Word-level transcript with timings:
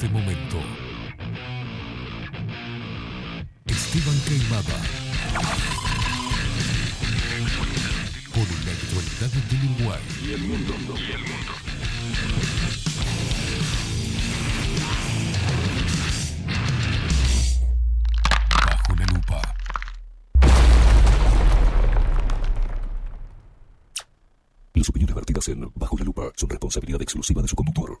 este 0.00 0.08
momento. 0.10 0.58
Esteban 3.66 4.20
Queimada. 4.28 4.78
Con 8.32 8.46
la 8.64 8.70
actualidad 8.70 9.30
del 9.50 9.70
Uruguay. 9.74 10.00
Y 10.24 10.32
el 10.34 10.42
mundo. 10.42 10.74
Y 10.96 11.10
el 11.10 11.20
mundo. 11.22 11.52
Bajo 18.66 18.94
la 18.94 19.06
lupa. 19.06 19.42
Las 24.74 24.88
opiniones 24.90 25.16
vertidas 25.16 25.48
en 25.48 25.72
Bajo 25.74 25.98
la 25.98 26.04
Lupa 26.04 26.30
son 26.36 26.50
responsabilidad 26.50 27.02
exclusiva 27.02 27.42
de 27.42 27.48
su 27.48 27.56
conductor. 27.56 28.00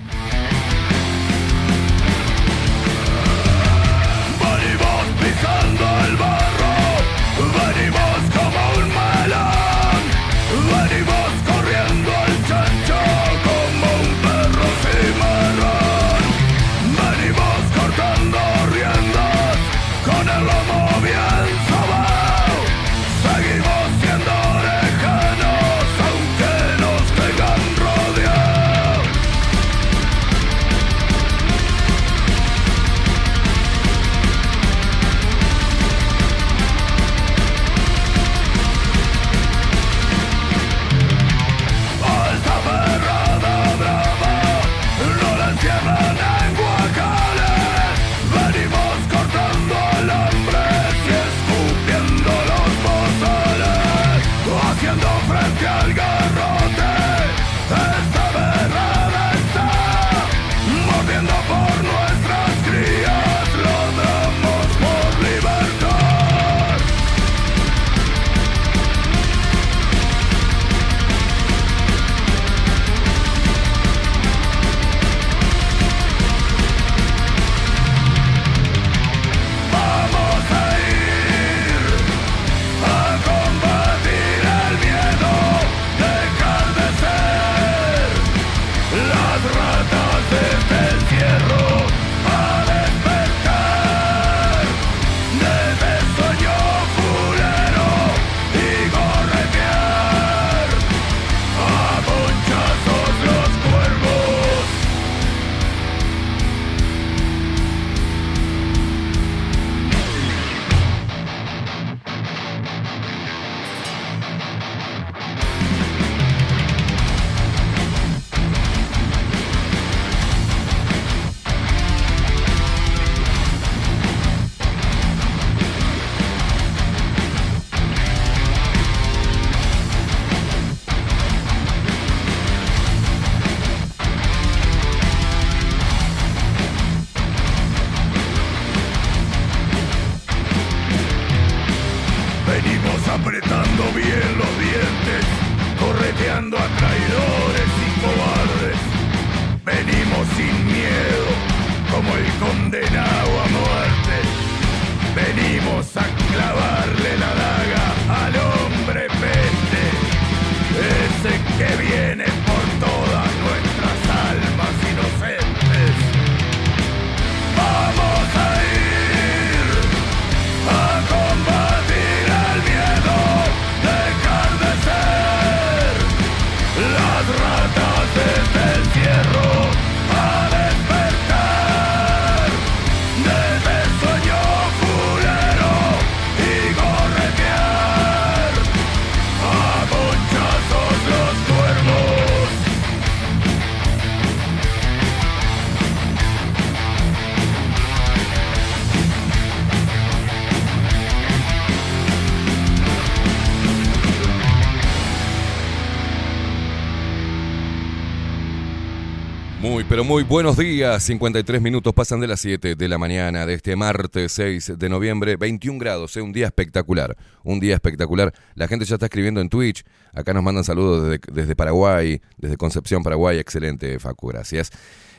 Muy 210.03 210.23
buenos 210.23 210.57
días. 210.57 211.03
53 211.03 211.61
minutos 211.61 211.93
pasan 211.93 212.19
de 212.19 212.27
las 212.27 212.39
7 212.39 212.75
de 212.75 212.87
la 212.87 212.97
mañana 212.97 213.45
de 213.45 213.53
este 213.53 213.75
martes 213.75 214.31
6 214.31 214.73
de 214.77 214.89
noviembre. 214.89 215.35
21 215.35 215.79
grados, 215.79 216.15
¿eh? 216.17 216.21
un 216.21 216.31
día 216.31 216.47
espectacular. 216.47 217.15
Un 217.43 217.59
día 217.59 217.75
espectacular. 217.75 218.33
La 218.55 218.67
gente 218.67 218.85
ya 218.85 218.95
está 218.95 219.05
escribiendo 219.05 219.41
en 219.41 219.49
Twitch. 219.49 219.83
Acá 220.13 220.33
nos 220.33 220.43
mandan 220.43 220.63
saludos 220.63 221.03
desde, 221.03 221.19
desde 221.31 221.55
Paraguay, 221.55 222.21
desde 222.37 222.57
Concepción, 222.57 223.03
Paraguay. 223.03 223.37
Excelente, 223.37 223.99
Facu, 223.99 224.27
gracias. 224.27 224.71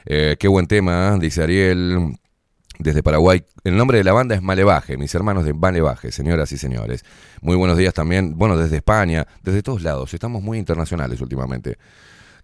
Eh, 0.05 0.37
qué 0.39 0.49
buen 0.49 0.67
tema, 0.67 1.15
¿eh? 1.15 1.19
dice 1.21 1.43
Ariel. 1.43 2.17
Desde 2.79 3.03
Paraguay, 3.03 3.45
el 3.65 3.77
nombre 3.77 3.99
de 3.99 4.05
la 4.05 4.13
banda 4.13 4.35
es 4.35 4.43
Malevaje, 4.43 4.97
mis 4.97 5.15
hermanos 5.15 5.45
de 5.45 5.53
Malevaje, 5.53 6.11
señoras 6.11 6.51
y 6.53 6.59
señores. 6.59 7.05
Muy 7.43 7.55
buenos 7.55 7.77
días 7.77 7.93
también, 7.93 8.37
bueno, 8.37 8.57
desde 8.57 8.77
España, 8.77 9.27
desde 9.43 9.63
todos 9.63 9.83
lados, 9.83 10.15
estamos 10.15 10.43
muy 10.43 10.59
internacionales 10.59 11.21
últimamente. 11.21 11.77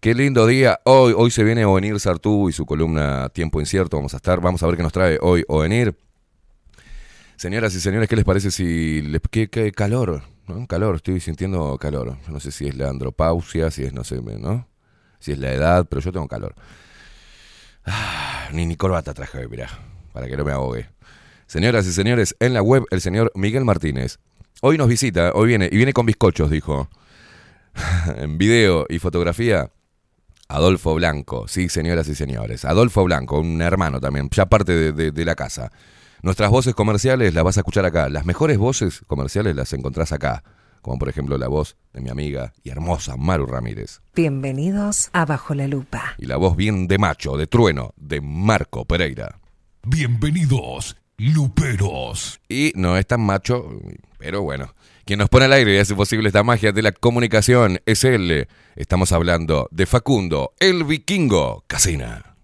Qué 0.01 0.15
lindo 0.15 0.47
día. 0.47 0.79
Hoy, 0.85 1.13
hoy 1.17 1.33
se 1.33 1.43
viene 1.43 1.65
Ovenir 1.65 1.99
Sartú 1.99 2.49
y 2.49 2.53
su 2.53 2.65
columna 2.65 3.31
Tiempo 3.31 3.59
Incierto. 3.59 3.97
Vamos 3.97 4.15
a 4.15 4.19
estar, 4.19 4.41
vamos 4.41 4.63
a 4.63 4.67
ver 4.69 4.77
qué 4.77 4.85
nos 4.85 4.93
trae 4.93 5.19
hoy 5.21 5.45
Ovenir. 5.49 5.99
Señoras 7.35 7.75
y 7.75 7.81
señores, 7.81 8.09
¿qué 8.09 8.15
les 8.15 8.25
parece 8.25 8.53
si 8.53 9.03
qué, 9.33 9.73
calor? 9.73 10.23
Calor, 10.69 10.95
estoy 10.95 11.19
sintiendo 11.19 11.77
calor. 11.79 12.17
No 12.29 12.39
sé 12.39 12.53
si 12.53 12.69
es 12.69 12.77
la 12.77 12.91
andropausia, 12.91 13.73
si 13.73 13.83
es, 13.83 13.93
no 13.93 14.05
sé, 14.05 14.23
¿no? 14.23 14.69
Si 15.19 15.33
es 15.33 15.39
la 15.41 15.53
edad, 15.53 15.85
pero 15.91 16.01
yo 16.01 16.13
tengo 16.13 16.29
calor. 16.29 16.55
Ah, 17.85 18.51
ni 18.53 18.67
ni 18.67 18.77
corbata 18.77 19.13
traje 19.15 19.39
hoy, 19.39 19.49
mirá, 19.49 19.69
para 20.13 20.29
que 20.29 20.37
no 20.37 20.45
me 20.45 20.53
ahogue. 20.53 20.89
Señoras 21.49 21.89
y 21.89 21.93
señores, 21.93 22.37
en 22.39 22.55
la 22.55 22.63
web 22.63 22.85
el 22.93 23.01
señor 23.01 23.33
Miguel 23.35 23.65
Martínez. 23.65 24.21
Hoy 24.61 24.79
nos 24.79 24.87
visita, 24.87 25.33
hoy 25.35 25.49
viene, 25.49 25.69
y 25.73 25.77
viene 25.77 25.93
con 25.93 26.07
bizcochos, 26.07 26.51
dijo. 26.51 26.89
en 28.17 28.39
video 28.39 28.87
y 28.89 29.01
fotografía, 29.01 29.73
Adolfo 30.53 30.95
Blanco. 30.95 31.47
Sí, 31.47 31.69
señoras 31.69 32.09
y 32.09 32.15
señores. 32.15 32.65
Adolfo 32.65 33.05
Blanco, 33.05 33.39
un 33.39 33.61
hermano 33.61 34.01
también, 34.01 34.29
ya 34.31 34.47
parte 34.47 34.73
de, 34.75 34.93
de- 34.93 35.11
de 35.13 35.25
la 35.25 35.35
casa. 35.35 35.71
Nuestras 36.23 36.51
voces 36.51 36.75
comerciales 36.75 37.35
las 37.35 37.45
vas 37.45 37.59
a 37.59 37.61
escuchar 37.61 37.85
acá. 37.85 38.09
Las 38.09 38.25
mejores 38.25 38.57
voces 38.59 39.03
comerciales 39.07 39.55
las 39.55 39.73
encontrás 39.75 40.11
acá. 40.13 40.43
Como 40.81 40.99
por 40.99 41.09
ejemplo 41.09 41.37
la 41.39 41.49
voz 41.49 41.77
de 41.93 42.01
mi 42.01 42.09
amiga 42.09 42.53
y 42.63 42.71
hermosa 42.71 43.17
Maru 43.17 43.47
Ramírez. 43.47 44.01
Bienvenidos 44.15 45.11
a 45.13 45.27
Bajo 45.27 45.55
la 45.55 45.69
Lupa. 45.69 46.15
Y 46.19 46.27
la 46.27 46.37
voz 46.37 46.57
bien 46.57 46.87
de 46.89 46.97
macho, 46.99 47.37
de 47.37 47.47
trueno, 47.47 47.93
de 47.97 48.21
Marco 48.23 48.85
Pereira. 48.87 49.39
Bienvenidos, 49.85 50.97
luperos. 51.19 52.41
Y 52.49 52.73
no 52.75 52.97
es 52.97 53.07
tan 53.07 53.21
macho, 53.21 53.69
pero 54.19 54.43
bueno. 54.43 54.75
Quien 55.05 55.19
nos 55.19 55.29
pone 55.29 55.47
al 55.47 55.53
aire 55.55 55.75
y 55.75 55.79
hace 55.79 55.95
posible 55.95 56.29
esta 56.29 56.43
magia 56.43 56.71
de 56.73 56.83
la 56.83 56.93
comunicación 56.93 57.81
es 57.87 58.05
él. 58.05 58.47
Estamos 58.79 59.11
hablando 59.11 59.67
de 59.73 59.87
Facundo, 59.87 60.55
el 60.61 60.85
vikingo 60.85 61.65
Casina. 61.67 62.37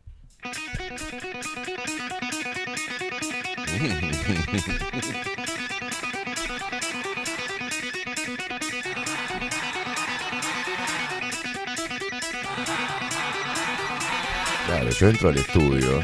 Claro, 14.67 14.91
yo 14.91 15.09
entro 15.09 15.29
al 15.29 15.37
estudio 15.37 16.01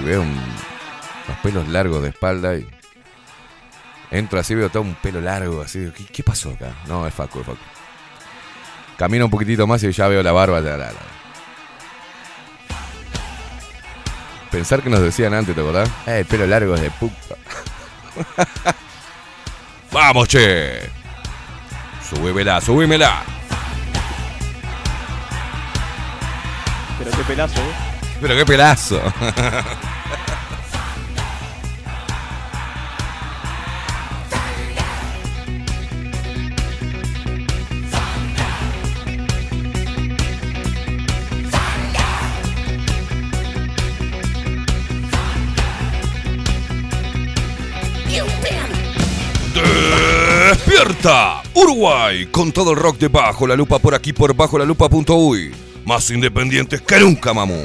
y 0.00 0.04
veo 0.04 0.22
un- 0.22 0.28
unos 1.26 1.38
pelos 1.42 1.68
largos 1.68 2.02
de 2.02 2.10
espalda 2.10 2.56
y 2.56 2.66
entro 4.10 4.38
así, 4.38 4.54
veo 4.54 4.70
todo 4.70 4.82
un 4.82 4.94
pelo 4.94 5.20
largo, 5.20 5.60
así, 5.60 5.90
¿qué, 5.96 6.04
qué 6.06 6.22
pasó 6.22 6.50
acá? 6.50 6.74
No, 6.86 7.06
es 7.06 7.12
Facu, 7.14 7.40
es 7.40 7.46
Facu. 7.46 7.58
Camino 8.96 9.26
un 9.26 9.30
poquitito 9.30 9.66
más 9.66 9.82
y 9.82 9.92
ya 9.92 10.08
veo 10.08 10.22
la 10.22 10.32
barba. 10.32 10.60
la, 10.60 10.76
la, 10.76 10.86
la. 10.86 11.16
Pensar 14.50 14.82
que 14.82 14.88
nos 14.88 15.00
decían 15.00 15.34
antes, 15.34 15.54
¿te 15.54 15.60
acordás? 15.60 15.88
Eh, 16.06 16.20
el 16.20 16.24
pelo 16.24 16.46
largo 16.46 16.74
es 16.74 16.80
de 16.80 16.90
puta. 16.90 17.34
¡Vamos, 19.92 20.28
che! 20.28 20.80
Subímela, 22.08 22.60
subímela. 22.60 23.22
Pero 26.98 27.10
qué 27.10 27.22
pelazo, 27.24 27.60
¿eh? 27.60 27.74
Pero 28.20 28.36
qué 28.36 28.46
pelazo. 28.46 29.02
¡Despierta! 50.56 51.42
Uruguay, 51.52 52.24
con 52.30 52.50
todo 52.50 52.70
el 52.70 52.78
rock 52.78 52.96
de 52.96 53.08
Bajo 53.08 53.46
la 53.46 53.54
Lupa 53.54 53.78
por 53.78 53.94
aquí 53.94 54.14
por 54.14 54.34
bajo 54.34 54.58
la 54.58 54.64
lupa.uy. 54.64 55.54
Más 55.84 56.10
independientes 56.10 56.80
que 56.80 56.98
nunca, 56.98 57.34
mamú. 57.34 57.62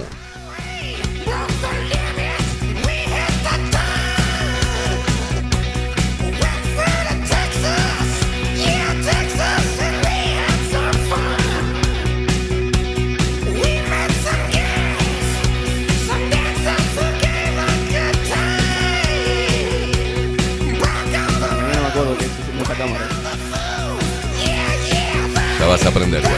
Vas 25.72 25.86
a 25.86 25.90
aprender, 25.90 26.22
güey. 26.22 26.34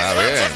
A 0.00 0.14
ver. 0.14 0.52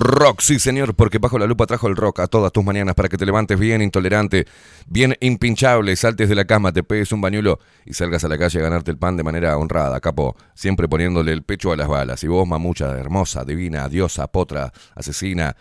Rock, 0.00 0.40
sí 0.40 0.58
señor, 0.58 0.94
porque 0.94 1.18
bajo 1.18 1.38
la 1.38 1.44
lupa 1.44 1.66
trajo 1.66 1.86
el 1.86 1.94
rock 1.94 2.20
a 2.20 2.26
todas 2.26 2.52
tus 2.52 2.64
mañanas 2.64 2.94
para 2.94 3.10
que 3.10 3.18
te 3.18 3.26
levantes 3.26 3.58
bien 3.58 3.82
intolerante, 3.82 4.46
bien 4.86 5.14
impinchable, 5.20 5.94
saltes 5.94 6.30
de 6.30 6.34
la 6.34 6.46
cama, 6.46 6.72
te 6.72 6.82
pegues 6.82 7.12
un 7.12 7.20
bañuelo 7.20 7.60
y 7.84 7.92
salgas 7.92 8.24
a 8.24 8.28
la 8.28 8.38
calle 8.38 8.60
a 8.60 8.62
ganarte 8.62 8.90
el 8.90 8.96
pan 8.96 9.18
de 9.18 9.22
manera 9.22 9.58
honrada, 9.58 10.00
capo, 10.00 10.36
siempre 10.54 10.88
poniéndole 10.88 11.32
el 11.32 11.42
pecho 11.42 11.70
a 11.70 11.76
las 11.76 11.86
balas. 11.86 12.24
Y 12.24 12.28
vos, 12.28 12.48
mamucha, 12.48 12.98
hermosa, 12.98 13.44
divina, 13.44 13.86
diosa, 13.90 14.26
potra, 14.28 14.72
asesina, 14.94 15.54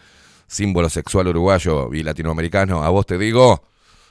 símbolo 0.48 0.90
sexual 0.90 1.28
uruguayo 1.28 1.94
y 1.94 2.02
latinoamericano, 2.02 2.82
a 2.82 2.90
vos 2.90 3.06
te 3.06 3.18
digo, 3.18 3.66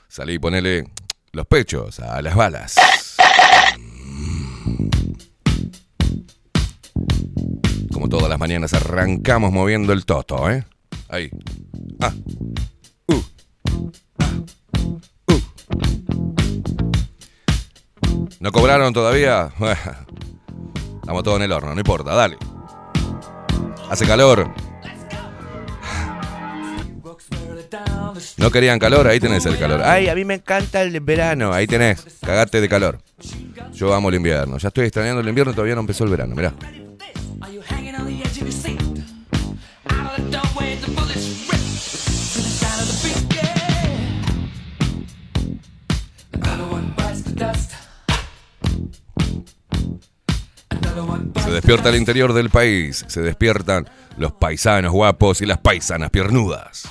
salí 0.07 0.33
y 0.35 0.39
ponele 0.39 0.91
los 1.31 1.47
pechos 1.47 1.99
a 2.01 2.21
las 2.21 2.35
balas. 2.35 2.75
Como 7.99 8.07
todas 8.07 8.29
las 8.29 8.39
mañanas 8.39 8.73
arrancamos 8.73 9.51
moviendo 9.51 9.91
el 9.91 10.05
toto, 10.05 10.49
¿eh? 10.49 10.63
Ahí. 11.09 11.29
Ah. 11.99 12.13
Uh. 13.07 13.21
Ah. 14.19 14.29
Uh. 15.27 15.41
¿No 18.39 18.53
cobraron 18.53 18.93
todavía? 18.93 19.49
Estamos 21.01 21.23
todos 21.23 21.35
en 21.39 21.43
el 21.43 21.51
horno, 21.51 21.73
no 21.73 21.77
importa, 21.77 22.15
dale. 22.15 22.37
Hace 23.89 24.07
calor. 24.07 24.49
No 28.37 28.49
querían 28.49 28.79
calor, 28.79 29.09
ahí 29.09 29.19
tenés 29.19 29.45
el 29.45 29.59
calor. 29.59 29.81
Ay, 29.83 30.07
a 30.07 30.15
mí 30.15 30.23
me 30.23 30.35
encanta 30.35 30.81
el 30.83 30.97
verano, 31.01 31.51
ahí 31.51 31.67
tenés, 31.67 32.05
cagate 32.25 32.61
de 32.61 32.69
calor. 32.69 32.99
Yo 33.73 33.93
amo 33.93 34.07
el 34.07 34.15
invierno, 34.15 34.57
ya 34.57 34.69
estoy 34.69 34.85
extrañando 34.85 35.19
el 35.19 35.27
invierno, 35.27 35.51
todavía 35.51 35.75
no 35.75 35.81
empezó 35.81 36.05
el 36.05 36.11
verano, 36.11 36.33
mirá. 36.33 36.53
Se 51.43 51.51
despierta 51.51 51.89
el 51.89 51.95
interior 51.95 52.33
del 52.33 52.49
país, 52.49 53.05
se 53.07 53.21
despiertan 53.21 53.89
los 54.17 54.33
paisanos 54.33 54.91
guapos 54.91 55.41
y 55.41 55.45
las 55.45 55.59
paisanas 55.59 56.09
piernudas. 56.09 56.89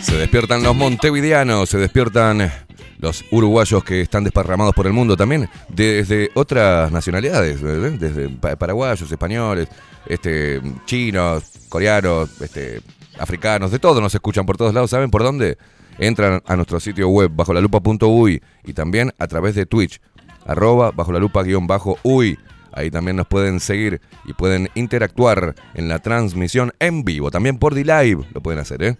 Se 0.00 0.16
despiertan 0.16 0.62
los 0.62 0.76
montevideanos, 0.76 1.68
se 1.68 1.78
despiertan 1.78 2.63
los 3.04 3.24
uruguayos 3.30 3.84
que 3.84 4.00
están 4.00 4.24
desparramados 4.24 4.74
por 4.74 4.86
el 4.88 4.92
mundo 4.92 5.16
también, 5.16 5.48
desde 5.68 6.30
otras 6.34 6.90
nacionalidades, 6.90 7.60
¿eh? 7.62 7.96
desde 7.98 8.28
pa- 8.30 8.56
paraguayos, 8.56 9.10
españoles, 9.10 9.68
este, 10.06 10.60
chinos, 10.86 11.44
coreanos, 11.68 12.40
este, 12.40 12.80
africanos, 13.18 13.70
de 13.70 13.78
todo 13.78 14.00
nos 14.00 14.14
escuchan 14.14 14.44
por 14.46 14.56
todos 14.56 14.74
lados. 14.74 14.90
¿Saben 14.90 15.10
por 15.10 15.22
dónde? 15.22 15.56
Entran 15.98 16.42
a 16.46 16.56
nuestro 16.56 16.80
sitio 16.80 17.08
web 17.08 17.30
bajo 17.32 17.54
la 17.54 17.60
lupa.uy 17.60 18.42
y 18.64 18.72
también 18.72 19.12
a 19.18 19.28
través 19.28 19.54
de 19.54 19.64
Twitch, 19.66 20.00
arroba 20.44 20.90
bajo 20.90 21.12
la 21.12 21.20
lupa 21.20 21.42
guion 21.44 21.66
bajo 21.68 21.98
uy. 22.02 22.36
Ahí 22.76 22.90
también 22.90 23.16
nos 23.16 23.28
pueden 23.28 23.60
seguir 23.60 24.00
y 24.24 24.32
pueden 24.32 24.68
interactuar 24.74 25.54
en 25.74 25.86
la 25.86 26.00
transmisión 26.00 26.72
en 26.80 27.04
vivo. 27.04 27.30
También 27.30 27.58
por 27.58 27.72
D-Live 27.72 28.24
lo 28.34 28.40
pueden 28.40 28.58
hacer, 28.58 28.82
¿eh? 28.82 28.96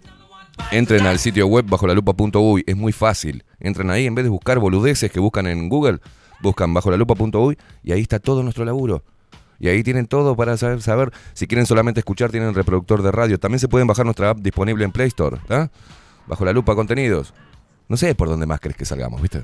Entren 0.71 1.05
al 1.05 1.19
sitio 1.19 1.47
web 1.47 1.65
bajo 1.67 1.87
la 1.87 1.93
lupa.uy, 1.93 2.63
es 2.65 2.75
muy 2.75 2.91
fácil. 2.91 3.43
Entran 3.59 3.89
ahí, 3.89 4.05
en 4.05 4.15
vez 4.15 4.25
de 4.25 4.29
buscar 4.29 4.59
boludeces 4.59 5.11
que 5.11 5.19
buscan 5.19 5.47
en 5.47 5.69
Google, 5.69 5.99
buscan 6.41 6.73
bajo 6.73 6.91
la 6.91 6.97
lupa.uy 6.97 7.57
y 7.83 7.91
ahí 7.91 8.01
está 8.01 8.19
todo 8.19 8.43
nuestro 8.43 8.65
laburo. 8.65 9.03
Y 9.59 9.69
ahí 9.69 9.83
tienen 9.83 10.07
todo 10.07 10.35
para 10.35 10.57
saber, 10.57 10.81
saber. 10.81 11.11
Si 11.33 11.47
quieren 11.47 11.65
solamente 11.65 12.01
escuchar, 12.01 12.29
tienen 12.31 12.53
reproductor 12.53 13.01
de 13.01 13.11
radio. 13.11 13.39
También 13.39 13.59
se 13.59 13.69
pueden 13.69 13.87
bajar 13.87 14.05
nuestra 14.05 14.31
app 14.31 14.39
disponible 14.39 14.83
en 14.83 14.91
Play 14.91 15.07
Store. 15.07 15.39
Bajo 16.27 16.43
la 16.43 16.51
lupa 16.51 16.75
contenidos. 16.75 17.33
No 17.87 17.95
sé 17.97 18.15
por 18.15 18.27
dónde 18.27 18.45
más 18.45 18.59
querés 18.59 18.77
que 18.77 18.85
salgamos, 18.85 19.21
¿viste? 19.21 19.43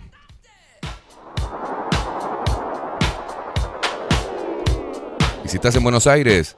Y 5.46 5.48
si 5.48 5.56
estás 5.56 5.76
en 5.76 5.84
Buenos 5.84 6.08
Aires, 6.08 6.58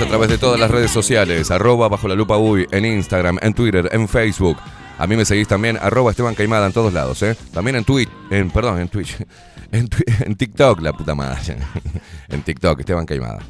A 0.00 0.06
través 0.06 0.28
de 0.28 0.38
todas 0.38 0.60
las 0.60 0.70
redes 0.70 0.92
sociales, 0.92 1.50
arroba 1.50 1.88
bajo 1.88 2.06
la 2.06 2.14
lupa 2.14 2.36
uy, 2.36 2.68
en 2.70 2.84
Instagram, 2.84 3.38
en 3.42 3.52
Twitter, 3.52 3.88
en 3.90 4.06
Facebook. 4.06 4.56
A 4.96 5.06
mí 5.08 5.16
me 5.16 5.24
seguís 5.24 5.48
también, 5.48 5.76
arroba 5.80 6.12
Esteban 6.12 6.36
Caimada 6.36 6.66
en 6.66 6.72
todos 6.72 6.92
lados, 6.92 7.20
¿eh? 7.22 7.36
También 7.52 7.74
en 7.76 7.84
Twitch, 7.84 8.08
en, 8.30 8.50
perdón, 8.50 8.80
en 8.80 8.88
Twitch, 8.88 9.16
en, 9.72 9.88
en 10.20 10.36
TikTok, 10.36 10.80
la 10.82 10.92
puta 10.92 11.16
madre. 11.16 11.56
en 12.28 12.42
TikTok, 12.42 12.78
Esteban 12.78 13.06
Caimada. 13.06 13.40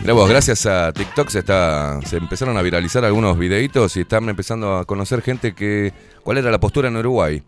Mirá 0.00 0.12
vos, 0.12 0.28
gracias 0.28 0.66
a 0.66 0.92
TikTok 0.92 1.28
se 1.28 1.40
está, 1.40 2.00
se 2.04 2.16
empezaron 2.16 2.56
a 2.56 2.62
viralizar 2.62 3.04
algunos 3.04 3.38
videitos 3.38 3.96
y 3.96 4.00
están 4.00 4.28
empezando 4.28 4.76
a 4.76 4.84
conocer 4.86 5.22
gente 5.22 5.54
que, 5.54 5.92
cuál 6.24 6.38
era 6.38 6.50
la 6.50 6.58
postura 6.58 6.88
en 6.88 6.96
Uruguay, 6.96 7.42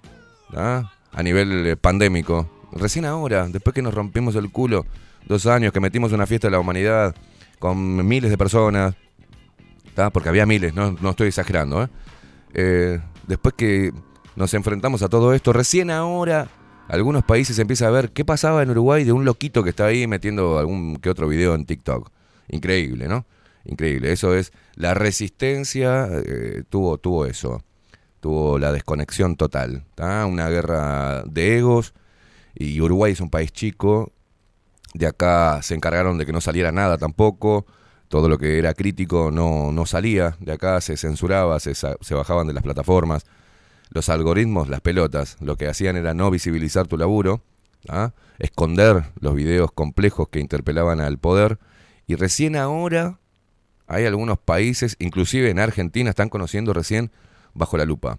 ¿ah? 0.54 0.92
a 1.12 1.22
nivel 1.24 1.66
eh, 1.66 1.76
pandémico. 1.76 2.48
Recién 2.72 3.04
ahora, 3.04 3.48
después 3.48 3.74
que 3.74 3.82
nos 3.82 3.94
rompimos 3.94 4.36
el 4.36 4.52
culo, 4.52 4.86
dos 5.28 5.46
años, 5.46 5.72
que 5.72 5.80
metimos 5.80 6.12
una 6.12 6.26
fiesta 6.26 6.48
de 6.48 6.52
la 6.52 6.60
humanidad 6.60 7.14
con 7.58 8.06
miles 8.06 8.30
de 8.30 8.38
personas, 8.38 8.94
¿tá? 9.94 10.10
porque 10.10 10.28
había 10.28 10.46
miles, 10.46 10.74
no, 10.74 10.96
no 11.00 11.10
estoy 11.10 11.28
exagerando, 11.28 11.84
¿eh? 11.84 11.88
Eh, 12.54 13.00
después 13.26 13.54
que 13.54 13.92
nos 14.36 14.54
enfrentamos 14.54 15.02
a 15.02 15.08
todo 15.08 15.34
esto, 15.34 15.52
recién 15.52 15.90
ahora 15.90 16.48
algunos 16.88 17.22
países 17.24 17.58
empieza 17.58 17.86
a 17.86 17.90
ver 17.90 18.10
qué 18.12 18.24
pasaba 18.24 18.62
en 18.62 18.70
Uruguay 18.70 19.04
de 19.04 19.12
un 19.12 19.24
loquito 19.24 19.62
que 19.62 19.70
está 19.70 19.86
ahí 19.86 20.06
metiendo 20.06 20.58
algún 20.58 20.96
que 20.96 21.10
otro 21.10 21.28
video 21.28 21.54
en 21.54 21.66
TikTok. 21.66 22.10
Increíble, 22.48 23.08
¿no? 23.08 23.26
Increíble. 23.64 24.10
Eso 24.10 24.34
es 24.34 24.52
la 24.74 24.94
resistencia 24.94 26.08
eh, 26.24 26.62
tuvo 26.70 26.96
tuvo 26.96 27.26
eso, 27.26 27.62
tuvo 28.20 28.58
la 28.58 28.72
desconexión 28.72 29.36
total, 29.36 29.84
¿tá? 29.94 30.24
Una 30.24 30.48
guerra 30.48 31.22
de 31.24 31.58
egos 31.58 31.92
y 32.54 32.80
Uruguay 32.80 33.12
es 33.12 33.20
un 33.20 33.28
país 33.28 33.52
chico. 33.52 34.12
De 34.98 35.06
acá 35.06 35.60
se 35.62 35.76
encargaron 35.76 36.18
de 36.18 36.26
que 36.26 36.32
no 36.32 36.40
saliera 36.40 36.72
nada 36.72 36.98
tampoco. 36.98 37.66
Todo 38.08 38.28
lo 38.28 38.36
que 38.36 38.58
era 38.58 38.74
crítico 38.74 39.30
no, 39.30 39.70
no 39.70 39.86
salía. 39.86 40.36
De 40.40 40.50
acá 40.52 40.80
se 40.80 40.96
censuraba, 40.96 41.60
se, 41.60 41.76
se 41.76 42.14
bajaban 42.14 42.48
de 42.48 42.52
las 42.52 42.64
plataformas. 42.64 43.24
Los 43.90 44.08
algoritmos, 44.08 44.68
las 44.68 44.80
pelotas, 44.80 45.36
lo 45.40 45.54
que 45.56 45.68
hacían 45.68 45.96
era 45.96 46.14
no 46.14 46.32
visibilizar 46.32 46.88
tu 46.88 46.98
laburo, 46.98 47.42
¿ah? 47.88 48.10
esconder 48.40 49.04
los 49.20 49.36
videos 49.36 49.70
complejos 49.70 50.28
que 50.30 50.40
interpelaban 50.40 51.00
al 51.00 51.16
poder. 51.18 51.60
Y 52.08 52.16
recién 52.16 52.56
ahora 52.56 53.20
hay 53.86 54.04
algunos 54.04 54.36
países, 54.38 54.96
inclusive 54.98 55.48
en 55.48 55.60
Argentina, 55.60 56.10
están 56.10 56.28
conociendo 56.28 56.72
recién 56.72 57.12
bajo 57.54 57.76
la 57.78 57.84
lupa. 57.84 58.18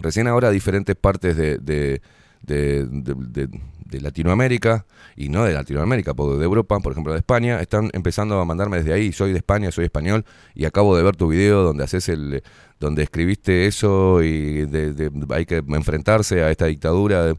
Recién 0.00 0.26
ahora 0.26 0.50
diferentes 0.50 0.96
partes 0.96 1.36
de, 1.36 1.58
de- 1.58 2.02
de- 2.42 3.48
de- 3.92 4.00
Latinoamérica, 4.00 4.84
y 5.16 5.28
no 5.28 5.44
de 5.44 5.52
Latinoamérica, 5.52 6.14
porque 6.14 6.38
de 6.38 6.44
Europa, 6.44 6.78
por 6.80 6.92
ejemplo 6.92 7.12
de 7.12 7.18
España, 7.18 7.60
están 7.60 7.90
empezando 7.92 8.40
a 8.40 8.44
mandarme 8.44 8.78
desde 8.78 8.92
ahí, 8.92 9.12
soy 9.12 9.32
de 9.32 9.38
España, 9.38 9.70
soy 9.70 9.84
español, 9.84 10.24
y 10.54 10.64
acabo 10.64 10.96
de 10.96 11.02
ver 11.02 11.16
tu 11.16 11.28
video 11.28 11.62
donde 11.62 11.84
haces 11.84 12.08
el 12.08 12.42
donde 12.80 13.02
escribiste 13.04 13.66
eso 13.66 14.22
y 14.22 14.66
de- 14.66 14.92
de- 14.92 15.10
hay 15.34 15.46
que 15.46 15.56
enfrentarse 15.68 16.42
a 16.42 16.50
esta 16.50 16.66
dictadura. 16.66 17.32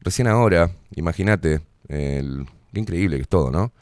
Recién 0.00 0.28
ahora, 0.28 0.70
imagínate, 0.94 1.60
qué 1.88 2.80
increíble 2.80 3.16
que 3.16 3.22
es 3.22 3.28
todo, 3.28 3.50
¿no? 3.50 3.72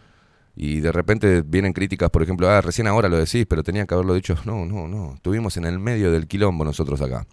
Y 0.56 0.80
de 0.80 0.92
repente 0.92 1.42
vienen 1.42 1.72
críticas, 1.72 2.10
por 2.10 2.22
ejemplo, 2.22 2.48
ah, 2.48 2.60
recién 2.60 2.86
ahora 2.86 3.08
lo 3.08 3.18
decís, 3.18 3.44
pero 3.46 3.62
tenían 3.62 3.86
que 3.86 3.94
haberlo 3.94 4.14
dicho. 4.14 4.36
No, 4.46 4.64
no, 4.64 4.86
no. 4.88 5.14
Estuvimos 5.14 5.56
en 5.56 5.64
el 5.64 5.78
medio 5.78 6.12
del 6.12 6.26
quilombo 6.28 6.64
nosotros 6.64 7.00
acá. 7.02 7.26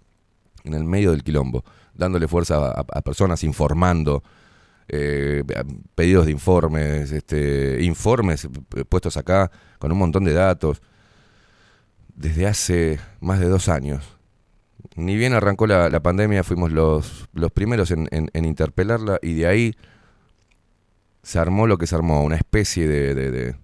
En 0.64 0.74
el 0.74 0.84
medio 0.84 1.12
del 1.12 1.24
quilombo. 1.24 1.64
Dándole 1.94 2.28
fuerza 2.28 2.72
a 2.72 3.02
personas, 3.02 3.44
informando. 3.44 4.24
Eh, 4.88 5.44
pedidos 5.96 6.26
de 6.26 6.32
informes, 6.32 7.12
este, 7.12 7.82
informes 7.84 8.48
puestos 8.90 9.18
acá 9.18 9.52
con 9.80 9.92
un 9.92 9.98
montón 9.98 10.24
de 10.24 10.34
datos. 10.34 10.82
Desde 12.16 12.46
hace 12.48 13.00
más 13.20 13.40
de 13.40 13.48
dos 13.48 13.68
años. 13.70 14.18
Ni 14.96 15.16
bien 15.16 15.34
arrancó 15.34 15.66
la, 15.68 16.00
pandemia, 16.02 16.44
fuimos 16.44 16.72
los, 16.72 17.30
los 17.34 17.52
primeros 17.52 17.92
en, 17.92 18.08
interpelarla 18.34 19.18
y 19.22 19.34
de 19.36 19.48
ahí 19.48 19.76
se 21.24 21.40
armó 21.40 21.68
lo 21.68 21.78
que 21.78 21.88
se 21.88 21.96
armó, 21.96 22.24
una 22.24 22.36
especie 22.36 22.88
de- 22.88 23.16
de- 23.16 23.56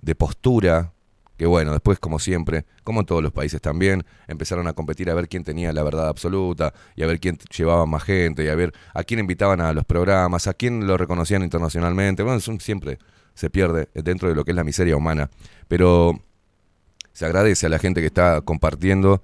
de 0.00 0.14
postura 0.14 0.92
que 1.40 1.46
bueno, 1.46 1.72
después 1.72 1.98
como 1.98 2.18
siempre, 2.18 2.66
como 2.84 3.00
en 3.00 3.06
todos 3.06 3.22
los 3.22 3.32
países 3.32 3.62
también, 3.62 4.04
empezaron 4.28 4.66
a 4.68 4.74
competir 4.74 5.08
a 5.08 5.14
ver 5.14 5.26
quién 5.26 5.42
tenía 5.42 5.72
la 5.72 5.82
verdad 5.82 6.06
absoluta 6.06 6.74
y 6.96 7.02
a 7.02 7.06
ver 7.06 7.18
quién 7.18 7.38
llevaba 7.56 7.86
más 7.86 8.02
gente 8.02 8.44
y 8.44 8.48
a 8.48 8.54
ver 8.54 8.74
a 8.92 9.04
quién 9.04 9.20
invitaban 9.20 9.62
a 9.62 9.72
los 9.72 9.86
programas, 9.86 10.46
a 10.48 10.52
quién 10.52 10.86
lo 10.86 10.98
reconocían 10.98 11.42
internacionalmente. 11.42 12.22
Bueno, 12.22 12.36
eso 12.36 12.54
siempre 12.60 12.98
se 13.32 13.48
pierde 13.48 13.88
dentro 13.94 14.28
de 14.28 14.34
lo 14.34 14.44
que 14.44 14.50
es 14.50 14.54
la 14.54 14.64
miseria 14.64 14.94
humana, 14.98 15.30
pero 15.66 16.22
se 17.14 17.24
agradece 17.24 17.64
a 17.64 17.68
la 17.70 17.78
gente 17.78 18.02
que 18.02 18.08
está 18.08 18.42
compartiendo 18.42 19.22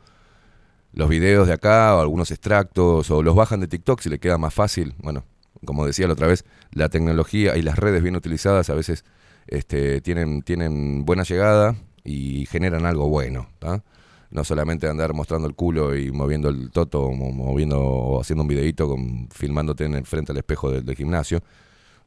los 0.95 1.11
videos 1.11 1.47
de 1.47 1.53
acá 1.53 1.95
o 1.97 2.01
algunos 2.01 2.31
extractos 2.31 3.11
o 3.11 3.23
los 3.23 3.37
bajan 3.37 3.61
de 3.61 3.69
TikTok 3.69 4.01
si 4.01 4.09
le 4.09 4.19
queda 4.19 4.39
más 4.39 4.55
fácil. 4.55 4.95
Bueno, 5.03 5.27
como 5.67 5.85
decía 5.85 6.07
la 6.07 6.15
otra 6.15 6.29
vez, 6.29 6.47
la 6.73 6.89
tecnología 6.89 7.59
y 7.59 7.61
las 7.61 7.79
redes 7.79 8.03
bien 8.03 8.17
utilizadas 8.17 8.71
a 8.71 8.75
veces 8.75 9.05
este, 9.49 10.01
tienen, 10.01 10.41
tienen 10.41 11.05
buena 11.05 11.23
llegada 11.23 11.77
y 12.07 12.47
generan 12.47 12.87
algo 12.87 13.09
bueno. 13.09 13.49
¿tá? 13.59 13.83
No 14.31 14.45
solamente 14.45 14.89
andar 14.89 15.13
mostrando 15.13 15.47
el 15.49 15.55
culo 15.55 15.97
y 15.97 16.11
moviendo 16.13 16.49
el 16.49 16.71
toto 16.71 17.03
o 17.05 17.13
mo- 17.13 17.33
moviendo 17.33 17.81
o 17.81 18.21
haciendo 18.21 18.43
un 18.43 18.49
videito 18.49 18.89
con, 18.89 19.29
filmándote 19.31 19.85
en 19.85 19.95
el 19.95 20.07
frente 20.07 20.33
al 20.33 20.39
espejo 20.39 20.71
del, 20.71 20.97
gimnasio 20.97 21.41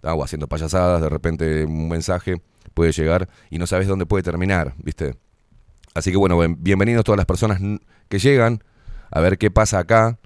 ¿tá? 0.02 0.14
o 0.14 0.24
haciendo 0.24 0.48
payasadas, 0.48 1.02
de 1.02 1.10
repente 1.10 1.66
un 1.66 1.88
mensaje 1.90 2.42
puede 2.74 2.92
llegar 2.92 3.30
y 3.50 3.58
no 3.60 3.68
sabes 3.68 3.88
dónde 3.88 4.06
puede 4.06 4.24
terminar, 4.24 4.74
¿viste? 4.78 5.16
Así 5.94 6.12
que 6.12 6.18
bueno, 6.18 6.38
bien- 6.40 6.58
bienvenidos 6.60 7.04
todas 7.04 7.18
las 7.18 7.26
personas 7.26 7.60
que 8.08 8.20
llegan 8.20 8.64
a 9.12 9.20
ver 9.22 9.38
qué 9.38 9.50
pasa 9.52 9.80
acá. 9.80 10.18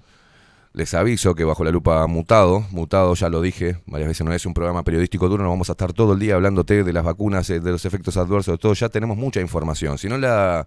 Les 0.74 0.92
aviso 0.92 1.36
que 1.36 1.44
bajo 1.44 1.62
la 1.62 1.70
lupa 1.70 2.04
mutado, 2.08 2.66
mutado 2.72 3.14
ya 3.14 3.28
lo 3.28 3.40
dije 3.40 3.78
varias 3.86 4.08
veces, 4.08 4.26
no 4.26 4.32
es 4.32 4.44
un 4.44 4.54
programa 4.54 4.82
periodístico 4.82 5.28
duro, 5.28 5.44
no 5.44 5.50
vamos 5.50 5.68
a 5.68 5.72
estar 5.72 5.92
todo 5.92 6.14
el 6.14 6.18
día 6.18 6.34
hablándote 6.34 6.82
de 6.82 6.92
las 6.92 7.04
vacunas, 7.04 7.48
eh, 7.50 7.60
de 7.60 7.70
los 7.70 7.84
efectos 7.84 8.16
adversos, 8.16 8.54
de 8.54 8.58
todo, 8.58 8.74
ya 8.74 8.88
tenemos 8.88 9.16
mucha 9.16 9.40
información. 9.40 9.98
Si 9.98 10.08
no 10.08 10.18
la 10.18 10.66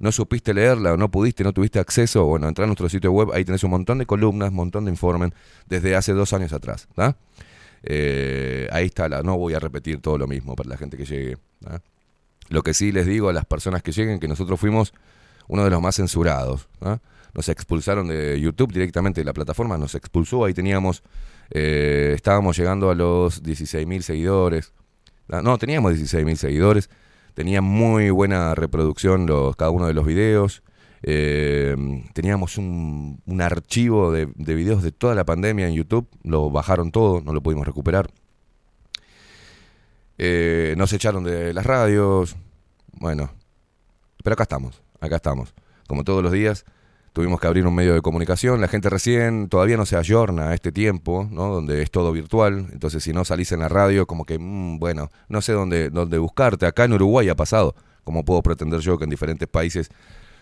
no 0.00 0.10
supiste 0.10 0.52
leerla 0.52 0.94
o 0.94 0.96
no 0.96 1.08
pudiste, 1.08 1.44
no 1.44 1.52
tuviste 1.52 1.78
acceso, 1.78 2.24
bueno, 2.24 2.48
entra 2.48 2.64
a 2.64 2.66
nuestro 2.66 2.88
sitio 2.88 3.12
web, 3.12 3.30
ahí 3.32 3.44
tenés 3.44 3.62
un 3.62 3.70
montón 3.70 3.98
de 3.98 4.06
columnas, 4.06 4.50
un 4.50 4.56
montón 4.56 4.86
de 4.86 4.90
informes 4.90 5.30
desde 5.68 5.94
hace 5.94 6.14
dos 6.14 6.32
años 6.32 6.52
atrás. 6.52 6.88
Eh, 7.84 8.68
ahí 8.72 8.86
está, 8.86 9.08
la, 9.08 9.22
no 9.22 9.38
voy 9.38 9.54
a 9.54 9.60
repetir 9.60 10.00
todo 10.02 10.18
lo 10.18 10.26
mismo 10.26 10.56
para 10.56 10.70
la 10.70 10.76
gente 10.76 10.96
que 10.96 11.04
llegue. 11.04 11.38
Lo 12.48 12.64
que 12.64 12.74
sí 12.74 12.90
les 12.90 13.06
digo 13.06 13.28
a 13.28 13.32
las 13.32 13.44
personas 13.44 13.84
que 13.84 13.92
lleguen, 13.92 14.18
que 14.18 14.26
nosotros 14.26 14.58
fuimos 14.58 14.92
uno 15.46 15.62
de 15.62 15.70
los 15.70 15.80
más 15.80 15.94
censurados. 15.94 16.66
Nos 17.34 17.48
expulsaron 17.48 18.08
de 18.08 18.40
YouTube 18.40 18.72
directamente 18.72 19.20
de 19.20 19.24
la 19.24 19.32
plataforma, 19.32 19.76
nos 19.76 19.94
expulsó, 19.94 20.44
ahí 20.44 20.54
teníamos, 20.54 21.02
eh, 21.50 22.12
estábamos 22.14 22.56
llegando 22.56 22.90
a 22.90 22.94
los 22.94 23.42
16.000 23.42 24.00
seguidores. 24.02 24.72
Ah, 25.28 25.42
No, 25.42 25.58
teníamos 25.58 25.94
16.000 25.94 26.36
seguidores, 26.36 26.90
tenía 27.34 27.60
muy 27.60 28.10
buena 28.10 28.54
reproducción 28.54 29.26
los, 29.26 29.56
cada 29.56 29.70
uno 29.70 29.86
de 29.86 29.94
los 29.94 30.06
videos. 30.06 30.62
Eh, 31.02 31.76
teníamos 32.14 32.56
un, 32.56 33.20
un 33.26 33.40
archivo 33.42 34.10
de, 34.10 34.28
de 34.36 34.54
videos 34.54 34.82
de 34.82 34.90
toda 34.92 35.14
la 35.14 35.24
pandemia 35.24 35.68
en 35.68 35.74
YouTube, 35.74 36.08
lo 36.22 36.50
bajaron 36.50 36.92
todo, 36.92 37.20
no 37.20 37.32
lo 37.34 37.42
pudimos 37.42 37.66
recuperar. 37.66 38.08
Eh, 40.18 40.74
nos 40.78 40.92
echaron 40.92 41.24
de 41.24 41.52
las 41.52 41.66
radios, 41.66 42.36
bueno, 42.92 43.30
pero 44.22 44.34
acá 44.34 44.44
estamos, 44.44 44.80
acá 45.00 45.16
estamos. 45.16 45.54
Como 45.86 46.04
todos 46.04 46.22
los 46.22 46.32
días, 46.32 46.64
tuvimos 47.14 47.40
que 47.40 47.46
abrir 47.46 47.66
un 47.66 47.74
medio 47.74 47.94
de 47.94 48.02
comunicación. 48.02 48.60
La 48.60 48.68
gente 48.68 48.90
recién 48.90 49.48
todavía 49.48 49.76
no 49.76 49.86
se 49.86 49.96
ayorna 49.96 50.50
a 50.50 50.54
este 50.54 50.72
tiempo, 50.72 51.26
¿no? 51.30 51.46
Donde 51.46 51.80
es 51.80 51.90
todo 51.90 52.10
virtual. 52.12 52.66
Entonces, 52.72 53.04
si 53.04 53.12
no 53.12 53.24
salís 53.24 53.52
en 53.52 53.60
la 53.60 53.68
radio, 53.68 54.06
como 54.06 54.24
que, 54.24 54.36
mm, 54.38 54.80
bueno, 54.80 55.10
no 55.28 55.40
sé 55.40 55.52
dónde, 55.52 55.90
dónde 55.90 56.18
buscarte. 56.18 56.66
Acá 56.66 56.84
en 56.84 56.92
Uruguay 56.92 57.28
ha 57.30 57.36
pasado. 57.36 57.74
como 58.02 58.22
puedo 58.22 58.42
pretender 58.42 58.80
yo 58.80 58.98
que 58.98 59.04
en 59.04 59.10
diferentes 59.10 59.48
países 59.48 59.88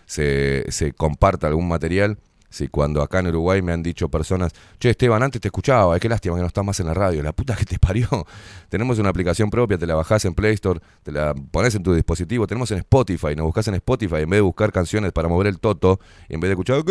se, 0.05 0.65
se 0.69 0.91
comparta 0.91 1.47
algún 1.47 1.69
material? 1.69 2.17
Si 2.53 2.67
cuando 2.67 3.01
acá 3.01 3.17
en 3.17 3.29
Uruguay 3.29 3.63
me 3.63 3.71
han 3.71 3.81
dicho 3.81 4.09
personas, 4.09 4.51
che 4.77 4.91
Esteban, 4.91 5.23
antes 5.23 5.41
te 5.41 5.47
escuchaba, 5.47 5.99
qué 5.99 6.07
lástima 6.07 6.35
que 6.35 6.41
no 6.41 6.45
estás 6.45 6.63
más 6.63 6.79
en 6.79 6.85
la 6.85 6.93
radio, 6.93 7.23
la 7.23 7.33
puta 7.33 7.55
que 7.55 7.65
te 7.65 7.79
parió. 7.79 8.07
Tenemos 8.69 8.99
una 8.99 9.09
aplicación 9.09 9.49
propia, 9.49 9.75
te 9.79 9.87
la 9.87 9.95
bajás 9.95 10.23
en 10.25 10.35
Play 10.35 10.53
Store, 10.53 10.79
te 11.01 11.11
la 11.11 11.33
pones 11.33 11.73
en 11.73 11.81
tu 11.81 11.95
dispositivo, 11.95 12.45
tenemos 12.45 12.69
en 12.69 12.77
Spotify, 12.77 13.35
nos 13.35 13.47
buscas 13.47 13.67
en 13.69 13.73
Spotify, 13.73 14.17
en 14.17 14.29
vez 14.29 14.37
de 14.37 14.41
buscar 14.41 14.71
canciones 14.71 15.11
para 15.13 15.27
mover 15.27 15.47
el 15.47 15.59
toto, 15.59 15.99
en 16.29 16.39
vez 16.39 16.49
de 16.49 16.53
escuchar, 16.53 16.83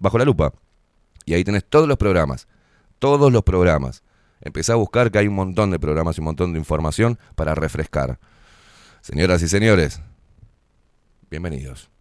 bajo 0.00 0.18
la 0.18 0.24
lupa. 0.24 0.52
Y 1.24 1.34
ahí 1.34 1.44
tenés 1.44 1.64
todos 1.64 1.86
los 1.86 1.98
programas, 1.98 2.48
todos 2.98 3.32
los 3.32 3.44
programas. 3.44 4.02
Empezá 4.40 4.72
a 4.72 4.76
buscar 4.76 5.12
que 5.12 5.18
hay 5.18 5.28
un 5.28 5.36
montón 5.36 5.70
de 5.70 5.78
programas 5.78 6.18
y 6.18 6.20
un 6.20 6.24
montón 6.24 6.52
de 6.52 6.58
información 6.58 7.16
para 7.36 7.54
refrescar. 7.54 8.18
Señoras 9.02 9.40
y 9.42 9.46
señores, 9.46 10.00
bienvenidos. 11.30 11.91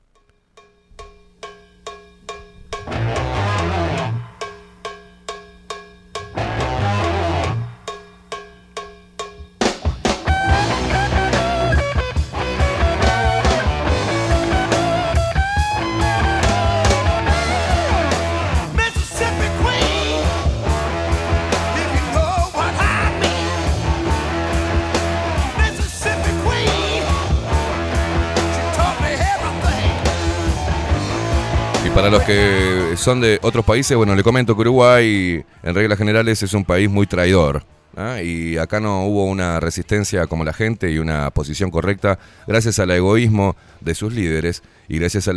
Los 32.11 32.23
que 32.23 32.97
son 32.97 33.21
de 33.21 33.39
otros 33.41 33.63
países, 33.63 33.95
bueno, 33.95 34.15
le 34.15 34.23
comento 34.23 34.53
que 34.53 34.61
Uruguay, 34.61 35.45
en 35.63 35.75
reglas 35.75 35.97
generales, 35.97 36.43
es 36.43 36.53
un 36.53 36.65
país 36.65 36.89
muy 36.89 37.07
traidor. 37.07 37.63
¿ah? 37.95 38.21
Y 38.21 38.57
acá 38.57 38.81
no 38.81 39.05
hubo 39.05 39.23
una 39.23 39.61
resistencia 39.61 40.27
como 40.27 40.43
la 40.43 40.51
gente 40.51 40.91
y 40.91 40.97
una 40.97 41.31
posición 41.31 41.71
correcta 41.71 42.19
gracias 42.47 42.79
al 42.79 42.91
egoísmo 42.91 43.55
de 43.79 43.95
sus 43.95 44.13
líderes 44.13 44.61
y 44.89 44.99
gracias 44.99 45.29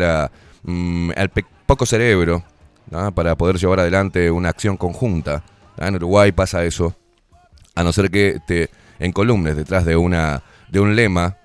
mm, 0.64 1.10
al 1.16 1.30
poco 1.64 1.86
cerebro 1.86 2.42
¿ah? 2.90 3.12
para 3.14 3.36
poder 3.36 3.56
llevar 3.56 3.78
adelante 3.78 4.28
una 4.32 4.48
acción 4.48 4.76
conjunta. 4.76 5.44
¿ah? 5.78 5.86
En 5.86 5.94
Uruguay 5.94 6.32
pasa 6.32 6.64
eso, 6.64 6.96
a 7.76 7.84
no 7.84 7.92
ser 7.92 8.10
que 8.10 8.40
te 8.48 8.68
encolumnes 8.98 9.54
detrás 9.54 9.84
de, 9.84 9.94
una, 9.94 10.42
de 10.68 10.80
un 10.80 10.96
lema, 10.96 11.36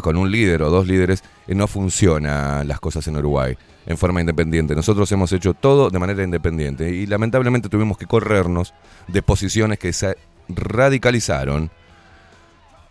con 0.00 0.16
un 0.16 0.30
líder 0.30 0.62
o 0.62 0.70
dos 0.70 0.86
líderes, 0.86 1.24
eh, 1.48 1.56
no 1.56 1.66
funcionan 1.66 2.68
las 2.68 2.78
cosas 2.78 3.06
en 3.08 3.16
Uruguay 3.16 3.56
en 3.86 3.96
forma 3.96 4.20
independiente. 4.20 4.74
Nosotros 4.74 5.10
hemos 5.12 5.32
hecho 5.32 5.54
todo 5.54 5.90
de 5.90 5.98
manera 5.98 6.22
independiente 6.22 6.90
y 6.90 7.06
lamentablemente 7.06 7.68
tuvimos 7.68 7.96
que 7.96 8.06
corrernos 8.06 8.74
de 9.06 9.22
posiciones 9.22 9.78
que 9.78 9.92
se 9.92 10.16
radicalizaron 10.48 11.70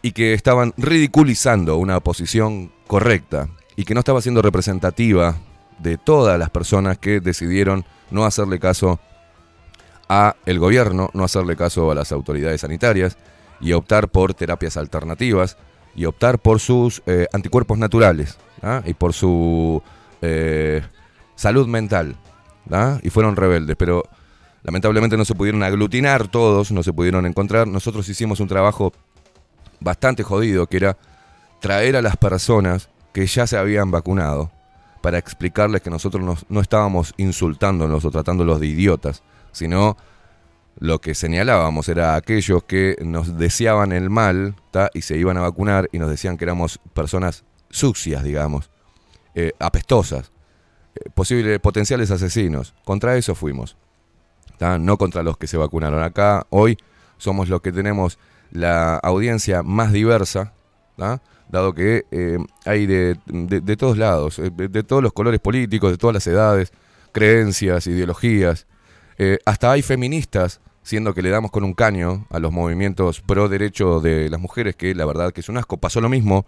y 0.01 0.12
que 0.12 0.34
estaban 0.34 0.73
ridiculizando 0.77 1.77
una 1.77 1.99
posición 1.99 2.71
correcta 2.88 3.49
y 3.75 3.84
que 3.86 3.93
no 3.93 3.99
estaba 3.99 4.21
siendo 4.21 4.41
representativa 4.41 5.36
de 5.79 5.97
todas 5.97 6.39
las 6.39 6.49
personas 6.49 6.97
que 6.97 7.19
decidieron 7.19 7.86
no 8.12 8.25
hacerle 8.25 8.60
caso 8.60 8.99
a 10.08 10.36
el 10.45 10.60
gobierno, 10.60 11.10
no 11.13 11.23
hacerle 11.23 11.55
caso 11.55 11.91
a 11.91 11.95
las 11.95 12.12
autoridades 12.12 12.62
sanitarias 12.62 13.17
y 13.60 13.73
optar 13.73 14.10
por 14.10 14.34
terapias 14.34 14.77
alternativas 14.77 15.58
y 15.95 16.05
optar 16.05 16.39
por 16.39 16.60
sus 16.60 17.01
eh, 17.05 17.27
anticuerpos 17.34 17.77
naturales 17.77 18.38
¿ah? 18.62 18.81
y 18.86 18.93
por 18.93 19.13
su 19.13 19.81
eh, 20.21 20.82
salud 21.36 21.67
mental. 21.67 22.15
Y 23.04 23.10
fueron 23.12 23.36
rebeldes, 23.36 23.75
pero 23.75 24.04
lamentablemente 24.63 25.17
no 25.17 25.25
se 25.25 25.36
pudieron 25.36 25.62
aglutinar 25.62 26.28
todos, 26.28 26.71
no 26.71 26.82
se 26.82 26.93
pudieron 26.93 27.25
encontrar. 27.25 27.67
Nosotros 27.67 28.10
hicimos 28.10 28.39
un 28.39 28.47
trabajo 28.47 28.91
bastante 29.80 30.23
jodido, 30.23 30.67
que 30.67 30.78
era 30.78 30.97
traer 31.62 31.95
a 31.95 32.01
las 32.01 32.17
personas 32.17 32.89
que 33.13 33.28
ya 33.28 33.45
se 33.45 33.58
habían 33.58 33.91
vacunado 33.91 34.51
para 35.01 35.19
explicarles 35.19 35.82
que 35.82 35.91
nosotros 35.91 36.23
nos- 36.23 36.45
no 36.49 36.60
estábamos 36.60 37.13
insultándolos 37.17 38.04
o 38.06 38.12
tratándolos 38.12 38.60
de 38.60 38.67
idiotas, 38.67 39.21
sino 39.51 39.95
lo 40.80 40.99
que 40.99 41.13
señalábamos 41.13 41.88
era 41.88 42.15
aquellos 42.15 42.63
que 42.63 42.97
nos 43.06 43.38
deseaban 43.38 43.91
el 43.91 44.10
mal 44.10 44.56
y 44.93 45.01
se 45.04 45.17
iban 45.17 45.38
a 45.38 45.41
vacunar 45.41 45.88
y 45.91 45.99
nos 45.99 46.10
decían 46.10 46.36
que 46.38 46.45
éramos 46.45 46.80
personas 46.93 47.43
sucias, 47.69 48.23
digamos, 48.23 48.71
eh, 49.36 49.52
apestosas, 49.60 50.32
eh, 50.95 51.10
posibles 51.13 51.60
potenciales 51.60 52.10
asesinos. 52.12 52.74
Contra 52.84 53.15
eso 53.17 53.36
fuimos, 53.36 53.78
no 54.80 54.98
contra 54.98 55.21
los 55.24 55.38
que 55.38 55.48
se 55.48 55.58
vacunaron. 55.58 56.02
Acá 56.02 56.48
hoy 56.50 56.78
somos 57.17 57.50
los 57.50 57.62
que 57.62 57.71
tenemos 57.71 58.17
la 58.52 58.95
audiencia 58.98 59.62
más 59.63 59.91
diversa, 59.91 60.54
dado 61.50 61.74
que 61.74 62.06
eh, 62.12 62.38
hay 62.65 62.86
de, 62.86 63.17
de- 63.28 63.78
todos 63.78 63.98
lados, 63.98 64.38
de, 64.38 64.67
de 64.69 64.84
todos 64.84 65.04
los 65.04 65.13
colores 65.13 65.39
políticos, 65.39 65.91
de 65.91 65.98
todas 65.98 66.13
las 66.13 66.26
edades, 66.28 66.71
creencias, 67.12 67.88
ideologías. 67.88 68.65
Hasta 69.45 69.71
hay 69.71 69.82
feministas, 69.82 70.62
siendo 70.84 71.13
que 71.13 71.21
le 71.21 71.30
damos 71.30 71.52
con 71.52 71.63
un 71.63 71.74
caño 71.74 72.28
a 72.30 72.39
los 72.39 72.52
movimientos 72.52 73.21
pro 73.21 73.50
derecho 73.50 74.00
de 74.02 74.30
las 74.30 74.39
mujeres, 74.39 74.76
que 74.76 74.93
la 74.93 75.06
verdad 75.06 75.32
que 75.34 75.41
es 75.41 75.50
un 75.50 75.58
asco. 75.58 75.78
Pasó 75.78 76.00
lo 76.02 76.10
mismo, 76.10 76.45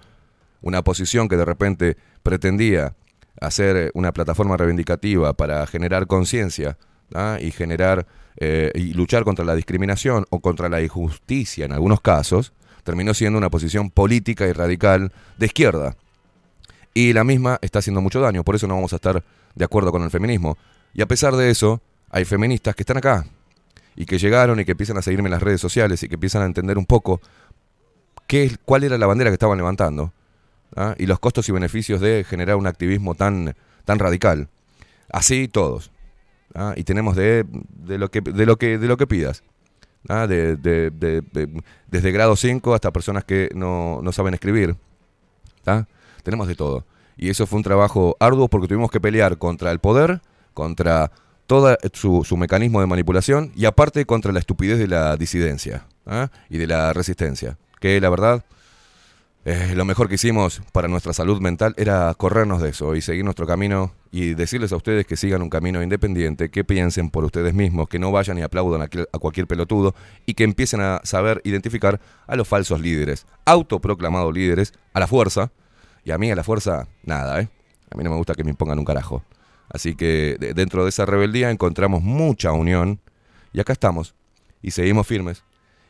una 0.62 0.84
posición 0.84 1.28
que 1.28 1.38
de 1.38 1.46
repente 1.46 1.98
pretendía 2.24 2.96
hacer 3.40 3.78
eh, 3.78 3.92
una 3.94 4.12
plataforma 4.12 4.58
reivindicativa 4.58 5.34
para 5.34 5.66
generar 5.68 6.08
conciencia 6.08 6.78
¿ah? 7.14 7.38
y 7.40 7.52
generar 7.52 8.08
eh, 8.38 8.72
y 8.76 8.94
luchar 8.94 9.24
contra 9.24 9.46
la 9.46 9.56
discriminación 9.56 10.26
o 10.30 10.40
contra 10.40 10.70
la 10.70 10.82
injusticia 10.82 11.66
en 11.66 11.72
algunos 11.72 12.02
casos, 12.02 12.54
terminó 12.84 13.14
siendo 13.14 13.38
una 13.38 13.50
posición 13.50 13.90
política 13.90 14.48
y 14.48 14.54
radical 14.54 15.12
de 15.38 15.46
izquierda. 15.48 15.96
Y 16.94 17.14
la 17.14 17.24
misma 17.24 17.60
está 17.62 17.80
haciendo 17.80 18.02
mucho 18.02 18.20
daño, 18.20 18.44
por 18.44 18.56
eso 18.56 18.68
no 18.68 18.76
vamos 18.76 18.94
a 18.94 18.98
estar 18.98 19.24
de 19.56 19.66
acuerdo 19.66 19.92
con 19.92 20.04
el 20.04 20.12
feminismo. 20.12 20.58
Y 20.94 21.02
a 21.02 21.08
pesar 21.08 21.36
de 21.36 21.50
eso, 21.50 21.82
hay 22.10 22.26
feministas 22.26 22.76
que 22.76 22.84
están 22.84 22.98
acá 22.98 23.26
y 23.96 24.06
que 24.06 24.20
llegaron 24.20 24.60
y 24.60 24.66
que 24.66 24.72
empiezan 24.72 24.98
a 24.98 25.02
seguirme 25.02 25.28
en 25.28 25.32
las 25.32 25.44
redes 25.44 25.60
sociales 25.60 26.02
y 26.04 26.08
que 26.08 26.16
empiezan 26.16 26.44
a 26.44 26.46
entender 26.46 26.78
un 26.78 26.86
poco 26.86 27.22
qué, 28.28 28.56
cuál 28.66 28.84
era 28.84 28.98
la 28.98 29.08
bandera 29.08 29.32
que 29.32 29.36
estaban 29.36 29.58
levantando 29.58 30.14
¿ah? 30.76 30.96
y 30.98 31.06
los 31.06 31.20
costos 31.20 31.48
y 31.50 31.52
beneficios 31.52 32.02
de 32.02 32.24
generar 32.28 32.56
un 32.56 32.68
activismo 32.68 33.16
tan, 33.16 33.56
tan 33.86 34.00
radical. 34.00 34.50
Así 35.12 35.48
todos. 35.48 35.92
¿ah? 36.56 36.74
Y 36.76 36.84
tenemos 36.84 37.16
de, 37.16 37.46
de, 37.50 37.98
lo 37.98 38.10
que, 38.12 38.22
de, 38.22 38.46
lo 38.46 38.58
que, 38.58 38.78
de 38.78 38.88
lo 38.88 38.98
que 38.98 39.08
pidas. 39.08 39.44
¿ah? 40.10 40.28
De, 40.28 40.56
de- 40.58 40.92
de- 40.92 41.22
de- 41.22 41.64
desde 41.90 42.12
grado 42.12 42.36
5 42.36 42.74
hasta 42.74 42.92
personas 42.92 43.24
que 43.24 43.50
no, 43.56 44.00
no 44.02 44.12
saben 44.12 44.34
escribir. 44.34 44.76
Tenemos 46.24 46.48
de 46.48 46.56
todo. 46.56 46.86
Y 47.18 47.30
eso 47.30 47.48
fue 47.48 47.58
un 47.58 47.64
trabajo 47.64 48.16
arduo 48.20 48.48
porque 48.48 48.68
tuvimos 48.68 48.92
que 48.92 49.00
pelear 49.02 49.38
contra 49.38 49.72
el 49.72 49.80
poder, 49.80 50.22
contra 50.54 51.12
todo 51.48 51.76
su, 51.94 52.24
su 52.26 52.38
mecanismo 52.38 52.82
de 52.82 52.88
manipulación 52.88 53.52
y 53.56 53.66
aparte 53.66 54.06
contra 54.06 54.32
la 54.34 54.40
estupidez 54.40 54.78
de 54.78 54.88
la 54.88 55.16
disidencia 55.18 55.86
y 56.50 56.58
de 56.58 56.68
la 56.68 56.94
resistencia. 56.94 57.58
Que 57.80 58.00
la 58.02 58.10
verdad, 58.10 58.44
eh, 59.50 59.76
lo 59.76 59.86
mejor 59.86 60.10
que 60.10 60.16
hicimos 60.16 60.62
para 60.74 60.90
nuestra 60.90 61.14
salud 61.14 61.40
mental 61.40 61.74
era 61.78 62.14
corrernos 62.16 62.62
de 62.62 62.72
eso 62.72 62.96
y 62.96 63.02
seguir 63.02 63.24
nuestro 63.24 63.48
camino 63.48 63.94
y 64.12 64.34
decirles 64.34 64.74
a 64.74 64.76
ustedes 64.76 65.06
que 65.08 65.16
sigan 65.16 65.42
un 65.42 65.50
camino 65.50 65.82
independiente, 65.82 66.50
que 66.52 66.66
piensen 66.66 67.10
por 67.10 67.24
ustedes 67.24 67.54
mismos, 67.54 67.88
que 67.88 67.98
no 67.98 68.12
vayan 68.12 68.38
y 68.38 68.42
aplaudan 68.42 68.82
a, 68.82 69.18
cualquier 69.20 69.48
pelotudo 69.48 69.96
y 70.26 70.34
que 70.34 70.44
empiecen 70.44 70.82
a 70.82 71.00
saber 71.06 71.40
identificar 71.46 72.02
a 72.28 72.36
los 72.36 72.46
falsos 72.46 72.82
líderes, 72.82 73.26
autoproclamados 73.46 74.34
líderes, 74.34 74.74
a 74.94 75.00
la 75.00 75.08
fuerza 75.08 75.50
Y 76.04 76.12
a 76.12 76.18
mí 76.18 76.30
a 76.30 76.36
la 76.36 76.44
fuerza, 76.44 76.90
nada, 77.04 77.40
¿eh? 77.40 77.48
A 77.90 77.96
mí 77.96 78.04
no 78.04 78.10
me 78.10 78.18
gusta 78.18 78.34
que 78.34 78.44
me 78.44 78.50
impongan 78.50 78.80
un 78.80 78.86
carajo. 78.86 79.24
Así 79.70 79.96
que 79.96 80.36
de- 80.40 80.54
dentro 80.54 80.84
de 80.84 80.90
esa 80.90 81.06
rebeldía 81.06 81.52
encontramos 81.52 82.02
mucha 82.04 82.52
unión 82.52 83.00
y 83.54 83.62
acá 83.62 83.72
estamos. 83.72 84.14
Y 84.62 84.72
seguimos 84.72 85.08
firmes. 85.08 85.44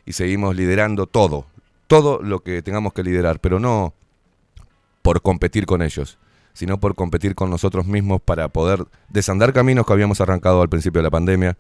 Y 0.05 0.13
seguimos 0.13 0.55
liderando 0.55 1.07
todo. 1.07 1.47
Todo 1.87 2.21
lo 2.21 2.39
que 2.41 2.61
tengamos 2.61 2.93
que 2.93 3.03
liderar, 3.03 3.39
pero 3.39 3.59
no 3.59 3.93
por 5.01 5.21
competir 5.21 5.65
con 5.65 5.81
ellos, 5.81 6.17
sino 6.53 6.79
por 6.79 6.95
competir 6.95 7.33
con 7.33 7.49
nosotros 7.49 7.85
mismos 7.85 8.21
para 8.21 8.49
poder 8.49 8.85
desandar 9.09 9.53
caminos 9.53 9.85
que 9.85 9.93
habíamos 9.93 10.19
arrancado 10.21 10.61
al 10.61 10.69
principio 10.69 10.99
de 10.99 11.03
la 11.03 11.11
pandemia, 11.11 11.57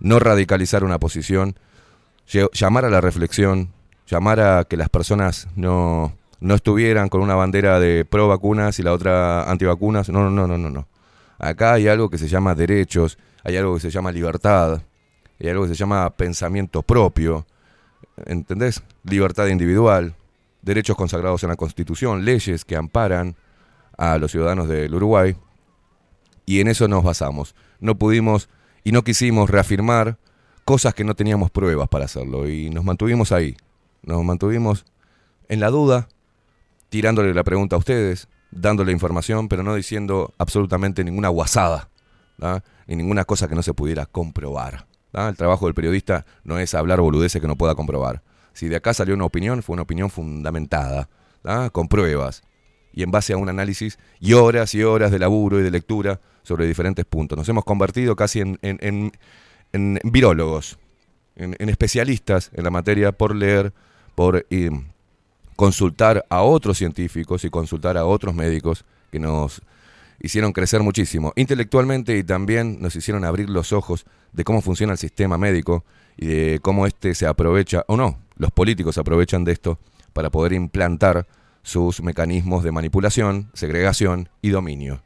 no 0.00 0.18
radicalizar 0.18 0.84
una 0.84 0.98
posición, 0.98 1.58
llamar 2.52 2.84
a 2.84 2.90
la 2.90 3.00
reflexión, 3.00 3.72
llamar 4.06 4.40
a 4.40 4.64
que 4.64 4.76
las 4.76 4.88
personas 4.88 5.48
no, 5.56 6.12
no 6.40 6.54
estuvieran 6.54 7.08
con 7.08 7.20
una 7.20 7.34
bandera 7.34 7.80
de 7.80 8.04
pro 8.04 8.28
vacunas 8.28 8.78
y 8.78 8.82
la 8.82 8.92
otra 8.92 9.50
antivacunas. 9.50 10.08
No, 10.08 10.30
no, 10.30 10.46
no, 10.46 10.58
no, 10.58 10.70
no. 10.70 10.86
Acá 11.38 11.74
hay 11.74 11.88
algo 11.88 12.10
que 12.10 12.18
se 12.18 12.28
llama 12.28 12.54
derechos, 12.54 13.18
hay 13.44 13.56
algo 13.56 13.74
que 13.74 13.80
se 13.80 13.90
llama 13.90 14.12
libertad, 14.12 14.82
hay 15.40 15.48
algo 15.48 15.64
que 15.64 15.70
se 15.70 15.74
llama 15.74 16.10
pensamiento 16.10 16.82
propio, 16.82 17.46
¿entendés? 18.26 18.82
Libertad 19.04 19.46
individual, 19.46 20.14
derechos 20.62 20.96
consagrados 20.96 21.42
en 21.42 21.50
la 21.50 21.56
Constitución, 21.56 22.24
leyes 22.24 22.64
que 22.64 22.76
amparan 22.76 23.36
a 23.96 24.18
los 24.18 24.30
ciudadanos 24.30 24.68
del 24.68 24.94
Uruguay, 24.94 25.36
y 26.46 26.60
en 26.60 26.68
eso 26.68 26.88
nos 26.88 27.04
basamos. 27.04 27.54
No 27.80 27.96
pudimos 27.96 28.48
y 28.84 28.92
no 28.92 29.04
quisimos 29.04 29.50
reafirmar 29.50 30.18
cosas 30.64 30.94
que 30.94 31.04
no 31.04 31.14
teníamos 31.14 31.50
pruebas 31.50 31.88
para 31.88 32.06
hacerlo, 32.06 32.48
y 32.48 32.70
nos 32.70 32.84
mantuvimos 32.84 33.32
ahí, 33.32 33.56
nos 34.02 34.24
mantuvimos 34.24 34.84
en 35.48 35.60
la 35.60 35.70
duda, 35.70 36.08
tirándole 36.88 37.34
la 37.34 37.44
pregunta 37.44 37.76
a 37.76 37.78
ustedes, 37.78 38.28
dándole 38.50 38.92
información, 38.92 39.48
pero 39.48 39.62
no 39.62 39.74
diciendo 39.74 40.32
absolutamente 40.38 41.04
ninguna 41.04 41.28
guasada, 41.28 41.88
ni 42.86 42.96
ninguna 42.96 43.24
cosa 43.24 43.48
que 43.48 43.54
no 43.54 43.62
se 43.62 43.74
pudiera 43.74 44.06
comprobar. 44.06 44.87
El 45.12 45.36
trabajo 45.36 45.66
del 45.66 45.74
periodista 45.74 46.26
no 46.44 46.58
es 46.58 46.74
hablar 46.74 47.00
boludeces 47.00 47.40
que 47.40 47.48
no 47.48 47.56
pueda 47.56 47.74
comprobar. 47.74 48.22
Si 48.52 48.68
de 48.68 48.76
acá 48.76 48.92
salió 48.94 49.14
una 49.14 49.24
opinión, 49.24 49.62
fue 49.62 49.74
una 49.74 49.82
opinión 49.82 50.10
fundamentada, 50.10 51.08
con 51.72 51.88
pruebas, 51.88 52.42
y 52.92 53.02
en 53.02 53.10
base 53.10 53.32
a 53.32 53.36
un 53.36 53.48
análisis 53.48 53.98
y 54.20 54.32
horas 54.34 54.74
y 54.74 54.82
horas 54.82 55.10
de 55.10 55.18
laburo 55.18 55.58
y 55.60 55.62
de 55.62 55.70
lectura 55.70 56.20
sobre 56.42 56.66
diferentes 56.66 57.04
puntos. 57.04 57.38
Nos 57.38 57.48
hemos 57.48 57.64
convertido 57.64 58.16
casi 58.16 58.40
en, 58.40 58.58
en- 58.62 59.12
en- 59.72 59.98
virólogos, 60.04 60.78
en, 61.36 61.68
especialistas 61.68 62.50
en 62.54 62.64
la 62.64 62.70
materia 62.70 63.12
por 63.12 63.34
leer, 63.34 63.72
por 64.14 64.44
consultar 65.56 66.24
a 66.28 66.42
otros 66.42 66.78
científicos 66.78 67.44
y 67.44 67.50
consultar 67.50 67.96
a 67.96 68.04
otros 68.04 68.34
médicos 68.34 68.84
que 69.10 69.18
nos 69.18 69.62
hicieron 70.20 70.52
crecer 70.52 70.82
muchísimo 70.82 71.32
intelectualmente 71.36 72.16
y 72.16 72.24
también 72.24 72.80
nos 72.80 72.96
hicieron 72.96 73.24
abrir 73.24 73.48
los 73.48 73.72
ojos 73.72 74.04
de 74.32 74.44
cómo 74.44 74.60
funciona 74.60 74.92
el 74.92 74.98
sistema 74.98 75.38
médico 75.38 75.84
y 76.16 76.26
de 76.26 76.60
cómo 76.60 76.86
éste 76.86 77.14
se 77.14 77.26
aprovecha, 77.26 77.84
o 77.86 77.96
no, 77.96 78.18
los 78.36 78.50
políticos 78.50 78.98
aprovechan 78.98 79.44
de 79.44 79.52
esto 79.52 79.78
para 80.12 80.30
poder 80.30 80.52
implantar 80.52 81.26
sus 81.62 82.02
mecanismos 82.02 82.64
de 82.64 82.72
manipulación, 82.72 83.50
segregación 83.54 84.28
y 84.42 84.50
dominio. 84.50 85.02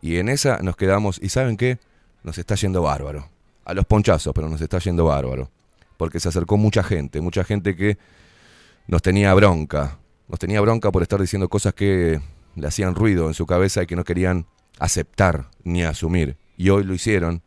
Y 0.00 0.16
en 0.16 0.28
esa 0.28 0.58
nos 0.58 0.76
quedamos, 0.76 1.18
y 1.22 1.28
¿saben 1.28 1.56
qué? 1.56 1.78
Nos 2.22 2.36
está 2.36 2.54
yendo 2.56 2.82
bárbaro. 2.82 3.28
A 3.64 3.72
los 3.72 3.86
ponchazos, 3.86 4.34
pero 4.34 4.48
nos 4.48 4.60
está 4.60 4.78
yendo 4.80 5.04
bárbaro. 5.04 5.50
Porque 5.96 6.18
se 6.18 6.28
acercó 6.28 6.56
mucha 6.56 6.82
gente, 6.82 7.20
mucha 7.20 7.44
gente 7.44 7.76
que 7.76 7.96
nos 8.88 9.00
tenía 9.00 9.32
bronca. 9.34 9.98
Nos 10.28 10.40
tenía 10.40 10.60
bronca 10.60 10.90
por 10.90 11.02
estar 11.02 11.20
diciendo 11.20 11.48
cosas 11.48 11.72
que 11.72 12.20
le 12.54 12.66
hacían 12.66 12.94
ruido 12.94 13.28
en 13.28 13.34
su 13.34 13.46
cabeza 13.46 13.82
y 13.82 13.86
que 13.86 13.96
no 13.96 14.04
querían 14.04 14.46
aceptar 14.78 15.50
ni 15.64 15.82
asumir. 15.84 16.36
Y 16.56 16.70
hoy 16.70 16.84
lo 16.84 16.94
hicieron. 16.94 17.42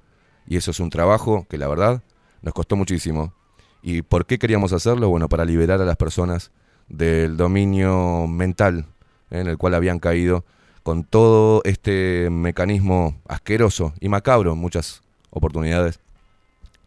Y 0.48 0.58
eso 0.58 0.72
es 0.72 0.80
un 0.80 0.90
trabajo 0.90 1.46
que 1.50 1.58
la 1.58 1.68
verdad 1.68 2.04
nos 2.42 2.54
costó 2.54 2.76
muchísimo. 2.76 3.34
¿Y 3.82 4.02
por 4.02 4.26
qué 4.26 4.40
queríamos 4.40 4.74
hacerlo? 4.74 5.10
Bueno, 5.10 5.30
para 5.30 5.46
liberar 5.46 5.82
a 5.82 5.86
las 5.86 5.98
personas 5.98 6.52
del 6.88 7.38
dominio 7.38 8.28
mental 8.28 8.86
en 9.30 9.48
el 9.48 9.58
cual 9.58 9.74
habían 9.74 10.00
caído 10.00 10.46
con 10.84 11.04
todo 11.04 11.62
este 11.66 12.30
mecanismo 12.30 13.20
asqueroso 13.28 13.94
y 14.00 14.10
macabro 14.10 14.54
en 14.54 14.60
muchas 14.60 15.02
oportunidades 15.32 16.00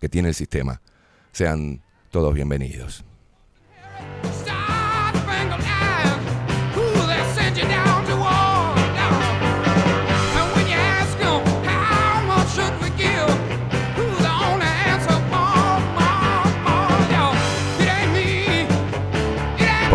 que 0.00 0.08
tiene 0.08 0.28
el 0.28 0.34
sistema. 0.34 0.80
Sean 1.32 1.82
todos 2.10 2.32
bienvenidos. 2.32 3.07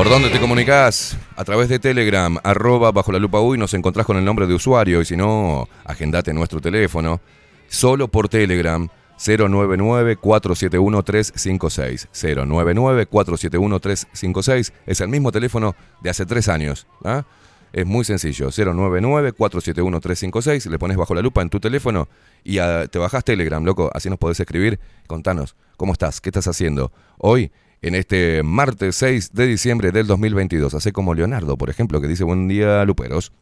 ¿Por 0.03 0.11
dónde 0.11 0.29
te 0.29 0.39
comunicas? 0.41 1.17
A 1.37 1.45
través 1.45 1.69
de 1.69 1.79
Telegram, 1.79 2.37
arroba 2.43 2.91
bajo 2.91 3.13
la 3.13 3.19
lupa 3.19 3.39
uy, 3.39 3.57
nos 3.57 3.73
encontrás 3.73 4.05
con 4.05 4.17
el 4.17 4.25
nombre 4.25 4.47
de 4.47 4.53
usuario 4.53 4.99
y 4.99 5.05
si 5.05 5.15
no, 5.15 5.69
agendate 5.85 6.33
nuestro 6.33 6.59
teléfono. 6.59 7.21
Solo 7.69 8.09
por 8.09 8.27
Telegram, 8.27 8.89
099-471-356. 9.17 12.09
099-471-356 12.11 14.73
es 14.85 14.99
el 14.99 15.07
mismo 15.07 15.31
teléfono 15.31 15.73
de 16.01 16.09
hace 16.09 16.25
tres 16.25 16.49
años. 16.49 16.85
¿ah? 17.05 17.23
Es 17.71 17.85
muy 17.85 18.03
sencillo, 18.03 18.49
099-471-356, 18.49 20.69
le 20.69 20.79
pones 20.79 20.97
bajo 20.97 21.15
la 21.15 21.21
lupa 21.21 21.41
en 21.41 21.49
tu 21.49 21.61
teléfono 21.61 22.09
y 22.43 22.57
ah, 22.57 22.87
te 22.91 22.99
bajás 22.99 23.23
Telegram, 23.23 23.63
loco, 23.63 23.89
así 23.93 24.09
nos 24.09 24.19
podés 24.19 24.37
escribir. 24.37 24.81
Contanos, 25.07 25.55
¿cómo 25.77 25.93
estás? 25.93 26.19
¿Qué 26.19 26.27
estás 26.27 26.49
haciendo? 26.49 26.91
Hoy, 27.17 27.53
en 27.83 27.95
este 27.95 28.43
martes 28.43 28.95
6 28.95 29.33
de 29.33 29.45
diciembre 29.45 29.91
del 29.91 30.07
2022, 30.07 30.73
hace 30.73 30.93
como 30.93 31.13
Leonardo, 31.13 31.57
por 31.57 31.69
ejemplo, 31.69 31.99
que 31.99 32.07
dice, 32.07 32.23
buen 32.23 32.47
día, 32.47 32.83
Luperos. 32.85 33.33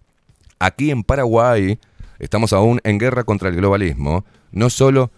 Aquí 0.58 0.89
en 0.89 1.04
Paraguay 1.04 1.80
estamos 2.17 2.51
aún 2.51 2.82
en 2.84 2.97
guerra 2.97 3.23
contra 3.23 3.49
el 3.49 3.56
globalismo, 3.56 4.25
no 4.51 4.71
solo 4.71 5.12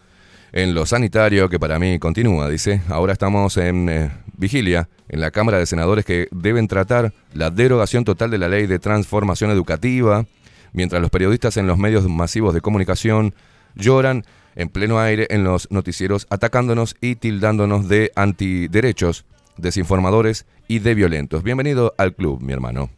en 0.51 0.75
lo 0.75 0.85
sanitario, 0.85 1.47
que 1.47 1.57
para 1.57 1.79
mí 1.79 1.99
continúa, 1.99 2.49
dice, 2.49 2.81
ahora 2.89 3.13
estamos 3.13 3.55
en 3.55 3.87
eh, 3.87 4.11
vigilia 4.37 4.89
en 5.07 5.21
la 5.21 5.31
Cámara 5.31 5.57
de 5.57 5.67
Senadores 5.67 6.03
que 6.03 6.27
deben 6.31 6.67
tratar 6.67 7.13
la 7.33 7.49
derogación 7.49 8.03
total 8.03 8.29
de 8.29 8.37
la 8.37 8.49
ley 8.49 8.67
de 8.67 8.77
transformación 8.77 9.51
educativa, 9.51 10.25
mientras 10.73 11.01
los 11.01 11.09
periodistas 11.09 11.55
en 11.55 11.65
los 11.65 11.77
medios 11.77 12.05
masivos 12.09 12.53
de 12.53 12.59
comunicación 12.59 13.33
lloran 13.73 14.25
en 14.55 14.69
pleno 14.69 14.99
aire 14.99 15.27
en 15.29 15.43
los 15.43 15.69
noticieros 15.71 16.27
atacándonos 16.29 16.95
y 17.01 17.15
tildándonos 17.15 17.87
de 17.87 18.11
antiderechos, 18.15 19.25
desinformadores 19.57 20.45
y 20.67 20.79
de 20.79 20.95
violentos. 20.95 21.43
Bienvenido 21.43 21.93
al 21.97 22.15
club, 22.15 22.41
mi 22.41 22.53
hermano. 22.53 22.89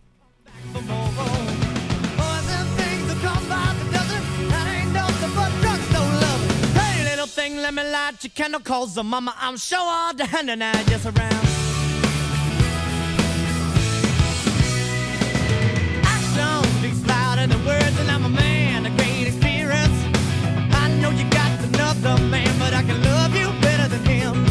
Got 22.01 22.19
another 22.19 22.23
man, 22.29 22.59
but 22.59 22.73
I 22.73 22.83
can 22.83 23.01
love 23.03 23.35
you 23.35 23.51
better 23.61 23.87
than 23.87 24.05
him. 24.05 24.45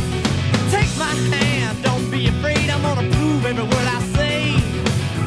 Take 0.70 0.90
my 0.98 1.14
hand, 1.36 1.82
don't 1.82 2.10
be 2.10 2.28
afraid, 2.28 2.70
I'm 2.70 2.82
gonna 2.82 3.08
prove 3.10 3.46
every 3.46 3.62
word 3.62 3.86
I 3.86 4.00
say. 4.14 4.54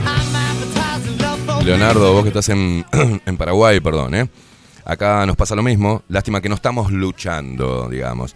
I'm 0.06 0.36
advertising 0.36 1.17
love 1.19 1.39
for 1.45 1.63
Leonardo, 1.63 2.13
vos 2.13 2.23
que 2.23 2.30
estás 2.30 2.49
en, 2.49 2.86
en 3.25 3.38
Paraguay, 3.38 3.80
perdón, 3.80 4.15
¿eh? 4.15 4.30
Acá 4.86 5.25
nos 5.25 5.36
pasa 5.36 5.53
lo 5.56 5.63
mismo. 5.63 6.03
Lástima 6.08 6.39
que 6.39 6.47
no 6.47 6.56
estamos 6.56 6.91
luchando, 6.91 7.89
digamos. 7.89 8.36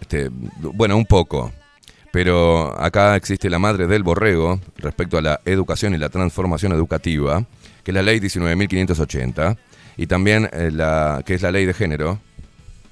Este, 0.00 0.30
bueno, 0.30 0.96
un 0.96 1.04
poco. 1.04 1.52
Pero 2.10 2.78
acá 2.80 3.16
existe 3.16 3.50
la 3.50 3.58
madre 3.58 3.86
del 3.86 4.02
borrego 4.02 4.58
respecto 4.76 5.18
a 5.18 5.22
la 5.22 5.40
educación 5.44 5.94
y 5.94 5.98
la 5.98 6.08
transformación 6.08 6.72
educativa, 6.72 7.44
que 7.84 7.90
es 7.90 7.94
la 7.94 8.02
ley 8.02 8.20
19.580, 8.20 9.56
y 9.96 10.06
también 10.06 10.48
eh, 10.52 10.70
la 10.70 11.22
que 11.24 11.34
es 11.34 11.42
la 11.42 11.50
ley 11.50 11.64
de 11.64 11.74
género, 11.74 12.20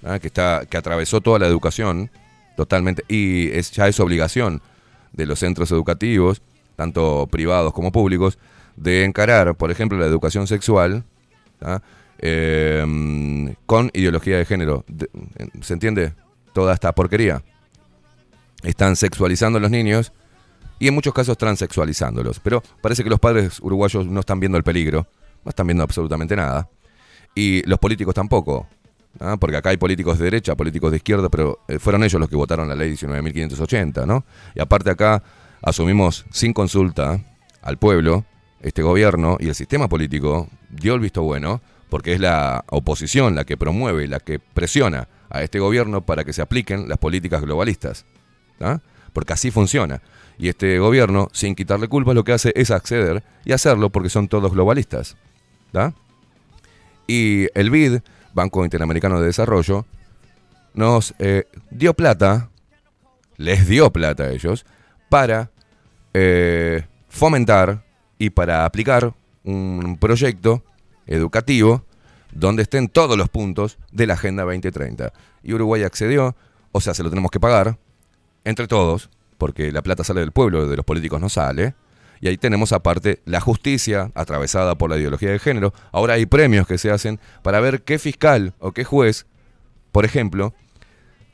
¿ah? 0.05 0.19
que, 0.19 0.29
está, 0.29 0.65
que 0.69 0.77
atravesó 0.77 1.21
toda 1.21 1.39
la 1.39 1.47
educación 1.47 2.11
totalmente, 2.57 3.05
y 3.09 3.51
es, 3.53 3.71
ya 3.71 3.89
es 3.89 3.99
obligación 4.01 4.63
de 5.13 5.27
los 5.27 5.39
centros 5.39 5.71
educativos, 5.73 6.43
tanto 6.77 7.27
privados 7.31 7.73
como 7.73 7.93
públicos, 7.93 8.39
de 8.77 9.05
encarar, 9.05 9.55
por 9.57 9.71
ejemplo, 9.71 9.99
la 9.99 10.07
educación 10.07 10.47
sexual 10.47 11.05
¿ah? 11.61 11.81
Eh, 12.23 13.55
con 13.67 13.91
ideología 13.95 14.37
de 14.37 14.45
género. 14.45 14.85
¿Se 15.63 15.73
entiende? 15.73 16.13
Toda 16.53 16.75
esta 16.75 16.93
porquería. 16.93 17.43
Están 18.63 18.97
sexualizando 18.97 19.59
a 19.59 19.63
los 19.63 19.71
niños 19.71 20.13
y 20.79 20.89
en 20.89 20.95
muchos 20.95 21.15
casos 21.15 21.39
transexualizándolos. 21.39 22.41
Pero 22.41 22.63
parece 22.83 23.03
que 23.03 23.11
los 23.11 23.21
padres 23.21 23.59
uruguayos 23.61 24.07
no 24.07 24.21
están 24.21 24.39
viendo 24.39 24.59
el 24.59 24.65
peligro, 24.65 25.07
no 25.45 25.49
están 25.49 25.67
viendo 25.67 25.83
absolutamente 25.83 26.37
nada. 26.37 26.69
Y 27.35 27.67
los 27.67 27.79
políticos 27.79 28.15
tampoco. 28.15 28.69
Porque 29.39 29.57
acá 29.57 29.71
hay 29.71 29.77
políticos 29.77 30.19
de 30.19 30.25
derecha, 30.25 30.55
políticos 30.55 30.91
de 30.93 30.99
izquierda, 30.99 31.29
pero 31.29 31.61
eh, 31.69 31.79
fueron 31.79 32.05
ellos 32.05 32.21
los 32.21 32.29
que 32.29 32.37
votaron 32.37 32.69
la 32.69 32.75
ley 32.75 32.93
19.580, 32.93 34.07
¿no? 34.07 34.25
Y 34.55 34.61
aparte 34.61 34.91
acá 34.91 35.23
asumimos 35.63 36.25
sin 36.31 36.53
consulta 36.53 37.21
al 37.61 37.77
pueblo, 37.77 38.25
este 38.61 38.83
gobierno 38.83 39.37
y 39.41 39.49
el 39.49 39.55
sistema 39.55 39.89
político 39.89 40.49
dio 40.71 40.95
el 40.95 41.01
visto 41.01 41.23
bueno, 41.23 41.61
porque 41.89 42.13
es 42.13 42.21
la 42.21 42.65
oposición 42.69 43.35
la 43.35 43.45
que 43.45 43.57
promueve, 43.57 44.07
la 44.07 44.21
que 44.21 44.39
presiona 44.39 45.09
a 45.29 45.43
este 45.43 45.59
gobierno 45.59 46.03
para 46.03 46.25
que 46.25 46.33
se 46.33 46.43
apliquen 46.43 46.89
las 46.89 46.99
políticas 46.99 47.43
globalistas. 47.43 48.05
¿ah? 48.61 48.81
Porque 49.13 49.33
así 49.33 49.51
funciona. 49.51 50.03
Y 50.39 50.49
este 50.49 50.79
gobierno, 50.79 51.29
sin 51.33 51.55
quitarle 51.55 51.89
culpa, 51.89 52.15
lo 52.15 52.25
que 52.25 52.33
hace 52.33 52.53
es 52.57 52.71
acceder 52.71 53.23
y 53.45 53.53
hacerlo 53.53 53.91
porque 53.91 54.09
son 54.09 54.29
todos 54.29 54.53
globalistas. 54.53 55.17
¿ah? 55.75 55.93
Y 57.07 57.47
el 57.55 57.71
BID, 57.71 58.01
Banco 58.35 58.65
Interamericano 58.65 59.21
de 59.21 59.27
Desarrollo, 59.27 59.87
nos 60.75 61.15
eh, 61.19 61.47
dio 61.71 61.95
plata, 61.95 62.51
les 63.37 63.67
dio 63.67 63.91
plata 63.91 64.25
a 64.25 64.31
ellos, 64.31 64.65
para 65.09 65.51
eh, 66.15 66.85
fomentar 67.09 67.85
y 68.19 68.31
para 68.31 68.65
aplicar 68.65 69.13
un 69.45 69.97
proyecto 69.99 70.63
educativo 71.07 71.85
donde 72.33 72.63
estén 72.63 72.89
todos 72.89 73.17
los 73.17 73.29
puntos 73.29 73.79
de 73.93 74.07
la 74.07 74.15
Agenda 74.15 74.45
2030. 74.45 75.13
Y 75.43 75.53
Uruguay 75.53 75.83
accedió, 75.83 76.37
o 76.73 76.81
sea, 76.81 76.95
se 76.95 77.03
lo 77.03 77.11
tenemos 77.11 77.31
que 77.31 77.41
pagar, 77.41 77.79
entre 78.45 78.67
todos, 78.69 79.11
porque 79.39 79.73
la 79.73 79.83
plata 79.83 80.05
sale 80.05 80.21
del 80.21 80.33
pueblo, 80.33 80.69
de 80.69 80.77
los 80.77 80.85
políticos 80.85 81.21
no 81.21 81.29
sale. 81.29 81.75
Y 82.21 82.29
ahí 82.29 82.37
tenemos 82.37 82.73
aparte 82.73 83.21
la 83.25 83.41
justicia 83.41 84.11
atravesada 84.15 84.77
por 84.77 84.91
la 84.91 84.99
ideología 84.99 85.31
de 85.31 85.39
género. 85.39 85.73
Ahora 85.91 86.15
hay 86.15 86.27
premios 86.27 86.67
que 86.67 86.77
se 86.77 86.91
hacen 86.91 87.19
para 87.43 87.61
ver 87.61 87.83
qué 87.83 87.99
fiscal 87.99 88.53
o 88.59 88.73
qué 88.73 88.85
juez, 88.85 89.27
por 89.91 90.05
ejemplo, 90.05 90.53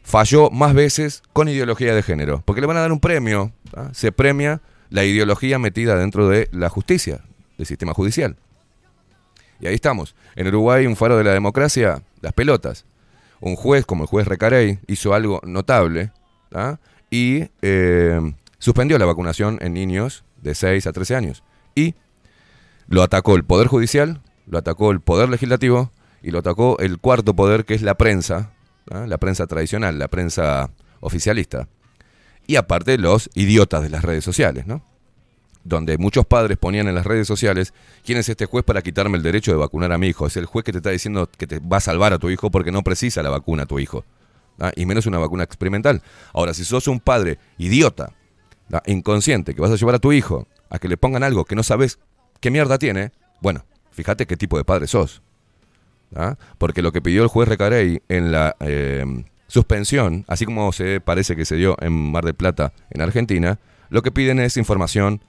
falló 0.03 0.51
más 0.51 0.75
veces 0.75 1.22
con 1.33 1.49
ideología 1.49 1.94
de 1.94 2.03
género. 2.03 2.42
Porque 2.44 2.61
le 2.61 2.68
van 2.68 2.77
a 2.77 2.81
dar 2.81 2.92
un 2.92 3.01
premio. 3.01 3.53
¿ah? 3.75 3.90
Se 3.92 4.12
premia 4.12 4.61
la 4.88 5.05
ideología 5.05 5.59
metida 5.59 5.96
dentro 5.96 6.29
de 6.29 6.49
la 6.53 6.68
justicia, 6.68 7.25
del 7.59 7.66
sistema 7.66 7.92
judicial. 7.92 8.37
Y 9.59 9.66
ahí 9.66 9.75
estamos. 9.75 10.14
En 10.37 10.46
Uruguay, 10.46 10.87
un 10.87 10.94
faro 10.94 11.16
de 11.16 11.25
la 11.25 11.33
democracia, 11.33 12.03
las 12.20 12.33
pelotas. 12.33 12.85
Un 13.40 13.57
juez 13.57 13.85
como 13.85 14.05
el 14.05 14.09
juez 14.09 14.29
Recarey 14.29 14.79
hizo 14.87 15.14
algo 15.14 15.40
notable 15.44 16.12
¿ah? 16.55 16.79
y 17.11 17.49
eh, 17.62 18.20
suspendió 18.59 18.99
la 18.99 19.05
vacunación 19.05 19.59
en 19.61 19.75
niños 19.75 20.25
de 20.46 20.54
6 20.54 20.87
a 20.87 20.92
13 20.92 21.16
años. 21.16 21.42
Y 21.74 21.94
lo 22.88 23.02
atacó 23.02 23.37
el 23.37 23.44
Poder 23.44 23.66
Judicial, 23.66 24.22
lo 24.46 24.59
atacó 24.59 24.90
el 24.90 25.00
Poder 25.00 25.28
Legislativo 25.28 25.92
y 26.22 26.30
lo 26.30 26.38
atacó 26.38 26.78
el 26.78 26.98
cuarto 26.98 27.35
poder 27.35 27.64
que 27.64 27.74
es 27.74 27.82
la 27.82 27.96
prensa, 27.96 28.52
¿ah? 28.90 29.04
la 29.06 29.18
prensa 29.18 29.46
tradicional, 29.46 29.98
la 29.98 30.09
prensa 30.09 30.70
oficialista. 31.00 31.68
Y 32.46 32.56
aparte 32.56 32.96
los 32.96 33.28
idiotas 33.35 33.82
de 33.82 33.90
las 33.90 34.02
redes 34.02 34.24
sociales, 34.24 34.66
¿no? 34.66 34.82
donde 35.66 35.98
muchos 35.98 36.24
padres 36.24 36.56
ponían 36.59 36.87
en 36.87 36.94
las 36.94 37.04
redes 37.04 37.26
sociales, 37.26 37.74
¿quién 38.04 38.18
es 38.18 38.28
este 38.28 38.46
juez 38.46 38.64
para 38.64 38.82
quitarme 38.82 39.16
el 39.16 39.22
derecho 39.22 39.50
de 39.50 39.59
vacunar 39.59 39.92
a 39.92 39.98
mi 39.98 40.06
hijo? 40.06 40.26
Es 40.26 40.37
el 40.37 40.46
juez 40.46 40.64
que 40.64 40.72
te 40.72 40.78
está 40.78 40.90
diciendo 40.90 41.28
que 41.37 41.46
te 41.46 41.59
va 41.59 41.78
a 41.78 41.80
salvar 41.80 42.12
a 42.12 42.18
tu 42.18 42.30
hijo 42.30 42.50
porque 42.50 42.70
no 42.70 42.82
precisa 42.82 43.22
la 43.22 43.30
vacuna 43.30 43.64
a 43.64 43.66
tu 43.66 43.78
hijo. 43.78 44.04
¿ah? 44.61 44.70
Y 44.76 44.87
menos 44.87 45.06
una 45.06 45.18
vacuna 45.18 45.42
experimental. 45.42 46.02
Ahora, 46.32 46.54
si 46.54 46.64
sos 46.64 46.87
un 46.87 47.00
padre 47.00 47.38
idiota, 47.59 48.12
inconsciente, 48.87 49.55
que 49.55 49.61
vas 49.61 49.70
a 49.70 49.76
llevar 49.76 49.94
a 49.94 49.98
tu 49.98 50.12
hijo 50.12 50.46
a 50.70 50.79
que 50.79 50.88
le 50.88 50.96
pongan 50.96 51.22
algo 51.22 51.44
que 51.44 51.55
no 51.55 51.62
sabes 51.62 51.98
qué 52.40 52.50
mierda 52.50 52.79
tiene, 52.79 53.12
bueno, 53.40 53.64
fíjate 53.92 54.26
qué 54.26 54.37
tipo 54.37 54.59
de 54.59 54.64
padre 54.64 54.87
sos. 54.87 55.22
¿ah? 56.14 56.37
Porque 56.59 56.83
lo 56.83 56.92
que 56.92 57.02
pidió 57.02 57.22
el 57.22 57.29
juez 57.29 57.48
Recarey 57.48 58.02
en 58.09 58.33
la 58.33 58.57
eh, 58.61 59.24
suspensión, 59.48 60.24
así 60.29 60.44
como 60.44 60.72
se 60.72 61.00
parece 61.00 61.37
que 61.37 61.44
se 61.44 61.57
dio 61.57 61.76
en 61.81 61.92
Mar 61.92 62.24
del 62.24 62.35
Plata, 62.35 62.72
en 62.90 63.00
Argentina, 63.00 63.59
lo 63.88 64.02
que 64.02 64.11
piden 64.11 64.40
es 64.40 64.57
información 64.57 65.22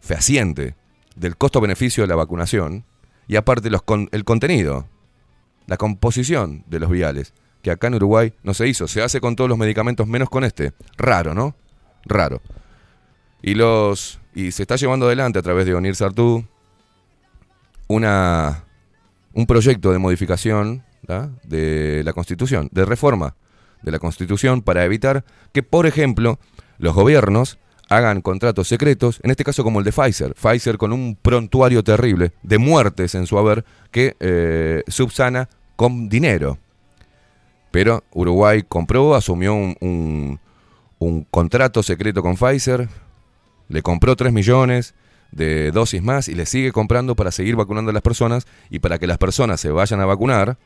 fehaciente 0.00 0.74
del 1.16 1.36
costo-beneficio 1.36 2.04
de 2.04 2.08
la 2.08 2.16
vacunación 2.16 2.84
y 3.26 3.36
aparte 3.36 3.70
los 3.70 3.82
el 4.12 4.24
contenido, 4.24 4.86
la 5.66 5.76
composición 5.76 6.64
de 6.66 6.78
los 6.78 6.90
viales, 6.90 7.32
que 7.62 7.70
acá 7.70 7.88
en 7.88 7.94
Uruguay 7.94 8.34
no 8.42 8.54
se 8.54 8.68
hizo, 8.68 8.86
se 8.86 9.02
hace 9.02 9.20
con 9.20 9.34
todos 9.34 9.50
los 9.50 9.58
medicamentos 9.58 10.06
menos 10.06 10.30
con 10.30 10.44
este. 10.44 10.72
Raro, 10.96 11.34
¿no? 11.34 11.56
Raro. 12.04 12.40
Y 13.46 13.54
los 13.54 14.18
y 14.34 14.50
se 14.50 14.64
está 14.64 14.74
llevando 14.74 15.06
adelante 15.06 15.38
a 15.38 15.42
través 15.42 15.64
de 15.66 15.74
Onir 15.74 15.94
Sartú 15.94 16.44
una 17.86 18.64
un 19.32 19.46
proyecto 19.46 19.92
de 19.92 19.98
modificación 19.98 20.82
de 21.44 22.02
la 22.04 22.12
Constitución, 22.12 22.68
de 22.72 22.84
reforma 22.84 23.36
de 23.82 23.92
la 23.92 24.00
Constitución 24.00 24.62
para 24.62 24.84
evitar 24.84 25.24
que, 25.52 25.62
por 25.62 25.86
ejemplo, 25.86 26.40
los 26.78 26.92
gobiernos 26.92 27.58
hagan 27.88 28.20
contratos 28.20 28.66
secretos, 28.66 29.20
en 29.22 29.30
este 29.30 29.44
caso 29.44 29.62
como 29.62 29.78
el 29.78 29.84
de 29.84 29.92
Pfizer. 29.92 30.34
Pfizer 30.34 30.76
con 30.76 30.92
un 30.92 31.16
prontuario 31.16 31.84
terrible 31.84 32.32
de 32.42 32.58
muertes 32.58 33.14
en 33.14 33.28
su 33.28 33.38
haber 33.38 33.64
que 33.92 34.16
eh, 34.18 34.82
subsana 34.88 35.48
con 35.76 36.08
dinero. 36.08 36.58
Pero 37.70 38.02
Uruguay 38.12 38.64
compró, 38.68 39.14
asumió 39.14 39.54
un, 39.54 40.40
un, 40.98 41.26
contrato 41.30 41.84
secreto 41.84 42.22
con 42.22 42.36
Pfizer, 42.36 42.88
le 43.68 43.82
compró 43.82 44.16
3 44.16 44.32
millones 44.32 44.94
de 45.32 45.70
dosis 45.72 46.02
más 46.02 46.28
y 46.28 46.34
le 46.34 46.46
sigue 46.46 46.72
comprando 46.72 47.16
para 47.16 47.32
seguir 47.32 47.56
vacunando 47.56 47.90
a 47.90 47.94
las 47.94 48.02
personas 48.02 48.46
y 48.70 48.78
para 48.78 48.98
que 48.98 49.06
las 49.06 49.18
personas 49.18 49.60
se 49.60 49.70
vayan 49.70 50.00
a 50.00 50.06
vacunar 50.06 50.56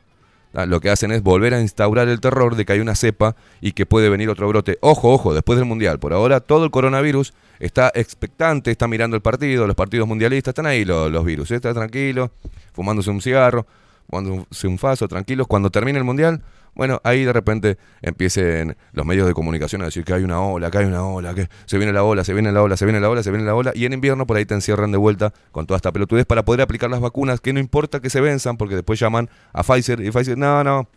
Ah, 0.52 0.66
lo 0.66 0.80
que 0.80 0.90
hacen 0.90 1.12
es 1.12 1.22
volver 1.22 1.54
a 1.54 1.60
instaurar 1.60 2.08
el 2.08 2.20
terror 2.20 2.56
de 2.56 2.64
que 2.64 2.72
hay 2.72 2.80
una 2.80 2.96
cepa 2.96 3.36
y 3.60 3.70
que 3.72 3.86
puede 3.86 4.08
venir 4.08 4.28
otro 4.28 4.48
brote. 4.48 4.78
Ojo, 4.80 5.12
ojo, 5.12 5.32
después 5.32 5.56
del 5.58 5.66
Mundial. 5.66 6.00
Por 6.00 6.12
ahora 6.12 6.40
todo 6.40 6.64
el 6.64 6.72
coronavirus 6.72 7.34
está 7.60 7.92
expectante, 7.94 8.72
está 8.72 8.88
mirando 8.88 9.14
el 9.14 9.22
partido, 9.22 9.68
los 9.68 9.76
partidos 9.76 10.08
mundialistas, 10.08 10.52
están 10.52 10.66
ahí 10.66 10.84
los, 10.84 11.10
los 11.10 11.24
virus. 11.24 11.52
¿eh? 11.52 11.56
Está 11.56 11.72
tranquilo, 11.72 12.32
fumándose 12.72 13.10
un 13.10 13.22
cigarro, 13.22 13.64
fumándose 14.08 14.66
un 14.66 14.78
faso, 14.78 15.06
tranquilos. 15.06 15.46
Cuando 15.46 15.70
termine 15.70 15.98
el 15.98 16.04
Mundial, 16.04 16.42
bueno, 16.74 17.00
ahí 17.04 17.24
de 17.24 17.32
repente 17.32 17.78
empiecen 18.02 18.76
los 18.92 19.04
medios 19.04 19.26
de 19.26 19.34
comunicación 19.34 19.82
a 19.82 19.86
decir 19.86 20.04
que 20.04 20.14
hay 20.14 20.22
una 20.22 20.40
ola, 20.40 20.70
que 20.70 20.78
hay 20.78 20.86
una 20.86 21.04
ola, 21.04 21.34
que 21.34 21.48
se 21.66 21.78
viene 21.78 21.92
la 21.92 22.04
ola, 22.04 22.24
se 22.24 22.32
viene 22.32 22.52
la 22.52 22.62
ola, 22.62 22.76
se 22.76 22.84
viene 22.84 23.00
la 23.00 23.08
ola, 23.10 23.22
se 23.22 23.30
viene 23.30 23.44
la 23.44 23.54
ola, 23.54 23.72
y 23.74 23.84
en 23.84 23.92
invierno 23.92 24.26
por 24.26 24.36
ahí 24.36 24.46
te 24.46 24.54
encierran 24.54 24.92
de 24.92 24.98
vuelta 24.98 25.32
con 25.52 25.66
toda 25.66 25.76
esta 25.76 25.92
pelotudez 25.92 26.26
para 26.26 26.44
poder 26.44 26.62
aplicar 26.62 26.90
las 26.90 27.00
vacunas, 27.00 27.40
que 27.40 27.52
no 27.52 27.60
importa 27.60 28.00
que 28.00 28.10
se 28.10 28.20
venzan, 28.20 28.56
porque 28.56 28.76
después 28.76 28.98
llaman 28.98 29.28
a 29.52 29.62
Pfizer 29.62 30.00
y 30.00 30.10
Pfizer, 30.10 30.38
no, 30.38 30.64
no, 30.64 30.88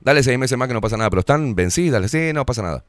dale 0.00 0.22
seis 0.22 0.38
meses 0.38 0.56
más 0.56 0.68
que 0.68 0.74
no 0.74 0.80
pasa 0.80 0.96
nada, 0.96 1.10
pero 1.10 1.20
están 1.20 1.54
vencidas, 1.54 2.10
sí, 2.10 2.32
no 2.32 2.46
pasa 2.46 2.62
nada. 2.62 2.84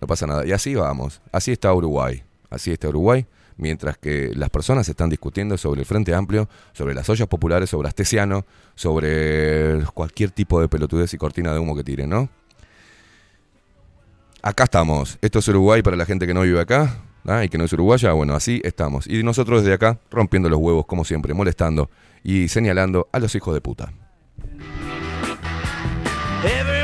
No 0.00 0.06
pasa 0.06 0.26
nada. 0.26 0.46
Y 0.46 0.52
así 0.52 0.74
vamos, 0.74 1.20
así 1.32 1.52
está 1.52 1.72
Uruguay, 1.74 2.22
así 2.50 2.72
está 2.72 2.88
Uruguay 2.88 3.26
mientras 3.56 3.98
que 3.98 4.30
las 4.34 4.50
personas 4.50 4.88
están 4.88 5.10
discutiendo 5.10 5.56
sobre 5.58 5.80
el 5.80 5.86
Frente 5.86 6.14
Amplio, 6.14 6.48
sobre 6.72 6.94
las 6.94 7.08
ollas 7.08 7.28
populares, 7.28 7.70
sobre 7.70 7.88
Astesiano, 7.88 8.44
sobre 8.74 9.82
cualquier 9.94 10.30
tipo 10.30 10.60
de 10.60 10.68
pelotudez 10.68 11.12
y 11.14 11.18
cortina 11.18 11.52
de 11.52 11.58
humo 11.58 11.76
que 11.76 11.84
tiren, 11.84 12.10
¿no? 12.10 12.28
Acá 14.42 14.64
estamos. 14.64 15.18
Esto 15.22 15.38
es 15.38 15.48
Uruguay 15.48 15.82
para 15.82 15.96
la 15.96 16.04
gente 16.04 16.26
que 16.26 16.34
no 16.34 16.42
vive 16.42 16.60
acá 16.60 16.98
¿ah? 17.26 17.44
y 17.44 17.48
que 17.48 17.58
no 17.58 17.64
es 17.64 17.72
uruguaya. 17.72 18.12
Bueno, 18.12 18.34
así 18.34 18.60
estamos. 18.64 19.06
Y 19.06 19.22
nosotros 19.22 19.62
desde 19.62 19.74
acá 19.74 19.98
rompiendo 20.10 20.48
los 20.48 20.58
huevos, 20.58 20.86
como 20.86 21.04
siempre, 21.04 21.34
molestando 21.34 21.90
y 22.24 22.48
señalando 22.48 23.08
a 23.12 23.18
los 23.18 23.34
hijos 23.34 23.54
de 23.54 23.60
puta. 23.60 23.92
Heavy 26.42 26.82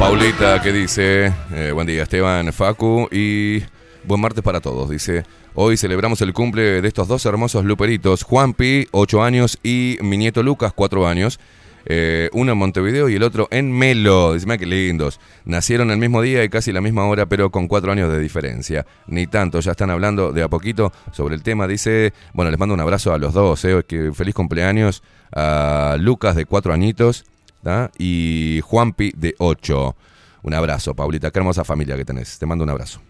Paulita 0.00 0.62
que 0.62 0.72
dice, 0.72 1.30
eh, 1.52 1.72
buen 1.74 1.86
día 1.86 2.04
Esteban, 2.04 2.54
Facu 2.54 3.06
y 3.12 3.62
buen 4.04 4.18
martes 4.18 4.42
para 4.42 4.60
todos. 4.62 4.88
Dice, 4.88 5.24
hoy 5.52 5.76
celebramos 5.76 6.22
el 6.22 6.32
cumple 6.32 6.80
de 6.80 6.88
estos 6.88 7.06
dos 7.06 7.26
hermosos 7.26 7.66
luperitos, 7.66 8.22
Juanpi, 8.22 8.88
8 8.92 9.22
años, 9.22 9.58
y 9.62 9.98
mi 10.00 10.16
nieto 10.16 10.42
Lucas, 10.42 10.72
4 10.74 11.06
años. 11.06 11.38
Eh, 11.84 12.30
uno 12.32 12.52
en 12.52 12.58
Montevideo 12.58 13.10
y 13.10 13.16
el 13.16 13.22
otro 13.22 13.46
en 13.50 13.70
Melo. 13.72 14.32
Dice, 14.32 14.46
mira 14.46 14.56
qué 14.56 14.64
lindos. 14.64 15.20
Nacieron 15.44 15.90
el 15.90 15.98
mismo 15.98 16.22
día 16.22 16.42
y 16.44 16.48
casi 16.48 16.72
la 16.72 16.80
misma 16.80 17.04
hora, 17.04 17.26
pero 17.26 17.50
con 17.50 17.68
cuatro 17.68 17.92
años 17.92 18.10
de 18.10 18.18
diferencia. 18.18 18.86
Ni 19.06 19.26
tanto, 19.26 19.60
ya 19.60 19.72
están 19.72 19.90
hablando 19.90 20.32
de 20.32 20.42
a 20.42 20.48
poquito 20.48 20.92
sobre 21.12 21.34
el 21.34 21.42
tema. 21.42 21.66
Dice, 21.68 22.14
bueno, 22.32 22.50
les 22.50 22.58
mando 22.58 22.74
un 22.74 22.80
abrazo 22.80 23.12
a 23.12 23.18
los 23.18 23.34
dos. 23.34 23.62
eh, 23.66 23.82
que 23.86 24.12
feliz 24.14 24.34
cumpleaños 24.34 25.02
a 25.30 25.96
Lucas 25.98 26.36
de 26.36 26.46
cuatro 26.46 26.72
añitos 26.72 27.26
y 27.98 28.60
Juanpi 28.64 29.12
de 29.16 29.34
ocho. 29.38 29.96
Un 30.42 30.54
abrazo, 30.54 30.94
Paulita. 30.94 31.30
Qué 31.30 31.38
hermosa 31.38 31.64
familia 31.64 31.96
que 31.96 32.04
tenés. 32.04 32.38
Te 32.38 32.46
mando 32.46 32.64
un 32.64 32.70
abrazo. 32.70 33.00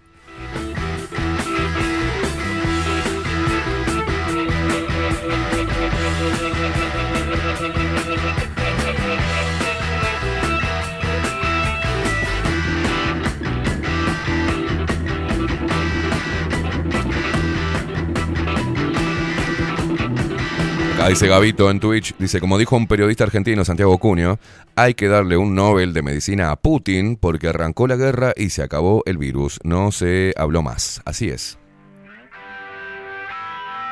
Acá 21.01 21.09
dice 21.09 21.29
Gabito 21.29 21.71
en 21.71 21.81
Twitch, 21.81 22.15
dice, 22.19 22.41
como 22.41 22.59
dijo 22.59 22.77
un 22.77 22.87
periodista 22.87 23.25
argentino, 23.25 23.65
Santiago 23.65 23.97
Cunio, 23.97 24.39
hay 24.77 24.93
que 24.93 25.09
darle 25.09 25.39
un 25.39 25.55
Nobel 25.55 25.95
de 25.95 26.03
Medicina 26.03 26.51
a 26.51 26.57
Putin 26.57 27.17
porque 27.17 27.49
arrancó 27.49 27.87
la 27.87 27.97
guerra 27.97 28.35
y 28.37 28.51
se 28.51 28.63
acabó 28.63 29.03
el 29.07 29.17
virus. 29.17 29.61
No 29.65 29.93
se 29.93 30.35
habló 30.37 30.61
más. 30.61 31.01
Así 31.07 31.31
es. 31.31 31.59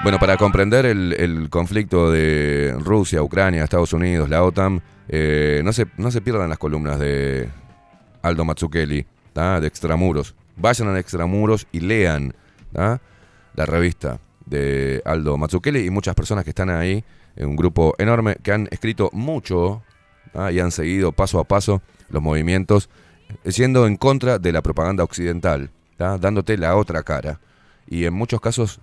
Bueno, 0.02 0.18
para 0.18 0.36
comprender 0.36 0.84
el, 0.84 1.48
conflicto 1.48 2.12
de 2.12 2.76
Rusia, 2.78 3.22
Ucrania, 3.22 3.64
Estados 3.64 3.94
Unidos, 3.94 4.28
la 4.28 4.44
OTAN, 4.44 4.82
eh, 5.08 5.62
no, 5.64 5.72
se, 5.72 5.86
no 5.96 6.10
se 6.10 6.20
pierdan 6.20 6.50
las 6.50 6.58
columnas 6.58 7.00
de 7.00 7.48
Aldo 8.20 8.44
Mazzucchelli, 8.44 9.06
de 9.34 9.66
Extramuros. 9.66 10.34
Vayan 10.58 10.94
a 10.94 10.98
Extramuros 10.98 11.66
y 11.72 11.80
lean 11.80 12.34
la 12.74 13.00
revista 13.64 14.20
de 14.48 15.02
Aldo 15.04 15.36
Mazzucchelli 15.36 15.86
y 15.86 15.90
muchas 15.90 16.14
personas 16.14 16.44
que 16.44 16.50
están 16.50 16.70
ahí, 16.70 17.04
en 17.36 17.48
un 17.48 17.56
grupo 17.56 17.94
enorme, 17.98 18.36
que 18.42 18.52
han 18.52 18.68
escrito 18.70 19.10
mucho 19.12 19.82
¿tá? 20.32 20.50
y 20.52 20.60
han 20.60 20.72
seguido 20.72 21.12
paso 21.12 21.38
a 21.38 21.44
paso 21.44 21.82
los 22.08 22.22
movimientos, 22.22 22.88
siendo 23.46 23.86
en 23.86 23.96
contra 23.96 24.38
de 24.38 24.52
la 24.52 24.62
propaganda 24.62 25.04
occidental, 25.04 25.70
dándote 25.98 26.56
la 26.56 26.76
otra 26.76 27.02
cara. 27.02 27.40
Y 27.86 28.04
en 28.04 28.14
muchos 28.14 28.40
casos, 28.40 28.80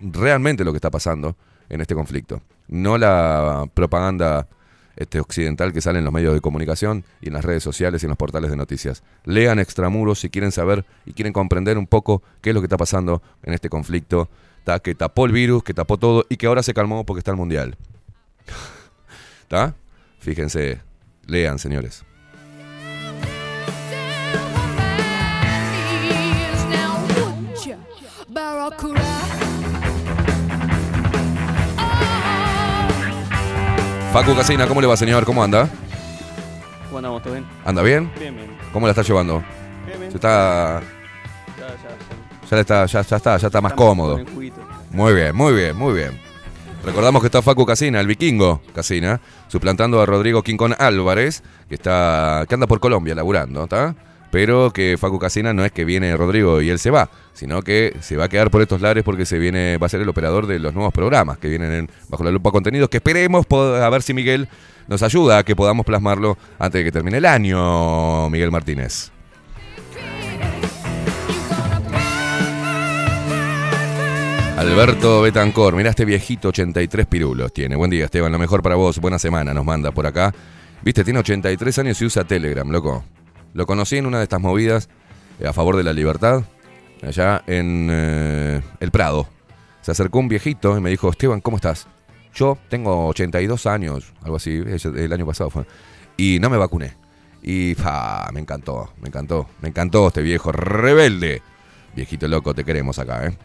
realmente 0.00 0.64
lo 0.64 0.72
que 0.72 0.78
está 0.78 0.90
pasando 0.90 1.36
en 1.68 1.80
este 1.80 1.94
conflicto. 1.94 2.42
No 2.68 2.98
la 2.98 3.68
propaganda 3.74 4.46
este, 4.96 5.20
occidental 5.20 5.72
que 5.72 5.80
sale 5.80 5.98
en 5.98 6.04
los 6.04 6.14
medios 6.14 6.34
de 6.34 6.40
comunicación 6.40 7.04
y 7.20 7.28
en 7.28 7.34
las 7.34 7.44
redes 7.44 7.62
sociales 7.62 8.02
y 8.02 8.06
en 8.06 8.10
los 8.10 8.18
portales 8.18 8.50
de 8.50 8.56
noticias. 8.56 9.02
Lean 9.24 9.58
Extramuros 9.58 10.20
si 10.20 10.30
quieren 10.30 10.52
saber 10.52 10.84
y 11.04 11.12
quieren 11.12 11.32
comprender 11.32 11.78
un 11.78 11.86
poco 11.86 12.22
qué 12.40 12.50
es 12.50 12.54
lo 12.54 12.60
que 12.60 12.66
está 12.66 12.76
pasando 12.76 13.22
en 13.42 13.54
este 13.54 13.68
conflicto 13.68 14.28
¿tá? 14.64 14.80
que 14.80 14.94
tapó 14.94 15.26
el 15.26 15.32
virus, 15.32 15.62
que 15.62 15.74
tapó 15.74 15.98
todo 15.98 16.24
y 16.28 16.36
que 16.36 16.46
ahora 16.46 16.62
se 16.62 16.74
calmó 16.74 17.04
porque 17.04 17.20
está 17.20 17.30
el 17.30 17.36
mundial. 17.36 17.76
¿Está? 19.42 19.74
Fíjense, 20.18 20.80
lean, 21.26 21.58
señores. 21.58 22.04
Facu 34.12 34.34
Casina, 34.36 34.68
¿cómo 34.68 34.80
le 34.80 34.86
va, 34.86 34.96
señor? 34.96 35.24
¿Cómo 35.24 35.42
anda? 35.42 35.68
¿Cómo 36.86 36.98
andamos? 36.98 37.22
¿Todo 37.22 37.32
bien? 37.34 37.44
¿Anda 37.64 37.82
bien? 37.82 38.12
Bien, 38.18 38.34
bien. 38.34 38.56
¿Cómo 38.72 38.86
la 38.86 38.92
está 38.92 39.02
llevando? 39.02 39.42
Bien, 39.86 39.98
bien. 39.98 40.10
Se 40.12 40.18
está, 40.18 40.80
ya, 42.54 42.60
está, 42.60 42.86
ya, 42.86 43.02
ya 43.02 43.16
está, 43.16 43.36
ya 43.36 43.46
está 43.46 43.60
más 43.60 43.72
cómodo. 43.72 44.20
Muy 44.90 45.14
bien, 45.14 45.34
muy 45.34 45.52
bien, 45.52 45.76
muy 45.76 45.94
bien. 45.94 46.20
Recordamos 46.84 47.22
que 47.22 47.28
está 47.28 47.40
Facu 47.40 47.64
Casina, 47.64 47.98
el 48.00 48.06
vikingo 48.06 48.60
Casina, 48.74 49.20
suplantando 49.48 50.02
a 50.02 50.06
Rodrigo 50.06 50.42
Quincón 50.42 50.74
Álvarez, 50.78 51.42
que 51.68 51.76
está 51.76 52.44
que 52.46 52.54
anda 52.54 52.66
por 52.66 52.78
Colombia 52.78 53.14
laburando, 53.14 53.64
¿está? 53.64 53.94
Pero 54.30 54.70
que 54.70 54.98
Facu 54.98 55.18
Casina 55.18 55.54
no 55.54 55.64
es 55.64 55.72
que 55.72 55.84
viene 55.84 56.14
Rodrigo 56.16 56.60
y 56.60 56.68
él 56.68 56.78
se 56.78 56.90
va, 56.90 57.08
sino 57.32 57.62
que 57.62 57.96
se 58.00 58.16
va 58.16 58.24
a 58.24 58.28
quedar 58.28 58.50
por 58.50 58.60
estos 58.60 58.82
lares 58.82 59.02
porque 59.02 59.24
se 59.24 59.38
viene, 59.38 59.78
va 59.78 59.86
a 59.86 59.88
ser 59.88 60.02
el 60.02 60.08
operador 60.08 60.46
de 60.46 60.58
los 60.58 60.74
nuevos 60.74 60.92
programas 60.92 61.38
que 61.38 61.48
vienen 61.48 61.72
en 61.72 61.90
Bajo 62.08 62.22
la 62.22 62.30
Lupa 62.30 62.50
Contenidos, 62.50 62.90
que 62.90 62.98
esperemos 62.98 63.46
a 63.50 63.88
ver 63.88 64.02
si 64.02 64.12
Miguel 64.12 64.48
nos 64.86 65.02
ayuda 65.02 65.38
a 65.38 65.42
que 65.44 65.56
podamos 65.56 65.86
plasmarlo 65.86 66.36
antes 66.58 66.80
de 66.80 66.84
que 66.84 66.92
termine 66.92 67.16
el 67.16 67.24
año, 67.24 68.28
Miguel 68.28 68.50
Martínez. 68.50 69.13
Alberto 74.56 75.20
Betancor, 75.20 75.74
mirá 75.74 75.90
este 75.90 76.04
viejito, 76.04 76.48
83 76.48 77.06
pirulos 77.06 77.52
tiene. 77.52 77.74
Buen 77.74 77.90
día, 77.90 78.04
Esteban, 78.04 78.30
lo 78.30 78.38
mejor 78.38 78.62
para 78.62 78.76
vos, 78.76 79.00
buena 79.00 79.18
semana, 79.18 79.52
nos 79.52 79.64
manda 79.64 79.90
por 79.90 80.06
acá. 80.06 80.32
Viste, 80.82 81.02
tiene 81.02 81.18
83 81.18 81.78
años 81.80 82.00
y 82.00 82.04
usa 82.04 82.22
Telegram, 82.22 82.68
loco. 82.70 83.04
Lo 83.52 83.66
conocí 83.66 83.96
en 83.96 84.06
una 84.06 84.18
de 84.18 84.24
estas 84.24 84.40
movidas 84.40 84.88
eh, 85.40 85.48
a 85.48 85.52
favor 85.52 85.76
de 85.76 85.82
la 85.82 85.92
libertad, 85.92 86.44
allá 87.02 87.42
en 87.48 87.88
eh, 87.90 88.62
El 88.78 88.92
Prado. 88.92 89.28
Se 89.80 89.90
acercó 89.90 90.20
un 90.20 90.28
viejito 90.28 90.78
y 90.78 90.80
me 90.80 90.88
dijo, 90.90 91.10
Esteban, 91.10 91.40
¿cómo 91.40 91.56
estás? 91.56 91.88
Yo 92.32 92.56
tengo 92.68 93.08
82 93.08 93.66
años, 93.66 94.12
algo 94.22 94.36
así, 94.36 94.62
el 94.64 95.12
año 95.12 95.26
pasado 95.26 95.50
fue. 95.50 95.64
Y 96.16 96.38
no 96.40 96.48
me 96.48 96.56
vacuné. 96.56 96.96
Y 97.42 97.74
fa, 97.74 98.30
me 98.32 98.38
encantó, 98.38 98.92
me 99.00 99.08
encantó, 99.08 99.48
me 99.60 99.68
encantó 99.68 100.06
este 100.06 100.22
viejo 100.22 100.52
rebelde. 100.52 101.42
Viejito 101.96 102.28
loco, 102.28 102.54
te 102.54 102.64
queremos 102.64 103.00
acá, 103.00 103.26
¿eh? 103.26 103.36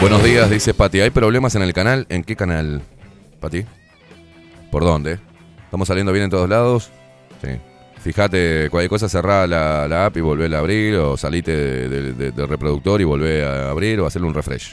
Buenos 0.00 0.22
días, 0.22 0.48
dice 0.48 0.74
Pati. 0.74 1.00
¿Hay 1.00 1.10
problemas 1.10 1.54
en 1.54 1.62
el 1.62 1.72
canal? 1.72 2.06
¿En 2.08 2.22
qué 2.22 2.36
canal, 2.36 2.82
Pati? 3.40 3.64
¿Por 4.70 4.84
dónde? 4.84 5.18
¿Estamos 5.64 5.88
saliendo 5.88 6.12
bien 6.12 6.24
en 6.26 6.30
todos 6.30 6.48
lados? 6.48 6.90
Sí. 7.42 7.48
Fíjate, 8.00 8.68
cualquier 8.70 8.90
cosa 8.90 9.08
cerrá 9.08 9.46
la, 9.46 10.06
app 10.06 10.16
y 10.16 10.20
volvé 10.20 10.54
a 10.54 10.58
abrir, 10.60 10.94
o 10.96 11.16
salite 11.16 11.50
de- 11.54 11.88
de- 11.88 12.12
de- 12.12 12.30
del 12.32 12.48
reproductor 12.48 13.00
y 13.00 13.04
volvé 13.04 13.44
a 13.44 13.70
abrir, 13.70 13.98
o 14.00 14.06
hacerle 14.06 14.28
un 14.28 14.34
refresh. 14.34 14.70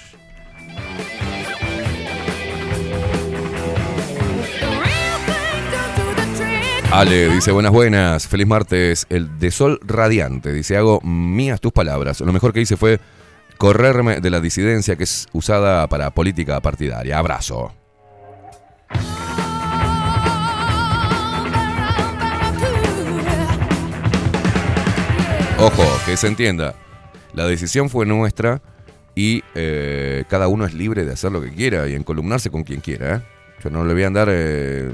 Ale 6.92 7.30
dice 7.30 7.52
buenas 7.52 7.74
buenas, 7.74 8.28
feliz 8.28 8.48
martes, 8.48 9.06
el 9.10 9.38
de 9.38 9.52
sol 9.52 9.80
radiante, 9.84 10.54
dice 10.54 10.78
hago 10.78 11.02
mías 11.02 11.60
tus 11.60 11.74
palabras, 11.74 12.22
lo 12.22 12.32
mejor 12.32 12.54
que 12.54 12.62
hice 12.62 12.78
fue 12.78 13.00
correrme 13.58 14.22
de 14.22 14.30
la 14.30 14.40
disidencia 14.40 14.96
que 14.96 15.04
es 15.04 15.28
usada 15.34 15.88
para 15.88 16.12
política 16.12 16.60
partidaria, 16.62 17.18
abrazo. 17.18 17.74
Ojo, 25.58 25.84
que 26.06 26.18
se 26.18 26.28
entienda, 26.28 26.76
la 27.34 27.48
decisión 27.48 27.90
fue 27.90 28.06
nuestra 28.06 28.62
y 29.16 29.44
eh, 29.56 30.26
cada 30.30 30.48
uno 30.48 30.66
es 30.66 30.74
libre 30.74 31.06
de 31.06 31.14
hacer 31.14 31.32
lo 31.32 31.42
que 31.42 31.52
quiera 31.52 31.88
y 31.88 31.96
encolumnarse 31.96 32.50
con 32.52 32.64
quien 32.64 32.82
quiera. 32.82 33.16
¿eh? 33.16 33.22
Yo 33.64 33.70
no 33.70 33.86
le 33.86 33.94
voy 33.94 34.04
a 34.04 34.08
andar... 34.08 34.28
eh, 34.32 34.92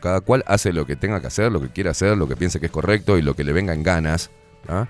cada 0.00 0.20
cual 0.20 0.44
hace 0.46 0.72
lo 0.72 0.86
que 0.86 0.96
tenga 0.96 1.20
que 1.20 1.28
hacer, 1.28 1.50
lo 1.50 1.60
que 1.60 1.70
quiera 1.70 1.90
hacer, 1.90 2.16
lo 2.16 2.28
que 2.28 2.36
piense 2.36 2.60
que 2.60 2.66
es 2.66 2.72
correcto 2.72 3.16
y 3.16 3.22
lo 3.22 3.34
que 3.34 3.42
le 3.44 3.52
venga 3.52 3.72
en 3.72 3.82
ganas. 3.82 4.30
¿ah? 4.68 4.86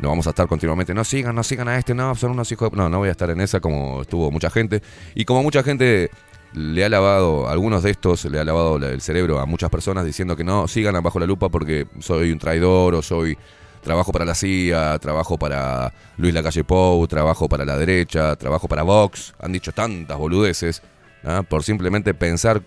Vamos 0.00 0.26
a 0.26 0.30
estar 0.30 0.46
continuamente, 0.46 0.94
no 0.94 1.02
sigan, 1.02 1.34
no 1.34 1.42
sigan 1.42 1.66
a 1.68 1.76
este, 1.78 1.94
no, 1.94 2.14
son 2.14 2.30
unos 2.32 2.50
hijos... 2.52 2.70
de-". 2.70 2.76
No, 2.76 2.88
no 2.88 2.98
voy 2.98 3.08
a 3.08 3.12
estar 3.12 3.28
en 3.30 3.40
esa 3.40 3.58
como 3.60 4.02
estuvo 4.02 4.30
mucha 4.30 4.50
gente. 4.50 4.82
Y 5.16 5.24
como 5.24 5.42
mucha 5.42 5.62
gente 5.64 6.10
le 6.52 6.84
ha 6.84 6.88
lavado, 6.88 7.48
algunos 7.48 7.82
de 7.82 7.90
estos 7.90 8.24
le 8.26 8.38
ha 8.38 8.44
lavado 8.44 8.78
la- 8.78 8.88
el 8.90 9.00
cerebro 9.00 9.40
a 9.40 9.46
muchas 9.46 9.70
personas 9.70 10.04
diciendo 10.04 10.36
que 10.36 10.44
no 10.44 10.68
sigan 10.68 10.94
a 10.94 11.00
bajo 11.00 11.18
la 11.18 11.26
lupa 11.26 11.48
porque 11.48 11.88
soy 11.98 12.30
un 12.30 12.38
traidor 12.38 12.94
o 12.94 13.02
soy 13.02 13.36
trabajo 13.82 14.12
para 14.12 14.24
la 14.24 14.34
CIA, 14.34 14.98
trabajo 14.98 15.36
para 15.38 15.92
Luis 16.16 16.32
Lacalle 16.34 16.64
Pou, 16.64 17.06
trabajo 17.06 17.48
para 17.48 17.64
la 17.64 17.76
derecha, 17.76 18.36
trabajo 18.36 18.68
para 18.68 18.82
Vox. 18.82 19.34
Han 19.40 19.52
dicho 19.52 19.72
tantas 19.72 20.16
boludeces 20.16 20.82
¿ah? 21.24 21.42
por 21.48 21.62
simplemente 21.64 22.14
pensar 22.14 22.62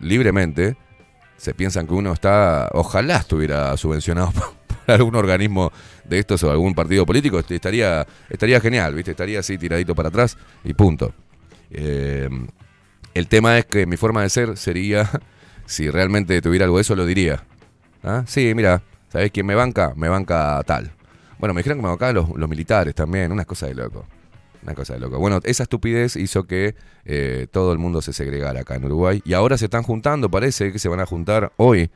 libremente. 0.00 0.76
Se 1.36 1.54
piensan 1.54 1.86
que 1.86 1.94
uno 1.94 2.12
está, 2.12 2.68
ojalá 2.72 3.16
estuviera 3.16 3.76
subvencionado 3.76 4.32
algún 4.86 5.14
organismo 5.14 5.72
de 6.04 6.18
estos 6.18 6.42
o 6.44 6.50
algún 6.50 6.74
partido 6.74 7.06
político, 7.06 7.38
este, 7.38 7.56
estaría, 7.56 8.06
estaría 8.28 8.60
genial, 8.60 8.94
¿viste? 8.94 9.12
Estaría 9.12 9.40
así 9.40 9.58
tiradito 9.58 9.94
para 9.94 10.08
atrás 10.08 10.36
y 10.64 10.74
punto. 10.74 11.12
Eh, 11.70 12.28
el 13.14 13.28
tema 13.28 13.58
es 13.58 13.66
que 13.66 13.86
mi 13.86 13.96
forma 13.96 14.22
de 14.22 14.30
ser 14.30 14.56
sería, 14.56 15.08
si 15.66 15.90
realmente 15.90 16.40
tuviera 16.40 16.64
algo 16.64 16.78
de 16.78 16.82
eso, 16.82 16.96
lo 16.96 17.06
diría. 17.06 17.44
¿Ah? 18.02 18.24
Sí, 18.26 18.52
mira, 18.54 18.82
¿sabés 19.10 19.30
quién 19.30 19.46
me 19.46 19.54
banca? 19.54 19.92
Me 19.96 20.08
banca 20.08 20.60
tal. 20.66 20.92
Bueno, 21.38 21.54
me 21.54 21.60
dijeron 21.60 21.78
que 21.78 21.82
me 21.82 21.88
bancaban 21.88 22.14
los, 22.14 22.48
militares 22.48 22.94
también, 22.94 23.32
una 23.32 23.44
cosa 23.44 23.66
de 23.66 23.74
loco. 23.74 24.06
Una 24.62 24.74
cosa 24.74 24.94
de 24.94 25.00
loco. 25.00 25.18
Bueno, 25.18 25.40
esa 25.42 25.64
estupidez 25.64 26.16
hizo 26.16 26.44
que 26.44 26.76
eh, 27.04 27.48
todo 27.50 27.72
el 27.72 27.78
mundo 27.78 28.00
se 28.00 28.12
segregara 28.12 28.60
acá 28.60 28.76
en 28.76 28.84
Uruguay. 28.84 29.20
Y 29.24 29.34
ahora 29.34 29.58
se 29.58 29.64
están 29.64 29.82
juntando, 29.82 30.30
parece 30.30 30.72
que 30.72 30.78
se 30.78 30.88
van 30.88 31.00
a 31.00 31.06
juntar 31.06 31.52
hoy 31.56 31.90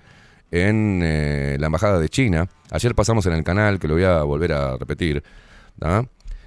en 0.50 1.00
eh, 1.02 1.56
la 1.58 1.66
Embajada 1.66 1.98
de 1.98 2.08
China. 2.08 2.48
Ayer 2.70 2.94
pasamos 2.94 3.26
en 3.26 3.32
el 3.32 3.44
canal, 3.44 3.78
que 3.78 3.88
lo 3.88 3.94
voy 3.94 4.04
a 4.04 4.22
volver 4.22 4.52
a 4.52 4.76
repetir. 4.76 5.22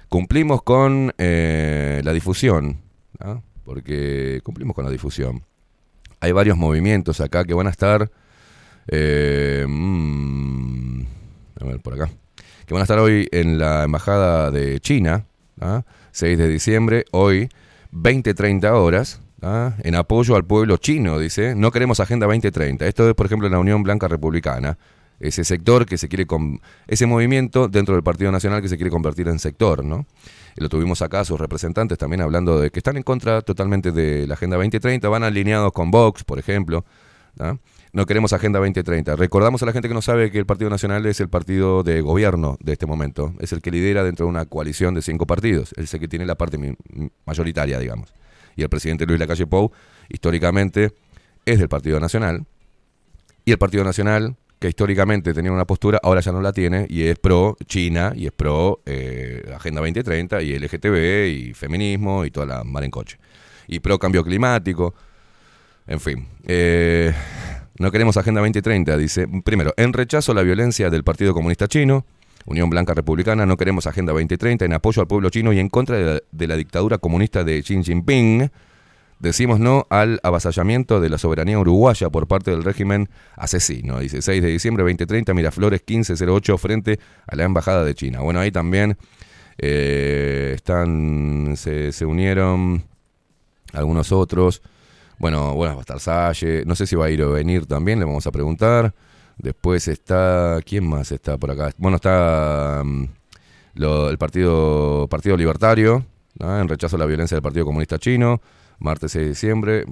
Cumplimos 0.08 0.62
con 0.62 1.12
eh, 1.18 2.00
la 2.04 2.12
difusión, 2.12 2.80
porque 3.64 4.40
cumplimos 4.42 4.74
con 4.74 4.84
la 4.84 4.90
difusión. 4.90 5.44
Hay 6.20 6.32
varios 6.32 6.56
movimientos 6.56 7.20
acá 7.20 7.44
que 7.44 7.54
van 7.54 7.66
a 7.66 7.70
estar... 7.70 8.10
eh, 8.88 9.64
mm, 9.68 11.02
a 11.60 11.64
ver, 11.64 11.80
por 11.80 11.94
acá. 11.94 12.10
Que 12.66 12.74
van 12.74 12.80
a 12.80 12.84
estar 12.84 12.98
hoy 12.98 13.28
en 13.32 13.58
la 13.58 13.84
Embajada 13.84 14.50
de 14.50 14.80
China, 14.80 15.26
¿tá? 15.58 15.84
6 16.12 16.38
de 16.38 16.48
diciembre, 16.48 17.04
hoy, 17.12 17.48
20-30 17.92 18.70
horas, 18.72 19.20
¿tá? 19.40 19.76
en 19.82 19.94
apoyo 19.94 20.36
al 20.36 20.44
pueblo 20.44 20.76
chino, 20.76 21.18
dice. 21.18 21.54
No 21.54 21.70
queremos 21.70 22.00
Agenda 22.00 22.26
2030. 22.26 22.86
Esto 22.86 23.08
es, 23.08 23.14
por 23.14 23.26
ejemplo, 23.26 23.46
en 23.46 23.52
la 23.52 23.58
Unión 23.58 23.82
Blanca 23.82 24.08
Republicana. 24.08 24.78
Ese 25.18 25.44
sector 25.44 25.84
que 25.84 25.98
se 25.98 26.08
quiere... 26.08 26.26
con- 26.26 26.60
ese 26.86 27.06
movimiento 27.06 27.68
dentro 27.68 27.94
del 27.94 28.02
Partido 28.02 28.32
Nacional 28.32 28.62
que 28.62 28.68
se 28.68 28.76
quiere 28.76 28.90
convertir 28.90 29.28
en 29.28 29.38
sector, 29.38 29.84
¿no? 29.84 30.06
Lo 30.56 30.68
tuvimos 30.68 31.02
acá, 31.02 31.24
sus 31.24 31.38
representantes 31.38 31.98
también 31.98 32.22
hablando 32.22 32.58
de 32.60 32.70
que 32.70 32.78
están 32.80 32.96
en 32.96 33.02
contra 33.02 33.40
totalmente 33.42 33.92
de 33.92 34.26
la 34.26 34.34
Agenda 34.34 34.56
2030, 34.56 35.08
van 35.08 35.22
alineados 35.22 35.72
con 35.72 35.90
Vox, 35.90 36.24
por 36.24 36.38
ejemplo. 36.38 36.84
¿tá? 37.36 37.58
No 37.92 38.06
queremos 38.06 38.32
Agenda 38.32 38.58
2030. 38.60 39.16
Recordamos 39.16 39.62
a 39.62 39.66
la 39.66 39.72
gente 39.72 39.88
que 39.88 39.94
no 39.94 40.02
sabe 40.02 40.30
que 40.30 40.38
el 40.38 40.46
Partido 40.46 40.70
Nacional 40.70 41.04
es 41.06 41.20
el 41.20 41.28
partido 41.28 41.82
de 41.82 42.00
gobierno 42.00 42.56
de 42.60 42.72
este 42.72 42.86
momento. 42.86 43.34
Es 43.40 43.52
el 43.52 43.60
que 43.62 43.70
lidera 43.70 44.02
dentro 44.04 44.26
de 44.26 44.30
una 44.30 44.44
coalición 44.46 44.94
de 44.94 45.02
cinco 45.02 45.26
partidos. 45.26 45.72
Es 45.76 45.92
el 45.94 46.00
que 46.00 46.08
tiene 46.08 46.24
la 46.26 46.34
parte 46.36 46.76
mayoritaria, 47.26 47.78
digamos. 47.78 48.12
Y 48.60 48.62
el 48.62 48.68
presidente 48.68 49.06
Luis 49.06 49.18
Lacalle 49.18 49.46
Pou, 49.46 49.72
históricamente, 50.10 50.92
es 51.46 51.58
del 51.58 51.68
Partido 51.68 51.98
Nacional. 51.98 52.44
Y 53.46 53.52
el 53.52 53.58
Partido 53.58 53.84
Nacional, 53.84 54.36
que 54.58 54.68
históricamente 54.68 55.32
tenía 55.32 55.50
una 55.50 55.64
postura, 55.64 55.98
ahora 56.02 56.20
ya 56.20 56.30
no 56.30 56.42
la 56.42 56.52
tiene 56.52 56.84
y 56.90 57.04
es 57.04 57.18
pro 57.18 57.56
China 57.64 58.12
y 58.14 58.26
es 58.26 58.32
pro 58.32 58.82
eh, 58.84 59.50
Agenda 59.56 59.80
2030 59.80 60.42
y 60.42 60.58
LGTB 60.58 61.26
y 61.28 61.54
feminismo 61.54 62.26
y 62.26 62.30
toda 62.30 62.44
la 62.44 62.64
mar 62.64 62.84
en 62.84 62.90
coche. 62.90 63.18
Y 63.66 63.80
pro 63.80 63.98
cambio 63.98 64.22
climático. 64.22 64.94
En 65.86 66.00
fin. 66.00 66.28
eh, 66.44 67.14
no 67.78 67.90
queremos 67.90 68.18
Agenda 68.18 68.42
2030, 68.42 68.94
dice. 68.98 69.26
Primero, 69.42 69.72
en 69.78 69.94
rechazo 69.94 70.32
a 70.32 70.34
la 70.34 70.42
violencia 70.42 70.90
del 70.90 71.02
Partido 71.02 71.32
Comunista 71.32 71.66
Chino. 71.66 72.04
Unión 72.50 72.68
Blanca 72.68 72.94
Republicana, 72.94 73.46
no 73.46 73.56
queremos 73.56 73.86
Agenda 73.86 74.12
2030, 74.12 74.64
en 74.64 74.72
apoyo 74.72 75.00
al 75.00 75.06
pueblo 75.06 75.30
chino 75.30 75.52
y 75.52 75.60
en 75.60 75.68
contra 75.68 76.20
de 76.32 76.46
la, 76.48 76.56
dictadura 76.56 76.98
comunista 76.98 77.44
de 77.44 77.62
Xi 77.62 77.80
Jinping. 77.84 78.50
Decimos 79.20 79.60
no 79.60 79.86
al 79.88 80.18
avasallamiento 80.24 81.00
de 81.00 81.10
la 81.10 81.18
soberanía 81.18 81.60
uruguaya 81.60 82.10
por 82.10 82.26
parte 82.26 82.50
del 82.50 82.64
régimen 82.64 83.08
asesino. 83.36 84.00
Dice 84.00 84.20
6 84.20 84.42
de 84.42 84.48
diciembre 84.48 84.82
2030, 84.82 85.32
Miraflores 85.32 85.82
1508 85.86 86.58
frente 86.58 86.98
a 87.28 87.36
la 87.36 87.44
Embajada 87.44 87.84
de 87.84 87.94
China. 87.94 88.20
Bueno, 88.20 88.40
ahí 88.40 88.50
también 88.50 88.96
eh, 89.58 90.54
están, 90.56 91.54
se, 91.56 91.92
se 91.92 92.04
unieron 92.04 92.82
algunos 93.72 94.10
otros. 94.10 94.60
Bueno, 95.18 95.54
bueno, 95.54 95.74
va 95.74 95.80
a 95.80 95.82
estar 95.82 96.00
Salle. 96.00 96.64
No 96.66 96.74
sé 96.74 96.88
si 96.88 96.96
va 96.96 97.06
a 97.06 97.10
ir 97.10 97.22
o 97.22 97.30
venir 97.30 97.66
también, 97.66 98.00
le 98.00 98.06
vamos 98.06 98.26
a 98.26 98.32
preguntar. 98.32 98.92
Después 99.42 99.88
está. 99.88 100.60
¿Quién 100.64 100.86
más 100.88 101.12
está 101.12 101.38
por 101.38 101.50
acá? 101.50 101.72
Bueno, 101.78 101.96
está 101.96 102.82
mm, 102.84 103.04
el 103.74 104.18
Partido, 104.18 105.06
partido 105.08 105.36
Libertario, 105.36 106.04
en 106.38 106.68
rechazo 106.68 106.96
a 106.96 106.98
la 106.98 107.06
violencia 107.06 107.36
del 107.36 107.42
Partido 107.42 107.64
Comunista 107.64 107.98
Chino. 107.98 108.40
Martes 108.78 109.12
6 109.12 109.22
de 109.22 109.28
diciembre. 109.28 109.84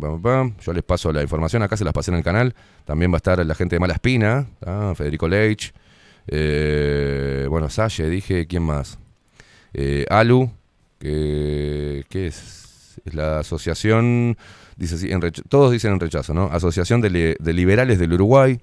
Yo 0.62 0.72
les 0.72 0.82
paso 0.82 1.12
la 1.12 1.22
información. 1.22 1.62
Acá 1.62 1.76
se 1.76 1.84
las 1.84 1.92
pasé 1.92 2.10
en 2.10 2.18
el 2.18 2.24
canal. 2.24 2.54
También 2.84 3.10
va 3.10 3.16
a 3.16 3.18
estar 3.18 3.44
la 3.44 3.54
gente 3.54 3.76
de 3.76 3.80
Mala 3.80 3.94
Espina. 3.94 4.46
Federico 4.94 5.28
Leitch. 5.28 5.72
eh, 6.26 7.46
bueno, 7.48 7.68
Salle, 7.68 8.08
dije. 8.08 8.46
¿Quién 8.46 8.62
más? 8.62 8.98
Eh, 9.74 10.06
Alu, 10.08 10.50
que, 10.98 12.04
¿qué 12.08 12.28
es? 12.28 13.00
Es 13.04 13.14
la 13.14 13.38
asociación, 13.40 14.36
dice 14.76 14.96
así, 14.96 15.12
en 15.12 15.20
todos 15.48 15.70
dicen 15.70 15.92
en 15.92 16.00
rechazo, 16.00 16.34
¿no? 16.34 16.46
Asociación 16.46 17.00
de, 17.00 17.36
de 17.38 17.52
Liberales 17.52 17.98
del 17.98 18.12
Uruguay. 18.14 18.60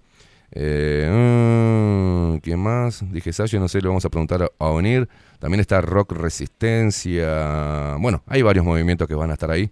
Eh, 0.58 2.40
¿Quién 2.42 2.60
más? 2.60 3.04
Dije 3.12 3.34
Salle, 3.34 3.60
no 3.60 3.68
sé, 3.68 3.82
le 3.82 3.90
vamos 3.90 4.06
a 4.06 4.10
preguntar 4.10 4.52
a, 4.58 4.72
venir. 4.72 5.08
También 5.40 5.60
está 5.60 5.82
Rock 5.82 6.14
Resistencia. 6.14 7.96
Bueno, 8.00 8.24
hay 8.28 8.42
varios 8.42 8.66
movimientos 8.66 9.08
que 9.08 9.16
van 9.16 9.30
a 9.30 9.34
estar 9.34 9.52
ahí 9.52 9.70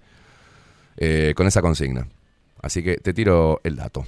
eh, 0.98 1.34
con 1.36 1.48
esa 1.48 1.62
consigna. 1.62 2.08
Así 2.62 2.84
que 2.84 2.98
te 2.98 3.14
tiro 3.14 3.62
el 3.64 3.78
dato. 3.78 4.06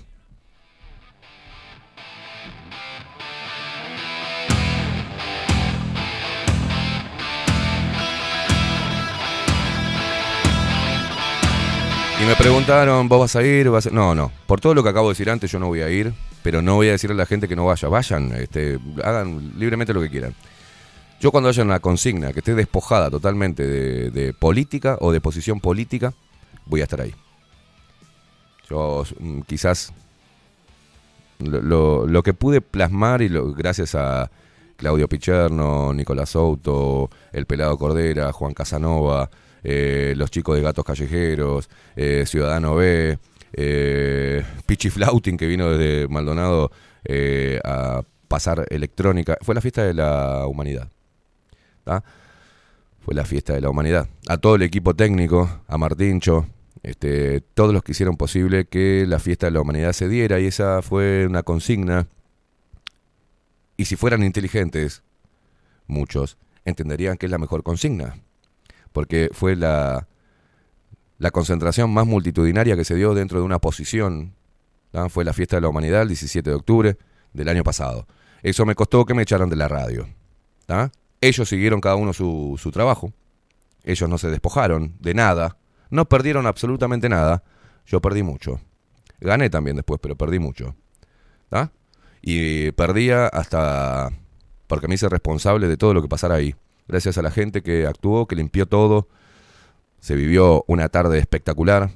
Me 12.28 12.36
preguntaron, 12.36 13.08
¿vos 13.08 13.20
vas 13.20 13.36
a 13.36 13.44
ir? 13.44 13.70
¿Vas 13.70 13.88
a-?" 13.88 13.92
No, 13.92 14.16
no. 14.16 14.32
Por 14.48 14.60
todo 14.60 14.74
lo 14.74 14.84
que 14.84 14.90
acabo 14.90 15.08
de 15.10 15.14
decir 15.14 15.30
antes, 15.30 15.52
yo 15.52 15.60
no 15.60 15.68
voy 15.68 15.82
a 15.82 15.90
ir. 15.90 16.14
Pero 16.44 16.62
no 16.62 16.76
voy 16.76 16.88
a 16.90 16.92
decirle 16.92 17.16
a 17.16 17.18
la 17.18 17.26
gente 17.26 17.48
que 17.48 17.56
no 17.56 17.66
vaya. 17.66 17.88
Vayan, 17.88 18.32
este, 18.34 18.80
hagan 19.04 19.54
libremente 19.58 19.94
lo 19.94 20.02
que 20.02 20.10
quieran. 20.10 20.34
Yo 21.20 21.32
cuando 21.32 21.50
haya 21.50 21.64
una 21.64 21.80
consigna 21.80 22.34
que 22.34 22.40
esté 22.40 22.54
despojada 22.54 23.10
totalmente 23.10 23.66
de, 23.66 24.12
de 24.12 24.34
política 24.34 24.98
o 25.02 25.12
de 25.12 25.22
posición 25.22 25.60
política, 25.60 26.14
voy 26.66 26.82
a 26.82 26.84
estar 26.84 27.02
ahí. 27.02 27.16
Yo 28.70 29.04
mm, 29.20 29.42
quizás 29.42 29.92
lo 31.40 32.24
que 32.24 32.34
pude 32.34 32.62
plasmar 32.62 33.22
y 33.22 33.30
lo- 33.30 33.54
gracias 33.54 33.96
a 33.96 34.30
Claudio 34.78 35.08
Picherno, 35.08 35.94
Nicolás 35.94 36.30
Souto, 36.30 37.10
El 37.32 37.46
Pelado 37.46 37.78
Cordera, 37.78 38.32
Juan 38.34 38.54
Casanova, 38.54 39.30
eh, 39.66 40.14
los 40.16 40.30
chicos 40.30 40.56
de 40.56 40.62
Gatos 40.62 40.86
Callejeros, 40.86 41.70
eh, 41.96 42.24
Ciudadano 42.28 42.76
B, 42.76 43.18
eh, 43.52 44.46
Pichi 44.66 44.92
Flautin 44.92 45.38
que 45.38 45.48
vino 45.48 45.72
desde 45.72 46.08
Maldonado 46.08 46.72
eh, 47.04 47.60
a 47.64 48.04
pasar 48.28 48.66
electrónica. 48.70 49.38
Fue 49.42 49.56
la 49.56 49.62
fiesta 49.62 49.84
de 49.84 49.96
la 49.96 50.46
humanidad. 50.46 50.90
Fue 53.00 53.16
la 53.16 53.26
fiesta 53.26 53.54
de 53.54 53.62
la 53.62 53.70
humanidad. 53.70 54.08
A 54.28 54.38
todo 54.38 54.56
el 54.56 54.62
equipo 54.62 54.96
técnico, 54.96 55.62
a 55.68 55.78
Martincho, 55.78 56.46
este, 56.84 57.42
todos 57.42 57.74
los 57.74 57.82
que 57.82 57.94
hicieron 57.94 58.18
posible 58.18 58.66
que 58.66 59.06
la 59.08 59.20
fiesta 59.20 59.48
de 59.48 59.52
la 59.52 59.62
humanidad 59.62 59.94
se 59.94 60.08
diera 60.08 60.40
y 60.40 60.46
esa 60.46 60.82
fue 60.82 61.26
una 61.28 61.42
consigna. 61.44 62.08
Y 63.78 63.86
si 63.86 63.96
fueran 63.96 64.24
inteligentes, 64.24 65.04
muchos 65.88 66.38
entenderían 66.66 67.18
que 67.18 67.28
es 67.28 67.32
la 67.32 67.38
mejor 67.38 67.64
consigna, 67.64 68.16
porque 68.96 69.30
fue 69.34 69.58
la, 69.58 70.08
la 71.18 71.32
concentración 71.32 71.94
más 71.94 72.08
multitudinaria 72.08 72.78
que 72.78 72.86
se 72.86 72.96
dio 72.96 73.14
dentro 73.14 73.40
de 73.40 73.44
una 73.44 73.60
posición. 73.60 74.36
Fue 75.10 75.26
la 75.26 75.34
fiesta 75.34 75.58
de 75.58 75.62
la 75.62 75.68
humanidad 75.68 76.04
el 76.04 76.08
17 76.08 76.50
de 76.50 76.56
octubre 76.56 76.98
del 77.34 77.50
año 77.50 77.66
pasado. 77.66 78.08
Eso 78.42 78.66
me 78.66 78.74
costó 78.74 79.04
que 79.04 79.14
me 79.14 79.24
echaran 79.24 79.50
de 79.50 79.58
la 79.58 79.68
radio. 79.68 80.08
¿tá? 80.66 80.94
Ellos 81.20 81.50
siguieron 81.50 81.82
cada 81.82 81.98
uno 81.98 82.14
su, 82.14 82.58
su 82.58 82.72
trabajo. 82.72 83.12
Ellos 83.84 84.10
no 84.10 84.18
se 84.18 84.30
despojaron 84.30 84.96
de 85.02 85.14
nada. 85.14 85.58
No 85.90 86.06
perdieron 86.06 86.48
absolutamente 86.48 87.10
nada. 87.10 87.44
Yo 87.86 88.00
perdí 88.00 88.24
mucho. 88.24 88.62
Gané 89.20 89.50
también 89.50 89.76
después, 89.76 90.00
pero 90.02 90.16
perdí 90.16 90.40
mucho. 90.40 90.74
¿tá? 91.50 91.74
Y 92.22 92.72
perdía 92.72 93.28
hasta 93.28 94.10
porque 94.68 94.88
me 94.88 94.96
hice 94.96 95.10
responsable 95.10 95.68
de 95.68 95.76
todo 95.76 95.94
lo 95.94 96.02
que 96.02 96.08
pasara 96.08 96.36
ahí. 96.36 96.56
Gracias 96.88 97.18
a 97.18 97.22
la 97.22 97.32
gente 97.32 97.62
que 97.62 97.88
actuó, 97.88 98.28
que 98.28 98.36
limpió 98.36 98.68
todo. 98.68 99.08
Se 100.00 100.16
vivió 100.16 100.64
una 100.68 100.90
tarde 100.90 101.18
espectacular. 101.20 101.92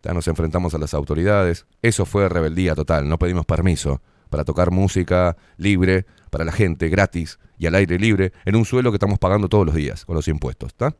¿tá? 0.00 0.12
Nos 0.12 0.28
enfrentamos 0.28 0.74
a 0.74 0.78
las 0.78 0.94
autoridades. 0.94 1.66
Eso 1.82 2.04
fue 2.04 2.28
rebeldía 2.28 2.74
total. 2.74 3.08
No 3.08 3.18
pedimos 3.18 3.46
permiso 3.46 4.02
para 4.28 4.44
tocar 4.44 4.70
música 4.70 5.36
libre 5.56 6.06
para 6.30 6.44
la 6.44 6.52
gente, 6.52 6.88
gratis 6.88 7.38
y 7.58 7.66
al 7.66 7.76
aire 7.76 7.98
libre, 7.98 8.32
en 8.44 8.56
un 8.56 8.64
suelo 8.64 8.90
que 8.90 8.96
estamos 8.96 9.20
pagando 9.20 9.48
todos 9.48 9.64
los 9.64 9.74
días 9.76 10.04
con 10.04 10.16
los 10.16 10.26
impuestos. 10.26 10.70
¿está? 10.70 10.96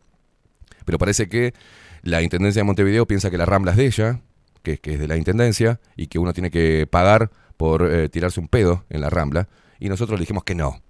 Pero 0.84 0.98
parece 0.98 1.28
que 1.28 1.52
la 2.02 2.22
Intendencia 2.22 2.60
de 2.60 2.64
Montevideo 2.64 3.06
piensa 3.06 3.30
que 3.30 3.38
la 3.38 3.44
Rambla 3.44 3.72
es 3.72 3.76
de 3.76 3.86
ella, 3.86 4.20
que, 4.62 4.78
que 4.78 4.94
es 4.94 5.00
de 5.00 5.08
la 5.08 5.16
Intendencia, 5.16 5.80
y 5.96 6.06
que 6.06 6.20
uno 6.20 6.32
tiene 6.32 6.52
que 6.52 6.86
pagar 6.88 7.30
por 7.56 7.90
eh, 7.90 8.08
tirarse 8.08 8.38
un 8.38 8.46
pedo 8.46 8.84
en 8.88 9.00
la 9.00 9.10
Rambla. 9.10 9.48
Y 9.80 9.88
nosotros 9.88 10.18
le 10.18 10.22
dijimos 10.22 10.44
que 10.44 10.54
no. 10.54 10.80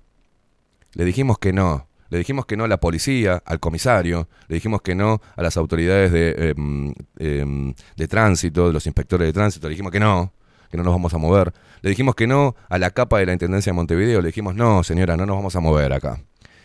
Le 0.92 1.04
dijimos 1.04 1.38
que 1.38 1.52
no. 1.52 1.88
Le 2.14 2.18
dijimos 2.18 2.46
que 2.46 2.56
no 2.56 2.62
a 2.62 2.68
la 2.68 2.78
policía, 2.78 3.42
al 3.44 3.58
comisario, 3.58 4.28
le 4.46 4.54
dijimos 4.54 4.82
que 4.82 4.94
no 4.94 5.20
a 5.34 5.42
las 5.42 5.56
autoridades 5.56 6.12
de, 6.12 6.54
em, 6.56 6.94
em, 7.18 7.74
de 7.96 8.06
tránsito, 8.06 8.68
de 8.68 8.72
los 8.72 8.86
inspectores 8.86 9.26
de 9.26 9.32
tránsito, 9.32 9.66
le 9.66 9.72
dijimos 9.72 9.90
que 9.90 9.98
no, 9.98 10.32
que 10.70 10.76
no 10.76 10.84
nos 10.84 10.94
vamos 10.94 11.12
a 11.12 11.18
mover. 11.18 11.52
Le 11.82 11.90
dijimos 11.90 12.14
que 12.14 12.28
no 12.28 12.54
a 12.68 12.78
la 12.78 12.92
capa 12.92 13.18
de 13.18 13.26
la 13.26 13.32
Intendencia 13.32 13.72
de 13.72 13.74
Montevideo, 13.74 14.20
le 14.20 14.28
dijimos, 14.28 14.54
no, 14.54 14.84
señora, 14.84 15.16
no 15.16 15.26
nos 15.26 15.34
vamos 15.34 15.56
a 15.56 15.58
mover 15.58 15.92
acá. 15.92 16.20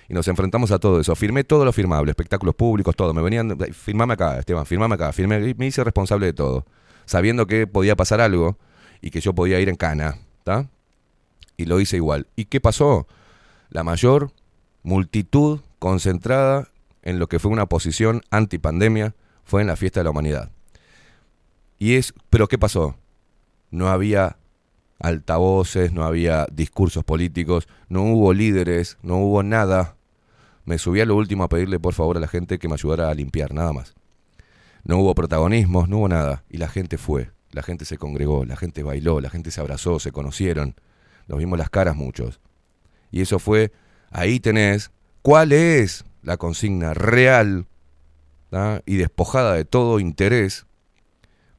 Y 0.08 0.14
nos 0.14 0.28
enfrentamos 0.28 0.70
a 0.70 0.78
todo 0.78 1.00
eso. 1.00 1.16
Firmé 1.16 1.44
todo 1.44 1.66
lo 1.66 1.74
firmable, 1.74 2.12
espectáculos 2.12 2.54
públicos, 2.54 2.96
todo. 2.96 3.12
Me 3.16 3.24
venían, 3.24 3.58
firmame 3.74 4.14
acá, 4.14 4.38
Esteban, 4.38 4.68
firmame 4.68 4.94
acá. 4.94 5.12
Firmé, 5.14 5.56
me 5.56 5.66
hice 5.66 5.84
responsable 5.84 6.28
de 6.28 6.34
todo. 6.34 6.68
Sabiendo 7.06 7.48
que 7.48 7.66
podía 7.66 7.96
pasar 7.96 8.22
algo 8.22 8.60
y 9.02 9.10
que 9.10 9.20
yo 9.20 9.34
podía 9.34 9.60
ir 9.60 9.70
en 9.70 9.78
cana, 9.78 10.20
¿está? 10.38 10.70
Y 11.58 11.66
lo 11.66 11.80
hice 11.80 11.96
igual. 11.96 12.28
¿Y 12.36 12.46
qué 12.46 12.62
pasó? 12.62 13.08
La 13.72 13.84
mayor 13.84 14.32
multitud 14.84 15.62
concentrada 15.80 16.68
en 17.02 17.20
lo 17.20 17.28
que 17.28 17.40
fue 17.40 17.52
una 17.52 17.66
posición 17.66 18.22
antipandemia, 18.30 19.16
fue 19.44 19.62
en 19.62 19.68
la 19.68 19.76
fiesta 19.76 20.00
de 20.00 20.04
la 20.06 20.12
humanidad. 20.12 20.52
Y 21.78 21.96
es, 21.96 22.14
pero 22.30 22.48
¿qué 22.48 22.58
pasó? 22.58 22.96
No 23.72 23.90
había 23.90 24.38
altavoces, 25.00 25.94
no 25.94 26.04
había 26.04 26.46
discursos 26.52 27.04
políticos, 27.04 27.68
no 27.88 28.04
hubo 28.04 28.34
líderes, 28.34 28.98
no 29.02 29.18
hubo 29.18 29.44
nada. 29.44 29.96
Me 30.66 30.78
subí 30.78 31.00
a 31.00 31.06
lo 31.06 31.16
último 31.16 31.46
a 31.46 31.50
pedirle 31.50 31.80
por 31.80 31.94
favor 31.94 32.18
a 32.18 32.20
la 32.20 32.28
gente 32.28 32.60
que 32.60 32.68
me 32.68 32.74
ayudara 32.74 33.10
a 33.10 33.14
limpiar, 33.14 33.54
nada 33.54 33.74
más. 33.74 33.96
No 34.84 34.98
hubo 35.00 35.16
protagonismos, 35.16 35.90
no 35.90 35.98
hubo 36.00 36.10
nada. 36.10 36.44
Y 36.50 36.58
la 36.58 36.68
gente 36.68 36.98
fue, 36.98 37.32
la 37.52 37.64
gente 37.64 37.86
se 37.86 37.98
congregó, 37.98 38.46
la 38.46 38.58
gente 38.58 38.84
bailó, 38.84 39.22
la 39.22 39.30
gente 39.30 39.52
se 39.52 39.62
abrazó, 39.62 40.00
se 40.00 40.12
conocieron. 40.12 40.76
Nos 41.28 41.40
vimos 41.40 41.58
las 41.58 41.70
caras 41.70 41.96
muchos. 41.96 42.40
Y 43.12 43.22
eso 43.22 43.40
fue, 43.40 43.72
ahí 44.12 44.40
tenés, 44.40 44.92
¿cuál 45.22 45.52
es 45.52 46.06
la 46.22 46.38
consigna 46.38 46.94
real 46.94 47.66
y 48.86 48.96
despojada 48.98 49.54
de 49.54 49.66
todo 49.66 50.00
interés 50.00 50.66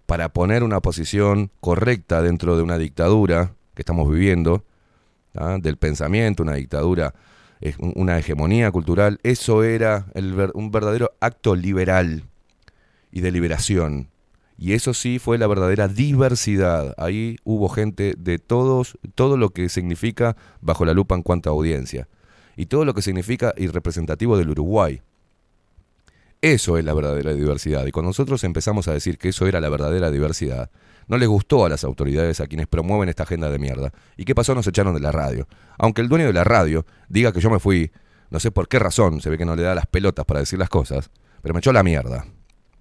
para 0.06 0.30
poner 0.30 0.64
una 0.64 0.80
posición 0.80 1.50
correcta 1.60 2.20
dentro 2.20 2.56
de 2.56 2.62
una 2.62 2.78
dictadura 2.78 3.54
que 3.74 3.82
estamos 3.82 4.10
viviendo, 4.10 4.64
del 5.60 5.76
pensamiento, 5.76 6.42
una 6.42 6.54
dictadura, 6.54 7.14
una 7.78 8.18
hegemonía 8.18 8.70
cultural? 8.72 9.20
Eso 9.22 9.62
era 9.62 10.06
un 10.54 10.70
verdadero 10.72 11.12
acto 11.20 11.54
liberal 11.54 12.24
y 13.12 13.20
de 13.20 13.30
liberación. 13.30 14.08
Y 14.58 14.74
eso 14.74 14.92
sí 14.92 15.18
fue 15.18 15.38
la 15.38 15.46
verdadera 15.46 15.88
diversidad. 15.88 16.94
Ahí 16.98 17.38
hubo 17.44 17.68
gente 17.70 18.14
de 18.18 18.38
todos, 18.38 18.98
todo 19.14 19.38
lo 19.38 19.50
que 19.50 19.70
significa 19.70 20.36
bajo 20.60 20.84
la 20.84 20.92
lupa 20.92 21.14
en 21.14 21.22
cuanto 21.22 21.48
a 21.48 21.52
audiencia. 21.52 22.08
Y 22.56 22.66
todo 22.66 22.84
lo 22.84 22.94
que 22.94 23.02
significa 23.02 23.54
y 23.56 23.66
representativo 23.66 24.36
del 24.36 24.50
Uruguay. 24.50 25.00
Eso 26.42 26.78
es 26.78 26.84
la 26.84 26.94
verdadera 26.94 27.34
diversidad. 27.34 27.86
Y 27.86 27.90
cuando 27.90 28.08
nosotros 28.08 28.42
empezamos 28.44 28.88
a 28.88 28.92
decir 28.92 29.18
que 29.18 29.28
eso 29.28 29.46
era 29.46 29.60
la 29.60 29.68
verdadera 29.68 30.10
diversidad, 30.10 30.70
no 31.06 31.18
les 31.18 31.28
gustó 31.28 31.66
a 31.66 31.68
las 31.68 31.84
autoridades 31.84 32.40
a 32.40 32.46
quienes 32.46 32.66
promueven 32.66 33.08
esta 33.08 33.24
agenda 33.24 33.50
de 33.50 33.58
mierda. 33.58 33.92
¿Y 34.16 34.24
qué 34.24 34.34
pasó? 34.34 34.54
Nos 34.54 34.66
echaron 34.66 34.94
de 34.94 35.00
la 35.00 35.12
radio. 35.12 35.46
Aunque 35.76 36.00
el 36.00 36.08
dueño 36.08 36.26
de 36.26 36.32
la 36.32 36.44
radio 36.44 36.86
diga 37.08 37.32
que 37.32 37.40
yo 37.40 37.50
me 37.50 37.58
fui, 37.58 37.90
no 38.30 38.40
sé 38.40 38.50
por 38.50 38.68
qué 38.68 38.78
razón, 38.78 39.20
se 39.20 39.28
ve 39.28 39.36
que 39.36 39.44
no 39.44 39.56
le 39.56 39.62
da 39.62 39.74
las 39.74 39.86
pelotas 39.86 40.24
para 40.24 40.40
decir 40.40 40.58
las 40.58 40.68
cosas, 40.68 41.10
pero 41.42 41.52
me 41.52 41.58
echó 41.58 41.72
la 41.72 41.82
mierda. 41.82 42.26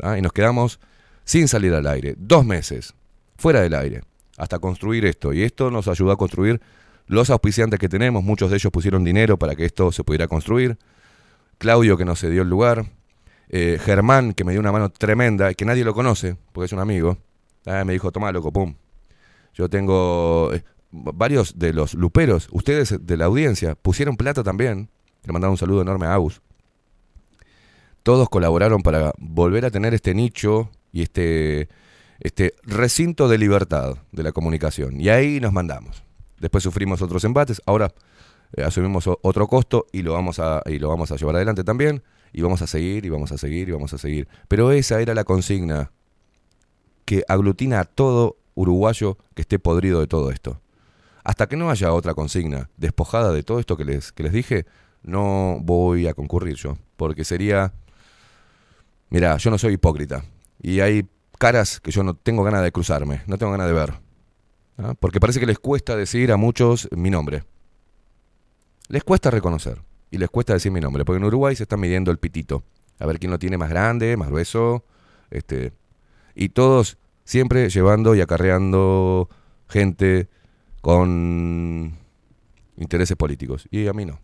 ¿ah? 0.01 0.17
Y 0.17 0.21
nos 0.21 0.31
quedamos 0.31 0.79
sin 1.25 1.47
salir 1.47 1.73
al 1.73 1.87
aire, 1.87 2.15
dos 2.17 2.45
meses, 2.45 2.93
fuera 3.37 3.61
del 3.61 3.73
aire, 3.73 4.03
hasta 4.37 4.59
construir 4.59 5.05
esto. 5.05 5.33
Y 5.33 5.43
esto 5.43 5.69
nos 5.71 5.87
ayudó 5.87 6.11
a 6.11 6.17
construir 6.17 6.61
los 7.09 7.31
auspiciantes 7.31 7.79
que 7.79 7.89
tenemos, 7.89 8.23
muchos 8.23 8.51
de 8.51 8.57
ellos 8.57 8.71
pusieron 8.71 9.03
dinero 9.03 9.37
para 9.39 9.55
que 9.55 9.65
esto 9.65 9.91
se 9.91 10.03
pudiera 10.03 10.27
construir. 10.27 10.77
Claudio 11.57 11.97
que 11.97 12.05
nos 12.05 12.19
cedió 12.19 12.43
el 12.43 12.49
lugar, 12.49 12.85
eh, 13.49 13.79
Germán 13.83 14.33
que 14.33 14.43
me 14.43 14.51
dio 14.51 14.61
una 14.61 14.71
mano 14.71 14.89
tremenda, 14.91 15.51
que 15.55 15.65
nadie 15.65 15.83
lo 15.83 15.95
conoce, 15.95 16.37
porque 16.53 16.67
es 16.67 16.71
un 16.71 16.77
amigo. 16.77 17.17
Ah, 17.65 17.83
me 17.83 17.93
dijo, 17.93 18.11
toma 18.11 18.31
loco, 18.31 18.53
pum. 18.53 18.75
Yo 19.55 19.69
tengo 19.69 20.53
eh, 20.53 20.63
varios 20.91 21.57
de 21.57 21.73
los 21.73 21.95
luperos, 21.95 22.47
ustedes 22.51 22.95
de 23.03 23.17
la 23.17 23.25
audiencia, 23.25 23.73
pusieron 23.73 24.15
plata 24.15 24.43
también. 24.43 24.91
Le 25.25 25.33
mandaron 25.33 25.53
un 25.53 25.57
saludo 25.57 25.81
enorme 25.81 26.05
a 26.05 26.13
Agus. 26.13 26.41
Todos 28.03 28.29
colaboraron 28.29 28.83
para 28.83 29.13
volver 29.17 29.65
a 29.65 29.71
tener 29.71 29.95
este 29.95 30.13
nicho 30.13 30.69
y 30.91 31.01
este, 31.01 31.69
este 32.19 32.53
recinto 32.61 33.27
de 33.27 33.39
libertad 33.39 33.97
de 34.11 34.21
la 34.21 34.31
comunicación. 34.31 35.01
Y 35.01 35.09
ahí 35.09 35.39
nos 35.39 35.53
mandamos. 35.53 36.03
Después 36.39 36.63
sufrimos 36.63 37.01
otros 37.01 37.23
embates, 37.23 37.61
ahora 37.65 37.93
eh, 38.55 38.63
asumimos 38.63 39.05
otro 39.07 39.47
costo 39.47 39.87
y 39.91 40.01
lo, 40.01 40.13
vamos 40.13 40.39
a, 40.39 40.61
y 40.65 40.79
lo 40.79 40.89
vamos 40.89 41.11
a 41.11 41.15
llevar 41.15 41.35
adelante 41.35 41.63
también. 41.63 42.03
Y 42.31 42.41
vamos 42.41 42.61
a 42.61 42.67
seguir, 42.67 43.05
y 43.05 43.09
vamos 43.09 43.31
a 43.31 43.37
seguir, 43.37 43.69
y 43.69 43.71
vamos 43.71 43.93
a 43.93 43.97
seguir. 43.97 44.27
Pero 44.47 44.71
esa 44.71 45.01
era 45.01 45.15
la 45.15 45.23
consigna 45.23 45.91
que 47.05 47.23
aglutina 47.27 47.79
a 47.79 47.85
todo 47.85 48.37
uruguayo 48.53 49.17
que 49.33 49.41
esté 49.41 49.57
podrido 49.57 49.99
de 49.99 50.07
todo 50.07 50.29
esto. 50.29 50.61
Hasta 51.23 51.47
que 51.47 51.57
no 51.57 51.71
haya 51.71 51.91
otra 51.91 52.13
consigna 52.13 52.69
despojada 52.77 53.31
de 53.31 53.41
todo 53.41 53.59
esto 53.59 53.77
que 53.77 53.85
les, 53.85 54.11
que 54.11 54.23
les 54.23 54.31
dije, 54.31 54.65
no 55.01 55.57
voy 55.61 56.07
a 56.07 56.13
concurrir 56.13 56.55
yo. 56.55 56.77
Porque 56.97 57.23
sería... 57.23 57.73
Mirá, 59.09 59.37
yo 59.37 59.49
no 59.49 59.57
soy 59.57 59.73
hipócrita. 59.73 60.23
Y 60.61 60.81
hay 60.81 61.09
caras 61.39 61.79
que 61.79 61.89
yo 61.89 62.03
no 62.03 62.13
tengo 62.15 62.43
ganas 62.43 62.61
de 62.61 62.71
cruzarme, 62.71 63.23
no 63.25 63.37
tengo 63.37 63.51
ganas 63.51 63.67
de 63.67 63.73
ver. 63.73 63.93
Porque 64.99 65.19
parece 65.19 65.39
que 65.39 65.45
les 65.45 65.59
cuesta 65.59 65.95
decir 65.95 66.31
a 66.31 66.37
muchos 66.37 66.87
mi 66.91 67.09
nombre. 67.09 67.43
Les 68.87 69.03
cuesta 69.03 69.29
reconocer. 69.29 69.81
Y 70.11 70.17
les 70.17 70.29
cuesta 70.29 70.53
decir 70.53 70.71
mi 70.71 70.79
nombre. 70.79 71.05
Porque 71.05 71.17
en 71.17 71.25
Uruguay 71.25 71.55
se 71.55 71.63
está 71.63 71.77
midiendo 71.77 72.11
el 72.11 72.17
pitito. 72.17 72.63
A 72.99 73.05
ver 73.05 73.19
quién 73.19 73.31
lo 73.31 73.39
tiene 73.39 73.57
más 73.57 73.69
grande, 73.69 74.17
más 74.17 74.29
grueso. 74.29 74.83
Este, 75.29 75.73
y 76.33 76.49
todos 76.49 76.97
siempre 77.23 77.69
llevando 77.69 78.15
y 78.15 78.21
acarreando 78.21 79.29
gente 79.67 80.29
con 80.81 81.97
intereses 82.77 83.17
políticos. 83.17 83.67
Y 83.69 83.87
a 83.87 83.93
mí 83.93 84.05
no. 84.05 84.19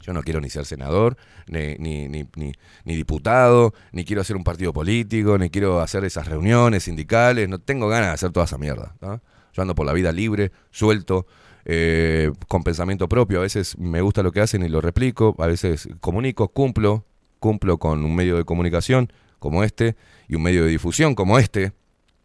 Yo 0.00 0.12
no 0.12 0.22
quiero 0.22 0.40
ni 0.40 0.50
ser 0.50 0.66
senador, 0.66 1.16
ni, 1.46 1.76
ni, 1.76 2.08
ni, 2.08 2.28
ni, 2.36 2.52
ni 2.84 2.96
diputado, 2.96 3.72
ni 3.92 4.04
quiero 4.04 4.20
hacer 4.22 4.36
un 4.36 4.44
partido 4.44 4.72
político, 4.72 5.38
ni 5.38 5.50
quiero 5.50 5.80
hacer 5.80 6.04
esas 6.04 6.26
reuniones 6.28 6.84
sindicales. 6.84 7.48
No 7.48 7.58
tengo 7.58 7.88
ganas 7.88 8.08
de 8.08 8.14
hacer 8.14 8.32
toda 8.32 8.44
esa 8.44 8.58
mierda. 8.58 8.94
¿no? 9.00 9.20
Yo 9.54 9.62
ando 9.62 9.74
por 9.74 9.86
la 9.86 9.92
vida 9.92 10.12
libre, 10.12 10.52
suelto, 10.70 11.26
eh, 11.64 12.30
con 12.48 12.62
pensamiento 12.62 13.08
propio. 13.08 13.38
A 13.38 13.42
veces 13.42 13.78
me 13.78 14.00
gusta 14.00 14.22
lo 14.22 14.32
que 14.32 14.40
hacen 14.40 14.62
y 14.62 14.68
lo 14.68 14.80
replico. 14.80 15.34
A 15.38 15.46
veces 15.46 15.88
comunico, 16.00 16.48
cumplo, 16.48 17.04
cumplo 17.38 17.78
con 17.78 18.04
un 18.04 18.14
medio 18.14 18.36
de 18.36 18.44
comunicación 18.44 19.12
como 19.38 19.62
este 19.62 19.96
y 20.28 20.34
un 20.34 20.42
medio 20.42 20.64
de 20.64 20.70
difusión 20.70 21.14
como 21.14 21.38
este, 21.38 21.72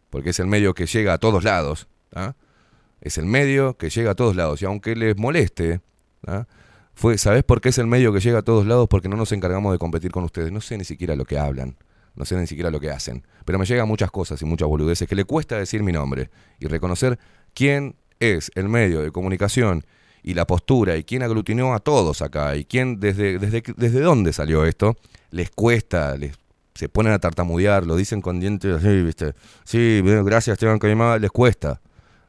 porque 0.08 0.30
es 0.30 0.40
el 0.40 0.46
medio 0.46 0.74
que 0.74 0.86
llega 0.86 1.12
a 1.12 1.18
todos 1.18 1.44
lados. 1.44 1.88
¿ah? 2.14 2.34
Es 3.00 3.18
el 3.18 3.26
medio 3.26 3.76
que 3.76 3.90
llega 3.90 4.12
a 4.12 4.14
todos 4.14 4.34
lados. 4.36 4.60
Y 4.62 4.64
aunque 4.64 4.96
les 4.96 5.16
moleste, 5.16 5.80
¿ah? 6.26 6.46
fue, 6.94 7.16
¿sabés 7.18 7.44
por 7.44 7.60
qué 7.60 7.68
es 7.68 7.78
el 7.78 7.86
medio 7.86 8.12
que 8.12 8.20
llega 8.20 8.40
a 8.40 8.42
todos 8.42 8.66
lados? 8.66 8.88
Porque 8.88 9.08
no 9.08 9.16
nos 9.16 9.32
encargamos 9.32 9.72
de 9.72 9.78
competir 9.78 10.10
con 10.10 10.24
ustedes. 10.24 10.50
No 10.50 10.60
sé 10.60 10.76
ni 10.76 10.84
siquiera 10.84 11.14
lo 11.16 11.24
que 11.24 11.38
hablan. 11.38 11.76
No 12.20 12.26
sé 12.26 12.36
ni 12.36 12.46
siquiera 12.46 12.70
lo 12.70 12.80
que 12.80 12.90
hacen. 12.90 13.26
Pero 13.46 13.58
me 13.58 13.64
llegan 13.64 13.88
muchas 13.88 14.10
cosas 14.10 14.42
y 14.42 14.44
muchas 14.44 14.68
boludeces 14.68 15.08
que 15.08 15.14
le 15.14 15.24
cuesta 15.24 15.56
decir 15.56 15.82
mi 15.82 15.90
nombre 15.90 16.28
y 16.58 16.66
reconocer 16.66 17.18
quién 17.54 17.96
es 18.18 18.52
el 18.56 18.68
medio 18.68 19.00
de 19.00 19.10
comunicación 19.10 19.86
y 20.22 20.34
la 20.34 20.46
postura 20.46 20.98
y 20.98 21.04
quién 21.04 21.22
aglutinó 21.22 21.72
a 21.72 21.78
todos 21.78 22.20
acá 22.20 22.56
y 22.56 22.66
quién 22.66 23.00
desde, 23.00 23.38
desde, 23.38 23.62
desde 23.74 24.00
dónde 24.00 24.34
salió 24.34 24.66
esto. 24.66 24.98
Les 25.30 25.48
cuesta, 25.48 26.14
les, 26.18 26.36
se 26.74 26.90
ponen 26.90 27.14
a 27.14 27.20
tartamudear, 27.20 27.86
lo 27.86 27.96
dicen 27.96 28.20
con 28.20 28.38
dientes 28.38 28.76
así, 28.76 29.02
¿viste? 29.02 29.32
Sí, 29.64 30.02
gracias 30.04 30.52
Esteban 30.56 30.78
Caimada, 30.78 31.18
les 31.18 31.30
cuesta, 31.30 31.80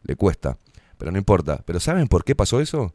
le 0.04 0.16
cuesta. 0.16 0.58
Pero 0.98 1.12
no 1.12 1.18
importa. 1.18 1.62
¿Pero 1.66 1.82
saben 1.82 2.08
por 2.08 2.24
qué 2.24 2.34
pasó 2.34 2.62
eso? 2.62 2.94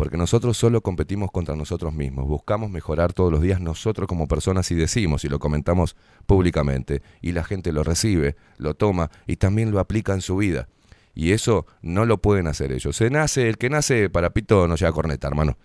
Porque 0.00 0.16
nosotros 0.16 0.56
solo 0.56 0.80
competimos 0.80 1.30
contra 1.30 1.54
nosotros 1.54 1.92
mismos, 1.92 2.26
buscamos 2.26 2.70
mejorar 2.70 3.12
todos 3.12 3.30
los 3.30 3.42
días 3.42 3.60
nosotros 3.60 4.08
como 4.08 4.28
personas 4.28 4.70
y 4.70 4.74
decimos 4.74 5.26
y 5.26 5.28
lo 5.28 5.38
comentamos 5.38 5.94
públicamente 6.24 7.02
y 7.20 7.32
la 7.32 7.44
gente 7.44 7.70
lo 7.70 7.84
recibe, 7.84 8.34
lo 8.56 8.72
toma 8.72 9.10
y 9.26 9.36
también 9.36 9.72
lo 9.72 9.78
aplica 9.78 10.14
en 10.14 10.22
su 10.22 10.38
vida. 10.38 10.68
Y 11.14 11.32
eso 11.32 11.66
no 11.82 12.06
lo 12.06 12.16
pueden 12.16 12.46
hacer 12.46 12.72
ellos. 12.72 12.96
Se 12.96 13.10
nace, 13.10 13.46
el 13.46 13.58
que 13.58 13.68
nace 13.68 14.08
para 14.08 14.30
pito 14.30 14.66
no 14.66 14.74
llega 14.76 14.90
corneta, 14.90 15.28
hermano. 15.28 15.58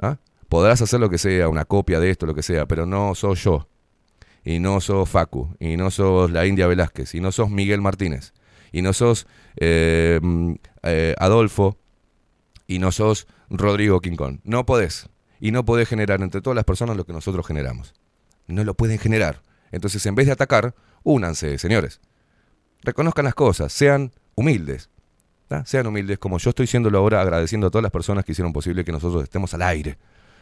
¿Ah? 0.00 0.16
Podrás 0.48 0.80
hacer 0.80 0.98
lo 0.98 1.10
que 1.10 1.18
sea, 1.18 1.50
una 1.50 1.66
copia 1.66 2.00
de 2.00 2.08
esto, 2.08 2.24
lo 2.24 2.34
que 2.34 2.42
sea, 2.42 2.64
pero 2.64 2.86
no 2.86 3.14
sos 3.14 3.44
yo. 3.44 3.68
Y 4.42 4.58
no 4.58 4.80
sos 4.80 5.06
Facu, 5.06 5.54
y 5.60 5.76
no 5.76 5.90
sos 5.90 6.30
la 6.30 6.46
India 6.46 6.66
Velázquez, 6.66 7.14
y 7.14 7.20
no 7.20 7.30
sos 7.30 7.50
Miguel 7.50 7.82
Martínez, 7.82 8.32
y 8.72 8.80
no 8.80 8.94
sos 8.94 9.26
eh, 9.56 10.18
mm, 10.22 10.52
eh, 10.82 11.14
Adolfo, 11.18 11.76
y 12.66 12.78
no 12.78 12.90
sos 12.90 13.26
Rodrigo 13.50 14.00
Quincón. 14.00 14.40
No 14.44 14.66
podés. 14.66 15.08
Y 15.40 15.50
no 15.50 15.64
podés 15.64 15.88
generar 15.88 16.22
entre 16.22 16.40
todas 16.40 16.54
las 16.54 16.64
personas 16.64 16.96
lo 16.96 17.04
que 17.04 17.12
nosotros 17.12 17.46
generamos. 17.46 17.94
No 18.46 18.64
lo 18.64 18.74
pueden 18.74 18.98
generar. 18.98 19.42
Entonces, 19.70 20.04
en 20.06 20.14
vez 20.14 20.26
de 20.26 20.32
atacar, 20.32 20.74
únanse, 21.02 21.58
señores. 21.58 22.00
Reconozcan 22.82 23.24
las 23.24 23.34
cosas, 23.34 23.72
sean 23.72 24.12
humildes. 24.34 24.90
Sean 25.64 25.86
humildes, 25.86 26.18
como 26.18 26.38
yo 26.38 26.50
estoy 26.50 26.66
siéndolo 26.66 26.98
ahora, 26.98 27.20
agradeciendo 27.20 27.68
a 27.68 27.70
todas 27.70 27.82
las 27.82 27.92
personas 27.92 28.24
que 28.24 28.32
hicieron 28.32 28.52
posible 28.52 28.84
que 28.84 28.92
nosotros 28.92 29.22
estemos 29.22 29.54
al 29.54 29.62
aire. 29.62 29.98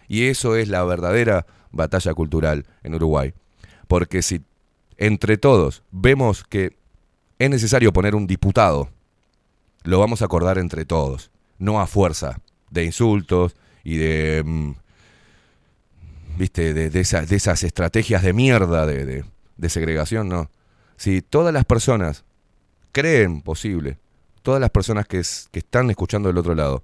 Y 0.08 0.28
eso 0.28 0.56
es 0.56 0.68
la 0.68 0.82
verdadera 0.84 1.46
batalla 1.70 2.14
cultural 2.14 2.66
en 2.82 2.94
Uruguay. 2.94 3.34
Porque 3.88 4.22
si 4.22 4.42
entre 4.96 5.36
todos 5.36 5.82
vemos 5.90 6.44
que 6.44 6.76
es 7.38 7.50
necesario 7.50 7.92
poner 7.92 8.14
un 8.14 8.26
diputado, 8.26 8.90
lo 9.82 9.98
vamos 9.98 10.22
a 10.22 10.26
acordar 10.26 10.56
entre 10.58 10.84
todos, 10.86 11.30
no 11.58 11.80
a 11.80 11.86
fuerza 11.86 12.40
de 12.74 12.84
insultos 12.84 13.56
y 13.84 13.96
de, 13.96 14.42
mm, 14.44 14.72
viste, 16.36 16.74
de, 16.74 16.90
de 16.90 17.00
esa- 17.00 17.22
de 17.24 17.36
esas 17.36 17.62
estrategias 17.62 18.22
de 18.22 18.32
mierda 18.32 18.86
de, 18.86 19.24
segregación, 19.68 20.28
no. 20.28 20.50
Si 20.96 21.22
todas 21.22 21.54
las 21.54 21.64
personas 21.64 22.24
creen 22.92 23.40
posible, 23.40 23.98
todas 24.42 24.60
las 24.60 24.70
personas 24.70 25.06
que, 25.06 25.18
es- 25.20 25.48
que 25.52 25.60
están 25.60 25.88
escuchando 25.90 26.28
del 26.28 26.38
otro 26.38 26.54
lado, 26.54 26.82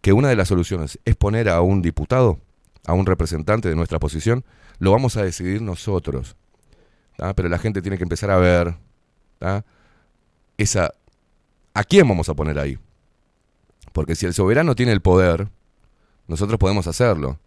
que 0.00 0.12
una 0.12 0.28
de 0.28 0.36
las 0.36 0.48
soluciones 0.48 0.98
es 1.04 1.16
poner 1.16 1.48
a 1.48 1.60
un 1.60 1.82
diputado, 1.82 2.40
a 2.86 2.92
un 2.94 3.04
representante 3.04 3.68
de 3.68 3.74
nuestra 3.76 3.98
posición, 3.98 4.44
lo 4.78 4.92
vamos 4.92 5.16
a 5.16 5.22
decidir 5.24 5.60
nosotros. 5.60 6.36
Pero 7.34 7.48
la 7.48 7.58
gente 7.58 7.82
tiene 7.82 7.98
que 7.98 8.04
empezar 8.04 8.30
a 8.30 8.38
ver 8.38 8.76
¿tá? 9.40 9.64
esa 10.56 10.94
a 11.74 11.84
quién 11.84 12.08
vamos 12.08 12.28
a 12.28 12.34
poner 12.34 12.58
ahí. 12.58 12.78
Porque 13.92 14.14
si 14.14 14.26
el 14.26 14.34
soberano 14.34 14.74
tiene 14.74 14.92
el 14.92 15.00
poder, 15.00 15.48
nosotros 16.26 16.58
podemos 16.58 16.86
hacerlo. 16.86 17.38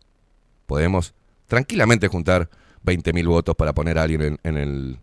Podemos 0.66 1.14
tranquilamente 1.48 2.08
juntar 2.08 2.50
20.000 2.86 3.28
votos 3.28 3.56
para 3.56 3.74
poner 3.74 3.98
a 3.98 4.04
alguien 4.04 4.22
en, 4.22 4.40
en 4.44 4.58
el, 4.58 5.00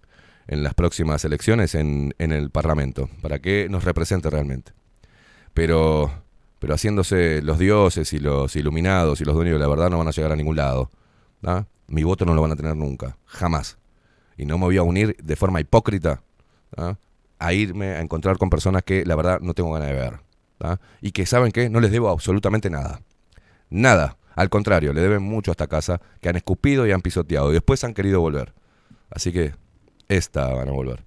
en 0.49 0.62
las 0.62 0.74
próximas 0.74 1.24
elecciones 1.24 1.74
en, 1.74 2.14
el 2.18 2.51
Parlamento, 2.51 3.09
para 3.20 3.39
que 3.39 3.68
nos 3.68 3.84
represente 3.84 4.30
realmente. 4.30 4.72
Pero, 5.55 6.11
pero 6.59 6.74
haciéndose 6.74 7.43
los 7.43 7.59
dioses 7.59 8.12
y 8.14 8.18
los 8.18 8.57
iluminados 8.57 9.20
y 9.20 9.24
los 9.24 9.34
dueños 9.34 9.55
de 9.55 9.59
la 9.61 9.68
verdad 9.68 9.91
no 9.91 9.99
van 9.99 10.09
a 10.09 10.11
llegar 10.11 10.32
a 10.32 10.36
ningún 10.36 10.57
lado. 10.57 10.91
Mi 11.86 12.03
voto 12.03 12.24
no 12.24 12.34
lo 12.34 12.43
van 12.43 12.53
a 12.53 12.57
tener 12.57 12.74
nunca, 12.74 13.16
jamás. 13.26 13.78
Y 14.36 14.47
no 14.47 14.57
me 14.59 14.64
voy 14.64 14.78
a 14.78 14.82
unir 14.82 15.16
de 15.22 15.36
forma 15.36 15.61
hipócrita 15.61 16.22
a 17.39 17.53
irme 17.53 17.89
a 17.89 18.01
encontrar 18.01 18.39
con 18.39 18.51
personas 18.51 18.82
que 18.82 19.05
la 19.05 19.16
verdad 19.16 19.41
no 19.41 19.53
tengo 19.53 19.72
ganas 19.72 19.89
de 19.89 19.95
ver. 19.95 20.20
Y 21.01 21.13
que 21.13 21.27
saben 21.27 21.53
que 21.53 21.71
no 21.71 21.81
les 21.81 21.91
debo 21.91 22.09
absolutamente 22.09 22.71
nada. 22.71 23.01
Nada. 23.71 24.17
Al 24.35 24.51
contrario, 24.51 24.93
le 24.93 25.01
deben 25.01 25.23
mucho 25.23 25.51
a 25.51 25.53
esta 25.53 25.67
casa 25.67 26.01
que 26.21 26.29
han 26.29 26.37
escupido 26.37 26.87
y 26.87 26.93
han 26.93 27.01
pisoteado 27.01 27.51
y 27.51 27.55
después 27.55 27.83
han 27.85 27.95
querido 27.95 28.21
volver. 28.21 28.55
Así 29.11 29.33
que 29.33 29.55
esta 30.09 30.55
van 30.55 30.69
a 30.69 30.73
volver. 30.73 31.05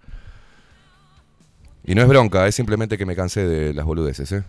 Y 1.84 1.96
no 1.96 2.02
es 2.02 2.08
bronca, 2.08 2.48
es 2.48 2.56
simplemente 2.56 2.98
que 2.98 3.06
me 3.06 3.16
cansé 3.16 3.48
de 3.48 3.74
las 3.74 3.86
boludeces. 3.86 4.32
¿eh? 4.32 4.44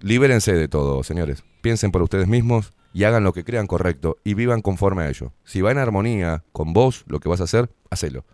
Libérense 0.00 0.52
de 0.52 0.68
todo, 0.68 1.02
señores. 1.02 1.44
Piensen 1.62 1.90
por 1.90 2.02
ustedes 2.02 2.28
mismos 2.28 2.72
y 2.92 3.04
hagan 3.04 3.24
lo 3.24 3.32
que 3.32 3.44
crean 3.44 3.66
correcto 3.66 4.18
y 4.24 4.34
vivan 4.34 4.60
conforme 4.60 5.04
a 5.04 5.08
ello. 5.08 5.32
Si 5.44 5.60
va 5.60 5.70
en 5.70 5.78
armonía 5.78 6.44
con 6.52 6.72
vos, 6.72 7.04
lo 7.08 7.20
que 7.20 7.28
vas 7.28 7.40
a 7.40 7.44
hacer, 7.44 7.70
hacelo. 7.90 8.24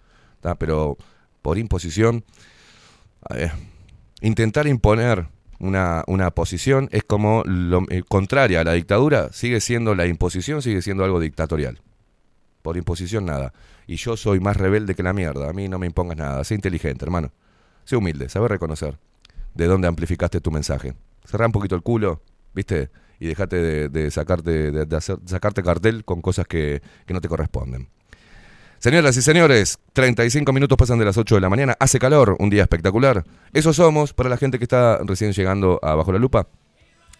Pero 0.58 0.96
por 1.40 1.58
imposición, 1.58 2.24
a 3.28 3.34
ver, 3.34 3.52
intentar 4.20 4.66
imponer 4.66 5.28
una, 5.62 6.02
una 6.06 6.32
posición 6.32 6.88
es 6.92 7.04
como 7.04 7.42
lo 7.46 7.84
eh, 7.88 8.02
contraria 8.06 8.60
a 8.60 8.64
la 8.64 8.72
dictadura, 8.72 9.32
sigue 9.32 9.60
siendo 9.60 9.94
la 9.94 10.06
imposición, 10.06 10.60
sigue 10.60 10.82
siendo 10.82 11.04
algo 11.04 11.20
dictatorial. 11.20 11.80
Por 12.62 12.76
imposición 12.76 13.24
nada. 13.24 13.52
Y 13.86 13.96
yo 13.96 14.16
soy 14.16 14.40
más 14.40 14.56
rebelde 14.56 14.94
que 14.94 15.02
la 15.02 15.12
mierda. 15.12 15.48
A 15.48 15.52
mí 15.52 15.68
no 15.68 15.78
me 15.78 15.86
impongas 15.86 16.16
nada. 16.16 16.44
Sé 16.44 16.54
inteligente, 16.54 17.04
hermano. 17.04 17.32
Sé 17.84 17.96
humilde, 17.96 18.28
sabe 18.28 18.48
reconocer 18.48 18.98
de 19.54 19.66
dónde 19.66 19.88
amplificaste 19.88 20.40
tu 20.40 20.50
mensaje. 20.50 20.94
Cerrá 21.24 21.46
un 21.46 21.52
poquito 21.52 21.74
el 21.74 21.82
culo, 21.82 22.22
¿viste? 22.54 22.90
Y 23.18 23.26
dejate 23.26 23.88
de, 23.88 24.10
sacarte, 24.10 24.72
de, 24.72 24.86
de 24.86 24.96
hacer, 24.96 25.18
sacarte 25.26 25.62
cartel 25.62 26.04
con 26.04 26.22
cosas 26.22 26.46
que, 26.46 26.82
que 27.06 27.14
no 27.14 27.20
te 27.20 27.28
corresponden. 27.28 27.88
Señoras 28.82 29.16
y 29.16 29.22
señores, 29.22 29.78
35 29.92 30.52
minutos 30.52 30.76
pasan 30.76 30.98
de 30.98 31.04
las 31.04 31.16
8 31.16 31.36
de 31.36 31.40
la 31.40 31.48
mañana. 31.48 31.76
Hace 31.78 32.00
calor, 32.00 32.34
un 32.40 32.50
día 32.50 32.62
espectacular. 32.62 33.22
Eso 33.52 33.72
somos, 33.72 34.12
para 34.12 34.28
la 34.28 34.36
gente 34.36 34.58
que 34.58 34.64
está 34.64 34.98
recién 35.04 35.32
llegando 35.32 35.78
a 35.84 35.94
Bajo 35.94 36.10
la 36.10 36.18
Lupa. 36.18 36.48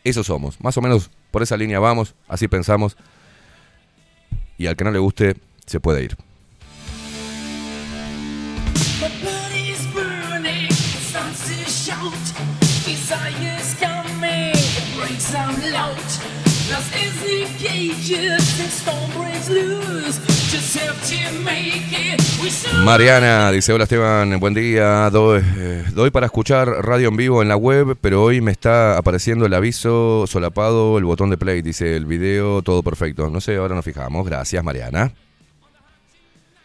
Eso 0.03 0.25
somos. 0.25 0.61
Más 0.61 0.77
o 0.77 0.83
menos 0.83 1.09
por 1.31 1.41
esa 1.41 1.57
línea 1.57 1.79
vamos, 1.79 2.17
así 2.27 2.49
pensamos. 2.49 2.97
Y 4.59 4.67
al 4.67 4.75
que 4.75 4.83
no 4.83 4.91
le 4.91 4.99
guste, 4.99 5.37
se 5.65 5.79
puede 5.79 6.03
ir. 6.03 6.17
Mariana 22.85 23.51
dice, 23.53 23.73
hola 23.73 23.85
Esteban, 23.85 24.39
buen 24.41 24.55
día. 24.55 25.09
Doy, 25.11 25.43
eh, 25.57 25.85
doy 25.95 26.11
para 26.11 26.27
escuchar 26.27 26.69
radio 26.69 27.09
en 27.09 27.17
vivo 27.17 27.43
en 27.43 27.49
la 27.49 27.57
web, 27.57 27.97
pero 28.01 28.23
hoy 28.23 28.41
me 28.41 28.51
está 28.51 28.99
apareciendo 28.99 29.47
el 29.47 29.55
aviso 29.55 30.25
solapado, 30.27 30.99
el 30.99 31.05
botón 31.05 31.31
de 31.31 31.39
play, 31.39 31.63
dice 31.63 31.97
el 31.97 32.07
video, 32.07 32.63
todo 32.63 32.83
perfecto. 32.83 33.31
No 33.31 33.41
sé, 33.41 33.57
ahora 33.57 33.75
nos 33.75 33.85
fijamos. 33.85 34.27
Gracias, 34.27 34.63
Mariana. 34.63 35.13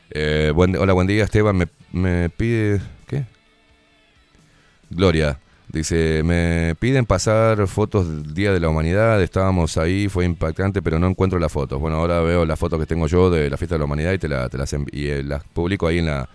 Eh, 0.10 0.52
buen- 0.56 0.76
hola, 0.76 0.94
buen 0.94 1.08
día, 1.08 1.24
Esteban. 1.26 1.56
Me, 1.58 1.68
me 1.92 2.30
pide... 2.30 2.82
¿Qué? 3.08 3.26
Gloria. 4.90 5.40
Dice, 5.70 6.22
me 6.24 6.76
piden 6.80 7.06
pasar 7.06 7.68
fotos 7.68 8.08
del 8.08 8.34
Día 8.34 8.54
de 8.54 8.60
la 8.62 8.70
Humanidad, 8.70 9.22
estábamos 9.22 9.78
ahí, 9.78 10.08
fue 10.08 10.24
impactante, 10.24 10.82
pero 10.82 10.98
no 10.98 11.08
encuentro 11.08 11.40
las 11.40 11.52
fotos. 11.52 11.80
Bueno, 11.80 11.98
ahora 11.98 12.22
veo 12.22 12.46
las 12.46 12.58
fotos 12.58 12.80
que 12.80 12.86
tengo 12.86 13.06
yo 13.08 13.30
de 13.30 13.50
la 13.50 13.58
Fiesta 13.58 13.76
de 13.76 13.80
la 13.80 13.86
Humanidad 13.86 14.14
y 14.14 14.18
te, 14.18 14.30
la- 14.30 14.50
eh, 14.94 15.24
las 15.26 15.44
publico 15.44 15.88
ahí 15.88 16.00
en 16.00 16.06
la 16.08 16.30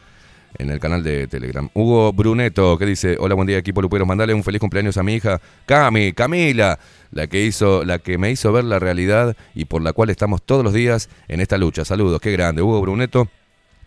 en 0.59 0.68
el 0.68 0.78
canal 0.78 1.03
de 1.03 1.26
Telegram. 1.28 1.66
Hugo 1.72 2.12
Bruneto, 2.12 2.76
que 2.76 2.85
dice, 2.85 3.16
hola, 3.18 3.35
buen 3.35 3.47
día 3.47 3.57
equipo 3.57 3.80
Luperos, 3.80 4.07
mandale 4.07 4.35
un 4.35 4.45
feliz 4.45 4.61
cumpleaños 4.61 4.99
a 4.99 5.03
mi 5.03 5.14
hija, 5.14 5.41
Cami, 5.64 6.12
Camila, 6.12 6.78
la 7.11 7.26
que 7.26 7.43
hizo, 7.43 7.85
la 7.87 8.01
que 8.01 8.18
me 8.18 8.30
hizo 8.30 8.53
ver 8.53 8.64
la 8.64 8.78
realidad 8.78 9.35
y 9.55 9.64
por 9.64 9.80
la 9.80 9.95
cual 9.95 10.11
estamos 10.11 10.43
todos 10.43 10.62
los 10.62 10.74
días 10.74 11.09
en 11.28 11.41
esta 11.41 11.57
lucha. 11.57 11.87
Saludos, 11.87 12.20
qué 12.20 12.33
grande. 12.33 12.61
Hugo 12.61 12.83
Bruneto, 12.83 13.28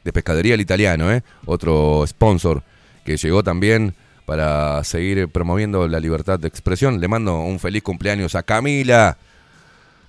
de 0.03 0.11
Pescadería 0.11 0.55
el 0.55 0.61
Italiano, 0.61 1.11
¿eh? 1.11 1.21
otro 1.45 2.03
sponsor 2.07 2.63
que 3.05 3.15
llegó 3.17 3.43
también 3.43 3.93
para 4.25 4.83
seguir 4.83 5.27
promoviendo 5.29 5.87
la 5.87 5.99
libertad 5.99 6.39
de 6.39 6.47
expresión. 6.47 6.99
Le 6.99 7.07
mando 7.07 7.39
un 7.39 7.59
feliz 7.59 7.83
cumpleaños 7.83 8.35
a 8.35 8.43
Camila. 8.43 9.17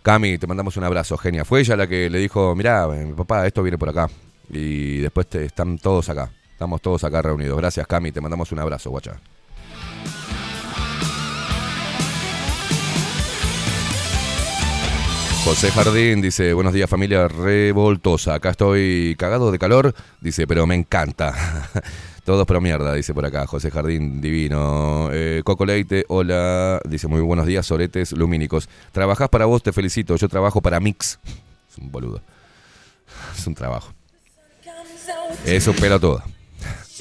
Cami, 0.02 0.38
te 0.38 0.46
mandamos 0.46 0.76
un 0.76 0.84
abrazo, 0.84 1.16
genia. 1.18 1.44
Fue 1.44 1.60
ella 1.60 1.76
la 1.76 1.86
que 1.86 2.08
le 2.08 2.18
dijo, 2.18 2.54
mirá, 2.54 2.84
eh, 2.94 3.04
mi 3.04 3.12
papá, 3.14 3.46
esto 3.46 3.62
viene 3.62 3.76
por 3.78 3.88
acá. 3.88 4.08
Y 4.50 4.98
después 4.98 5.26
te- 5.26 5.44
están 5.46 5.78
todos 5.78 6.08
acá. 6.08 6.30
Estamos 6.52 6.80
todos 6.80 7.04
acá 7.04 7.20
reunidos. 7.22 7.58
Gracias, 7.58 7.86
Cami. 7.86 8.12
Te 8.12 8.20
mandamos 8.20 8.50
un 8.52 8.58
abrazo, 8.60 8.90
guacha. 8.90 9.16
José 15.44 15.70
Jardín 15.70 16.20
dice, 16.20 16.52
buenos 16.54 16.72
días 16.72 16.90
familia 16.90 17.28
revoltosa, 17.28 18.34
acá 18.34 18.50
estoy 18.50 19.14
cagado 19.16 19.52
de 19.52 19.60
calor, 19.60 19.94
dice, 20.20 20.44
pero 20.46 20.66
me 20.66 20.74
encanta. 20.74 21.68
Todos 22.26 22.44
pro 22.44 22.60
mierda, 22.60 22.92
dice 22.92 23.14
por 23.14 23.24
acá, 23.24 23.46
José 23.46 23.70
Jardín, 23.70 24.20
divino. 24.20 25.10
Eh, 25.12 25.42
Coco 25.44 25.64
Leite, 25.64 26.04
hola, 26.08 26.80
dice, 26.84 27.06
muy 27.06 27.20
buenos 27.20 27.46
días, 27.46 27.64
soretes 27.64 28.10
lumínicos. 28.10 28.68
Trabajás 28.90 29.28
para 29.28 29.44
vos, 29.44 29.62
te 29.62 29.72
felicito, 29.72 30.16
yo 30.16 30.28
trabajo 30.28 30.60
para 30.60 30.80
Mix. 30.80 31.20
Es 31.70 31.78
un 31.78 31.92
boludo. 31.92 32.20
Es 33.38 33.46
un 33.46 33.54
trabajo. 33.54 33.94
out. 34.66 35.38
Eso 35.46 35.72
pela 35.74 36.00
todo. 36.00 36.20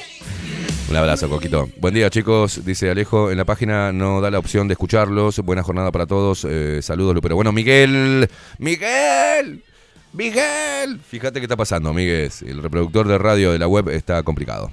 Un 0.92 0.96
abrazo, 0.96 1.28
Coquito. 1.28 1.70
Buen 1.80 1.96
día, 1.96 2.12
chicos. 2.12 2.64
Dice 2.64 2.92
Alejo, 2.92 3.32
en 3.32 3.38
la 3.38 3.46
página 3.46 3.92
no 3.92 4.22
da 4.22 4.30
la 4.30 4.38
opción 4.38 4.68
de 4.68 4.74
escucharlos. 4.74 5.40
Buena 5.40 5.64
jornada 5.64 5.92
para 5.92 6.06
todos. 6.06 6.46
Eh, 6.48 6.84
saludos, 6.84 7.18
Pero 7.24 7.34
Bueno, 7.36 7.52
Miguel. 7.52 8.30
Miguel. 8.60 9.64
Miguel. 10.14 11.00
Fíjate 11.00 11.40
qué 11.40 11.46
está 11.46 11.58
pasando, 11.58 11.92
Miguel. 11.96 12.32
El 12.46 12.62
reproductor 12.62 13.08
de 13.08 13.18
radio 13.18 13.52
de 13.54 13.58
la 13.58 13.68
web 13.68 13.90
está 13.90 14.22
complicado. 14.22 14.70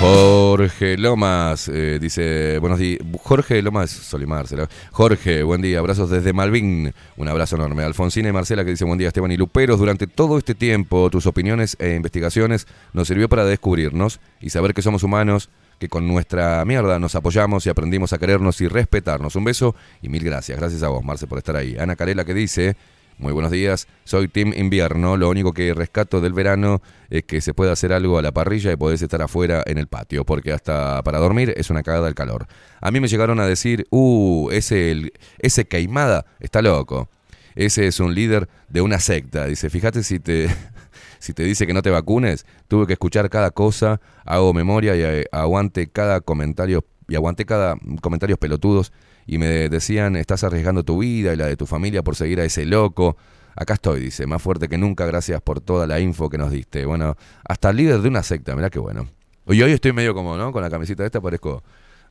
Jorge 0.00 0.96
Lomas 0.96 1.66
eh, 1.66 1.98
dice, 2.00 2.58
buenos 2.60 2.78
días. 2.78 3.00
Jorge 3.20 3.60
Lomas 3.62 3.90
Solimar, 3.90 4.46
será. 4.46 4.68
Jorge, 4.92 5.42
buen 5.42 5.60
día, 5.60 5.80
abrazos 5.80 6.08
desde 6.08 6.32
Malvin. 6.32 6.94
Un 7.16 7.28
abrazo 7.28 7.56
enorme. 7.56 7.82
Alfonsina 7.82 8.28
y 8.28 8.32
Marcela 8.32 8.64
que 8.64 8.70
dice, 8.70 8.84
buen 8.84 8.96
día 8.96 9.08
Esteban 9.08 9.32
y 9.32 9.36
Luperos. 9.36 9.80
Durante 9.80 10.06
todo 10.06 10.38
este 10.38 10.54
tiempo, 10.54 11.10
tus 11.10 11.26
opiniones 11.26 11.76
e 11.80 11.96
investigaciones 11.96 12.68
nos 12.92 13.08
sirvió 13.08 13.28
para 13.28 13.44
descubrirnos 13.44 14.20
y 14.40 14.50
saber 14.50 14.72
que 14.72 14.82
somos 14.82 15.02
humanos, 15.02 15.50
que 15.80 15.88
con 15.88 16.06
nuestra 16.06 16.64
mierda 16.64 17.00
nos 17.00 17.16
apoyamos 17.16 17.66
y 17.66 17.70
aprendimos 17.70 18.12
a 18.12 18.18
querernos 18.18 18.60
y 18.60 18.68
respetarnos. 18.68 19.34
Un 19.34 19.42
beso 19.42 19.74
y 20.00 20.08
mil 20.08 20.22
gracias. 20.22 20.60
Gracias 20.60 20.84
a 20.84 20.88
vos, 20.90 21.04
Marce, 21.04 21.26
por 21.26 21.38
estar 21.38 21.56
ahí. 21.56 21.76
Ana 21.76 21.96
Carela 21.96 22.24
que 22.24 22.34
dice... 22.34 22.76
Muy 23.18 23.32
buenos 23.32 23.50
días, 23.50 23.88
soy 24.04 24.28
Team 24.28 24.52
Invierno. 24.56 25.16
Lo 25.16 25.28
único 25.28 25.52
que 25.52 25.74
rescato 25.74 26.20
del 26.20 26.32
verano 26.32 26.80
es 27.10 27.24
que 27.24 27.40
se 27.40 27.52
puede 27.52 27.72
hacer 27.72 27.92
algo 27.92 28.16
a 28.16 28.22
la 28.22 28.30
parrilla 28.30 28.70
y 28.70 28.76
podés 28.76 29.02
estar 29.02 29.20
afuera 29.22 29.60
en 29.66 29.76
el 29.76 29.88
patio, 29.88 30.24
porque 30.24 30.52
hasta 30.52 31.02
para 31.02 31.18
dormir 31.18 31.52
es 31.56 31.68
una 31.68 31.82
cagada 31.82 32.06
el 32.06 32.14
calor. 32.14 32.46
A 32.80 32.92
mí 32.92 33.00
me 33.00 33.08
llegaron 33.08 33.40
a 33.40 33.46
decir, 33.46 33.88
uh, 33.90 34.50
ese, 34.52 34.92
el- 34.92 35.12
ese 35.40 35.64
Queimada 35.66 36.26
está 36.38 36.62
loco. 36.62 37.08
Ese 37.56 37.88
es 37.88 37.98
un 37.98 38.14
líder 38.14 38.48
de 38.68 38.82
una 38.82 39.00
secta. 39.00 39.46
Dice, 39.46 39.68
fíjate 39.68 40.04
si 40.04 40.20
te, 40.20 40.46
si 41.18 41.32
te 41.32 41.42
dice 41.42 41.66
que 41.66 41.74
no 41.74 41.82
te 41.82 41.90
vacunes, 41.90 42.46
tuve 42.68 42.86
que 42.86 42.92
escuchar 42.92 43.30
cada 43.30 43.50
cosa, 43.50 44.00
hago 44.26 44.54
memoria 44.54 44.94
y 44.94 45.00
eh, 45.02 45.24
aguante 45.32 45.88
cada 45.88 46.20
comentario, 46.20 46.84
y 47.08 47.16
aguanté 47.16 47.46
cada 47.46 47.74
comentarios 48.00 48.38
pelotudos 48.38 48.92
y 49.28 49.38
me 49.38 49.68
decían, 49.68 50.16
estás 50.16 50.42
arriesgando 50.42 50.82
tu 50.84 50.98
vida 50.98 51.34
y 51.34 51.36
la 51.36 51.46
de 51.46 51.56
tu 51.56 51.66
familia 51.66 52.02
por 52.02 52.16
seguir 52.16 52.40
a 52.40 52.44
ese 52.44 52.64
loco. 52.64 53.16
Acá 53.54 53.74
estoy, 53.74 54.00
dice, 54.00 54.26
más 54.26 54.40
fuerte 54.40 54.68
que 54.68 54.78
nunca, 54.78 55.04
gracias 55.04 55.42
por 55.42 55.60
toda 55.60 55.86
la 55.86 56.00
info 56.00 56.30
que 56.30 56.38
nos 56.38 56.50
diste. 56.50 56.86
Bueno, 56.86 57.14
hasta 57.46 57.72
líder 57.72 58.00
de 58.00 58.08
una 58.08 58.22
secta, 58.22 58.56
mirá 58.56 58.70
qué 58.70 58.78
bueno. 58.78 59.06
Y 59.46 59.60
hoy 59.62 59.72
estoy 59.72 59.92
medio 59.92 60.14
como, 60.14 60.36
¿no? 60.36 60.50
Con 60.50 60.62
la 60.62 60.70
camiseta 60.70 61.04
esta 61.04 61.20
parezco... 61.20 61.62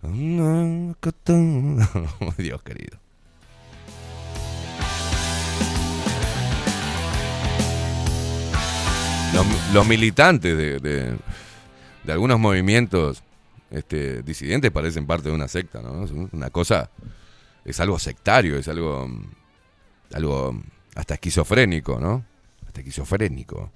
Dios 2.37 2.61
querido. 2.63 2.99
Los, 9.73 9.87
militantes 9.87 10.57
de- 10.57 10.79
de 12.03 12.13
algunos 12.13 12.39
movimientos 12.39 13.21
este, 13.71 14.23
disidentes 14.23 14.71
parecen 14.71 15.05
parte 15.05 15.29
de 15.29 15.35
una 15.35 15.47
secta, 15.47 15.81
¿no? 15.81 16.05
Es 16.05 16.11
una 16.11 16.49
cosa, 16.49 16.89
es 17.65 17.79
algo 17.79 17.99
sectario, 17.99 18.57
es 18.57 18.67
algo, 18.67 19.09
algo 20.13 20.61
hasta 20.95 21.15
esquizofrénico, 21.15 21.99
¿no? 21.99 22.25
Hasta 22.65 22.81
esquizofrénico. 22.81 23.71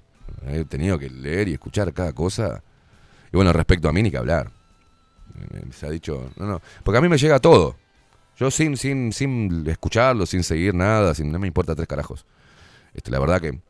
He 0.46 0.64
tenido 0.64 0.98
que 0.98 1.10
leer 1.10 1.48
y 1.48 1.54
escuchar 1.54 1.92
cada 1.92 2.12
cosa. 2.12 2.62
Y 3.32 3.36
bueno, 3.36 3.52
respecto 3.52 3.88
a 3.88 3.92
mí 3.92 4.02
ni 4.02 4.10
que 4.10 4.18
hablar. 4.18 4.50
Se 5.72 5.86
ha 5.86 5.90
dicho, 5.90 6.30
no, 6.36 6.46
no, 6.46 6.62
porque 6.84 6.98
a 6.98 7.00
mí 7.00 7.08
me 7.08 7.18
llega 7.18 7.38
todo. 7.38 7.76
Yo 8.36 8.50
sin, 8.50 8.76
sin, 8.76 9.12
sin 9.12 9.64
escucharlo, 9.68 10.26
sin 10.26 10.42
seguir 10.42 10.74
nada, 10.74 11.14
sin, 11.14 11.30
no 11.30 11.38
me 11.38 11.46
importa 11.46 11.74
tres 11.74 11.86
carajos. 11.86 12.26
Este, 12.94 13.10
la 13.10 13.18
verdad 13.18 13.40
que 13.40 13.60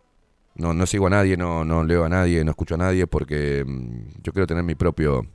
no, 0.55 0.75
no 0.75 0.87
sigo 0.87 1.07
a 1.07 1.11
nadie, 1.11 1.37
no, 1.37 1.65
no 1.65 1.85
leo 1.85 2.05
a 2.05 2.09
nadie, 2.09 2.45
no 2.45 2.51
escucho 2.51 2.75
a 2.75 2.79
nadie 2.79 3.07
porque 3.07 3.65
mm, 3.67 4.23
yo 4.23 4.33
quiero 4.33 4.47
tener 4.47 4.63
mi 4.63 4.75
propio, 4.75 5.27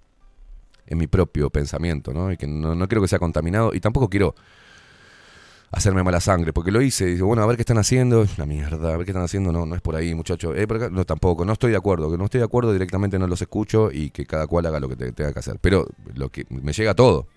en 0.88 0.98
mi 0.98 1.08
propio 1.08 1.50
pensamiento, 1.50 2.14
¿no? 2.14 2.32
Y 2.32 2.38
que 2.38 2.48
no, 2.48 2.76
no 2.76 2.88
quiero 2.88 3.02
que 3.02 3.08
sea 3.08 3.20
contaminado 3.20 3.74
y 3.74 3.80
tampoco 3.80 4.10
quiero 4.10 4.36
hacerme 5.72 6.02
mala 6.02 6.22
sangre, 6.22 6.54
porque 6.54 6.72
lo 6.72 6.82
hice 6.82 7.10
y 7.10 7.20
bueno, 7.20 7.44
a 7.44 7.46
ver 7.46 7.58
qué 7.58 7.62
están 7.64 7.78
haciendo, 7.78 8.26
una 8.38 8.46
mierda, 8.46 8.94
a 8.94 8.98
ver 8.98 9.06
qué 9.06 9.12
están 9.12 9.24
haciendo, 9.26 9.52
no, 9.52 9.66
no 9.66 9.76
es 9.76 9.82
por 9.82 9.96
ahí, 9.96 10.16
muchacho, 10.16 10.56
eh, 10.56 10.66
no, 10.92 11.04
tampoco, 11.04 11.44
no 11.44 11.52
estoy 11.54 11.72
de 11.72 11.78
acuerdo, 11.78 12.10
que 12.10 12.18
no 12.18 12.24
estoy 12.26 12.40
de 12.40 12.46
acuerdo, 12.46 12.72
directamente 12.72 13.20
no 13.20 13.28
los 13.28 13.42
escucho 13.42 13.92
y 13.92 14.10
que 14.12 14.26
cada 14.26 14.48
cual 14.48 14.66
haga 14.66 14.80
lo 14.80 14.88
que 14.88 14.96
te- 14.96 15.12
tenga 15.12 15.34
que 15.34 15.40
hacer, 15.40 15.58
pero 15.60 15.86
lo 16.16 16.30
que 16.30 16.46
me 16.50 16.72
llega 16.72 16.94
todo, 16.94 17.28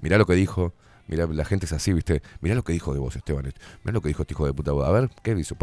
mirá 0.00 0.16
lo 0.16 0.24
que 0.24 0.32
dijo, 0.34 0.72
mirá, 1.08 1.26
la 1.26 1.44
gente 1.44 1.66
es 1.66 1.72
así, 1.74 1.92
viste, 1.92 2.22
mirá 2.40 2.54
lo 2.54 2.64
que 2.64 2.72
dijo 2.72 2.94
de 2.94 3.00
vos, 3.00 3.16
Esteban, 3.16 3.44
mirá 3.84 3.92
lo 3.92 4.00
que 4.00 4.08
dijo 4.08 4.22
este 4.22 4.32
hijo 4.32 4.46
de 4.46 4.54
puta, 4.54 4.70
a 4.70 4.90
ver, 4.90 5.10
¿qué 5.22 5.34
dice? 5.34 5.54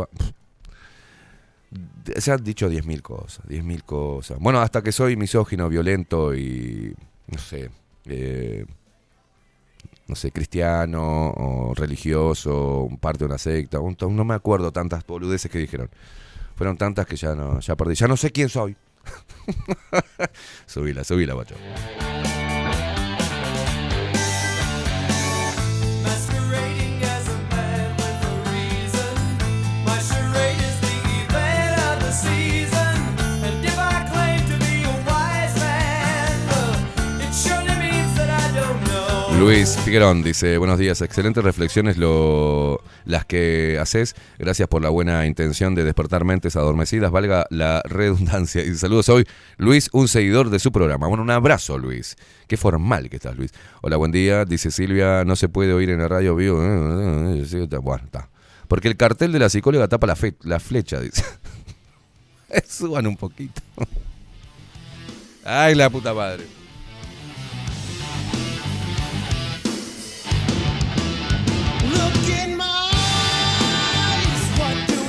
Se 2.18 2.32
han 2.32 2.44
dicho 2.44 2.70
10.000 2.70 3.02
cosas, 3.02 3.48
10.000 3.48 3.84
cosas. 3.84 4.38
Bueno, 4.40 4.60
hasta 4.60 4.82
que 4.82 4.92
soy 4.92 5.16
misógino, 5.16 5.70
violento 5.70 6.36
y, 6.36 6.94
no 7.32 7.38
sé, 7.38 7.70
eh, 8.06 8.66
no 10.08 10.16
sé, 10.16 10.32
cristiano 10.32 11.32
o 11.32 11.74
religioso, 11.74 12.90
parte 13.00 13.20
de 13.20 13.26
una 13.26 13.38
secta, 13.38 13.80
no 13.80 14.26
me 14.26 14.34
acuerdo 14.34 14.72
tantas 14.72 15.06
boludeces 15.06 15.50
que 15.50 15.60
dijeron. 15.60 15.90
Fueron 16.56 16.78
tantas 16.78 17.08
que 17.08 17.16
ya 17.16 17.34
no, 17.34 17.60
ya 17.60 17.76
perdí. 17.76 17.96
Ya 17.96 18.08
no 18.08 18.18
sé 18.18 18.32
quién 18.32 18.50
soy. 18.50 18.76
subila, 20.68 21.04
subila, 21.04 21.34
guacho. 21.34 21.56
Luis 39.42 39.76
Figuerón 39.84 40.22
dice, 40.22 40.60
buenos 40.60 40.78
días, 40.78 41.02
excelentes 41.02 41.44
reflexiones 41.44 41.98
lo, 41.98 42.80
las 43.06 43.26
que 43.26 43.80
haces, 43.82 44.16
gracias 44.38 44.68
por 44.68 44.84
la 44.84 44.90
buena 44.90 45.26
intención 45.26 45.74
de 45.74 45.84
despertar 45.84 46.26
mentes 46.26 46.56
adormecidas, 46.56 47.10
valga 47.10 47.48
la 47.50 47.82
redundancia. 47.86 48.64
Y 48.64 48.76
saludos 48.76 49.10
hoy, 49.10 49.26
Luis, 49.58 49.90
un 49.94 50.08
seguidor 50.08 50.52
de 50.52 50.60
su 50.60 50.72
programa. 50.72 51.08
Bueno, 51.08 51.24
un 51.24 51.32
abrazo, 51.32 51.80
Luis. 51.80 52.18
Qué 52.48 52.56
formal 52.56 53.10
que 53.10 53.16
estás, 53.16 53.36
Luis. 53.36 53.52
Hola, 53.82 53.98
buen 53.98 54.12
día, 54.12 54.46
dice 54.46 54.70
Silvia, 54.70 55.26
no 55.26 55.36
se 55.36 55.50
puede 55.50 55.74
oír 55.74 55.90
en 55.90 55.98
la 56.00 56.08
radio 56.08 56.36
vivo. 56.36 56.62
Sí, 57.46 57.62
está- 57.62 57.80
Bueno, 57.80 58.04
está. 58.06 58.30
Porque 58.68 58.90
el 58.90 58.96
cartel 58.96 59.32
de 59.32 59.40
la 59.40 59.50
psicóloga 59.50 59.88
tapa 59.88 60.06
la, 60.06 60.16
la 60.44 60.60
flecha, 60.60 61.00
dice. 61.00 61.26
Suban 62.70 63.08
un 63.08 63.18
poquito. 63.18 63.60
Ay, 65.44 65.74
la 65.74 65.90
puta 65.90 66.14
madre. 66.14 66.46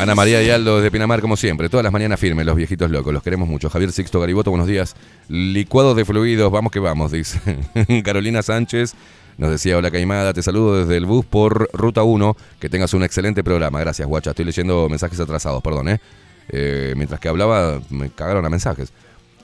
Ana 0.02 0.16
María 0.16 0.42
y 0.42 0.50
Aldo 0.50 0.80
de 0.80 0.90
Pinamar, 0.90 1.20
como 1.20 1.36
siempre. 1.36 1.68
Todas 1.68 1.84
las 1.84 1.92
mañanas 1.92 2.18
firmes, 2.18 2.44
los 2.44 2.56
viejitos 2.56 2.90
locos. 2.90 3.14
Los 3.14 3.22
queremos 3.22 3.48
mucho. 3.48 3.70
Javier 3.70 3.92
Sixto 3.92 4.18
Gariboto, 4.18 4.50
buenos 4.50 4.66
días. 4.66 4.96
Licuados 5.28 5.94
de 5.94 6.04
fluidos, 6.04 6.50
vamos 6.50 6.72
que 6.72 6.80
vamos, 6.80 7.12
dice. 7.12 7.40
Carolina 8.04 8.42
Sánchez 8.42 8.94
nos 9.38 9.52
decía, 9.52 9.78
hola 9.78 9.92
Caimada, 9.92 10.32
te 10.32 10.42
saludo 10.42 10.80
desde 10.80 10.96
el 10.96 11.06
bus 11.06 11.24
por 11.24 11.70
Ruta 11.72 12.02
1. 12.02 12.36
Que 12.58 12.68
tengas 12.68 12.92
un 12.94 13.04
excelente 13.04 13.44
programa. 13.44 13.78
Gracias, 13.78 14.08
guacha. 14.08 14.30
Estoy 14.30 14.44
leyendo 14.44 14.88
mensajes 14.88 15.20
atrasados, 15.20 15.62
perdón, 15.62 15.88
¿eh? 15.90 16.00
Eh, 16.48 16.94
mientras 16.96 17.20
que 17.20 17.28
hablaba, 17.28 17.80
me 17.88 18.10
cagaron 18.10 18.44
a 18.44 18.50
mensajes. 18.50 18.92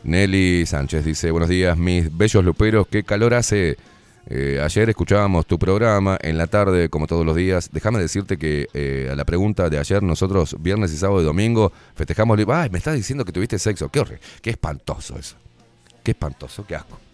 Nelly 0.02 0.66
Sánchez 0.66 1.04
dice, 1.04 1.30
buenos 1.30 1.48
días, 1.50 1.78
mis 1.78 2.16
bellos 2.16 2.44
luperos, 2.44 2.88
qué 2.88 3.04
calor 3.04 3.34
hace. 3.34 3.76
Eh, 4.30 4.60
ayer 4.62 4.90
escuchábamos 4.90 5.46
tu 5.46 5.58
programa 5.58 6.18
en 6.20 6.36
la 6.36 6.46
tarde, 6.46 6.90
como 6.90 7.06
todos 7.06 7.24
los 7.24 7.34
días. 7.34 7.70
Déjame 7.72 7.98
decirte 7.98 8.36
que 8.36 8.68
eh, 8.74 9.08
a 9.10 9.16
la 9.16 9.24
pregunta 9.24 9.70
de 9.70 9.78
ayer, 9.78 10.02
nosotros 10.02 10.56
viernes 10.60 10.92
y 10.92 10.98
sábado 10.98 11.22
y 11.22 11.24
domingo 11.24 11.72
festejamos. 11.94 12.36
Me 12.36 12.78
estás 12.78 12.94
diciendo 12.94 13.24
que 13.24 13.32
tuviste 13.32 13.58
sexo. 13.58 13.88
Qué 13.88 14.00
horrible. 14.00 14.20
Qué 14.42 14.50
espantoso 14.50 15.18
eso. 15.18 15.36
Qué 16.02 16.10
espantoso, 16.10 16.66
qué 16.66 16.76
asco. 16.76 17.07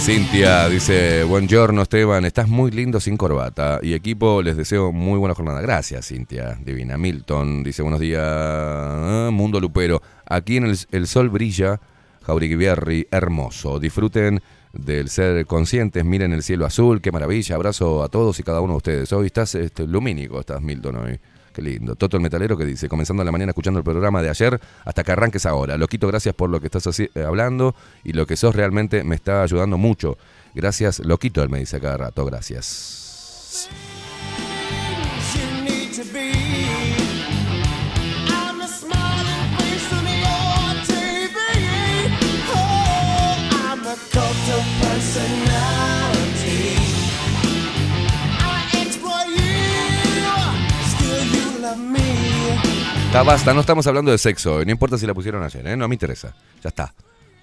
Cintia 0.00 0.66
dice, 0.70 1.24
buongiorno 1.24 1.82
Esteban, 1.82 2.24
estás 2.24 2.48
muy 2.48 2.70
lindo 2.70 3.00
sin 3.00 3.18
corbata. 3.18 3.80
Y 3.82 3.92
equipo, 3.92 4.40
les 4.40 4.56
deseo 4.56 4.92
muy 4.92 5.18
buena 5.18 5.34
jornada. 5.34 5.60
Gracias, 5.60 6.08
Cintia, 6.08 6.58
divina. 6.64 6.96
Milton 6.96 7.62
dice, 7.62 7.82
buenos 7.82 8.00
días, 8.00 8.22
ah, 8.24 9.28
mundo 9.30 9.60
lupero. 9.60 10.00
Aquí 10.24 10.56
en 10.56 10.64
el, 10.64 10.78
el 10.90 11.06
sol 11.06 11.28
brilla, 11.28 11.80
Jauriguiberri, 12.22 13.08
hermoso. 13.10 13.78
Disfruten 13.78 14.40
del 14.72 15.10
ser 15.10 15.44
conscientes, 15.44 16.02
miren 16.02 16.32
el 16.32 16.42
cielo 16.42 16.64
azul, 16.64 17.02
qué 17.02 17.12
maravilla. 17.12 17.56
Abrazo 17.56 18.02
a 18.02 18.08
todos 18.08 18.40
y 18.40 18.42
cada 18.42 18.62
uno 18.62 18.72
de 18.72 18.78
ustedes. 18.78 19.12
Hoy 19.12 19.26
estás 19.26 19.54
este, 19.54 19.86
lumínico, 19.86 20.40
estás 20.40 20.62
Milton 20.62 20.96
hoy. 20.96 21.20
Lindo. 21.60 21.94
Toto 21.96 22.16
el 22.16 22.22
metalero 22.22 22.56
que 22.56 22.64
dice, 22.64 22.88
comenzando 22.88 23.22
la 23.24 23.32
mañana 23.32 23.50
escuchando 23.50 23.78
el 23.78 23.84
programa 23.84 24.22
de 24.22 24.30
ayer 24.30 24.60
hasta 24.84 25.02
que 25.04 25.12
arranques 25.12 25.46
ahora. 25.46 25.76
Loquito, 25.76 26.06
gracias 26.08 26.34
por 26.34 26.50
lo 26.50 26.60
que 26.60 26.66
estás 26.66 26.86
así- 26.86 27.10
eh, 27.14 27.22
hablando 27.22 27.74
y 28.04 28.12
lo 28.12 28.26
que 28.26 28.36
sos 28.36 28.54
realmente 28.54 29.04
me 29.04 29.14
está 29.14 29.42
ayudando 29.42 29.78
mucho. 29.78 30.16
Gracias, 30.54 30.98
Loquito, 31.00 31.42
él 31.42 31.48
me 31.48 31.58
dice 31.58 31.80
cada 31.80 31.96
rato, 31.96 32.24
gracias. 32.24 33.68
Basta, 53.12 53.52
no 53.54 53.60
estamos 53.60 53.86
hablando 53.86 54.10
de 54.10 54.18
sexo, 54.18 54.64
no 54.64 54.70
importa 54.70 54.96
si 54.96 55.06
la 55.06 55.14
pusieron 55.14 55.42
ayer, 55.42 55.66
¿eh? 55.66 55.76
no 55.76 55.86
me 55.88 55.94
interesa. 55.94 56.34
Ya 56.62 56.68
está. 56.68 56.92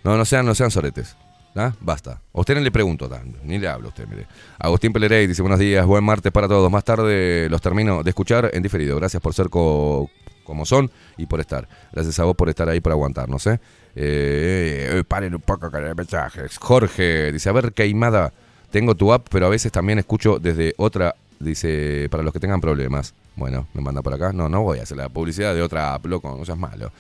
No, 0.03 0.17
no 0.17 0.25
sean, 0.25 0.45
no 0.45 0.55
sean 0.55 0.71
soretes. 0.71 1.15
¿ah? 1.55 1.71
Basta. 1.81 2.21
A 2.33 2.39
usted 2.39 2.55
no 2.55 2.61
le 2.61 2.71
pregunto, 2.71 3.09
ni 3.43 3.57
le 3.59 3.67
hablo 3.67 3.87
a 3.87 3.89
usted, 3.89 4.07
mire. 4.07 4.27
Agustín 4.59 4.91
Pelerey 4.91 5.27
dice, 5.27 5.41
buenos 5.41 5.59
días, 5.59 5.85
buen 5.85 6.03
martes 6.03 6.31
para 6.31 6.47
todos. 6.47 6.71
Más 6.71 6.83
tarde 6.83 7.47
los 7.49 7.61
termino 7.61 8.01
de 8.03 8.09
escuchar 8.09 8.49
en 8.53 8.63
diferido. 8.63 8.95
Gracias 8.97 9.21
por 9.21 9.33
ser 9.33 9.49
co- 9.49 10.09
como 10.43 10.65
son 10.65 10.89
y 11.17 11.25
por 11.25 11.39
estar. 11.39 11.67
Gracias 11.93 12.19
a 12.19 12.23
vos 12.23 12.35
por 12.35 12.49
estar 12.49 12.67
ahí, 12.69 12.79
por 12.79 12.91
aguantarnos, 12.91 13.45
¿eh? 13.47 13.59
Eh, 13.95 14.89
eh, 14.99 15.03
paren 15.07 15.35
un 15.35 15.41
poco 15.41 15.69
con 15.69 15.83
los 15.85 15.95
mensajes. 15.95 16.57
Jorge 16.57 17.31
dice, 17.31 17.49
a 17.49 17.53
ver, 17.53 17.73
Queimada, 17.73 18.33
tengo 18.71 18.95
tu 18.95 19.13
app, 19.13 19.27
pero 19.29 19.45
a 19.45 19.49
veces 19.49 19.71
también 19.71 19.99
escucho 19.99 20.39
desde 20.39 20.73
otra, 20.77 21.15
dice, 21.39 22.07
para 22.09 22.23
los 22.23 22.33
que 22.33 22.39
tengan 22.39 22.61
problemas. 22.61 23.13
Bueno, 23.37 23.67
me 23.73 23.81
manda 23.81 24.01
por 24.01 24.13
acá. 24.13 24.33
No, 24.33 24.49
no 24.49 24.63
voy 24.63 24.79
a 24.79 24.83
hacer 24.83 24.97
la 24.97 25.09
publicidad 25.09 25.53
de 25.53 25.61
otra 25.61 25.93
app, 25.93 26.05
loco, 26.07 26.35
no 26.37 26.43
seas 26.43 26.57
malo. 26.57 26.91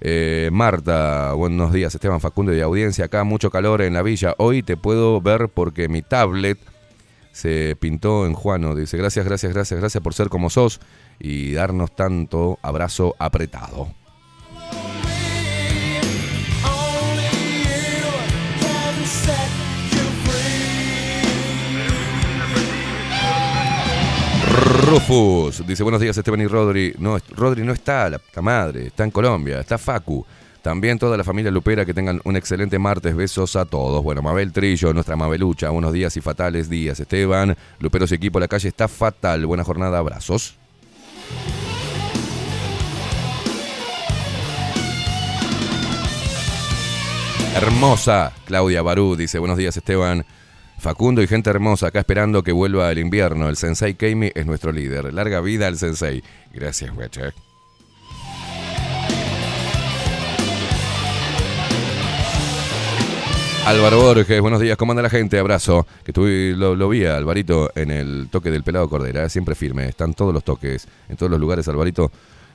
Eh, 0.00 0.48
Marta, 0.52 1.34
buenos 1.34 1.72
días, 1.72 1.94
Esteban 1.94 2.20
Facundo 2.20 2.52
de 2.52 2.62
audiencia. 2.62 3.06
Acá 3.06 3.24
mucho 3.24 3.50
calor 3.50 3.82
en 3.82 3.92
la 3.92 4.02
villa. 4.02 4.34
Hoy 4.38 4.62
te 4.62 4.76
puedo 4.76 5.20
ver 5.20 5.50
porque 5.52 5.88
mi 5.88 6.00
tablet 6.00 6.58
se 7.32 7.76
pintó 7.78 8.24
en 8.24 8.34
Juano. 8.34 8.74
Dice, 8.74 8.96
gracias, 8.96 9.26
gracias, 9.26 9.52
gracias, 9.52 9.80
gracias 9.80 10.02
por 10.02 10.14
ser 10.14 10.28
como 10.28 10.48
sos 10.48 10.80
y 11.18 11.52
darnos 11.52 11.94
tanto 11.94 12.58
abrazo 12.62 13.14
apretado. 13.18 13.99
Rufus 24.64 25.66
dice 25.66 25.82
buenos 25.82 26.00
días 26.00 26.16
Esteban 26.16 26.40
y 26.40 26.46
Rodri. 26.46 26.94
No, 26.98 27.16
Rodri 27.30 27.62
no 27.62 27.72
está, 27.72 28.10
la 28.10 28.20
madre, 28.42 28.88
está 28.88 29.04
en 29.04 29.10
Colombia, 29.10 29.60
está 29.60 29.78
Facu. 29.78 30.24
También 30.62 30.98
toda 30.98 31.16
la 31.16 31.24
familia 31.24 31.50
Lupera 31.50 31.86
que 31.86 31.94
tengan 31.94 32.20
un 32.24 32.36
excelente 32.36 32.78
martes. 32.78 33.16
Besos 33.16 33.56
a 33.56 33.64
todos. 33.64 34.02
Bueno, 34.02 34.20
Mabel 34.20 34.52
Trillo, 34.52 34.92
nuestra 34.92 35.16
Mabelucha. 35.16 35.70
Buenos 35.70 35.92
días 35.92 36.14
y 36.18 36.20
fatales 36.20 36.68
días. 36.68 37.00
Esteban, 37.00 37.56
Luperos 37.78 38.12
y 38.12 38.16
equipo, 38.16 38.38
la 38.38 38.48
calle 38.48 38.68
está 38.68 38.86
fatal. 38.86 39.46
Buena 39.46 39.64
jornada, 39.64 39.98
abrazos. 39.98 40.56
Hermosa, 47.54 48.32
Claudia 48.44 48.80
Barú 48.80 49.16
dice, 49.16 49.38
buenos 49.38 49.56
días 49.56 49.76
Esteban. 49.76 50.24
Facundo 50.80 51.22
y 51.22 51.26
gente 51.26 51.50
hermosa, 51.50 51.88
acá 51.88 51.98
esperando 51.98 52.42
que 52.42 52.52
vuelva 52.52 52.90
el 52.90 52.98
invierno. 52.98 53.50
El 53.50 53.56
Sensei 53.56 53.94
Keimi 53.94 54.32
es 54.34 54.46
nuestro 54.46 54.72
líder. 54.72 55.12
Larga 55.12 55.40
vida 55.40 55.66
al 55.66 55.76
Sensei. 55.76 56.24
Gracias, 56.54 56.96
Weche. 56.96 57.32
Álvaro 63.66 64.00
Borges, 64.00 64.40
buenos 64.40 64.58
días, 64.58 64.76
¿cómo 64.78 64.92
anda 64.92 65.02
la 65.02 65.10
gente? 65.10 65.38
Abrazo. 65.38 65.86
Que 66.02 66.12
tuve, 66.14 66.54
lo, 66.56 66.74
lo 66.74 66.88
vi 66.88 67.04
Alvarito 67.04 67.70
en 67.74 67.90
el 67.90 68.28
toque 68.30 68.50
del 68.50 68.62
pelado 68.64 68.88
Cordera, 68.88 69.24
eh, 69.24 69.28
siempre 69.28 69.54
firme, 69.54 69.86
están 69.86 70.14
todos 70.14 70.32
los 70.32 70.42
toques, 70.42 70.88
en 71.08 71.16
todos 71.16 71.30
los 71.30 71.38
lugares, 71.38 71.68
Alvarito. 71.68 72.10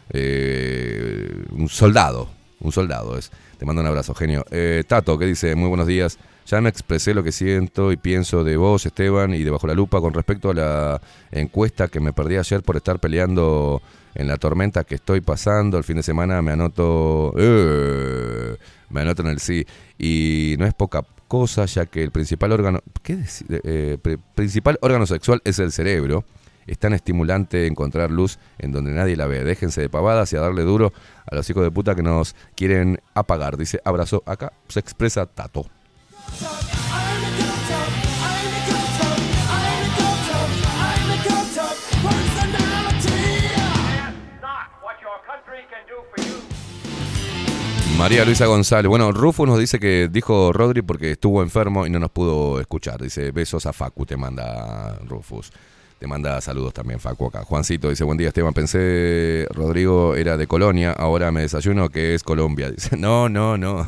eh, 0.09 1.32
un 1.51 1.69
soldado, 1.69 2.28
un 2.59 2.71
soldado 2.71 3.17
es. 3.17 3.32
Te 3.59 3.65
mando 3.65 3.82
un 3.82 3.88
abrazo, 3.88 4.13
genio. 4.15 4.43
Eh, 4.51 4.84
Tato, 4.88 5.17
que 5.17 5.26
dice, 5.26 5.55
muy 5.55 5.69
buenos 5.69 5.88
días. 5.88 6.17
Ya 6.46 6.62
me 6.62 6.70
expresé 6.70 7.16
lo 7.16 7.24
que 7.24 7.32
siento 7.32 7.91
y 7.91 7.98
pienso 7.98 8.43
de 8.43 8.56
vos, 8.56 8.86
Esteban, 8.86 9.34
y 9.34 9.43
de 9.43 9.50
Bajo 9.50 9.66
la 9.66 9.74
Lupa 9.74 10.00
con 10.00 10.14
respecto 10.14 10.52
a 10.52 10.54
la 10.54 11.02
encuesta 11.32 11.88
que 11.88 12.00
me 12.00 12.14
perdí 12.14 12.38
ayer 12.38 12.62
por 12.62 12.78
estar 12.78 13.00
peleando 13.00 13.82
en 14.14 14.28
la 14.28 14.38
tormenta 14.38 14.84
que 14.84 14.96
estoy 14.96 15.22
pasando. 15.22 15.78
El 15.80 15.84
fin 15.84 15.98
de 15.98 16.04
semana 16.04 16.41
me 16.43 16.52
anoto... 16.52 17.34
eh, 17.38 18.58
me 18.91 19.02
anoto 19.02 19.24
en 19.24 19.30
el 19.30 19.39
sí. 19.39 19.66
Y 19.98 20.56
no 20.60 20.68
es 20.68 20.76
poca 20.76 21.04
cosa, 21.28 21.66
ya 21.66 21.88
que 21.88 22.04
el 22.04 22.12
principal 22.12 22.52
órgano... 22.52 22.80
¿Qué 23.02 23.18
eh, 23.50 23.98
pri- 24.00 24.20
principal 24.36 24.78
órgano 24.82 25.08
sexual 25.08 25.41
es 25.46 25.58
el 25.58 25.72
cerebro. 25.72 26.26
Es 26.68 26.78
tan 26.78 26.93
estimulante 26.93 27.66
encontrar 27.66 28.12
luz 28.12 28.38
en 28.60 28.72
donde 28.72 28.91
nadie 28.91 29.16
la 29.16 29.26
ve. 29.26 29.43
Déjense 29.43 29.82
de 29.82 29.89
pavadas 29.89 30.32
y 30.34 30.36
a 30.36 30.41
darle 30.41 30.62
duro 30.62 30.93
a 31.26 31.36
los 31.36 31.50
hijos 31.50 31.64
de 31.64 31.72
puta 31.72 31.96
que 31.96 32.04
nos 32.04 32.36
quieren 32.56 33.00
apagar. 33.16 33.58
Dice, 33.58 33.82
abrazo. 33.84 34.22
Acá 34.28 34.54
se 34.68 34.80
expresa 34.80 35.26
Tato. 35.26 35.66
María 47.98 48.26
Luisa 48.26 48.46
González. 48.46 48.88
Bueno, 48.88 49.12
Rufus 49.12 49.48
nos 49.48 49.58
dice 49.58 49.80
que 49.80 50.10
dijo 50.12 50.52
Rodri 50.52 50.82
porque 50.82 51.14
estuvo 51.14 51.42
enfermo 51.42 51.88
y 51.88 51.90
no 51.90 51.98
nos 51.98 52.12
pudo 52.12 52.60
escuchar. 52.60 53.02
Dice, 53.02 53.32
besos 53.32 53.66
a 53.66 53.74
Facu, 53.74 54.06
te 54.06 54.18
manda 54.18 55.00
Rufus. 55.08 55.52
Te 55.98 56.06
manda 56.06 56.40
saludos 56.42 56.74
también, 56.74 57.00
Facu, 57.00 57.28
acá. 57.28 57.44
Juancito 57.46 57.90
dice, 57.90 58.04
buen 58.04 58.18
día, 58.18 58.28
Esteban. 58.28 58.54
Pensé 58.54 59.48
Rodrigo 59.52 60.14
era 60.16 60.36
de 60.36 60.46
Colonia, 60.46 60.92
ahora 60.92 61.32
me 61.32 61.42
desayuno 61.42 61.90
que 61.90 62.14
es 62.14 62.22
Colombia. 62.22 62.70
Dice, 62.76 62.98
no, 62.98 63.30
no, 63.30 63.58
no. 63.58 63.88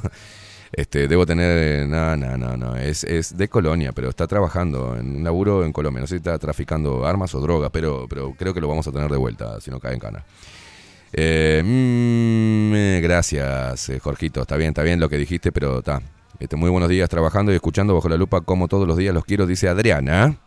Este, 0.71 1.07
debo 1.07 1.25
tener, 1.25 1.87
no, 1.87 2.15
no, 2.17 2.37
no, 2.37 2.57
no, 2.57 2.75
es, 2.75 3.03
es 3.03 3.37
de 3.37 3.47
Colonia, 3.47 3.91
pero 3.93 4.09
está 4.09 4.27
trabajando 4.27 4.95
en 4.95 5.17
un 5.17 5.23
laburo 5.23 5.63
en 5.63 5.71
Colombia. 5.71 6.01
No 6.01 6.07
sé 6.07 6.15
si 6.15 6.17
está 6.17 6.37
traficando 6.37 7.05
armas 7.05 7.33
o 7.35 7.39
droga, 7.39 7.69
pero, 7.69 8.07
pero 8.09 8.33
creo 8.37 8.53
que 8.53 8.61
lo 8.61 8.67
vamos 8.67 8.87
a 8.87 8.91
tener 8.91 9.09
de 9.09 9.17
vuelta 9.17 9.59
si 9.61 9.71
no 9.71 9.79
cae 9.79 9.93
en 9.93 9.99
cana. 9.99 10.25
Eh, 11.13 11.61
mm, 11.63 12.75
eh, 12.75 12.99
gracias, 13.01 13.89
eh, 13.89 13.99
Jorgito. 13.99 14.41
Está 14.41 14.57
bien, 14.57 14.69
está 14.69 14.83
bien 14.83 14.99
lo 14.99 15.09
que 15.09 15.17
dijiste, 15.17 15.51
pero 15.51 15.79
está. 15.79 16.01
Este, 16.39 16.55
muy 16.55 16.69
buenos 16.69 16.89
días 16.89 17.09
trabajando 17.09 17.51
y 17.51 17.55
escuchando 17.55 17.95
bajo 17.95 18.09
la 18.09 18.17
lupa 18.17 18.41
como 18.41 18.67
todos 18.67 18.87
los 18.87 18.97
días 18.97 19.13
los 19.13 19.25
quiero, 19.25 19.45
dice 19.47 19.69
Adriana. 19.69 20.37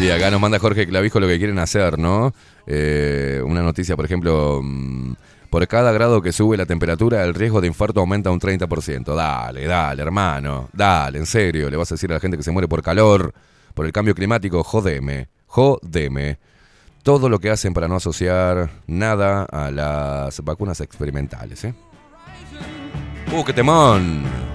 Sí, 0.00 0.10
acá 0.10 0.30
nos 0.30 0.40
manda 0.40 0.58
Jorge 0.58 0.86
Clavijo 0.86 1.20
lo 1.20 1.26
que 1.26 1.36
quieren 1.36 1.58
hacer, 1.58 1.98
¿no? 1.98 2.32
Eh, 2.66 3.42
una 3.44 3.62
noticia, 3.62 3.96
por 3.96 4.06
ejemplo, 4.06 4.62
mm, 4.62 5.12
por 5.50 5.68
cada 5.68 5.92
grado 5.92 6.22
que 6.22 6.32
sube 6.32 6.56
la 6.56 6.64
temperatura, 6.64 7.22
el 7.22 7.34
riesgo 7.34 7.60
de 7.60 7.66
infarto 7.66 8.00
aumenta 8.00 8.30
un 8.30 8.40
30%. 8.40 9.14
Dale, 9.14 9.66
dale, 9.66 10.00
hermano, 10.00 10.70
dale, 10.72 11.18
en 11.18 11.26
serio, 11.26 11.68
le 11.68 11.76
vas 11.76 11.92
a 11.92 11.96
decir 11.96 12.10
a 12.12 12.14
la 12.14 12.20
gente 12.20 12.38
que 12.38 12.42
se 12.42 12.50
muere 12.50 12.66
por 12.66 12.82
calor, 12.82 13.34
por 13.74 13.84
el 13.84 13.92
cambio 13.92 14.14
climático, 14.14 14.64
jodeme, 14.64 15.28
jodeme. 15.44 16.38
Todo 17.02 17.28
lo 17.28 17.38
que 17.38 17.50
hacen 17.50 17.74
para 17.74 17.86
no 17.86 17.96
asociar 17.96 18.70
nada 18.86 19.44
a 19.52 19.70
las 19.70 20.42
vacunas 20.42 20.80
experimentales, 20.80 21.62
¿eh? 21.62 21.74
¡Uh, 23.30 23.44
qué 23.44 23.52
temón! 23.52 24.49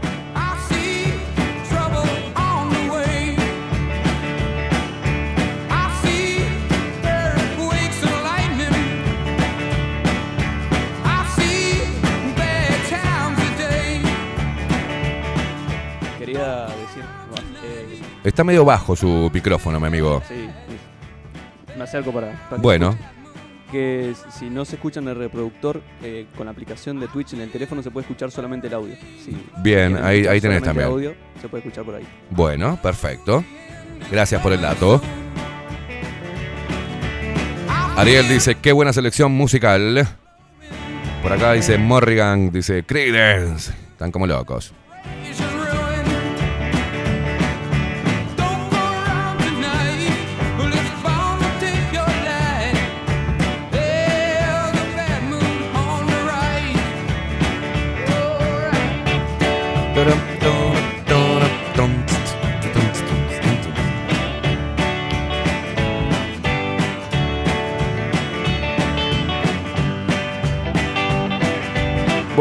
Está 18.25 18.43
medio 18.43 18.65
bajo 18.65 18.95
su 18.95 19.29
micrófono, 19.33 19.79
mi 19.79 19.87
amigo. 19.87 20.21
sí, 20.27 20.49
sí. 20.67 21.73
me 21.77 21.83
acerco 21.83 22.11
para. 22.11 22.31
para 22.49 22.57
que 22.57 22.61
Bueno. 22.61 22.89
escuchen. 22.89 23.15
Que 23.71 24.13
si 24.29 24.49
no 24.49 24.63
se 24.63 24.75
escucha 24.75 24.99
en 24.99 25.07
el 25.09 25.15
reproductor, 25.15 25.81
eh, 26.03 26.27
con 26.37 26.45
la 26.45 26.51
aplicación 26.51 26.99
de 26.99 27.07
Twitch 27.07 27.33
en 27.33 27.41
el 27.41 27.51
teléfono 27.51 27.81
se 27.83 27.89
puede 27.91 28.03
escuchar 28.05 28.31
solamente 28.31 28.67
el 28.67 28.73
audio. 28.75 28.95
Si 29.23 29.35
Bien, 29.61 29.97
ahí- 30.03 30.25
ahí 30.27 30.39
tenés 30.39 30.61
también. 30.63 30.87
audio, 30.87 31.13
se 31.41 31.49
puede 31.49 31.63
escuchar 31.63 31.83
por 31.83 31.95
ahí. 31.95 32.03
Bueno, 32.29 32.79
perfecto. 32.81 33.43
Gracias 34.11 34.41
por 34.41 34.53
el 34.53 34.61
dato. 34.61 35.01
Ariel 37.97 38.27
dice, 38.29 38.55
qué 38.55 38.71
buena 38.71 38.93
selección 38.93 39.31
musical. 39.31 40.07
Por 41.23 41.33
acá 41.33 41.53
dice 41.53 41.77
Morrigan, 41.77 42.51
dice 42.51 42.83
Creedence. 42.83 43.71
Están 43.91 44.11
como 44.11 44.27
locos. 44.27 44.73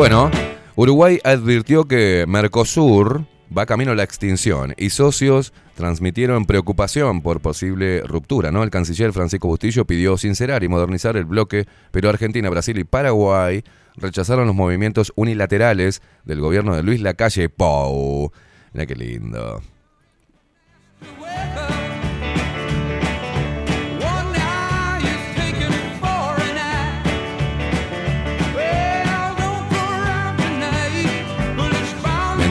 Bueno, 0.04 0.30
Uruguay 0.76 1.18
advirtió 1.24 1.88
que 1.88 2.26
Mercosur 2.28 3.24
va 3.56 3.64
camino 3.64 3.92
a 3.92 3.94
la 3.94 4.02
extinción 4.02 4.74
y 4.76 4.90
socios 4.90 5.54
transmitieron 5.76 6.44
preocupación 6.44 7.22
por 7.22 7.40
posible 7.40 8.02
ruptura, 8.02 8.50
¿no? 8.50 8.62
El 8.62 8.68
canciller 8.68 9.14
Francisco 9.14 9.48
Bustillo 9.48 9.86
pidió 9.86 10.18
sincerar 10.18 10.62
y 10.62 10.68
modernizar 10.68 11.16
el 11.16 11.24
bloque, 11.24 11.64
pero 11.90 12.10
Argentina, 12.10 12.50
Brasil 12.50 12.78
y 12.78 12.84
Paraguay 12.84 13.64
rechazaron 13.96 14.46
los 14.46 14.54
movimientos 14.54 15.10
unilaterales 15.16 16.02
del 16.26 16.42
gobierno 16.42 16.76
de 16.76 16.82
Luis 16.82 17.00
Lacalle 17.00 17.48
Pou. 17.48 18.30
Mira 18.74 18.84
qué 18.84 18.96
lindo. 18.96 19.62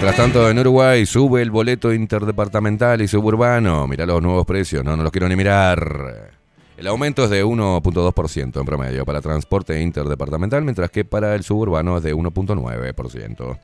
Mientras 0.04 0.18
tanto, 0.18 0.49
en 0.49 0.60
Uruguay 0.60 1.06
sube 1.06 1.41
el 1.41 1.49
boleto 1.49 1.93
interdepartamental 1.93 3.01
y 3.01 3.08
suburbano. 3.08 3.88
Mirá 3.88 4.06
los 4.06 4.22
nuevos 4.22 4.45
precios, 4.45 4.84
no, 4.84 4.97
no 4.97 5.04
los 5.04 5.14
quiero 5.14 5.30
ni 5.30 5.38
mirar. 5.38 6.32
El 6.76 6.88
aumento 6.88 7.24
es 7.24 7.30
de 7.30 7.45
1.2% 7.45 8.60
en 8.60 8.66
promedio 8.66 9.06
para 9.06 9.22
transporte 9.22 9.82
interdepartamental, 9.82 10.62
mientras 10.66 10.91
que 10.91 11.06
para 11.06 11.34
el 11.36 11.43
suburbano 11.45 11.95
es 11.95 12.04
de 12.04 12.14
1.9%. 12.14 13.60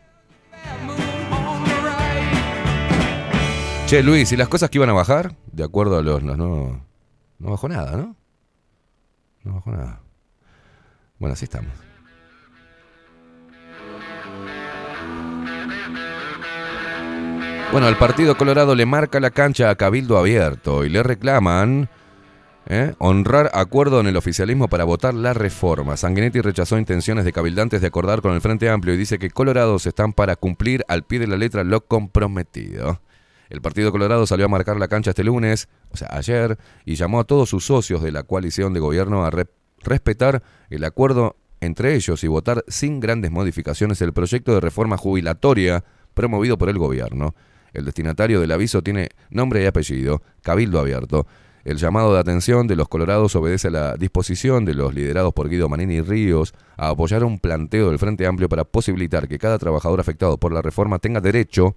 Che, 3.88 4.02
Luis, 4.02 4.32
¿y 4.32 4.38
las 4.38 4.48
cosas 4.48 4.70
que 4.70 4.78
iban 4.78 4.92
a 4.92 4.94
bajar? 4.94 5.36
De 5.52 5.66
acuerdo 5.66 5.98
a 5.98 6.02
los... 6.02 6.24
los 6.24 6.38
no, 6.38 6.86
no 7.38 7.52
bajó 7.52 7.68
nada, 7.68 7.98
¿no? 7.98 8.16
No 9.44 9.56
bajó 9.56 9.72
nada. 9.72 10.02
Bueno, 11.18 11.34
así 11.34 11.44
estamos. 11.44 11.89
Bueno, 17.72 17.88
el 17.88 17.97
Partido 17.97 18.36
Colorado 18.36 18.74
le 18.74 18.86
marca 18.88 19.20
la 19.20 19.30
cancha 19.30 19.70
a 19.70 19.76
Cabildo 19.76 20.17
Abierto 20.17 20.84
y 20.86 20.89
le 20.89 21.03
reclaman 21.03 21.88
¿eh? 22.65 22.95
honrar 22.97 23.51
acuerdo 23.53 23.99
en 23.99 24.07
el 24.07 24.17
oficialismo 24.17 24.67
para 24.67 24.86
votar 24.86 25.13
la 25.13 25.34
reforma. 25.34 25.95
Sanguinetti 25.95 26.41
rechazó 26.41 26.80
intenciones 26.80 27.26
de 27.26 27.32
cabildantes 27.32 27.82
de 27.82 27.88
acordar 27.88 28.22
con 28.22 28.34
el 28.34 28.41
Frente 28.41 28.70
Amplio 28.70 28.95
y 28.95 28.97
dice 28.97 29.20
que 29.20 29.30
Colorados 29.30 29.86
están 29.86 30.13
para 30.13 30.36
cumplir 30.36 30.84
al 30.88 31.03
pie 31.03 31.20
de 31.20 31.28
la 31.28 31.38
letra 31.38 31.63
lo 31.63 31.86
comprometido. 31.86 33.01
El 33.51 33.61
Partido 33.61 33.91
Colorado 33.91 34.26
salió 34.26 34.45
a 34.45 34.49
marcar 34.49 34.78
la 34.78 34.88
cancha 34.88 35.11
este 35.11 35.24
lunes, 35.24 35.70
o 35.91 35.97
sea, 35.97 36.07
ayer, 36.11 36.57
y 36.86 36.95
llamó 36.95 37.20
a 37.20 37.24
todos 37.24 37.49
sus 37.49 37.65
socios 37.65 38.01
de 38.01 38.11
la 38.11 38.24
coalición 38.24 38.74
de 38.74 38.80
gobierno 38.80 39.26
a 39.26 39.30
re- 39.30 39.47
respetar 39.84 40.41
el 40.72 40.84
acuerdo 40.84 41.36
entre 41.61 41.93
ellos 41.93 42.24
y 42.24 42.28
votar 42.28 42.63
sin 42.67 42.99
grandes 42.99 43.30
modificaciones 43.30 44.01
el 44.01 44.13
proyecto 44.13 44.53
de 44.55 44.59
reforma 44.59 44.97
jubilatoria 44.97 45.84
promovido 46.15 46.57
por 46.57 46.70
el 46.70 46.78
gobierno. 46.80 47.36
El 47.74 47.86
destinatario 47.86 48.39
del 48.39 48.51
aviso 48.51 48.82
tiene 48.82 49.09
nombre 49.30 49.63
y 49.63 49.65
apellido, 49.65 50.22
Cabildo 50.41 50.80
Abierto. 50.80 51.28
El 51.65 51.78
llamado 51.78 52.13
de 52.13 52.20
atención 52.20 52.67
de 52.67 52.76
los 52.76 52.88
colorados 52.88 53.36
obedece 53.36 53.67
a 53.67 53.72
la 53.72 53.95
disposición 53.95 54.65
de 54.65 54.74
los 54.74 54.93
liderados 54.93 55.34
por 55.34 55.49
Guido 55.49 55.67
Manini 55.67 56.01
Ríos 56.01 56.53
a 56.78 56.89
apoyar 56.89 57.24
un 57.24 57.38
planteo 57.39 57.89
del 57.89 57.99
Frente 57.99 58.26
Amplio 58.26 58.47
para 58.47 58.63
posibilitar 58.63 59.28
que 59.28 59.38
cada 59.38 59.59
trabajador 59.59 59.99
afectado 59.99 60.38
por 60.38 60.53
la 60.53 60.61
reforma 60.61 60.99
tenga 60.99 61.20
derecho, 61.20 61.76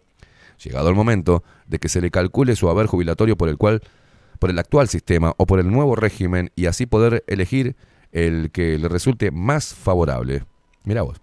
llegado 0.63 0.89
el 0.89 0.95
momento, 0.95 1.43
de 1.67 1.79
que 1.79 1.89
se 1.89 2.01
le 2.01 2.11
calcule 2.11 2.55
su 2.57 2.69
haber 2.69 2.87
jubilatorio 2.87 3.37
por 3.37 3.49
el 3.49 3.59
cual 3.59 3.83
por 4.39 4.51
el 4.51 4.59
actual 4.59 4.89
sistema 4.89 5.35
o 5.37 5.47
por 5.47 5.61
el 5.61 5.71
nuevo 5.71 5.95
régimen 5.95 6.51
y 6.57 6.67
así 6.67 6.87
poder 6.87 7.25
elegir 7.27 7.77
el 8.13 8.51
que 8.51 8.79
le 8.79 8.89
resulte 8.89 9.31
más 9.31 9.75
favorable. 9.75 10.45
Mira 10.85 11.03
vos. 11.03 11.22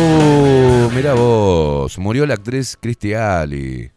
Uh, 0.00 0.90
mira 0.94 1.12
vos. 1.14 1.98
Murió 1.98 2.24
la 2.24 2.34
actriz 2.34 2.78
Christy 2.80 3.12
Ali 3.12 3.90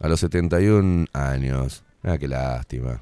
a 0.00 0.08
los 0.08 0.18
71 0.20 1.06
años. 1.12 1.84
Ah, 2.02 2.18
qué 2.18 2.26
lástima. 2.26 3.00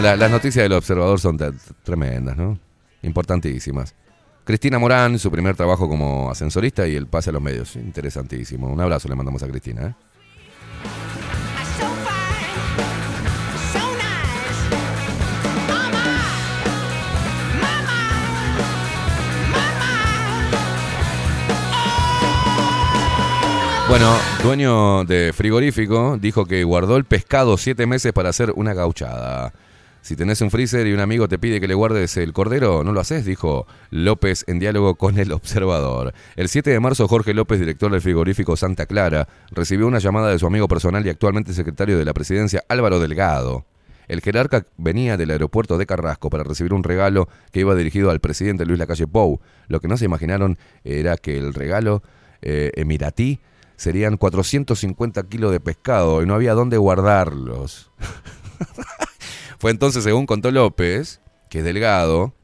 Las 0.00 0.30
noticias 0.30 0.64
del 0.64 0.72
observador 0.72 1.20
son 1.20 1.38
tremendas, 1.82 2.36
¿no? 2.36 2.58
Importantísimas. 3.02 3.94
Cristina 4.44 4.78
Morán, 4.78 5.18
su 5.18 5.30
primer 5.30 5.54
trabajo 5.54 5.88
como 5.88 6.30
ascensorista 6.30 6.86
y 6.86 6.94
el 6.94 7.06
pase 7.06 7.30
a 7.30 7.32
los 7.32 7.42
medios. 7.42 7.76
Interesantísimo. 7.76 8.68
Un 8.68 8.80
abrazo 8.80 9.08
le 9.08 9.16
mandamos 9.16 9.42
a 9.42 9.48
Cristina. 9.48 9.86
¿eh? 9.86 9.94
Bueno, 23.88 24.12
dueño 24.42 25.04
de 25.04 25.32
frigorífico 25.32 26.18
dijo 26.20 26.44
que 26.44 26.64
guardó 26.64 26.96
el 26.96 27.04
pescado 27.04 27.56
siete 27.56 27.86
meses 27.86 28.12
para 28.12 28.30
hacer 28.30 28.52
una 28.56 28.74
gauchada. 28.74 29.52
Si 30.02 30.16
tenés 30.16 30.40
un 30.40 30.50
freezer 30.50 30.88
y 30.88 30.92
un 30.92 30.98
amigo 30.98 31.28
te 31.28 31.38
pide 31.38 31.60
que 31.60 31.68
le 31.68 31.74
guardes 31.74 32.16
el 32.16 32.32
cordero, 32.32 32.82
no 32.82 32.92
lo 32.92 32.98
haces, 32.98 33.24
dijo 33.24 33.68
López 33.90 34.44
en 34.48 34.58
diálogo 34.58 34.96
con 34.96 35.20
el 35.20 35.30
observador. 35.30 36.14
El 36.34 36.48
7 36.48 36.68
de 36.68 36.80
marzo, 36.80 37.06
Jorge 37.06 37.32
López, 37.32 37.60
director 37.60 37.92
del 37.92 38.00
frigorífico 38.00 38.56
Santa 38.56 38.86
Clara, 38.86 39.28
recibió 39.52 39.86
una 39.86 40.00
llamada 40.00 40.30
de 40.30 40.40
su 40.40 40.48
amigo 40.48 40.66
personal 40.66 41.06
y 41.06 41.10
actualmente 41.10 41.54
secretario 41.54 41.96
de 41.96 42.04
la 42.04 42.12
presidencia, 42.12 42.64
Álvaro 42.68 42.98
Delgado. 42.98 43.66
El 44.08 44.20
jerarca 44.20 44.66
venía 44.76 45.16
del 45.16 45.30
aeropuerto 45.30 45.78
de 45.78 45.86
Carrasco 45.86 46.28
para 46.28 46.42
recibir 46.42 46.74
un 46.74 46.82
regalo 46.82 47.28
que 47.52 47.60
iba 47.60 47.74
dirigido 47.76 48.10
al 48.10 48.18
presidente 48.18 48.66
Luis 48.66 48.80
Lacalle 48.80 49.06
Pou. 49.06 49.40
Lo 49.68 49.80
que 49.80 49.86
no 49.86 49.96
se 49.96 50.06
imaginaron 50.06 50.58
era 50.82 51.16
que 51.16 51.38
el 51.38 51.54
regalo 51.54 52.02
eh, 52.42 52.72
emiratí 52.74 53.38
serían 53.76 54.16
450 54.16 55.22
kilos 55.24 55.52
de 55.52 55.60
pescado 55.60 56.22
y 56.22 56.26
no 56.26 56.34
había 56.34 56.54
dónde 56.54 56.76
guardarlos. 56.76 57.90
Fue 59.58 59.70
entonces, 59.70 60.04
según 60.04 60.26
contó 60.26 60.50
López, 60.50 61.20
que 61.48 61.62
Delgado 61.62 62.34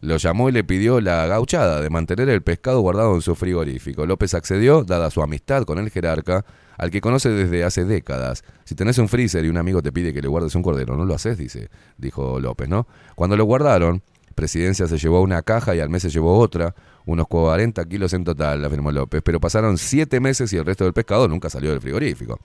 lo 0.00 0.16
llamó 0.16 0.48
y 0.48 0.52
le 0.52 0.64
pidió 0.64 1.00
la 1.00 1.26
gauchada 1.26 1.80
de 1.80 1.88
mantener 1.88 2.28
el 2.28 2.42
pescado 2.42 2.80
guardado 2.80 3.14
en 3.14 3.22
su 3.22 3.36
frigorífico. 3.36 4.04
López 4.04 4.34
accedió, 4.34 4.82
dada 4.82 5.10
su 5.10 5.22
amistad 5.22 5.62
con 5.62 5.78
el 5.78 5.90
jerarca, 5.90 6.44
al 6.76 6.90
que 6.90 7.00
conoce 7.00 7.30
desde 7.30 7.62
hace 7.62 7.84
décadas. 7.84 8.42
Si 8.64 8.74
tenés 8.74 8.98
un 8.98 9.08
freezer 9.08 9.44
y 9.44 9.48
un 9.48 9.58
amigo 9.58 9.80
te 9.80 9.92
pide 9.92 10.12
que 10.12 10.20
le 10.20 10.26
guardes 10.26 10.56
un 10.56 10.62
cordero, 10.62 10.96
no 10.96 11.04
lo 11.04 11.14
haces, 11.14 11.38
dice, 11.38 11.70
dijo 11.98 12.40
López, 12.40 12.68
¿no? 12.68 12.88
Cuando 13.14 13.36
lo 13.36 13.44
guardaron, 13.44 14.02
Presidencia 14.42 14.88
se 14.88 14.98
llevó 14.98 15.20
una 15.20 15.40
caja 15.42 15.76
y 15.76 15.78
al 15.78 15.88
mes 15.88 16.02
se 16.02 16.10
llevó 16.10 16.36
otra, 16.36 16.74
unos 17.06 17.28
40 17.28 17.84
kilos 17.84 18.12
en 18.12 18.24
total, 18.24 18.64
afirmó 18.64 18.90
López, 18.90 19.22
pero 19.24 19.38
pasaron 19.38 19.78
siete 19.78 20.18
meses 20.18 20.52
y 20.52 20.56
el 20.56 20.64
resto 20.64 20.82
del 20.82 20.92
pescado 20.92 21.28
nunca 21.28 21.48
salió 21.48 21.70
del 21.70 21.80
frigorífico. 21.80 22.40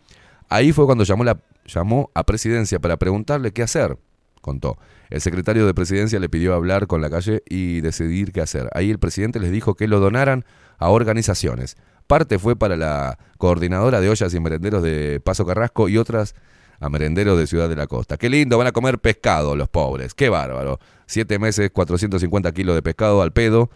Ahí 0.47 0.71
fue 0.73 0.85
cuando 0.85 1.03
llamó, 1.03 1.23
la, 1.23 1.39
llamó 1.65 2.11
a 2.13 2.23
Presidencia 2.23 2.77
para 2.77 2.97
preguntarle 2.97 3.51
qué 3.51 3.63
hacer, 3.63 3.97
contó. 4.41 4.77
El 5.09 5.21
secretario 5.21 5.65
de 5.65 5.73
Presidencia 5.73 6.19
le 6.19 6.29
pidió 6.29 6.53
hablar 6.53 6.85
con 6.85 7.01
la 7.01 7.09
calle 7.09 7.41
y 7.49 7.81
decidir 7.81 8.31
qué 8.31 8.41
hacer. 8.41 8.69
Ahí 8.75 8.91
el 8.91 8.99
presidente 8.99 9.39
les 9.39 9.51
dijo 9.51 9.73
que 9.73 9.87
lo 9.87 9.99
donaran 9.99 10.45
a 10.77 10.91
organizaciones. 10.91 11.77
Parte 12.05 12.37
fue 12.37 12.55
para 12.55 12.77
la 12.77 13.17
coordinadora 13.39 14.01
de 14.01 14.09
ollas 14.09 14.31
y 14.35 14.39
merenderos 14.39 14.83
de 14.83 15.19
Paso 15.19 15.47
Carrasco 15.47 15.89
y 15.89 15.97
otras 15.97 16.35
a 16.79 16.89
merenderos 16.89 17.39
de 17.39 17.47
Ciudad 17.47 17.69
de 17.69 17.75
la 17.75 17.87
Costa. 17.87 18.17
Qué 18.17 18.29
lindo, 18.29 18.57
van 18.57 18.67
a 18.67 18.71
comer 18.71 18.99
pescado 18.99 19.55
los 19.55 19.67
pobres. 19.69 20.13
Qué 20.13 20.29
bárbaro. 20.29 20.79
Siete 21.07 21.39
meses, 21.39 21.71
450 21.71 22.51
kilos 22.51 22.75
de 22.75 22.81
pescado 22.83 23.21
al 23.21 23.33
pedo. 23.33 23.71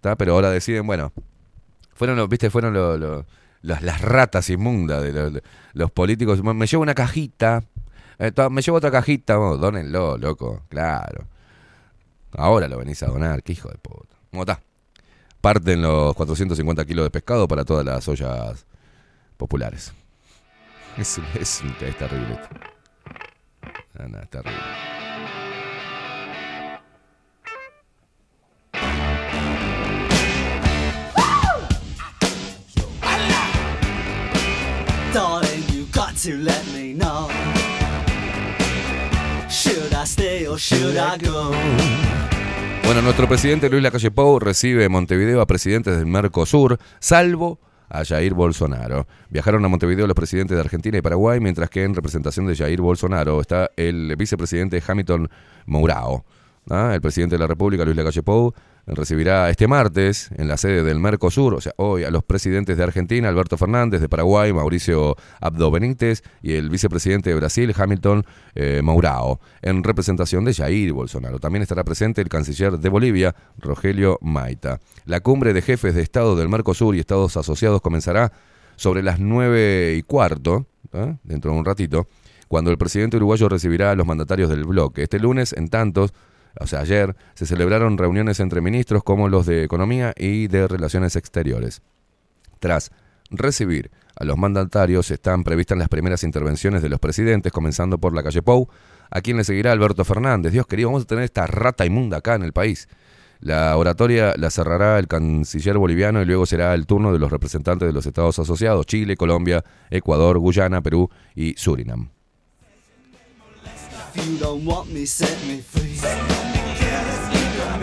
¿tá? 0.00 0.16
Pero 0.16 0.34
ahora 0.34 0.50
deciden, 0.50 0.86
bueno, 0.86 1.12
fueron 1.94 2.16
los, 2.16 2.28
viste, 2.28 2.50
fueron 2.50 2.74
los, 2.74 3.24
las, 3.62 4.00
ratas 4.02 4.50
inmundas 4.50 5.02
de 5.02 5.42
los, 5.72 5.90
políticos. 5.90 6.42
Me 6.42 6.66
llevo 6.66 6.82
una 6.82 6.94
cajita. 6.94 7.64
eh, 8.18 8.32
me 8.50 8.60
llevo 8.60 8.76
otra 8.76 8.90
cajita. 8.90 9.38
Oh, 9.38 9.56
dónenlo, 9.56 10.18
loco. 10.18 10.62
Claro. 10.68 11.26
Ahora 12.32 12.68
lo 12.68 12.78
venís 12.78 13.02
a 13.02 13.06
donar. 13.06 13.42
Qué 13.42 13.52
hijo 13.52 13.70
de 13.70 13.78
puta. 13.78 14.14
¿Cómo 14.30 14.42
está? 14.42 14.60
Parten 15.40 15.82
los 15.82 16.14
450 16.14 16.84
kilos 16.84 17.04
de 17.04 17.10
pescado 17.10 17.48
para 17.48 17.64
todas 17.64 17.84
las 17.84 18.06
ollas 18.08 18.66
populares. 19.36 19.92
Es, 20.98 21.18
es, 21.34 21.62
terrible. 21.98 22.34
esto. 22.34 22.48
Es 24.22 24.30
terrible. 24.30 24.93
To 36.22 36.36
let 36.38 36.64
me 36.72 36.94
know. 36.94 37.28
Should 39.48 39.92
I 39.92 40.04
stay 40.06 40.46
or 40.46 40.58
should 40.58 40.96
I 40.96 41.18
go? 41.18 41.52
Bueno, 42.84 43.02
nuestro 43.02 43.26
presidente 43.26 43.68
Luis 43.68 43.82
Lacalle 43.82 44.10
Pou 44.10 44.38
recibe 44.38 44.84
en 44.84 44.92
Montevideo 44.92 45.40
a 45.40 45.46
presidentes 45.46 45.96
del 45.96 46.06
Mercosur, 46.06 46.78
salvo 47.00 47.58
a 47.88 48.04
Jair 48.04 48.34
Bolsonaro. 48.34 49.06
Viajaron 49.30 49.64
a 49.64 49.68
Montevideo 49.68 50.06
los 50.06 50.14
presidentes 50.14 50.56
de 50.56 50.60
Argentina 50.60 50.98
y 50.98 51.02
Paraguay, 51.02 51.40
mientras 51.40 51.70
que 51.70 51.82
en 51.82 51.94
representación 51.94 52.46
de 52.46 52.56
Jair 52.56 52.80
Bolsonaro 52.80 53.40
está 53.40 53.70
el 53.76 54.14
vicepresidente 54.16 54.82
Hamilton 54.86 55.28
Mourao. 55.66 56.24
¿Ah? 56.70 56.92
El 56.94 57.00
presidente 57.00 57.36
de 57.36 57.40
la 57.40 57.46
República, 57.46 57.84
Luis 57.84 57.96
Lacalle 57.96 58.22
Pou, 58.22 58.54
recibirá 58.86 59.48
este 59.50 59.66
martes 59.66 60.30
en 60.36 60.48
la 60.48 60.56
sede 60.56 60.82
del 60.82 60.98
Mercosur, 61.00 61.54
o 61.54 61.60
sea, 61.60 61.72
hoy 61.76 62.04
a 62.04 62.10
los 62.10 62.22
presidentes 62.22 62.76
de 62.76 62.82
Argentina, 62.82 63.28
Alberto 63.28 63.56
Fernández, 63.56 64.00
de 64.00 64.08
Paraguay, 64.08 64.52
Mauricio 64.52 65.16
Abdo 65.40 65.70
Benítez, 65.70 66.22
y 66.42 66.52
el 66.52 66.68
vicepresidente 66.68 67.30
de 67.30 67.36
Brasil, 67.36 67.74
Hamilton 67.76 68.24
eh, 68.54 68.82
en 69.62 69.84
representación 69.84 70.44
de 70.44 70.54
Jair 70.54 70.92
Bolsonaro. 70.92 71.38
También 71.38 71.62
estará 71.62 71.84
presente 71.84 72.20
el 72.20 72.28
canciller 72.28 72.78
de 72.78 72.88
Bolivia, 72.88 73.34
Rogelio 73.58 74.18
Maita. 74.20 74.80
La 75.06 75.20
cumbre 75.20 75.52
de 75.52 75.62
jefes 75.62 75.94
de 75.94 76.02
Estado 76.02 76.36
del 76.36 76.48
Mercosur 76.48 76.94
y 76.94 77.00
Estados 77.00 77.36
asociados 77.36 77.80
comenzará 77.80 78.32
sobre 78.76 79.02
las 79.02 79.18
nueve 79.18 79.94
y 79.96 80.02
cuarto, 80.02 80.66
¿eh? 80.92 81.16
dentro 81.22 81.52
de 81.52 81.58
un 81.58 81.64
ratito, 81.64 82.08
cuando 82.48 82.70
el 82.70 82.78
presidente 82.78 83.16
uruguayo 83.16 83.48
recibirá 83.48 83.92
a 83.92 83.94
los 83.94 84.06
mandatarios 84.06 84.50
del 84.50 84.64
bloque. 84.64 85.04
Este 85.04 85.18
lunes, 85.18 85.52
en 85.54 85.68
tantos, 85.68 86.12
o 86.60 86.66
sea, 86.66 86.80
ayer, 86.80 87.16
se 87.34 87.46
celebraron 87.46 87.98
reuniones 87.98 88.40
entre 88.40 88.60
ministros 88.60 89.02
como 89.02 89.28
los 89.28 89.46
de 89.46 89.64
Economía 89.64 90.12
y 90.16 90.46
de 90.48 90.68
Relaciones 90.68 91.16
Exteriores. 91.16 91.82
Tras 92.60 92.90
recibir 93.30 93.90
a 94.16 94.24
los 94.24 94.36
mandatarios 94.36 95.10
están 95.10 95.44
previstas 95.44 95.76
las 95.78 95.88
primeras 95.88 96.22
intervenciones 96.22 96.82
de 96.82 96.88
los 96.88 97.00
presidentes, 97.00 97.52
comenzando 97.52 97.98
por 97.98 98.14
la 98.14 98.22
calle 98.22 98.42
Pou, 98.42 98.68
a 99.10 99.20
quien 99.20 99.36
le 99.36 99.44
seguirá 99.44 99.72
Alberto 99.72 100.04
Fernández. 100.04 100.52
Dios 100.52 100.66
querido, 100.66 100.88
vamos 100.88 101.02
a 101.02 101.06
tener 101.06 101.24
esta 101.24 101.46
rata 101.46 101.84
inmunda 101.84 102.18
acá 102.18 102.34
en 102.34 102.42
el 102.42 102.52
país. 102.52 102.88
La 103.40 103.76
oratoria 103.76 104.34
la 104.36 104.50
cerrará 104.50 104.98
el 104.98 105.08
canciller 105.08 105.76
boliviano 105.76 106.22
y 106.22 106.24
luego 106.24 106.46
será 106.46 106.72
el 106.74 106.86
turno 106.86 107.12
de 107.12 107.18
los 107.18 107.30
representantes 107.30 107.86
de 107.86 107.92
los 107.92 108.06
estados 108.06 108.38
asociados, 108.38 108.86
Chile, 108.86 109.16
Colombia, 109.16 109.64
Ecuador, 109.90 110.38
Guyana, 110.38 110.80
Perú 110.80 111.10
y 111.34 111.54
Surinam. 111.56 112.10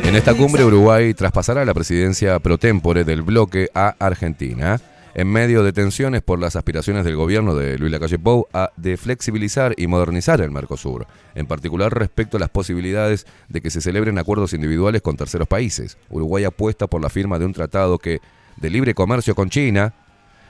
En 0.03 0.15
esta 0.15 0.33
cumbre 0.33 0.65
Uruguay 0.65 1.13
traspasará 1.13 1.63
la 1.65 1.73
presidencia 1.73 2.39
pro 2.39 2.57
tempore 2.57 3.03
del 3.03 3.21
bloque 3.21 3.69
a 3.73 3.95
Argentina, 3.99 4.81
en 5.13 5.27
medio 5.27 5.63
de 5.63 5.73
tensiones 5.73 6.21
por 6.21 6.39
las 6.39 6.55
aspiraciones 6.55 7.05
del 7.05 7.15
gobierno 7.15 7.55
de 7.55 7.77
Luis 7.77 7.91
Lacalle 7.91 8.19
Pou 8.19 8.47
a 8.53 8.71
de 8.77 8.97
flexibilizar 8.97 9.73
y 9.77 9.87
modernizar 9.87 10.41
el 10.41 10.51
Mercosur, 10.51 11.05
en 11.35 11.47
particular 11.47 11.93
respecto 11.93 12.37
a 12.37 12.39
las 12.39 12.49
posibilidades 12.49 13.25
de 13.49 13.61
que 13.61 13.69
se 13.69 13.81
celebren 13.81 14.17
acuerdos 14.17 14.53
individuales 14.53 15.01
con 15.01 15.17
terceros 15.17 15.47
países. 15.47 15.97
Uruguay 16.09 16.45
apuesta 16.45 16.87
por 16.87 17.01
la 17.01 17.09
firma 17.09 17.39
de 17.39 17.45
un 17.45 17.53
tratado 17.53 17.97
que 17.97 18.19
de 18.57 18.69
libre 18.69 18.93
comercio 18.93 19.35
con 19.35 19.49
China 19.49 19.93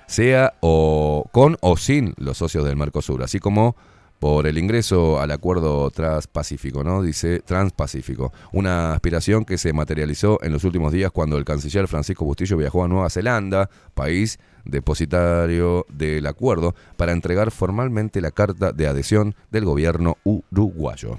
sea 0.07 0.53
o 0.59 1.25
con 1.31 1.57
o 1.61 1.77
sin 1.77 2.13
los 2.17 2.37
socios 2.37 2.65
del 2.65 2.75
Mercosur, 2.75 3.23
así 3.23 3.39
como 3.39 3.75
por 4.21 4.45
el 4.45 4.59
ingreso 4.59 5.19
al 5.19 5.31
acuerdo 5.31 5.89
transpacífico, 5.89 6.83
¿no? 6.83 7.01
Dice 7.01 7.39
transpacífico, 7.39 8.31
una 8.53 8.93
aspiración 8.93 9.45
que 9.45 9.57
se 9.57 9.73
materializó 9.73 10.37
en 10.43 10.53
los 10.53 10.63
últimos 10.63 10.93
días 10.93 11.09
cuando 11.09 11.39
el 11.39 11.43
canciller 11.43 11.87
Francisco 11.87 12.23
Bustillo 12.23 12.55
viajó 12.55 12.83
a 12.83 12.87
Nueva 12.87 13.09
Zelanda, 13.09 13.67
país 13.95 14.37
depositario 14.63 15.87
del 15.89 16.27
acuerdo, 16.27 16.75
para 16.97 17.13
entregar 17.13 17.49
formalmente 17.49 18.21
la 18.21 18.29
carta 18.29 18.71
de 18.71 18.85
adhesión 18.85 19.33
del 19.49 19.65
gobierno 19.65 20.17
uruguayo. 20.23 21.17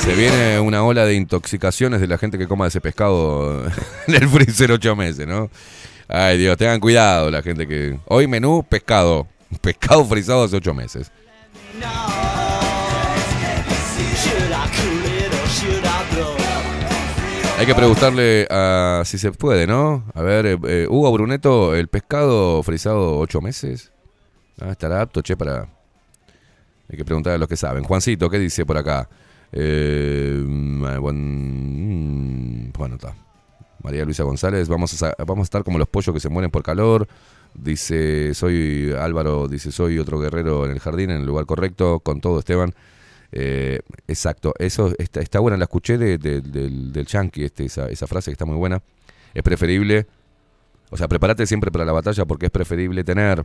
Se 0.00 0.14
viene 0.14 0.58
una 0.58 0.82
ola 0.82 1.04
de 1.04 1.14
intoxicaciones 1.14 2.00
de 2.00 2.06
la 2.06 2.16
gente 2.16 2.38
que 2.38 2.48
coma 2.48 2.66
ese 2.66 2.80
pescado 2.80 3.66
en 4.06 4.14
el 4.14 4.28
freezer 4.28 4.72
ocho 4.72 4.96
meses, 4.96 5.26
¿no? 5.26 5.50
Ay 6.08 6.38
Dios, 6.38 6.56
tengan 6.56 6.80
cuidado 6.80 7.30
la 7.30 7.42
gente 7.42 7.68
que... 7.68 7.98
Hoy 8.06 8.26
menú, 8.26 8.64
pescado. 8.66 9.28
Pescado 9.60 10.04
frisado 10.06 10.44
hace 10.44 10.56
ocho 10.56 10.72
meses. 10.72 11.12
Hay 17.58 17.66
que 17.66 17.74
preguntarle 17.74 18.48
a 18.50 19.02
si 19.04 19.18
se 19.18 19.32
puede, 19.32 19.66
¿no? 19.66 20.04
A 20.14 20.22
ver, 20.22 20.46
eh, 20.46 20.58
eh, 20.66 20.86
Hugo 20.88 21.12
Bruneto, 21.12 21.74
¿el 21.74 21.88
pescado 21.88 22.62
frisado 22.62 23.18
ocho 23.18 23.42
meses? 23.42 23.92
Ah, 24.60 24.70
¿Estará 24.70 25.02
apto, 25.02 25.20
che, 25.20 25.36
para...? 25.36 25.68
Hay 26.90 26.96
que 26.96 27.04
preguntar 27.04 27.34
a 27.34 27.38
los 27.38 27.48
que 27.48 27.56
saben. 27.56 27.84
Juancito, 27.84 28.30
¿qué 28.30 28.38
dice 28.38 28.64
por 28.64 28.78
acá? 28.78 29.08
Eh, 29.52 30.42
mm, 30.44 30.84
mm, 30.84 32.72
bueno, 32.76 32.94
está. 32.96 33.14
María 33.82 34.04
Luisa 34.04 34.24
González, 34.24 34.68
vamos 34.68 35.02
a, 35.02 35.14
vamos 35.26 35.44
a 35.44 35.44
estar 35.44 35.64
como 35.64 35.78
los 35.78 35.88
pollos 35.88 36.12
que 36.14 36.20
se 36.20 36.28
mueren 36.28 36.50
por 36.50 36.62
calor. 36.62 37.08
Dice, 37.54 38.34
soy 38.34 38.92
Álvaro, 38.98 39.48
dice, 39.48 39.72
soy 39.72 39.98
otro 39.98 40.18
guerrero 40.20 40.66
en 40.66 40.72
el 40.72 40.80
jardín, 40.80 41.10
en 41.10 41.20
el 41.20 41.26
lugar 41.26 41.46
correcto, 41.46 42.00
con 42.00 42.20
todo, 42.20 42.38
Esteban. 42.40 42.74
Eh, 43.32 43.80
exacto, 44.06 44.54
eso 44.58 44.92
está, 44.98 45.20
está 45.20 45.38
buena, 45.40 45.56
la 45.56 45.64
escuché 45.64 45.98
de- 45.98 46.18
de- 46.18 46.40
del, 46.40 46.92
del 46.92 47.06
Yankee, 47.06 47.44
este, 47.44 47.64
esa, 47.64 47.88
esa 47.88 48.06
frase 48.06 48.30
que 48.30 48.34
está 48.34 48.44
muy 48.44 48.56
buena. 48.56 48.82
Es 49.34 49.42
preferible, 49.42 50.06
o 50.90 50.96
sea, 50.96 51.08
prepárate 51.08 51.46
siempre 51.46 51.70
para 51.70 51.84
la 51.84 51.92
batalla 51.92 52.24
porque 52.24 52.46
es 52.46 52.52
preferible 52.52 53.02
tener 53.04 53.44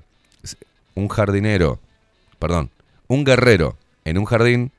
un 0.95 1.07
jardinero, 1.07 1.79
perdón, 2.39 2.71
un 3.07 3.23
guerrero 3.23 3.77
en 4.05 4.17
un 4.17 4.25
jardín 4.25 4.71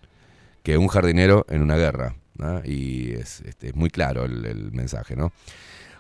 que 0.66 0.76
un 0.76 0.88
jardinero 0.88 1.46
en 1.48 1.62
una 1.62 1.76
guerra. 1.76 2.16
Y 2.64 3.12
es 3.12 3.40
este, 3.42 3.72
muy 3.74 3.88
claro 3.88 4.24
el, 4.24 4.44
el 4.44 4.72
mensaje, 4.72 5.14
¿no? 5.14 5.32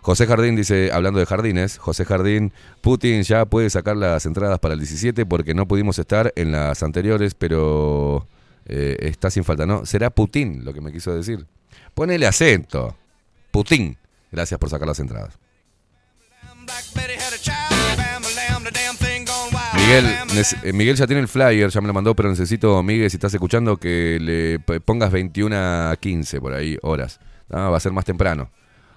José 0.00 0.26
Jardín 0.26 0.56
dice, 0.56 0.90
hablando 0.92 1.20
de 1.20 1.26
jardines, 1.26 1.78
José 1.78 2.04
Jardín, 2.04 2.52
Putin 2.80 3.22
ya 3.22 3.44
puede 3.44 3.70
sacar 3.70 3.96
las 3.96 4.26
entradas 4.26 4.58
para 4.58 4.74
el 4.74 4.80
17 4.80 5.24
porque 5.24 5.54
no 5.54 5.68
pudimos 5.68 6.00
estar 6.00 6.32
en 6.34 6.50
las 6.50 6.82
anteriores, 6.82 7.34
pero 7.34 8.26
eh, 8.66 8.96
está 9.02 9.30
sin 9.30 9.44
falta, 9.44 9.66
¿no? 9.66 9.86
Será 9.86 10.10
Putin 10.10 10.64
lo 10.64 10.74
que 10.74 10.80
me 10.80 10.90
quiso 10.90 11.14
decir. 11.14 11.46
Ponele 11.94 12.26
acento. 12.26 12.96
Putin. 13.52 13.96
Gracias 14.32 14.58
por 14.58 14.68
sacar 14.68 14.88
las 14.88 14.98
entradas. 14.98 15.38
Miguel, 19.86 20.04
eh, 20.64 20.72
Miguel 20.72 20.96
ya 20.96 21.06
tiene 21.06 21.22
el 21.22 21.28
flyer, 21.28 21.70
ya 21.70 21.80
me 21.80 21.86
lo 21.86 21.94
mandó, 21.94 22.16
pero 22.16 22.28
necesito, 22.28 22.82
Miguel, 22.82 23.08
si 23.08 23.18
estás 23.18 23.32
escuchando, 23.32 23.76
que 23.76 24.18
le 24.20 24.80
pongas 24.80 25.12
21 25.12 25.54
a 25.56 25.96
15 26.00 26.40
por 26.40 26.54
ahí, 26.54 26.76
horas. 26.82 27.20
Va 27.54 27.76
a 27.76 27.78
ser 27.78 27.92
más 27.92 28.04
temprano. 28.04 28.50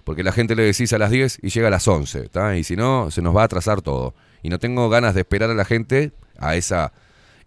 Porque 0.04 0.24
la 0.24 0.32
gente 0.32 0.56
le 0.56 0.64
decís 0.64 0.92
a 0.94 0.98
las 0.98 1.12
10 1.12 1.42
y 1.44 1.50
llega 1.50 1.68
a 1.68 1.70
las 1.70 1.88
11. 1.88 2.30
¿tá? 2.30 2.58
Y 2.58 2.64
si 2.64 2.76
no, 2.76 3.12
se 3.12 3.22
nos 3.22 3.38
va 3.38 3.44
a 3.44 3.46
atrasar 3.46 3.84
todo. 3.84 4.16
Y 4.42 4.50
no 4.50 4.58
tengo 4.58 4.90
ganas 4.90 5.14
de 5.14 5.22
esperar 5.22 5.52
a 5.52 5.54
la 5.54 5.64
gente 5.64 6.12
a 6.40 6.56
esa 6.56 6.92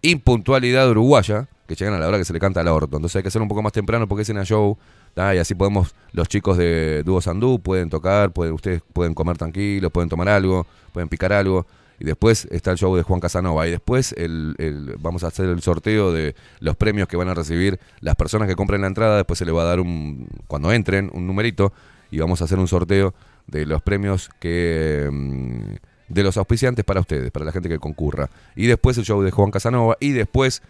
impuntualidad 0.03 0.89
uruguaya, 0.89 1.49
que 1.67 1.75
llegan 1.75 1.95
a 1.95 1.99
la 1.99 2.07
hora 2.07 2.19
que 2.19 2.25
se 2.25 2.33
le 2.33 2.39
canta 2.39 2.61
al 2.61 2.69
orto. 2.69 2.97
Entonces 2.97 3.17
hay 3.17 3.23
que 3.23 3.29
hacer 3.29 3.43
un 3.43 3.49
poco 3.49 3.63
más 3.63 3.73
temprano 3.73 4.07
porque 4.07 4.23
es 4.23 4.31
en 4.31 4.39
a 4.39 4.45
show. 4.45 4.79
Y 5.17 5.39
así 5.39 5.57
podemos, 5.57 5.97
los 6.13 6.29
chicos 6.29 6.57
de 6.59 7.03
Dúo 7.03 7.21
Sandú 7.21 7.59
pueden 7.59 7.91
tocar, 7.91 8.31
pueden, 8.33 8.55
ustedes 8.55 8.83
pueden 8.93 9.15
comer 9.15 9.37
tranquilos, 9.37 9.91
pueden 9.91 10.09
tomar 10.09 10.29
algo, 10.29 10.65
pueden 10.93 11.09
picar 11.09 11.33
algo. 11.33 11.67
Y 12.03 12.05
después 12.05 12.49
está 12.51 12.73
el 12.73 12.79
show 12.79 12.97
de 12.97 13.05
Juan 13.05 13.21
Casanova. 13.21 13.65
Y 13.69 13.71
después 13.71 14.13
el, 14.19 14.57
el- 14.59 14.97
vamos 14.99 15.23
a 15.23 15.29
hacer 15.29 15.47
el 15.49 15.63
sorteo 15.63 16.11
de 16.13 16.35
los 16.59 16.75
premios 16.77 17.07
que 17.07 17.17
van 17.17 17.29
a 17.29 17.35
recibir 17.35 17.79
las 18.01 18.17
personas 18.17 18.49
que 18.49 18.57
compren 18.57 18.81
la 18.81 18.89
entrada. 18.89 19.19
Después 19.19 19.39
se 19.39 19.45
les 19.45 19.55
va 19.55 19.63
a 19.63 19.67
dar 19.67 19.79
un, 19.79 20.27
cuando 20.49 20.73
entren, 20.73 21.11
un 21.15 21.29
numerito. 21.29 21.73
Y 22.11 22.19
vamos 22.19 22.43
a 22.43 22.47
hacer 22.47 22.59
un 22.59 22.67
sorteo 22.67 23.15
de 23.47 23.67
los 23.67 23.83
premios 23.83 24.31
que... 24.41 25.09
mm, 25.13 25.75
de 26.09 26.23
los 26.25 26.37
auspiciantes 26.39 26.85
para 26.85 26.99
ustedes, 26.99 27.31
para 27.31 27.45
la 27.45 27.53
gente 27.53 27.69
que 27.69 27.79
concurra. 27.79 28.29
Y 28.57 28.67
después 28.67 28.99
el 28.99 29.05
show 29.05 29.23
de 29.23 29.31
Juan 29.31 29.53
Casanova. 29.53 29.97
Y 30.01 30.11
después 30.11 30.61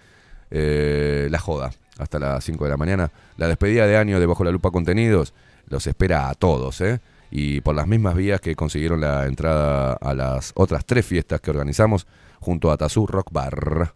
eh, 0.50 1.28
la 1.30 1.38
joda. 1.38 1.70
Hasta 1.98 2.18
las 2.18 2.44
5 2.44 2.64
de 2.64 2.70
la 2.70 2.76
mañana. 2.76 3.10
La 3.38 3.48
despedida 3.48 3.86
de 3.86 3.96
año 3.96 4.20
de 4.20 4.26
Bajo 4.26 4.44
la 4.44 4.50
Lupa 4.50 4.70
Contenidos 4.70 5.32
los 5.68 5.86
espera 5.86 6.28
a 6.28 6.34
todos, 6.34 6.80
¿eh? 6.82 7.00
Y 7.34 7.62
por 7.62 7.74
las 7.74 7.86
mismas 7.86 8.14
vías 8.14 8.42
que 8.42 8.54
consiguieron 8.54 9.00
la 9.00 9.26
entrada 9.26 9.94
a 9.94 10.12
las 10.12 10.52
otras 10.54 10.84
tres 10.84 11.06
fiestas 11.06 11.40
que 11.40 11.50
organizamos 11.50 12.06
junto 12.40 12.70
a 12.70 12.76
Tazú 12.76 13.06
Rock 13.06 13.32
Bar. 13.32 13.94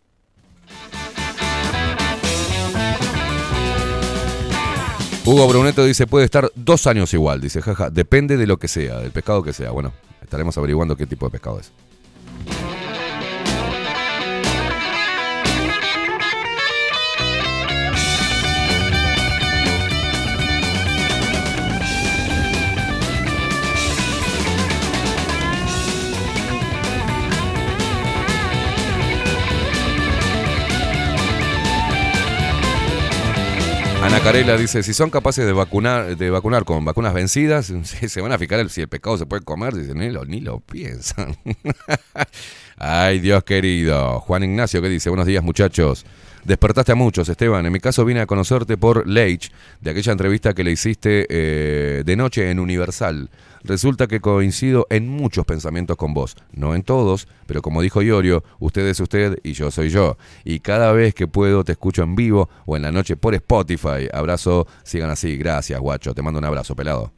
Hugo 5.26 5.48
Bruneto 5.48 5.84
dice, 5.84 6.06
puede 6.06 6.24
estar 6.24 6.50
dos 6.54 6.86
años 6.86 7.12
igual, 7.12 7.42
dice, 7.42 7.60
jaja, 7.60 7.90
depende 7.90 8.38
de 8.38 8.46
lo 8.46 8.58
que 8.58 8.68
sea, 8.68 9.00
del 9.00 9.10
pescado 9.10 9.42
que 9.42 9.52
sea. 9.52 9.70
Bueno, 9.70 9.92
estaremos 10.22 10.56
averiguando 10.56 10.96
qué 10.96 11.04
tipo 11.06 11.26
de 11.26 11.32
pescado 11.32 11.60
es. 11.60 11.72
Ana 34.06 34.20
Carela 34.20 34.56
dice, 34.56 34.84
si 34.84 34.94
son 34.94 35.10
capaces 35.10 35.44
de 35.44 35.52
vacunar, 35.52 36.16
de 36.16 36.30
vacunar 36.30 36.64
con 36.64 36.84
vacunas 36.84 37.12
vencidas, 37.12 37.72
se 37.84 38.20
van 38.20 38.30
a 38.30 38.38
fijar 38.38 38.70
si 38.70 38.80
el 38.80 38.86
pescado 38.86 39.18
se 39.18 39.26
puede 39.26 39.42
comer, 39.42 39.74
dice, 39.74 39.94
ni 39.94 40.10
lo, 40.10 40.24
ni 40.24 40.40
lo 40.40 40.60
piensan. 40.60 41.36
Ay, 42.76 43.18
Dios 43.18 43.42
querido. 43.42 44.20
Juan 44.20 44.44
Ignacio, 44.44 44.80
¿qué 44.80 44.88
dice? 44.88 45.10
Buenos 45.10 45.26
días, 45.26 45.42
muchachos. 45.42 46.06
Despertaste 46.44 46.92
a 46.92 46.94
muchos, 46.94 47.28
Esteban. 47.28 47.66
En 47.66 47.72
mi 47.72 47.80
caso 47.80 48.04
vine 48.04 48.20
a 48.20 48.26
conocerte 48.26 48.76
por 48.76 49.08
Leitch, 49.08 49.50
de 49.80 49.90
aquella 49.90 50.12
entrevista 50.12 50.54
que 50.54 50.62
le 50.62 50.70
hiciste 50.70 51.26
eh, 51.28 52.04
de 52.06 52.16
noche 52.16 52.48
en 52.48 52.60
Universal. 52.60 53.28
Resulta 53.66 54.06
que 54.06 54.20
coincido 54.20 54.86
en 54.90 55.08
muchos 55.08 55.44
pensamientos 55.44 55.96
con 55.96 56.14
vos. 56.14 56.36
No 56.52 56.76
en 56.76 56.84
todos, 56.84 57.26
pero 57.46 57.62
como 57.62 57.82
dijo 57.82 58.00
Iorio, 58.00 58.44
usted 58.60 58.86
es 58.86 59.00
usted 59.00 59.38
y 59.42 59.54
yo 59.54 59.72
soy 59.72 59.88
yo. 59.88 60.16
Y 60.44 60.60
cada 60.60 60.92
vez 60.92 61.14
que 61.14 61.26
puedo 61.26 61.64
te 61.64 61.72
escucho 61.72 62.04
en 62.04 62.14
vivo 62.14 62.48
o 62.64 62.76
en 62.76 62.82
la 62.82 62.92
noche 62.92 63.16
por 63.16 63.34
Spotify. 63.34 64.08
Abrazo, 64.12 64.68
sigan 64.84 65.10
así. 65.10 65.36
Gracias, 65.36 65.80
guacho. 65.80 66.14
Te 66.14 66.22
mando 66.22 66.38
un 66.38 66.44
abrazo, 66.44 66.76
pelado. 66.76 67.10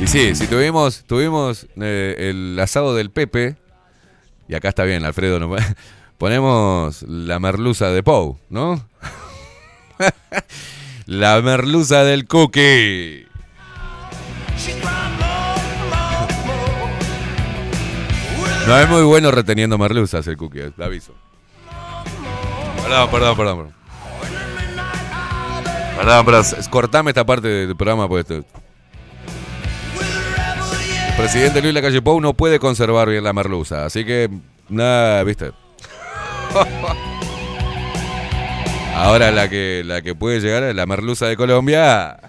Y 0.00 0.06
sí, 0.06 0.34
si 0.34 0.46
tuvimos, 0.46 1.04
tuvimos 1.04 1.66
eh, 1.76 2.16
el 2.30 2.58
asado 2.58 2.94
del 2.94 3.10
Pepe, 3.10 3.56
y 4.48 4.54
acá 4.54 4.70
está 4.70 4.84
bien, 4.84 5.04
Alfredo, 5.04 5.38
no, 5.38 5.54
Ponemos 6.18 7.02
la 7.02 7.38
merluza 7.38 7.90
de 7.90 8.02
Pou, 8.02 8.38
¿no? 8.48 8.80
la 11.06 11.40
merluza 11.40 12.04
del 12.04 12.26
cookie. 12.26 13.26
No 18.66 18.78
es 18.78 18.88
muy 18.88 19.02
bueno 19.02 19.30
reteniendo 19.30 19.76
merluzas 19.76 20.26
el 20.28 20.36
cookie, 20.36 20.60
eh, 20.60 20.70
te 20.70 20.84
aviso. 20.84 21.14
Perdón, 22.82 23.10
perdón, 23.10 23.36
perdón. 23.36 23.72
Perdón, 25.96 26.24
perdón, 26.24 26.44
cortame 26.70 27.10
esta 27.10 27.24
parte 27.24 27.48
del 27.48 27.76
programa 27.76 28.08
esto... 28.18 28.34
El 28.34 28.44
presidente 31.18 31.60
Luis 31.60 31.74
Lacalle 31.74 32.00
Pou 32.00 32.20
no 32.20 32.32
puede 32.32 32.58
conservar 32.58 33.08
bien 33.08 33.22
la 33.22 33.32
merluza, 33.32 33.84
así 33.84 34.04
que 34.04 34.30
nada, 34.68 35.22
¿viste? 35.24 35.52
Ahora 39.02 39.32
la 39.32 39.48
que 39.48 39.82
la 39.84 40.00
que 40.00 40.14
puede 40.14 40.38
llegar 40.38 40.62
es 40.62 40.76
la 40.76 40.86
merluza 40.86 41.26
de 41.26 41.36
Colombia. 41.36 42.20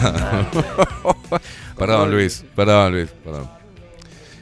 perdón, 1.76 2.12
Luis, 2.12 2.44
perdón, 2.54 2.92
Luis, 2.92 3.08
perdón. 3.24 3.50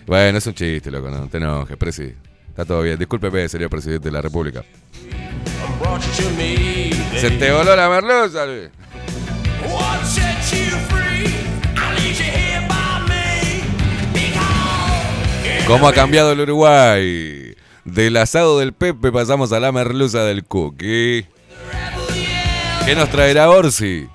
Bueno, 0.07 0.37
es 0.37 0.47
un 0.47 0.53
chiste, 0.53 0.91
loco, 0.91 1.11
no 1.11 1.29
te 1.29 1.39
enojes, 1.39 1.79
presi. 1.79 2.13
Está 2.47 2.67
todo 2.67 2.83
bien. 2.83 2.99
Discúlpeme, 2.99 3.49
señor 3.49 3.71
presidente 3.71 4.09
de 4.09 4.13
la 4.13 4.21
República. 4.21 4.63
Se 7.17 7.31
te 7.31 7.51
voló 7.53 7.75
la 7.75 7.89
merluza, 7.89 8.45
Luis. 8.45 8.69
¿Cómo 15.67 15.89
ha 15.89 15.93
cambiado 15.95 16.33
el 16.33 16.41
Uruguay? 16.41 17.46
Del 17.87 18.17
asado 18.17 18.59
del 18.59 18.73
Pepe 18.73 19.13
pasamos 19.13 19.53
a 19.53 19.61
la 19.61 19.73
merluza 19.73 20.25
del 20.25 20.45
Cookie. 20.45 21.27
¿Qué 22.85 22.95
nos 22.95 23.09
traerá 23.11 23.51
Orsi? 23.51 24.09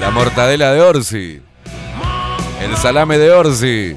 La 0.00 0.10
mortadela 0.10 0.72
de 0.72 0.80
Orsi. 0.80 1.40
El 2.60 2.76
salame 2.76 3.18
de 3.18 3.30
Orsi. 3.30 3.96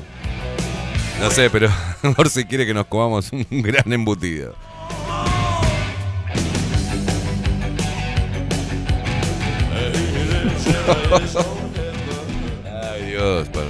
No 1.21 1.31
sé, 1.31 1.49
pero 1.49 1.69
Orsi 2.17 2.45
quiere 2.45 2.65
que 2.65 2.73
nos 2.73 2.87
comamos 2.87 3.31
un 3.31 3.45
gran 3.61 3.91
embutido. 3.93 4.55
Ay, 12.93 13.11
Dios. 13.11 13.47
pa- 13.49 13.61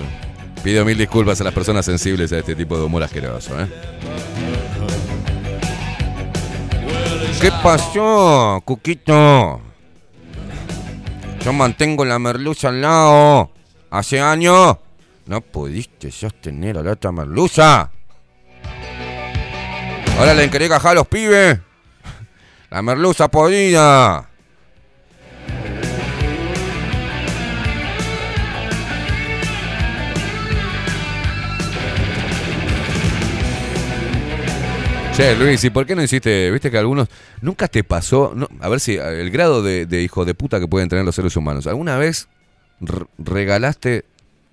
Pido 0.65 0.83
mil 0.83 0.97
disculpas 0.97 1.39
a 1.41 1.43
las 1.43 1.53
personas 1.53 1.85
sensibles 1.85 2.33
a 2.33 2.39
este 2.39 2.55
tipo 2.55 2.75
de 2.75 2.85
humor 2.85 3.03
asqueroso, 3.03 3.61
¿eh? 3.61 3.67
¿Qué 7.39 7.51
pasó, 7.61 8.59
Cuquito? 8.65 9.61
Yo 11.43 11.53
mantengo 11.53 12.03
la 12.03 12.17
merluza 12.17 12.69
al 12.69 12.81
lado. 12.81 13.51
Hace 13.91 14.19
años 14.19 14.77
no 15.27 15.41
pudiste 15.41 16.09
sostener 16.09 16.79
a 16.79 16.81
la 16.81 16.93
otra 16.93 17.11
merluza. 17.11 17.91
Ahora 20.17 20.33
le 20.33 20.49
cajar 20.49 20.93
a 20.93 20.95
los 20.95 21.07
pibes. 21.07 21.59
La 22.71 22.81
merluza 22.81 23.27
podrida. 23.27 24.31
Che, 35.15 35.33
Luis, 35.37 35.63
¿y 35.63 35.69
por 35.69 35.85
qué 35.85 35.95
no 35.95 36.03
hiciste? 36.03 36.51
Viste 36.51 36.69
que 36.69 36.77
algunos. 36.77 37.07
Nunca 37.39 37.69
te 37.69 37.85
pasó. 37.85 38.35
a 38.59 38.67
ver 38.67 38.81
si. 38.81 38.97
El 38.97 39.31
grado 39.31 39.63
de, 39.63 40.01
hijo 40.01 40.25
de 40.25 40.33
puta 40.33 40.59
que 40.59 40.67
pueden 40.67 40.89
tener 40.89 41.05
los 41.05 41.15
seres 41.15 41.37
humanos. 41.37 41.67
¿Alguna 41.67 41.97
vez 41.97 42.27
regalaste 43.17 44.03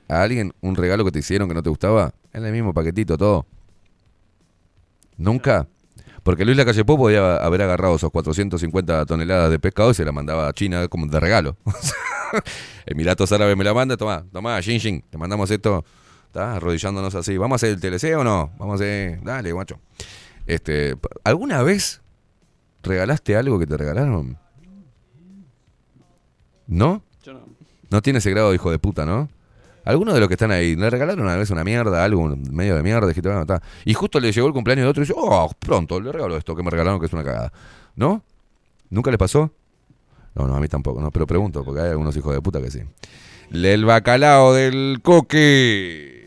a 0.08 0.22
alguien 0.22 0.54
un 0.60 0.76
regalo 0.76 1.04
que 1.04 1.10
te 1.10 1.18
hicieron 1.18 1.48
que 1.48 1.54
no 1.54 1.64
te 1.64 1.68
gustaba? 1.68 2.14
En 2.32 2.44
el 2.44 2.52
mismo 2.52 2.72
paquetito, 2.72 3.18
todo. 3.18 3.44
¿Nunca? 5.16 5.66
Porque 6.22 6.44
Luis 6.44 6.56
Lacalle 6.56 6.84
Pou 6.84 6.96
podía 6.96 7.38
haber 7.38 7.62
agarrado 7.62 7.96
esos 7.96 8.12
450 8.12 9.04
toneladas 9.06 9.50
de 9.50 9.58
pescado 9.58 9.90
y 9.90 9.94
se 9.94 10.04
la 10.04 10.12
mandaba 10.12 10.46
a 10.46 10.52
China 10.52 10.86
como 10.86 11.06
de 11.08 11.18
regalo. 11.18 11.56
Emiratos 12.86 13.32
Árabes 13.32 13.56
me 13.56 13.64
la 13.64 13.74
manda, 13.74 13.96
toma, 13.96 14.24
toma, 14.32 14.60
Xin 14.62 14.78
Xin, 14.78 15.02
te 15.10 15.18
mandamos 15.18 15.50
esto. 15.50 15.84
¿Está? 16.26 16.54
Arrodillándonos 16.54 17.16
así. 17.16 17.36
¿Vamos 17.36 17.56
a 17.56 17.66
hacer 17.66 17.70
el 17.70 17.80
TLC 17.80 18.16
o 18.16 18.22
no? 18.22 18.52
Vamos 18.58 18.80
a 18.80 18.84
hacer. 18.84 19.20
Dale, 19.24 19.50
guacho. 19.50 19.80
Este, 20.46 20.96
¿Alguna 21.24 21.62
vez 21.62 22.02
regalaste 22.82 23.36
algo 23.36 23.58
que 23.58 23.66
te 23.66 23.76
regalaron? 23.76 24.38
¿No? 26.66 27.02
Yo 27.22 27.34
no. 27.34 27.40
No 27.90 28.02
tiene 28.02 28.18
ese 28.18 28.30
grado 28.30 28.50
de 28.50 28.56
hijo 28.56 28.70
de 28.70 28.78
puta, 28.78 29.04
¿no? 29.04 29.28
Algunos 29.84 30.14
de 30.14 30.20
los 30.20 30.28
que 30.28 30.34
están 30.34 30.52
ahí, 30.52 30.76
le 30.76 30.90
regalaron 30.90 31.24
una 31.24 31.36
vez 31.36 31.50
una 31.50 31.64
mierda, 31.64 32.04
algo 32.04 32.36
medio 32.50 32.76
de 32.76 32.82
mierda, 32.82 33.06
dijiste, 33.08 33.28
bueno, 33.28 33.42
está. 33.42 33.60
y 33.84 33.94
justo 33.94 34.20
le 34.20 34.30
llegó 34.30 34.46
el 34.46 34.52
cumpleaños 34.52 34.84
de 34.84 34.90
otro 34.90 35.02
y 35.02 35.06
dice, 35.06 35.14
oh, 35.16 35.50
pronto, 35.58 36.00
le 36.00 36.12
regalo 36.12 36.36
esto 36.36 36.54
que 36.54 36.62
me 36.62 36.70
regalaron 36.70 37.00
que 37.00 37.06
es 37.06 37.12
una 37.12 37.24
cagada. 37.24 37.52
¿No? 37.96 38.22
¿Nunca 38.90 39.10
les 39.10 39.18
pasó? 39.18 39.50
No, 40.34 40.46
no, 40.46 40.56
a 40.56 40.60
mí 40.60 40.68
tampoco, 40.68 41.00
no, 41.00 41.10
pero 41.10 41.26
pregunto, 41.26 41.64
porque 41.64 41.80
hay 41.80 41.90
algunos 41.90 42.16
hijos 42.16 42.32
de 42.32 42.40
puta 42.40 42.62
que 42.62 42.70
sí. 42.70 42.80
El 43.50 43.84
bacalao 43.84 44.54
del 44.54 45.00
coque. 45.02 46.21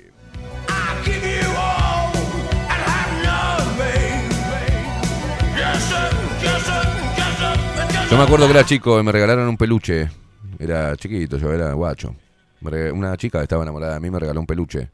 Yo 8.16 8.20
me 8.20 8.28
acuerdo 8.28 8.46
que 8.46 8.54
era 8.54 8.64
chico 8.64 8.98
y 8.98 9.04
me 9.04 9.12
regalaron 9.12 9.50
un 9.50 9.58
peluche. 9.58 10.10
Era 10.58 10.96
chiquito, 10.96 11.38
yo 11.38 11.52
era 11.52 11.74
guacho. 11.74 12.16
Una 12.62 13.18
chica 13.18 13.44
estaba 13.44 13.64
enamorada 13.64 13.96
de 13.96 14.00
mí 14.00 14.10
me 14.10 14.18
regaló 14.18 14.40
un 14.40 14.46
peluche. 14.46 14.90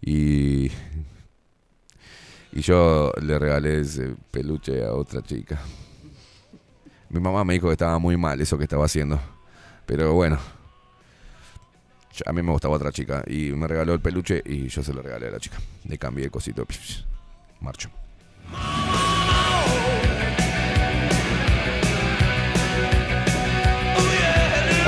Y. 0.00 0.72
Y 2.52 2.60
yo 2.62 3.12
le 3.20 3.38
regalé 3.38 3.80
ese 3.80 4.14
peluche 4.30 4.82
a 4.82 4.94
otra 4.94 5.20
chica. 5.20 5.60
Mi 7.10 7.20
mamá 7.20 7.44
me 7.44 7.52
dijo 7.52 7.66
que 7.66 7.72
estaba 7.72 7.98
muy 7.98 8.16
mal 8.16 8.40
eso 8.40 8.56
que 8.56 8.64
estaba 8.64 8.86
haciendo. 8.86 9.20
Pero 9.84 10.14
bueno. 10.14 10.38
A 12.24 12.32
mí 12.32 12.40
me 12.40 12.50
gustaba 12.50 12.76
otra 12.76 12.92
chica. 12.92 13.24
Y 13.26 13.50
me 13.52 13.68
regaló 13.68 13.92
el 13.92 14.00
peluche 14.00 14.42
y 14.42 14.68
yo 14.68 14.82
se 14.82 14.94
lo 14.94 15.02
regalé 15.02 15.28
a 15.28 15.32
la 15.32 15.38
chica. 15.38 15.58
Le 15.84 15.98
cambié 15.98 16.24
el 16.24 16.30
cosito. 16.30 16.66
Marcho. 17.60 17.90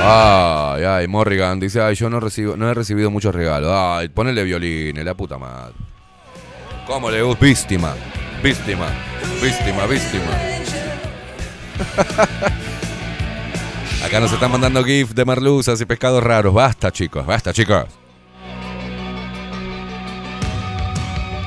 Ay, 0.03 0.83
ay, 0.83 1.07
Morrigan 1.07 1.59
dice, 1.59 1.79
ay, 1.81 1.95
yo 1.95 2.09
no 2.09 2.19
recibo, 2.19 2.57
no 2.57 2.69
he 2.69 2.73
recibido 2.73 3.11
muchos 3.11 3.35
regalos. 3.35 3.71
Ay, 3.71 4.09
ponele 4.09 4.43
violines, 4.43 5.05
la 5.05 5.13
puta 5.13 5.37
madre. 5.37 5.75
¿Cómo 6.87 7.11
le 7.11 7.21
gusta? 7.21 7.45
Víctima, 7.45 7.93
víctima, 8.43 8.87
víctima, 9.41 9.85
víctima. 9.85 10.31
Acá 14.05 14.19
nos 14.19 14.33
están 14.33 14.51
mandando 14.51 14.83
GIF 14.83 15.11
de 15.11 15.23
merluzas 15.23 15.79
y 15.79 15.85
pescados 15.85 16.23
raros. 16.23 16.53
Basta, 16.53 16.91
chicos, 16.91 17.25
basta, 17.25 17.53
chicos. 17.53 17.85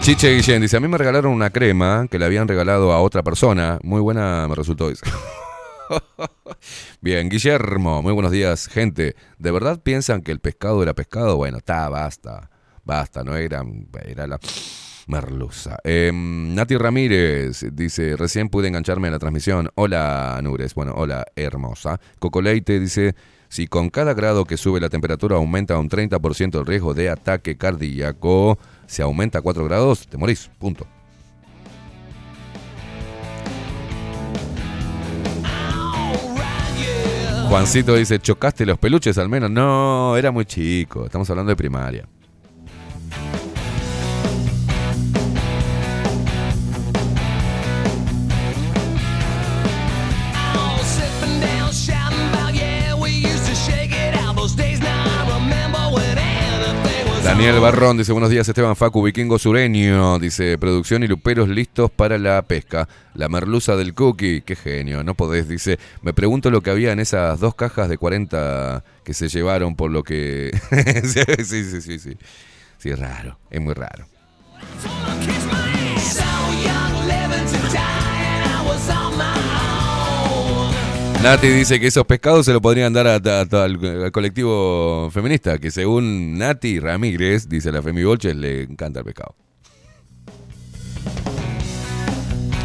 Chiche 0.01 0.36
Guillén 0.36 0.62
dice, 0.62 0.76
a 0.76 0.81
mí 0.81 0.86
me 0.86 0.98
regalaron 0.98 1.32
una 1.32 1.51
crema 1.51 2.06
que 2.10 2.18
le 2.18 2.26
habían 2.26 2.47
regalado 2.47 2.93
a 2.93 3.01
otra 3.01 3.22
persona. 3.22 3.78
Muy 3.82 4.01
buena 4.01 4.47
me 4.48 4.55
resultó. 4.55 4.90
dice. 4.90 5.05
Bien, 7.01 7.28
Guillermo, 7.28 8.02
muy 8.02 8.12
buenos 8.12 8.32
días, 8.32 8.69
gente. 8.69 9.16
¿De 9.39 9.51
verdad 9.51 9.81
piensan 9.82 10.23
que 10.23 10.32
el 10.32 10.40
pescado 10.40 10.82
era 10.82 10.94
pescado? 10.94 11.36
Bueno, 11.36 11.59
está, 11.59 11.89
basta, 11.89 12.51
basta, 12.85 13.23
no 13.23 13.36
era, 13.36 13.65
era 14.05 14.27
la 14.27 14.39
merluza. 15.06 15.77
Em, 15.85 16.55
Nati 16.55 16.77
Ramírez 16.77 17.65
dice, 17.73 18.16
recién 18.16 18.48
pude 18.48 18.69
engancharme 18.69 19.09
en 19.09 19.12
la 19.12 19.19
transmisión. 19.19 19.69
Hola, 19.74 20.39
Nures, 20.43 20.74
bueno, 20.74 20.94
hola, 20.97 21.27
hermosa. 21.36 22.01
Coco 22.19 22.40
Leite 22.40 22.81
dice, 22.81 23.15
si 23.48 23.66
con 23.66 23.90
cada 23.90 24.15
grado 24.15 24.44
que 24.44 24.56
sube 24.56 24.81
la 24.81 24.89
temperatura 24.89 25.36
aumenta 25.36 25.78
un 25.78 25.89
30% 25.89 26.59
el 26.59 26.66
riesgo 26.66 26.94
de 26.94 27.11
ataque 27.11 27.56
cardíaco, 27.56 28.59
si 28.86 29.02
aumenta 29.02 29.43
4 29.43 29.65
grados, 29.65 30.06
te 30.09 30.16
morís, 30.16 30.51
punto. 30.59 30.86
Juancito 37.55 37.94
dice, 37.94 38.18
¿chocaste 38.18 38.66
los 38.66 38.78
peluches 38.78 39.16
al 39.16 39.28
menos? 39.28 39.48
No, 39.48 40.16
era 40.16 40.32
muy 40.32 40.44
chico. 40.44 41.05
Estamos 41.05 41.31
hablando 41.31 41.51
de 41.51 41.56
primaria. 41.56 42.05
Daniel 57.25 57.59
Barrón 57.59 57.97
dice, 57.97 58.13
buenos 58.13 58.29
días 58.29 58.47
Esteban 58.47 58.77
Facu, 58.77 59.03
vikingo 59.03 59.39
sureño. 59.39 60.19
Dice, 60.19 60.59
producción 60.59 61.03
y 61.05 61.09
luperos 61.09 61.49
listos 61.49 61.91
para 61.91 62.19
la 62.19 62.43
pesca. 62.43 62.87
La 63.15 63.31
merluza 63.31 63.77
del 63.77 63.95
cookie, 63.95 64.43
qué 64.43 64.55
genio, 64.55 65.03
no 65.03 65.15
podés. 65.15 65.49
Dice, 65.49 65.79
me 66.03 66.13
pregunto 66.13 66.51
lo 66.51 66.61
que 66.61 66.69
había 66.69 66.93
en 66.93 67.01
esas 67.01 67.41
dos 67.41 67.55
cajas 67.55 67.89
de 67.89 67.97
40 67.97 68.85
que 69.03 69.15
se 69.15 69.31
llevaron 69.31 69.75
por 69.75 69.91
lo 69.91 70.03
que... 70.03 70.51
sí, 71.03 71.45
sí, 71.45 71.65
sí, 71.65 71.81
sí, 71.81 71.99
sí. 71.99 72.91
Es 72.91 72.99
raro, 72.99 73.39
es 73.49 73.61
muy 73.63 73.73
raro. 73.73 74.07
Nati 81.25 81.49
dice 81.49 81.81
que 81.81 81.87
esos 81.87 82.05
pescados 82.05 82.45
se 82.45 82.53
lo 82.53 82.61
podrían 82.61 82.93
dar 82.93 83.07
a- 83.07 83.15
al 83.17 84.13
colectivo 84.13 85.09
feminista, 85.11 85.57
que 85.57 85.71
según 85.71 86.37
Nati 86.37 86.79
Ramírez, 86.79 87.49
dice 87.49 87.73
la 87.73 87.81
Femi 87.81 88.05
Bolches, 88.05 88.37
le 88.37 88.65
encanta 88.65 88.99
el 88.99 89.07
pescado. 89.07 89.35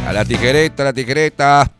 A 0.06 0.12
la 0.12 0.26
tijereta, 0.26 0.82
a 0.82 0.86
la 0.86 0.92
tijereta. 0.92 1.72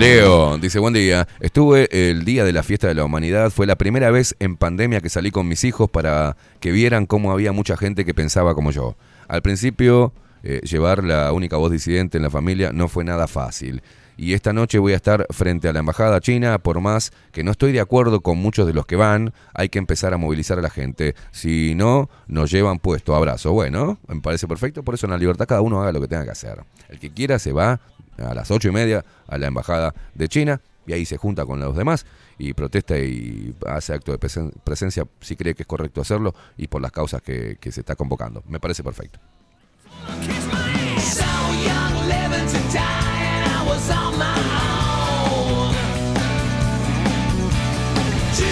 Leo 0.00 0.58
dice, 0.58 0.80
buen 0.80 0.94
día. 0.94 1.28
Estuve 1.38 1.88
el 2.10 2.24
día 2.24 2.42
de 2.44 2.52
la 2.52 2.64
fiesta 2.64 2.88
de 2.88 2.94
la 2.94 3.04
humanidad. 3.04 3.50
Fue 3.50 3.68
la 3.68 3.76
primera 3.76 4.10
vez 4.10 4.34
en 4.40 4.56
pandemia 4.56 5.00
que 5.00 5.10
salí 5.10 5.30
con 5.30 5.46
mis 5.46 5.62
hijos 5.62 5.88
para 5.88 6.36
que 6.58 6.72
vieran 6.72 7.06
cómo 7.06 7.30
había 7.30 7.52
mucha 7.52 7.76
gente 7.76 8.04
que 8.04 8.14
pensaba 8.14 8.56
como 8.56 8.72
yo. 8.72 8.96
Al 9.28 9.42
principio, 9.42 10.12
eh, 10.42 10.60
llevar 10.62 11.04
la 11.04 11.32
única 11.32 11.56
voz 11.56 11.70
disidente 11.70 12.16
en 12.18 12.22
la 12.22 12.30
familia 12.30 12.72
no 12.72 12.88
fue 12.88 13.04
nada 13.04 13.26
fácil. 13.26 13.82
Y 14.16 14.34
esta 14.34 14.52
noche 14.52 14.78
voy 14.78 14.92
a 14.92 14.96
estar 14.96 15.26
frente 15.30 15.68
a 15.68 15.72
la 15.72 15.78
embajada 15.80 16.20
china, 16.20 16.58
por 16.58 16.80
más 16.80 17.12
que 17.32 17.42
no 17.42 17.50
estoy 17.50 17.72
de 17.72 17.80
acuerdo 17.80 18.20
con 18.20 18.36
muchos 18.38 18.66
de 18.66 18.74
los 18.74 18.84
que 18.84 18.94
van, 18.94 19.32
hay 19.54 19.70
que 19.70 19.78
empezar 19.78 20.12
a 20.12 20.18
movilizar 20.18 20.58
a 20.58 20.62
la 20.62 20.68
gente. 20.68 21.14
Si 21.30 21.74
no, 21.74 22.10
nos 22.26 22.50
llevan 22.50 22.78
puesto. 22.78 23.14
Abrazo. 23.14 23.52
Bueno, 23.52 23.98
me 24.06 24.20
parece 24.20 24.46
perfecto, 24.46 24.82
por 24.82 24.94
eso 24.94 25.06
en 25.06 25.12
la 25.12 25.18
libertad 25.18 25.46
cada 25.46 25.62
uno 25.62 25.80
haga 25.80 25.92
lo 25.92 26.00
que 26.00 26.08
tenga 26.08 26.24
que 26.24 26.30
hacer. 26.30 26.62
El 26.90 26.98
que 26.98 27.10
quiera 27.10 27.38
se 27.38 27.52
va 27.52 27.80
a 28.18 28.34
las 28.34 28.50
ocho 28.50 28.68
y 28.68 28.72
media 28.72 29.02
a 29.26 29.38
la 29.38 29.46
embajada 29.46 29.94
de 30.14 30.28
China 30.28 30.60
y 30.86 30.92
ahí 30.92 31.06
se 31.06 31.16
junta 31.16 31.46
con 31.46 31.58
los 31.58 31.74
demás 31.74 32.04
y 32.38 32.52
protesta 32.52 32.98
y 32.98 33.54
hace 33.66 33.94
acto 33.94 34.12
de 34.12 34.20
presen- 34.20 34.52
presencia 34.62 35.04
si 35.20 35.36
cree 35.36 35.54
que 35.54 35.62
es 35.62 35.66
correcto 35.66 36.02
hacerlo 36.02 36.34
y 36.58 36.66
por 36.66 36.82
las 36.82 36.92
causas 36.92 37.22
que 37.22 37.56
se 37.62 37.80
está 37.80 37.96
convocando. 37.96 38.42
Me 38.46 38.60
parece 38.60 38.84
perfecto. 38.84 39.18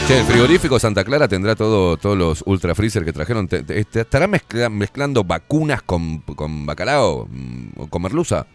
Che, 0.06 0.18
el 0.18 0.24
frigorífico 0.26 0.78
Santa 0.78 1.04
Clara 1.04 1.28
tendrá 1.28 1.54
todo, 1.54 1.96
todos 1.96 2.18
los 2.18 2.42
ultra 2.46 2.74
freezer 2.74 3.04
que 3.04 3.12
trajeron. 3.12 3.46
Te- 3.46 3.64
¿Estará 3.94 4.26
mezcla- 4.26 4.68
mezclando 4.68 5.22
vacunas 5.24 5.82
con, 5.82 6.18
con 6.20 6.66
bacalao 6.66 7.28
mm, 7.30 7.68
o 7.80 7.86
con 7.86 8.02
merluza? 8.02 8.46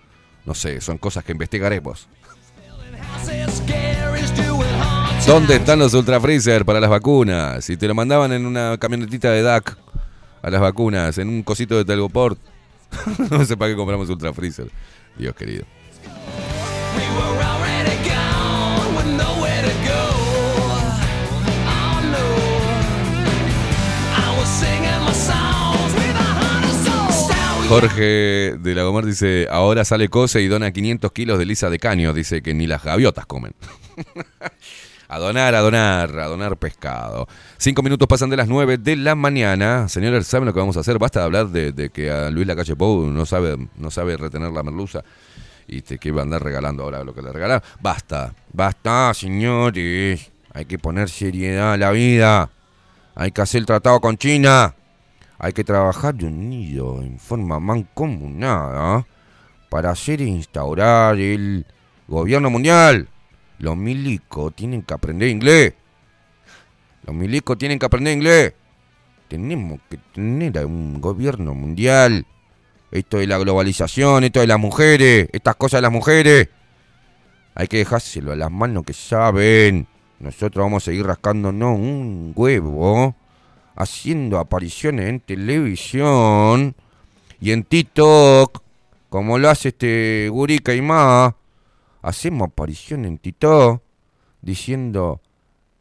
No 0.46 0.54
sé, 0.54 0.82
son 0.82 0.98
cosas 0.98 1.24
que 1.24 1.32
investigaremos. 1.32 2.08
¿Dónde 5.26 5.56
están 5.56 5.80
los 5.80 5.94
ultra 5.94 6.20
freezer 6.20 6.66
para 6.66 6.80
las 6.82 6.90
vacunas? 6.90 7.64
Si 7.64 7.78
te 7.78 7.88
lo 7.88 7.96
mandaban 7.96 8.32
en 8.34 8.46
una 8.46 8.78
camionetita 8.78 9.32
de 9.32 9.42
DAC 9.42 9.78
a 10.42 10.50
las 10.50 10.62
vacunas, 10.62 11.18
en 11.18 11.30
un 11.30 11.42
cosito 11.42 11.78
de 11.78 11.86
Telgoport, 11.86 12.38
no 13.32 13.46
sé 13.46 13.58
para 13.58 13.72
qué 13.72 13.76
compramos 13.76 14.10
ultra 14.10 14.34
freezer. 14.34 14.70
Dios 15.18 15.36
querido. 15.36 15.66
Jorge 27.68 28.56
de 28.60 28.76
Lagomar 28.76 29.06
dice, 29.06 29.48
ahora 29.50 29.84
sale 29.86 30.08
Cose 30.08 30.40
y 30.40 30.48
dona 30.48 30.72
500 30.72 31.12
kilos 31.12 31.40
de 31.40 31.46
lisa 31.46 31.70
de 31.72 31.80
caño. 31.80 32.14
Dice 32.14 32.44
que 32.44 32.54
ni 32.54 32.68
las 32.68 32.84
gaviotas 32.84 33.26
comen. 33.26 33.56
a 35.07 35.19
donar, 35.19 35.56
a 35.56 35.60
donar, 35.61 36.19
a 36.19 36.27
donar 36.27 36.57
pescado. 36.57 37.27
Cinco 37.57 37.84
minutos 37.84 38.07
pasan 38.07 38.30
de 38.30 38.38
las 38.38 38.48
nueve 38.48 38.77
de 38.77 38.95
la 38.95 39.15
mañana. 39.15 39.88
Señores, 39.88 40.27
¿saben 40.27 40.45
lo 40.45 40.53
que 40.53 40.60
vamos 40.60 40.77
a 40.77 40.82
hacer? 40.82 40.98
Basta 40.99 41.19
de 41.19 41.26
hablar 41.26 41.48
de, 41.49 41.72
de 41.72 41.90
que 41.90 42.10
a 42.11 42.30
Luis 42.30 42.48
Lacalle 42.48 42.76
Pou 42.76 43.06
no 43.06 43.26
sabe, 43.26 43.57
no 43.77 43.91
sabe 43.91 44.18
retener 44.18 44.52
la 44.52 44.64
merluza 44.64 45.03
y 45.68 45.82
te, 45.82 45.98
que 45.98 46.10
iba 46.10 46.22
a 46.22 46.23
andar 46.23 46.44
regalando 46.44 46.84
ahora 46.84 47.03
lo 47.03 47.14
que 47.14 47.22
le 47.22 47.32
regalaron. 47.32 47.64
Basta, 47.80 48.34
basta, 48.52 49.14
señores. 49.14 50.32
Hay 50.53 50.65
que 50.65 50.80
poner 50.80 51.10
seriedad 51.10 51.73
a 51.73 51.77
la 51.77 51.91
vida. 51.91 52.49
Hay 53.15 53.32
que 53.32 53.41
hacer 53.41 53.60
el 53.60 53.65
tratado 53.65 53.99
con 53.99 54.18
China. 54.18 54.76
Hay 55.38 55.53
que 55.53 55.64
trabajar 55.64 56.15
unido 56.15 57.02
en 57.02 57.19
forma 57.19 57.60
mancomunada 57.60 59.06
para 59.69 59.91
hacer 59.91 60.22
e 60.22 60.26
instaurar 60.26 61.19
el 61.19 61.65
gobierno 62.07 62.49
mundial. 62.49 63.10
Los 63.60 63.77
milicos 63.77 64.53
tienen 64.56 64.82
que 64.82 64.94
aprender 64.94 65.30
inglés. 65.30 65.73
Los 67.06 67.15
milicos 67.15 67.57
tienen 67.57 67.80
que 67.80 67.86
aprender 67.86 68.14
inglés. 68.14 68.53
Tenemos 69.27 69.80
que 69.90 69.98
tener 70.14 70.65
un 70.65 70.99
gobierno 70.99 71.53
mundial. 71.53 72.26
Esto 72.91 73.18
de 73.18 73.27
la 73.27 73.38
globalización, 73.38 74.23
esto 74.23 74.40
de 74.40 74.48
las 74.48 74.60
mujeres, 74.60 75.27
estas 75.32 75.56
cosas 75.56 75.80
de 75.80 75.82
las 75.84 75.91
mujeres. 75.91 76.49
Hay 77.56 77.68
que 77.68 77.77
dejárselo 77.77 78.32
a 78.32 78.36
las 78.36 78.52
manos 78.52 78.84
que 78.84 78.94
saben. 78.94 79.88
Nosotros 80.19 80.64
vamos 80.64 80.84
a 80.84 80.86
seguir 80.86 81.06
rascándonos 81.06 81.77
un 81.77 82.34
huevo, 82.36 83.15
haciendo 83.76 84.40
apariciones 84.40 85.10
en 85.10 85.19
televisión 85.19 86.76
y 87.41 87.52
en 87.52 87.64
TikTok, 87.64 88.61
como 89.10 89.38
lo 89.38 89.49
hace 89.49 89.69
este 89.69 90.30
Guri 90.30 90.60
Caimá. 90.60 91.36
Hacemos 92.06 92.49
apariciones 92.49 93.07
en 93.07 93.18
TikTok 93.18 93.82
diciendo, 94.40 95.22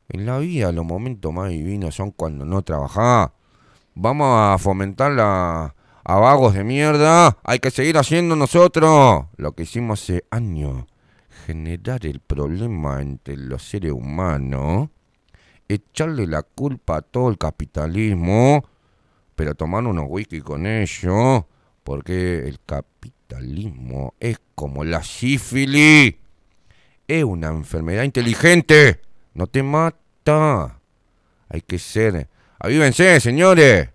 en 0.08 0.24
la 0.24 0.38
vida 0.38 0.72
los 0.72 0.86
momentos 0.86 1.30
más 1.34 1.50
divinos 1.50 1.96
son 1.96 2.12
cuando 2.12 2.46
no 2.46 2.62
trabajás. 2.62 3.28
Vamos 3.94 4.28
a 4.30 4.56
fomentar 4.56 5.12
la, 5.12 5.74
a 6.02 6.14
vagos 6.18 6.54
de 6.54 6.64
mierda. 6.64 7.36
Hay 7.44 7.58
que 7.58 7.70
seguir 7.70 7.98
haciendo 7.98 8.36
nosotros 8.36 9.26
lo 9.36 9.52
que 9.52 9.64
hicimos 9.64 10.02
hace 10.02 10.24
años. 10.30 10.86
Generar 11.44 12.06
el 12.06 12.20
problema 12.20 13.02
entre 13.02 13.36
los 13.36 13.62
seres 13.62 13.92
humanos. 13.92 14.88
Echarle 15.68 16.26
la 16.26 16.42
culpa 16.42 16.96
a 16.96 17.02
todo 17.02 17.28
el 17.28 17.36
capitalismo. 17.36 18.64
Pero 19.34 19.54
tomar 19.54 19.84
unos 19.86 20.06
whisky 20.08 20.40
con 20.40 20.64
ellos. 20.64 21.44
Porque 21.82 22.48
el 22.48 22.60
capitalismo 22.64 23.13
es 24.20 24.38
como 24.54 24.84
la 24.84 25.02
sífilis. 25.02 26.14
Es 27.06 27.24
una 27.24 27.48
enfermedad 27.48 28.04
inteligente. 28.04 29.00
No 29.34 29.46
te 29.46 29.62
mata. 29.62 30.80
Hay 31.48 31.60
que 31.60 31.78
ser. 31.78 32.28
Avívense, 32.58 33.20
señores. 33.20 33.90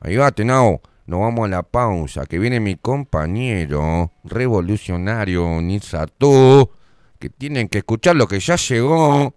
Ahí 0.00 0.16
va, 0.16 0.30
Tenao. 0.30 0.80
Nos 1.06 1.20
vamos 1.20 1.46
a 1.46 1.48
la 1.48 1.62
pausa. 1.62 2.26
Que 2.26 2.38
viene 2.38 2.60
mi 2.60 2.76
compañero 2.76 4.12
revolucionario 4.24 5.60
Nizatú. 5.60 6.70
Que 7.18 7.30
tienen 7.30 7.68
que 7.68 7.78
escuchar 7.78 8.16
lo 8.16 8.28
que 8.28 8.38
ya 8.38 8.56
llegó. 8.56 9.34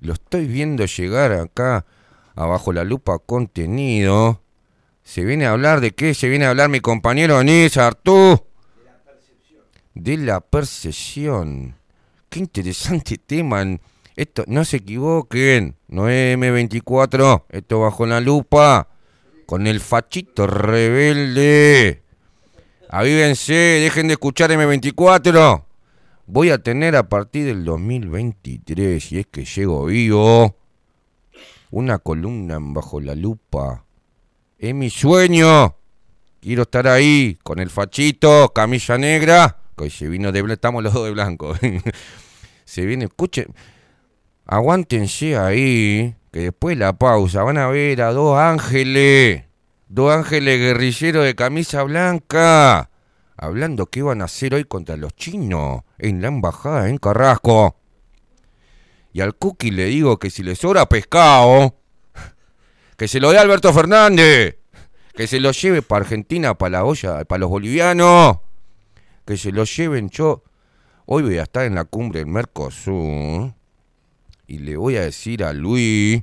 Lo 0.00 0.12
estoy 0.14 0.46
viendo 0.46 0.84
llegar 0.86 1.32
acá. 1.32 1.84
Abajo 2.34 2.72
la 2.72 2.84
lupa 2.84 3.18
contenido. 3.18 4.40
Se 5.10 5.24
viene 5.24 5.44
a 5.44 5.50
hablar 5.50 5.80
de 5.80 5.90
qué? 5.90 6.14
Se 6.14 6.28
viene 6.28 6.44
a 6.44 6.50
hablar 6.50 6.68
mi 6.68 6.78
compañero 6.78 7.42
Nizatú. 7.42 8.44
De 9.92 10.16
la 10.16 10.40
percepción. 10.40 11.74
Qué 12.28 12.38
interesante 12.38 13.18
tema. 13.18 13.64
Esto, 14.14 14.44
no 14.46 14.64
se 14.64 14.76
equivoquen. 14.76 15.74
No 15.88 16.08
es 16.08 16.38
M24. 16.38 17.42
Esto 17.48 17.80
bajo 17.80 18.06
la 18.06 18.20
lupa. 18.20 18.86
Con 19.46 19.66
el 19.66 19.80
fachito 19.80 20.46
rebelde. 20.46 22.04
Avívense, 22.88 23.52
dejen 23.52 24.06
de 24.06 24.12
escuchar 24.12 24.52
M24. 24.52 25.64
Voy 26.26 26.50
a 26.50 26.62
tener 26.62 26.94
a 26.94 27.08
partir 27.08 27.46
del 27.46 27.64
2023, 27.64 29.02
si 29.02 29.18
es 29.18 29.26
que 29.26 29.44
llego 29.44 29.86
vivo, 29.86 30.54
una 31.72 31.98
columna 31.98 32.58
bajo 32.60 33.00
la 33.00 33.16
lupa. 33.16 33.86
Es 34.60 34.74
mi 34.74 34.90
sueño. 34.90 35.74
Quiero 36.38 36.62
estar 36.64 36.86
ahí 36.86 37.38
con 37.42 37.60
el 37.60 37.70
fachito, 37.70 38.52
camisa 38.52 38.98
negra. 38.98 39.56
Que 39.74 40.06
vino 40.06 40.32
de 40.32 40.44
estamos 40.52 40.82
los 40.82 40.92
dos 40.92 41.06
de 41.06 41.12
blanco. 41.12 41.54
se 42.66 42.84
viene, 42.84 43.06
escuchen, 43.06 43.54
aguántense 44.44 45.38
ahí, 45.38 46.14
que 46.30 46.40
después 46.40 46.76
de 46.76 46.84
la 46.84 46.92
pausa 46.92 47.42
van 47.42 47.56
a 47.56 47.68
ver 47.68 48.02
a 48.02 48.12
dos 48.12 48.38
ángeles, 48.38 49.44
dos 49.88 50.12
ángeles 50.12 50.58
guerrilleros 50.58 51.24
de 51.24 51.34
camisa 51.34 51.82
blanca, 51.84 52.90
hablando 53.38 53.86
qué 53.86 54.02
van 54.02 54.20
a 54.20 54.26
hacer 54.26 54.52
hoy 54.52 54.64
contra 54.64 54.98
los 54.98 55.16
chinos 55.16 55.84
en 55.96 56.20
la 56.20 56.28
embajada 56.28 56.90
en 56.90 56.98
Carrasco. 56.98 57.76
Y 59.14 59.22
al 59.22 59.34
Cookie 59.36 59.70
le 59.70 59.86
digo 59.86 60.18
que 60.18 60.28
si 60.28 60.42
le 60.42 60.54
sobra 60.54 60.86
pescado, 60.86 61.79
Que 63.00 63.08
se 63.08 63.18
lo 63.18 63.30
dé 63.30 63.38
Alberto 63.38 63.72
Fernández. 63.72 64.58
Que 65.14 65.26
se 65.26 65.40
lo 65.40 65.52
lleve 65.52 65.80
para 65.80 66.02
Argentina, 66.02 66.52
para 66.52 66.70
la 66.72 66.84
olla, 66.84 67.24
para 67.24 67.38
los 67.38 67.48
bolivianos. 67.48 68.40
Que 69.24 69.38
se 69.38 69.52
lo 69.52 69.64
lleven 69.64 70.10
yo. 70.10 70.44
Hoy 71.06 71.22
voy 71.22 71.38
a 71.38 71.44
estar 71.44 71.64
en 71.64 71.76
la 71.76 71.86
cumbre 71.86 72.18
del 72.18 72.28
Mercosur. 72.28 73.54
Y 74.46 74.58
le 74.58 74.76
voy 74.76 74.98
a 74.98 75.00
decir 75.00 75.44
a 75.44 75.54
Luis 75.54 76.22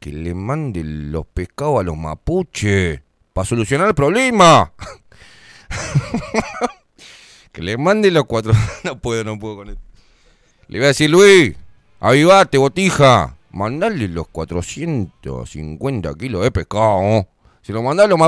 que 0.00 0.10
le 0.10 0.34
mande 0.34 0.82
los 0.82 1.24
pescados 1.24 1.78
a 1.78 1.82
los 1.84 1.96
mapuches. 1.96 3.00
Para 3.32 3.46
solucionar 3.46 3.86
el 3.86 3.94
problema. 3.94 4.72
que 7.52 7.62
le 7.62 7.76
mande 7.78 8.10
los 8.10 8.24
cuatro. 8.24 8.52
No 8.82 8.98
puedo, 8.98 9.22
no 9.22 9.38
puedo 9.38 9.54
con 9.54 9.68
esto. 9.68 9.82
Le 10.66 10.78
voy 10.78 10.86
a 10.86 10.88
decir, 10.88 11.08
Luis, 11.08 11.54
avivate, 12.00 12.58
botija. 12.58 13.36
Mandale 13.52 14.08
los 14.08 14.28
450 14.28 16.14
kilos 16.14 16.42
de 16.42 16.50
pescado. 16.50 17.28
Se 17.60 17.72
lo 17.72 17.82
mandá 17.82 18.04
a 18.04 18.06
los. 18.06 18.18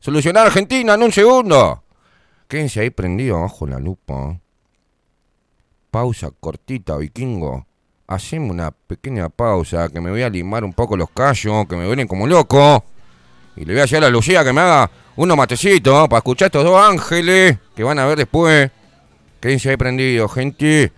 Solucionar 0.00 0.46
Argentina 0.46 0.94
en 0.94 1.02
un 1.02 1.12
segundo. 1.12 1.82
Quédense 2.48 2.80
ahí 2.80 2.90
prendido 2.90 3.40
bajo 3.40 3.66
la 3.66 3.78
lupa. 3.78 4.38
Pausa 5.90 6.30
cortita, 6.40 6.96
vikingo. 6.96 7.66
Hacemos 8.06 8.50
una 8.50 8.70
pequeña 8.70 9.28
pausa, 9.28 9.88
que 9.88 10.00
me 10.00 10.10
voy 10.10 10.22
a 10.22 10.30
limar 10.30 10.64
un 10.64 10.72
poco 10.72 10.96
los 10.96 11.10
callos, 11.10 11.66
que 11.68 11.76
me 11.76 11.86
vienen 11.86 12.08
como 12.08 12.26
loco. 12.26 12.84
Y 13.56 13.64
le 13.64 13.72
voy 13.72 13.80
a 13.80 13.82
decir 13.82 14.02
a 14.02 14.10
Lucía 14.10 14.42
que 14.42 14.52
me 14.52 14.62
haga 14.62 14.90
unos 15.16 15.36
matecitos 15.36 16.08
para 16.08 16.18
escuchar 16.18 16.46
a 16.46 16.48
estos 16.48 16.64
dos 16.64 16.82
ángeles 16.82 17.58
que 17.76 17.84
van 17.84 17.98
a 17.98 18.06
ver 18.06 18.18
después. 18.18 18.70
Quédense 19.40 19.70
ahí 19.70 19.76
prendidos, 19.76 20.32
gente. 20.32 20.92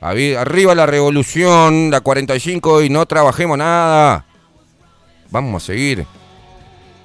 Arriba 0.00 0.74
la 0.74 0.86
revolución, 0.86 1.90
la 1.90 2.00
45 2.00 2.82
y 2.82 2.90
no 2.90 3.06
trabajemos 3.06 3.58
nada. 3.58 4.26
Vamos 5.30 5.62
a 5.62 5.66
seguir 5.66 6.06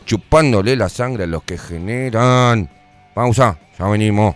chupándole 0.05 0.75
la 0.75 0.89
sangre 0.89 1.23
a 1.23 1.27
los 1.27 1.43
que 1.43 1.57
generan. 1.57 2.69
Pausa, 3.13 3.57
ya 3.77 3.87
venimos. 3.87 4.35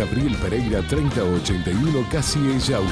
Gabriel 0.00 0.34
Pereira 0.36 0.80
3081 0.80 2.06
Casi 2.10 2.38
Yauri. 2.66 2.88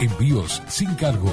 Envíos 0.00 0.62
sin 0.68 0.94
cargo. 0.94 1.32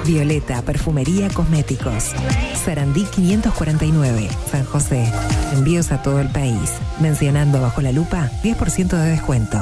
Violeta 0.06 0.61
Perfumería 0.61 1.30
Cosméticos. 1.30 2.14
Sarandí 2.64 3.06
549, 3.06 4.30
San 4.49 4.64
José. 4.65 5.11
Envíos 5.53 5.91
a 5.91 6.01
todo 6.01 6.19
el 6.19 6.30
país. 6.30 6.72
Mencionando 6.99 7.61
bajo 7.61 7.81
la 7.81 7.91
lupa, 7.91 8.31
10% 8.43 8.97
de 8.97 9.10
descuento. 9.10 9.61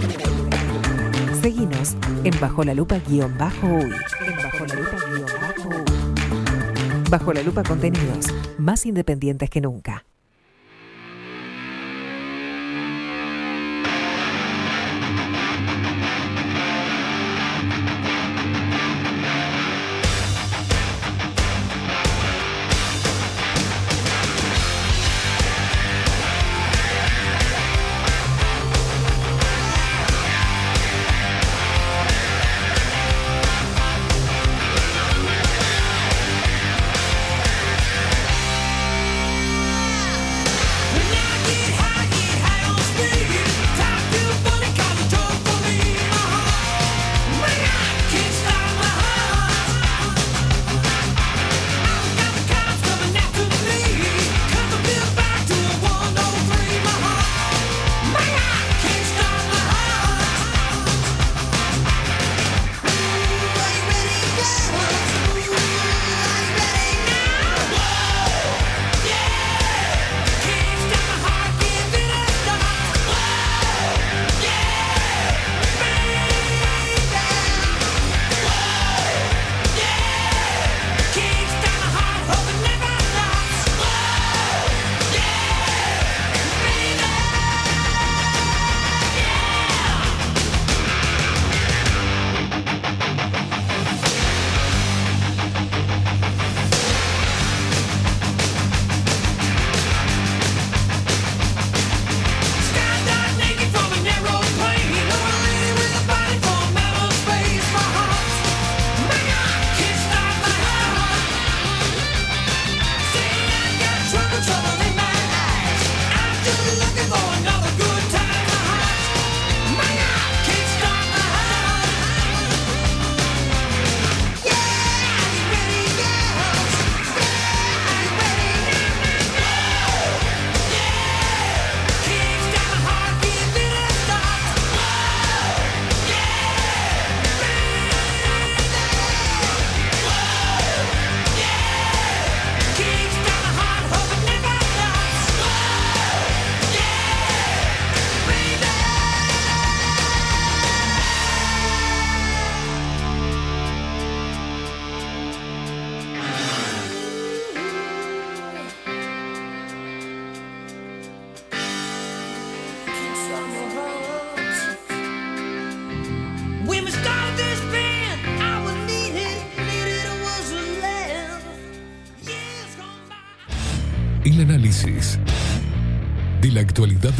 Seguinos 1.41 1.95
en 2.23 2.39
Bajo 2.39 2.63
la 2.63 2.75
Lupa 2.75 2.99
guion 2.99 3.35
bajo 3.35 3.65
uy. 3.65 3.91
En 4.27 4.35
Bajo 4.35 4.65
la 4.67 4.75
Lupa 4.75 4.97
uy. 5.65 7.09
Bajo 7.09 7.33
la 7.33 7.41
Lupa 7.41 7.63
contenidos 7.63 8.27
más 8.59 8.85
independientes 8.85 9.49
que 9.49 9.59
nunca. 9.59 10.05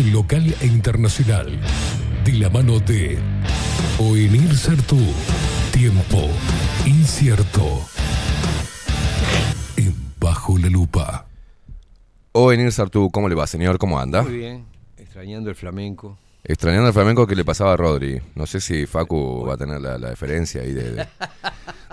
Local 0.03 0.56
e 0.61 0.65
internacional. 0.68 1.60
De 2.26 2.34
la 2.34 2.49
mano 2.49 2.80
de 2.80 3.18
Oenir 3.99 4.56
Sartú. 4.57 4.99
Tiempo 5.72 6.28
incierto. 6.86 7.82
En 9.78 9.95
Bajo 10.19 10.57
la 10.57 10.69
Lupa. 10.69 11.26
O 12.34 12.52
Enir 12.52 12.72
Sartú, 12.72 13.10
¿cómo 13.11 13.28
le 13.28 13.36
va, 13.36 13.45
señor? 13.48 13.78
¿Cómo 13.78 13.99
anda? 13.99 14.22
Muy 14.23 14.38
bien, 14.38 14.65
extrañando 14.98 15.49
el 15.49 15.56
flamenco. 15.56 16.18
Extrañando 16.44 16.88
el 16.88 16.94
flamenco 16.94 17.28
que 17.28 17.36
le 17.36 17.44
pasaba 17.45 17.73
a 17.73 17.78
Rodri. 17.78 18.22
No 18.36 18.48
sé 18.48 18.61
si 18.61 18.86
Facu 18.86 19.45
va 19.48 19.56
a 19.56 19.57
tener 19.57 19.82
la, 19.82 19.98
la 19.98 20.10
deferencia 20.11 20.61
ahí 20.61 20.72
de, 20.73 20.91
de- 20.91 21.07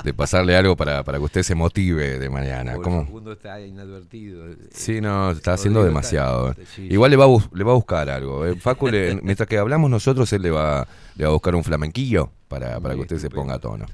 de 0.04 0.14
pasarle 0.14 0.56
algo 0.56 0.76
para, 0.76 1.02
para 1.04 1.18
que 1.18 1.24
usted 1.24 1.42
se 1.42 1.54
motive 1.54 2.18
de 2.18 2.30
mañana. 2.30 2.74
¿Cómo? 2.76 3.04
Facundo 3.04 3.32
está 3.32 3.60
inadvertido. 3.60 4.46
Sí, 4.70 5.00
no, 5.00 5.30
está 5.30 5.54
haciendo 5.54 5.82
demasiado. 5.84 6.50
está- 6.50 6.64
sí, 6.66 6.88
Igual 6.90 7.10
le 7.10 7.16
va, 7.16 7.24
a 7.26 7.28
le 7.52 7.64
va 7.64 7.72
a 7.72 7.74
buscar 7.74 8.08
algo. 8.10 8.46
eh. 8.46 8.54
Facu, 8.60 8.88
le- 8.88 9.20
mientras 9.22 9.48
que 9.48 9.58
hablamos 9.58 9.90
nosotros, 9.90 10.32
él 10.32 10.42
le 10.42 10.50
va, 10.50 10.86
le 11.16 11.24
va 11.24 11.30
a 11.30 11.32
buscar 11.32 11.54
un 11.54 11.64
flamenquillo 11.64 12.30
para, 12.48 12.80
para 12.80 12.94
que 12.94 13.00
usted 13.00 13.18
se 13.18 13.30
ponga 13.30 13.54
a 13.54 13.58
tono. 13.58 13.86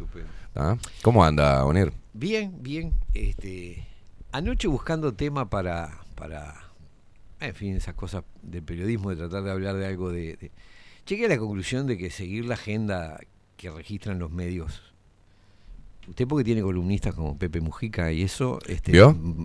¿Ah? 0.54 0.76
¿Cómo 1.02 1.24
anda, 1.24 1.64
Onir? 1.64 1.92
Bien, 2.12 2.54
bien. 2.62 2.92
Este, 3.12 3.86
anoche 4.32 4.68
buscando 4.68 5.12
tema 5.14 5.50
para, 5.50 5.98
para, 6.14 6.54
en 7.40 7.54
fin, 7.54 7.74
esas 7.76 7.94
cosas 7.94 8.22
del 8.42 8.62
periodismo, 8.62 9.10
de 9.10 9.16
tratar 9.16 9.42
de 9.42 9.50
hablar 9.50 9.74
de 9.76 9.86
algo 9.86 10.10
de, 10.10 10.36
de- 10.36 10.52
Llegué 11.06 11.26
a 11.26 11.28
la 11.28 11.36
conclusión 11.38 11.86
de 11.86 11.98
que 11.98 12.08
seguir 12.10 12.46
la 12.46 12.54
agenda 12.54 13.20
que 13.58 13.70
registran 13.70 14.18
los 14.18 14.30
medios. 14.30 14.93
Usted 16.08 16.26
porque 16.28 16.44
tiene 16.44 16.60
columnistas 16.62 17.14
como 17.14 17.38
Pepe 17.38 17.60
Mujica 17.60 18.12
y 18.12 18.22
eso 18.22 18.58
este, 18.66 18.92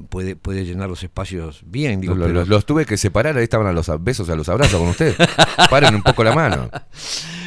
puede, 0.09 0.35
puede 0.35 0.65
llenar 0.65 0.89
los 0.89 1.03
espacios 1.03 1.61
bien, 1.65 2.01
digo, 2.01 2.15
pero- 2.15 2.27
los, 2.29 2.47
los 2.47 2.65
tuve 2.65 2.85
que 2.85 2.97
separar, 2.97 3.37
ahí 3.37 3.43
estaban 3.43 3.67
a 3.67 3.71
los 3.71 3.89
besos, 4.03 4.29
a 4.29 4.35
los 4.35 4.49
abrazos 4.49 4.79
con 4.79 4.89
usted. 4.89 5.15
Paren 5.69 5.95
un 5.95 6.03
poco 6.03 6.23
la 6.23 6.35
mano. 6.35 6.69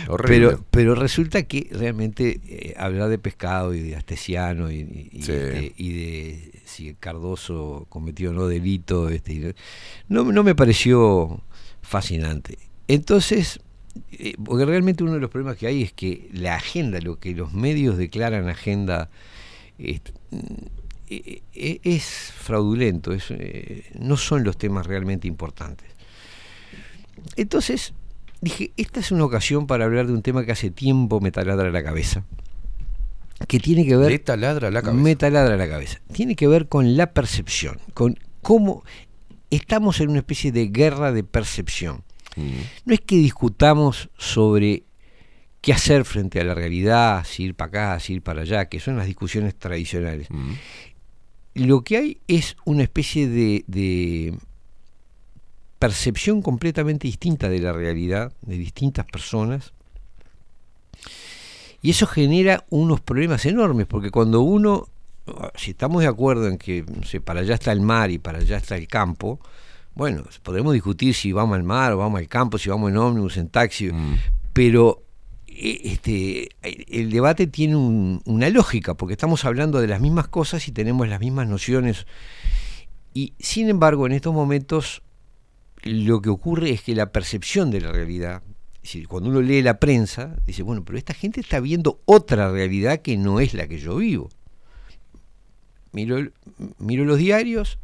Horrible. 0.08 0.48
Pero, 0.48 0.64
pero 0.70 0.94
resulta 0.94 1.42
que 1.44 1.68
realmente 1.72 2.40
eh, 2.46 2.74
hablar 2.76 3.08
de 3.08 3.18
pescado 3.18 3.74
y 3.74 3.80
de 3.80 3.96
Astesiano 3.96 4.70
y, 4.70 4.76
y- 4.80 5.08
y, 5.12 5.22
Sí. 5.22 5.32
este, 5.32 5.72
y 5.76 5.92
de 5.92 6.52
si 6.64 6.94
Cardoso 6.94 7.86
cometió 7.88 8.30
o 8.30 8.32
no 8.32 8.46
delito, 8.46 9.08
este, 9.10 9.54
no, 10.08 10.24
no 10.24 10.42
me 10.42 10.54
pareció 10.54 11.40
fascinante. 11.82 12.58
Entonces, 12.88 13.60
eh, 14.12 14.34
porque 14.42 14.64
realmente 14.64 15.02
uno 15.02 15.14
de 15.14 15.20
los 15.20 15.30
problemas 15.30 15.56
que 15.56 15.66
hay 15.66 15.82
es 15.82 15.92
que 15.92 16.28
la 16.32 16.56
agenda, 16.56 17.00
lo 17.00 17.18
que 17.18 17.34
los 17.34 17.52
medios 17.52 17.96
declaran 17.96 18.48
agenda, 18.48 19.10
eh, 19.78 20.00
eh, 21.08 21.80
es 21.82 22.04
fraudulento, 22.04 23.12
es, 23.12 23.32
no 23.98 24.16
son 24.16 24.44
los 24.44 24.56
temas 24.56 24.86
realmente 24.86 25.28
importantes. 25.28 25.88
Entonces, 27.36 27.92
dije, 28.40 28.72
esta 28.76 29.00
es 29.00 29.12
una 29.12 29.24
ocasión 29.24 29.66
para 29.66 29.84
hablar 29.84 30.06
de 30.06 30.12
un 30.12 30.22
tema 30.22 30.44
que 30.44 30.52
hace 30.52 30.70
tiempo 30.70 31.20
me 31.20 31.30
taladra 31.30 31.70
la 31.70 31.82
cabeza. 31.82 32.24
Que 33.48 33.58
tiene 33.58 33.84
que 33.84 33.96
ver. 33.96 34.10
Le 34.10 34.18
taladra 34.18 34.70
la 34.70 34.82
cabeza. 34.82 35.02
Me 35.02 35.16
taladra 35.16 35.56
la 35.56 35.68
cabeza. 35.68 36.00
Tiene 36.12 36.36
que 36.36 36.46
ver 36.46 36.68
con 36.68 36.96
la 36.96 37.12
percepción, 37.12 37.78
con 37.92 38.18
cómo 38.40 38.84
estamos 39.50 40.00
en 40.00 40.10
una 40.10 40.20
especie 40.20 40.52
de 40.52 40.68
guerra 40.68 41.12
de 41.12 41.24
percepción. 41.24 42.04
No 42.36 42.94
es 42.94 43.00
que 43.00 43.16
discutamos 43.16 44.10
sobre 44.16 44.84
qué 45.60 45.72
hacer 45.72 46.04
frente 46.04 46.40
a 46.40 46.44
la 46.44 46.54
realidad, 46.54 47.24
si 47.24 47.44
ir 47.44 47.54
para 47.54 47.68
acá, 47.68 48.00
si 48.00 48.14
ir 48.14 48.22
para 48.22 48.42
allá, 48.42 48.66
que 48.66 48.80
son 48.80 48.96
las 48.96 49.06
discusiones 49.06 49.54
tradicionales. 49.54 50.28
Lo 51.54 51.82
que 51.82 51.96
hay 51.96 52.18
es 52.26 52.56
una 52.64 52.82
especie 52.82 53.28
de, 53.28 53.64
de 53.66 54.34
percepción 55.78 56.42
completamente 56.42 57.08
distinta 57.08 57.48
de 57.48 57.58
la 57.58 57.72
realidad 57.72 58.32
de 58.42 58.56
distintas 58.56 59.04
personas. 59.04 59.72
Y 61.80 61.90
eso 61.90 62.06
genera 62.06 62.64
unos 62.70 63.00
problemas 63.00 63.44
enormes, 63.46 63.86
porque 63.86 64.12
cuando 64.12 64.42
uno, 64.42 64.86
si 65.56 65.72
estamos 65.72 66.02
de 66.02 66.08
acuerdo 66.08 66.46
en 66.46 66.56
que 66.56 66.84
no 66.84 67.02
sé, 67.02 67.20
para 67.20 67.40
allá 67.40 67.54
está 67.54 67.72
el 67.72 67.80
mar 67.80 68.12
y 68.12 68.18
para 68.18 68.38
allá 68.38 68.58
está 68.58 68.76
el 68.76 68.86
campo, 68.86 69.40
bueno, 69.94 70.24
podremos 70.42 70.72
discutir 70.72 71.14
si 71.14 71.32
vamos 71.32 71.56
al 71.56 71.62
mar 71.64 71.92
o 71.92 71.98
vamos 71.98 72.18
al 72.18 72.28
campo, 72.28 72.58
si 72.58 72.68
vamos 72.70 72.90
en 72.90 72.96
ómnibus, 72.96 73.36
en 73.36 73.48
taxi, 73.48 73.90
pero 74.52 75.02
eh, 75.46 75.80
este, 75.84 76.48
el 76.62 77.10
debate 77.10 77.46
tiene 77.46 77.76
un- 77.76 78.22
una 78.24 78.48
lógica, 78.48 78.94
porque 78.94 79.12
estamos 79.12 79.44
hablando 79.44 79.80
de 79.80 79.86
las 79.88 80.00
mismas 80.00 80.28
cosas 80.28 80.66
y 80.68 80.72
tenemos 80.72 81.08
las 81.08 81.20
mismas 81.20 81.46
nociones. 81.46 82.06
Y 83.14 83.34
sin 83.38 83.68
embargo, 83.68 84.06
en 84.06 84.12
estos 84.12 84.32
momentos, 84.32 85.02
lo 85.82 86.22
que 86.22 86.30
ocurre 86.30 86.70
es 86.70 86.80
que 86.82 86.94
la 86.94 87.12
percepción 87.12 87.70
de 87.70 87.82
la 87.82 87.92
realidad, 87.92 88.42
decir, 88.82 89.06
cuando 89.08 89.28
uno 89.28 89.42
lee 89.42 89.60
la 89.62 89.78
prensa, 89.78 90.36
dice, 90.46 90.62
bueno, 90.62 90.84
pero 90.84 90.96
esta 90.96 91.12
gente 91.12 91.40
está 91.40 91.60
viendo 91.60 92.00
otra 92.06 92.50
realidad 92.50 93.02
que 93.02 93.18
no 93.18 93.38
es 93.40 93.52
la 93.52 93.66
que 93.68 93.78
yo 93.78 93.96
vivo. 93.96 94.30
Miro, 95.92 96.16
miro 96.78 97.04
los 97.04 97.18
diarios, 97.18 97.78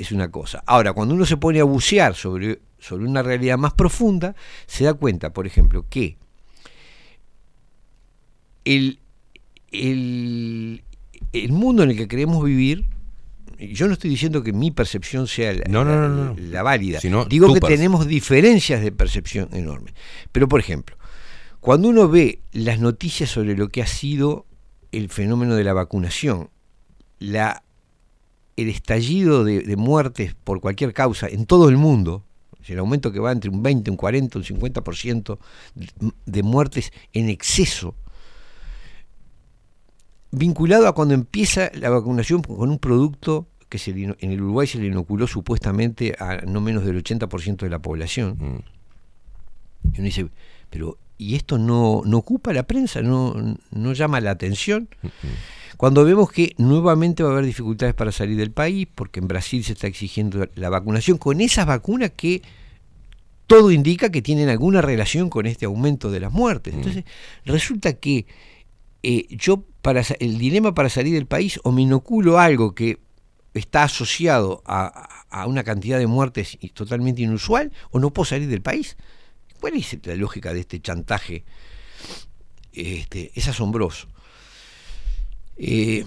es 0.00 0.12
una 0.12 0.30
cosa. 0.30 0.62
Ahora, 0.66 0.92
cuando 0.92 1.14
uno 1.14 1.26
se 1.26 1.36
pone 1.36 1.60
a 1.60 1.64
bucear 1.64 2.14
sobre, 2.14 2.60
sobre 2.78 3.04
una 3.04 3.22
realidad 3.22 3.58
más 3.58 3.74
profunda, 3.74 4.34
se 4.66 4.84
da 4.84 4.94
cuenta, 4.94 5.32
por 5.32 5.46
ejemplo, 5.46 5.84
que 5.88 6.16
el, 8.64 8.98
el, 9.70 10.82
el 11.32 11.52
mundo 11.52 11.82
en 11.82 11.90
el 11.90 11.96
que 11.96 12.08
queremos 12.08 12.42
vivir, 12.44 12.86
yo 13.58 13.86
no 13.86 13.92
estoy 13.92 14.08
diciendo 14.08 14.42
que 14.42 14.52
mi 14.52 14.70
percepción 14.70 15.26
sea 15.26 15.52
la, 15.52 15.64
No, 15.68 15.84
no, 15.84 16.08
no, 16.08 16.08
no. 16.08 16.36
la 16.38 16.62
válida, 16.62 17.00
Sino 17.00 17.26
digo 17.26 17.52
que 17.52 17.60
tenemos 17.60 18.06
diferencias 18.06 18.80
de 18.82 18.92
percepción 18.92 19.50
enormes. 19.52 19.94
Pero, 20.32 20.48
por 20.48 20.60
ejemplo, 20.60 20.96
cuando 21.60 21.88
uno 21.88 22.08
ve 22.08 22.40
las 22.52 22.80
noticias 22.80 23.28
sobre 23.28 23.54
lo 23.54 23.68
que 23.68 23.82
ha 23.82 23.86
sido 23.86 24.46
el 24.92 25.10
fenómeno 25.10 25.56
de 25.56 25.64
la 25.64 25.74
vacunación, 25.74 26.48
la, 27.18 27.62
el 28.62 28.68
estallido 28.68 29.44
de, 29.44 29.60
de 29.62 29.76
muertes 29.76 30.34
por 30.44 30.60
cualquier 30.60 30.92
causa 30.92 31.28
en 31.28 31.46
todo 31.46 31.68
el 31.68 31.76
mundo, 31.76 32.24
el 32.66 32.78
aumento 32.78 33.10
que 33.10 33.18
va 33.18 33.32
entre 33.32 33.50
un 33.50 33.62
20, 33.62 33.90
un 33.90 33.96
40, 33.96 34.38
un 34.38 34.44
50% 34.44 35.38
de- 35.74 35.88
de 36.26 36.42
muertes 36.42 36.92
en 37.12 37.28
exceso, 37.28 37.94
vinculado 40.30 40.86
a 40.86 40.94
cuando 40.94 41.14
empieza 41.14 41.70
la 41.74 41.90
vacunación 41.90 42.42
con 42.42 42.70
un 42.70 42.78
producto 42.78 43.48
que 43.68 43.78
se 43.78 43.90
en 43.92 44.16
el 44.20 44.42
Uruguay 44.42 44.66
se 44.66 44.78
le 44.78 44.86
inoculó 44.86 45.26
supuestamente 45.26 46.14
a 46.18 46.38
no 46.46 46.60
menos 46.60 46.84
del 46.84 46.96
80% 47.02 47.56
de 47.58 47.70
la 47.70 47.78
población. 47.78 48.64
Y 49.92 49.96
uno 49.98 50.04
dice, 50.04 50.28
pero 50.70 50.98
¿y 51.18 51.36
esto 51.36 51.56
no, 51.58 52.02
no 52.04 52.18
ocupa 52.18 52.52
la 52.52 52.64
prensa? 52.64 53.00
¿No, 53.00 53.34
¿No 53.70 53.92
llama 53.92 54.20
la 54.20 54.32
atención? 54.32 54.88
Cuando 55.80 56.04
vemos 56.04 56.30
que 56.30 56.54
nuevamente 56.58 57.22
va 57.22 57.30
a 57.30 57.32
haber 57.32 57.46
dificultades 57.46 57.94
para 57.94 58.12
salir 58.12 58.36
del 58.36 58.50
país, 58.50 58.86
porque 58.94 59.18
en 59.18 59.28
Brasil 59.28 59.64
se 59.64 59.72
está 59.72 59.86
exigiendo 59.86 60.46
la 60.54 60.68
vacunación 60.68 61.16
con 61.16 61.40
esas 61.40 61.64
vacunas 61.64 62.10
que 62.14 62.42
todo 63.46 63.70
indica 63.70 64.10
que 64.10 64.20
tienen 64.20 64.50
alguna 64.50 64.82
relación 64.82 65.30
con 65.30 65.46
este 65.46 65.64
aumento 65.64 66.10
de 66.10 66.20
las 66.20 66.32
muertes. 66.32 66.74
Entonces, 66.74 67.04
resulta 67.46 67.94
que 67.94 68.26
eh, 69.02 69.26
yo, 69.30 69.64
para 69.80 70.02
el 70.18 70.36
dilema 70.36 70.74
para 70.74 70.90
salir 70.90 71.14
del 71.14 71.24
país, 71.24 71.58
o 71.64 71.72
me 71.72 71.80
inoculo 71.80 72.38
algo 72.38 72.74
que 72.74 72.98
está 73.54 73.84
asociado 73.84 74.62
a, 74.66 75.24
a 75.30 75.46
una 75.46 75.64
cantidad 75.64 75.98
de 75.98 76.06
muertes 76.06 76.58
totalmente 76.74 77.22
inusual, 77.22 77.72
o 77.90 78.00
no 78.00 78.10
puedo 78.12 78.26
salir 78.26 78.50
del 78.50 78.60
país. 78.60 78.98
¿Cuál 79.58 79.76
es 79.76 79.96
la 80.06 80.14
lógica 80.14 80.52
de 80.52 80.60
este 80.60 80.78
chantaje? 80.82 81.46
Este, 82.74 83.32
es 83.34 83.48
asombroso. 83.48 84.08
Eh, 85.60 86.04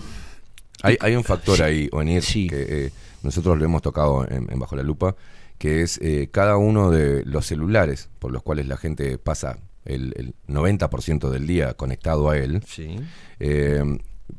Hay, 0.82 0.98
hay 1.00 1.16
un 1.16 1.24
factor 1.24 1.62
ahí, 1.62 1.88
Onir, 1.92 2.24
que 2.24 2.48
eh, 2.52 2.92
nosotros 3.22 3.58
lo 3.58 3.64
hemos 3.66 3.82
tocado 3.82 4.28
en, 4.30 4.52
en 4.52 4.60
Bajo 4.60 4.76
la 4.76 4.84
Lupa, 4.84 5.16
que 5.58 5.82
es 5.82 5.98
eh, 6.02 6.28
cada 6.32 6.58
uno 6.58 6.90
de 6.92 7.24
los 7.26 7.46
celulares 7.46 8.10
por 8.20 8.32
los 8.32 8.44
cuales 8.44 8.68
la 8.68 8.76
gente 8.78 9.18
pasa 9.18 9.60
el, 9.86 10.14
el 10.18 10.34
90% 10.54 11.30
del 11.30 11.48
día 11.48 11.74
conectado 11.76 12.30
a 12.30 12.38
él, 12.38 12.64
Sí. 12.68 12.98
eh, 13.40 13.84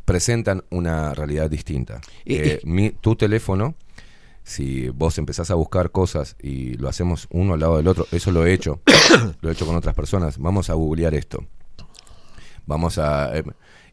presentan 0.05 0.65
una 0.71 1.15
realidad 1.15 1.49
distinta. 1.49 2.01
Eh, 2.27 2.61
mi- 2.65 2.91
tu 2.91 3.17
teléfono, 3.17 3.75
si 4.43 4.89
vos 4.91 5.17
empezás 5.19 5.51
a 5.51 5.55
buscar 5.55 5.93
cosas 5.93 6.37
y 6.43 6.75
lo 6.75 6.89
hacemos 6.91 7.27
uno 7.31 7.55
al 7.55 7.61
lado 7.61 7.77
del 7.79 7.89
otro, 7.89 8.07
eso 8.13 8.31
lo 8.33 8.45
he 8.45 8.53
hecho, 8.53 8.81
lo 9.41 9.49
he 9.49 9.53
hecho 9.53 9.65
con 9.67 9.77
otras 9.77 9.95
personas, 9.95 10.37
vamos 10.39 10.69
a 10.69 10.75
googlear 10.75 11.15
esto. 11.15 11.47
Vamos 12.67 12.99
a... 12.99 13.37
eh, 13.37 13.45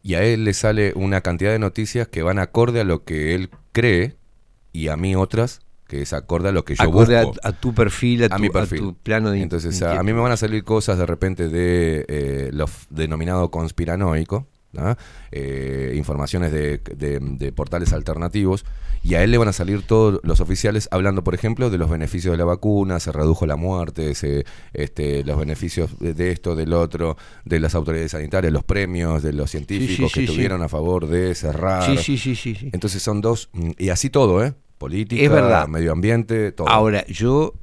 y 0.02 0.14
a 0.14 0.22
él 0.22 0.44
le 0.44 0.52
sale 0.54 0.92
una 0.96 1.20
cantidad 1.20 1.52
de 1.52 1.58
noticias 1.58 2.08
que 2.08 2.22
van 2.22 2.38
acorde 2.38 2.80
a 2.80 2.84
lo 2.84 3.04
que 3.04 3.34
él 3.34 3.50
cree 3.72 4.16
y 4.72 4.88
a 4.88 4.96
mí 4.96 5.14
otras 5.16 5.60
que 5.86 6.00
es 6.02 6.12
acorde 6.14 6.48
a 6.48 6.52
lo 6.52 6.64
que 6.64 6.74
yo 6.74 6.82
Acorde 6.82 7.18
a- 7.18 7.24
busco. 7.24 7.40
a 7.46 7.52
tu 7.52 7.74
perfil, 7.74 8.24
a 8.24 8.28
tu- 8.30 8.38
mi 8.40 8.48
a 8.48 8.50
perfil. 8.52 8.78
tu 8.78 8.94
plano 8.94 9.30
de 9.30 9.42
Entonces, 9.42 9.82
a, 9.82 9.98
a 9.98 10.02
mí 10.02 10.12
me 10.14 10.20
van 10.20 10.32
a 10.32 10.38
salir 10.38 10.64
cosas 10.64 10.96
de 10.96 11.04
repente 11.04 11.48
de 11.50 12.06
eh, 12.08 12.50
lo 12.52 12.64
denominado 12.88 13.50
conspiranoico, 13.50 14.46
¿ah? 14.76 14.96
Eh, 15.30 15.94
informaciones 15.96 16.52
de, 16.52 16.78
de- 16.78 17.18
de 17.20 17.52
portales 17.52 17.92
alternativos, 17.92 18.64
y 19.04 19.14
a 19.14 19.24
él 19.24 19.32
le 19.32 19.38
van 19.38 19.48
a 19.48 19.52
salir 19.52 19.82
todos 19.82 20.20
los 20.22 20.40
oficiales 20.40 20.88
hablando, 20.92 21.24
por 21.24 21.34
ejemplo, 21.34 21.70
de 21.70 21.78
los 21.78 21.90
beneficios 21.90 22.30
de 22.32 22.38
la 22.38 22.44
vacuna, 22.44 23.00
se 23.00 23.10
redujo 23.10 23.46
la 23.46 23.56
muerte, 23.56 24.14
se, 24.14 24.44
este, 24.74 25.24
los 25.24 25.36
beneficios 25.36 25.90
de, 25.98 26.30
esto, 26.30 26.54
del 26.54 26.72
otro, 26.72 27.16
de 27.44 27.58
las 27.58 27.74
autoridades 27.74 28.12
sanitarias, 28.12 28.52
los 28.52 28.62
premios 28.62 29.22
de 29.24 29.32
los 29.32 29.50
científicos 29.50 30.12
sí, 30.12 30.20
que 30.20 30.20
sí. 30.20 30.24
estuvieron 30.26 30.62
a 30.62 30.68
favor 30.68 31.08
de 31.08 31.34
cerrar. 31.34 31.82
Entonces 32.72 33.02
son 33.02 33.20
dos, 33.20 33.50
y 33.76 33.88
así 33.88 34.08
todo, 34.08 34.44
¿eh? 34.44 34.54
Política, 34.78 35.20
Es 35.22 35.30
verdad. 35.30 35.66
medio 35.68 35.90
ambiente, 35.92 36.52
todo. 36.52 36.68
Ahora, 36.68 37.04
yo 37.06 37.54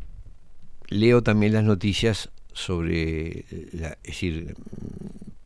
leo 0.89 1.23
también 1.23 1.53
las 1.53 1.63
noticias 1.63 2.31
sobre, 2.51 3.45
la, 3.71 3.89
es 4.03 4.07
decir, 4.07 4.55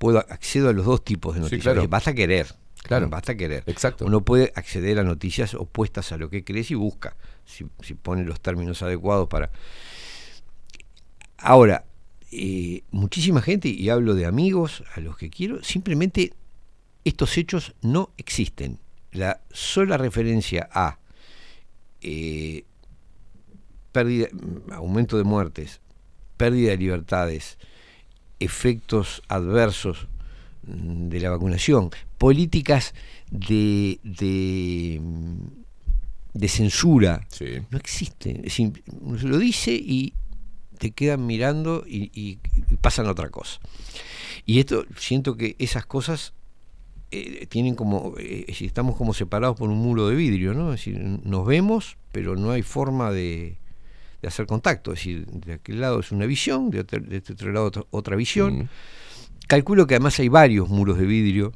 puedo 0.03 0.19
accedo 0.19 0.67
a 0.67 0.73
los 0.73 0.85
dos 0.85 1.01
tipos 1.05 1.33
de 1.33 1.39
Sí, 1.39 1.43
noticias. 1.43 1.73
claro. 1.75 1.87
Basta 1.87 2.13
querer. 2.13 2.47
Claro. 2.83 3.07
Basta 3.07 3.37
querer. 3.37 3.63
Exacto. 3.67 4.05
Uno 4.05 4.19
puede 4.19 4.51
acceder 4.53 4.99
a 4.99 5.03
noticias 5.05 5.53
opuestas 5.53 6.11
a 6.11 6.17
lo 6.17 6.29
que 6.29 6.43
crees 6.43 6.71
y 6.71 6.75
busca, 6.75 7.15
si, 7.45 7.65
si 7.81 7.93
pone 7.93 8.25
los 8.25 8.41
términos 8.41 8.81
adecuados 8.81 9.29
para... 9.29 9.49
Ahora, 11.37 11.85
eh, 12.33 12.83
muchísima 12.91 13.41
gente, 13.41 13.69
y 13.69 13.87
hablo 13.87 14.13
de 14.13 14.25
amigos, 14.25 14.83
a 14.93 14.99
los 14.99 15.15
que 15.15 15.29
quiero, 15.29 15.63
simplemente 15.63 16.33
estos 17.05 17.37
hechos 17.37 17.73
no 17.81 18.11
existen. 18.17 18.79
La 19.13 19.39
sola 19.51 19.95
referencia 19.97 20.67
a 20.73 20.99
eh, 22.01 22.65
pérdida, 23.93 24.27
aumento 24.73 25.17
de 25.17 25.23
muertes, 25.23 25.79
pérdida 26.35 26.71
de 26.71 26.77
libertades, 26.77 27.57
efectos 28.43 29.21
adversos 29.27 30.07
de 30.65 31.19
la 31.19 31.29
vacunación, 31.29 31.89
políticas 32.17 32.93
de, 33.31 33.99
de, 34.03 35.01
de 36.33 36.47
censura, 36.47 37.27
no 37.69 37.77
existen. 37.77 38.37
Es 38.37 38.43
decir, 38.43 38.83
lo 39.23 39.37
dice 39.37 39.73
y 39.73 40.13
te 40.77 40.91
quedan 40.91 41.25
mirando 41.25 41.83
y, 41.87 42.11
y- 42.13 42.39
y 42.71 42.75
pasan 42.77 43.07
a 43.07 43.11
otra 43.11 43.29
cosa. 43.29 43.59
Y 44.45 44.59
esto, 44.59 44.85
siento 44.97 45.35
que 45.37 45.55
esas 45.59 45.85
cosas 45.85 46.33
eh, 47.11 47.45
tienen 47.47 47.75
como, 47.75 48.15
eh, 48.17 48.45
estamos 48.61 48.95
como 48.95 49.13
separados 49.13 49.57
por 49.57 49.69
un 49.69 49.77
muro 49.77 50.07
de 50.07 50.15
vidrio, 50.15 50.53
¿no? 50.53 50.73
Es 50.73 50.79
decir, 50.79 50.97
nos 50.99 51.45
vemos, 51.45 51.97
pero 52.11 52.35
no 52.35 52.51
hay 52.51 52.63
forma 52.63 53.11
de, 53.11 53.57
de 54.23 54.27
hacer 54.29 54.47
contacto. 54.47 54.93
Es 54.93 54.99
decir, 54.99 55.25
de 55.27 55.53
aquel 55.53 55.81
lado 55.81 55.99
es 55.99 56.11
una 56.11 56.25
visión, 56.25 56.71
de, 56.71 56.79
otro- 56.79 56.99
de 57.01 57.17
este 57.17 57.33
otro 57.33 57.51
lado 57.51 57.65
otra, 57.67 57.83
otra 57.91 58.15
visión. 58.15 58.69
Calculo 59.47 59.85
que 59.85 59.95
además 59.95 60.17
hay 60.19 60.29
varios 60.29 60.69
muros 60.69 60.97
de 60.97 61.05
vidrio. 61.05 61.53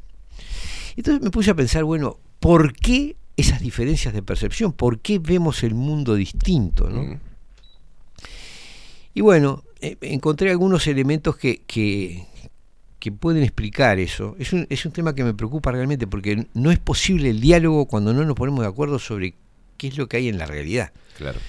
Entonces 0.98 1.24
me 1.24 1.32
puse 1.32 1.50
a 1.52 1.56
pensar, 1.56 1.84
bueno, 1.86 2.20
¿por 2.40 2.74
qué 2.74 3.16
esas 3.38 3.62
diferencias 3.62 4.14
de 4.14 4.22
percepción? 4.22 4.74
¿Por 4.74 5.00
qué 5.00 5.18
vemos 5.20 5.64
el 5.64 5.74
mundo 5.76 6.14
distinto? 6.16 6.90
¿no? 6.90 7.20
Y 9.14 9.22
bueno, 9.22 9.64
eh, 9.80 9.96
encontré 10.02 10.52
algunos 10.52 10.86
elementos 10.88 11.38
que, 11.38 11.62
que, 11.66 12.26
que 13.00 13.12
pueden 13.12 13.44
explicar 13.44 13.98
eso. 14.00 14.36
Es 14.40 14.52
un, 14.54 14.68
es 14.70 14.86
un 14.86 14.92
tema 14.92 15.16
que 15.16 15.24
me 15.24 15.34
preocupa 15.34 15.72
realmente 15.72 16.06
porque 16.06 16.48
no 16.54 16.72
es 16.72 16.80
posible 16.80 17.30
el 17.30 17.40
diálogo 17.40 17.86
cuando 17.88 18.14
no 18.14 18.26
nos 18.26 18.36
ponemos 18.36 18.62
de 18.62 18.68
acuerdo 18.68 19.00
sobre 19.00 19.36
qué 19.78 19.88
es 19.88 19.98
lo 19.98 20.08
que 20.08 20.18
hay 20.18 20.28
en 20.28 20.38
la 20.38 20.46
realidad. 20.46 20.92
Claro. 21.18 21.40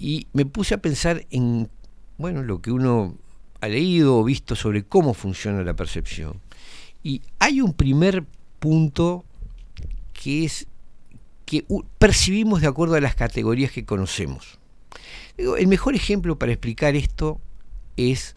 Y 0.00 0.28
me 0.32 0.46
puse 0.46 0.72
a 0.72 0.80
pensar 0.80 1.26
en, 1.30 1.68
bueno, 2.16 2.42
lo 2.42 2.62
que 2.62 2.72
uno 2.72 3.18
ha 3.60 3.68
leído 3.68 4.16
o 4.16 4.24
visto 4.24 4.56
sobre 4.56 4.82
cómo 4.82 5.12
funciona 5.12 5.62
la 5.62 5.76
percepción. 5.76 6.40
Y 7.02 7.20
hay 7.38 7.60
un 7.60 7.74
primer 7.74 8.24
punto 8.60 9.26
que 10.14 10.46
es 10.46 10.66
que 11.44 11.66
percibimos 11.98 12.62
de 12.62 12.68
acuerdo 12.68 12.94
a 12.94 13.00
las 13.02 13.14
categorías 13.14 13.72
que 13.72 13.84
conocemos. 13.84 14.58
Digo, 15.36 15.58
el 15.58 15.66
mejor 15.66 15.94
ejemplo 15.94 16.38
para 16.38 16.52
explicar 16.52 16.96
esto 16.96 17.38
es 17.98 18.34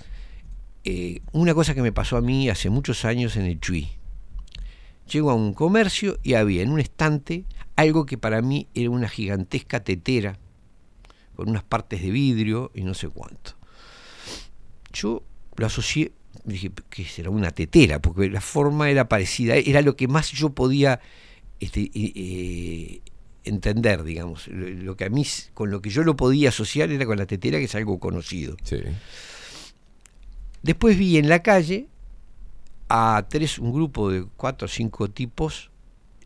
eh, 0.84 1.22
una 1.31 1.53
cosa 1.53 1.73
que 1.73 1.81
me 1.81 1.94
pasó 1.94 2.18
a 2.18 2.22
mí 2.22 2.49
hace 2.49 2.69
muchos 2.69 3.06
años 3.06 3.38
en 3.38 3.45
el 3.45 3.61
Chuy. 3.61 3.88
Llego 5.10 5.31
a 5.31 5.35
un 5.35 5.53
comercio 5.53 6.19
y 6.23 6.34
había 6.34 6.61
en 6.61 6.72
un 6.72 6.81
estante 6.81 7.45
algo 7.77 8.06
que 8.06 8.18
para 8.18 8.41
mí 8.41 8.68
era 8.73 8.90
una 8.90 9.07
gigantesca 9.07 9.81
tetera 9.81 10.40
con 11.36 11.50
unas 11.50 11.64
partes 11.64 12.02
de 12.02 12.12
vidrio 12.12 12.72
y 12.74 12.84
no 12.84 12.94
sé 12.94 13.10
cuánto. 13.10 13.52
Yo 14.92 15.24
lo 15.56 15.66
asocié, 15.66 16.12
dije, 16.44 16.72
que 16.90 17.06
será 17.06 17.30
una 17.30 17.52
tetera, 17.52 18.00
porque 18.00 18.30
la 18.30 18.42
forma 18.42 18.90
era 18.90 19.10
parecida, 19.10 19.56
era 19.56 19.82
lo 19.82 19.96
que 19.96 20.08
más 20.08 20.32
yo 20.32 20.52
podía 20.52 21.00
este, 21.60 21.82
eh, 21.82 21.92
eh, 22.16 23.02
entender, 23.44 24.04
digamos. 24.04 24.48
Lo, 24.48 24.96
que 24.96 25.06
a 25.06 25.10
mí, 25.10 25.26
con 25.54 25.72
lo 25.72 25.82
que 25.82 25.90
yo 25.90 26.04
lo 26.04 26.16
podía 26.16 26.50
asociar 26.50 26.92
era 26.92 27.06
con 27.06 27.18
la 27.18 27.26
tetera, 27.26 27.58
que 27.58 27.66
es 27.66 27.76
algo 27.76 28.00
conocido. 28.00 28.58
Después 30.62 30.98
vi 30.98 31.18
en 31.18 31.28
la 31.28 31.44
calle 31.44 31.88
a 32.90 33.26
tres, 33.30 33.60
un 33.60 33.74
grupo 33.74 34.12
de 34.12 34.26
cuatro 34.38 34.66
o 34.66 34.70
cinco 34.70 35.10
tipos 35.10 35.72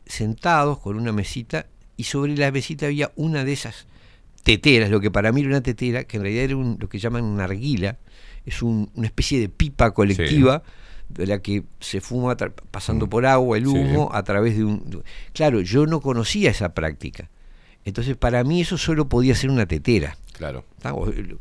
sentados 0.05 0.79
con 0.79 0.95
una 0.97 1.11
mesita 1.11 1.67
y 1.97 2.03
sobre 2.03 2.37
la 2.37 2.51
mesita 2.51 2.85
había 2.85 3.11
una 3.15 3.43
de 3.43 3.53
esas 3.53 3.86
teteras, 4.47 4.89
lo 4.89 4.99
que 5.01 5.11
para 5.11 5.31
mí 5.33 5.41
era 5.41 5.49
una 5.49 5.61
tetera, 5.61 6.05
que 6.05 6.15
en 6.17 6.23
realidad 6.23 6.45
era 6.45 6.55
un- 6.55 6.77
lo 6.79 6.87
que 6.89 6.97
llaman 6.99 7.23
una 7.25 7.43
arguila, 7.43 7.97
es 8.45 8.61
un- 8.61 8.89
una 8.95 9.07
especie 9.07 9.39
de 9.39 9.49
pipa 9.49 9.91
colectiva 9.91 10.63
de 11.09 11.27
la 11.27 11.39
que 11.41 11.63
se 11.79 11.99
fuma 12.01 12.35
pasando 12.71 13.07
por 13.09 13.25
agua 13.25 13.57
el 13.57 13.65
Sí. 13.65 13.69
humo 13.71 14.09
a 14.13 14.23
través 14.23 14.55
de 14.57 14.63
un... 14.63 15.03
Claro, 15.33 15.59
yo 15.61 15.85
no 15.85 15.99
conocía 16.01 16.49
esa 16.51 16.73
práctica. 16.73 17.29
Entonces 17.85 18.15
para 18.17 18.43
mí 18.43 18.61
eso 18.61 18.77
solo 18.77 19.07
podía 19.07 19.35
ser 19.35 19.49
una 19.49 19.65
tetera. 19.65 20.17
Claro. 20.33 20.63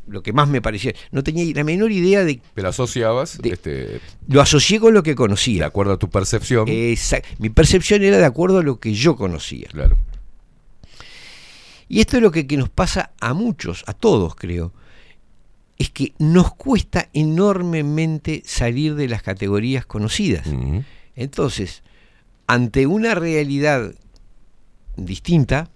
lo- 0.07 0.23
que 0.23 0.33
más 0.33 0.49
me 0.49 0.59
parecía. 0.61 0.91
No 1.11 1.21
tenía 1.23 1.45
la 1.55 1.63
menor 1.63 1.91
idea 1.91 2.23
de... 2.25 2.41
Pero 2.55 2.69
asociabas, 2.69 3.39
este, 3.43 3.99
Lo 4.27 4.41
asocié 4.41 4.79
con 4.79 4.93
lo 4.95 5.03
que 5.03 5.13
conocía. 5.15 5.59
de 5.59 5.65
acuerdo 5.65 5.93
a 5.93 5.97
tu 5.99 6.09
percepción. 6.09 6.67
Exact- 6.67 7.23
Mi 7.37 7.49
percepción 7.49 8.01
era 8.03 8.17
de 8.17 8.25
acuerdo 8.25 8.57
a 8.57 8.63
lo 8.63 8.79
que 8.79 8.93
yo 8.95 9.15
conocía. 9.15 9.67
Claro. 9.71 9.97
Y 11.89 12.01
esto 12.01 12.17
es 12.17 12.23
lo 12.23 12.31
que, 12.31 12.47
que 12.47 12.57
nos 12.57 12.69
pasa 12.69 13.11
a 13.21 13.33
muchos, 13.33 13.83
a 13.87 13.93
todos 13.93 14.35
creo, 14.35 14.73
es 15.77 15.89
que 15.91 16.13
nos 16.17 16.53
cuesta 16.55 17.09
enormemente 17.13 18.41
salir 18.45 18.95
de 18.95 19.07
las 19.07 19.21
categorías 19.21 19.85
conocidas. 19.85 20.47
Entonces, 21.15 21.83
ante 22.47 22.87
una 22.87 23.15
realidad 23.15 23.93
distinta, 24.95 25.69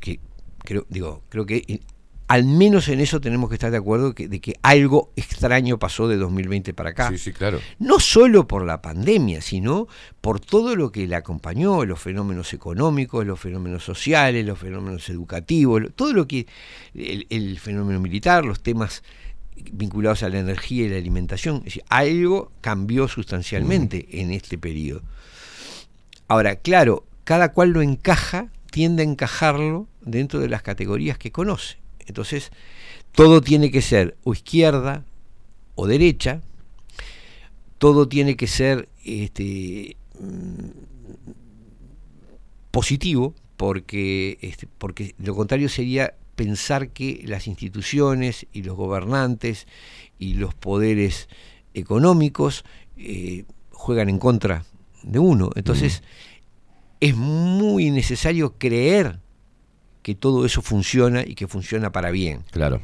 que 0.00 0.20
creo, 0.58 0.86
digo, 0.88 1.22
creo 1.28 1.44
que 1.44 1.80
al 2.28 2.44
menos 2.44 2.88
en 2.88 3.00
eso 3.00 3.20
tenemos 3.20 3.48
que 3.48 3.54
estar 3.54 3.70
de 3.70 3.78
acuerdo 3.78 4.14
que- 4.14 4.28
de 4.28 4.40
que 4.40 4.54
algo 4.62 5.10
extraño 5.16 5.78
pasó 5.78 6.08
de 6.08 6.16
2020 6.18 6.74
para 6.74 6.90
acá. 6.90 7.08
Sí, 7.10 7.18
sí, 7.18 7.32
claro. 7.32 7.58
No 7.78 7.98
solo 8.00 8.46
por 8.46 8.64
la 8.66 8.82
pandemia, 8.82 9.40
sino 9.40 9.88
por 10.20 10.38
todo 10.38 10.76
lo 10.76 10.92
que 10.92 11.06
la 11.06 11.16
acompañó, 11.18 11.84
los 11.86 11.98
fenómenos 12.00 12.52
económicos, 12.52 13.26
los 13.26 13.40
fenómenos 13.40 13.82
sociales, 13.82 14.44
los 14.46 14.58
fenómenos 14.58 15.08
educativos, 15.08 15.82
todo 15.96 16.12
lo 16.12 16.28
que 16.28 16.46
el, 16.94 17.26
el 17.30 17.58
fenómeno 17.58 17.98
militar, 17.98 18.44
los 18.44 18.60
temas 18.60 19.02
vinculados 19.72 20.22
a 20.22 20.28
la 20.28 20.38
energía 20.38 20.84
y 20.86 20.88
la 20.90 20.98
alimentación, 20.98 21.56
es 21.58 21.64
decir, 21.64 21.84
algo 21.88 22.52
cambió 22.60 23.08
sustancialmente 23.08 24.06
en 24.20 24.30
este 24.30 24.56
periodo. 24.58 25.02
Ahora, 26.28 26.56
claro, 26.56 27.04
cada 27.24 27.52
cual 27.52 27.70
lo 27.70 27.82
encaja, 27.82 28.48
tiende 28.70 29.02
a 29.02 29.06
encajarlo 29.06 29.86
dentro 30.02 30.40
de 30.40 30.48
las 30.48 30.62
categorías 30.62 31.18
que 31.18 31.32
conoce. 31.32 31.78
Entonces, 32.08 32.50
todo 33.12 33.40
tiene 33.40 33.70
que 33.70 33.82
ser 33.82 34.16
o 34.24 34.32
izquierda 34.32 35.04
o 35.74 35.86
derecha, 35.86 36.42
todo 37.78 38.08
tiene 38.08 38.36
que 38.36 38.46
ser 38.46 38.88
este, 39.04 39.96
mm, 40.18 40.70
positivo, 42.70 43.34
porque, 43.56 44.38
este, 44.40 44.66
porque 44.78 45.14
lo 45.18 45.34
contrario 45.34 45.68
sería 45.68 46.14
pensar 46.36 46.90
que 46.90 47.22
las 47.26 47.48
instituciones 47.48 48.46
y 48.52 48.62
los 48.62 48.76
gobernantes 48.76 49.66
y 50.18 50.34
los 50.34 50.54
poderes 50.54 51.28
económicos 51.74 52.64
eh, 52.96 53.44
juegan 53.72 54.08
en 54.08 54.18
contra 54.18 54.64
de 55.02 55.18
uno. 55.18 55.50
Entonces, 55.56 56.02
es 57.00 57.16
muy 57.16 57.90
necesario 57.90 58.54
creer 58.58 59.18
que 60.08 60.14
todo 60.14 60.46
eso 60.46 60.62
funciona 60.62 61.22
y 61.22 61.34
que 61.34 61.46
funciona 61.46 61.92
para 61.92 62.10
bien. 62.10 62.42
Claro. 62.50 62.80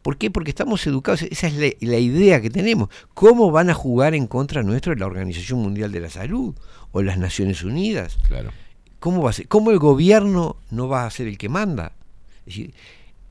¿Por 0.00 0.16
qué? 0.16 0.30
Porque 0.30 0.50
estamos 0.50 0.86
educados, 0.86 1.22
esa 1.22 1.48
es 1.48 1.54
la, 1.54 1.70
la 1.80 1.98
idea 1.98 2.40
que 2.40 2.50
tenemos. 2.50 2.88
¿Cómo 3.14 3.50
van 3.50 3.68
a 3.68 3.74
jugar 3.74 4.14
en 4.14 4.28
contra 4.28 4.62
nuestro 4.62 4.94
la 4.94 5.06
Organización 5.06 5.58
Mundial 5.58 5.90
de 5.90 5.98
la 5.98 6.08
Salud 6.08 6.54
o 6.92 7.02
las 7.02 7.18
Naciones 7.18 7.64
Unidas? 7.64 8.16
Claro. 8.28 8.52
¿Cómo 9.00 9.24
va 9.24 9.30
a 9.30 9.32
ser? 9.32 9.48
¿Cómo 9.48 9.72
el 9.72 9.80
gobierno 9.80 10.58
no 10.70 10.86
va 10.86 11.04
a 11.04 11.10
ser 11.10 11.26
el 11.26 11.36
que 11.36 11.48
manda? 11.48 11.94
Es 12.38 12.54
decir, 12.54 12.74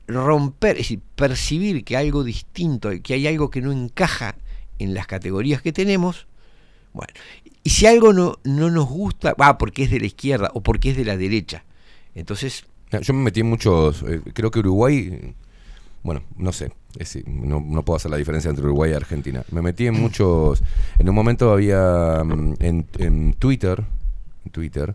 romper, 0.06 0.72
es 0.72 0.82
decir, 0.82 1.00
percibir 1.14 1.84
que 1.84 1.96
algo 1.96 2.22
distinto, 2.22 2.90
que 3.02 3.14
hay 3.14 3.26
algo 3.26 3.48
que 3.48 3.62
no 3.62 3.72
encaja 3.72 4.34
en 4.78 4.92
las 4.92 5.06
categorías 5.06 5.62
que 5.62 5.72
tenemos, 5.72 6.26
Bueno, 6.92 7.14
y 7.64 7.70
si 7.70 7.86
algo 7.86 8.12
no, 8.12 8.34
no 8.44 8.68
nos 8.68 8.86
gusta, 8.86 9.32
va, 9.40 9.56
porque 9.56 9.84
es 9.84 9.90
de 9.90 10.00
la 10.00 10.06
izquierda 10.06 10.50
o 10.52 10.62
porque 10.62 10.90
es 10.90 10.98
de 10.98 11.06
la 11.06 11.16
derecha. 11.16 11.64
Entonces, 12.14 12.66
Yo 13.00 13.14
me 13.14 13.22
metí 13.22 13.40
en 13.40 13.46
muchos. 13.48 14.02
eh, 14.02 14.20
creo 14.34 14.50
que 14.50 14.58
Uruguay. 14.60 15.34
Bueno, 16.02 16.22
no 16.36 16.52
sé. 16.52 16.72
es 16.98 17.18
no, 17.26 17.60
no 17.60 17.84
puedo 17.84 17.96
hacer 17.96 18.10
la 18.10 18.16
diferencia 18.16 18.48
entre 18.48 18.64
Uruguay 18.64 18.92
y 18.92 18.94
Argentina. 18.94 19.42
Me 19.50 19.62
metí 19.62 19.86
en 19.86 20.00
muchos. 20.00 20.62
En 20.98 21.08
un 21.08 21.14
momento 21.14 21.52
había 21.52 22.22
mm, 22.24 22.54
en, 22.60 22.86
en 22.98 23.34
Twitter. 23.34 23.84
En 24.44 24.52
Twitter. 24.52 24.94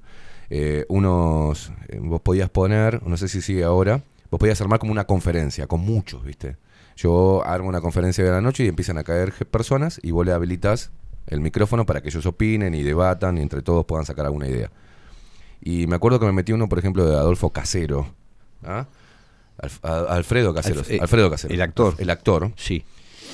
eh, 0.49 0.86
unos. 0.90 1.72
eh, 1.90 1.99
vos 2.02 2.22
podías 2.22 2.49
poner. 2.49 3.02
No 3.06 3.18
sé 3.18 3.28
si 3.28 3.41
sigue 3.41 3.64
ahora. 3.64 4.03
Vos 4.30 4.40
podías 4.40 4.61
armar 4.61 4.80
como 4.80 4.91
una 4.94 5.06
conferencia 5.06 5.68
con 5.68 5.82
muchos, 5.82 6.23
¿viste? 6.23 6.56
Yo 6.95 7.44
armo 7.45 7.68
una 7.68 7.82
conferencia 7.82 8.23
de 8.23 8.32
la 8.32 8.41
noche 8.41 8.64
y 8.64 8.68
empiezan 8.68 8.98
a 8.98 9.03
caer 9.03 9.34
personas 9.48 9.99
y 10.03 10.11
vos 10.11 10.26
le 10.26 10.32
habilitas 10.32 10.91
el 11.28 11.41
micrófono 11.41 11.86
para 11.86 12.02
que 12.02 12.10
ellos 12.10 12.26
opinen 12.26 12.73
y 12.73 12.84
debatan 12.84 13.38
y 13.38 13.41
entre 13.41 13.61
todos 13.61 13.86
puedan 13.86 14.06
sacar 14.06 14.26
alguna 14.26 14.48
idea. 14.48 14.72
Y 15.62 15.88
me 15.88 15.96
acuerdo 15.96 16.20
que 16.20 16.26
me 16.26 16.32
metí 16.32 16.52
uno, 16.54 16.68
por 16.68 16.80
ejemplo, 16.80 17.06
de 17.06 17.16
Adolfo 17.16 17.52
Casero. 17.52 18.14
¿ah? 18.64 18.88
Alf- 19.60 19.84
Alfredo 20.10 20.54
Caseros. 20.54 20.88
Alf- 20.90 20.92
eh, 20.96 21.00
Alfredo 21.02 21.30
Casero. 21.30 21.54
el 21.54 21.62
actor. 21.62 21.96
El 22.00 22.10
actor. 22.10 22.52
sí. 22.56 22.84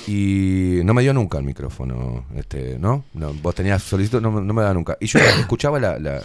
Y 0.10 0.80
no 0.86 0.94
me 0.94 1.02
dio 1.02 1.14
nunca 1.14 1.38
el 1.38 1.44
micrófono, 1.44 2.26
este, 2.36 2.80
¿no? 2.80 3.04
no 3.14 3.34
vos 3.34 3.54
tenías 3.56 3.84
solicitud, 3.84 4.22
no, 4.22 4.32
me- 4.32 4.42
no 4.42 4.54
me 4.54 4.62
da 4.62 4.74
nunca. 4.74 4.98
Y 5.02 5.08
yo 5.08 5.20
escuchaba 5.40 5.80
la, 5.82 6.00
la- 6.00 6.22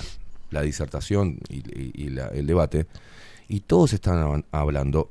la 0.51 0.63
disertación 0.63 1.39
y, 1.49 1.57
y- 1.59 1.91
y 1.95 2.09
la- 2.11 2.29
el 2.29 2.47
debate, 2.47 2.87
y 3.49 3.61
todos 3.61 3.93
estaban 3.93 4.45
hablando 4.53 5.11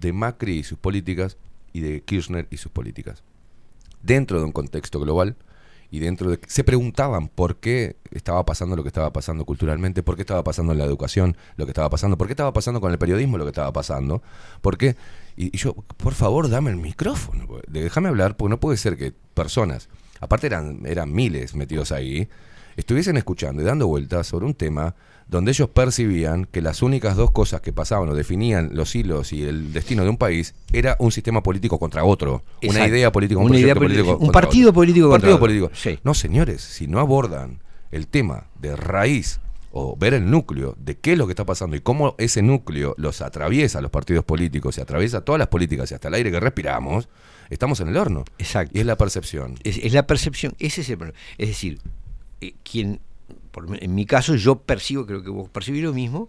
de 0.00 0.12
Macri 0.12 0.58
y 0.58 0.64
sus 0.64 0.78
políticas 0.78 1.36
y 1.72 1.80
de 1.80 2.00
Kirchner 2.02 2.48
y 2.50 2.56
sus 2.56 2.72
políticas. 2.72 3.22
Dentro 4.02 4.38
de 4.40 4.46
un 4.46 4.52
contexto 4.52 4.98
global 4.98 5.36
y 5.92 6.00
dentro 6.00 6.30
de... 6.30 6.40
Se 6.46 6.64
preguntaban 6.64 7.28
por 7.28 7.56
qué 7.56 7.96
estaba 8.12 8.46
pasando 8.46 8.74
lo 8.76 8.82
que 8.82 8.88
estaba 8.88 9.12
pasando 9.12 9.44
culturalmente, 9.44 10.02
por 10.02 10.16
qué 10.16 10.22
estaba 10.22 10.42
pasando 10.42 10.72
en 10.72 10.78
la 10.78 10.84
educación 10.84 11.36
lo 11.56 11.66
que 11.66 11.72
estaba 11.72 11.90
pasando, 11.90 12.16
por 12.16 12.26
qué 12.26 12.32
estaba 12.32 12.54
pasando 12.54 12.80
con 12.80 12.92
el 12.92 12.98
periodismo 12.98 13.36
lo 13.36 13.44
que 13.44 13.50
estaba 13.50 13.72
pasando, 13.74 14.22
por 14.62 14.78
qué... 14.78 14.96
Y, 15.36 15.54
yo, 15.54 15.74
por 15.74 16.14
favor, 16.14 16.48
dame 16.48 16.70
el 16.70 16.78
micrófono, 16.78 17.46
déjame 17.68 18.08
hablar, 18.08 18.38
porque 18.38 18.48
no 18.48 18.58
puede 18.58 18.78
ser 18.78 18.96
que 18.96 19.12
personas, 19.34 19.90
aparte 20.20 20.46
eran, 20.46 20.80
eran 20.86 21.12
miles 21.12 21.54
metidos 21.54 21.92
ahí, 21.92 22.26
estuviesen 22.76 23.18
escuchando 23.18 23.60
y 23.60 23.66
dando 23.66 23.86
vueltas 23.86 24.26
sobre 24.26 24.46
un 24.46 24.54
tema 24.54 24.94
donde 25.32 25.50
ellos 25.50 25.68
percibían 25.70 26.44
que 26.44 26.60
las 26.62 26.82
únicas 26.82 27.16
dos 27.16 27.30
cosas 27.32 27.60
que 27.62 27.72
pasaban 27.72 28.08
o 28.10 28.14
definían 28.14 28.70
los 28.74 28.94
hilos 28.94 29.32
y 29.32 29.42
el 29.42 29.72
destino 29.72 30.04
de 30.04 30.10
un 30.10 30.18
país 30.18 30.54
era 30.72 30.94
un 31.00 31.10
sistema 31.10 31.42
político 31.42 31.78
contra 31.78 32.04
otro, 32.04 32.44
una 32.62 32.86
idea 32.86 33.10
política, 33.10 33.40
un 33.40 33.50
Una 33.50 33.58
idea 33.58 33.74
político 33.74 34.18
un 34.18 34.30
partido 34.30 34.68
otro. 34.68 34.74
político 34.80 35.06
Un 35.06 35.12
partido 35.12 35.34
otro. 35.36 35.40
político. 35.46 35.70
Sí. 35.74 35.98
No, 36.04 36.12
señores, 36.14 36.60
si 36.60 36.86
no 36.86 37.00
abordan 37.00 37.60
el 37.90 38.06
tema 38.06 38.46
de 38.60 38.76
raíz 38.76 39.40
o 39.72 39.96
ver 39.96 40.12
el 40.12 40.30
núcleo 40.30 40.76
de 40.78 40.98
qué 40.98 41.12
es 41.12 41.18
lo 41.18 41.26
que 41.26 41.32
está 41.32 41.46
pasando 41.46 41.76
y 41.76 41.80
cómo 41.80 42.14
ese 42.18 42.42
núcleo 42.42 42.94
los 42.98 43.22
atraviesa 43.22 43.78
a 43.78 43.82
los 43.82 43.90
partidos 43.90 44.24
políticos 44.26 44.76
y 44.76 44.82
atraviesa 44.82 45.22
todas 45.22 45.38
las 45.38 45.48
políticas 45.48 45.90
y 45.90 45.94
hasta 45.94 46.08
el 46.08 46.14
aire 46.14 46.30
que 46.30 46.40
respiramos, 46.40 47.08
estamos 47.48 47.80
en 47.80 47.88
el 47.88 47.96
horno. 47.96 48.24
Exacto. 48.38 48.76
Y 48.76 48.80
es 48.80 48.86
la 48.86 48.96
percepción. 48.98 49.54
Es, 49.64 49.78
es 49.78 49.94
la 49.94 50.06
percepción, 50.06 50.54
ese 50.58 50.82
es 50.82 50.90
el 50.90 50.98
problema. 50.98 51.18
Es 51.38 51.48
decir, 51.48 51.80
eh, 52.42 52.52
quien, 52.62 53.00
por 53.50 53.66
en 53.82 53.94
mi 53.94 54.06
caso, 54.06 54.34
yo 54.34 54.56
percibo, 54.56 55.06
creo 55.06 55.22
que 55.22 55.30
vos 55.30 55.48
percibís 55.48 55.82
lo 55.82 55.92
mismo, 55.92 56.28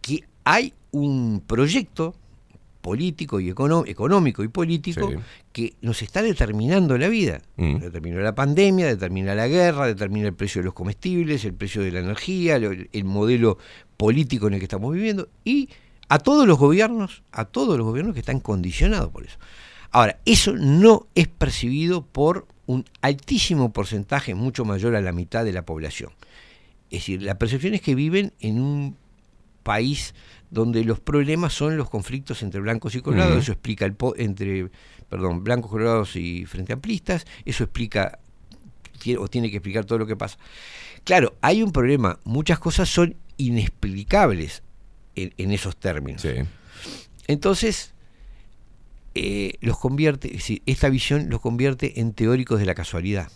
que 0.00 0.24
hay 0.44 0.74
un 0.90 1.42
proyecto 1.46 2.14
político 2.80 3.38
y 3.38 3.48
económico 3.48 4.42
y 4.42 4.48
político 4.48 5.08
Sí. 5.08 5.16
que 5.52 5.74
nos 5.82 6.02
está 6.02 6.20
determinando 6.20 6.98
la 6.98 7.08
vida. 7.08 7.40
Mm. 7.56 7.76
Determina 7.78 8.20
la 8.20 8.34
pandemia, 8.34 8.86
determina 8.86 9.36
la 9.36 9.46
guerra, 9.46 9.86
determina 9.86 10.26
el 10.26 10.34
precio 10.34 10.60
de 10.60 10.64
los 10.64 10.74
comestibles, 10.74 11.44
el 11.44 11.54
precio 11.54 11.82
de 11.82 11.92
la 11.92 12.00
energía, 12.00 12.56
el 12.56 13.04
modelo 13.04 13.58
político 13.96 14.48
en 14.48 14.54
el 14.54 14.58
que 14.58 14.64
estamos 14.64 14.92
viviendo 14.92 15.28
y 15.44 15.68
a 16.08 16.18
todos 16.18 16.46
los 16.46 16.58
gobiernos, 16.58 17.22
a 17.30 17.44
todos 17.44 17.78
los 17.78 17.86
gobiernos 17.86 18.14
que 18.14 18.20
están 18.20 18.40
condicionados 18.40 19.10
por 19.10 19.24
eso. 19.24 19.38
Ahora, 19.92 20.18
eso 20.24 20.54
no 20.54 21.06
es 21.14 21.28
percibido 21.28 22.04
por 22.04 22.46
un 22.66 22.84
altísimo 23.00 23.72
porcentaje, 23.72 24.34
mucho 24.34 24.64
mayor 24.64 24.94
a 24.96 25.00
la 25.00 25.12
mitad 25.12 25.44
de 25.44 25.52
la 25.52 25.62
población. 25.64 26.10
Es 26.90 27.00
decir, 27.00 27.22
la 27.22 27.38
percepción 27.38 27.74
es 27.74 27.80
que 27.80 27.94
viven 27.94 28.32
en 28.40 28.60
un 28.60 28.96
país 29.62 30.14
donde 30.50 30.84
los 30.84 31.00
problemas 31.00 31.54
son 31.54 31.76
los 31.76 31.88
conflictos 31.88 32.42
entre 32.42 32.60
blancos 32.60 32.94
y 32.94 33.00
colorados, 33.00 33.38
eso 33.44 33.52
explica 33.52 33.84
el 33.86 33.94
po- 33.94 34.14
entre, 34.16 34.70
perdón, 35.08 35.42
blancos, 35.44 35.70
colorados 35.70 36.14
y 36.16 36.44
frente 36.46 36.72
amplistas, 36.74 37.26
eso 37.44 37.64
explica 37.64 38.18
o 39.18 39.28
tiene 39.28 39.50
que 39.50 39.56
explicar 39.56 39.84
todo 39.84 39.98
lo 39.98 40.06
que 40.06 40.14
pasa. 40.14 40.38
Claro, 41.04 41.34
hay 41.40 41.62
un 41.62 41.72
problema, 41.72 42.20
muchas 42.24 42.58
cosas 42.58 42.88
son 42.88 43.16
inexplicables 43.36 44.62
en, 45.16 45.32
en 45.38 45.50
esos 45.50 45.76
términos. 45.76 46.22
Sí. 46.22 46.28
Entonces, 47.26 47.94
eh, 49.14 49.54
los 49.60 49.78
convierte, 49.78 50.28
es 50.28 50.34
decir, 50.34 50.62
esta 50.66 50.88
visión 50.88 51.28
los 51.30 51.40
convierte 51.40 52.00
en 52.00 52.12
teóricos 52.12 52.58
de 52.60 52.66
la 52.66 52.74
casualidad. 52.74 53.30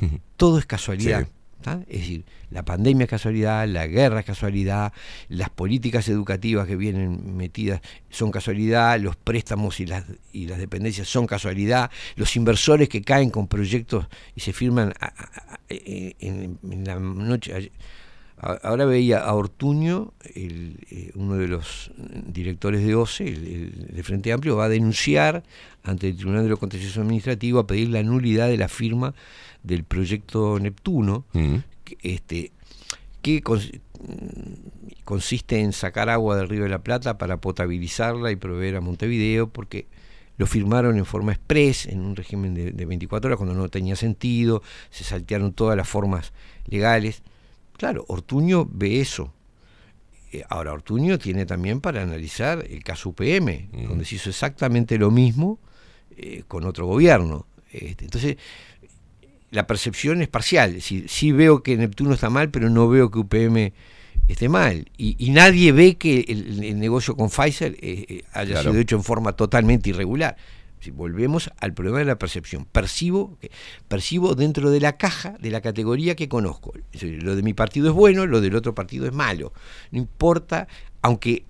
Todo 0.36 0.58
es 0.58 0.66
casualidad. 0.66 1.20
Es 1.88 2.00
decir, 2.00 2.24
la 2.50 2.64
pandemia 2.64 3.04
es 3.04 3.10
casualidad, 3.10 3.66
la 3.66 3.88
guerra 3.88 4.20
es 4.20 4.26
casualidad, 4.26 4.92
las 5.28 5.50
políticas 5.50 6.08
educativas 6.08 6.66
que 6.68 6.76
vienen 6.76 7.36
metidas 7.36 7.80
son 8.08 8.30
casualidad, 8.30 9.00
los 9.00 9.16
préstamos 9.16 9.80
y 9.80 9.86
las, 9.86 10.04
y 10.32 10.46
las 10.46 10.58
dependencias 10.58 11.08
son 11.08 11.26
casualidad, 11.26 11.90
los 12.14 12.36
inversores 12.36 12.88
que 12.88 13.02
caen 13.02 13.30
con 13.30 13.48
proyectos 13.48 14.06
y 14.36 14.40
se 14.42 14.52
firman 14.52 14.92
a- 15.00 15.06
a- 15.06 15.54
a- 15.54 15.60
en, 15.68 16.58
en 16.70 16.84
la 16.84 17.00
noche. 17.00 17.72
Ahora 18.38 18.84
veía 18.84 19.20
a 19.20 19.32
Ortuño, 19.34 20.12
el, 20.34 20.78
eh, 20.90 21.10
uno 21.14 21.36
de 21.36 21.48
los 21.48 21.90
directores 22.26 22.84
de 22.84 22.94
OCE, 22.94 23.26
el, 23.26 23.46
el 23.88 23.96
de 23.96 24.02
Frente 24.02 24.30
Amplio, 24.32 24.56
va 24.56 24.66
a 24.66 24.68
denunciar 24.68 25.42
ante 25.82 26.08
el 26.10 26.16
Tribunal 26.16 26.42
de 26.42 26.50
lo 26.50 26.58
Contencioso 26.58 27.00
Administrativo 27.00 27.58
a 27.60 27.66
pedir 27.66 27.88
la 27.88 28.02
nulidad 28.02 28.48
de 28.48 28.58
la 28.58 28.68
firma 28.68 29.14
del 29.62 29.84
proyecto 29.84 30.58
Neptuno, 30.60 31.24
Mm. 31.32 31.56
que, 31.84 31.96
este, 32.02 32.52
que 33.22 33.42
cons- 33.42 33.80
mm, 34.06 35.00
consiste 35.04 35.60
en 35.60 35.72
sacar 35.72 36.10
agua 36.10 36.36
del 36.36 36.48
río 36.48 36.64
de 36.64 36.68
la 36.68 36.80
Plata 36.82 37.16
para 37.16 37.38
potabilizarla 37.40 38.30
y 38.32 38.36
proveer 38.36 38.76
a 38.76 38.80
Montevideo, 38.82 39.48
porque 39.48 39.86
lo 40.36 40.46
firmaron 40.46 40.98
en 40.98 41.06
forma 41.06 41.32
express, 41.32 41.86
en 41.86 42.00
un 42.00 42.14
régimen 42.14 42.52
de, 42.52 42.72
de 42.72 42.84
24 42.84 43.28
horas, 43.28 43.38
cuando 43.38 43.54
no 43.54 43.68
tenía 43.70 43.96
sentido, 43.96 44.62
se 44.90 45.04
saltearon 45.04 45.54
todas 45.54 45.74
las 45.76 45.88
formas 45.88 46.34
legales. 46.66 47.22
Claro, 47.76 48.04
Ortuño 48.08 48.66
ve 48.70 49.00
eso. 49.00 49.32
Eh, 50.32 50.42
Ahora, 50.48 50.72
Ortuño 50.72 51.18
tiene 51.18 51.46
también 51.46 51.80
para 51.80 52.02
analizar 52.02 52.64
el 52.68 52.82
caso 52.82 53.10
UPM, 53.10 53.68
donde 53.88 54.04
se 54.04 54.16
hizo 54.16 54.30
exactamente 54.30 54.98
lo 54.98 55.10
mismo 55.10 55.58
eh, 56.16 56.42
con 56.48 56.64
otro 56.64 56.86
gobierno. 56.86 57.46
Este, 57.70 58.04
entonces, 58.04 58.36
la 59.50 59.66
percepción 59.66 60.22
es 60.22 60.28
parcial. 60.28 60.80
Sí 60.80 61.32
veo 61.32 61.62
que 61.62 61.76
Neptuno 61.76 62.14
está 62.14 62.30
mal, 62.30 62.50
pero 62.50 62.68
no 62.70 62.88
veo 62.88 63.10
que 63.10 63.18
UPM 63.18 63.72
esté 64.28 64.48
mal. 64.48 64.90
Y, 64.96 65.14
y 65.24 65.30
nadie 65.30 65.70
ve 65.72 65.94
que 65.96 66.24
el, 66.28 66.64
el 66.64 66.78
negocio 66.80 67.16
con 67.16 67.28
Pfizer 67.30 67.72
eh, 67.80 68.04
eh, 68.08 68.22
haya 68.32 68.52
Claro. 68.54 68.70
sido 68.70 68.80
hecho 68.80 68.96
en 68.96 69.04
forma 69.04 69.32
totalmente 69.34 69.90
irregular. 69.90 70.36
Si 70.86 70.92
volvemos 70.92 71.50
al 71.58 71.74
problema 71.74 71.98
de 71.98 72.04
la 72.04 72.16
percepción. 72.16 72.64
Percibo, 72.64 73.36
percibo 73.88 74.36
dentro 74.36 74.70
de 74.70 74.78
la 74.78 74.96
caja, 74.96 75.34
de 75.40 75.50
la 75.50 75.60
categoría 75.60 76.14
que 76.14 76.28
conozco. 76.28 76.74
Lo 77.00 77.34
de 77.34 77.42
mi 77.42 77.54
partido 77.54 77.88
es 77.88 77.92
bueno, 77.92 78.24
lo 78.24 78.40
del 78.40 78.54
otro 78.54 78.72
partido 78.72 79.04
es 79.04 79.12
malo. 79.12 79.52
No 79.90 79.98
importa, 79.98 80.68
aunque 81.02 81.44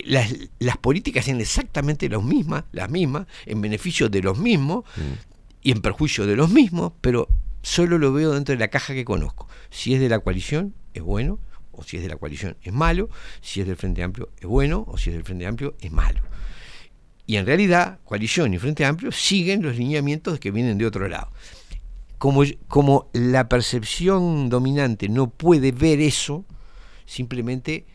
las, 0.00 0.34
las 0.58 0.76
políticas 0.76 1.24
sean 1.24 1.40
exactamente 1.40 2.10
las 2.10 2.22
mismas, 2.22 2.64
las 2.72 2.90
mismas, 2.90 3.26
en 3.46 3.62
beneficio 3.62 4.10
de 4.10 4.20
los 4.20 4.36
mismos 4.36 4.84
y 5.62 5.72
en 5.72 5.80
perjuicio 5.80 6.26
de 6.26 6.36
los 6.36 6.50
mismos, 6.50 6.92
pero 7.00 7.28
solo 7.62 7.96
lo 7.96 8.12
veo 8.12 8.34
dentro 8.34 8.54
de 8.54 8.58
la 8.58 8.68
caja 8.68 8.92
que 8.92 9.06
conozco. 9.06 9.48
Si 9.70 9.94
es 9.94 10.00
de 10.00 10.10
la 10.10 10.18
coalición, 10.18 10.74
es 10.92 11.02
bueno, 11.02 11.38
o 11.70 11.84
si 11.84 11.96
es 11.96 12.02
de 12.02 12.10
la 12.10 12.16
coalición, 12.16 12.58
es 12.60 12.74
malo, 12.74 13.08
si 13.40 13.62
es 13.62 13.66
del 13.66 13.76
Frente 13.76 14.02
Amplio, 14.02 14.28
es 14.38 14.46
bueno, 14.46 14.84
o 14.88 14.98
si 14.98 15.08
es 15.08 15.16
del 15.16 15.24
Frente 15.24 15.46
Amplio, 15.46 15.74
es 15.80 15.90
malo. 15.90 16.20
Y 17.26 17.36
en 17.36 17.46
realidad, 17.46 17.98
coalición 18.04 18.52
y 18.52 18.58
Frente 18.58 18.84
Amplio 18.84 19.12
siguen 19.12 19.62
los 19.62 19.76
lineamientos 19.76 20.38
que 20.40 20.50
vienen 20.50 20.78
de 20.78 20.86
otro 20.86 21.08
lado. 21.08 21.30
Como, 22.18 22.42
como 22.68 23.08
la 23.12 23.48
percepción 23.48 24.48
dominante 24.48 25.08
no 25.08 25.30
puede 25.30 25.72
ver 25.72 26.00
eso, 26.00 26.44
simplemente 27.04 27.86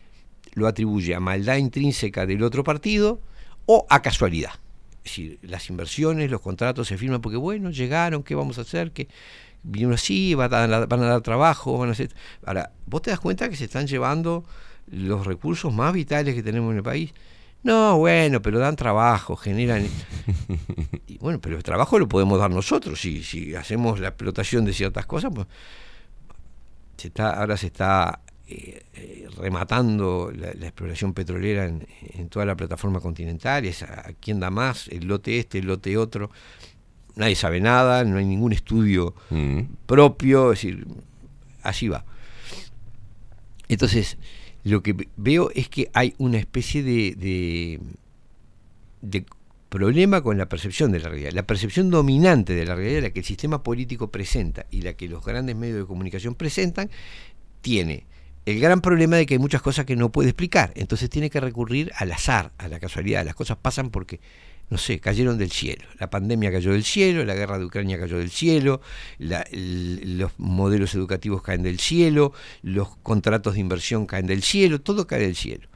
lo 0.54 0.66
atribuye 0.66 1.14
a 1.14 1.20
maldad 1.20 1.56
intrínseca 1.56 2.26
del 2.26 2.42
otro 2.42 2.64
partido 2.64 3.20
o 3.66 3.86
a 3.88 4.02
casualidad. 4.02 4.52
Es 5.04 5.12
decir, 5.12 5.38
las 5.42 5.70
inversiones, 5.70 6.30
los 6.30 6.40
contratos 6.40 6.88
se 6.88 6.98
firman 6.98 7.20
porque, 7.20 7.38
bueno, 7.38 7.70
llegaron, 7.70 8.22
¿qué 8.22 8.34
vamos 8.34 8.58
a 8.58 8.62
hacer? 8.62 8.92
que 8.92 9.08
Vinieron 9.62 9.94
así, 9.94 10.34
van 10.34 10.52
a, 10.54 10.66
dar- 10.66 10.88
van 10.88 11.02
a 11.02 11.06
dar 11.06 11.20
trabajo, 11.20 11.76
van 11.78 11.88
a 11.88 11.92
hacer... 11.92 12.10
Ahora, 12.44 12.72
vos 12.86 13.02
te 13.02 13.10
das 13.10 13.20
cuenta 13.20 13.48
que 13.48 13.56
se 13.56 13.64
están 13.64 13.86
llevando 13.86 14.44
los 14.86 15.26
recursos 15.26 15.72
más 15.72 15.92
vitales 15.92 16.34
que 16.34 16.42
tenemos 16.42 16.70
en 16.72 16.78
el 16.78 16.82
país. 16.82 17.12
No, 17.62 17.98
bueno, 17.98 18.40
pero 18.40 18.58
dan 18.58 18.76
trabajo, 18.76 19.36
generan... 19.36 19.86
Y 21.06 21.18
bueno, 21.18 21.40
pero 21.40 21.56
el 21.56 21.62
trabajo 21.62 21.98
lo 21.98 22.06
podemos 22.08 22.38
dar 22.38 22.50
nosotros. 22.50 23.00
Si, 23.00 23.22
si 23.24 23.54
hacemos 23.54 23.98
la 23.98 24.08
explotación 24.08 24.64
de 24.64 24.72
ciertas 24.72 25.06
cosas, 25.06 25.32
pues 25.34 25.46
se 26.96 27.08
está, 27.08 27.30
ahora 27.40 27.56
se 27.56 27.66
está 27.66 28.20
eh, 28.46 28.82
eh, 28.94 29.26
rematando 29.36 30.30
la, 30.34 30.52
la 30.54 30.66
exploración 30.66 31.14
petrolera 31.14 31.64
en, 31.66 31.86
en 32.14 32.28
toda 32.28 32.44
la 32.44 32.56
plataforma 32.56 33.00
continental. 33.00 33.64
Es 33.64 33.82
a, 33.82 34.00
a 34.08 34.12
quién 34.20 34.38
da 34.38 34.50
más, 34.50 34.88
el 34.88 35.06
lote 35.06 35.38
este, 35.38 35.58
el 35.58 35.66
lote 35.66 35.96
otro. 35.96 36.30
Nadie 37.16 37.34
sabe 37.34 37.60
nada, 37.60 38.04
no 38.04 38.18
hay 38.18 38.24
ningún 38.24 38.52
estudio 38.52 39.14
Mm. 39.30 39.62
propio, 39.86 40.52
es 40.52 40.58
decir, 40.62 40.86
así 41.62 41.88
va. 41.88 42.04
Entonces, 43.68 44.16
lo 44.68 44.82
que 44.82 44.92
ve- 44.92 45.08
veo 45.16 45.50
es 45.54 45.68
que 45.68 45.90
hay 45.94 46.14
una 46.18 46.38
especie 46.38 46.82
de 46.82 47.80
problema 49.68 50.22
con 50.22 50.38
la 50.38 50.48
percepción 50.48 50.92
de 50.92 51.00
la 51.00 51.08
realidad. 51.08 51.32
La 51.32 51.46
percepción 51.46 51.90
dominante 51.90 52.54
de 52.54 52.64
la 52.64 52.74
realidad, 52.74 53.02
la 53.02 53.10
que 53.10 53.20
el 53.20 53.24
sistema 53.24 53.62
político 53.62 54.10
presenta 54.10 54.66
y 54.70 54.82
la 54.82 54.94
que 54.94 55.08
los 55.08 55.24
grandes 55.24 55.56
medios 55.56 55.78
de 55.78 55.86
comunicación 55.86 56.34
presentan, 56.34 56.90
tiene 57.60 58.06
el 58.46 58.60
gran 58.60 58.80
problema 58.80 59.16
de 59.16 59.26
que 59.26 59.34
hay 59.34 59.38
muchas 59.38 59.60
cosas 59.60 59.84
que 59.84 59.94
no 59.94 60.10
puede 60.10 60.30
explicar. 60.30 60.72
Entonces 60.74 61.10
tiene 61.10 61.28
que 61.28 61.38
recurrir 61.40 61.92
al 61.96 62.12
azar, 62.12 62.52
a 62.56 62.68
la 62.68 62.80
casualidad. 62.80 63.26
Las 63.26 63.34
cosas 63.34 63.58
pasan 63.60 63.90
porque, 63.90 64.20
no 64.70 64.76
sé, 64.78 65.00
cayeron 65.00 65.38
del 65.38 65.50
cielo. 65.50 65.84
La 65.98 66.10
pandemia 66.10 66.50
cayó 66.52 66.72
del 66.72 66.84
cielo, 66.84 67.24
la 67.24 67.34
guerra 67.34 67.58
de 67.58 67.64
Ucrania 67.64 67.98
cayó 67.98 68.18
del 68.18 68.30
cielo, 68.30 68.80
la- 69.18 69.42
el- 69.50 70.18
los 70.18 70.32
modelos 70.38 70.94
educativos 70.94 71.42
caen 71.42 71.62
del 71.62 71.78
cielo, 71.80 72.32
los 72.62 72.96
contratos 73.02 73.54
de 73.54 73.60
inversión 73.60 74.06
caen 74.06 74.26
del 74.26 74.42
cielo, 74.42 74.80
todo 74.80 75.06
cae 75.06 75.20
del 75.20 75.36
cielo. 75.36 75.68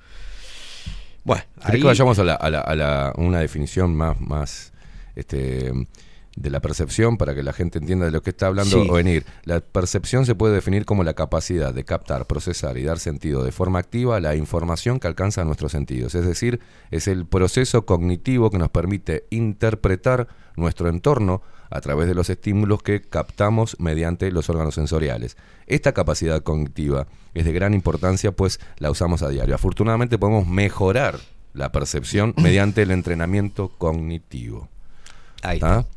Bueno, 1.24 1.42
¿Querés 1.56 1.74
ahí- 1.74 1.80
que 1.80 1.86
vayamos 1.86 2.18
a, 2.18 2.24
la, 2.24 2.34
a, 2.34 2.50
la- 2.50 2.60
a 2.60 2.74
la- 2.74 3.12
una 3.16 3.38
definición 3.38 3.94
más, 3.94 4.20
más 4.20 4.72
este, 5.14 5.72
de 6.36 6.48
la 6.50 6.60
percepción 6.60 7.18
para 7.18 7.34
que 7.34 7.42
la 7.42 7.52
gente 7.52 7.78
entienda 7.78 8.06
de 8.06 8.10
lo 8.10 8.22
que 8.22 8.30
está 8.30 8.46
hablando 8.46 8.82
Sí. 8.82 8.88
o 8.88 8.94
venir? 8.94 9.26
La 9.44 9.60
percepción 9.60 10.24
se 10.24 10.34
puede 10.34 10.54
definir 10.54 10.84
como 10.86 11.04
la 11.04 11.12
capacidad 11.14 11.74
de 11.74 11.84
captar, 11.84 12.26
procesar 12.26 12.78
y 12.78 12.84
dar 12.84 12.98
sentido 12.98 13.44
de 13.44 13.52
forma 13.52 13.78
activa 13.78 14.16
a 14.16 14.20
la 14.20 14.34
información 14.34 14.98
que 14.98 15.08
alcanza 15.08 15.44
nuestros 15.44 15.72
sentidos. 15.72 16.14
Es 16.14 16.24
decir, 16.24 16.60
es 16.90 17.06
el 17.06 17.26
proceso 17.26 17.84
cognitivo 17.84 18.50
que 18.50 18.58
nos 18.58 18.70
permite 18.70 19.26
interpretar 19.30 20.26
nuestro 20.56 20.88
entorno 20.88 21.42
a 21.70 21.80
través 21.80 22.06
de 22.06 22.14
los 22.14 22.28
estímulos 22.28 22.82
que 22.82 23.00
captamos 23.00 23.76
mediante 23.78 24.30
los 24.30 24.50
órganos 24.50 24.74
sensoriales. 24.74 25.36
Esta 25.66 25.92
capacidad 25.92 26.42
cognitiva 26.42 27.06
es 27.34 27.44
de 27.46 27.52
gran 27.52 27.72
importancia 27.74 28.32
pues 28.32 28.60
la 28.78 28.90
usamos 28.90 29.22
a 29.22 29.28
diario. 29.28 29.54
Afortunadamente 29.54 30.18
podemos 30.18 30.46
mejorar 30.46 31.18
la 31.54 31.72
percepción 31.72 32.34
mediante 32.42 32.82
el 32.82 32.90
entrenamiento 32.90 33.68
cognitivo. 33.78 34.68
Ahí 35.42 35.56
¿Está? 35.56 35.80
está. 35.80 35.88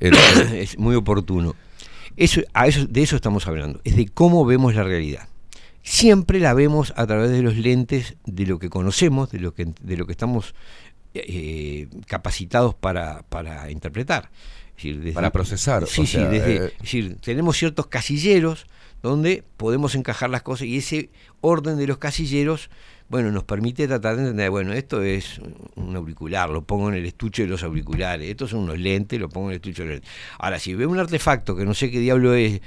es 0.00 0.78
muy 0.78 0.94
oportuno. 0.94 1.54
Eso, 2.16 2.42
a 2.52 2.66
eso, 2.68 2.86
de 2.86 3.02
eso 3.02 3.16
estamos 3.16 3.46
hablando, 3.46 3.80
es 3.84 3.96
de 3.96 4.06
cómo 4.08 4.44
vemos 4.44 4.74
la 4.74 4.84
realidad. 4.84 5.28
Siempre 5.82 6.38
la 6.40 6.54
vemos 6.54 6.92
a 6.96 7.06
través 7.06 7.30
de 7.30 7.42
los 7.42 7.56
lentes 7.56 8.16
de 8.24 8.46
lo 8.46 8.58
que 8.58 8.70
conocemos, 8.70 9.30
de 9.30 9.40
lo 9.40 9.52
que, 9.52 9.66
de 9.82 9.96
lo 9.96 10.06
que 10.06 10.12
estamos 10.12 10.54
eh, 11.14 11.88
capacitados 12.06 12.74
para, 12.74 13.22
para 13.28 13.70
interpretar. 13.70 14.30
Es 14.70 14.76
decir, 14.76 14.98
desde- 15.00 15.12
Para 15.12 15.30
procesar, 15.30 15.86
Sí, 15.86 16.00
o 16.00 16.06
sí, 16.06 16.12
sea, 16.12 16.28
desde- 16.28 16.56
eh, 16.56 16.72
es 16.76 16.82
decir, 16.82 17.16
tenemos 17.20 17.56
ciertos 17.56 17.86
casilleros 17.88 18.66
donde 19.02 19.44
podemos 19.56 19.94
encajar 19.94 20.30
las 20.30 20.42
cosas 20.42 20.66
y 20.66 20.78
ese 20.78 21.10
orden 21.42 21.76
de 21.76 21.86
los 21.86 21.98
casilleros, 21.98 22.70
bueno, 23.08 23.30
nos 23.30 23.44
permite 23.44 23.86
tratar 23.86 24.16
de 24.16 24.22
entender, 24.22 24.50
bueno, 24.50 24.72
esto 24.72 25.02
es 25.02 25.40
un 25.76 25.94
auricular, 25.94 26.50
lo 26.50 26.62
pongo 26.62 26.88
en 26.88 26.96
el 26.96 27.06
estuche 27.06 27.42
de 27.42 27.48
los 27.48 27.62
auriculares, 27.62 28.28
estos 28.28 28.50
son 28.50 28.60
unos 28.60 28.78
lentes, 28.78 29.20
lo 29.20 29.28
pongo 29.28 29.48
en 29.48 29.52
el 29.52 29.56
estuche 29.56 29.82
de 29.82 29.88
los 29.88 29.94
lentes. 29.96 30.10
Ahora, 30.38 30.58
si 30.58 30.74
veo 30.74 30.88
un 30.88 30.98
artefacto 30.98 31.54
que 31.54 31.64
no 31.64 31.74
sé 31.74 31.90
qué 31.90 32.00
diablo 32.00 32.34
es 32.34 32.60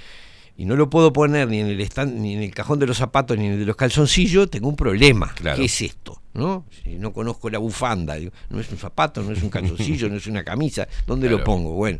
y 0.55 0.65
no 0.65 0.75
lo 0.75 0.89
puedo 0.89 1.13
poner 1.13 1.47
ni 1.47 1.59
en 1.59 1.67
el 1.67 1.79
stand, 1.81 2.19
ni 2.19 2.33
en 2.33 2.41
el 2.41 2.53
cajón 2.53 2.79
de 2.79 2.87
los 2.87 2.97
zapatos 2.97 3.37
ni 3.37 3.45
en 3.45 3.53
el 3.53 3.59
de 3.59 3.65
los 3.65 3.75
calzoncillos, 3.75 4.49
tengo 4.49 4.69
un 4.69 4.75
problema. 4.75 5.33
Claro. 5.35 5.57
¿Qué 5.57 5.65
es 5.65 5.81
esto? 5.81 6.21
¿No? 6.33 6.65
Si 6.83 6.95
no 6.95 7.13
conozco 7.13 7.49
la 7.49 7.59
bufanda, 7.59 8.15
digo, 8.15 8.31
no 8.49 8.59
es 8.59 8.71
un 8.71 8.77
zapato, 8.77 9.21
no 9.23 9.31
es 9.31 9.43
un 9.43 9.49
calzoncillo, 9.49 10.09
no 10.09 10.17
es 10.17 10.27
una 10.27 10.43
camisa, 10.43 10.87
¿dónde 11.05 11.29
lo 11.29 11.43
pongo? 11.43 11.73
Bueno, 11.73 11.99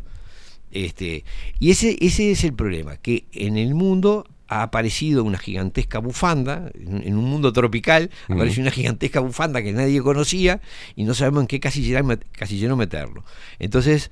este, 0.70 1.24
y 1.58 1.70
ese, 1.70 1.96
ese 2.00 2.32
es 2.32 2.44
el 2.44 2.52
problema, 2.52 2.96
que 2.96 3.26
en 3.32 3.56
el 3.56 3.74
mundo 3.74 4.26
ha 4.48 4.62
aparecido 4.62 5.24
una 5.24 5.38
gigantesca 5.38 5.98
bufanda, 5.98 6.70
en, 6.74 7.16
un 7.16 7.24
mundo 7.24 7.52
tropical, 7.52 8.10
apareció 8.28 8.62
una 8.62 8.70
gigantesca 8.70 9.20
bufanda 9.20 9.62
que 9.62 9.72
nadie 9.72 10.00
conocía 10.02 10.60
y 10.96 11.04
no 11.04 11.14
sabemos 11.14 11.42
en 11.42 11.46
qué 11.48 11.60
casillero, 11.60 12.08
casillero 12.32 12.76
meterlo. 12.76 13.24
Entonces, 13.58 14.10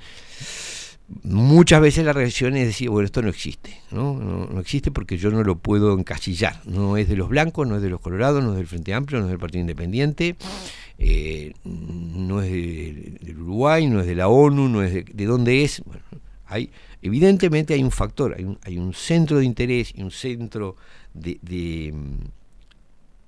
muchas 1.23 1.81
veces 1.81 2.05
la 2.05 2.13
reacción 2.13 2.57
es 2.57 2.67
decir, 2.67 2.91
bueno, 2.91 3.07
esto 3.07 3.23
no 3.23 3.29
existe, 3.29 3.81
¿no? 3.91 4.15
No, 4.15 4.47
no 4.47 4.61
existe 4.61 4.91
porque 4.91 5.17
yo 5.17 5.31
no 5.31 5.43
lo 5.45 5.57
puedo 5.57 5.97
encasillar. 5.99 6.61
No 6.67 6.97
es 6.97 7.09
de 7.09 7.17
los 7.17 7.29
blancos, 7.29 7.67
no 7.67 7.77
es 7.77 7.83
de 7.83 7.91
los 7.91 8.01
colorados, 8.01 8.43
no 8.43 8.51
es 8.53 8.57
del 8.57 8.67
Frente 8.67 8.93
Amplio, 8.95 9.21
no 9.21 9.27
es 9.27 9.31
del 9.31 9.39
Partido 9.39 9.61
Independiente, 9.61 10.37
eh, 10.99 11.53
no 11.65 12.43
es 12.43 12.51
de- 12.51 13.19
del 13.23 13.39
Uruguay, 13.41 13.87
no 13.87 14.01
es 14.01 14.07
de 14.07 14.15
la 14.17 14.29
ONU, 14.29 14.69
no 14.69 14.83
es 14.83 14.93
de, 14.93 15.05
de 15.05 15.25
dónde 15.27 15.63
es. 15.65 15.83
Bueno, 15.85 16.03
hay, 16.47 16.71
evidentemente 17.03 17.75
hay 17.75 17.83
un 17.83 17.91
factor, 17.91 18.35
hay 18.37 18.45
un, 18.45 18.59
hay 18.63 18.79
un 18.79 18.93
centro 18.95 19.39
de 19.39 19.45
interés 19.45 19.93
y 19.95 20.03
un 20.03 20.11
centro 20.11 20.77
de, 21.15 21.39
de, 21.43 21.93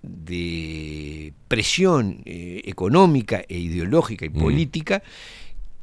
de 0.03 1.33
presión 1.49 2.23
eh, 2.25 2.63
económica 2.65 3.43
e 3.49 3.59
ideológica 3.59 4.25
y 4.25 4.31
Mm. 4.31 4.39
política 4.39 5.03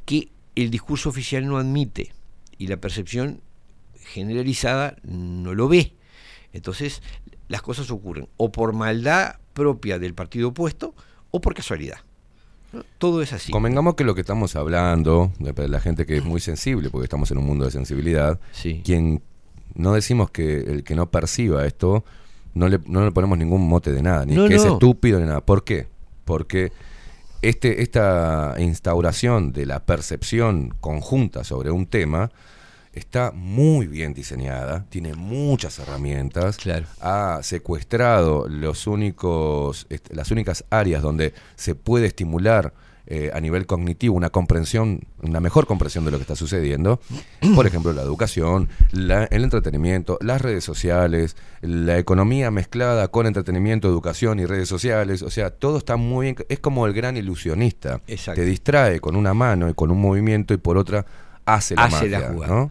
que 0.04 0.28
el 0.54 0.70
discurso 0.70 1.08
oficial 1.10 1.46
no 1.46 1.58
admite 1.58 2.12
y 2.58 2.66
la 2.68 2.78
percepción 2.78 3.40
generalizada 4.00 4.96
no 5.02 5.54
lo 5.54 5.68
ve. 5.68 5.92
Entonces, 6.52 7.02
las 7.48 7.60
cosas 7.60 7.90
ocurren 7.90 8.28
o 8.36 8.50
por 8.50 8.72
maldad 8.72 9.36
propia 9.52 9.98
del 9.98 10.14
partido 10.14 10.48
opuesto 10.48 10.94
o 11.30 11.40
por 11.40 11.54
casualidad. 11.54 11.98
Todo 12.98 13.22
es 13.22 13.32
así. 13.32 13.52
Convengamos 13.52 13.94
que 13.94 14.04
lo 14.04 14.14
que 14.14 14.20
estamos 14.20 14.56
hablando, 14.56 15.32
la 15.38 15.80
gente 15.80 16.04
que 16.06 16.16
es 16.18 16.24
muy 16.24 16.40
sensible, 16.40 16.90
porque 16.90 17.04
estamos 17.04 17.30
en 17.30 17.38
un 17.38 17.46
mundo 17.46 17.64
de 17.64 17.70
sensibilidad, 17.70 18.38
Sí. 18.52 18.82
quien 18.84 19.22
no 19.74 19.92
decimos 19.94 20.30
que 20.30 20.58
el 20.60 20.84
que 20.84 20.94
no 20.94 21.10
perciba 21.10 21.66
esto, 21.66 22.04
no 22.54 22.68
le, 22.68 22.80
no 22.86 23.04
le 23.04 23.12
ponemos 23.12 23.36
ningún 23.38 23.68
mote 23.68 23.92
de 23.92 24.02
nada, 24.02 24.24
ni 24.24 24.34
No, 24.34 24.48
que 24.48 24.54
es 24.54 24.64
estúpido 24.64 25.20
ni 25.20 25.26
nada. 25.26 25.40
¿Por 25.42 25.64
qué? 25.64 25.86
Porque 26.24 26.72
este, 27.42 27.82
esta 27.82 28.54
instauración 28.58 29.52
de 29.52 29.66
la 29.66 29.80
percepción 29.84 30.74
conjunta 30.80 31.44
sobre 31.44 31.70
un 31.70 31.86
tema 31.86 32.30
está 32.96 33.30
muy 33.32 33.86
bien 33.86 34.12
diseñada, 34.14 34.84
tiene 34.88 35.14
muchas 35.14 35.78
herramientas, 35.78 36.56
Claro. 36.56 36.86
ha 37.00 37.38
secuestrado 37.42 38.48
los 38.48 38.86
únicos, 38.86 39.86
las 40.10 40.30
únicas 40.30 40.64
áreas 40.70 41.02
donde 41.02 41.32
se 41.54 41.74
puede 41.74 42.06
estimular 42.06 42.72
eh, 43.08 43.30
a 43.32 43.40
nivel 43.40 43.66
cognitivo 43.66 44.16
una 44.16 44.30
comprensión, 44.30 45.02
una 45.22 45.38
mejor 45.38 45.68
comprensión 45.68 46.04
de 46.04 46.10
lo 46.10 46.16
que 46.18 46.22
está 46.22 46.34
sucediendo. 46.34 46.98
Por 47.54 47.64
ejemplo, 47.64 47.92
la 47.92 48.02
educación, 48.02 48.68
la- 48.90 49.26
el 49.26 49.44
entretenimiento, 49.44 50.18
las 50.20 50.42
redes 50.42 50.64
sociales, 50.64 51.36
la 51.60 51.98
economía 51.98 52.50
mezclada 52.50 53.06
con 53.06 53.26
entretenimiento, 53.28 53.86
educación 53.86 54.40
y 54.40 54.44
redes 54.46 54.68
sociales. 54.68 55.22
O 55.22 55.30
sea, 55.30 55.50
todo 55.50 55.78
está 55.78 55.94
muy 55.96 56.24
bien. 56.26 56.36
Es 56.48 56.58
como 56.58 56.84
el 56.84 56.94
gran 56.94 57.16
ilusionista. 57.16 58.00
Exacto. 58.08 58.40
Te 58.40 58.44
distrae 58.44 58.98
con 58.98 59.14
una 59.14 59.34
mano 59.34 59.68
y 59.68 59.74
con 59.74 59.92
un 59.92 60.00
movimiento 60.00 60.52
y 60.52 60.56
por 60.56 60.76
otra 60.76 61.06
hace 61.46 61.74
la 61.74 61.84
Hace 61.84 62.08
la 62.08 62.18
magia, 62.18 62.32
jugada. 62.34 62.54
¿no? 62.54 62.70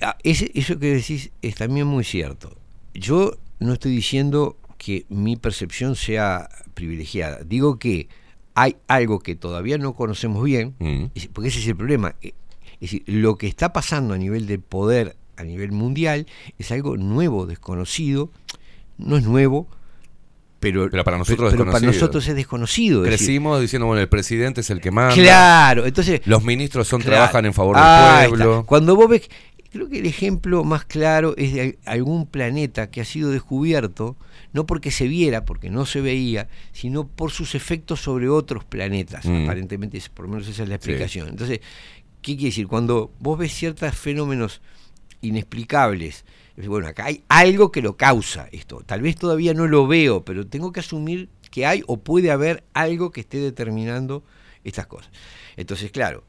Ah, 0.00 0.16
ese- 0.22 0.50
eso 0.54 0.78
que 0.78 0.94
decís 0.94 1.30
es 1.42 1.54
también 1.54 1.86
muy 1.86 2.04
cierto. 2.04 2.54
Yo 2.94 3.32
no 3.60 3.72
estoy 3.72 3.92
diciendo 3.92 4.56
que 4.78 5.06
mi 5.08 5.36
percepción 5.36 5.96
sea 5.96 6.48
privilegiada. 6.74 7.38
Digo 7.44 7.78
que 7.78 8.08
hay 8.54 8.76
algo 8.88 9.18
que 9.20 9.34
todavía 9.34 9.78
no 9.78 9.94
conocemos 9.94 10.44
bien, 10.44 10.74
Mm. 10.78 11.04
porque 11.32 11.48
ese 11.48 11.60
es 11.60 11.66
el 11.68 11.76
problema. 11.76 12.14
Eh, 12.22 12.32
Es 12.80 12.90
decir, 12.90 13.04
lo 13.06 13.36
que 13.38 13.46
está 13.46 13.72
pasando 13.72 14.12
a 14.14 14.18
nivel 14.18 14.46
de 14.46 14.58
poder 14.58 15.16
a 15.36 15.44
nivel 15.44 15.72
mundial 15.72 16.26
es 16.58 16.70
algo 16.70 16.96
nuevo, 16.96 17.46
desconocido. 17.46 18.30
No 18.98 19.16
es 19.16 19.24
nuevo, 19.24 19.68
pero, 20.64 20.88
Pero 20.90 21.04
para 21.04 21.18
nosotros 21.18 21.50
pero 21.52 21.64
para 21.64 21.72
desconocido. 21.78 21.92
nosotros 22.00 22.28
es 22.28 22.34
desconocido. 22.36 23.02
decir, 23.02 23.16
Crecimos 23.18 23.60
diciendo, 23.60 23.86
bueno, 23.86 24.00
el 24.02 24.08
presidente 24.08 24.60
es 24.62 24.70
el 24.70 24.80
que 24.80 24.90
manda. 24.90 25.14
Claro, 25.14 25.86
entonces 25.86 26.20
Los 26.24 26.42
ministros 26.44 26.88
son 26.88 27.00
Claro. 27.00 27.16
trabajan 27.16 27.46
en 27.46 27.54
favor 27.54 27.76
Ah, 27.78 28.18
del 28.22 28.30
pueblo. 28.30 28.54
está. 28.60 28.66
Cuando 28.66 28.96
vos 28.96 29.08
ves, 29.08 29.28
creo 29.70 29.88
que 29.88 29.98
el 29.98 30.06
ejemplo 30.06 30.62
más 30.64 30.84
claro 30.84 31.34
es 31.36 31.52
de 31.54 31.60
al- 31.60 31.78
algún 31.84 32.26
planeta 32.26 32.90
que 32.90 33.00
ha 33.00 33.04
sido 33.04 33.30
descubierto, 33.30 34.16
no 34.52 34.66
porque 34.66 34.90
se 34.92 35.08
viera, 35.08 35.44
porque 35.44 35.68
no 35.70 35.84
se 35.84 36.00
veía, 36.00 36.48
sino 36.72 37.06
por 37.08 37.30
sus 37.32 37.54
efectos 37.56 38.00
sobre 38.00 38.28
otros 38.28 38.64
planetas. 38.64 39.24
Mm. 39.24 39.44
Aparentemente, 39.44 40.00
por 40.14 40.26
lo 40.26 40.32
menos 40.32 40.46
esa 40.48 40.62
es 40.62 40.68
la 40.68 40.74
Sí. 40.74 40.76
explicación. 40.76 41.28
Entonces, 41.28 41.58
¿qué 42.22 42.34
quiere 42.36 42.50
decir? 42.50 42.68
Cuando 42.68 43.12
vos 43.18 43.36
ves 43.38 43.52
ciertos 43.52 43.92
fenómenos 43.96 44.60
inexplicables, 45.24 46.24
es, 46.56 46.68
bueno, 46.68 46.86
acá 46.86 47.06
hay 47.06 47.24
algo 47.28 47.72
que 47.72 47.82
lo 47.82 47.96
causa 47.96 48.48
esto. 48.52 48.82
Tal 48.86 49.02
vez 49.02 49.16
todavía 49.16 49.54
no 49.54 49.66
lo 49.66 49.86
veo, 49.86 50.24
pero 50.24 50.46
tengo 50.46 50.72
que 50.72 50.80
asumir 50.80 51.28
que 51.50 51.66
hay 51.66 51.82
o 51.86 51.98
puede 51.98 52.30
haber 52.30 52.64
algo 52.74 53.10
que 53.10 53.20
esté 53.20 53.38
determinando 53.38 54.24
estas 54.62 54.86
cosas. 54.86 55.10
Entonces, 55.56 55.90
claro, 55.90 56.24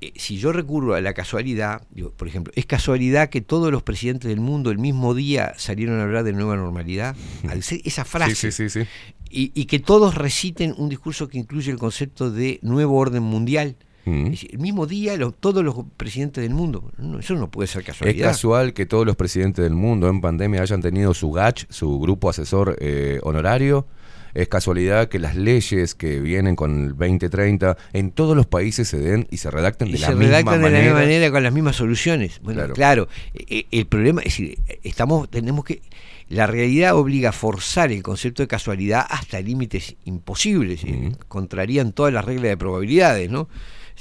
eh, 0.00 0.12
si 0.16 0.36
yo 0.36 0.52
recurro 0.52 0.94
a 0.94 1.00
la 1.00 1.12
casualidad, 1.12 1.86
digo, 1.90 2.10
por 2.12 2.28
ejemplo, 2.28 2.52
¿es 2.56 2.66
casualidad 2.66 3.30
que 3.30 3.40
todos 3.40 3.70
los 3.72 3.82
presidentes 3.82 4.28
del 4.28 4.40
mundo 4.40 4.70
el 4.70 4.78
mismo 4.78 5.14
día 5.14 5.54
salieron 5.56 5.98
a 5.98 6.04
hablar 6.04 6.24
de 6.24 6.32
nueva 6.32 6.56
normalidad? 6.56 7.16
Al 7.48 7.62
ser 7.62 7.80
esa 7.84 8.04
frase. 8.04 8.34
Sí, 8.34 8.52
sí, 8.52 8.68
sí, 8.68 8.84
sí. 8.84 8.88
Y, 9.28 9.52
y 9.54 9.64
que 9.64 9.78
todos 9.78 10.14
reciten 10.14 10.74
un 10.76 10.88
discurso 10.88 11.28
que 11.28 11.38
incluye 11.38 11.70
el 11.70 11.78
concepto 11.78 12.30
de 12.30 12.58
nuevo 12.62 12.96
orden 12.96 13.22
mundial. 13.22 13.76
Mm. 14.04 14.24
Es 14.26 14.30
decir, 14.32 14.50
el 14.52 14.58
mismo 14.58 14.86
día 14.86 15.16
lo- 15.16 15.30
todos 15.32 15.62
los 15.64 15.76
presidentes 15.96 16.42
del 16.42 16.54
mundo. 16.54 16.90
No, 16.98 17.18
eso 17.20 17.34
no 17.34 17.50
puede 17.50 17.68
ser 17.68 17.80
Es 17.82 17.86
casualidad. 17.86 18.28
casual 18.30 18.72
que 18.74 18.84
todos 18.86 19.06
los 19.06 19.16
presidentes 19.16 19.62
del 19.62 19.74
mundo 19.74 20.08
en 20.08 20.20
pandemia 20.20 20.60
hayan 20.62 20.80
tenido 20.82 21.14
su 21.14 21.30
GACH, 21.30 21.66
su 21.70 22.00
grupo 22.00 22.28
asesor 22.28 22.76
eh, 22.80 23.20
honorario. 23.22 23.86
Es 24.34 24.48
casualidad 24.48 25.08
que 25.08 25.18
las 25.18 25.36
leyes 25.36 25.94
que 25.94 26.18
vienen 26.18 26.56
con 26.56 26.84
el 26.84 26.88
2030 26.96 27.76
en 27.92 28.12
todos 28.12 28.34
los 28.34 28.46
países 28.46 28.88
se 28.88 28.98
den 28.98 29.26
y 29.30 29.36
se 29.36 29.50
redacten 29.50 29.88
y 29.88 29.92
de 29.92 29.98
la 29.98 30.06
se 30.06 30.14
misma 30.14 30.24
redactan 30.28 30.54
de 30.54 30.60
manera. 30.62 30.78
la 30.78 30.84
misma 30.86 31.00
manera 31.00 31.30
con 31.30 31.42
las 31.42 31.52
mismas 31.52 31.76
soluciones. 31.76 32.40
Bueno, 32.42 32.60
Claro. 32.60 32.74
claro, 32.74 33.08
eh, 33.34 33.66
el 33.70 33.84
problema 33.86 34.22
es 34.22 34.26
decir, 34.36 34.58
estamos, 34.82 35.28
tenemos 35.30 35.66
que, 35.66 35.82
la 36.30 36.46
realidad 36.46 36.96
obliga 36.96 37.28
a 37.28 37.32
forzar 37.32 37.92
el 37.92 38.02
concepto 38.02 38.42
de 38.42 38.46
casualidad 38.48 39.04
hasta 39.10 39.38
límites 39.42 39.96
imposibles, 40.06 40.82
eh, 40.84 41.12
contrarían 41.28 41.92
todas 41.92 42.14
las 42.14 42.24
reglas 42.24 42.44
de 42.48 42.56
probabilidades, 42.56 43.30
¿no? 43.30 43.48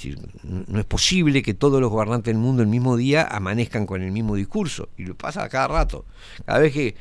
Decir, 0.02 0.18
no 0.44 0.80
es 0.80 0.86
posible 0.86 1.44
que 1.44 1.54
todos 1.54 1.80
los 1.80 1.92
gobernantes 1.92 2.34
del 2.34 2.42
mundo 2.42 2.62
el 2.64 2.68
mismo 2.68 2.98
día 2.98 3.24
amanezcan 3.30 3.86
con 3.86 4.02
el 4.02 4.12
mismo 4.12 4.36
discurso, 4.36 4.90
y 4.98 5.06
lo 5.06 5.16
pasa 5.16 5.44
a 5.44 5.50
cada 5.50 5.68
rato. 5.68 6.06
Cada 6.46 6.60
vez 6.60 6.74
que 6.74 6.96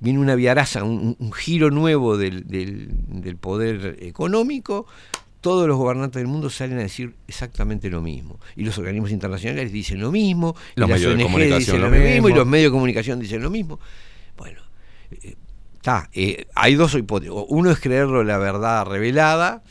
viene 0.00 0.18
una 0.20 0.34
viaraza, 0.36 0.84
un, 0.84 1.16
un- 1.18 1.32
giro 1.32 1.70
nuevo 1.70 2.16
del, 2.16 2.46
del- 2.46 2.88
del 3.08 3.36
poder 3.36 3.96
económico, 4.00 4.86
todos 5.40 5.66
los 5.66 5.76
gobernantes 5.76 6.20
del 6.20 6.26
mundo 6.28 6.48
salen 6.48 6.78
a 6.78 6.82
decir 6.82 7.14
exactamente 7.26 7.90
lo 7.90 8.00
mismo. 8.02 8.38
Y 8.56 8.64
los 8.64 8.78
organismos 8.78 9.10
internacionales 9.10 9.72
dicen 9.72 10.00
lo 10.00 10.12
mismo, 10.12 10.54
y 10.76 10.80
Los 10.80 10.88
las 10.90 11.00
medios 11.00 11.16
de 11.18 11.24
ONG 11.24 11.30
comunicación 11.32 11.58
dicen 11.60 11.80
lo 11.80 11.90
mismo, 11.90 12.28
y 12.28 12.32
los 12.34 12.46
medios 12.46 12.70
de 12.70 12.76
comunicación 12.76 13.20
dicen 13.20 13.42
lo 13.42 13.50
mismo. 13.50 13.80
Bueno, 14.36 14.60
está. 15.74 16.08
hay 16.54 16.74
dos 16.76 16.94
hipótesis. 16.94 17.34
Uno 17.48 17.70
es 17.70 17.78
creerlo 17.80 18.22
la 18.24 18.38
verdad 18.38 18.86
revelada, 18.86 19.62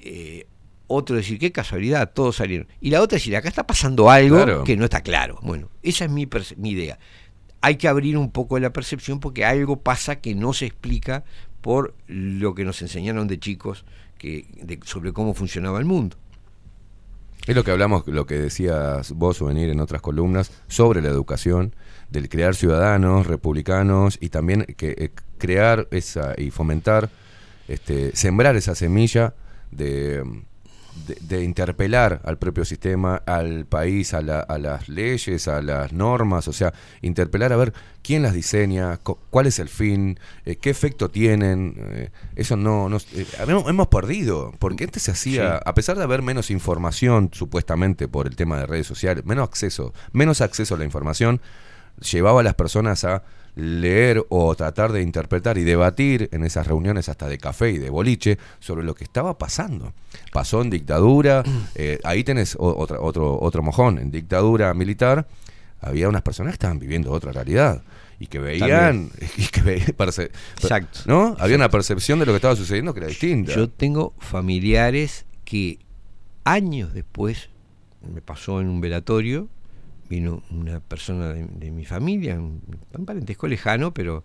eh, 0.00 0.46
otro 0.88 1.14
decir 1.16 1.38
qué 1.38 1.52
casualidad, 1.52 2.12
todos 2.12 2.36
salieron. 2.36 2.66
Y 2.80 2.90
la 2.90 3.00
otra 3.00 3.16
decir, 3.16 3.36
acá 3.36 3.48
está 3.48 3.66
pasando 3.66 4.10
algo 4.10 4.36
Claro. 4.36 4.64
que 4.64 4.76
no 4.76 4.84
está 4.84 5.00
claro. 5.02 5.38
Bueno, 5.42 5.68
esa 5.82 6.06
es 6.06 6.10
mi, 6.10 6.28
mi 6.56 6.70
idea. 6.70 6.98
Hay 7.60 7.76
que 7.76 7.86
abrir 7.88 8.16
un 8.18 8.30
poco 8.32 8.58
la 8.58 8.72
percepción 8.72 9.20
porque 9.20 9.44
algo 9.44 9.80
pasa 9.80 10.16
que 10.20 10.34
no 10.34 10.52
se 10.52 10.66
explica 10.66 11.24
por 11.60 11.94
lo 12.06 12.54
que 12.54 12.64
nos 12.64 12.82
enseñaron 12.82 13.28
de 13.28 13.38
chicos 13.38 13.84
que, 14.18 14.46
de- 14.62 14.80
sobre 14.84 15.12
cómo 15.12 15.34
funcionaba 15.34 15.78
el 15.78 15.84
mundo. 15.84 16.16
Es 17.46 17.54
lo 17.56 17.64
que 17.64 17.70
hablamos, 17.70 18.06
lo 18.06 18.26
que 18.26 18.38
decías 18.38 19.12
vos, 19.12 19.40
venir 19.42 19.70
en 19.70 19.80
otras 19.80 20.02
columnas, 20.02 20.50
sobre 20.66 21.00
la 21.00 21.08
educación, 21.08 21.74
del 22.10 22.28
crear 22.28 22.54
ciudadanos 22.54 23.26
republicanos 23.26 24.18
y 24.20 24.28
también 24.28 24.64
que 24.76 24.94
eh, 24.98 25.10
crear 25.38 25.88
esa 25.90 26.34
y 26.36 26.50
fomentar, 26.50 27.10
este, 27.66 28.14
sembrar 28.14 28.56
esa 28.56 28.74
semilla 28.74 29.34
de, 29.70 30.22
de, 31.06 31.16
de 31.20 31.44
interpelar 31.44 32.20
al 32.24 32.38
propio 32.38 32.64
sistema, 32.64 33.16
al 33.26 33.66
país, 33.66 34.14
a, 34.14 34.20
la- 34.22 34.40
a 34.40 34.58
las 34.58 34.88
leyes, 34.88 35.48
a 35.48 35.62
las 35.62 35.92
normas, 35.92 36.48
o 36.48 36.52
sea, 36.52 36.72
interpelar 37.02 37.52
a 37.52 37.56
ver 37.56 37.72
quién 38.02 38.22
las 38.22 38.32
diseña, 38.34 38.98
cuál 39.30 39.46
es 39.46 39.58
el 39.58 39.68
fin, 39.68 40.18
eh, 40.44 40.56
qué 40.56 40.70
efecto 40.70 41.08
tienen. 41.10 41.74
eh, 41.78 42.10
eso 42.36 42.56
no, 42.56 42.88
no 42.88 42.96
eh, 43.14 43.26
hemos, 43.40 43.68
hemos 43.68 43.86
perdido, 43.88 44.52
porque 44.58 44.84
antes 44.84 45.02
se 45.02 45.10
hacía, 45.10 45.56
Sí. 45.58 45.62
a 45.64 45.74
pesar 45.74 45.96
de 45.98 46.04
haber 46.04 46.22
menos 46.22 46.50
información, 46.50 47.30
supuestamente 47.32 48.08
por 48.08 48.26
el 48.26 48.36
tema 48.36 48.58
de 48.58 48.66
redes 48.66 48.86
sociales, 48.86 49.24
menos 49.24 49.48
acceso, 49.48 49.92
menos 50.12 50.40
acceso 50.40 50.74
a 50.74 50.78
la 50.78 50.84
información, 50.84 51.40
llevaba 52.12 52.40
a 52.40 52.44
las 52.44 52.54
personas 52.54 53.04
a 53.04 53.22
leer 53.58 54.24
o 54.28 54.54
tratar 54.54 54.92
de 54.92 55.02
interpretar 55.02 55.58
y 55.58 55.64
debatir 55.64 56.28
en 56.32 56.44
esas 56.44 56.66
reuniones 56.68 57.08
hasta 57.08 57.28
de 57.28 57.38
café 57.38 57.70
y 57.72 57.78
de 57.78 57.90
boliche 57.90 58.38
sobre 58.60 58.84
lo 58.84 58.94
que 58.94 59.02
estaba 59.02 59.36
pasando. 59.36 59.92
Pasó 60.32 60.62
en 60.62 60.70
dictadura, 60.70 61.42
eh, 61.74 61.98
ahí 62.04 62.22
tenés 62.22 62.54
o- 62.56 62.76
otra, 62.78 63.00
otro, 63.00 63.36
otro 63.40 63.62
mojón, 63.62 63.98
en 63.98 64.12
dictadura 64.12 64.72
militar 64.74 65.26
había 65.80 66.08
unas 66.08 66.22
personas 66.22 66.52
que 66.52 66.54
estaban 66.56 66.78
viviendo 66.78 67.10
otra 67.12 67.32
realidad 67.32 67.82
y 68.20 68.26
que 68.28 68.38
veían, 68.38 69.10
y 69.36 69.46
que 69.46 69.60
ve- 69.62 69.94
perce- 69.96 70.30
Exacto. 70.60 71.00
¿no? 71.06 71.36
Había 71.40 71.56
una 71.56 71.68
percepción 71.68 72.20
de 72.20 72.26
lo 72.26 72.32
que 72.32 72.36
estaba 72.36 72.54
sucediendo 72.56 72.94
que 72.94 73.00
era 73.00 73.08
distinta. 73.08 73.54
Yo 73.54 73.68
tengo 73.68 74.14
familiares 74.18 75.24
que 75.44 75.78
años 76.44 76.94
después, 76.94 77.48
me 78.14 78.20
pasó 78.22 78.60
en 78.60 78.68
un 78.68 78.80
velatorio, 78.80 79.48
vino 80.08 80.42
una 80.50 80.80
persona 80.80 81.32
de, 81.32 81.44
de 81.46 81.70
mi 81.70 81.84
familia, 81.84 82.34
un, 82.36 82.60
un 82.96 83.04
parentesco 83.06 83.46
lejano, 83.48 83.92
pero 83.92 84.24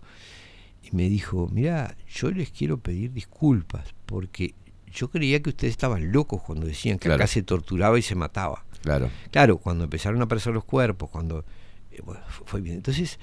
y 0.82 0.94
me 0.94 1.08
dijo, 1.08 1.48
mira, 1.52 1.96
yo 2.12 2.30
les 2.30 2.50
quiero 2.50 2.78
pedir 2.78 3.12
disculpas, 3.12 3.94
porque 4.06 4.54
yo 4.92 5.08
creía 5.10 5.40
que 5.42 5.50
ustedes 5.50 5.72
estaban 5.72 6.12
locos 6.12 6.42
cuando 6.42 6.66
decían 6.66 6.98
que 6.98 7.08
Claro. 7.08 7.16
acá 7.22 7.26
se 7.26 7.42
torturaba 7.42 7.98
y 7.98 8.02
se 8.02 8.14
mataba. 8.14 8.64
Claro. 8.82 9.08
Claro, 9.30 9.56
cuando 9.58 9.84
empezaron 9.84 10.20
a 10.20 10.24
aparecer 10.24 10.52
los 10.52 10.64
cuerpos, 10.64 11.08
cuando 11.10 11.44
eh, 11.90 12.00
bueno, 12.04 12.20
fue 12.44 12.60
bien. 12.60 12.76
Entonces, 12.76 13.18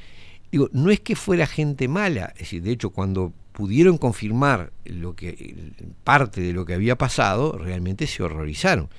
digo, 0.51 0.69
no 0.73 0.89
es 0.89 0.99
que 1.01 1.15
fuera 1.15 1.45
gente 1.45 1.87
mala, 1.87 2.31
es 2.33 2.39
decir, 2.39 2.63
de 2.63 2.71
hecho, 2.71 2.89
cuando 2.89 3.31
pudieron 3.51 3.97
confirmar 3.99 4.71
lo 4.85 5.15
que 5.15 5.71
parte 6.03 6.41
de 6.41 6.53
lo 6.53 6.65
que 6.65 6.73
había 6.73 6.97
pasado, 6.97 7.57
realmente 7.57 8.07
se 8.07 8.23
horrorizaron. 8.23 8.89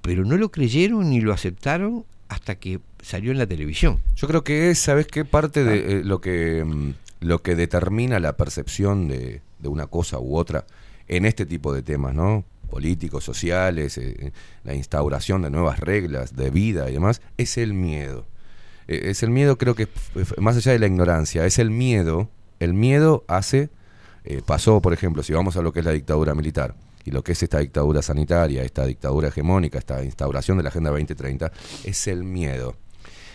Pero 0.00 0.24
no 0.24 0.36
lo 0.36 0.50
creyeron 0.50 1.10
ni 1.10 1.20
lo 1.20 1.32
aceptaron 1.32 2.04
hasta 2.32 2.56
que 2.56 2.80
salió 3.02 3.30
en 3.30 3.38
la 3.38 3.46
televisión. 3.46 4.00
Yo 4.16 4.26
creo 4.26 4.42
que 4.42 4.70
es, 4.70 4.78
¿sabes 4.78 5.06
qué? 5.06 5.24
Parte 5.24 5.64
de 5.64 6.00
eh, 6.00 6.04
lo 6.04 6.20
que 6.20 6.64
mm, 6.64 6.92
lo 7.22 7.42
que 7.42 7.54
determina 7.54 8.20
la 8.20 8.36
percepción 8.36 9.08
de, 9.08 9.40
de 9.58 9.68
una 9.68 9.86
cosa 9.86 10.18
u 10.18 10.36
otra 10.36 10.66
en 11.08 11.24
este 11.24 11.46
tipo 11.46 11.72
de 11.72 11.82
temas, 11.82 12.14
¿no? 12.14 12.44
Políticos, 12.70 13.24
sociales, 13.24 13.98
eh, 13.98 14.32
la 14.64 14.74
instauración 14.74 15.42
de 15.42 15.50
nuevas 15.50 15.78
reglas 15.78 16.36
de 16.36 16.50
vida 16.50 16.88
y 16.90 16.94
demás, 16.94 17.20
es 17.36 17.58
el 17.58 17.74
miedo. 17.74 18.26
Eh, 18.88 19.02
es 19.04 19.22
el 19.22 19.30
miedo, 19.30 19.58
creo 19.58 19.74
que 19.74 19.88
más 20.38 20.56
allá 20.56 20.72
de 20.72 20.78
la 20.78 20.86
ignorancia, 20.86 21.44
es 21.46 21.58
el 21.58 21.70
miedo. 21.70 22.28
El 22.60 22.74
miedo 22.74 23.24
hace, 23.28 23.70
eh, 24.24 24.40
pasó, 24.44 24.80
por 24.80 24.92
ejemplo, 24.92 25.22
si 25.22 25.32
vamos 25.32 25.56
a 25.56 25.62
lo 25.62 25.72
que 25.72 25.80
es 25.80 25.86
la 25.86 25.92
dictadura 25.92 26.34
militar 26.34 26.74
y 27.04 27.10
lo 27.10 27.22
que 27.22 27.32
es 27.32 27.42
esta 27.42 27.58
dictadura 27.58 28.02
sanitaria, 28.02 28.62
esta 28.62 28.84
dictadura 28.86 29.28
hegemónica, 29.28 29.78
esta 29.78 30.02
instauración 30.04 30.56
de 30.58 30.62
la 30.64 30.68
Agenda 30.70 30.90
2030, 30.90 31.52
es 31.84 32.06
el 32.06 32.24
miedo. 32.24 32.76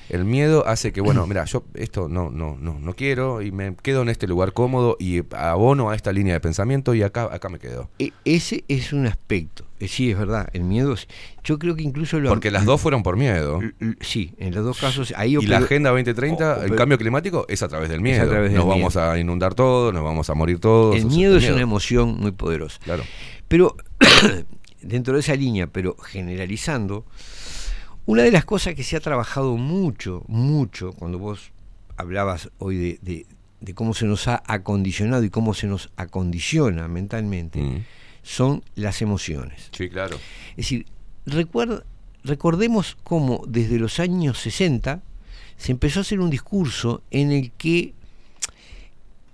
El 0.09 0.23
miedo 0.23 0.65
hace 0.65 0.93
que, 0.93 1.01
bueno, 1.01 1.27
mira, 1.27 1.43
yo 1.43 1.65
esto 1.73 2.07
no, 2.07 2.29
no, 2.31 2.55
no, 2.57 2.79
no 2.79 2.93
quiero 2.93 3.41
y 3.41 3.51
me 3.51 3.75
quedo 3.75 4.03
en 4.03 4.09
este 4.09 4.25
lugar 4.25 4.53
cómodo 4.53 4.95
y 5.01 5.21
abono 5.35 5.89
a 5.89 5.95
esta 5.95 6.13
línea 6.13 6.33
de 6.33 6.39
pensamiento 6.39 6.93
y 6.95 7.03
acá, 7.03 7.27
acá 7.29 7.49
me 7.49 7.59
quedo. 7.59 7.89
E- 7.99 8.13
ese 8.23 8.63
es 8.69 8.93
un 8.93 9.05
aspecto. 9.05 9.65
Eh, 9.81 9.87
sí, 9.89 10.09
es 10.09 10.17
verdad, 10.17 10.47
el 10.53 10.63
miedo. 10.63 10.95
Yo 11.43 11.59
creo 11.59 11.75
que 11.75 11.83
incluso 11.83 12.19
lo. 12.21 12.29
Porque 12.29 12.51
las 12.51 12.63
dos 12.65 12.79
fueron 12.81 13.03
por 13.03 13.15
miedo. 13.17 13.59
Sí, 13.99 14.33
en 14.37 14.55
los 14.55 14.63
dos 14.63 14.79
casos. 14.79 15.13
Ahí 15.15 15.35
Y 15.39 15.45
la 15.45 15.57
Agenda 15.57 15.89
2030, 15.91 16.59
o- 16.59 16.63
el 16.63 16.75
cambio 16.75 16.97
climático, 16.97 17.45
es 17.49 17.61
a 17.61 17.67
través 17.67 17.89
del 17.89 17.99
a 17.99 18.03
miedo. 18.03 18.29
través 18.29 18.51
del 18.51 18.59
nos 18.59 18.67
vamos 18.67 18.95
a 18.95 19.19
inundar 19.19 19.55
todos, 19.55 19.93
nos 19.93 20.03
vamos 20.05 20.29
a 20.29 20.33
morir 20.35 20.59
todos. 20.59 20.95
El 20.95 21.05
miedo 21.07 21.35
es 21.37 21.49
una 21.49 21.61
emoción 21.61 22.17
muy 22.17 22.31
poderosa. 22.31 22.79
Claro. 22.83 23.03
Pero 23.47 23.75
dentro 24.81 25.13
de 25.13 25.19
esa 25.21 25.35
línea, 25.35 25.67
pero 25.67 25.95
generalizando, 25.97 27.05
una 28.05 28.23
de 28.23 28.31
las 28.31 28.45
cosas 28.45 28.73
que 28.75 28.83
se 28.83 28.95
ha 28.95 28.99
trabajado 28.99 29.57
mucho, 29.57 30.23
mucho, 30.27 30.93
cuando 30.93 31.19
vos 31.19 31.51
hablabas 31.97 32.49
hoy 32.59 32.77
de, 32.77 32.99
de- 33.01 33.25
de 33.59 33.73
cómo 33.73 33.95
se 33.95 34.05
nos 34.05 34.27
ha 34.27 34.43
acondicionado 34.45 35.23
y 35.23 35.31
cómo 35.31 35.55
se 35.55 35.65
nos 35.65 35.89
acondiciona 35.97 36.87
mentalmente, 36.87 37.59
Mm. 37.59 37.85
son 38.21 38.63
las 38.75 39.01
emociones. 39.01 39.69
Sí, 39.71 39.89
claro. 39.89 40.17
Es 40.51 40.57
decir, 40.57 40.85
recuerda, 41.25 41.83
recordemos 42.23 42.95
cómo 43.03 43.43
desde 43.47 43.79
los 43.79 43.99
años 43.99 44.37
60 44.39 45.01
se 45.57 45.71
empezó 45.71 45.99
a 45.99 46.01
hacer 46.01 46.19
un 46.19 46.29
discurso 46.29 47.01
en 47.09 47.31
el 47.31 47.51
que 47.53 47.93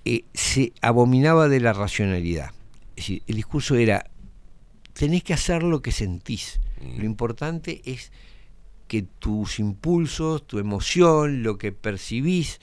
eh, 0.06 0.23
se 0.34 0.72
abominaba 0.81 1.49
de 1.49 1.60
la 1.60 1.73
racionalidad. 1.73 2.52
Es 2.95 3.07
decir, 3.07 3.24
el 3.28 3.36
discurso 3.36 3.76
era, 3.76 4.06
tenés 4.94 5.24
que 5.24 5.34
hacer 5.34 5.64
lo 5.64 5.82
que 5.82 5.91
sentís. 5.91 6.60
Lo 6.98 7.06
importante 7.06 7.82
es 7.86 8.11
que 8.88 9.03
tus 9.03 9.60
impulsos, 9.60 10.45
tu 10.45 10.60
emoción, 10.60 11.41
lo 11.44 11.57
que 11.57 11.72
percibís, 11.72 12.60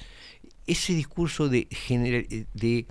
ese 0.66 0.94
discurso 0.94 1.48
de, 1.48 1.66
de 2.54 2.86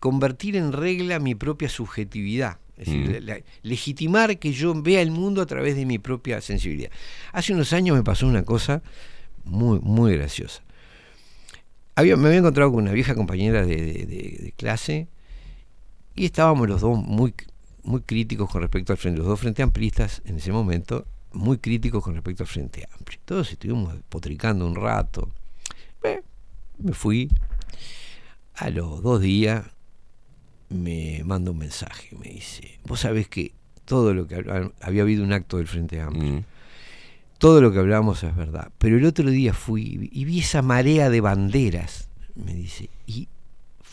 convertir 0.00 0.56
en 0.56 0.72
regla 0.72 1.18
mi 1.18 1.34
propia 1.34 1.68
subjetividad. 1.68 2.58
Es 2.76 2.86
decir, 2.86 3.08
Mm. 3.08 3.12
la- 3.12 3.20
la- 3.36 3.42
legitimar 3.62 4.38
que 4.40 4.52
yo 4.52 4.74
vea 4.82 5.00
el 5.00 5.12
mundo 5.12 5.40
a 5.42 5.46
través 5.46 5.76
de 5.76 5.86
mi 5.86 5.98
propia 6.00 6.40
sensibilidad. 6.40 6.90
Hace 7.32 7.52
unos 7.52 7.72
años 7.72 7.96
me 7.96 8.02
pasó 8.02 8.26
una 8.26 8.42
cosa 8.44 8.82
muy, 9.44 9.78
muy 9.80 10.16
graciosa. 10.16 10.62
Había, 11.94 12.16
me 12.16 12.26
había 12.26 12.40
encontrado 12.40 12.72
con 12.72 12.82
una 12.82 12.92
vieja 12.92 13.14
compañera 13.14 13.64
de, 13.64 13.76
de- 13.76 14.06
de- 14.06 14.38
de 14.42 14.52
clase 14.56 15.06
Y 16.14 16.26
estábamos 16.26 16.68
los 16.68 16.80
dos 16.80 16.98
muy, 16.98 17.34
muy 17.82 18.00
críticos 18.02 18.50
con 18.50 18.62
respecto 18.62 18.92
al 18.92 18.98
frente, 18.98 19.18
los 19.18 19.26
dos 19.26 19.40
frente 19.40 19.62
amplistas 19.62 20.22
en 20.24 20.36
ese 20.36 20.52
momento, 20.52 21.06
muy 21.32 21.58
críticos 21.58 22.02
con 22.02 22.14
respecto 22.14 22.44
al 22.44 22.48
frente 22.48 22.86
amplio. 22.96 23.18
Todos 23.24 23.50
estuvimos 23.50 23.94
potricando 24.08 24.66
un 24.66 24.76
rato. 24.76 25.30
Eh, 26.02 26.22
me 26.78 26.92
fui. 26.92 27.30
A 28.54 28.70
los 28.70 29.02
dos 29.02 29.20
días 29.20 29.64
me 30.68 31.22
manda 31.24 31.50
un 31.50 31.58
mensaje, 31.58 32.16
me 32.16 32.28
dice, 32.28 32.78
vos 32.84 33.00
sabés 33.00 33.28
que 33.28 33.52
todo 33.84 34.14
lo 34.14 34.26
que 34.26 34.36
había 34.80 35.02
habido 35.02 35.24
un 35.24 35.32
acto 35.32 35.58
del 35.58 35.66
Frente 35.66 36.00
Amplio. 36.00 36.44
Todo 37.38 37.60
lo 37.60 37.72
que 37.72 37.78
hablábamos 37.78 38.22
es 38.22 38.34
verdad. 38.34 38.70
Pero 38.78 38.96
el 38.96 39.04
otro 39.04 39.28
día 39.28 39.52
fui 39.52 40.08
y 40.12 40.24
vi 40.24 40.40
esa 40.40 40.62
marea 40.62 41.10
de 41.10 41.20
banderas, 41.20 42.08
me 42.34 42.54
dice, 42.54 42.88
y 43.06 43.28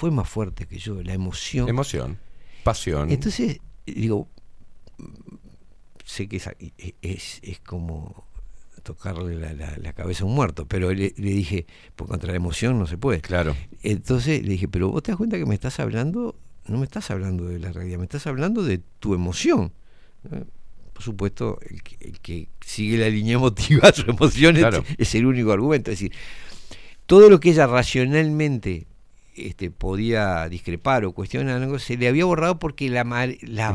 fue 0.01 0.09
más 0.09 0.27
fuerte 0.27 0.65
que 0.65 0.79
yo, 0.79 0.99
la 1.03 1.13
emoción. 1.13 1.69
Emoción, 1.69 2.17
pasión. 2.63 3.11
Entonces, 3.11 3.59
digo, 3.85 4.27
sé 6.03 6.27
que 6.27 6.37
es, 6.37 6.49
es, 7.03 7.39
es 7.43 7.59
como 7.59 8.25
tocarle 8.81 9.35
la, 9.35 9.53
la- 9.53 9.77
la 9.77 9.93
cabeza 9.93 10.23
a 10.23 10.25
un 10.25 10.33
muerto, 10.33 10.65
pero 10.67 10.91
le, 10.91 11.13
le 11.15 11.29
dije, 11.29 11.67
por 11.95 12.07
contra 12.07 12.31
la 12.31 12.37
emoción 12.37 12.79
no 12.79 12.87
se 12.87 12.97
puede. 12.97 13.21
Claro. 13.21 13.55
Entonces 13.83 14.41
le 14.41 14.49
dije, 14.49 14.67
pero 14.67 14.89
vos 14.89 15.03
te 15.03 15.11
das 15.11 15.17
cuenta 15.19 15.37
que 15.37 15.45
me 15.45 15.53
estás 15.53 15.79
hablando, 15.79 16.35
no 16.65 16.79
me 16.79 16.85
estás 16.85 17.11
hablando 17.11 17.45
de 17.45 17.59
la 17.59 17.71
realidad, 17.71 17.99
me 17.99 18.05
estás 18.05 18.25
hablando 18.25 18.63
de 18.63 18.79
tu 18.99 19.13
emoción. 19.13 19.71
Por 20.93 21.03
supuesto, 21.03 21.59
el 21.69 21.83
que, 21.83 21.95
el 21.99 22.19
que 22.21 22.49
sigue 22.65 22.97
la 22.97 23.07
línea 23.09 23.35
emotiva, 23.35 23.91
su 23.93 24.09
emoción 24.09 24.57
es- 24.57 24.63
es, 24.97 25.13
el 25.13 25.27
único 25.27 25.51
argumento. 25.51 25.91
Es 25.91 25.99
decir, 25.99 26.11
todo 27.05 27.29
lo 27.29 27.39
que 27.39 27.51
ella 27.51 27.67
racionalmente 27.67 28.87
este, 29.35 29.71
podía 29.71 30.47
discrepar 30.49 31.05
o 31.05 31.13
cuestionar 31.13 31.61
algo, 31.61 31.79
se 31.79 31.97
le 31.97 32.07
había 32.07 32.25
borrado 32.25 32.59
porque 32.59 32.89
la, 32.89 33.03
ma- 33.03 33.27
La 33.43 33.71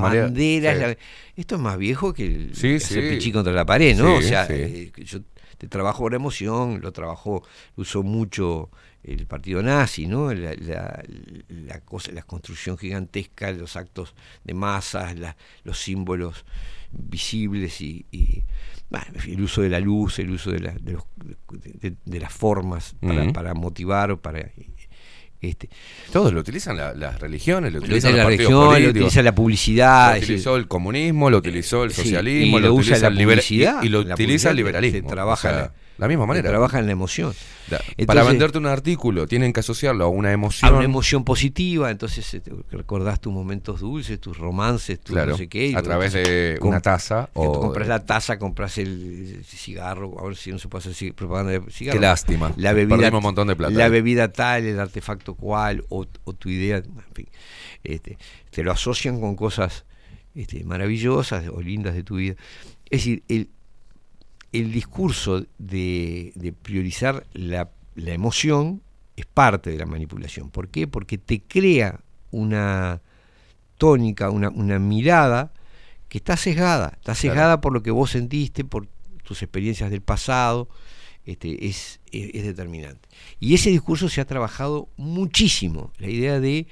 sí. 0.75 0.79
la- 0.81 0.97
esto 1.37 1.55
es 1.57 1.61
más 1.61 1.79
viejo 1.79 2.13
que 2.13 2.27
el 2.27 2.55
Sí, 2.55 2.79
pichí 3.11 3.33
contra 3.33 3.53
la 3.53 3.65
pared, 3.65 3.97
¿no? 3.97 4.17
O 4.17 4.23
sea, 4.23 4.47
eh, 4.51 4.93
yo 5.05 5.21
te 5.59 5.69
trabajo 5.69 6.09
la 6.11 6.17
emoción, 6.17 6.81
lo 6.83 6.93
trabajó, 6.93 7.43
lo 7.77 7.83
usó 7.83 8.03
mucho 8.03 8.71
el 9.03 9.27
partido 9.27 9.63
nazi, 9.63 10.07
¿no? 10.07 10.35
La, 10.35 10.55
la, 10.55 11.03
la 11.49 11.81
cosa, 11.81 12.13
la 12.13 12.23
construcción 12.23 12.77
gigantesca, 12.77 13.53
los 13.53 13.77
actos 13.77 14.15
de 14.45 14.53
masas, 14.55 15.17
la- 15.19 15.37
los 15.65 15.79
símbolos 15.79 16.45
visibles 16.93 17.81
y, 17.81 18.07
y, 18.11 18.43
bueno, 18.91 19.07
el 19.27 19.41
uso 19.41 19.63
de 19.63 19.69
la 19.71 19.81
luz, 19.81 20.19
el 20.19 20.31
uso 20.31 20.51
de, 20.51 20.61
la- 20.61 20.73
de, 20.73 20.93
los- 20.93 21.05
de- 21.81 21.97
de 22.05 22.21
las 22.21 22.33
formas 22.33 22.95
para, 23.01 23.33
para 23.33 23.55
motivar 23.55 24.11
o 24.11 24.21
para 24.21 24.51
este 25.41 25.69
Todos 26.13 26.33
lo 26.33 26.41
utilizan 26.41 26.77
la- 26.77 26.95
las 26.95 27.21
religiones, 27.21 27.73
lo 27.73 27.79
utilizan 27.81 28.13
los 28.13 28.19
la 28.19 28.25
partidos 28.25 28.49
religión, 28.49 28.83
lo 28.85 28.91
utiliza 28.91 29.23
la 29.23 29.35
publicidad, 29.35 30.13
Lo 30.17 30.19
utilizó 30.25 30.57
el 30.57 30.69
comunismo, 30.69 31.31
lo 31.31 31.39
utilizó 31.39 31.85
el 31.85 31.93
Sí, 31.93 32.03
socialismo, 32.03 32.59
y 32.59 32.61
lo, 32.61 32.69
lo 32.69 32.75
usa 32.75 32.81
utiliza 32.83 33.01
la 33.03 33.09
el 33.09 33.15
y, 33.15 33.87
y 33.87 33.89
lo 33.89 34.03
la 34.05 34.15
utiliza 34.15 34.51
el 34.51 34.57
liberalismo. 34.57 35.09
se 35.09 35.15
trabaja 35.15 35.49
o 35.49 35.53
sea, 35.53 35.73
la- 35.99 36.09
misma 36.09 36.27
manera. 36.27 36.49
trabaja 36.49 36.79
en 36.79 36.87
la 36.87 36.93
emoción. 36.93 37.35
Da- 37.71 37.81
para 38.07 38.23
venderte 38.23 38.59
un 38.59 38.67
artículo 38.67 39.27
tienen 39.27 39.53
que 39.53 39.59
asociarlo 39.61 40.05
a 40.05 40.09
una 40.09 40.29
a 40.29 40.33
emoción. 40.33 40.73
una 40.75 40.85
emoción 40.85 41.25
positiva, 41.25 41.91
entonces 41.91 42.33
eh, 42.35 42.41
te- 42.41 42.53
recordás 42.71 43.21
tus 43.21 43.33
momentos 43.33 43.81
dulces, 43.81 44.21
tus 44.21 44.39
romances, 44.39 45.01
tus 45.01 45.15
Claro, 45.15 45.33
no 45.33 45.37
sé 45.39 45.49
qué. 45.49 45.75
a 45.77 45.83
través 45.83 46.13
de 46.13 46.59
una 46.61 46.81
taza 46.81 47.29
tú 47.35 47.41
o- 47.43 47.61
compras 47.61 47.89
la 47.89 48.05
taza, 48.05 48.39
compras 48.39 48.79
el, 48.79 49.37
el 49.39 49.45
cigarro, 49.45 50.15
ahora 50.19 50.37
si 50.37 50.53
no 50.53 50.59
se 50.59 50.69
puede 50.69 50.89
hacer 50.91 51.15
propaganda 51.15 51.53
de 51.53 51.63
cigarro. 51.73 51.99
Qué 51.99 52.07
lástima, 52.07 52.53
La 52.57 52.73
bebida, 52.73 53.09
un 53.11 53.23
montón 53.23 53.49
de 53.49 53.57
plata 53.57 53.75
La 53.75 53.89
bebida 53.89 54.33
tal, 54.33 54.65
el 54.65 54.79
artefacto 54.79 55.35
cual, 55.35 55.85
o, 55.89 56.07
o 56.25 56.33
tu 56.35 56.49
idea, 56.49 56.77
en 56.77 57.15
fin, 57.15 57.27
este, 57.83 58.17
te 58.51 58.63
lo 58.63 58.71
asocian 58.71 59.21
con 59.21 59.35
cosas 59.35 59.85
este, 60.37 60.63
maravillosas 60.65 61.45
o 61.53 61.61
lindas 61.63 61.95
de 61.95 62.03
tu 62.05 62.17
vida. 62.17 62.35
Es 62.91 63.01
decir, 63.01 63.23
el, 63.29 63.49
el 64.61 64.73
discurso 64.73 65.45
de, 65.59 66.33
de 66.35 66.53
priorizar 66.53 67.27
la, 67.33 67.71
la 67.95 68.13
emoción 68.13 68.83
es 69.17 69.27
parte 69.27 69.71
de 69.71 69.79
la 69.79 69.87
manipulación. 69.87 70.51
¿Por 70.51 70.69
qué? 70.69 70.87
Porque 70.87 71.19
te 71.19 71.41
crea 71.43 72.01
una 72.31 73.01
tónica, 73.79 74.31
una, 74.31 74.51
una 74.51 74.79
mirada 74.79 75.53
que 76.09 76.19
está 76.19 76.37
sesgada, 76.37 76.93
está 76.97 77.15
sesgada 77.15 77.61
por 77.61 77.73
lo 77.73 77.83
que 77.83 77.91
vos 77.91 78.11
sentiste, 78.11 78.65
por 78.65 78.87
tus 79.23 79.43
experiencias 79.43 79.91
del 79.91 80.03
pasado, 80.03 80.69
este, 81.25 81.67
es, 81.67 82.01
es- 82.13 82.31
es 82.35 82.45
determinante. 82.45 83.09
Y 83.41 83.55
ese 83.55 83.71
discurso 83.71 84.09
se 84.09 84.21
ha 84.21 84.25
trabajado 84.27 84.89
muchísimo, 84.97 85.93
la 85.99 86.09
idea 86.09 86.39
de, 86.41 86.67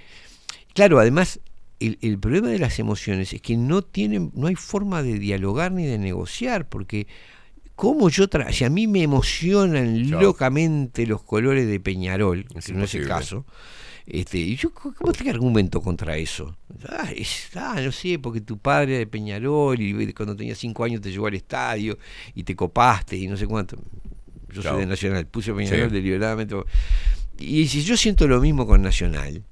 claro, 0.74 1.01
además 1.01 1.40
el, 1.81 1.98
el 2.01 2.19
problema 2.19 2.48
de 2.48 2.59
las 2.61 2.78
emociones 2.78 3.32
es 3.32 3.43
que 3.43 3.56
no 3.56 3.82
tienen, 3.82 4.31
no 4.35 4.47
hay 4.47 4.55
forma 4.55 5.02
de 5.02 5.19
dialogar 5.19 5.73
ni 5.73 5.85
de 5.85 5.98
negociar, 5.98 6.69
porque 6.69 7.06
cómo 7.76 8.09
yo 8.09 8.28
tra 8.28 8.52
si 8.52 8.64
a 8.64 8.70
mí 8.70 8.86
me 8.86 9.02
emocionan 9.02 10.10
locamente 10.10 11.06
los 11.06 11.22
colores 11.22 11.66
de 11.66 11.80
Peñarol, 11.80 12.46
Es 12.55 12.66
que 12.66 12.72
no 12.72 12.84
es 12.84 12.94
el 12.94 13.06
caso, 13.06 13.44
este, 14.06 14.38
y 14.38 14.56
yo 14.56 14.70
cómo 14.72 15.12
te 15.12 15.28
argumento 15.30 15.80
contra 15.80 16.16
eso. 16.16 16.56
Ah, 16.88 17.10
es- 17.14 17.51
ah, 17.56 17.80
no 17.82 17.90
sé, 17.90 18.18
porque 18.18 18.40
tu 18.40 18.59
padre 18.59 18.92
era 18.92 18.98
de 19.01 19.06
Peñarol 19.06 19.80
y 19.80 20.12
cuando 20.12 20.36
tenía 20.36 20.55
cinco 20.55 20.84
años 20.84 21.01
te 21.01 21.10
llevó 21.10 21.26
al 21.26 21.34
estadio 21.34 21.98
y 22.34 22.42
te 22.44 22.55
copaste 22.55 23.16
y 23.16 23.26
no 23.28 23.36
sé 23.36 23.46
cuánto. 23.46 23.76
Yo 24.52 24.62
soy 24.62 24.80
de 24.80 24.86
Nacional, 24.86 25.26
puse 25.26 25.52
Peñarol 25.52 25.88
Sí. 25.88 25.94
deliberadamente. 25.96 26.55
Y 27.38 27.66
si 27.66 27.82
yo 27.82 27.96
siento 27.96 28.28
lo 28.28 28.40
mismo 28.40 28.66
con 28.66 28.82
Nacional, 28.82 29.42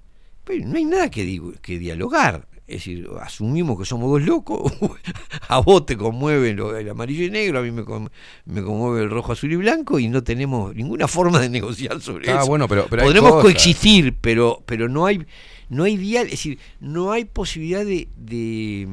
pues 0.45 0.65
no 0.65 0.77
hay 0.77 0.85
nada 0.85 1.11
que, 1.11 1.25
digo- 1.25 1.55
que 1.61 1.79
dialogar. 1.79 2.47
Es 2.75 2.85
decir, 2.85 3.09
asumimos 3.21 3.79
que 3.79 3.85
somos 3.85 4.11
dos 4.11 4.23
locos. 4.23 4.73
a 5.49 5.61
vos 5.61 5.87
te 5.87 5.97
conmueve 5.97 6.55
lo- 6.55 6.77
el 6.77 6.89
amarillo 6.89 7.25
y 7.25 7.31
negro, 7.31 7.59
a 7.59 7.63
mí 7.63 7.71
me, 7.71 7.85
con- 7.85 8.11
me 8.47 8.63
conmueve 8.63 9.03
el 9.05 9.11
rojo, 9.11 9.33
azul 9.33 9.53
y 9.53 9.57
blanco 9.57 9.99
y 9.99 10.09
no 10.09 10.23
tenemos 10.23 10.75
ninguna 10.75 11.09
forma 11.09 11.39
de 11.41 11.49
negociar 11.51 12.01
sobre 12.01 12.31
Ah, 12.31 12.39
eso. 12.39 12.47
bueno, 12.47 12.69
pero- 12.69 12.87
pero 12.89 13.03
Podremos 13.03 13.41
coexistir, 13.43 14.15
pero, 14.21 14.63
pero 14.67 14.89
no 14.89 15.07
hay 15.07 15.25
no 15.69 15.85
hay 15.85 15.97
dial- 15.97 16.27
es 16.27 16.33
decir, 16.33 16.59
no 16.81 17.13
hay 17.13 17.25
posibilidad 17.25 17.85
de, 17.85 18.07
de, 18.17 18.87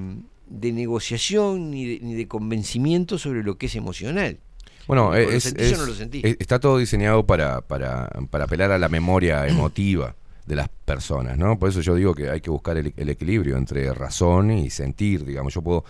de 0.48 0.72
negociación 0.72 1.72
ni 1.72 1.86
de, 1.86 2.00
ni 2.02 2.14
de 2.14 2.28
convencimiento 2.28 3.18
sobre 3.18 3.44
lo 3.44 3.58
que 3.58 3.66
es 3.66 3.76
emocional. 3.76 4.40
Bueno, 4.88 5.10
¿Lo 5.10 5.16
es, 5.18 5.44
sentís 5.44 5.78
o 5.78 5.84
es- 5.84 6.04
no 6.24 6.30
está 6.40 6.60
todo 6.60 6.78
diseñado 6.78 7.26
para, 7.28 7.62
para, 7.62 8.10
para 8.32 8.46
apelar 8.46 8.72
a 8.72 8.78
la 8.80 8.88
memoria 8.90 9.46
emotiva 9.48 10.16
de 10.50 10.56
las 10.56 10.68
personas, 10.68 11.38
¿no? 11.38 11.60
Por 11.60 11.70
eso 11.70 11.80
yo 11.82 11.94
digo 11.94 12.16
que 12.16 12.30
hay 12.32 12.42
que 12.42 12.50
buscar 12.50 12.76
el, 12.76 12.92
equilibrio 12.98 13.56
entre 13.56 13.94
razón 13.94 14.50
y 14.50 14.72
sentir, 14.72 15.24
digamos, 15.24 15.54
yo 15.54 15.62
puedo, 15.62 15.86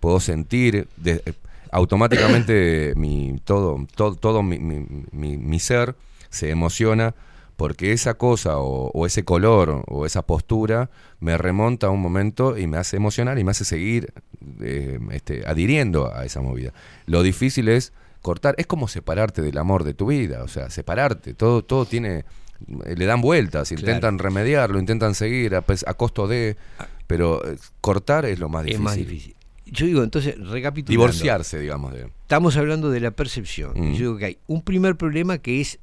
puedo 0.00 0.18
sentir 0.18 0.88
de- 0.96 1.22
eh, 1.26 1.34
automáticamente 1.70 2.94
mi, 2.96 3.38
todo, 3.44 3.86
todo, 3.94 4.14
todo 4.16 4.42
mi, 4.42 4.58
mi- 4.58 5.36
mi- 5.36 5.60
ser 5.60 5.94
se 6.30 6.48
emociona 6.50 7.14
porque 7.56 7.92
esa 7.92 8.14
cosa 8.14 8.58
o, 8.58 8.90
o 8.92 9.04
ese 9.04 9.24
color 9.24 9.84
o 9.88 10.06
esa 10.06 10.22
postura 10.22 10.88
me 11.20 11.36
remonta 11.36 11.88
a 11.88 11.90
un 11.90 12.00
momento 12.00 12.56
y 12.56 12.66
me 12.66 12.78
hace 12.78 12.96
emocionar 12.96 13.38
y 13.38 13.44
me 13.44 13.50
hace 13.50 13.66
seguir 13.66 14.12
eh, 14.62 14.98
este, 15.12 15.42
adhiriendo 15.46 16.14
a 16.14 16.24
esa 16.24 16.40
movida. 16.40 16.72
Lo 17.04 17.22
difícil 17.22 17.68
es 17.68 17.92
cortar, 18.22 18.54
es 18.56 18.66
como 18.66 18.88
separarte 18.88 19.42
del 19.42 19.58
amor 19.58 19.84
de 19.84 19.92
tu 19.92 20.06
vida, 20.06 20.42
o 20.44 20.48
sea, 20.48 20.70
separarte, 20.70 21.34
todo, 21.34 21.62
todo 21.62 21.84
tiene, 21.84 22.24
le 22.66 23.04
dan 23.06 23.20
vueltas, 23.20 23.70
intentan 23.72 24.18
remediarlo, 24.18 24.78
intentan 24.78 25.14
seguir 25.14 25.54
a, 25.54 25.60
pes- 25.62 25.84
a 25.86 25.94
costo 25.94 26.26
de, 26.26 26.56
pero 27.06 27.46
eh, 27.46 27.56
cortar 27.80 28.24
es 28.24 28.38
lo 28.38 28.48
más 28.48 28.62
Es 28.62 28.66
difícil. 28.66 28.84
más 28.84 28.96
difícil. 28.96 29.34
Yo 29.66 29.86
digo, 29.86 30.02
entonces, 30.02 30.34
recapitulando. 30.38 30.90
Divorciarse, 30.90 31.58
digamos, 31.60 31.92
de... 31.92 32.04
Estamos 32.22 32.56
hablando 32.56 32.90
de 32.90 33.00
la 33.00 33.10
percepción. 33.10 33.72
Mm. 33.76 33.92
Yo 33.92 33.98
digo 33.98 34.16
que 34.16 34.24
hay 34.24 34.38
un 34.46 34.62
primer 34.62 34.96
problema 34.96 35.38
que 35.38 35.60
es 35.60 35.78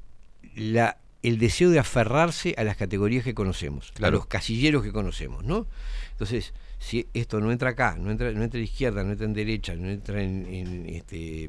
la, 0.56 0.98
el 1.22 1.38
deseo 1.38 1.70
de 1.70 1.78
aferrarse 1.80 2.56
a 2.58 2.64
las 2.64 2.78
categorías 2.78 3.24
que 3.24 3.34
conocemos, 3.36 3.94
a 4.02 4.10
los 4.10 4.26
casilleros 4.26 4.84
que 4.84 4.92
conocemos, 4.92 5.44
¿no? 5.44 5.68
Entonces, 6.12 6.54
si 6.78 7.08
esto 7.14 7.40
no 7.40 7.52
entra 7.52 7.70
acá, 7.72 7.98
no 8.00 8.12
entra, 8.12 8.32
no 8.32 8.44
entra 8.44 8.60
en 8.60 8.66
izquierda, 8.66 9.04
no 9.04 9.12
entra 9.12 9.26
en 9.26 9.34
derecha, 9.34 9.76
no 9.76 9.90
entra 9.90 10.22
en, 10.22 10.86
este, 10.88 11.46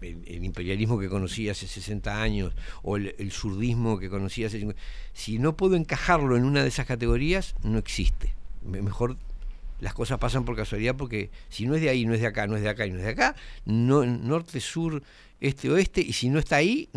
el, 0.00 0.44
imperialismo 0.44 0.98
que 0.98 1.08
conocí 1.08 1.48
hace 1.48 1.66
60 1.66 2.22
años 2.22 2.52
o 2.82 2.96
el, 2.96 3.30
surdismo 3.32 3.98
que 3.98 4.08
conocí 4.08 4.44
hace 4.44 4.58
50 4.58 4.80
si 5.12 5.38
no 5.38 5.56
puedo 5.56 5.76
encajarlo 5.76 6.36
en 6.36 6.44
una 6.44 6.62
de 6.62 6.68
esas 6.68 6.86
categorías, 6.86 7.54
no 7.62 7.78
existe. 7.78 8.34
Me- 8.64 8.82
Mejor 8.82 9.16
las 9.80 9.94
cosas 9.94 10.18
pasan 10.18 10.44
por 10.44 10.54
casualidad 10.56 10.96
porque 10.96 11.30
si 11.48 11.66
no 11.66 11.74
es 11.74 11.82
de 11.82 11.90
ahí, 11.90 12.04
no 12.06 12.14
es 12.14 12.20
de 12.20 12.26
acá, 12.28 12.46
no 12.46 12.56
es 12.56 12.62
de 12.62 12.68
acá 12.68 12.86
y 12.86 12.90
no 12.90 12.98
es 12.98 13.04
de 13.04 13.10
acá, 13.10 13.34
no, 13.64 14.04
norte, 14.06 14.60
sur, 14.60 15.02
este, 15.44 15.70
oeste, 15.70 16.00
y 16.00 16.12
si 16.12 16.28
no 16.28 16.38
está 16.38 16.56
ahí, 16.56 16.88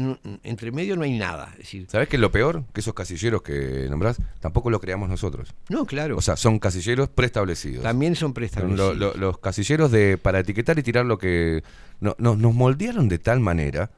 entre 0.44 0.72
medio 0.72 0.96
no 0.96 1.04
hay 1.04 1.18
nada. 1.18 1.50
Es 1.54 1.58
decir, 1.60 1.88
¿Sabes 1.90 2.08
qué 2.08 2.16
es 2.18 2.20
lo 2.22 2.32
peor? 2.32 2.64
Que 2.74 2.82
esos 2.82 2.94
casilleros 2.94 3.42
que 3.42 3.88
nombrás 3.90 4.18
tampoco 4.40 4.70
los 4.70 4.80
creamos 4.80 5.10
nosotros. 5.10 5.54
no, 5.70 5.86
claro. 5.86 6.16
O 6.18 6.22
sea, 6.22 6.36
son 6.38 6.60
casilleros 6.60 7.10
preestablecidos. 7.10 7.84
También 7.84 8.16
son 8.16 8.34
preestablecidos. 8.34 8.96
lo- 8.98 9.14
lo- 9.14 9.18
los 9.20 9.40
casilleros 9.40 9.92
de 9.92 10.18
para 10.18 10.40
etiquetar 10.40 10.78
y 10.78 10.84
tirar 10.84 11.06
lo 11.06 11.18
que 11.18 11.64
no, 12.00 12.16
no- 12.20 12.36
nos 12.36 12.54
moldearon 12.54 13.10
de 13.10 13.18
tal 13.20 13.40
manera 13.40 13.90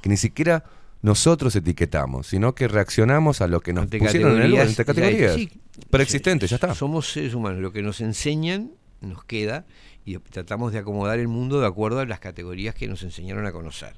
que 0.00 0.08
ni 0.08 0.16
siquiera 0.16 0.64
nosotros 1.02 1.54
etiquetamos, 1.56 2.26
sino 2.28 2.54
que 2.54 2.68
reaccionamos 2.68 3.40
a 3.40 3.46
lo 3.48 3.60
que 3.60 3.72
nos 3.72 3.84
Ante 3.84 3.98
pusieron 3.98 4.36
en 4.36 4.42
el 4.42 4.50
lugar, 4.52 4.68
categorías. 4.74 5.34
sí, 5.34 5.48
Preexistentes, 5.90 6.50
ya 6.50 6.56
está. 6.56 6.74
Somos 6.74 7.10
seres 7.12 7.34
humanos, 7.34 7.60
lo 7.60 7.72
que 7.72 7.82
nos 7.82 8.00
enseñan 8.00 8.70
nos 9.00 9.24
queda 9.24 9.64
y 10.14 10.18
tratamos 10.18 10.72
de 10.72 10.78
acomodar 10.78 11.18
el 11.18 11.28
mundo 11.28 11.60
de 11.60 11.66
acuerdo 11.66 12.00
a 12.00 12.06
las 12.06 12.20
categorías 12.20 12.74
que 12.74 12.88
nos 12.88 13.02
enseñaron 13.02 13.44
a 13.46 13.52
conocer. 13.52 13.94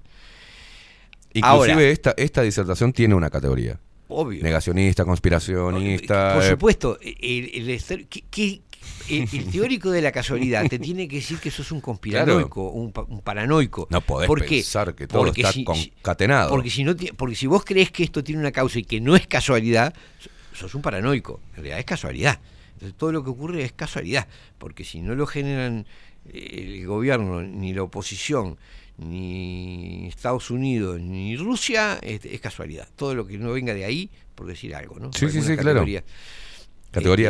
Inclusive 1.32 1.72
Ahora- 1.72 1.82
esta, 1.88 2.14
esta 2.16 2.42
disertación 2.42 2.92
tiene 2.92 3.14
una 3.14 3.30
categoría. 3.30 3.78
Obvio. 4.08 4.42
Negacionista, 4.42 5.04
conspiracionista. 5.04 6.34
Por 6.34 6.42
eh, 6.44 6.50
supuesto, 6.50 6.98
el, 7.00 7.50
el 7.54 7.70
estar- 7.70 8.04
¿qué- 8.08 8.24
qué- 8.28 8.60
el- 9.08 9.28
el 9.32 9.50
teórico 9.50 9.90
de 9.92 10.02
la 10.02 10.10
casualidad 10.10 10.66
te 10.68 10.78
tiene 10.80 11.06
que 11.06 11.16
decir 11.16 11.38
que 11.38 11.50
sos 11.52 11.70
un 11.70 11.80
conspiranoico, 11.80 12.70
un, 12.70 12.90
pa- 12.92 13.02
un 13.08 13.20
paranoico. 13.20 13.86
No 13.90 14.00
podés 14.00 14.28
pensar 14.28 14.94
que 14.96 15.06
todo 15.06 15.20
Porque 15.22 15.42
está 15.42 15.52
si- 15.52 15.64
concatenado. 15.64 16.50
Porque 16.50 16.70
si, 16.70 16.82
no, 16.82 16.96
porque 17.16 17.36
si 17.36 17.46
vos 17.46 17.64
crees 17.64 17.92
que 17.92 18.02
esto 18.02 18.24
tiene 18.24 18.40
una 18.40 18.50
causa 18.50 18.80
y 18.80 18.84
que 18.84 19.00
no 19.00 19.14
es 19.14 19.28
casualidad, 19.28 19.94
so- 20.18 20.30
sos 20.52 20.74
un 20.74 20.82
paranoico. 20.82 21.40
En 21.50 21.56
realidad 21.56 21.78
es 21.78 21.84
casualidad. 21.84 22.40
Entonces 22.81 22.97
todo 22.97 23.12
lo 23.12 23.23
que 23.23 23.31
ocurre 23.31 23.62
es 23.62 23.73
casualidad. 23.73 24.27
Porque 24.59 24.85
si 24.85 25.02
no 25.02 25.15
lo 25.15 25.27
generan 25.27 25.86
eh, 26.32 26.77
el 26.81 26.86
gobierno, 26.86 27.43
ni 27.43 27.74
la 27.74 27.82
oposición, 27.82 28.57
ni 28.97 30.07
Estados 30.09 30.51
Unidos, 30.51 31.01
ni 31.01 31.36
Rusia, 31.36 31.98
es, 32.02 32.24
es 32.24 32.40
casualidad. 32.40 32.89
Todo 32.97 33.15
lo 33.15 33.27
que 33.27 33.36
no 33.39 33.52
venga 33.52 33.74
de 33.74 33.85
ahí, 33.85 34.11
por 34.35 34.47
decir 34.47 34.74
algo, 34.74 34.98
¿no? 34.98 35.12
Sí, 35.12 35.28
sí, 35.31 35.43
sí, 35.43 35.57
claro. 35.57 35.81
categoría. 35.81 36.02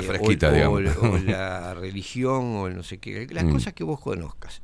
Este, 0.01 0.03
fresquita, 0.03 0.49
o- 0.49 0.53
digamos. 0.53 0.97
O, 0.97 1.11
o 1.13 1.19
la 1.19 1.75
religión, 1.81 2.57
o 2.57 2.67
el 2.69 2.77
no 2.77 2.83
sé 2.83 2.99
qué, 2.99 3.27
las 3.31 3.45
Mm. 3.45 3.51
cosas 3.53 3.73
que 3.75 3.85
vos 3.85 4.01
conozcas. 4.01 4.63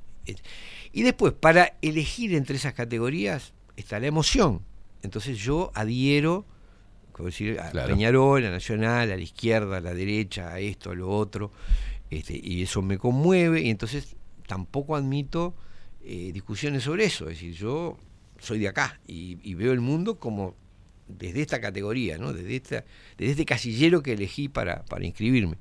Y 0.92 1.02
después, 1.02 1.32
para 1.34 1.76
elegir 1.82 2.34
entre 2.34 2.56
esas 2.56 2.74
categorías, 2.74 3.52
está 3.76 4.00
la 4.00 4.06
emoción. 4.06 4.62
Entonces 5.02 5.38
yo 5.38 5.70
adhiero, 5.74 6.44
como 7.16 7.28
decir, 7.28 7.58
a 7.60 7.70
Claro. 7.70 7.88
Peñarol, 7.94 8.44
a 8.44 8.50
Nacional, 8.50 9.10
a 9.10 9.16
la 9.16 9.22
izquierda, 9.22 9.78
a 9.78 9.80
la 9.80 9.94
derecha, 9.94 10.52
a 10.52 10.60
esto, 10.60 10.90
a 10.90 10.94
lo 10.94 11.08
otro, 11.08 11.50
este, 12.10 12.38
y 12.42 12.62
eso 12.62 12.82
me 12.82 12.98
conmueve, 12.98 13.62
y 13.62 13.70
entonces 13.70 14.16
tampoco 14.46 14.96
admito 14.96 15.54
eh, 16.04 16.30
discusiones 16.34 16.82
sobre 16.82 17.06
eso. 17.06 17.24
Es 17.24 17.38
decir, 17.38 17.54
yo 17.54 17.96
soy 18.38 18.58
de 18.58 18.68
acá 18.68 19.00
y, 19.06 19.38
y 19.42 19.54
veo 19.54 19.72
el 19.72 19.80
mundo 19.80 20.18
como 20.18 20.54
desde 21.08 21.40
esta 21.40 21.58
categoría, 21.60 22.18
¿no? 22.18 22.34
desde, 22.34 22.56
esta, 22.56 22.84
desde 23.16 23.30
este 23.32 23.44
casillero 23.46 24.02
que 24.02 24.12
elegí 24.12 24.48
para, 24.50 24.84
para 24.84 25.06
inscribirme. 25.06 25.56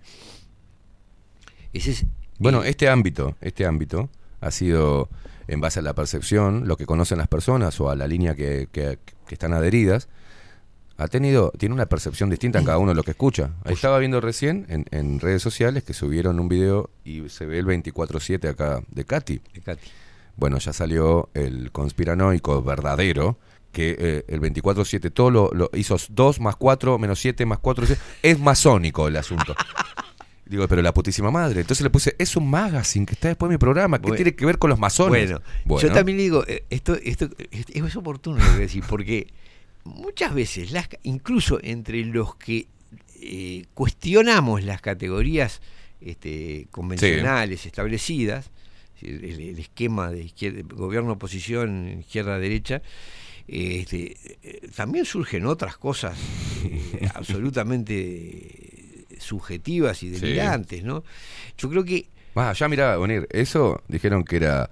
Ese 1.71 1.91
es 1.91 2.05
Bueno, 2.37 2.63
este 2.63 2.89
ámbito, 2.89 3.35
este 3.41 3.65
ámbito 3.65 4.09
ha 4.41 4.51
sido 4.51 5.09
en 5.47 5.61
base 5.61 5.79
a 5.79 5.83
la 5.83 5.93
percepción, 5.93 6.67
lo 6.67 6.75
que 6.77 6.85
conocen 6.85 7.17
las 7.19 7.27
personas 7.27 7.79
o 7.79 7.89
a 7.89 7.95
la 7.95 8.07
línea 8.07 8.35
que, 8.35 8.67
que- 8.71 8.99
que 9.27 9.33
están 9.35 9.53
adheridas, 9.53 10.07
ha 10.97 11.07
tenido, 11.07 11.51
tiene 11.57 11.75
una 11.75 11.85
percepción 11.87 12.29
distinta 12.29 12.59
en 12.59 12.65
cada 12.65 12.77
uno 12.77 12.91
de 12.91 12.95
lo 12.95 13.03
que 13.03 13.11
escucha. 13.11 13.51
Ahí 13.65 13.73
estaba 13.73 13.99
viendo 13.99 14.21
recién 14.21 14.65
en, 14.69 14.85
en 14.91 15.19
redes 15.19 15.41
sociales 15.41 15.83
que 15.83 15.93
subieron 15.93 16.39
un 16.39 16.47
video 16.47 16.89
y 17.03 17.27
se 17.29 17.45
ve 17.45 17.59
el 17.59 17.65
24-7 17.65 18.47
acá 18.49 18.81
de 18.89 19.03
Katy. 19.05 19.41
de 19.53 19.61
Katy. 19.61 19.87
Bueno, 20.37 20.57
ya 20.57 20.73
salió 20.73 21.29
el 21.33 21.71
conspiranoico 21.71 22.61
verdadero, 22.61 23.37
que 23.71 23.95
eh, 23.99 24.25
el 24.29 24.39
24-7 24.41 25.11
todo 25.11 25.31
lo, 25.31 25.49
lo 25.53 25.69
hizo 25.73 25.97
2 26.09 26.39
más 26.39 26.55
4 26.55 26.97
menos 26.97 27.19
7 27.19 27.45
más 27.45 27.59
4, 27.59 27.85
es 28.23 28.39
masónico 28.39 29.07
el 29.07 29.17
asunto. 29.17 29.53
Digo, 30.45 30.67
pero 30.67 30.81
la 30.83 30.93
putísima 30.93 31.31
madre. 31.31 31.61
Entonces 31.61 31.83
le 31.83 31.89
puse, 31.89 32.15
es 32.19 32.35
un 32.35 32.47
magazine 32.49 33.05
que 33.05 33.13
está 33.13 33.29
después 33.29 33.49
de 33.49 33.55
mi 33.55 33.57
programa. 33.57 33.97
¿Qué 33.97 34.03
Bueno. 34.03 34.15
tiene 34.15 34.35
que 34.35 34.45
ver 34.45 34.59
con 34.59 34.69
los 34.69 34.77
masones? 34.77 35.31
Bueno, 35.31 35.45
Bueno. 35.65 35.87
yo 35.87 35.93
también 35.93 36.19
digo, 36.19 36.43
eh, 36.47 36.65
esto, 36.69 36.95
esto 37.03 37.27
es, 37.51 37.65
es 37.73 37.95
oportuno 37.95 38.37
lo 38.37 38.53
que 38.53 38.59
decir, 38.59 38.83
porque 38.87 39.27
muchas 39.85 40.33
veces, 40.33 40.71
las, 40.71 40.89
incluso 41.03 41.59
entre 41.63 42.03
los 42.05 42.35
que 42.35 42.67
eh, 43.21 43.65
cuestionamos 43.73 44.63
las 44.63 44.81
categorías 44.81 45.61
este, 46.01 46.67
convencionales 46.71 47.65
establecidas, 47.65 48.51
el, 49.01 49.23
el 49.23 49.59
esquema 49.59 50.11
de 50.11 50.23
izquierda, 50.23 50.61
gobierno 50.75 51.13
oposición, 51.13 51.99
izquierda 51.99 52.37
derecha, 52.39 52.81
eh, 53.47 53.79
este, 53.81 54.17
eh, 54.43 54.67
también 54.75 55.05
surgen 55.05 55.45
otras 55.45 55.77
cosas 55.77 56.17
eh, 56.65 57.07
absolutamente 57.13 59.05
subjetivas 59.19 60.01
y 60.03 60.13
Sí. 60.13 60.19
delirantes, 60.21 60.83
¿no? 60.83 61.03
Yo 61.57 61.69
creo 61.69 61.83
que 61.83 62.07
Ah, 62.37 62.51
ya 62.51 62.67
mira, 62.67 62.97
venir. 62.97 63.27
Eso 63.31 63.81
dijeron 63.87 64.25
que 64.25 64.35
era 64.35 64.69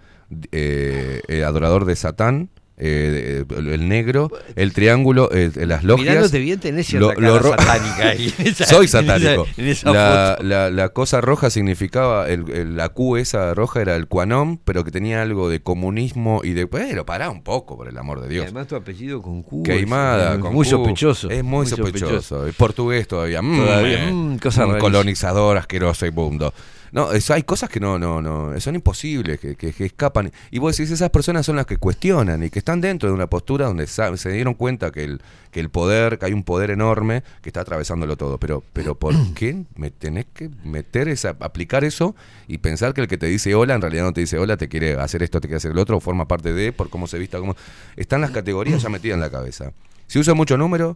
eh, 0.51 1.21
adorador 1.45 1.85
de 1.85 1.95
Satán, 1.95 2.49
eh, 2.77 3.45
el, 3.55 3.87
negro, 3.87 4.31
el 4.55 4.73
triángulo, 4.73 5.29
eh, 5.31 5.51
las 5.67 5.83
logias. 5.83 6.07
Mirándote 6.09 6.39
bien 6.39 6.59
tenés 6.59 6.87
cierta 6.87 7.13
cara 7.15 7.37
ro- 7.39 7.49
satánica 7.51 8.07
ahí, 8.09 8.33
en 8.39 8.47
esa- 8.47 8.65
Soy 8.65 8.77
en 8.77 8.83
esa- 8.85 9.01
satánico. 9.01 9.47
en 9.57 9.67
esa 9.67 9.91
la, 9.91 10.33
foto. 10.37 10.43
la- 10.47 10.69
la 10.71 10.89
cosa 10.89 11.21
roja 11.21 11.49
significaba, 11.49 12.27
el, 12.29 12.49
el- 12.51 12.75
la 12.75 12.89
Q 12.89 13.17
esa 13.17 13.53
roja 13.53 13.81
era 13.81 13.95
el 13.95 14.07
Quanom, 14.07 14.57
pero 14.65 14.83
que 14.83 14.91
tenía 14.91 15.21
algo 15.21 15.49
de 15.49 15.61
comunismo 15.61 16.41
y 16.43 16.53
de... 16.53 16.65
Pero 16.67 17.05
pará 17.05 17.29
un 17.29 17.43
poco, 17.43 17.77
por 17.77 17.87
el 17.87 17.97
amor 17.97 18.21
de 18.21 18.27
Y 18.27 18.29
Dios. 18.31 18.45
además 18.45 18.67
tu 18.67 18.75
apellido 18.75 19.21
con 19.21 19.43
Q. 19.43 19.63
Queimada, 19.63 20.33
es, 20.33 20.39
con 20.39 20.53
muy 20.53 20.65
Q. 20.65 20.71
sospechoso. 20.71 21.29
Es 21.29 21.43
muy, 21.43 21.65
sospechoso. 21.67 22.47
Es 22.47 22.55
portugués 22.55 23.07
todavía. 23.07 23.41
Mm, 23.41 23.57
Todavía, 23.57 24.07
eh, 24.07 24.11
mm, 24.11 24.37
cosa 24.39 24.61
rarísima. 24.61 24.79
colonizador 24.79 25.57
asqueroso 25.57 26.05
y 26.05 26.11
mundo. 26.11 26.53
No, 26.93 27.11
eso, 27.11 27.33
hay 27.33 27.41
cosas 27.41 27.69
que 27.71 27.79
no, 27.79 27.97
no, 27.97 28.21
no, 28.21 28.57
son 28.59 28.75
imposibles, 28.75 29.39
que, 29.39 29.55
que- 29.55 29.73
que 29.73 29.85
escapan. 29.85 30.31
Y 30.51 30.59
vos 30.59 30.77
decís, 30.77 30.91
esas 30.91 31.09
personas 31.09 31.43
son 31.43 31.55
las 31.55 31.65
que 31.65 31.77
cuestionan 31.77 32.43
y 32.43 32.51
que 32.51 32.59
están 32.59 32.81
dentro 32.81 33.09
de 33.09 33.15
una 33.15 33.25
postura 33.25 33.65
donde 33.65 33.87
sa- 33.87 34.15
se 34.15 34.29
dieron 34.29 34.53
cuenta 34.53 34.91
que 34.91 35.03
el, 35.03 35.21
que 35.49 35.59
el 35.59 35.71
poder, 35.71 36.19
que 36.19 36.27
hay 36.27 36.33
un 36.33 36.43
poder 36.43 36.69
enorme 36.69 37.23
que 37.41 37.49
está 37.49 37.61
atravesándolo 37.61 38.15
todo. 38.15 38.37
Pero, 38.37 38.63
pero 38.73 38.93
¿por 38.93 39.15
qué 39.33 39.63
me 39.75 39.89
tenés 39.89 40.25
que 40.35 40.51
meter 40.63 41.07
esa, 41.07 41.35
aplicar 41.39 41.83
eso 41.83 42.15
y 42.47 42.59
pensar 42.59 42.93
que 42.93 43.01
el 43.01 43.07
que 43.07 43.17
te 43.17 43.25
dice 43.25 43.55
hola 43.55 43.73
en 43.73 43.81
realidad 43.81 44.03
no 44.03 44.13
te 44.13 44.21
dice 44.21 44.37
hola, 44.37 44.55
te 44.55 44.69
quiere 44.69 44.93
hacer 44.99 45.23
esto, 45.23 45.41
te 45.41 45.47
quiere 45.47 45.57
hacer 45.57 45.71
el 45.71 45.79
otro, 45.79 45.99
forma 45.99 46.27
parte 46.27 46.53
de, 46.53 46.71
por 46.73 46.91
cómo 46.91 47.07
se 47.07 47.17
vista, 47.17 47.39
cómo. 47.39 47.55
Están 47.95 48.21
las 48.21 48.29
categorías 48.29 48.83
ya 48.83 48.89
metidas 48.89 49.15
en 49.15 49.21
la 49.21 49.31
cabeza. 49.31 49.73
Si 50.05 50.19
uso 50.19 50.35
mucho 50.35 50.57
número, 50.57 50.95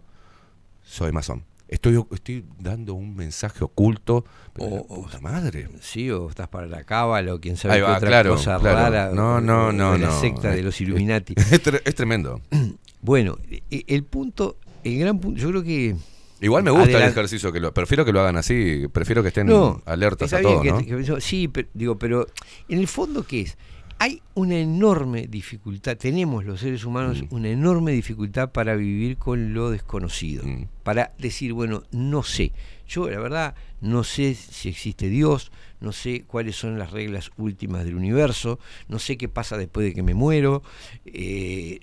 soy 0.84 1.12
masón. 1.12 1.44
Estoy, 1.70 2.02
estoy 2.12 2.46
dando 2.60 2.94
un 2.94 3.16
mensaje 3.16 3.64
oculto, 3.64 4.24
pero 4.54 4.78
la 4.78 4.84
puta 4.84 5.20
madre. 5.20 5.68
Sí, 5.82 6.10
o 6.10 6.30
estás 6.30 6.48
para 6.48 6.66
la 6.68 6.84
cábala 6.86 7.34
o 7.34 7.40
quién 7.42 7.58
sabe 7.58 7.74
Ahí 7.76 7.80
qué 7.82 7.84
va, 7.88 7.98
otra 7.98 8.08
claro, 8.10 8.32
cosa 8.36 8.58
claro. 8.58 8.78
rara. 8.78 9.12
No, 9.14 9.36
o- 9.36 9.42
no, 9.42 9.68
o 9.68 9.72
no, 9.74 9.92
de 9.94 10.00
la 10.00 10.08
no. 10.08 10.20
secta 10.20 10.52
de 10.52 10.64
los 10.64 10.80
Illuminati. 10.80 11.34
Es, 11.52 11.64
tre- 11.64 11.82
es 11.84 11.96
tremendo. 11.96 12.42
Bueno, 13.00 13.38
e- 13.50 13.84
el 13.88 14.04
punto, 14.04 14.58
el 14.84 14.98
gran 15.00 15.20
punto, 15.20 15.40
yo 15.40 15.50
creo 15.50 15.64
que. 15.64 15.96
Igual 16.42 16.64
me 16.64 16.72
gusta 16.72 16.98
el 16.98 17.10
ejercicio, 17.10 17.52
que 17.52 17.60
lo, 17.60 17.74
prefiero 17.74 18.04
que 18.06 18.12
lo 18.12 18.20
hagan 18.22 18.38
así, 18.38 18.88
prefiero 18.92 19.22
que 19.22 19.30
estén 19.30 19.48
No, 19.48 19.82
alertas 19.86 20.34
a 20.34 20.42
todo, 20.42 20.64
¿no? 20.64 20.78
que 20.80 21.22
sí, 21.22 21.48
pero, 21.48 21.68
digo, 21.74 21.98
pero 21.98 22.28
en 22.70 22.80
el 22.80 22.88
fondo, 22.88 23.24
¿qué 23.24 23.42
es? 23.42 23.58
Hay 24.00 24.22
una 24.36 24.56
enorme 24.60 25.26
dificultad, 25.28 25.98
tenemos 25.98 26.46
los 26.46 26.60
seres 26.60 26.86
humanos 26.86 27.24
Mm. 27.24 27.26
una 27.34 27.50
enorme 27.50 27.92
dificultad 27.94 28.52
para 28.52 28.76
vivir 28.76 29.18
con 29.18 29.54
lo 29.56 29.72
desconocido, 29.72 30.44
Mm. 30.46 30.66
para 30.84 31.14
decir, 31.18 31.54
bueno, 31.54 31.82
no 31.92 32.22
sé. 32.22 32.52
Yo, 32.88 33.10
la 33.10 33.20
verdad, 33.20 33.56
no 33.82 34.04
sé 34.04 34.36
si 34.36 34.70
existe 34.70 35.10
Dios, 35.10 35.52
no 35.82 35.92
sé 35.92 36.24
cuáles 36.28 36.56
son 36.56 36.78
las 36.78 36.92
reglas 36.92 37.32
últimas 37.38 37.84
del 37.86 37.96
universo, 37.96 38.60
no 38.88 39.00
sé 39.00 39.18
qué 39.18 39.28
pasa 39.30 39.58
después 39.58 39.86
de 39.88 39.94
que 39.96 40.04
me 40.04 40.14
muero, 40.14 40.62
eh, 41.06 41.80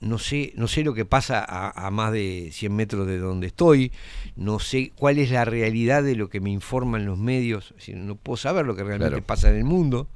no, 0.00 0.18
sé, 0.18 0.52
no 0.56 0.66
sé 0.66 0.82
lo 0.82 0.94
que 0.94 1.04
pasa 1.04 1.44
a, 1.46 1.86
a 1.86 1.90
más 1.90 2.10
de 2.12 2.48
100 2.52 2.74
metros 2.74 3.06
de 3.06 3.18
donde 3.18 3.48
estoy, 3.48 3.92
no 4.34 4.58
sé 4.60 4.92
cuál 4.96 5.18
es 5.18 5.30
la 5.30 5.44
realidad 5.44 6.02
de 6.02 6.16
lo 6.16 6.28
que 6.30 6.40
me 6.40 6.50
informan 6.50 7.04
los 7.04 7.18
medios, 7.18 7.66
es 7.72 7.76
decir, 7.76 7.96
no 7.96 8.16
puedo 8.16 8.38
saber 8.38 8.64
lo 8.66 8.74
que 8.74 8.82
realmente 8.82 9.10
Claro. 9.10 9.26
pasa 9.26 9.50
en 9.50 9.56
el 9.56 9.64
mundo, 9.64 10.08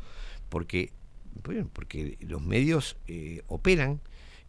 porque, 0.48 0.90
bueno, 1.42 1.68
porque 1.72 2.16
los 2.20 2.40
medios 2.42 2.96
eh, 3.08 3.42
operan, 3.46 4.00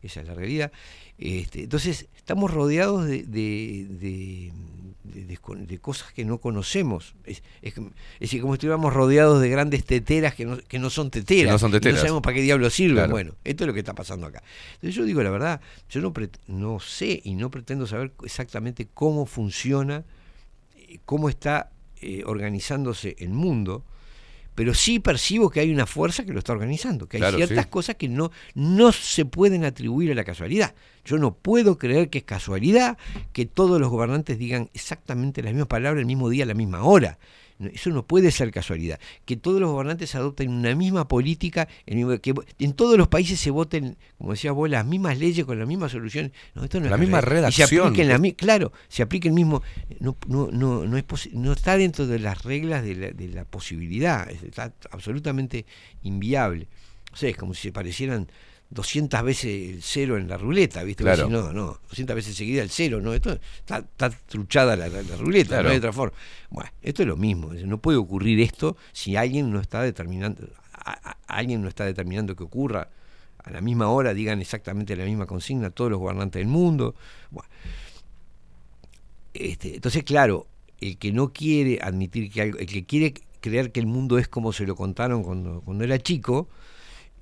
esa 0.01 0.21
es 0.21 0.27
la 0.27 0.35
realidad. 0.35 0.71
Este, 1.17 1.63
entonces, 1.63 2.07
estamos 2.15 2.51
rodeados 2.53 3.05
de, 3.05 3.23
de, 3.23 3.87
de- 3.89 4.51
de- 5.03 5.79
cosas 5.79 6.11
que 6.13 6.25
no 6.25 6.39
conocemos. 6.39 7.15
Es, 7.25 7.41
es, 7.61 7.73
es 7.77 7.83
decir, 8.19 8.41
como 8.41 8.53
si 8.53 8.57
estuviéramos 8.57 8.93
rodeados 8.93 9.41
de 9.41 9.49
grandes 9.49 9.83
teteras 9.85 10.35
que 10.35 10.45
no, 10.45 10.57
que 10.57 10.77
no 10.79 10.89
son 10.89 11.09
teteras. 11.11 11.45
Que 11.45 11.51
no 11.51 11.59
son 11.59 11.69
y 11.69 11.73
teteras. 11.73 11.99
sabemos 12.01 12.21
para 12.21 12.35
qué 12.35 12.41
diablos 12.41 12.73
sirven. 12.73 12.95
Claro. 12.97 13.11
Bueno, 13.11 13.35
esto 13.43 13.63
es 13.63 13.67
lo 13.67 13.73
que 13.73 13.79
está 13.79 13.93
pasando 13.93 14.27
acá. 14.27 14.43
Entonces, 14.75 14.95
yo 14.95 15.05
digo 15.05 15.23
la 15.23 15.29
verdad, 15.31 15.61
yo 15.89 16.01
no, 16.01 16.13
no 16.47 16.79
sé 16.79 17.21
y 17.23 17.33
no 17.35 17.49
pretendo 17.49 17.87
saber 17.87 18.11
exactamente 18.23 18.87
cómo 18.93 19.25
funciona, 19.25 20.03
eh, 20.75 20.99
cómo 21.05 21.29
está 21.29 21.71
eh, 22.01 22.23
organizándose 22.25 23.15
el 23.19 23.29
mundo, 23.29 23.85
pero 24.55 24.73
sí 24.73 24.99
percibo 24.99 25.49
que 25.49 25.59
hay 25.59 25.71
una 25.71 25.85
fuerza 25.85 26.25
que 26.25 26.31
lo 26.33 26.39
está 26.39 26.53
organizando, 26.53 27.07
que 27.07 27.17
hay 27.17 27.21
Claro, 27.21 27.37
ciertas 27.37 27.65
sí. 27.65 27.69
cosas 27.69 27.95
que 27.95 28.07
no, 28.07 28.31
no 28.53 28.91
se 28.91 29.25
pueden 29.25 29.65
atribuir 29.65 30.11
a 30.11 30.15
la 30.15 30.23
casualidad. 30.23 30.73
Yo 31.03 31.17
no 31.17 31.35
puedo 31.35 31.77
creer 31.77 32.09
que 32.09 32.19
es 32.19 32.23
casualidad 32.23 32.97
que 33.33 33.45
todos 33.45 33.79
los 33.79 33.89
gobernantes 33.89 34.39
digan 34.39 34.69
exactamente 34.73 35.43
las 35.43 35.53
mismas 35.53 35.67
palabras 35.67 35.99
el 35.99 36.05
mismo 36.07 36.29
día, 36.29 36.45
a 36.45 36.47
la 36.47 36.53
misma 36.53 36.83
hora. 36.83 37.19
Eso 37.59 37.89
no 37.89 38.05
puede 38.05 38.31
ser 38.31 38.51
casualidad. 38.51 38.99
Que 39.23 39.37
todos 39.37 39.61
los 39.61 39.71
gobernantes 39.71 40.13
adopten 40.15 40.49
una 40.51 40.75
misma 40.75 41.07
política, 41.07 41.67
que 41.85 42.33
en 42.59 42.73
todos 42.73 42.97
los 42.97 43.07
países 43.07 43.39
se 43.39 43.49
voten, 43.49 43.97
como 44.17 44.31
decías 44.31 44.53
vos, 44.53 44.69
las 44.69 44.85
mismas 44.85 45.17
leyes 45.17 45.45
con 45.45 45.57
las 45.57 45.67
mismas 45.67 45.91
soluciones. 45.93 46.31
No, 46.53 46.63
esto 46.65 46.79
no 46.79 46.85
es 46.85 46.91
La 46.91 46.97
misma. 46.97 47.19
Y 47.19 47.21
se 47.21 47.25
redacción. 47.29 47.87
apliquen 47.87 48.09
la 48.09 48.31
claro, 48.35 48.73
se 48.89 49.03
aplique 49.03 49.27
el 49.29 49.33
mismo. 49.33 49.61
No, 49.99 50.17
no, 50.27 50.49
no, 50.51 50.85
no, 50.85 50.97
es 50.97 51.05
no 51.33 51.53
está 51.53 51.77
dentro 51.77 52.07
de 52.07 52.19
las 52.19 52.43
reglas 52.43 52.83
de 52.83 52.95
la, 52.95 53.11
de 53.11 53.27
la 53.29 53.45
posibilidad. 53.45 54.29
es- 54.29 54.43
Está 54.43 54.73
absolutamente 54.91 55.65
inviable. 56.03 56.67
O 57.13 57.15
sea, 57.15 57.29
es 57.29 57.37
como 57.37 57.53
si 57.53 57.61
se 57.63 57.71
parecieran 57.71 58.27
200 58.71 59.23
veces 59.23 59.45
el 59.75 59.83
cero 59.83 60.17
en 60.17 60.27
la 60.27 60.37
ruleta, 60.37 60.83
¿viste? 60.83 61.03
Claro. 61.03 61.29
no, 61.29 61.53
no, 61.53 61.79
200 61.89 62.15
veces 62.15 62.35
seguida 62.35 62.61
el 62.63 62.69
cero, 62.69 62.99
¿no? 63.01 63.13
Esto 63.13 63.39
está, 63.59 63.77
está 63.79 64.09
truchada 64.09 64.75
la, 64.75 64.87
la- 64.89 65.01
la 65.03 65.15
ruleta, 65.17 65.49
Claro. 65.49 65.63
no 65.65 65.69
hay 65.71 65.77
otra 65.77 65.93
forma. 65.93 66.17
Bueno, 66.49 66.69
esto 66.81 67.03
es 67.03 67.07
lo 67.07 67.15
mismo, 67.17 67.53
no 67.53 67.77
puede 67.77 67.97
ocurrir 67.97 68.39
esto 68.41 68.75
si 68.91 69.15
alguien 69.15 69.51
no 69.51 69.59
está 69.61 69.81
determinando, 69.83 70.47
a- 70.73 71.11
a- 71.11 71.17
alguien 71.27 71.61
no 71.61 71.67
está 71.69 71.85
determinando 71.85 72.35
que 72.35 72.43
ocurra 72.43 72.89
a 73.43 73.51
la 73.51 73.61
misma 73.61 73.89
hora, 73.89 74.13
digan 74.13 74.41
exactamente 74.41 74.95
la 74.95 75.05
misma 75.05 75.27
consigna 75.27 75.69
todos 75.69 75.91
los 75.91 75.99
gobernantes 75.99 76.39
del 76.39 76.47
mundo. 76.47 76.95
Bueno, 77.29 77.47
este, 79.33 79.75
entonces, 79.75 80.03
claro, 80.03 80.47
el 80.81 80.97
que 80.97 81.11
no 81.11 81.31
quiere 81.33 81.79
admitir 81.81 82.31
que 82.31 82.41
algo, 82.41 82.57
el 82.57 82.65
que 82.67 82.85
quiere 82.85 83.13
creer 83.41 83.71
que 83.71 83.79
el 83.79 83.85
mundo 83.85 84.17
es 84.17 84.27
como 84.27 84.51
se 84.53 84.65
lo 84.65 84.75
contaron 84.75 85.23
cuando, 85.23 85.61
cuando 85.61 85.83
era 85.83 85.99
chico, 85.99 86.47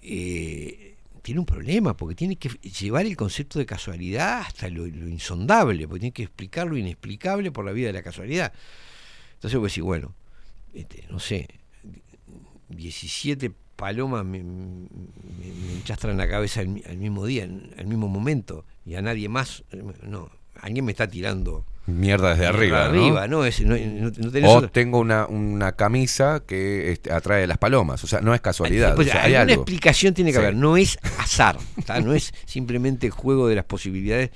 eh, 0.01 0.92
tiene 1.23 1.39
un 1.39 1.45
problema, 1.45 1.95
porque 1.95 2.15
tiene 2.15 2.35
que 2.35 2.49
llevar 2.49 3.05
el 3.05 3.15
concepto 3.15 3.57
de 3.57 3.65
casualidad 3.65 4.41
hasta 4.41 4.67
lo, 4.69 4.85
insondable, 4.85 5.87
porque 5.87 6.01
tiene 6.01 6.13
que 6.13 6.23
explicar 6.23 6.67
lo 6.67 6.77
inexplicable 6.77 7.49
por 7.49 7.63
la 7.63 7.71
vida 7.71 7.87
de 7.87 7.93
la 7.93 8.03
casualidad. 8.03 8.53
Entonces 9.35 9.57
vos 9.57 9.71
decís, 9.71 9.83
bueno, 9.83 10.13
este, 10.73 11.05
no 11.09 11.19
sé, 11.19 11.47
17 12.69 13.53
palomas 13.77 14.25
me, 14.25 14.43
me, 14.43 14.87
enchastran 15.77 16.17
la 16.17 16.27
cabeza 16.27 16.59
al, 16.59 16.83
al 16.87 16.97
mismo 16.97 17.25
día, 17.25 17.45
al 17.45 17.87
mismo 17.87 18.09
momento, 18.09 18.65
y 18.85 18.95
a 18.95 19.01
nadie 19.01 19.29
más, 19.29 19.63
no, 20.03 20.29
alguien 20.63 20.85
me 20.85 20.91
está 20.91 21.07
tirando 21.07 21.65
Mierda 21.85 22.29
desde 22.29 22.45
arriba, 22.47 22.85
arriba, 22.85 23.27
¿no? 23.27 23.43
Es- 23.43 23.59
no, 23.59 23.75
no- 23.77 24.31
tenés 24.31 24.49
O 24.49 24.53
otra- 24.55 24.69
tengo 24.69 24.99
una, 24.99 25.27
una 25.27 25.73
camisa 25.73 26.41
que 26.47 26.93
este, 26.93 27.11
atrae 27.11 27.45
las 27.45 27.57
palomas. 27.57 28.01
O 28.05 28.07
sea, 28.07 28.21
no 28.21 28.33
es 28.33 28.39
casualidad. 28.39 28.95
Pues 28.95 29.09
o 29.09 29.11
sea, 29.11 29.23
hay 29.25 29.35
alguna 29.35 29.51
algo. 29.51 29.63
explicación 29.63 30.13
tiene 30.13 30.31
que 30.31 30.37
Sí. 30.37 30.41
haber, 30.43 30.55
no 30.55 30.77
es 30.77 30.97
azar, 31.19 31.57
no 32.01 32.13
es 32.13 32.33
simplemente 32.45 33.09
juego 33.09 33.49
de 33.49 33.55
las 33.55 33.65
posibilidades, 33.65 34.31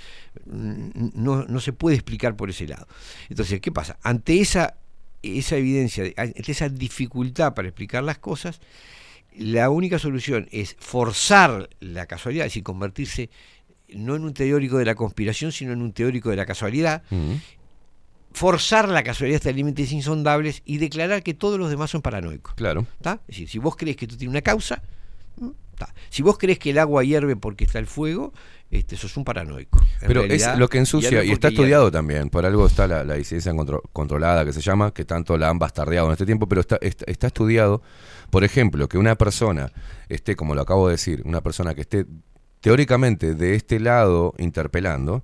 mm, 0.46 1.12
no, 1.14 1.46
no 1.46 1.60
se 1.62 1.72
puede 1.72 1.96
explicar 1.96 2.36
por 2.36 2.50
ese 2.50 2.68
lado. 2.68 2.86
Entonces, 3.30 3.62
¿qué 3.62 3.72
pasa? 3.72 3.98
Ante 4.04 4.42
esa, 4.42 4.76
esa 5.24 5.56
evidencia, 5.56 6.04
ante 6.18 6.52
esa 6.52 6.68
dificultad 6.68 7.54
para 7.54 7.70
explicar 7.70 8.04
las 8.04 8.18
cosas, 8.18 8.60
la 9.38 9.70
única 9.70 10.00
solución 10.00 10.50
es 10.52 10.76
forzar 10.80 11.70
la 11.80 12.08
casualidad, 12.08 12.46
es 12.46 12.52
decir, 12.52 12.64
convertirse 12.64 13.30
no 13.90 14.16
en 14.16 14.24
un 14.24 14.34
teórico 14.34 14.78
de 14.78 14.86
la 14.86 14.96
conspiración, 14.96 15.52
sino 15.52 15.74
en 15.74 15.82
un 15.82 15.94
teórico 15.94 16.30
de 16.30 16.36
la 16.36 16.46
casualidad, 16.46 17.04
Mm. 17.10 17.34
forzar 18.34 18.88
la 18.90 19.04
casualidad 19.04 19.38
hasta 19.38 19.52
límites 19.52 19.92
insondables 19.92 20.62
y 20.66 20.78
declarar 20.78 21.24
que 21.24 21.34
todos 21.34 21.58
los 21.58 21.70
demás 21.70 21.90
son 21.90 22.02
paranoicos. 22.02 22.54
Claro. 22.56 22.86
¿Está? 22.98 23.14
Es 23.28 23.36
decir, 23.36 23.50
si 23.50 23.60
vos 23.60 23.76
crees 23.76 23.96
que 23.98 24.06
esto 24.06 24.18
tiene 24.18 24.30
una 24.32 24.42
causa, 24.42 24.82
mm, 25.38 25.50
está. 25.74 25.94
si 26.10 26.22
vos 26.22 26.38
crees 26.38 26.60
que 26.60 26.70
el 26.72 26.78
agua 26.80 27.04
hierve 27.04 27.36
porque 27.36 27.64
está 27.66 27.80
el 27.80 27.88
fuego, 27.88 28.34
este, 28.70 28.98
sos 28.98 29.16
un 29.18 29.24
paranoico. 29.24 29.80
En 30.02 30.08
Pero 30.08 30.22
realidad, 30.24 30.54
es 30.54 30.60
lo 30.60 30.68
que 30.68 30.78
ensucia 30.78 31.24
y 31.24 31.32
está 31.32 31.48
hierve. 31.50 31.56
estudiado 31.56 31.90
también. 31.90 32.30
Por 32.30 32.46
algo 32.46 32.68
está 32.68 32.86
la, 32.86 33.04
la 33.06 33.14
disidencia 33.16 33.54
contro- 33.54 33.82
controlada 33.94 34.44
que 34.46 34.52
se 34.54 34.62
llama, 34.62 34.94
que 34.94 35.06
tanto 35.06 35.38
la 35.38 35.50
han 35.50 35.58
bastardeado 35.58 36.08
en 36.08 36.12
este 36.12 36.26
tiempo, 36.26 36.48
pero 36.50 36.62
está, 36.62 36.78
está, 36.82 37.06
está 37.08 37.28
estudiado, 37.28 37.82
por 38.30 38.44
ejemplo, 38.44 38.88
que 38.90 38.98
una 38.98 39.16
persona 39.16 39.72
esté, 40.10 40.36
como 40.36 40.54
lo 40.54 40.62
acabo 40.62 40.88
de 40.90 40.96
decir, 40.96 41.22
una 41.26 41.40
persona 41.42 41.74
que 41.76 41.82
esté 41.82 42.06
teóricamente 42.62 43.36
de 43.36 43.56
este 43.56 43.80
lado 43.80 44.34
interpelando, 44.38 45.24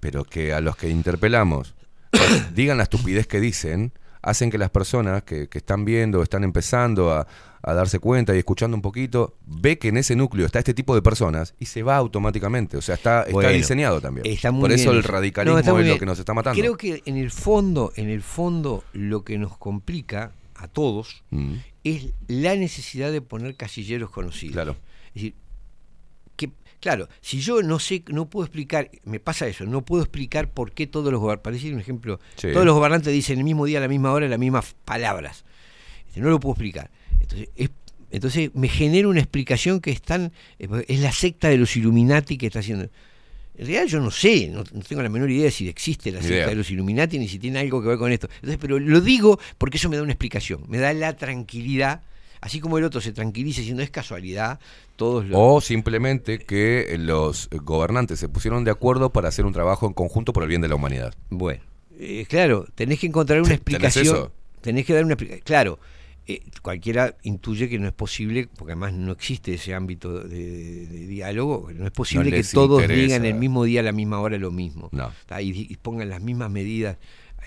pero 0.00 0.24
que 0.24 0.52
a 0.52 0.60
los 0.60 0.76
que 0.76 0.88
interpelamos 0.88 1.74
digan 2.54 2.76
la 2.76 2.84
estupidez 2.84 3.26
que 3.26 3.40
dicen, 3.40 3.92
hacen 4.22 4.50
que 4.50 4.58
las 4.58 4.70
personas 4.70 5.22
que, 5.22 5.48
que 5.48 5.58
están 5.58 5.84
viendo, 5.84 6.22
están 6.22 6.44
empezando 6.44 7.12
a, 7.12 7.26
a 7.62 7.74
darse 7.74 7.98
cuenta 7.98 8.34
y 8.34 8.38
escuchando 8.38 8.76
un 8.76 8.82
poquito, 8.82 9.36
ve 9.44 9.78
que 9.78 9.88
en 9.88 9.96
ese 9.96 10.14
núcleo 10.14 10.46
está 10.46 10.60
este 10.60 10.74
tipo 10.74 10.94
de 10.94 11.02
personas 11.02 11.54
y 11.58 11.66
se 11.66 11.82
va 11.82 11.96
automáticamente. 11.96 12.76
O 12.76 12.80
sea, 12.82 12.94
está, 12.94 13.22
está 13.22 13.32
Bueno, 13.32 13.50
diseñado 13.50 14.00
también. 14.00 14.26
está 14.26 14.52
muy 14.52 14.62
Por 14.62 14.72
eso 14.72 14.90
bien 14.90 14.96
el 14.98 15.02
radicalismo 15.04 15.60
No, 15.60 15.78
es 15.80 15.86
lo 15.88 15.98
que 15.98 16.06
nos 16.06 16.18
está 16.18 16.32
matando. 16.34 16.58
Creo 16.60 16.76
que 16.76 17.02
en 17.04 17.16
el 17.16 17.30
fondo, 17.30 17.92
en 17.96 18.08
el 18.08 18.22
fondo, 18.22 18.84
lo 18.92 19.24
que 19.24 19.38
nos 19.38 19.56
complica 19.58 20.32
a 20.54 20.68
todos 20.68 21.22
Mm, 21.30 21.54
es 21.84 22.14
la 22.28 22.56
necesidad 22.56 23.12
de 23.12 23.20
poner 23.20 23.56
casilleros 23.56 24.10
conocidos. 24.10 24.54
Claro. 24.54 24.76
Es 25.08 25.14
decir, 25.14 25.34
claro, 26.86 27.08
si 27.20 27.40
yo 27.40 27.62
no 27.62 27.80
sé, 27.80 28.04
no 28.08 28.30
puedo 28.30 28.44
explicar, 28.46 28.90
me 29.04 29.18
pasa 29.18 29.48
eso, 29.48 29.64
no 29.66 29.84
puedo 29.84 30.04
explicar 30.04 30.52
por 30.52 30.70
qué 30.72 30.86
todos 30.86 31.10
los 31.10 31.20
gobernantes, 31.20 31.42
para 31.42 31.54
decir 31.54 31.74
un 31.74 31.80
ejemplo, 31.80 32.20
Sí. 32.36 32.48
todos 32.52 32.64
los 32.64 32.74
gobernantes 32.76 33.12
dicen 33.12 33.38
el 33.38 33.44
mismo 33.44 33.66
día, 33.66 33.78
a 33.78 33.80
la 33.80 33.88
misma 33.88 34.12
hora, 34.12 34.28
las 34.28 34.38
mismas 34.38 34.76
palabras. 34.84 35.44
Este, 36.06 36.20
no 36.20 36.30
lo 36.30 36.38
puedo 36.38 36.52
explicar. 36.54 36.90
Entonces, 37.20 37.48
es- 37.56 37.70
entonces 38.12 38.50
me 38.54 38.68
genera 38.68 39.08
una 39.08 39.18
explicación 39.18 39.80
que 39.80 39.90
es 39.90 40.00
tan, 40.00 40.32
es 40.58 41.00
la 41.00 41.10
secta 41.10 41.48
de 41.48 41.58
los 41.58 41.76
Illuminati 41.76 42.38
que 42.38 42.46
está 42.46 42.60
haciendo. 42.60 42.84
En 42.84 43.66
realidad 43.66 43.86
yo 43.86 44.00
no 44.00 44.10
sé, 44.12 44.48
no, 44.48 44.58
no 44.72 44.80
tengo 44.82 45.02
la 45.02 45.08
menor 45.08 45.30
idea 45.30 45.50
si 45.50 45.68
existe 45.68 46.12
la 46.12 46.22
secta 46.22 46.50
de 46.50 46.54
los 46.54 46.70
Illuminati 46.70 47.18
ni 47.18 47.26
si 47.26 47.38
tiene 47.40 47.58
algo 47.58 47.82
que 47.82 47.88
ver 47.88 47.98
con 47.98 48.12
esto. 48.12 48.28
Entonces, 48.36 48.58
pero 48.60 48.78
lo 48.78 49.00
digo 49.00 49.40
porque 49.58 49.78
eso 49.78 49.88
me 49.88 49.96
da 49.96 50.02
una 50.02 50.12
explicación, 50.12 50.64
me 50.68 50.78
da 50.78 50.92
la 50.92 51.16
tranquilidad, 51.16 52.02
así 52.46 52.60
como 52.60 52.78
el 52.78 52.84
otro 52.84 53.00
se 53.00 53.12
tranquiliza 53.12 53.60
diciendo 53.60 53.82
es 53.82 53.90
casualidad, 53.90 54.58
todos 54.96 55.26
los... 55.26 55.38
O 55.40 55.60
simplemente 55.60 56.38
que 56.38 56.96
los 56.98 57.48
gobernantes 57.50 58.18
se 58.20 58.28
pusieron 58.28 58.64
de 58.64 58.70
acuerdo 58.70 59.10
para 59.10 59.28
hacer 59.28 59.44
un 59.44 59.52
trabajo 59.52 59.86
en 59.86 59.92
conjunto 59.92 60.32
por 60.32 60.42
el 60.42 60.48
bien 60.48 60.60
de 60.62 60.68
la 60.68 60.76
humanidad. 60.76 61.14
Bueno, 61.30 61.60
eh, 61.98 62.24
claro, 62.28 62.66
tenés 62.74 63.00
que 63.00 63.06
encontrar 63.08 63.40
una 63.40 63.48
¿Tenés 63.48 63.58
explicación. 63.58 64.06
eso? 64.06 64.32
Tenés 64.60 64.86
que 64.86 64.94
dar 64.94 65.04
una 65.04 65.14
explicación. 65.14 65.44
Claro, 65.44 65.78
eh, 66.28 66.42
cualquiera 66.62 67.16
intuye 67.22 67.68
que 67.68 67.78
no 67.78 67.86
es 67.86 67.92
posible, 67.92 68.48
porque 68.56 68.72
además 68.72 68.92
no 68.94 69.12
existe 69.12 69.54
ese 69.54 69.74
ámbito 69.74 70.24
de, 70.24 70.28
de- 70.28 70.86
de 70.86 71.06
diálogo, 71.06 71.68
no 71.74 71.84
es 71.86 71.92
posible 71.92 72.30
que 72.30 72.42
todos 72.42 72.82
interesa. 72.82 73.02
digan 73.02 73.24
el 73.24 73.34
mismo 73.34 73.62
día, 73.64 73.80
a 73.80 73.82
la 73.84 73.92
misma 73.92 74.18
hora 74.20 74.36
lo 74.38 74.50
mismo. 74.50 74.88
No. 74.92 75.12
Y, 75.40 75.72
y 75.72 75.76
pongan 75.76 76.08
las 76.08 76.20
mismas 76.20 76.50
medidas 76.50 76.96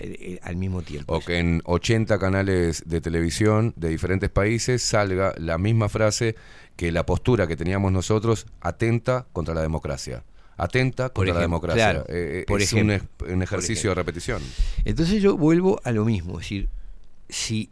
eh, 0.00 0.16
eh, 0.20 0.38
al 0.42 0.56
mismo 0.56 0.82
tiempo. 0.82 1.14
O 1.14 1.20
que 1.20 1.38
en 1.38 1.60
80 1.64 2.18
canales 2.18 2.82
de 2.86 3.00
televisión 3.00 3.72
de 3.76 3.88
diferentes 3.88 4.30
países 4.30 4.82
salga 4.82 5.34
la 5.38 5.58
misma 5.58 5.88
frase 5.88 6.34
que 6.76 6.90
la 6.92 7.04
postura 7.06 7.46
que 7.46 7.56
teníamos 7.56 7.92
nosotros 7.92 8.46
atenta 8.60 9.26
contra 9.32 9.54
la 9.54 9.62
democracia. 9.62 10.24
Atenta 10.56 11.08
Por 11.08 11.24
contra 11.26 11.34
la 11.34 11.40
democracia. 11.40 11.90
claro, 11.92 12.04
Eh, 12.08 12.44
por 12.46 12.60
es 12.60 12.72
ejemplo, 12.72 12.98
un, 13.32 13.42
ejercicio 13.42 13.90
de 13.90 13.94
repetición. 13.94 14.42
Entonces 14.84 15.22
yo 15.22 15.36
vuelvo 15.36 15.80
a 15.84 15.92
lo 15.92 16.04
mismo, 16.04 16.32
es 16.40 16.46
decir, 16.46 16.68
si 17.28 17.70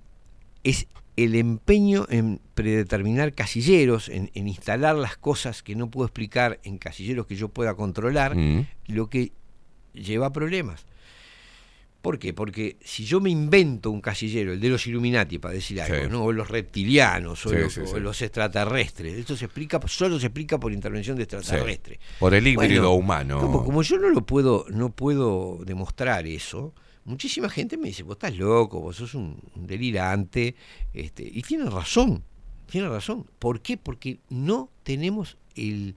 es 0.64 0.86
el 1.16 1.34
empeño 1.34 2.06
en 2.10 2.40
predeterminar 2.54 3.32
casilleros, 3.34 4.08
en, 4.08 4.30
en 4.34 4.46
instalar 4.48 4.94
las 4.96 5.16
cosas 5.16 5.62
que 5.62 5.74
no 5.74 5.90
puedo 5.90 6.06
explicar 6.06 6.60
en 6.62 6.78
casilleros 6.78 7.26
que 7.26 7.34
yo 7.36 7.48
pueda 7.48 7.74
controlar, 7.74 8.36
Mm. 8.36 8.66
lo 8.86 9.10
que 9.10 9.32
lleva 9.92 10.26
a 10.26 10.32
problemas. 10.32 10.86
¿Por 12.02 12.18
qué? 12.18 12.32
Porque 12.32 12.76
si 12.80 13.04
yo 13.04 13.20
me 13.20 13.28
invento 13.28 13.90
un 13.90 14.00
casillero, 14.00 14.52
el 14.52 14.60
de 14.60 14.68
los 14.68 14.86
Illuminati, 14.86 15.38
para 15.38 15.54
decir 15.54 15.80
algo, 15.80 16.04
Sí. 16.04 16.08
¿no? 16.10 16.24
o 16.24 16.32
los 16.32 16.48
reptilianos, 16.48 17.44
o, 17.44 17.50
Sí, 17.50 17.56
los, 17.56 17.72
sí, 17.74 17.80
o 17.80 17.86
sí. 17.86 18.00
los 18.00 18.22
extraterrestres, 18.22 19.18
esto 19.18 19.36
se 19.36 19.46
explica, 19.46 19.80
solo 19.88 20.18
se 20.20 20.26
explica 20.26 20.58
por 20.60 20.72
intervención 20.72 21.16
de 21.16 21.24
extraterrestres. 21.24 21.98
Por 22.20 22.34
el 22.34 22.46
híbrido 22.46 22.82
Bueno, 22.82 22.92
humano. 22.92 23.40
Como, 23.40 23.64
como 23.64 23.82
yo 23.82 23.98
no 23.98 24.10
lo 24.10 24.24
puedo, 24.24 24.64
no 24.70 24.90
puedo 24.90 25.58
demostrar 25.66 26.26
eso, 26.28 26.72
muchísima 27.04 27.48
gente 27.48 27.76
me 27.76 27.88
dice, 27.88 28.04
vos 28.04 28.14
estás 28.14 28.36
loco, 28.36 28.80
vos 28.80 28.94
sos 28.96 29.14
un, 29.14 29.36
un 29.56 29.66
delirante, 29.66 30.54
este, 30.94 31.24
y 31.24 31.42
tienen 31.42 31.70
razón, 31.70 32.22
tienen 32.70 32.90
razón. 32.90 33.26
¿Por 33.40 33.60
qué? 33.60 33.76
Porque 33.76 34.20
no 34.28 34.70
tenemos 34.84 35.36
el, 35.56 35.96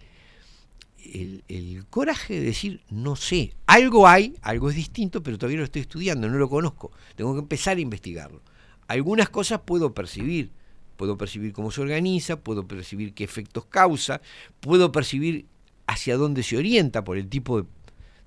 el, 1.04 1.44
el 1.48 1.86
coraje 1.88 2.36
de 2.40 2.46
decir, 2.46 2.82
no 2.90 3.16
sé, 3.16 3.54
algo 3.66 4.08
hay, 4.08 4.36
algo 4.42 4.70
es 4.70 4.76
distinto, 4.76 5.22
pero 5.24 5.38
todavía 5.38 5.60
lo 5.60 5.66
estoy 5.66 5.82
estudiando, 5.84 6.30
no 6.30 6.38
lo 6.38 6.50
conozco, 6.50 6.92
tengo 7.16 7.34
que 7.34 7.40
empezar 7.40 7.78
a 7.78 7.82
investigarlo. 7.82 8.42
Algunas 8.88 9.30
cosas 9.30 9.62
puedo 9.66 9.94
percibir, 9.94 10.52
puedo 10.98 11.18
percibir 11.18 11.54
cómo 11.54 11.72
se 11.72 11.82
organiza, 11.82 12.40
puedo 12.40 12.68
percibir 12.68 13.14
qué 13.14 13.24
efectos 13.24 13.66
causa, 13.66 14.22
puedo 14.60 14.92
percibir 14.92 15.46
hacia 15.88 16.18
dónde 16.18 16.44
se 16.44 16.58
orienta 16.58 17.04
por 17.04 17.18
el 17.18 17.28
tipo 17.28 17.62
de, 17.62 17.68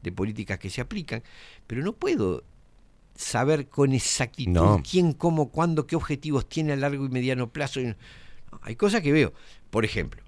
de 0.03 0.13
políticas 0.13 0.59
que 0.59 0.71
se 0.71 0.81
aplican, 0.81 1.23
pero 1.67 1.83
no 1.83 1.93
puedo 1.93 2.43
saber 3.15 3.69
con 3.69 3.93
exactitud 3.93 4.53
No. 4.53 4.83
quién, 4.89 5.13
cómo, 5.13 5.51
cuándo, 5.51 5.87
qué 5.87 5.95
objetivos 5.95 6.49
tiene 6.49 6.73
a 6.73 6.77
largo 6.77 7.05
y 7.07 7.09
mediano 7.11 7.51
plazo. 7.51 7.81
No, 7.81 7.95
hay 8.63 8.75
cosas 8.75 9.03
que 9.03 9.13
veo. 9.13 9.33
Por 9.71 9.85
ejemplo, 9.85 10.24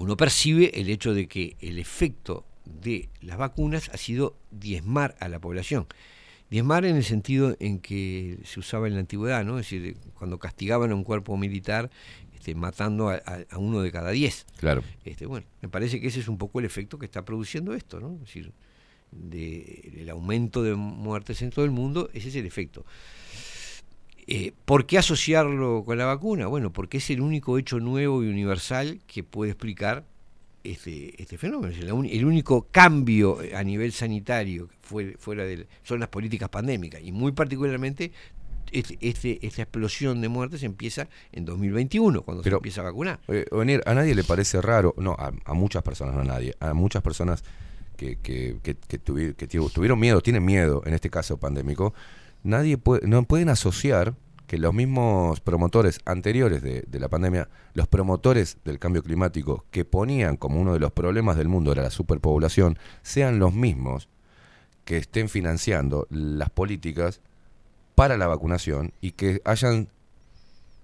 uno 0.00 0.16
percibe 0.16 0.80
el 0.80 0.88
hecho 0.88 1.12
de 1.12 1.28
que 1.28 1.56
el 1.60 1.78
efecto 1.78 2.46
de 2.64 3.10
las 3.20 3.36
vacunas 3.36 3.90
ha 3.90 3.98
sido 3.98 4.34
diezmar 4.50 5.14
a 5.20 5.28
la 5.28 5.38
población. 5.40 5.86
Diezmar 6.50 6.86
en 6.86 6.96
el 6.96 7.04
sentido 7.04 7.54
en 7.60 7.80
que 7.80 8.38
se 8.44 8.60
usaba 8.60 8.88
en 8.88 8.94
la 8.94 9.00
antigüedad, 9.00 9.44
¿no? 9.44 9.58
Es 9.58 9.66
decir, 9.70 9.98
cuando 10.14 10.38
castigaban 10.38 10.90
a 10.90 10.94
un 10.94 11.04
cuerpo 11.04 11.36
militar 11.36 11.90
este, 12.34 12.54
matando 12.54 13.10
a, 13.10 13.22
uno 13.58 13.82
de 13.82 13.92
cada 13.92 14.10
diez. 14.10 14.46
Claro. 14.56 14.82
Este, 15.04 15.26
bueno, 15.26 15.46
me 15.60 15.68
parece 15.68 16.00
que 16.00 16.06
ese 16.08 16.20
es 16.20 16.28
un 16.28 16.38
poco 16.38 16.60
el 16.60 16.64
efecto 16.64 16.98
que 16.98 17.04
está 17.04 17.22
produciendo 17.26 17.74
esto, 17.74 18.00
¿no? 18.00 18.14
Es 18.14 18.20
decir, 18.20 18.52
de- 19.12 19.92
del 19.94 20.08
aumento 20.08 20.62
de 20.62 20.74
muertes 20.76 21.42
en 21.42 21.50
todo 21.50 21.66
el 21.66 21.72
mundo, 21.72 22.08
ese 22.14 22.28
es 22.30 22.36
el 22.36 22.46
efecto. 22.46 22.86
Eh, 24.32 24.52
¿Por 24.64 24.86
qué 24.86 24.96
asociarlo 24.96 25.82
con 25.84 25.98
la 25.98 26.04
vacuna? 26.06 26.46
Bueno, 26.46 26.72
porque 26.72 26.98
es 26.98 27.10
el 27.10 27.20
único 27.20 27.58
hecho 27.58 27.80
nuevo 27.80 28.22
y 28.22 28.28
universal 28.28 29.00
que 29.08 29.24
puede 29.24 29.50
explicar 29.50 30.04
este, 30.62 31.20
este 31.20 31.36
fenómeno. 31.36 31.72
Es 31.74 31.80
el 31.80 32.24
único 32.24 32.68
cambio 32.70 33.38
a 33.56 33.64
nivel 33.64 33.90
sanitario 33.92 34.68
fue- 34.82 35.16
fuera 35.18 35.44
de 35.44 35.66
son 35.82 35.98
las 35.98 36.10
políticas 36.10 36.48
pandémicas 36.48 37.00
y 37.02 37.10
muy 37.10 37.32
particularmente 37.32 38.12
este, 38.70 38.96
este- 39.00 39.44
esta 39.44 39.62
explosión 39.62 40.20
de 40.20 40.28
muertes 40.28 40.62
empieza 40.62 41.08
en 41.32 41.44
2021 41.44 42.22
cuando 42.22 42.44
Pero- 42.44 42.58
se 42.58 42.58
empieza 42.58 42.82
a 42.82 42.84
vacunar. 42.84 43.18
Eh, 43.26 43.46
Venir, 43.50 43.82
a 43.84 43.94
nadie 43.94 44.14
le 44.14 44.22
parece 44.22 44.60
raro, 44.62 44.94
no, 44.96 45.16
a, 45.18 45.32
a 45.44 45.54
muchas 45.54 45.82
personas, 45.82 46.14
no 46.14 46.20
a 46.20 46.24
nadie, 46.24 46.54
a 46.60 46.72
muchas 46.72 47.02
personas 47.02 47.42
que, 47.96 48.14
que, 48.22 48.58
que, 48.62 48.76
que 48.76 49.02
tuvi- 49.04 49.34
que 49.34 49.48
tu- 49.48 49.70
tuvieron 49.70 49.98
miedo, 49.98 50.20
tienen 50.20 50.44
miedo, 50.44 50.82
en 50.86 50.94
este 50.94 51.10
caso 51.10 51.36
pandémico, 51.36 51.94
nadie 52.42 52.78
puede, 52.78 53.06
no 53.06 53.22
pueden 53.24 53.48
asociar 53.48 54.14
que 54.46 54.58
los 54.58 54.74
mismos 54.74 55.40
promotores 55.40 56.00
anteriores 56.04 56.62
de, 56.62 56.82
de 56.86 57.00
la 57.00 57.08
pandemia, 57.08 57.48
los 57.72 57.86
promotores 57.86 58.58
del 58.64 58.78
cambio 58.78 59.02
climático 59.02 59.64
que 59.70 59.84
ponían 59.84 60.36
como 60.36 60.60
uno 60.60 60.72
de 60.72 60.80
los 60.80 60.90
problemas 60.90 61.36
del 61.36 61.48
mundo 61.48 61.70
era 61.72 61.84
la 61.84 61.90
superpoblación, 61.90 62.78
sean 63.02 63.38
los 63.38 63.54
mismos 63.54 64.08
que 64.84 64.96
estén 64.96 65.28
financiando 65.28 66.06
las 66.10 66.50
políticas 66.50 67.20
para 67.94 68.16
la 68.16 68.26
vacunación 68.26 68.92
y 69.00 69.12
que 69.12 69.40
hayan 69.44 69.88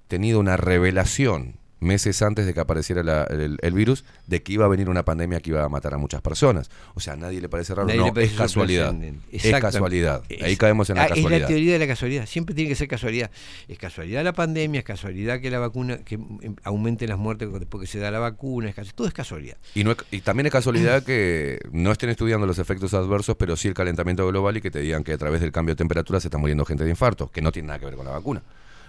tenido 0.07 0.39
una 0.39 0.57
revelación 0.57 1.56
meses 1.79 2.23
antes 2.23 2.47
de 2.47 2.55
que 2.55 2.61
apareciera 2.61 3.03
la- 3.03 3.25
el, 3.25 3.59
el 3.61 3.73
virus 3.75 4.05
de 4.27 4.43
que 4.43 4.53
iba 4.53 4.65
a 4.65 4.69
venir 4.69 4.89
una 4.89 5.05
pandemia 5.05 5.41
que 5.41 5.51
iba 5.51 5.63
a 5.63 5.69
matar 5.69 5.93
a 5.95 5.99
muchas 5.99 6.23
personas. 6.23 6.71
O 6.95 7.01
sea, 7.01 7.13
a 7.13 7.17
nadie 7.17 7.41
le 7.41 7.49
parece 7.49 7.75
raro. 7.75 7.87
Nadie 7.89 8.01
no, 8.01 8.15
parece 8.15 8.33
es 8.33 8.39
casualidad. 8.39 8.95
Es 9.31 9.51
casualidad. 9.61 10.23
Ahí 10.43 10.57
caemos 10.57 10.89
en 10.91 10.97
la 10.97 11.05
ah, 11.05 11.09
casualidad. 11.09 11.35
Es 11.35 11.41
la 11.43 11.47
teoría 11.49 11.73
de 11.75 11.79
la 11.79 11.87
casualidad. 11.87 12.27
Siempre 12.27 12.55
tiene 12.55 12.69
que 12.71 12.77
ser 12.77 12.89
casualidad. 12.89 13.31
Es 13.69 13.79
casualidad 13.79 14.25
la 14.25 14.33
pandemia, 14.33 14.79
es 14.81 14.85
casualidad 14.87 15.41
que 15.41 15.51
la 15.51 15.59
vacuna, 15.59 15.99
que 15.99 16.15
em, 16.15 16.57
aumenten 16.65 17.09
las 17.11 17.19
muertes 17.19 17.53
después 17.53 17.83
que 17.83 17.87
se 17.87 17.99
da 17.99 18.11
la 18.11 18.19
vacuna, 18.21 18.71
es 18.71 18.77
casu- 18.77 18.93
todo 18.95 19.07
es 19.07 19.15
casualidad. 19.15 19.57
Y, 19.75 19.85
no 19.85 19.93
es- 19.93 19.99
y 20.11 20.21
también 20.23 20.47
es 20.47 20.53
casualidad 20.53 21.03
que 21.03 21.59
no 21.73 21.93
estén 21.93 22.09
estudiando 22.11 22.47
los 22.47 22.59
efectos 22.59 22.95
adversos, 22.95 23.37
pero 23.37 23.57
sí 23.57 23.69
el 23.69 23.75
calentamiento 23.75 24.27
global 24.27 24.57
y 24.57 24.61
que 24.61 24.71
te 24.71 24.81
digan 24.81 25.05
que 25.05 25.13
a 25.13 25.19
través 25.19 25.41
del 25.41 25.53
cambio 25.53 25.75
de 25.75 25.77
temperatura 25.79 26.21
se 26.21 26.29
está 26.29 26.39
muriendo 26.39 26.65
gente 26.65 26.85
de 26.85 26.91
infarto, 26.91 27.31
que 27.31 27.43
no 27.43 27.53
tiene 27.53 27.69
nada 27.69 27.79
que 27.79 27.87
ver 27.87 27.97
con 27.97 28.07
la 28.07 28.13
vacuna. 28.13 28.43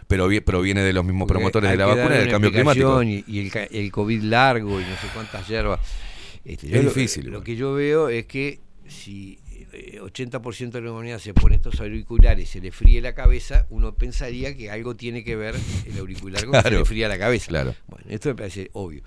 Pero 0.07 0.27
vi- 0.27 0.39
proviene 0.39 0.81
de 0.83 0.93
los 0.93 1.03
mismos 1.03 1.27
promotores 1.27 1.69
de 1.71 1.77
la 1.77 1.85
vacuna 1.85 2.15
y 2.15 2.19
del 2.19 2.29
cambio 2.29 2.51
climático. 2.51 3.03
Y, 3.03 3.23
y 3.27 3.39
el, 3.39 3.51
el 3.71 3.91
COVID 3.91 4.23
largo 4.23 4.79
y 4.79 4.83
no 4.83 4.95
sé 4.95 5.07
cuántas 5.13 5.47
hierbas. 5.47 5.79
Este, 6.45 6.67
Es 6.67 6.83
lo- 6.83 6.89
difícil, 6.89 7.25
Lo, 7.29 7.43
que 7.43 7.55
yo 7.57 7.73
veo 7.73 8.07
es 8.09 8.25
que 8.25 8.59
si 8.87 9.37
eh, 9.73 9.99
80% 10.01 10.69
de 10.71 10.81
la 10.81 10.91
humanidad 10.93 11.19
se 11.19 11.33
pone 11.33 11.55
estos 11.57 11.79
auriculares, 11.81 12.47
se 12.49 12.61
le 12.61 12.71
fríe 12.71 13.01
la 13.01 13.13
cabeza, 13.13 13.65
uno 13.69 13.93
pensaría 13.95 14.55
que 14.55 14.71
algo 14.71 14.95
tiene 14.95 15.25
que 15.25 15.35
ver 15.35 15.55
el 15.85 15.97
auricular 15.99 16.45
con 16.45 16.53
que 16.53 16.61
se 16.61 16.71
le 16.71 16.85
fría 16.85 17.09
la 17.09 17.19
cabeza. 17.19 17.47
Claro. 17.49 17.75
Bueno, 17.87 18.05
esto 18.09 18.29
me 18.29 18.35
parece 18.35 18.69
obvio. 18.73 19.01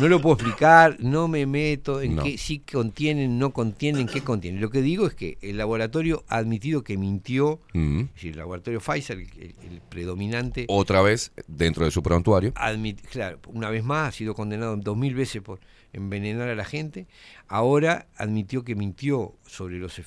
No 0.00 0.08
lo 0.08 0.20
puedo 0.20 0.34
explicar, 0.34 0.96
no 0.98 1.28
me 1.28 1.46
meto 1.46 2.02
en 2.02 2.16
No. 2.16 2.24
qué 2.24 2.36
sí 2.36 2.58
contienen, 2.58 3.38
no 3.38 3.52
contienen, 3.52 4.06
qué 4.08 4.22
contienen. 4.22 4.60
Lo 4.60 4.68
que 4.68 4.82
digo 4.82 5.06
es 5.06 5.14
que 5.14 5.38
el 5.40 5.56
laboratorio 5.56 6.24
ha 6.28 6.38
admitido 6.38 6.82
que 6.82 6.98
mintió, 6.98 7.60
Mm. 7.74 8.00
es 8.00 8.14
decir, 8.14 8.30
el 8.32 8.38
laboratorio 8.38 8.80
Pfizer, 8.80 9.18
el, 9.18 9.80
predominante, 9.88 10.64
Otra 10.68 11.00
vez, 11.00 11.30
dentro 11.46 11.84
de 11.84 11.92
su 11.92 12.02
prontuario. 12.02 12.52
admit- 12.54 13.00
claro, 13.02 13.38
una 13.46 13.70
vez 13.70 13.84
más 13.84 14.08
ha 14.08 14.12
sido 14.12 14.34
condenado 14.34 14.76
dos 14.76 14.96
mil 14.96 15.14
veces 15.14 15.40
por 15.42 15.60
envenenar 15.92 16.48
a 16.48 16.56
la 16.56 16.64
gente. 16.64 17.06
Ahora 17.46 18.08
admitió 18.16 18.64
que 18.64 18.74
mintió 18.74 19.34
sobre 19.46 19.78
los, 19.78 20.00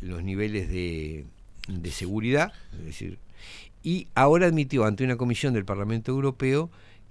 los 0.00 0.24
niveles 0.24 0.68
de, 0.68 1.24
de 1.68 1.90
seguridad, 1.92 2.52
es 2.80 2.84
decir, 2.84 3.18
y 3.84 4.08
ahora 4.16 4.46
admitió 4.46 4.84
ante 4.84 5.04
una 5.04 5.16
comisión 5.16 5.54
del 5.54 5.64
Parlamento 5.64 6.10
Europeo 6.10 6.68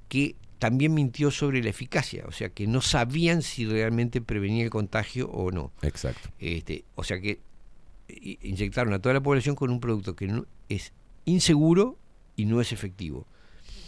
que 0.09 0.35
también 0.59 0.93
mintió 0.93 1.31
sobre 1.31 1.63
la 1.63 1.69
eficacia, 1.69 2.25
o 2.27 2.31
sea 2.31 2.49
que 2.49 2.67
no 2.67 2.81
sabían 2.81 3.41
si 3.41 3.65
realmente 3.65 4.21
prevenía 4.21 4.63
el 4.63 4.69
contagio 4.69 5.29
o 5.29 5.51
no. 5.51 5.71
Exacto. 5.81 6.29
Este, 6.39 6.83
o 6.95 7.03
sea 7.03 7.19
que 7.19 7.39
i- 8.09 8.37
inyectaron 8.43 8.93
a 8.93 8.99
toda 8.99 9.13
la 9.13 9.21
población 9.21 9.55
con 9.55 9.69
un 9.71 9.79
producto 9.79 10.15
que 10.15 10.27
no, 10.27 10.45
es 10.67 10.91
inseguro 11.25 11.97
y 12.35 12.45
no 12.45 12.59
es 12.61 12.71
efectivo. 12.73 13.25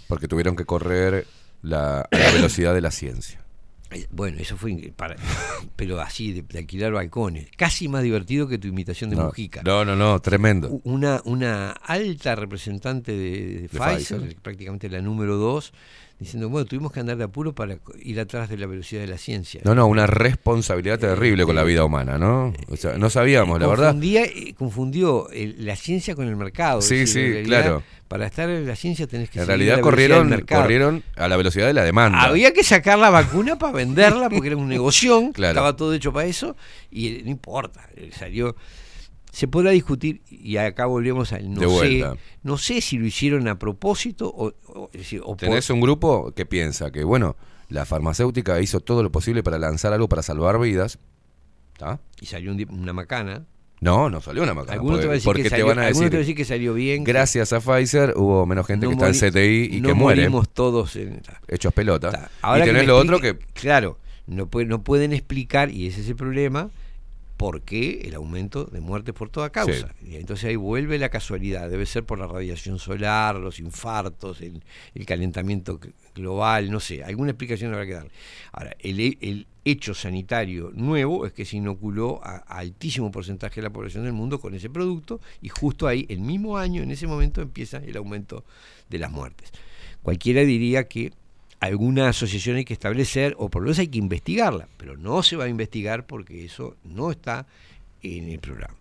Porque 0.08 0.28
tuvieron 0.28 0.56
que 0.56 0.66
correr 0.66 1.26
la, 1.62 2.02
a 2.02 2.18
la 2.18 2.32
velocidad 2.32 2.74
de 2.74 2.82
la 2.82 2.92
ciencia. 2.92 3.40
Eh, 3.94 4.08
Bueno, 4.10 4.38
eso 4.40 4.56
fue 4.56 4.74
para, 4.96 5.18
pero 5.76 6.00
así 6.00 6.32
de, 6.32 6.44
de 6.44 6.60
alquilar 6.60 6.94
balcones, 6.94 7.50
casi 7.58 7.90
más 7.90 8.04
divertido 8.04 8.48
que 8.48 8.58
tu 8.58 8.70
imitación 8.70 9.10
de 9.10 9.18
No, 9.18 9.24
Mujica. 9.26 9.64
no, 9.64 9.84
no, 9.84 9.98
no, 9.98 10.18
tremendo. 10.22 10.80
Una, 10.86 11.22
una 11.26 11.72
alta 11.72 12.36
representante 12.36 13.12
de, 13.12 13.62
de 13.64 13.68
Pfizer, 13.68 14.22
Pfizer. 14.22 14.36
prácticamente 14.42 14.88
la 14.90 15.02
número 15.02 15.36
dos, 15.36 15.74
diciendo, 16.22 16.50
bueno, 16.50 16.66
tuvimos 16.66 16.92
que 16.92 17.00
andar 17.00 17.18
de 17.18 17.24
apuro 17.24 17.56
para 17.56 17.80
ir 18.00 18.20
atrás 18.20 18.48
de 18.48 18.56
la 18.56 18.68
velocidad 18.68 19.02
de 19.02 19.08
la 19.08 19.18
ciencia. 19.18 19.60
No, 19.64 19.74
no, 19.74 19.88
una 19.88 20.06
responsabilidad 20.06 21.00
terrible 21.00 21.46
con 21.46 21.56
la 21.56 21.64
vida 21.64 21.84
humana, 21.84 22.20
¿no? 22.20 22.54
O 22.70 22.78
sea, 22.78 22.96
no 23.00 23.10
sabíamos, 23.10 23.60
la 23.60 23.66
verdad. 23.66 23.96
Eh, 24.00 24.54
confundió 24.56 25.28
la 25.34 25.76
ciencia 25.76 26.14
con 26.14 26.28
el 26.28 26.36
mercado. 26.36 26.82
Sí, 26.82 26.98
decir, 26.98 27.08
sí, 27.08 27.32
realidad, 27.34 27.62
claro. 27.64 27.84
Para 28.08 28.28
estar 28.28 28.50
en 28.50 28.68
la 28.68 28.76
ciencia 28.76 29.08
tenés 29.08 29.32
que 29.32 29.40
En 29.40 29.48
realidad 29.48 29.78
la 29.78 29.82
corrieron, 29.82 30.30
mercado. 30.30 30.62
corrieron 30.62 31.04
a 31.16 31.28
la 31.28 31.38
velocidad 31.38 31.66
de 31.66 31.74
la 31.74 31.84
demanda. 31.84 32.22
Había 32.22 32.54
que 32.54 32.64
sacar 32.64 33.00
la 33.00 33.10
vacuna 33.10 33.58
para 33.58 33.74
venderla 33.74 34.30
porque 34.30 34.48
era 34.50 34.58
un 34.58 34.68
negocio, 34.68 35.32
Claro. 35.34 35.52
estaba 35.54 35.76
todo 35.76 35.92
hecho 35.94 36.14
para 36.14 36.28
eso 36.28 36.56
y 36.92 37.08
eh, 37.08 37.22
no 37.24 37.32
importa, 37.32 37.90
eh, 37.96 38.12
salió. 38.16 38.56
Se 39.32 39.48
podrá 39.48 39.72
discutir 39.72 40.22
y 40.30 40.58
acá 40.58 40.86
volvemos 40.86 41.32
al 41.34 41.52
no 41.54 41.62
sé, 41.80 42.04
no 42.44 42.58
sé 42.58 42.82
si 42.82 42.98
lo 42.98 43.06
hicieron 43.06 43.48
a 43.48 43.58
propósito 43.58 44.28
o, 44.28 44.54
o- 44.68 44.90
por- 45.26 45.38
Tenés 45.38 45.70
un 45.70 45.80
grupo 45.82 46.34
que 46.34 46.46
piensa 46.46 46.92
que, 46.92 47.04
bueno, 47.06 47.38
la 47.70 47.86
farmacéutica 47.86 48.60
hizo 48.60 48.82
todo 48.82 49.02
lo 49.04 49.12
posible 49.12 49.42
para 49.42 49.58
lanzar 49.58 49.94
algo 49.94 50.10
para 50.10 50.22
salvar 50.22 50.60
vidas. 50.60 51.00
¿tá? 51.78 52.00
y 52.20 52.26
salió 52.28 52.52
un 52.52 52.68
una 52.72 52.94
macana. 52.94 53.46
No, 53.80 54.10
no 54.12 54.22
salió 54.22 54.44
una 54.44 54.54
macana. 54.54 54.74
Algunos 54.74 55.00
te 55.00 55.08
porque 55.08 55.08
van 55.08 55.12
a 55.12 55.16
decir 55.16 55.26
porque 55.26 55.44
que 55.44 55.50
te 55.50 55.56
salió- 55.56 55.66
van 55.68 55.80
a 55.80 55.86
decir, 55.88 56.10
te 56.12 56.18
decir 56.18 56.36
que 56.36 56.46
salió 56.46 56.74
bien. 56.76 57.04
gracias 57.04 57.54
a 57.54 57.60
Pfizer 57.62 58.14
hubo 58.18 58.46
menos 58.46 58.68
gente 58.68 58.86
no 58.86 58.92
que 58.92 59.06
está 59.12 59.28
en 59.28 59.32
CTI 59.32 59.78
y 59.78 59.82
no 59.82 59.88
que 59.88 59.94
muere. 59.96 60.22
morimos 60.24 60.50
todos 60.50 60.96
en, 60.98 61.22
Hechos 61.48 61.74
pelota. 61.74 62.30
Ahora 62.44 62.64
y 62.66 62.68
tenés 62.68 62.86
lo 62.86 62.98
otro 62.98 63.20
que 63.20 63.40
Claro, 63.54 63.98
no, 64.28 64.46
puede- 64.48 64.68
no 64.68 64.84
pueden 64.84 65.14
explicar, 65.14 65.72
y 65.72 65.88
ese 65.88 66.02
es 66.02 66.10
el 66.10 66.16
problema, 66.16 66.70
por 67.42 67.64
qué 67.64 68.02
el 68.04 68.14
aumento 68.14 68.66
de 68.66 68.82
muertes 68.82 69.16
por 69.16 69.32
toda 69.32 69.50
causa. 69.50 69.96
Y 70.06 70.16
entonces 70.16 70.46
ahí 70.46 70.56
vuelve 70.56 71.00
la 71.00 71.10
casualidad, 71.10 71.72
debe 71.72 71.88
ser 71.88 72.04
por 72.04 72.20
la 72.20 72.28
radiación 72.28 72.78
solar, 72.78 73.38
los 73.38 73.58
infartos, 73.58 74.42
el, 74.42 74.62
el 74.94 75.06
calentamiento 75.08 75.80
global, 76.14 76.70
no 76.70 76.80
sé, 76.80 77.04
alguna 77.04 77.32
explicación 77.32 77.74
habrá 77.74 77.88
que 77.88 77.94
darle. 77.94 78.12
Ahora, 78.52 78.76
el 78.78 79.48
hecho 79.66 79.96
sanitario 79.96 80.70
nuevo 80.76 81.26
es 81.26 81.34
que 81.34 81.44
se 81.44 81.58
inoculó 81.58 82.22
a, 82.24 82.44
a 82.46 82.60
altísimo 82.60 83.10
porcentaje 83.10 83.56
de 83.56 83.64
la 83.64 83.74
población 83.74 84.04
del 84.04 84.14
mundo 84.14 84.40
con 84.40 84.54
ese 84.54 84.70
producto 84.70 85.20
y 85.42 85.50
justo 85.50 85.88
ahí, 85.88 86.06
el 86.10 86.20
mismo 86.20 86.60
año, 86.60 86.84
en 86.84 86.92
ese 86.92 87.08
momento, 87.08 87.42
empieza 87.42 87.78
el 87.78 87.98
aumento 87.98 88.46
de 88.88 89.00
las 89.00 89.10
muertes. 89.10 89.52
Cualquiera 90.04 90.42
diría 90.42 90.88
que 90.88 91.12
alguna 91.62 92.10
asociación 92.10 92.58
hay 92.58 92.66
que 92.66 92.74
establecer 92.74 93.36
o 93.40 93.48
por 93.50 93.62
lo 93.62 93.68
menos 93.68 93.80
hay 93.80 93.88
que 93.88 93.98
investigarla, 94.00 94.68
pero 94.78 94.98
no 94.98 95.24
se 95.24 95.36
va 95.38 95.46
a 95.46 95.48
investigar 95.48 96.06
porque 96.06 96.44
eso 96.44 96.76
no 96.84 97.12
está 97.12 97.48
en 98.04 98.28
el 98.30 98.40
programa. 98.40 98.76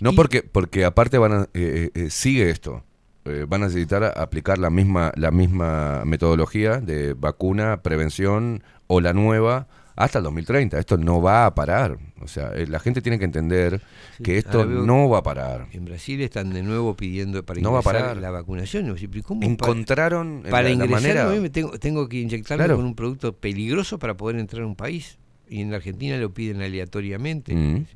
No 0.00 0.12
Y- 0.12 0.16
porque, 0.16 0.42
porque 0.42 0.84
aparte 0.86 1.18
van 1.18 1.32
a, 1.32 1.48
eh, 1.52 1.90
eh, 1.94 2.10
sigue 2.10 2.48
esto. 2.48 2.82
Eh, 3.26 3.44
van 3.46 3.62
a 3.62 3.66
necesitar 3.66 4.02
a- 4.02 4.08
aplicar 4.10 4.56
la 4.58 4.70
misma, 4.70 5.12
la 5.16 5.30
misma 5.30 6.02
metodología 6.06 6.78
de 6.80 7.12
vacuna, 7.12 7.82
prevención 7.82 8.62
o 8.86 9.00
la 9.02 9.12
nueva 9.12 9.68
hasta 9.96 10.18
el 10.18 10.24
2030. 10.24 10.78
Esto 10.78 10.96
no 10.96 11.20
va 11.22 11.46
a 11.46 11.54
parar. 11.54 11.98
O 12.22 12.28
sea, 12.28 12.52
eh, 12.54 12.66
la 12.66 12.78
gente 12.80 13.00
tiene 13.02 13.18
que 13.18 13.24
entender 13.24 13.80
Sí, 14.16 14.22
que 14.22 14.38
esto 14.38 14.64
no 14.66 15.08
va 15.08 15.18
a 15.18 15.22
parar. 15.22 15.68
En 15.72 15.84
Brasil 15.86 16.20
están 16.20 16.52
de 16.52 16.62
nuevo 16.62 16.94
pidiendo 16.96 17.42
para 17.44 17.60
No 17.60 17.72
va 17.72 17.78
a 17.78 17.80
ingresar 17.82 18.02
parar. 18.02 18.16
la 18.18 18.30
vacunación. 18.30 18.86
Yo 18.86 18.94
decía, 18.94 19.08
¿pero 19.10 19.24
cómo 19.24 19.42
Encontraron 19.42 20.42
para, 20.50 20.62
la, 20.62 20.62
la 20.62 20.70
ingresar 20.70 21.02
manera. 21.02 21.28
a 21.28 21.30
mí 21.32 21.40
me 21.40 21.50
tengo, 21.50 21.78
tengo 21.78 22.08
que 22.08 22.18
inyectarme 22.18 22.64
Claro. 22.64 22.76
con 22.76 22.84
un 22.86 22.94
producto 22.94 23.32
peligroso 23.34 23.98
para 23.98 24.16
poder 24.16 24.38
entrar 24.38 24.62
a 24.62 24.66
un 24.66 24.76
país. 24.76 25.18
Y 25.48 25.60
en 25.62 25.70
la 25.70 25.76
Argentina 25.78 26.16
lo 26.18 26.32
piden 26.32 26.62
aleatoriamente. 26.62 27.54
Mm. 27.54 27.86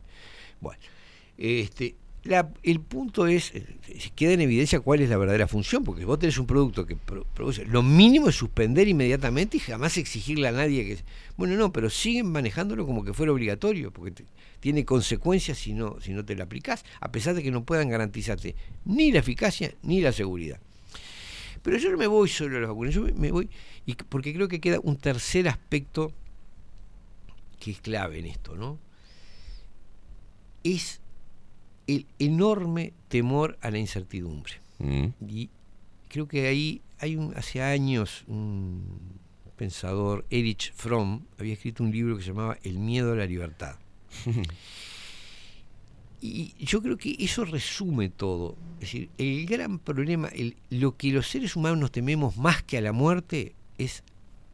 Bueno, 0.61 0.81
este, 1.37 1.95
el 2.63 2.81
punto 2.81 3.27
es, 3.27 3.55
eh, 3.55 3.67
queda 4.17 4.33
en 4.33 4.41
evidencia 4.41 4.81
cuál 4.81 5.01
es 5.03 5.11
la 5.11 5.19
verdadera 5.19 5.47
función, 5.47 5.85
porque 5.85 6.07
vos 6.07 6.19
tenés 6.19 6.39
un 6.39 6.47
producto 6.47 6.87
que 6.87 6.97
pro- 6.97 7.27
produce, 7.35 7.67
lo 7.67 7.83
mínimo 7.83 8.31
es 8.31 8.35
suspender 8.35 8.89
inmediatamente 8.89 9.59
y 9.59 9.61
jamás 9.61 9.99
exigirle 9.99 10.49
a 10.49 10.53
nadie 10.53 10.85
que... 10.87 10.99
Bueno, 11.37 11.55
no, 11.57 11.71
pero 11.73 11.91
siguen 11.91 12.33
manejándolo 12.33 12.87
como 12.87 13.05
que 13.05 13.13
fuera 13.13 13.31
obligatorio, 13.33 13.91
porque 13.91 14.25
tiene 14.61 14.87
consecuencias 14.87 15.59
si 15.59 15.75
no, 15.75 16.01
si 16.01 16.13
no 16.15 16.25
te 16.25 16.35
lo 16.35 16.45
aplicás, 16.45 16.85
a 17.01 17.13
pesar 17.13 17.35
de 17.35 17.43
que 17.43 17.51
no 17.51 17.65
puedan 17.65 17.91
garantizarte 17.91 18.55
ni 18.87 19.13
la 19.13 19.19
eficacia 19.19 19.75
ni 19.83 20.01
la 20.01 20.13
seguridad. 20.13 20.59
Pero 21.63 21.77
yo 21.77 21.91
no 21.91 21.99
me 21.99 22.07
voy 22.07 22.29
solo 22.31 22.57
a 22.57 22.61
las 22.61 22.69
vacunas, 22.71 22.95
yo 22.95 23.03
me- 23.17 23.33
voy, 23.33 23.51
porque 24.09 24.33
creo 24.33 24.49
que 24.49 24.61
queda 24.61 24.81
un 24.83 24.97
tercer 24.97 25.47
aspecto 25.49 26.11
que 27.61 27.73
es 27.73 27.81
clave 27.81 28.19
en 28.19 28.27
esto, 28.27 28.57
¿no? 28.57 28.79
Es 30.63 31.01
el 31.87 32.07
enorme 32.19 32.93
temor 33.09 33.59
a 33.61 33.71
la 33.71 33.79
incertidumbre. 33.79 34.55
Mm. 34.79 35.07
Y 35.29 35.51
creo 36.09 36.27
que 36.29 36.47
ahí 36.47 36.81
hay 36.99 37.17
un, 37.17 37.35
hace 37.37 37.61
años 37.63 38.25
un 38.27 38.83
pensador, 39.57 40.25
Erich 40.31 40.73
Fromm, 40.75 41.25
había 41.39 41.53
escrito 41.55 41.83
un 41.85 41.91
libro 41.93 42.17
que 42.17 42.23
se 42.23 42.29
llamaba 42.31 42.59
El 42.63 42.79
miedo 42.79 43.13
a 43.13 43.17
la 43.17 43.27
libertad. 43.27 43.77
Y 46.21 46.55
yo 46.59 46.81
creo 46.81 46.97
que 46.97 47.17
eso 47.19 47.45
resume 47.45 48.09
todo. 48.09 48.57
Es 48.77 48.81
decir, 48.93 49.11
el 49.19 49.45
gran 49.45 49.79
problema, 49.79 50.29
el- 50.29 50.57
lo 50.71 50.97
que 50.97 51.11
los 51.13 51.29
seres 51.29 51.55
humanos 51.55 51.93
tememos 51.93 52.39
más 52.39 52.63
que 52.63 52.79
a 52.79 52.81
la 52.81 52.93
muerte 52.93 53.55
es 53.77 54.03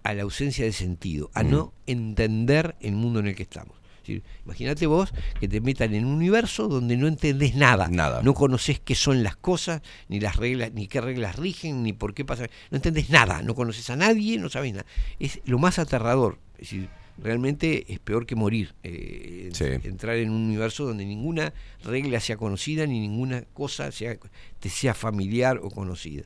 a 0.02 0.14
la 0.14 0.22
ausencia 0.22 0.64
de 0.64 0.72
sentido, 0.72 1.30
a 1.32 1.44
Mm. 1.44 1.50
no 1.50 1.72
entender 1.86 2.74
el 2.80 2.92
mundo 2.96 3.20
en 3.20 3.28
el 3.28 3.36
que 3.36 3.44
estamos. 3.44 3.76
Decir, 4.10 4.22
Imagínate 4.44 4.86
vos 4.86 5.12
que 5.38 5.48
te 5.48 5.60
metan 5.60 5.94
en 5.94 6.04
un 6.04 6.14
universo 6.14 6.68
donde 6.68 6.96
no 6.96 7.06
entendés 7.06 7.54
nada. 7.54 7.88
Nada. 7.88 8.22
No 8.22 8.34
conoces 8.34 8.80
qué 8.80 8.94
son 8.94 9.22
las 9.22 9.36
cosas, 9.36 9.82
ni 10.08 10.20
las 10.20 10.36
reglas, 10.36 10.72
ni 10.72 10.86
qué 10.88 11.00
reglas 11.00 11.36
rigen, 11.36 11.82
ni 11.82 11.92
por 11.92 12.14
qué 12.14 12.24
pasa. 12.24 12.46
No 12.70 12.76
entendés 12.76 13.10
nada, 13.10 13.42
no 13.42 13.54
conoces 13.54 13.88
a 13.90 13.96
nadie, 13.96 14.38
no 14.38 14.48
sabes 14.48 14.72
nada. 14.72 14.86
Es 15.18 15.40
lo 15.44 15.58
más 15.58 15.78
aterrador. 15.78 16.38
Es 16.54 16.70
decir, 16.70 16.88
realmente 17.18 17.92
es 17.92 17.98
peor 17.98 18.26
que 18.26 18.34
morir. 18.34 18.74
eh, 18.82 19.50
Sí. 19.52 19.64
Entrar 19.84 20.16
en 20.16 20.30
un 20.30 20.42
universo 20.42 20.84
donde 20.84 21.04
ninguna 21.04 21.52
regla 21.84 22.20
sea 22.20 22.36
conocida, 22.36 22.86
ni 22.86 23.00
ninguna 23.00 23.42
cosa 23.52 23.92
sea, 23.92 24.16
te 24.58 24.68
sea 24.68 24.94
familiar 24.94 25.60
o 25.62 25.70
conocida. 25.70 26.24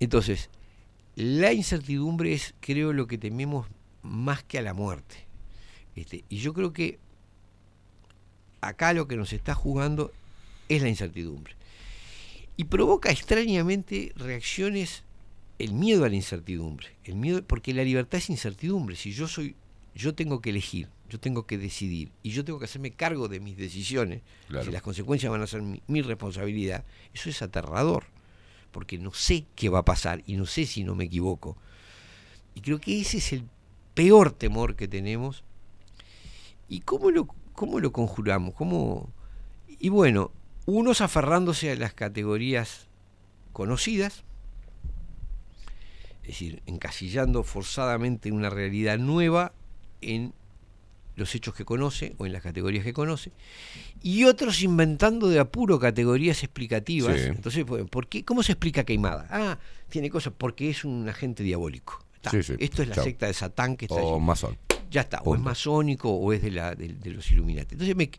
Entonces, 0.00 0.50
la 1.14 1.52
incertidumbre 1.52 2.32
es, 2.34 2.54
creo, 2.60 2.92
lo 2.92 3.06
que 3.06 3.18
tememos 3.18 3.66
más 4.02 4.42
que 4.44 4.58
a 4.58 4.62
la 4.62 4.74
muerte. 4.74 5.25
Este, 5.96 6.24
y 6.28 6.36
yo 6.38 6.52
creo 6.54 6.72
que 6.72 6.98
acá 8.60 8.92
lo 8.92 9.08
que 9.08 9.16
nos 9.16 9.32
está 9.32 9.54
jugando 9.54 10.12
es 10.68 10.82
la 10.82 10.88
incertidumbre. 10.88 11.54
Y 12.56 12.64
provoca 12.64 13.10
extrañamente 13.10 14.12
reacciones 14.16 15.04
el 15.58 15.72
miedo 15.72 16.04
a 16.04 16.08
la 16.08 16.14
incertidumbre. 16.16 16.88
El 17.04 17.16
miedo, 17.16 17.42
porque 17.44 17.74
la 17.74 17.84
libertad 17.84 18.18
es 18.18 18.30
incertidumbre. 18.30 18.96
Si 18.96 19.12
yo 19.12 19.28
soy, 19.28 19.54
yo 19.94 20.14
tengo 20.14 20.40
que 20.40 20.50
elegir, 20.50 20.88
yo 21.08 21.20
tengo 21.20 21.46
que 21.46 21.56
decidir, 21.58 22.10
y 22.22 22.30
yo 22.30 22.44
tengo 22.44 22.58
que 22.58 22.64
hacerme 22.64 22.90
cargo 22.90 23.28
de 23.28 23.40
mis 23.40 23.56
decisiones, 23.56 24.22
Claro. 24.48 24.64
si 24.64 24.70
las 24.72 24.82
consecuencias 24.82 25.30
van 25.30 25.42
a 25.42 25.46
ser 25.46 25.62
mi, 25.62 25.80
mi 25.86 26.02
responsabilidad, 26.02 26.84
eso 27.14 27.30
es 27.30 27.40
aterrador. 27.42 28.04
Porque 28.72 28.98
no 28.98 29.14
sé 29.14 29.46
qué 29.54 29.70
va 29.70 29.78
a 29.78 29.84
pasar 29.84 30.22
y 30.26 30.36
no 30.36 30.44
sé 30.44 30.66
si 30.66 30.84
no 30.84 30.94
me 30.94 31.04
equivoco. 31.04 31.56
Y 32.54 32.60
creo 32.60 32.78
que 32.78 33.00
ese 33.00 33.18
es 33.18 33.32
el 33.32 33.44
peor 33.94 34.32
temor 34.32 34.76
que 34.76 34.88
tenemos. 34.88 35.44
¿Y 36.68 36.80
cómo 36.80 37.10
lo, 37.10 37.26
cómo 37.52 37.80
lo 37.80 37.92
conjuramos? 37.92 38.54
¿Cómo? 38.54 39.10
Y 39.78 39.88
bueno, 39.88 40.30
unos 40.66 41.00
aferrándose 41.00 41.70
a 41.70 41.76
las 41.76 41.94
categorías 41.94 42.88
conocidas, 43.52 44.24
es 46.22 46.28
decir, 46.28 46.62
encasillando 46.66 47.42
forzadamente 47.44 48.32
una 48.32 48.50
realidad 48.50 48.98
nueva 48.98 49.52
en 50.00 50.32
los 51.14 51.34
hechos 51.34 51.54
que 51.54 51.64
conoce 51.64 52.14
o 52.18 52.26
en 52.26 52.32
las 52.32 52.42
categorías 52.42 52.84
que 52.84 52.92
conoce, 52.92 53.32
y 54.02 54.24
otros 54.24 54.60
inventando 54.62 55.28
de 55.28 55.38
apuro 55.38 55.78
categorías 55.78 56.42
explicativas. 56.42 57.18
Sí. 57.18 57.26
Entonces, 57.28 57.64
¿por 57.64 58.08
qué? 58.08 58.24
¿cómo 58.24 58.42
se 58.42 58.52
explica 58.52 58.84
Queimada? 58.84 59.26
Ah, 59.30 59.58
tiene 59.88 60.10
cosas, 60.10 60.34
porque 60.36 60.68
es 60.68 60.84
un 60.84 61.08
agente 61.08 61.42
diabólico. 61.42 62.04
Está. 62.16 62.30
Sí, 62.30 62.42
sí. 62.42 62.54
Esto 62.58 62.82
es 62.82 62.88
la 62.88 62.96
Chao. 62.96 63.04
secta 63.04 63.26
de 63.26 63.32
Satán 63.34 63.76
que 63.76 63.86
está 63.86 63.94
O 63.96 64.16
allí. 64.16 64.24
masón. 64.24 64.58
Ya 64.96 65.02
está, 65.02 65.20
o 65.26 65.34
es 65.34 65.40
masónico 65.42 66.10
o 66.10 66.32
es 66.32 66.40
de, 66.40 66.50
la, 66.50 66.74
de, 66.74 66.88
de 66.88 67.10
los 67.10 67.30
Illuminati. 67.30 67.74
Entonces 67.74 67.94
me, 67.94 68.10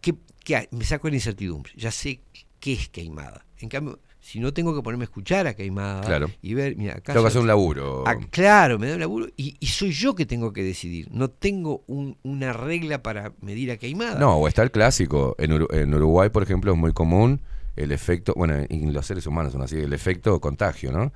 ¿qué- 0.00 0.14
qué 0.42 0.56
hay? 0.56 0.68
me 0.70 0.84
saco 0.84 1.08
la 1.10 1.14
incertidumbre. 1.16 1.70
Ya 1.76 1.90
sé 1.90 2.20
qué 2.60 2.72
es 2.72 2.88
Queimada. 2.88 3.44
En 3.60 3.68
cambio, 3.68 3.98
si 4.20 4.40
no 4.40 4.54
tengo 4.54 4.74
que 4.74 4.82
ponerme 4.82 5.02
a 5.02 5.06
escuchar 5.06 5.46
a 5.46 5.54
Queimada 5.54 6.00
Claro. 6.02 6.30
y 6.40 6.54
ver, 6.54 6.76
mira, 6.76 6.94
acá 6.94 7.12
Tengo 7.12 7.24
que 7.24 7.28
hacer 7.28 7.42
un 7.42 7.46
laburo. 7.46 8.04
Ah, 8.06 8.16
claro, 8.30 8.78
me 8.78 8.86
da 8.88 8.94
un 8.94 9.00
laburo 9.00 9.26
y, 9.36 9.56
y 9.60 9.66
soy 9.66 9.90
yo 9.92 10.14
que 10.14 10.24
tengo 10.26 10.52
que 10.54 10.62
decidir. 10.62 11.08
No 11.12 11.28
tengo 11.28 11.84
un- 11.88 12.16
una 12.22 12.52
regla 12.54 13.02
para 13.02 13.34
medir 13.42 13.70
a 13.70 13.76
Queimada. 13.76 14.18
No, 14.18 14.36
o 14.36 14.48
está 14.48 14.62
el 14.62 14.70
clásico. 14.70 15.34
En, 15.38 15.50
Uru- 15.52 15.74
en 15.74 15.92
Uruguay, 15.94 16.30
por 16.30 16.42
ejemplo, 16.42 16.72
es 16.72 16.78
muy 16.78 16.92
común 16.92 17.42
el 17.76 17.90
efecto, 17.92 18.32
bueno, 18.36 18.54
y 18.68 18.80
los 18.90 19.06
seres 19.06 19.26
humanos 19.26 19.52
son 19.52 19.62
así, 19.62 19.76
el 19.76 19.92
efecto 19.92 20.40
contagio, 20.40 20.90
¿no? 20.92 21.12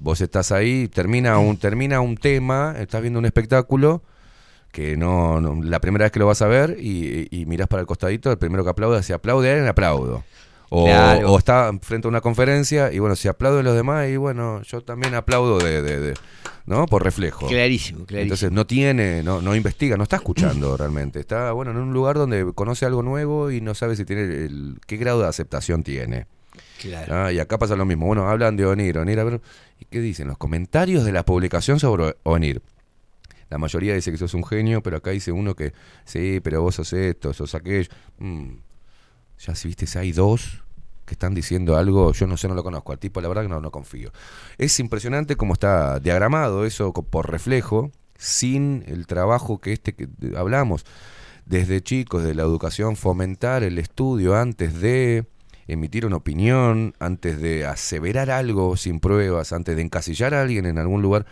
Vos 0.00 0.20
estás 0.20 0.50
ahí, 0.50 0.88
termina 0.88 1.38
un, 1.38 1.56
termina 1.58 2.00
un 2.00 2.16
tema, 2.16 2.74
estás 2.78 3.00
viendo 3.02 3.18
un 3.18 3.26
espectáculo 3.26 4.02
que 4.72 4.96
no, 4.96 5.40
no- 5.40 5.62
la 5.62 5.80
primera 5.80 6.04
vez 6.06 6.12
que 6.12 6.18
lo 6.18 6.26
vas 6.26 6.42
a 6.42 6.46
ver 6.46 6.76
y, 6.80 7.28
y 7.30 7.44
mirás 7.46 7.68
para 7.68 7.80
el 7.80 7.86
costadito, 7.86 8.30
el 8.30 8.38
primero 8.38 8.64
que 8.64 8.70
aplaude, 8.70 9.02
si 9.02 9.12
aplaude 9.12 9.50
a 9.50 9.58
él, 9.58 9.68
aplaudo. 9.68 10.24
O, 10.72 10.84
Claro. 10.86 11.32
o 11.32 11.38
está 11.38 11.70
frente 11.82 12.06
a 12.06 12.10
una 12.10 12.20
conferencia 12.20 12.92
y 12.92 13.00
bueno, 13.00 13.16
si 13.16 13.26
aplauden 13.26 13.64
los 13.64 13.74
demás 13.74 14.08
y 14.08 14.16
bueno, 14.16 14.62
yo 14.62 14.80
también 14.82 15.14
aplaudo 15.14 15.58
de, 15.58 15.82
de- 15.82 15.98
de- 16.00 16.14
¿no? 16.64 16.86
Por 16.86 17.02
reflejo. 17.02 17.48
Clarísimo, 17.48 18.06
clarísimo. 18.06 18.22
Entonces 18.22 18.52
no 18.52 18.64
tiene, 18.66 19.24
no, 19.24 19.42
no 19.42 19.56
investiga, 19.56 19.96
no 19.96 20.04
está 20.04 20.16
escuchando 20.16 20.76
realmente. 20.78 21.18
Está, 21.18 21.50
bueno, 21.52 21.72
en 21.72 21.78
un 21.78 21.92
lugar 21.92 22.16
donde 22.16 22.52
conoce 22.54 22.86
algo 22.86 23.02
nuevo 23.02 23.50
y 23.50 23.60
no 23.60 23.74
sabe 23.74 23.96
si 23.96 24.04
tiene 24.04 24.22
el, 24.22 24.78
qué 24.86 24.96
grado 24.96 25.20
de 25.22 25.26
aceptación 25.28 25.82
tiene. 25.82 26.26
Claro. 26.80 27.14
Ah, 27.14 27.32
y 27.32 27.38
acá 27.38 27.58
pasa 27.58 27.76
lo 27.76 27.84
mismo. 27.84 28.06
Bueno, 28.06 28.28
hablan 28.28 28.56
de 28.56 28.64
Onir, 28.64 28.98
Onir, 28.98 29.20
a 29.20 29.24
ver, 29.24 29.40
¿y 29.78 29.84
qué 29.84 30.00
dicen? 30.00 30.28
Los 30.28 30.38
comentarios 30.38 31.04
de 31.04 31.12
la 31.12 31.24
publicación 31.24 31.78
sobre 31.78 32.16
Onir. 32.22 32.62
La 33.50 33.58
mayoría 33.58 33.94
dice 33.94 34.10
que 34.10 34.16
sos 34.16 34.32
un 34.32 34.44
genio, 34.44 34.82
pero 34.82 34.96
acá 34.96 35.10
dice 35.10 35.30
uno 35.30 35.54
que, 35.54 35.74
sí, 36.04 36.40
pero 36.42 36.62
vos 36.62 36.76
sos 36.76 36.92
esto, 36.94 37.34
sos 37.34 37.54
aquello. 37.54 37.90
Mm, 38.18 38.52
ya 39.38 39.54
si 39.54 39.68
viste, 39.68 39.86
si 39.86 39.98
hay 39.98 40.12
dos 40.12 40.62
que 41.04 41.14
están 41.14 41.34
diciendo 41.34 41.76
algo, 41.76 42.12
yo 42.12 42.26
no 42.26 42.36
sé, 42.36 42.48
no 42.48 42.54
lo 42.54 42.62
conozco. 42.62 42.92
Al 42.92 42.98
tipo, 42.98 43.20
la 43.20 43.28
verdad 43.28 43.42
que 43.42 43.48
no, 43.48 43.60
no 43.60 43.70
confío. 43.70 44.12
Es 44.56 44.78
impresionante 44.80 45.36
cómo 45.36 45.52
está 45.52 45.98
diagramado 45.98 46.64
eso 46.64 46.92
por 46.92 47.30
reflejo, 47.30 47.90
sin 48.16 48.84
el 48.86 49.06
trabajo 49.06 49.58
que 49.58 49.72
este 49.72 49.94
que 49.94 50.08
hablamos. 50.36 50.86
Desde 51.44 51.82
chicos, 51.82 52.22
de 52.22 52.34
la 52.34 52.42
educación, 52.42 52.96
fomentar 52.96 53.64
el 53.64 53.78
estudio 53.78 54.36
antes 54.36 54.80
de 54.80 55.26
emitir 55.72 56.04
una 56.06 56.16
opinión, 56.16 56.94
antes 56.98 57.40
de 57.40 57.64
aseverar 57.66 58.30
algo 58.30 58.76
sin 58.76 59.00
pruebas, 59.00 59.52
antes 59.52 59.76
de 59.76 59.82
encasillar 59.82 60.34
a 60.34 60.42
alguien 60.42 60.66
en 60.66 60.78
algún 60.78 61.02
lugar. 61.02 61.26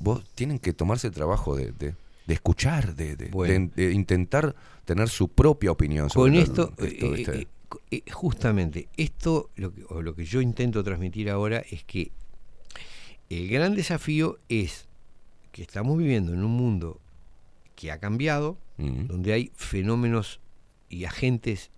Vos 0.00 0.24
tienen 0.34 0.58
que 0.58 0.72
tomarse 0.72 1.06
el 1.08 1.14
trabajo 1.14 1.56
de, 1.56 1.72
de- 1.72 1.94
de 2.26 2.34
escuchar, 2.34 2.94
de, 2.94 3.16
de- 3.16 3.28
Bueno. 3.28 3.70
de- 3.74 3.86
de 3.86 3.92
intentar 3.94 4.54
tener 4.84 5.08
su 5.08 5.28
propia 5.28 5.70
opinión 5.70 6.10
sobre 6.10 6.30
Con 6.32 6.38
esto, 6.40 6.72
esto, 6.78 7.06
eh, 7.06 7.10
¿viste? 7.16 7.38
eh, 7.40 7.46
eh, 7.90 8.02
justamente, 8.12 8.88
esto, 8.96 9.50
lo 9.56 9.72
que, 9.74 9.84
o 9.88 10.02
lo 10.02 10.14
que 10.14 10.24
yo 10.24 10.40
intento 10.42 10.82
transmitir 10.84 11.30
ahora 11.30 11.62
es 11.70 11.84
que 11.84 12.10
el 13.30 13.48
gran 13.48 13.74
desafío 13.74 14.38
es 14.48 14.86
que 15.52 15.62
estamos 15.62 15.96
viviendo 15.98 16.32
en 16.32 16.44
un 16.44 16.50
mundo 16.50 17.00
que 17.76 17.90
ha 17.92 17.98
cambiado, 17.98 18.56
donde 18.78 19.32
hay 19.32 19.50
fenómenos 19.56 20.40
y 20.88 21.04
agentes 21.04 21.70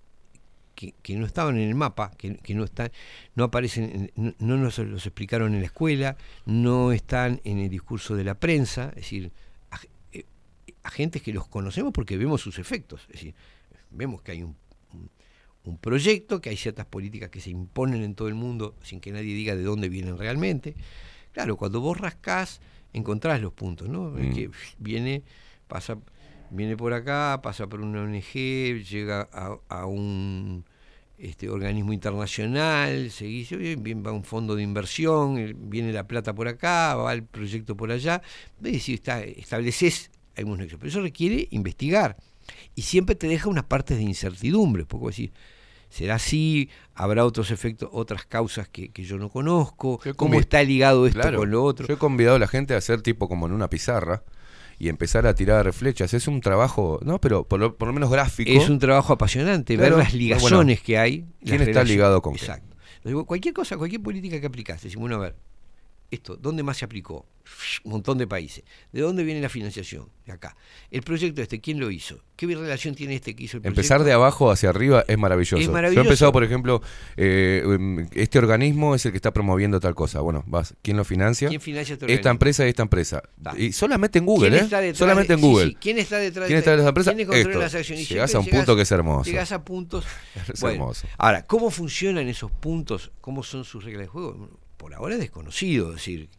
que, 0.80 0.94
que 1.02 1.14
no 1.16 1.26
estaban 1.26 1.56
en 1.58 1.68
el 1.68 1.74
mapa, 1.74 2.10
que, 2.16 2.36
que 2.38 2.54
no 2.54 2.64
están, 2.64 2.90
no 3.34 3.44
aparecen, 3.44 4.10
en- 4.16 4.34
no, 4.38 4.56
no 4.56 4.56
nos 4.56 4.78
los 4.78 5.04
explicaron 5.04 5.52
en 5.52 5.60
la 5.60 5.66
escuela, 5.66 6.16
no 6.46 6.90
están 6.92 7.40
en 7.44 7.58
el 7.58 7.68
discurso 7.68 8.16
de 8.16 8.24
la 8.24 8.34
prensa, 8.34 8.88
es 8.90 9.02
decir, 9.02 9.30
ag- 9.70 9.88
eh, 10.12 10.24
agentes 10.82 11.20
que 11.20 11.34
los 11.34 11.46
conocemos 11.48 11.92
porque 11.92 12.16
vemos 12.16 12.40
sus 12.40 12.58
efectos, 12.58 13.02
es 13.08 13.12
decir, 13.12 13.34
vemos 13.90 14.22
que 14.22 14.32
hay 14.32 14.42
un, 14.42 14.56
un- 14.94 15.10
un 15.64 15.76
proyecto, 15.76 16.40
que 16.40 16.48
hay 16.48 16.56
ciertas 16.56 16.86
políticas 16.86 17.28
que 17.28 17.40
se 17.42 17.50
imponen 17.50 18.02
en 18.02 18.14
todo 18.14 18.28
el 18.28 18.34
mundo 18.34 18.74
sin 18.82 19.00
que 19.00 19.12
nadie 19.12 19.34
diga 19.34 19.54
de 19.54 19.62
dónde 19.62 19.90
vienen 19.90 20.16
realmente. 20.16 20.74
Claro, 21.32 21.58
cuando 21.58 21.82
vos 21.82 21.98
rascás, 21.98 22.62
encontrás 22.94 23.38
los 23.42 23.52
puntos, 23.52 23.86
¿no? 23.90 24.16
Es 24.16 24.28
Mm. 24.28 24.32
que 24.34 24.50
viene, 24.78 25.22
pasa, 25.68 25.98
viene 26.48 26.74
por 26.78 26.94
acá, 26.94 27.38
pasa 27.42 27.66
por 27.68 27.82
una 27.82 28.00
ONG, 28.02 28.82
llega 28.82 29.28
a, 29.30 29.58
a 29.68 29.84
un 29.86 30.64
este, 31.20 31.50
organismo 31.50 31.92
internacional, 31.92 33.10
se 33.10 33.26
dice, 33.26 33.56
bien, 33.76 34.02
va 34.04 34.12
un 34.12 34.24
fondo 34.24 34.56
de 34.56 34.62
inversión, 34.62 35.38
eh, 35.38 35.54
viene 35.56 35.92
la 35.92 36.06
plata 36.06 36.34
por 36.34 36.48
acá, 36.48 36.94
va 36.94 37.12
el 37.12 37.24
proyecto 37.24 37.76
por 37.76 37.92
allá, 37.92 38.22
ves 38.58 38.84
si 38.84 38.94
está, 38.94 39.22
estableces 39.22 40.10
algunos 40.36 40.60
nexos, 40.60 40.78
pero 40.78 40.88
eso 40.88 41.02
requiere 41.02 41.46
investigar. 41.50 42.16
Y 42.74 42.82
siempre 42.82 43.14
te 43.14 43.28
deja 43.28 43.48
unas 43.48 43.64
partes 43.64 43.98
de 43.98 44.02
incertidumbre, 44.02 44.86
poco 44.86 45.08
decir, 45.08 45.32
¿será 45.90 46.14
así? 46.14 46.70
¿Habrá 46.94 47.26
otros 47.26 47.50
efectos, 47.50 47.90
otras 47.92 48.24
causas 48.24 48.68
que, 48.68 48.88
que 48.88 49.04
yo 49.04 49.18
no 49.18 49.28
conozco? 49.28 50.00
Yo 50.02 50.16
¿Cómo 50.16 50.40
está 50.40 50.62
ligado 50.62 51.06
esto 51.06 51.20
Claro, 51.20 51.40
con 51.40 51.50
lo 51.50 51.62
otro? 51.62 51.86
Yo 51.86 51.94
he 51.94 51.98
convidado 51.98 52.36
a 52.36 52.38
la 52.38 52.48
gente 52.48 52.74
a 52.74 52.78
hacer 52.78 53.02
tipo 53.02 53.28
como 53.28 53.46
en 53.46 53.52
una 53.52 53.68
pizarra 53.68 54.22
y 54.80 54.88
empezar 54.88 55.26
a 55.26 55.34
tirar 55.34 55.70
flechas. 55.74 56.14
Es 56.14 56.26
un 56.26 56.40
trabajo, 56.40 56.98
¿no? 57.04 57.20
Pero 57.20 57.44
por 57.44 57.60
lo, 57.60 57.76
por 57.76 57.86
lo 57.86 57.92
menos 57.92 58.10
gráfico. 58.10 58.50
Es 58.50 58.70
un 58.70 58.78
trabajo 58.78 59.12
apasionante, 59.12 59.76
Claro, 59.76 59.96
ver 59.96 60.04
las 60.04 60.14
ligaciones 60.14 60.78
bueno. 60.78 60.82
que 60.82 60.98
hay. 60.98 61.26
¿Quién 61.44 61.60
está 61.60 61.84
ligado 61.84 62.22
con 62.22 62.34
qué? 62.34 62.40
Exacto. 62.40 62.76
Digo, 63.04 63.26
Cualquier 63.26 63.52
cosa, 63.52 63.76
cualquier 63.76 64.02
política 64.02 64.40
que 64.40 64.46
aplicaste, 64.46 64.88
decimos, 64.88 65.02
bueno, 65.02 65.16
a 65.16 65.18
ver, 65.18 65.36
esto, 66.10 66.36
¿dónde 66.36 66.62
más 66.62 66.78
se 66.78 66.84
aplicó? 66.84 67.26
Un 67.84 67.92
montón 67.92 68.18
de 68.18 68.26
países. 68.28 68.62
¿De 68.92 69.00
dónde 69.00 69.24
viene 69.24 69.40
la 69.40 69.48
financiación? 69.48 70.08
De 70.24 70.32
acá. 70.32 70.56
El 70.90 71.02
proyecto 71.02 71.42
este, 71.42 71.60
¿quién 71.60 71.80
lo 71.80 71.90
hizo? 71.90 72.22
¿Qué 72.36 72.46
relación 72.46 72.94
tiene 72.94 73.16
este 73.16 73.34
que 73.34 73.44
hizo 73.44 73.56
el 73.56 73.66
Empezar 73.66 73.98
proyecto? 73.98 74.04
de 74.08 74.12
abajo 74.12 74.50
hacia 74.50 74.68
arriba 74.68 75.04
es 75.08 75.18
maravilloso. 75.18 75.56
Es 75.56 75.64
Yo 75.64 75.70
he 75.70 75.74
maravilloso. 75.74 76.06
empezado, 76.06 76.32
por 76.32 76.44
ejemplo, 76.44 76.80
eh, 77.16 77.62
em, 77.64 78.08
este 78.12 78.38
organismo 78.38 78.94
es 78.94 79.04
el 79.04 79.12
que 79.12 79.16
está 79.16 79.32
promoviendo 79.32 79.80
tal 79.80 79.94
cosa. 79.94 80.20
Bueno, 80.20 80.44
vas, 80.46 80.74
¿quién 80.82 80.96
lo 80.96 81.04
financia? 81.04 81.48
¿Quién 81.48 81.60
financia 81.60 81.94
este 81.94 82.12
Esta 82.12 82.30
empresa 82.30 82.64
y 82.66 82.68
esta 82.68 82.82
empresa. 82.82 83.22
Da. 83.36 83.52
Y 83.58 83.72
solamente 83.72 84.20
en 84.20 84.26
Google, 84.26 84.50
¿Quién 84.50 84.60
¿eh? 84.62 84.64
está 84.64 84.80
detrás 84.80 84.98
Solamente 84.98 85.32
en 85.32 85.40
sí, 85.40 85.44
Google. 85.46 85.66
sí, 85.70 85.76
¿Quién 85.80 85.98
está 85.98 86.18
detrás 86.18 86.46
¿Quién 86.46 86.58
está 86.58 86.70
detrás 86.70 86.76
de 86.76 86.82
esa 86.82 86.88
empresa? 86.90 87.10
¿Quiénes 87.10 87.26
controlan 87.26 87.50
Esto. 87.50 87.62
las 87.64 87.74
acciones? 87.74 88.08
Llegás 88.08 88.34
a 88.34 88.38
un 88.38 88.46
punto 88.46 88.76
que 88.76 88.82
es 88.82 88.92
hermoso. 88.92 89.30
Llegás 89.30 89.52
a 89.52 89.64
puntos. 89.64 90.04
Es 90.52 90.60
bueno, 90.60 90.74
hermoso. 90.76 91.06
Ahora, 91.18 91.46
¿cómo 91.46 91.70
funcionan 91.70 92.28
esos 92.28 92.50
puntos? 92.50 93.10
¿Cómo 93.20 93.42
son 93.42 93.64
sus 93.64 93.84
reglas 93.84 94.04
de 94.04 94.08
juego? 94.08 94.59
Por 94.80 94.94
ahora 94.94 95.16
es 95.16 95.20
desconocido. 95.20 95.90
Es 95.90 95.96
decir, 95.96 96.30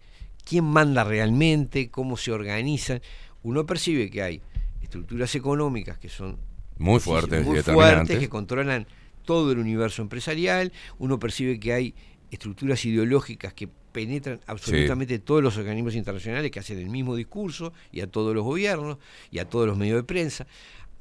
¿quién 0.44 0.64
manda 0.64 1.04
realmente? 1.04 1.92
¿Cómo 1.92 2.18
se 2.18 2.32
organizan? 2.32 3.00
Uno 3.44 3.68
percibe 3.68 4.10
que 4.10 4.24
hay 4.24 4.42
estructuras 4.82 5.36
económicas 5.36 6.00
que 6.00 6.10
son 6.10 6.40
Muy 6.80 7.00
fuertes 7.00 7.46
muy 7.46 7.62
fuertes, 7.62 8.18
que 8.18 8.30
controlan 8.30 8.88
todo 9.26 9.52
el 9.52 9.60
universo 9.60 10.02
empresarial. 10.02 10.74
Uno 10.98 11.20
percibe 11.20 11.60
que 11.60 11.72
hay 11.72 11.94
estructuras 12.32 12.84
ideológicas 12.84 13.54
que 13.54 13.68
penetran 13.68 14.40
absolutamente 14.48 15.20
todos 15.20 15.44
los 15.44 15.58
organismos 15.58 15.94
internacionales 15.94 16.50
que 16.50 16.60
hacen 16.60 16.80
el 16.80 16.90
mismo 16.90 17.16
discurso 17.16 17.74
y 17.92 18.02
a 18.02 18.08
todos 18.08 18.34
los 18.34 18.44
gobiernos 18.44 18.98
y 19.30 19.38
a 19.38 19.48
todos 19.48 19.68
los 19.68 19.78
medios 19.78 19.98
de 19.98 20.04
prensa. 20.04 20.48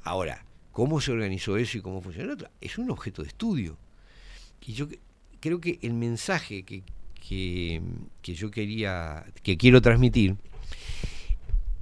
Ahora, 0.02 0.44
¿cómo 0.72 1.00
se 1.00 1.10
organizó 1.10 1.56
eso 1.56 1.78
y 1.78 1.80
cómo 1.80 2.02
funciona? 2.02 2.34
otro? 2.34 2.50
Es 2.60 2.76
un 2.76 2.90
objeto 2.90 3.22
de 3.22 3.28
estudio. 3.28 3.78
Y 4.60 4.74
yo 4.74 4.88
creo 5.40 5.58
que 5.58 5.78
el 5.80 5.94
mensaje 5.94 6.64
que, 6.64 6.82
que, 7.34 7.80
que 8.22 8.34
yo 8.34 8.50
quería, 8.50 9.24
que 9.44 9.56
quiero 9.56 9.80
transmitir, 9.80 10.34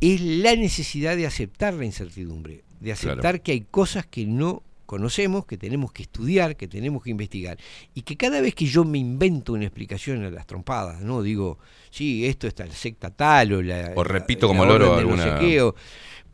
es 0.02 0.20
la 0.20 0.54
necesidad 0.56 1.16
de 1.16 1.26
aceptar 1.26 1.72
la 1.72 1.86
incertidumbre, 1.86 2.64
de 2.80 2.92
aceptar 2.92 3.20
Claro. 3.20 3.42
que 3.42 3.52
hay 3.52 3.60
cosas 3.62 4.04
que 4.04 4.26
no 4.26 4.62
conocemos, 4.84 5.46
que 5.46 5.56
tenemos 5.56 5.90
que 5.92 6.02
estudiar, 6.02 6.54
que 6.54 6.68
tenemos 6.68 7.02
que 7.02 7.08
investigar, 7.10 7.56
y 7.94 8.02
que 8.02 8.16
cada 8.18 8.42
vez 8.42 8.54
que 8.54 8.66
yo 8.66 8.84
me 8.84 8.98
invento 8.98 9.54
una 9.54 9.64
explicación 9.64 10.22
a 10.22 10.30
las 10.30 10.46
trompadas, 10.46 11.00
no 11.00 11.22
digo, 11.22 11.58
sí, 11.90 12.26
esto 12.26 12.46
está 12.46 12.66
la 12.66 12.74
secta 12.74 13.08
tal 13.10 13.54
o 13.54 13.62
la 13.62 13.92
O 13.96 14.04
repito 14.04 14.46
la- 14.46 14.48
como 14.48 14.64
la 14.66 14.72
loro 14.72 14.86
no 14.88 15.16
sé 15.16 15.22
alguna- 15.22 15.38
qué, 15.40 15.62
o- 15.62 15.74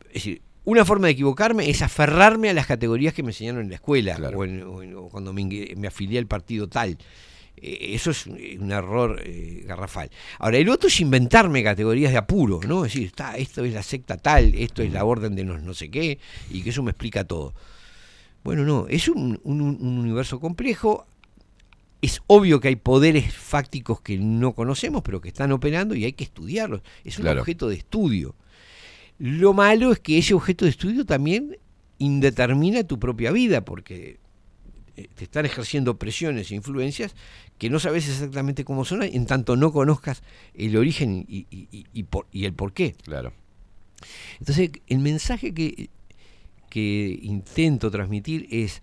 es 0.09 0.13
decir, 0.15 0.41
una 0.65 0.83
forma 0.83 1.07
de 1.07 1.13
equivocarme 1.13 1.69
es 1.69 1.81
aferrarme 1.81 2.49
a 2.49 2.53
las 2.53 2.65
categorías 2.67 3.13
que 3.13 3.23
me 3.23 3.29
enseñaron 3.29 3.61
en 3.61 3.69
la 3.69 3.75
escuela 3.75 4.17
o, 4.35 4.43
en- 4.43 4.63
o 4.63 4.83
en- 4.83 4.93
o 4.95 5.07
cuando 5.07 5.31
me, 5.31 5.45
me 5.77 5.87
afilié 5.87 6.19
al 6.19 6.27
partido 6.27 6.67
tal. 6.67 6.97
Eh, 7.57 7.93
Eso 7.95 8.11
es 8.11 8.25
un 8.27 8.37
un 8.59 8.71
error 8.71 9.21
eh, 9.23 9.63
garrafal. 9.65 10.09
Ahora, 10.39 10.57
el 10.57 10.69
otro 10.69 10.87
es 10.87 10.99
inventarme 10.99 11.63
categorías 11.63 12.11
de 12.11 12.17
apuro, 12.17 12.59
¿no? 12.67 12.85
Es 12.85 12.93
decir, 12.93 13.07
está, 13.07 13.37
esto 13.37 13.63
es 13.65 13.73
la 13.73 13.83
secta 13.83 14.17
tal, 14.17 14.53
esto 14.55 14.81
es 14.83 14.91
la 14.91 15.03
orden 15.05 15.35
de 15.35 15.43
no, 15.43 15.57
no 15.57 15.73
sé 15.73 15.89
qué, 15.89 16.19
y 16.51 16.61
que 16.61 16.69
eso 16.71 16.83
me 16.83 16.91
explica 16.91 17.23
todo. 17.23 17.53
Bueno, 18.43 18.63
no, 18.63 18.87
es 18.87 19.07
un, 19.07 19.39
un- 19.43 19.61
un 19.61 19.97
universo 19.99 20.39
complejo. 20.39 21.05
Es 22.01 22.21
obvio 22.27 22.59
que 22.59 22.67
hay 22.67 22.75
poderes 22.75 23.33
fácticos 23.33 23.99
que 24.01 24.17
no 24.19 24.53
conocemos, 24.53 25.01
pero 25.01 25.19
que 25.21 25.29
están 25.29 25.51
operando 25.51 25.95
y 25.95 26.05
hay 26.05 26.13
que 26.13 26.23
estudiarlos. 26.25 26.81
Es 27.03 27.17
un 27.17 27.23
Claro. 27.23 27.41
objeto 27.41 27.67
de 27.69 27.75
estudio. 27.77 28.35
Lo 29.17 29.53
malo 29.53 29.91
es 29.91 29.99
que 29.99 30.17
ese 30.19 30.33
objeto 30.35 30.65
de 30.65 30.71
estudio 30.71 31.05
también 31.05 31.57
indetermina 31.97 32.83
tu 32.83 32.99
propia 32.99 33.31
vida, 33.31 33.63
porque 33.65 34.19
eh, 34.97 35.07
te 35.15 35.23
están 35.23 35.45
ejerciendo 35.45 35.97
presiones 35.97 36.51
e 36.51 36.55
influencias 36.55 37.15
que 37.57 37.69
no 37.69 37.79
sabes 37.79 38.07
exactamente 38.09 38.65
cómo 38.65 38.83
son, 38.85 39.03
en 39.03 39.25
tanto 39.25 39.55
no 39.55 39.71
conozcas 39.71 40.23
el 40.53 40.75
origen 40.77 41.25
y, 41.27 41.47
y- 41.49 41.67
y- 41.71 41.85
y 41.93 42.03
por- 42.03 42.27
y 42.31 42.45
el 42.45 42.53
porqué. 42.53 42.95
Claro. 43.03 43.31
Entonces, 44.39 44.71
el 44.87 44.99
mensaje 44.99 45.53
que, 45.53 45.89
que 46.69 47.17
intento 47.21 47.89
transmitir 47.91 48.47
es 48.51 48.81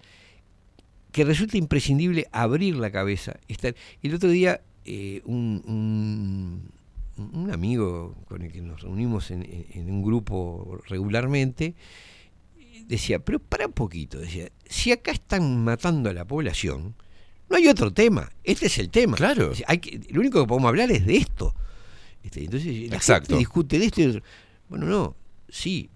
que 1.12 1.25
resulta 1.25 1.59
imprescindible 1.59 2.26
abrir 2.33 2.76
la 2.76 2.91
cabeza. 2.91 3.36
Estar- 3.49 3.75
El 4.02 4.15
otro 4.15 4.31
día, 4.31 4.62
eh, 4.86 5.20
un, 5.26 5.62
un- 5.67 6.70
un 7.34 7.51
amigo 7.52 8.17
con 8.26 8.41
el 8.41 8.51
que 8.51 8.62
nos 8.62 8.81
reunimos 8.81 9.31
en, 9.31 9.42
en- 9.42 9.67
en 9.75 9.91
un 9.91 10.02
grupo 10.02 10.81
regularmente, 10.89 11.75
decía, 12.86 13.18
pero 13.18 13.39
para 13.39 13.67
un 13.67 13.73
poquito, 13.75 14.18
decía, 14.18 14.49
si 14.67 14.91
acá 14.92 15.12
están 15.12 15.62
matando 15.62 16.09
a 16.09 16.15
la 16.15 16.25
población, 16.25 16.94
no 17.53 17.59
hay 17.59 17.69
otro 17.69 17.93
tema, 17.93 18.33
este 18.43 18.67
es 18.67 18.79
el 18.79 18.89
tema. 18.91 19.17
Claro. 19.17 19.53
Hay 19.67 19.79
que- 19.79 20.01
lo 20.11 20.21
único 20.21 20.41
que 20.43 20.49
podemos 20.49 20.69
hablar 20.69 20.91
es 20.91 21.07
de 21.07 21.17
esto. 21.19 21.55
Este, 22.25 22.45
entonces, 22.45 22.89
la 22.91 22.97
Exacto. 22.97 23.29
gente 23.29 23.39
discute 23.39 23.79
de 23.79 23.85
esto 23.87 24.01
y. 24.01 24.23
Bueno, 24.69 24.87
no, 24.87 25.15
sí, 25.49 25.91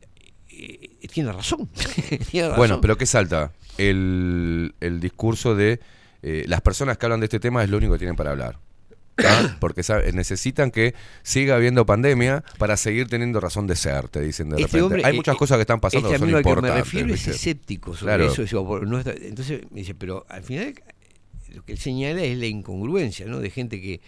eh, 0.51 0.91
tiene 1.13 1.33
razón. 1.33 1.69
tiene 2.31 2.49
razón. 2.49 2.57
Bueno, 2.59 2.81
pero 2.81 2.97
¿qué 2.99 3.07
salta? 3.07 3.53
El, 3.79 4.75
el 4.81 5.01
discurso 5.01 5.55
de 5.55 5.81
eh, 6.23 6.45
las 6.47 6.61
personas 6.61 6.99
que 6.99 7.07
hablan 7.07 7.21
de 7.21 7.27
este 7.27 7.41
tema 7.41 7.63
es 7.65 7.71
lo 7.71 7.77
único 7.79 7.93
que 7.95 7.99
tienen 8.01 8.17
para 8.17 8.31
hablar. 8.33 8.59
Porque 9.61 9.83
sabe- 9.83 10.13
necesitan 10.13 10.71
que 10.71 10.95
siga 11.23 11.57
habiendo 11.57 11.87
pandemia 11.87 12.45
para 12.59 12.77
seguir 12.77 13.09
teniendo 13.09 13.41
razón 13.41 13.67
de 13.67 13.75
ser, 13.77 14.09
te 14.09 14.21
dicen 14.21 14.51
de 14.51 14.57
Este 14.57 14.67
repente. 14.67 14.83
hombre, 14.83 15.03
Hay 15.07 15.15
eh, 15.15 15.17
muchas 15.17 15.37
eh, 15.37 15.39
cosas 15.39 15.57
que 15.57 15.63
están 15.63 15.81
pasando 15.81 16.09
este 16.09 16.15
que 16.15 16.19
son 16.19 16.25
amigo 16.25 16.37
al 16.39 16.43
que 16.45 16.49
me 16.49 16.53
importantes. 16.69 16.85
refiero 16.93 17.15
es 17.15 17.27
escéptico 17.29 17.95
sobre 17.97 18.17
Claro. 18.17 18.31
eso. 18.43 18.81
no 18.85 18.99
está- 18.99 19.13
entonces 19.13 19.63
me 19.71 19.81
dice, 19.81 19.95
pero 19.95 20.27
al 20.29 20.43
final 20.43 20.75
lo 21.53 21.65
que 21.65 21.73
él 21.73 21.79
señala 21.79 22.23
es 22.23 22.37
la 22.39 22.47
incongruencia, 22.47 23.27
¿no? 23.27 23.41
De 23.41 23.51
gente 23.51 23.81
que 23.81 24.01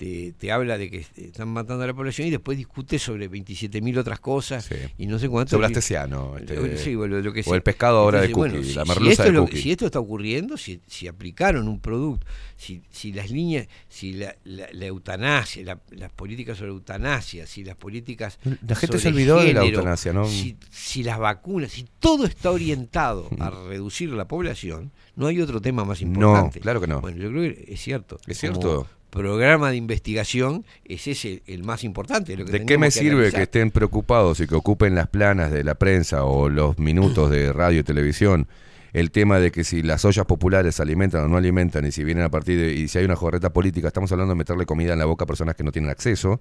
te, 0.00 0.32
te 0.32 0.50
habla 0.50 0.78
de 0.78 0.90
que 0.90 1.04
están 1.16 1.48
matando 1.48 1.84
a 1.84 1.86
la 1.86 1.92
población 1.92 2.26
y 2.26 2.30
después 2.30 2.56
discute 2.56 2.98
sobre 2.98 3.30
27.000 3.30 3.98
otras 3.98 4.18
cosas 4.18 4.66
y 4.96 5.06
no 5.06 5.18
sé 5.18 5.28
cuánto. 5.28 5.50
Sobre 5.50 5.66
Astesiano, 5.66 6.38
este, 6.38 6.78
Sí, 6.78 6.94
bueno, 6.94 7.20
lo 7.20 7.34
que 7.34 7.42
o 7.44 7.54
el 7.54 7.62
pescado 7.62 7.98
ahora 7.98 8.22
de 8.22 8.28
cookie, 8.32 8.38
bueno, 8.38 8.54
la 8.74 8.82
si- 8.84 8.88
merluza 8.88 8.98
si 9.04 9.10
esto 9.10 9.22
de 9.24 9.28
es 9.28 9.34
lo- 9.34 9.40
cookie. 9.44 9.60
Si 9.60 9.70
esto 9.72 9.84
está 9.84 10.00
ocurriendo, 10.00 10.56
si, 10.56 10.80
si 10.86 11.06
aplicaron 11.06 11.68
un 11.68 11.80
producto, 11.80 12.26
si, 12.56 12.80
si 12.90 13.12
las 13.12 13.30
líneas, 13.30 13.68
si 13.90 14.14
la, 14.14 14.34
la- 14.44 14.68
la 14.72 14.86
eutanasia, 14.86 15.62
la- 15.64 15.80
las 15.90 16.10
políticas 16.12 16.56
sobre 16.56 16.70
eutanasia, 16.70 17.46
si 17.46 17.62
las 17.62 17.76
políticas. 17.76 18.38
La 18.66 18.74
gente 18.76 18.96
se 18.98 19.10
sobre 19.10 19.14
olvidó 19.16 19.40
de 19.44 19.52
la 19.52 19.66
eutanasia, 19.66 20.14
¿no? 20.14 20.24
Si, 20.26 20.56
si 20.70 21.02
las 21.02 21.18
vacunas, 21.18 21.72
si 21.72 21.84
todo 21.98 22.24
está 22.24 22.50
orientado 22.50 23.28
a 23.38 23.50
reducir 23.68 24.08
la 24.12 24.26
población, 24.26 24.92
no 25.14 25.26
hay 25.26 25.42
otro 25.42 25.60
tema 25.60 25.84
más 25.84 26.00
No, 26.00 26.06
importante. 26.08 26.60
claro 26.60 26.80
que 26.80 26.86
no. 26.86 27.02
Bueno, 27.02 27.18
yo 27.18 27.28
creo 27.30 27.42
que 27.54 27.64
es 27.74 27.80
cierto. 27.82 28.16
Es 28.26 28.40
Como 28.40 28.54
cierto. 28.54 28.86
Programa 29.10 29.70
de 29.70 29.76
investigación 29.76 30.64
es 30.84 31.06
ese 31.06 31.42
el 31.46 31.64
más 31.64 31.84
importante. 31.84 32.36
lo 32.36 32.44
que 32.44 32.52
¿De 32.52 32.66
qué 32.66 32.78
me 32.78 32.86
que 32.86 32.92
sirve 32.92 33.12
analizar. 33.12 33.40
que 33.40 33.42
estén 33.44 33.70
preocupados 33.70 34.40
y 34.40 34.46
que 34.46 34.54
ocupen 34.54 34.94
las 34.94 35.08
planas 35.08 35.50
de 35.50 35.64
la 35.64 35.74
prensa 35.74 36.24
o 36.24 36.48
los 36.48 36.78
minutos 36.78 37.30
de 37.30 37.52
radio 37.52 37.80
y 37.80 37.82
televisión 37.82 38.46
el 38.92 39.10
tema 39.10 39.38
de 39.38 39.50
que 39.50 39.64
si 39.64 39.82
las 39.82 40.04
ollas 40.04 40.26
populares 40.26 40.76
se 40.76 40.82
alimentan 40.82 41.24
o 41.24 41.28
no 41.28 41.36
alimentan 41.36 41.86
y 41.86 41.92
si 41.92 42.04
vienen 42.04 42.24
a 42.24 42.30
partir 42.30 42.58
de 42.58 42.72
y 42.72 42.88
si 42.88 42.98
hay 42.98 43.04
una 43.04 43.16
jorreta 43.16 43.52
política, 43.52 43.88
estamos 43.88 44.10
hablando 44.12 44.34
de 44.34 44.38
meterle 44.38 44.66
comida 44.66 44.92
en 44.92 44.98
la 44.98 45.04
boca 45.04 45.24
a 45.24 45.26
personas 45.26 45.54
que 45.54 45.64
no 45.64 45.72
tienen 45.72 45.90
acceso, 45.90 46.40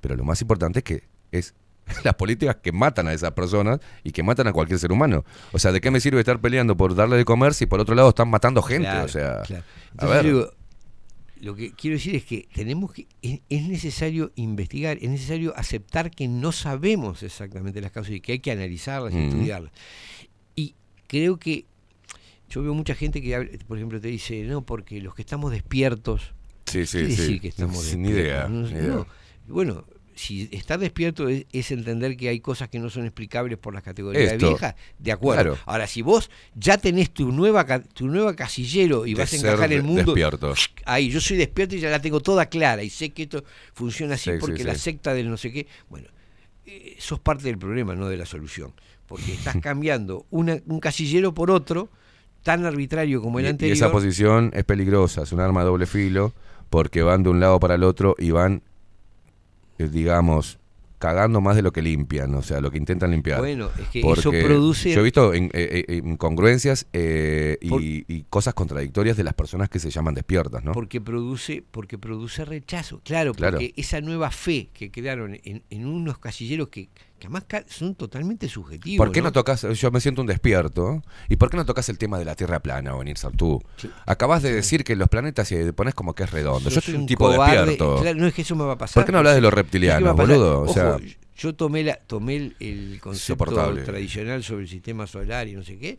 pero 0.00 0.16
lo 0.16 0.24
más 0.24 0.40
importante 0.40 0.80
es 0.80 0.84
que 0.84 1.02
es 1.32 1.54
las 2.04 2.14
políticas 2.14 2.56
que 2.62 2.72
matan 2.72 3.08
a 3.08 3.12
esas 3.12 3.32
personas 3.32 3.80
y 4.04 4.12
que 4.12 4.22
matan 4.22 4.46
a 4.46 4.52
cualquier 4.52 4.78
ser 4.78 4.92
humano. 4.92 5.24
O 5.52 5.58
sea, 5.58 5.72
¿de 5.72 5.80
qué 5.80 5.90
me 5.90 6.00
sirve 6.00 6.20
estar 6.20 6.40
peleando 6.40 6.76
por 6.76 6.94
darle 6.94 7.16
de 7.16 7.24
comer 7.24 7.54
si 7.54 7.66
por 7.66 7.80
otro 7.80 7.94
lado 7.94 8.10
están 8.10 8.28
matando 8.28 8.62
gente? 8.62 8.88
Claro, 8.88 9.04
o 9.04 9.08
sea, 9.08 9.42
claro. 9.42 9.64
a 9.98 10.06
ver. 10.06 10.24
digo, 10.24 10.50
lo 11.42 11.56
que 11.56 11.72
quiero 11.72 11.96
decir 11.96 12.14
es 12.14 12.24
que 12.24 12.46
tenemos 12.54 12.92
que 12.92 13.06
es, 13.20 13.40
es 13.50 13.66
necesario 13.68 14.30
investigar, 14.36 14.96
es 15.02 15.10
necesario 15.10 15.52
aceptar 15.56 16.10
que 16.12 16.28
no 16.28 16.52
sabemos 16.52 17.22
exactamente 17.24 17.80
las 17.80 17.90
causas 17.90 18.14
y 18.14 18.20
que 18.20 18.32
hay 18.32 18.38
que 18.38 18.52
analizarlas 18.52 19.12
y 19.12 19.18
estudiarlas. 19.18 19.72
Y 20.54 20.74
creo 21.08 21.38
que 21.38 21.66
yo 22.48 22.62
veo 22.62 22.74
mucha 22.74 22.94
gente 22.94 23.20
que, 23.20 23.58
por 23.66 23.76
ejemplo, 23.76 24.00
te 24.00 24.06
dice, 24.08 24.44
no, 24.44 24.62
porque 24.64 25.00
los 25.00 25.14
que 25.16 25.22
estamos 25.22 25.50
despiertos, 25.50 26.32
Sí, 26.66 26.86
sí, 26.86 26.98
¿qué 26.98 27.04
quiere 27.06 27.14
sí. 27.16 27.22
decir 27.22 27.40
que 27.40 27.48
estamos 27.48 27.84
Sin 27.84 28.02
despiertos? 28.04 28.24
idea, 28.24 28.48
No, 28.48 28.62
ni 28.68 28.70
idea. 28.70 28.82
no. 28.94 29.06
Bueno, 29.48 29.84
si 30.14 30.48
estar 30.52 30.78
despierto 30.78 31.28
es, 31.28 31.46
es 31.52 31.70
entender 31.70 32.16
que 32.16 32.28
hay 32.28 32.40
cosas 32.40 32.68
que 32.68 32.78
no 32.78 32.90
son 32.90 33.04
explicables 33.04 33.58
por 33.58 33.72
las 33.74 33.82
categorías 33.82 34.32
Esto, 34.32 34.48
viejas, 34.48 34.74
de 34.98 35.12
acuerdo. 35.12 35.42
claro. 35.42 35.58
Ahora, 35.66 35.86
si 35.86 36.02
vos 36.02 36.30
ya 36.54 36.76
tenés 36.78 37.10
tu 37.10 37.32
nueva 37.32 37.64
tu 37.94 38.06
nueva 38.08 38.34
casillero 38.36 39.06
y 39.06 39.14
De 39.14 39.20
vas 39.20 39.32
a 39.32 39.36
encajar 39.36 39.72
el 39.72 39.82
mundo, 39.82 40.02
despierto. 40.14 40.54
ahí 40.84 41.08
yo 41.10 41.20
soy 41.20 41.36
despierto 41.38 41.74
y 41.76 41.80
ya 41.80 41.90
la 41.90 42.00
tengo 42.02 42.20
toda 42.20 42.46
clara 42.46 42.82
y 42.82 42.90
sé 42.90 43.10
que 43.10 43.22
esto 43.24 43.44
funciona 43.72 44.14
así 44.14 44.30
Sí, 44.30 44.36
sí, 44.36 44.40
porque 44.40 44.58
sí. 44.58 44.64
la 44.64 44.74
secta 44.74 45.14
del 45.14 45.30
no 45.30 45.36
sé 45.36 45.50
qué, 45.52 45.66
bueno, 45.88 46.08
eh, 46.66 46.96
sos 46.98 47.18
parte 47.20 47.44
del 47.44 47.58
problema, 47.58 47.94
no 47.94 48.08
de 48.08 48.16
la 48.16 48.26
solución. 48.26 48.72
porque 49.06 49.32
estás 49.34 49.56
cambiando 49.62 50.24
una- 50.30 50.60
un 50.66 50.80
casillero 50.80 51.34
por 51.34 51.50
otro 51.50 51.90
tan 52.42 52.64
arbitrario 52.64 53.20
como 53.20 53.38
el 53.40 53.44
Y- 53.44 53.48
y, 53.48 53.50
anterior. 53.50 53.76
esa 53.76 53.92
posición 53.92 54.50
es 54.54 54.64
peligrosa, 54.64 55.22
es 55.22 55.32
un 55.32 55.40
arma 55.40 55.60
de 55.60 55.66
doble 55.66 55.86
filo, 55.86 56.32
porque 56.70 57.02
van 57.02 57.22
de 57.22 57.28
un 57.30 57.38
lado 57.40 57.60
para 57.60 57.74
el 57.74 57.82
otro 57.84 58.14
y 58.18 58.30
van, 58.30 58.62
digamos, 59.90 60.58
cagando 60.98 61.40
más 61.40 61.56
de 61.56 61.62
lo 61.62 61.72
que 61.72 61.82
limpian, 61.82 62.32
o 62.36 62.42
sea, 62.42 62.60
lo 62.60 62.70
que 62.70 62.78
intentan 62.78 63.10
limpiar. 63.10 63.40
Bueno, 63.40 63.70
es 63.76 63.88
que 63.88 64.02
Porque 64.02 64.20
eso 64.20 64.30
produce- 64.30 64.92
Yo 64.94 65.00
he 65.00 65.02
visto 65.02 65.34
in- 65.34 65.50
eh, 65.52 65.84
eh, 65.88 65.96
incongruencias 66.04 66.86
eh, 66.92 67.58
y, 67.60 68.22
cosas 68.30 68.54
contradictorias 68.54 69.16
de 69.16 69.24
las 69.24 69.34
personas 69.34 69.68
que 69.68 69.80
se 69.80 69.90
llaman 69.90 70.14
despiertas, 70.14 70.62
¿no? 70.62 70.70
Porque 70.70 71.00
produce, 71.00 71.64
porque 71.72 71.98
produce 71.98 72.44
rechazo. 72.44 73.00
Claro, 73.04 73.34
Claro. 73.34 73.58
porque 73.58 73.74
esa 73.76 74.00
nueva 74.00 74.30
fe 74.30 74.68
que 74.72 74.92
crearon 74.92 75.36
en, 75.42 75.64
en 75.70 75.86
unos 75.86 76.18
casilleros 76.18 76.68
que, 76.68 76.88
que 77.22 77.28
además 77.28 77.44
son 77.68 77.94
totalmente 77.94 78.48
subjetivos. 78.48 78.98
¿Por 79.06 79.12
qué 79.12 79.22
no 79.22 79.30
tocas? 79.30 79.62
Yo 79.62 79.90
me 79.92 80.00
siento 80.00 80.22
un 80.22 80.26
despierto. 80.26 81.02
¿Y 81.28 81.36
por 81.36 81.50
qué 81.50 81.56
no 81.56 81.64
tocas 81.64 81.88
el 81.88 81.96
tema 81.96 82.18
de 82.18 82.24
la 82.24 82.34
Tierra 82.34 82.58
plana, 82.60 82.96
Benir 82.96 83.16
Sartú? 83.16 83.62
Acabas 84.06 84.42
de 84.42 84.52
decir 84.52 84.82
que 84.82 84.96
los 84.96 85.08
planetas 85.08 85.52
y 85.52 85.70
pones 85.70 85.94
como 85.94 86.14
que 86.16 86.24
es 86.24 86.32
redondo. 86.32 86.68
Yo 86.68 86.80
soy 86.80 86.94
un 86.94 87.02
un 87.02 87.06
tipo 87.06 87.30
cobarde. 87.30 87.58
despierto. 87.58 87.98
Claro, 88.02 88.18
no 88.18 88.26
es 88.26 88.34
que 88.34 88.42
eso 88.42 88.56
me 88.56 88.64
va 88.64 88.72
a 88.72 88.78
pasar. 88.78 88.94
¿Por 88.94 89.04
qué 89.06 89.12
no 89.12 89.18
hablas 89.18 89.36
de 89.36 89.40
los 89.40 89.52
¿Sabes 89.52 89.70
qué 89.70 89.78
me 89.78 89.86
va 89.86 89.92
a 89.92 90.02
reptilianos, 90.02 90.16
boludo? 90.16 90.58
O 90.60 90.64
Ojo, 90.64 90.74
sea, 90.74 90.96
yo 91.36 91.54
tomé 91.54 91.84
la 91.84 91.94
tomé 91.94 92.36
el, 92.36 92.56
el 92.58 92.98
concepto 93.00 93.44
tradicional 93.84 94.42
sobre 94.42 94.62
el 94.62 94.68
sistema 94.68 95.06
solar 95.06 95.46
y 95.46 95.52
no 95.54 95.62
sé 95.62 95.78
qué. 95.78 95.98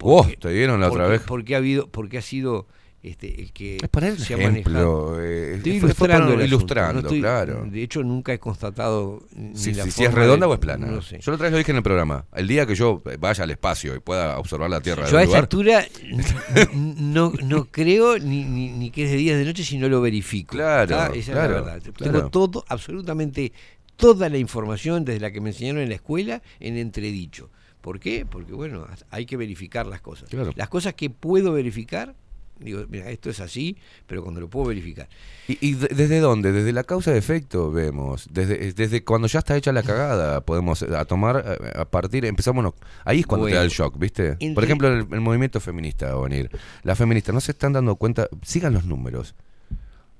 Oh, 0.00 0.24
te 0.38 0.48
dieron 0.50 0.80
la 0.80 0.88
otra 0.88 1.04
porque- 1.04 1.10
vez. 1.18 1.22
Porque 1.26 1.54
ha 1.56 1.58
habido, 1.58 1.88
porque 1.88 2.18
ha 2.18 2.22
sido 2.22 2.68
este, 3.02 3.40
el 3.42 3.52
que 3.52 3.78
Es 3.82 3.88
poner 3.88 4.16
se 4.18 4.34
ejemplo, 4.34 4.72
manejado. 4.72 5.20
eh, 5.24 5.54
Estoy 5.56 5.72
ilustrando, 5.72 6.32
el 6.34 6.46
ilustrando, 6.46 7.02
no 7.02 7.08
estoy- 7.08 7.20
claro. 7.20 7.66
De 7.68 7.82
hecho, 7.82 8.02
nunca 8.04 8.32
he 8.32 8.38
constatado 8.38 9.26
ni 9.34 9.56
si, 9.56 9.74
la 9.74 9.84
si- 9.84 9.90
si 9.90 10.04
es 10.04 10.14
redonda 10.14 10.46
de- 10.46 10.50
o 10.52 10.54
es 10.54 10.60
plana. 10.60 10.86
No 10.86 11.02
sé. 11.02 11.18
Yo 11.20 11.32
la 11.32 11.34
otra 11.34 11.46
vez 11.46 11.52
lo 11.52 11.58
dije 11.58 11.72
en 11.72 11.78
el 11.78 11.82
programa. 11.82 12.26
El 12.32 12.46
día 12.46 12.64
que 12.64 12.74
yo 12.76 13.02
vaya 13.18 13.42
al 13.44 13.50
espacio 13.50 13.94
y 13.96 13.98
pueda 13.98 14.38
observar 14.38 14.70
la 14.70 14.80
Tierra 14.80 15.08
Yo 15.08 15.18
a 15.18 15.22
esa 15.24 15.38
altura 15.38 15.84
no, 16.74 17.32
no 17.44 17.64
creo 17.70 18.18
ni, 18.18 18.44
ni, 18.44 18.68
ni 18.70 18.90
que 18.90 19.04
es 19.04 19.10
de 19.10 19.16
día 19.16 19.36
de 19.36 19.44
noche 19.44 19.64
si 19.64 19.78
no 19.78 19.88
lo 19.88 20.00
verifico. 20.00 20.52
Claro, 20.56 20.88
¿tá? 20.88 21.06
Esa 21.14 21.32
claro, 21.32 21.58
es 21.58 21.64
la 21.66 21.72
verdad. 21.72 21.92
claro. 21.94 22.12
Tengo 22.18 22.30
todo, 22.30 22.64
absolutamente 22.68 23.52
toda 23.96 24.28
la 24.28 24.38
información 24.38 25.04
desde 25.04 25.20
la 25.20 25.30
que 25.32 25.40
me 25.40 25.50
enseñaron 25.50 25.82
en 25.82 25.88
la 25.88 25.94
escuela 25.96 26.42
en 26.60 26.76
entredicho. 26.76 27.50
¿Por 27.80 27.98
qué? 27.98 28.24
Porque 28.24 28.52
bueno, 28.52 28.86
hay 29.10 29.26
que 29.26 29.36
verificar 29.36 29.86
las 29.86 30.00
cosas. 30.00 30.28
Claro. 30.28 30.52
Las 30.54 30.68
cosas 30.68 30.94
que 30.94 31.10
puedo 31.10 31.52
verificar, 31.52 32.14
digo, 32.62 32.84
mira, 32.88 33.10
esto 33.10 33.30
es 33.30 33.40
así, 33.40 33.76
pero 34.06 34.22
cuando 34.22 34.40
lo 34.40 34.48
puedo 34.48 34.66
verificar. 34.68 35.08
¿Y, 35.48 35.58
y 35.60 35.74
de- 35.74 35.88
desde 35.88 36.20
dónde? 36.20 36.52
Desde 36.52 36.72
la 36.72 36.84
causa 36.84 37.10
de 37.12 37.18
efecto 37.18 37.70
vemos. 37.70 38.28
Desde, 38.30 38.66
es- 38.68 38.76
desde 38.76 39.04
cuando 39.04 39.28
ya 39.28 39.40
está 39.40 39.56
hecha 39.56 39.72
la 39.72 39.82
cagada, 39.82 40.40
podemos 40.42 40.82
eh, 40.82 40.96
a 40.96 41.04
tomar, 41.04 41.44
eh, 41.60 41.72
a 41.78 41.84
partir, 41.84 42.24
empezamos. 42.24 42.62
no- 42.64 42.74
ahí 43.04 43.20
es 43.20 43.26
cuando 43.26 43.46
te 43.46 43.52
da 43.54 43.60
Bueno, 43.60 43.70
el 43.70 43.76
shock, 43.76 43.98
¿viste? 43.98 44.28
entre- 44.40 44.54
Por 44.54 44.64
ejemplo, 44.64 44.88
el, 44.88 45.06
el 45.10 45.20
movimiento 45.20 45.60
feminista 45.60 46.14
va 46.14 46.20
a 46.20 46.28
venir. 46.28 46.50
Las 46.82 46.96
feministas 46.98 47.34
no 47.34 47.40
se 47.40 47.52
están 47.52 47.72
dando 47.72 47.96
cuenta, 47.96 48.28
sigan 48.42 48.72
los 48.72 48.84
números. 48.84 49.34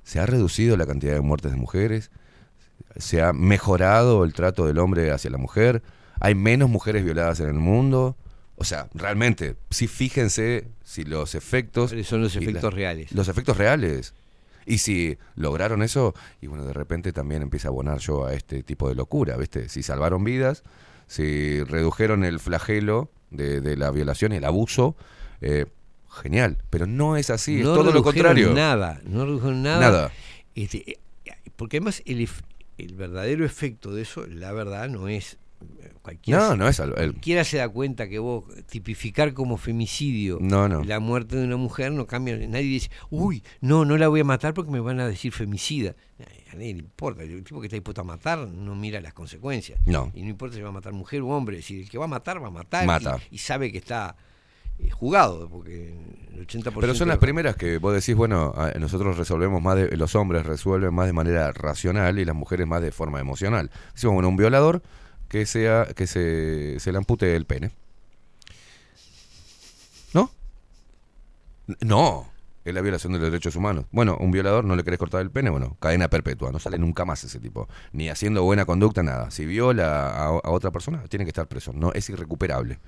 Se 0.05 0.19
ha 0.19 0.27
reducido 0.27 0.77
la 0.77 0.87
cantidad 0.87 1.15
de 1.15 1.21
muertes 1.21 1.53
de 1.53 1.57
mujeres, 1.57 2.11
se 2.97 3.23
ha 3.23 3.33
mejorado 3.33 4.25
el 4.25 4.33
trato 4.33 4.67
del 4.67 4.79
hombre 4.79 5.11
hacia 5.13 5.31
la 5.31 5.39
mujer, 5.39 5.83
hay 6.21 6.35
menos 6.35 6.69
mujeres 6.69 7.05
violadas 7.05 7.41
en 7.41 7.47
el 7.49 7.55
mundo. 7.55 8.17
O 8.57 8.65
sea, 8.65 8.89
realmente, 8.95 9.57
sí 9.71 9.89
fíjense 9.89 10.69
si 10.85 11.05
los 11.05 11.35
efectos... 11.35 11.91
¿Cuáles 11.91 12.07
son 12.07 12.23
los 12.23 12.35
la- 12.37 12.43
efectos 12.43 12.75
reales? 12.75 13.13
Los 13.13 13.29
efectos 13.29 13.57
reales. 13.57 14.15
Y 14.67 14.79
si 14.79 15.19
lograron 15.35 15.83
eso, 15.83 16.15
y 16.41 16.47
bueno, 16.47 16.65
de 16.65 16.73
repente 16.73 17.13
también 17.13 17.43
empieza 17.43 17.69
a 17.69 17.71
abonar 17.71 17.99
yo 17.99 18.27
a 18.27 18.35
este 18.35 18.63
tipo 18.63 18.89
de 18.89 18.95
locura, 18.95 19.37
¿viste? 19.37 19.69
Si 19.69 19.83
salvaron 19.83 20.23
vidas, 20.23 20.63
si 21.09 21.63
redujeron 21.65 22.25
el 22.25 22.39
flagelo 22.39 23.11
de, 23.31 23.61
de 23.61 23.77
la 23.77 23.91
violación 23.91 24.33
y 24.33 24.37
el 24.37 24.45
abuso, 24.45 24.95
eh, 25.41 25.67
genial. 26.11 26.59
Pero 26.71 26.87
no 26.87 27.17
es 27.17 27.31
así, 27.31 27.59
es 27.59 27.65
todo 27.65 27.91
lo 27.91 28.03
contrario. 28.05 28.53
Nada, 28.55 29.01
no 29.05 29.25
redujeron 29.25 29.63
nada. 29.63 29.81
Nada. 29.81 30.13
Este, 30.55 30.93
eh, 30.93 30.99
porque 31.57 31.79
además 31.79 32.03
el 32.07 32.95
verdadero 32.95 33.45
efecto 33.45 33.93
de 33.93 34.03
eso, 34.03 34.27
la 34.27 34.53
verdad, 34.53 34.89
no 34.89 35.09
es 35.09 35.39
eh, 35.81 35.92
cualquiera. 36.03 36.41
No, 36.41 36.51
se- 36.51 36.57
no 36.59 36.69
es 36.69 36.79
el- 36.81 36.93
Cualquiera 37.13 37.45
se 37.45 37.59
da 37.59 37.69
cuenta 37.69 38.09
que 38.09 38.19
vos 38.19 38.45
tipificar 38.69 39.33
como 39.33 39.57
femicidio 39.57 40.39
No, 40.41 40.69
no. 40.69 40.83
la 40.85 41.01
muerte 41.01 41.37
de 41.37 41.45
una 41.45 41.57
mujer 41.57 41.93
no 41.93 42.07
cambia. 42.07 42.37
Nadie 42.37 42.65
dice, 42.65 42.91
uy, 43.11 43.43
no, 43.61 43.85
no 43.85 43.97
la 43.97 44.09
voy 44.09 44.21
a 44.21 44.25
matar 44.25 44.55
porque 44.55 44.71
me 44.71 44.81
van 44.81 45.01
a 45.01 45.07
decir 45.07 45.33
femicida. 45.33 45.95
A 46.51 46.55
nadie 46.55 46.75
le 46.75 46.81
importa. 46.81 47.23
El 47.23 47.43
tipo 47.45 47.61
que 47.61 47.67
está 47.69 47.77
dispuesto 47.77 48.03
a 48.03 48.05
matar 48.05 48.39
no 48.47 48.75
mira 48.75 49.01
las 49.01 49.15
consecuencias. 49.15 49.81
No. 49.87 50.13
Y 50.15 50.23
no 50.23 50.29
importa 50.29 50.57
si 50.57 50.63
va 50.63 50.69
a 50.69 50.73
matar 50.73 50.93
mujer 50.93 51.23
o 51.23 51.29
hombre. 51.29 51.57
Es 51.59 51.65
decir, 51.65 51.81
el 51.83 51.89
que 51.91 51.97
va 51.99 52.05
a 52.05 52.09
matar, 52.09 52.43
va 52.43 52.49
a 52.49 52.51
matar. 52.51 52.87
Mata. 52.87 53.19
Y, 53.31 53.37
y 53.37 53.39
sabe 53.39 53.73
que 53.73 53.79
está 53.79 54.17
eh, 54.79 54.91
jugado. 54.91 55.49
Porque 55.49 55.95
el 56.35 56.47
80% 56.47 56.75
Pero 56.81 56.95
son 56.95 57.09
las 57.09 57.19
primeras 57.19 57.57
que 57.57 57.79
vos 57.79 57.95
decís, 57.95 58.15
bueno, 58.15 58.55
nosotros 58.79 59.17
resolvemos 59.17 59.63
más 59.63 59.77
de, 59.77 59.97
los 59.97 60.15
hombres 60.15 60.45
resuelven 60.45 60.93
más 60.93 61.07
de 61.07 61.13
manera 61.15 61.53
racional 61.53 62.19
y 62.19 62.25
las 62.25 62.35
mujeres 62.37 62.67
más 62.67 62.83
de 62.83 62.93
forma 62.93 63.19
emocional. 63.21 63.71
Decimos, 63.95 64.15
bueno, 64.15 64.29
un 64.29 64.37
violador 64.37 64.83
que 65.33 65.47
sea, 65.47 65.87
que 65.97 66.07
se, 66.07 66.79
se 66.79 66.93
le 66.93 66.99
ampute 66.99 67.35
el 67.35 67.47
pene. 67.47 67.71
¿No? 70.13 70.31
No, 71.81 72.31
es 72.67 72.75
la 72.75 72.83
violación 72.83 73.15
de 73.15 73.19
los 73.19 73.31
derechos 73.31 73.57
humanos. 73.57 73.87
Bueno, 73.93 74.19
un 74.21 74.31
violador 74.31 74.63
no 74.63 74.77
le 74.77 74.85
querés 74.85 74.99
cortar 74.99 75.23
el 75.23 75.31
pene, 75.31 75.49
bueno, 75.49 75.79
cadena 75.81 76.09
perpetua, 76.09 76.53
no 76.53 76.59
sale 76.59 76.79
nunca 76.79 77.07
más 77.07 77.25
ese 77.25 77.41
tipo. 77.41 77.67
Ni 77.93 78.11
haciendo 78.11 78.43
buena 78.43 78.67
conducta, 78.67 79.03
nada. 79.03 79.31
Si 79.31 79.47
viola 79.47 80.11
a, 80.11 80.27
a 80.27 80.51
otra 80.51 80.71
persona, 80.71 81.03
tiene 81.05 81.25
que 81.25 81.31
estar 81.31 81.49
preso. 81.49 81.73
No, 81.73 81.95
es 81.95 82.11
irrecuperable. 82.11 82.79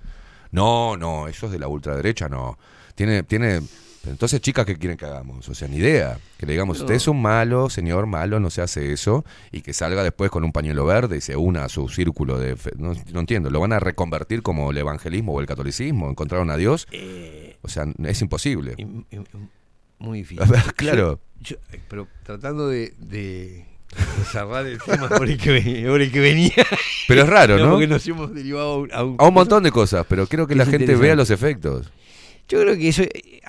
No, 0.50 0.98
no, 0.98 1.28
eso 1.28 1.46
es 1.46 1.52
de 1.52 1.58
la 1.58 1.68
ultraderecha, 1.68 2.28
no. 2.28 2.58
Tiene, 2.94 3.22
tiene. 3.22 3.62
Entonces, 4.06 4.40
chicas, 4.40 4.66
¿qué 4.66 4.76
quieren 4.76 4.96
que 4.96 5.04
hagamos? 5.06 5.48
O 5.48 5.54
sea, 5.54 5.68
ni 5.68 5.76
idea. 5.76 6.18
Que 6.38 6.46
le 6.46 6.52
digamos, 6.52 6.76
Pero- 6.78 6.84
usted 6.86 6.94
es 6.96 7.08
un 7.08 7.20
malo, 7.22 7.70
señor 7.70 8.06
malo, 8.06 8.40
no 8.40 8.50
se 8.50 8.62
hace 8.62 8.92
eso. 8.92 9.24
Y 9.52 9.62
que 9.62 9.72
salga 9.72 10.02
después 10.02 10.30
con 10.30 10.44
un 10.44 10.52
pañuelo 10.52 10.84
verde 10.84 11.16
y 11.16 11.20
se 11.20 11.36
una 11.36 11.64
a 11.64 11.68
su 11.68 11.88
círculo 11.88 12.38
de. 12.38 12.56
fe- 12.56 12.72
No, 12.76 12.92
no 13.12 13.20
entiendo. 13.20 13.50
¿Lo 13.50 13.60
van 13.60 13.72
a 13.72 13.80
reconvertir 13.80 14.42
como 14.42 14.70
el 14.70 14.78
evangelismo 14.78 15.32
o 15.34 15.40
el 15.40 15.46
catolicismo? 15.46 16.10
¿Encontraron 16.10 16.50
a 16.50 16.56
Dios? 16.56 16.86
O 17.62 17.68
sea, 17.68 17.86
es 18.04 18.20
imposible. 18.22 18.74
Im- 18.78 19.04
im- 19.10 19.24
im- 19.32 19.48
Muy 19.98 20.18
difícil. 20.18 20.44
Claro. 20.76 21.20
Yo- 21.40 21.56
yo- 21.70 21.78
pero 21.88 22.08
tratando 22.24 22.68
de, 22.68 22.94
de 22.98 23.66
cerrar 24.32 24.66
el 24.66 24.78
tema 24.80 25.08
por 25.08 25.28
el 25.28 25.38
que, 25.38 25.50
venía. 26.20 26.52
Pero 27.08 27.22
es 27.22 27.28
raro, 27.28 27.58
¿no? 27.58 27.70
Porque 27.70 27.86
nos 27.86 28.06
hemos 28.08 28.34
derivado 28.34 28.72
a 28.72 28.78
un, 28.78 28.92
a 28.92 29.04
un- 29.04 29.16
A 29.18 29.28
un 29.28 29.34
montón 29.34 29.62
de 29.62 29.70
cosas, 29.70 30.04
pero 30.08 30.26
quiero 30.26 30.46
que 30.46 30.54
Es 30.54 30.58
la 30.58 30.66
gente 30.66 30.94
vea 30.96 31.14
los 31.14 31.30
efectos. 31.30 31.90
Yo 32.48 32.60
creo 32.60 32.76
que 32.76 32.88
eso 32.88 33.02
eh, 33.02 33.40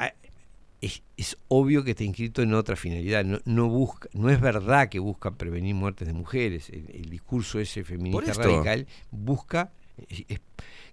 es, 0.86 1.02
es 1.18 1.38
obvio 1.48 1.84
que 1.84 1.92
está 1.92 2.04
inscrito 2.04 2.42
en 2.42 2.54
otra 2.54 2.76
finalidad. 2.76 3.24
No, 3.26 3.40
no 3.46 3.68
busca, 3.70 4.08
no 4.14 4.30
es 4.30 4.40
verdad 4.40 4.90
que 4.90 5.00
busca 5.00 5.32
prevenir 5.32 5.76
muertes 5.76 6.08
de 6.08 6.14
mujeres. 6.14 6.70
El, 6.70 6.86
el 6.94 7.10
discurso 7.10 7.60
ese 7.60 7.84
feminista 7.84 8.34
radical 8.34 8.88
busca. 9.12 9.72
es- 10.10 10.26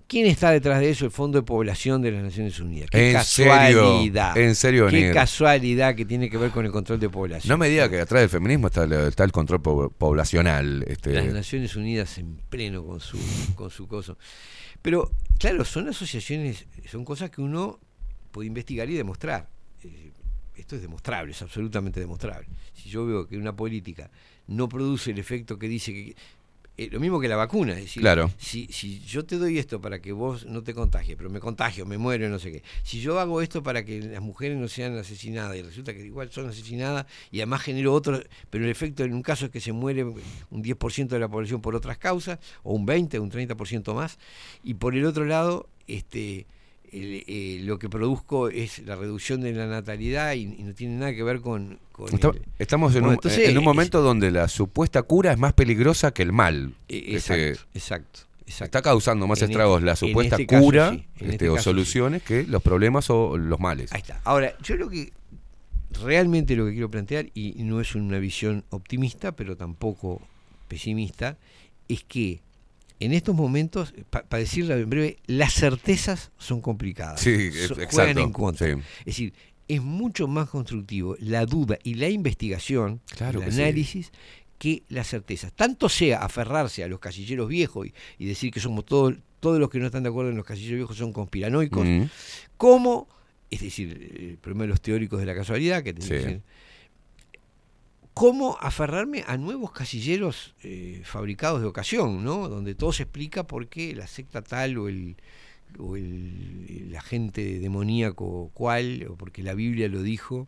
¿Quién 0.09 0.27
está 0.27 0.51
detrás 0.51 0.81
de 0.81 0.91
eso? 0.91 1.07
El 1.07 1.11
Fondo 1.11 1.39
de 1.39 1.43
Población 1.45 2.03
de 2.03 2.11
las 2.11 2.23
Naciones 2.23 2.61
Unidas. 2.61 2.91
Qué 2.91 3.13
En 3.13 3.25
serio, 3.25 3.53
casualidad. 3.81 4.37
en 4.37 4.55
serio, 4.55 4.89
Qué 4.89 5.11
casualidad 5.13 5.95
que 5.95 6.05
tiene 6.05 6.29
que 6.29 6.37
ver 6.37 6.51
con 6.51 6.67
el 6.67 6.73
control 6.73 7.01
de 7.01 7.09
población. 7.09 7.49
No 7.49 7.57
me 7.57 7.69
diga 7.71 7.89
que 7.89 7.99
atrás 8.01 8.21
del 8.21 8.29
feminismo 8.29 8.67
está, 8.67 8.85
el- 8.85 8.93
está 8.93 9.25
el 9.25 9.33
control 9.33 9.63
po- 9.63 9.89
poblacional. 9.91 10.85
Este, 10.87 11.13
las 11.15 11.27
Naciones 11.33 11.77
Unidas 11.77 12.19
en 12.19 12.37
pleno 12.51 12.85
con 12.85 13.01
su 13.01 13.17
con 13.55 13.71
su 13.71 13.87
coso. 13.87 14.19
Pero 14.83 15.11
claro, 15.39 15.65
son 15.65 15.89
asociaciones, 15.89 16.67
son 16.91 17.05
cosas 17.07 17.31
que 17.31 17.41
uno 17.41 17.79
puede 18.33 18.49
investigar 18.49 18.91
y 18.91 18.95
demostrar. 18.97 19.49
Eh, 19.85 20.11
esto 20.57 20.77
es 20.77 20.83
demostrable, 20.83 21.33
es 21.33 21.41
absolutamente 21.43 21.99
demostrable. 21.99 22.47
Si 22.75 22.89
yo 22.91 23.07
veo 23.07 23.27
que 23.27 23.37
una 23.39 23.57
política 23.57 24.11
no 24.49 24.69
produce 24.69 25.11
el 25.13 25.19
efecto 25.19 25.59
que 25.59 25.67
dice 25.69 25.93
que 25.93 26.17
eh, 26.79 26.89
lo 26.91 27.01
mismo 27.01 27.21
que 27.21 27.29
la 27.29 27.37
vacuna, 27.37 27.73
es 27.73 27.81
decir, 27.83 28.01
Claro. 28.03 28.31
si, 28.39 28.67
si 28.69 29.01
yo 29.01 29.25
te 29.27 29.37
doy 29.37 29.59
esto 29.59 29.81
para 29.81 30.01
que 30.01 30.13
vos 30.13 30.47
no 30.47 30.63
te 30.63 30.73
contagies, 30.73 31.17
pero 31.19 31.29
me 31.29 31.39
contagio, 31.39 31.85
me 31.85 31.99
muero, 31.99 32.29
no 32.31 32.39
sé 32.39 32.51
qué. 32.51 32.63
Si 32.83 33.01
yo 33.01 33.21
hago 33.21 33.43
esto 33.43 33.63
para 33.63 33.85
que 33.85 34.01
las 34.01 34.23
mujeres 34.23 34.57
no 34.59 34.69
sean 34.69 34.97
asesinadas 34.97 35.55
y 35.57 35.63
resulta 35.63 35.93
que 35.93 36.05
igual 36.05 36.31
son 36.31 36.49
asesinadas 36.49 37.07
y 37.31 37.39
además 37.41 37.61
genero 37.63 37.93
otro, 37.93 38.23
pero 38.49 38.65
el 38.65 38.71
efecto 38.71 39.05
en 39.05 39.13
un 39.13 39.23
caso 39.23 39.47
es 39.47 39.51
que 39.51 39.61
se 39.61 39.73
muere 39.73 40.05
un 40.05 40.63
10% 40.63 41.09
de 41.09 41.19
la 41.19 41.29
población 41.29 41.61
por 41.61 41.75
otras 41.77 41.99
causas, 41.99 42.39
o 42.63 42.73
un 42.75 42.87
20, 42.87 43.19
un 43.21 43.31
30% 43.31 43.95
más, 43.95 44.19
y 44.65 44.75
por 44.75 44.95
el 44.95 45.05
otro 45.05 45.25
lado, 45.27 45.69
este 45.87 46.47
eh, 46.95 47.61
lo 47.63 47.79
que 47.79 47.89
produzco 47.89 48.49
es 48.49 48.81
la 48.81 48.97
reducción 48.97 49.41
de 49.41 49.53
la 49.53 49.67
natalidad 49.67 50.35
y, 50.35 50.41
y 50.43 50.63
no 50.63 50.75
tiene 50.75 50.97
nada 50.97 51.15
que 51.15 51.23
ver 51.23 51.41
con... 51.41 51.79
con 51.91 52.13
Está- 52.13 52.29
el- 52.29 52.43
estamos 52.59 52.95
en, 52.95 53.01
Bueno, 53.01 53.09
un, 53.09 53.15
entonces, 53.15 53.49
en 53.49 53.57
un 53.57 53.63
es- 53.63 53.65
momento 53.65 54.03
donde 54.03 54.31
la 54.31 54.49
supuesta 54.49 55.03
cura 55.03 55.33
es 55.33 55.39
más 55.39 55.53
peligrosa 55.55 56.13
que 56.13 56.23
el 56.23 56.33
mal. 56.33 56.75
Eh, 56.89 57.05
Este, 57.17 57.51
exacto, 57.51 58.21
exacto. 58.45 58.65
Está 58.65 58.83
causando 58.83 59.27
más 59.27 59.41
En 59.41 59.51
estragos 59.51 59.79
este- 59.79 59.87
la 59.87 59.97
supuesta 59.97 60.37
este 60.37 60.47
caso 60.47 60.63
cura 60.63 60.91
sí, 60.91 61.07
este, 61.17 61.29
este 61.31 61.49
o 61.49 61.59
soluciones 61.59 62.23
que 62.23 62.45
los 62.45 62.63
problemas 62.63 63.09
o 63.09 63.39
los 63.39 63.59
males. 63.59 63.91
Ahí 63.93 64.01
está. 64.03 64.21
Ahora, 64.25 64.55
yo 64.63 64.77
lo 64.77 64.91
que 64.91 65.13
realmente 66.03 66.57
lo 66.57 66.67
que 66.67 66.73
quiero 66.73 66.91
plantear, 66.91 67.27
y 67.35 67.55
no 67.63 67.81
es 67.81 67.95
una 67.95 68.19
visión 68.19 68.65
optimista, 68.71 69.33
pero 69.33 69.57
tampoco 69.57 70.21
pesimista, 70.69 71.39
es 71.89 72.03
que 72.05 72.41
en 73.05 73.13
estos 73.13 73.35
momentos, 73.35 73.95
para 74.11 74.39
decirlo 74.39 74.75
en 74.77 74.89
breve, 74.91 75.17
las 75.27 75.53
certezas 75.55 76.31
son 76.39 76.61
complicadas. 76.61 77.21
Sí, 77.21 77.31
es- 77.31 77.69
So- 77.69 77.75
Juegan 77.75 77.85
exacto, 77.89 78.21
en 78.21 78.33
contra. 78.33 78.67
sí. 78.75 78.81
Es 79.01 79.05
decir, 79.07 79.33
es 79.69 79.81
mucho 79.83 80.27
más 80.29 80.49
constructivo 80.49 81.17
la 81.21 81.47
duda 81.47 81.79
y 81.83 81.95
la 81.95 82.09
investigación, 82.09 83.01
Claro 83.17 83.41
el 83.41 83.47
que 83.47 83.53
sí. 83.53 83.63
análisis, 83.63 84.13
que 84.59 84.83
las 84.89 85.09
certezas. 85.09 85.53
Tanto 85.53 85.89
sea 85.89 86.19
aferrarse 86.23 86.85
a 86.85 86.89
los 86.89 87.01
casilleros 87.01 87.49
viejos 87.49 87.87
y, 87.87 87.95
y 88.19 88.27
decir 88.27 88.51
que 88.53 88.61
somos 88.61 88.85
todos, 88.85 89.15
todos 89.41 89.59
los 89.59 89.71
que 89.71 89.79
no 89.79 89.87
están 89.87 90.03
de 90.05 90.09
acuerdo 90.11 90.31
en 90.31 90.37
los 90.37 90.47
casilleros 90.47 90.77
viejos 90.79 90.97
son 90.97 91.13
conspiranoicos, 91.13 91.85
Mm. 91.87 92.03
como, 92.57 93.09
es 93.51 93.61
decir, 93.61 94.11
el 94.21 94.39
problema 94.39 94.63
de 94.65 94.69
los 94.69 94.81
teóricos 94.81 95.19
de 95.21 95.27
la 95.27 95.35
casualidad, 95.35 95.83
que 95.83 95.95
Sí. 95.99 96.15
dicen, 96.15 96.43
cómo 98.15 98.57
aferrarme 98.61 99.25
a 99.27 99.37
nuevos 99.37 99.73
casilleros 99.73 100.55
eh, 100.63 101.03
fabricados 101.05 101.61
de 101.61 101.67
ocasión, 101.67 102.25
¿no? 102.25 102.49
Donde 102.49 102.75
todo 102.75 102.93
se 102.93 103.05
explica 103.05 103.47
por 103.47 103.69
qué 103.69 103.95
la 103.95 104.07
secta 104.07 104.43
tal 104.43 104.79
o 104.79 104.89
el 104.89 105.17
o 105.79 105.97
el, 105.97 106.67
el 106.89 106.97
agente 106.97 107.59
demoníaco 107.59 108.51
cual, 108.53 109.07
o 109.09 109.17
porque 109.17 109.43
la 109.43 109.55
Biblia 109.55 109.89
lo 109.89 110.03
dijo, 110.03 110.47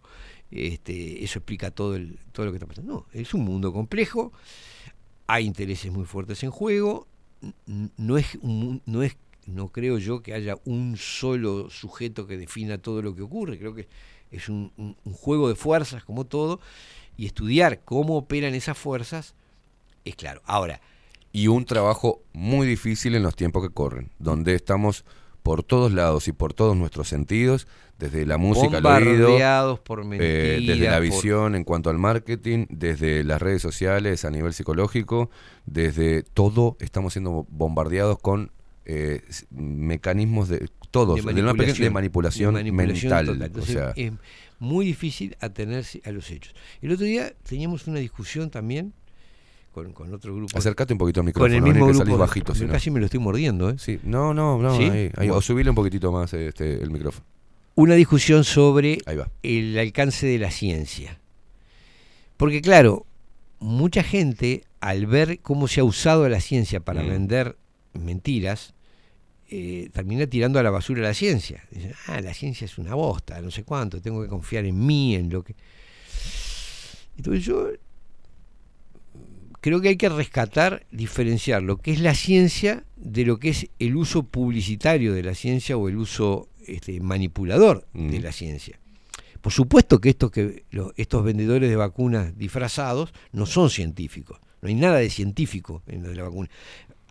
este, 0.51 1.25
eso 1.25 1.39
explica 1.39 1.71
todo 1.71 1.97
el, 1.97 2.19
todo 2.33 2.45
lo 2.45 2.53
que 2.53 2.57
está 2.57 2.67
pasando. 2.67 2.93
No, 2.93 3.07
es 3.19 3.33
un 3.33 3.43
mundo 3.43 3.73
complejo, 3.73 4.33
hay 5.27 5.47
intereses 5.47 5.91
muy 5.91 6.05
fuertes 6.05 6.43
en 6.43 6.51
juego, 6.51 7.07
no 7.97 8.19
es, 8.19 8.37
un 8.43 8.83
no 8.85 9.03
es, 9.03 9.17
no 9.47 9.69
creo 9.69 9.97
yo 9.99 10.23
que 10.23 10.35
haya 10.35 10.59
un 10.67 10.97
solo 10.99 11.71
sujeto 11.71 12.27
que 12.27 12.37
defina 12.37 12.77
todo 12.77 13.01
lo 13.01 13.15
que 13.15 13.23
ocurre, 13.23 13.59
creo 13.59 13.75
que 13.75 13.89
es 14.31 14.49
un- 14.51 14.73
un 14.77 15.13
juego 15.15 15.49
de 15.49 15.55
fuerzas 15.55 16.05
como 16.05 16.27
todo, 16.27 16.61
y 17.17 17.27
estudiar 17.27 17.81
cómo 17.85 18.17
operan 18.17 18.55
esas 18.55 18.77
fuerzas 18.79 19.35
es 20.05 20.17
claro. 20.17 20.43
Ahora, 20.45 20.81
Y 21.33 21.49
un 21.49 21.65
trabajo 21.65 22.21
muy 22.33 22.67
difícil 22.67 23.15
en 23.15 23.23
los 23.23 23.35
tiempos 23.37 23.63
que 23.67 23.73
corren, 23.75 24.11
donde 24.19 24.55
estamos 24.55 25.05
por 25.43 25.63
todos 25.63 25.93
lados 25.93 26.27
y 26.29 26.33
por 26.33 26.55
todos 26.55 26.77
nuestros 26.77 27.09
sentidos, 27.09 27.67
desde 27.99 28.25
la 28.27 28.39
música 28.39 28.79
al 28.79 28.87
oído, 28.87 29.29
por 29.85 30.05
eh, 30.13 30.63
desde 30.67 30.85
la 30.87 30.93
por- 30.97 31.03
visión 31.03 31.55
en 31.55 31.65
cuanto 31.65 31.91
al 31.91 31.99
marketing, 31.99 32.67
desde 32.71 33.25
las 33.25 33.41
redes 33.43 33.61
sociales 33.63 34.25
a 34.25 34.31
nivel 34.31 34.53
psicológico, 34.55 35.31
desde 35.67 36.23
todo 36.23 36.77
estamos 36.81 37.13
siendo 37.15 37.47
bombardeados 37.51 38.19
con 38.19 38.51
eh, 38.87 39.23
mecanismos 39.51 40.49
de 40.49 40.69
todos, 40.91 41.17
de, 41.17 41.23
una 41.43 41.55
pe- 41.55 41.73
de 41.73 41.91
manipulación, 41.91 42.55
de 42.55 42.71
manipulación 42.71 43.15
mental. 43.25 43.29
o 43.43 43.45
Entonces, 43.45 43.75
sea, 43.75 43.93
es 43.97 44.13
muy 44.59 44.85
difícil 44.87 45.37
atenerse 45.41 46.01
a 46.05 46.11
los 46.13 46.31
hechos. 46.31 46.55
El 46.81 46.93
otro 46.93 47.05
día 47.07 47.33
teníamos 47.49 47.87
una 47.87 47.99
discusión 47.99 48.51
también 48.51 48.93
con, 49.73 49.93
con 49.93 50.13
otro 50.15 50.35
grupo. 50.35 50.57
Acércate 50.57 50.93
un 50.93 50.99
poquito 50.99 51.21
al 51.21 51.25
Con 51.25 51.27
micrófono, 51.27 51.55
el 51.55 51.61
Dani, 51.61 51.73
mismo 51.73 51.87
grupo. 51.89 52.05
salís 52.05 52.19
bajito. 52.19 52.53
Casi 52.71 52.91
me 52.91 53.01
lo 53.01 53.07
estoy 53.07 53.21
mordiendo, 53.21 53.71
¿eh? 53.71 53.75
Sí, 53.79 53.99
no, 54.05 54.33
no, 54.33 54.59
no, 54.59 54.77
¿Sí? 54.77 54.85
ahí, 54.85 54.91
ahí, 54.91 55.11
Bueno. 55.17 55.35
o 55.37 55.41
subile 55.43 55.71
un 55.71 55.77
poquitito 55.77 56.13
más 56.13 56.33
este, 56.33 56.83
el 56.83 56.91
micrófono. 56.91 57.27
Una 57.75 57.95
discusión 57.95 58.45
sobre 58.45 58.99
el 59.43 59.77
alcance 59.79 60.27
de 60.27 60.39
la 60.39 60.51
ciencia. 60.53 61.19
Porque 62.37 62.61
claro, 62.63 63.05
mucha 63.59 64.03
gente 64.05 64.63
al 64.81 65.07
ver 65.07 65.41
cómo 65.41 65.67
se 65.67 65.81
ha 65.81 65.85
usado 65.85 66.29
la 66.29 66.41
ciencia 66.41 66.79
para 66.81 67.03
Mm. 67.03 67.09
vender 67.09 67.57
mentiras, 67.95 68.75
eh, 69.49 69.91
termina 69.93 70.27
tirando 70.27 70.59
a 70.59 70.63
la 70.63 70.71
basura 70.71 71.03
la 71.03 71.15
ciencia. 71.15 71.63
Dice, 71.71 71.95
ah, 72.07 72.21
la 72.21 72.35
ciencia 72.35 72.65
es 72.65 72.79
una 72.79 72.95
bosta, 72.95 73.41
no 73.41 73.51
sé 73.51 73.65
cuánto, 73.65 74.01
tengo 74.01 74.23
que 74.23 74.29
confiar 74.29 74.65
en 74.65 74.85
mí, 74.85 75.15
en 75.15 75.31
lo 75.31 75.43
que... 75.43 75.55
Entonces 77.17 77.45
yo 77.45 77.71
creo 79.61 79.81
que 79.81 79.89
hay 79.89 79.97
que 79.97 80.09
rescatar, 80.09 80.85
diferenciar 80.91 81.63
lo 81.63 81.79
que 81.79 81.93
es 81.93 82.01
la 82.01 82.15
ciencia 82.15 82.85
de 82.97 83.25
lo 83.25 83.39
que 83.39 83.51
es 83.51 83.69
el 83.79 83.97
uso 83.97 84.25
publicitario 84.25 85.15
de 85.15 85.23
la 85.23 85.35
ciencia 85.35 85.77
o 85.77 85.89
el 85.89 85.97
uso 85.97 86.49
este, 86.67 87.01
manipulador 87.01 87.87
de 87.95 88.21
la 88.21 88.33
ciencia. 88.33 88.79
Por 89.41 89.53
supuesto 89.53 90.01
que, 90.01 90.11
estos 90.11 90.31
que 90.31 90.65
estos 90.97 91.25
vendedores 91.25 91.69
de 91.71 91.77
vacunas 91.77 92.37
disfrazados 92.37 93.13
no 93.33 93.47
son 93.47 93.71
científicos. 93.71 94.39
No 94.61 94.69
hay 94.69 94.75
nada 94.75 94.97
de 94.97 95.11
científico 95.11 95.83
en 95.87 96.03
lo 96.03 96.09
de 96.09 96.17
la 96.17 96.23
vacuna. 96.25 96.49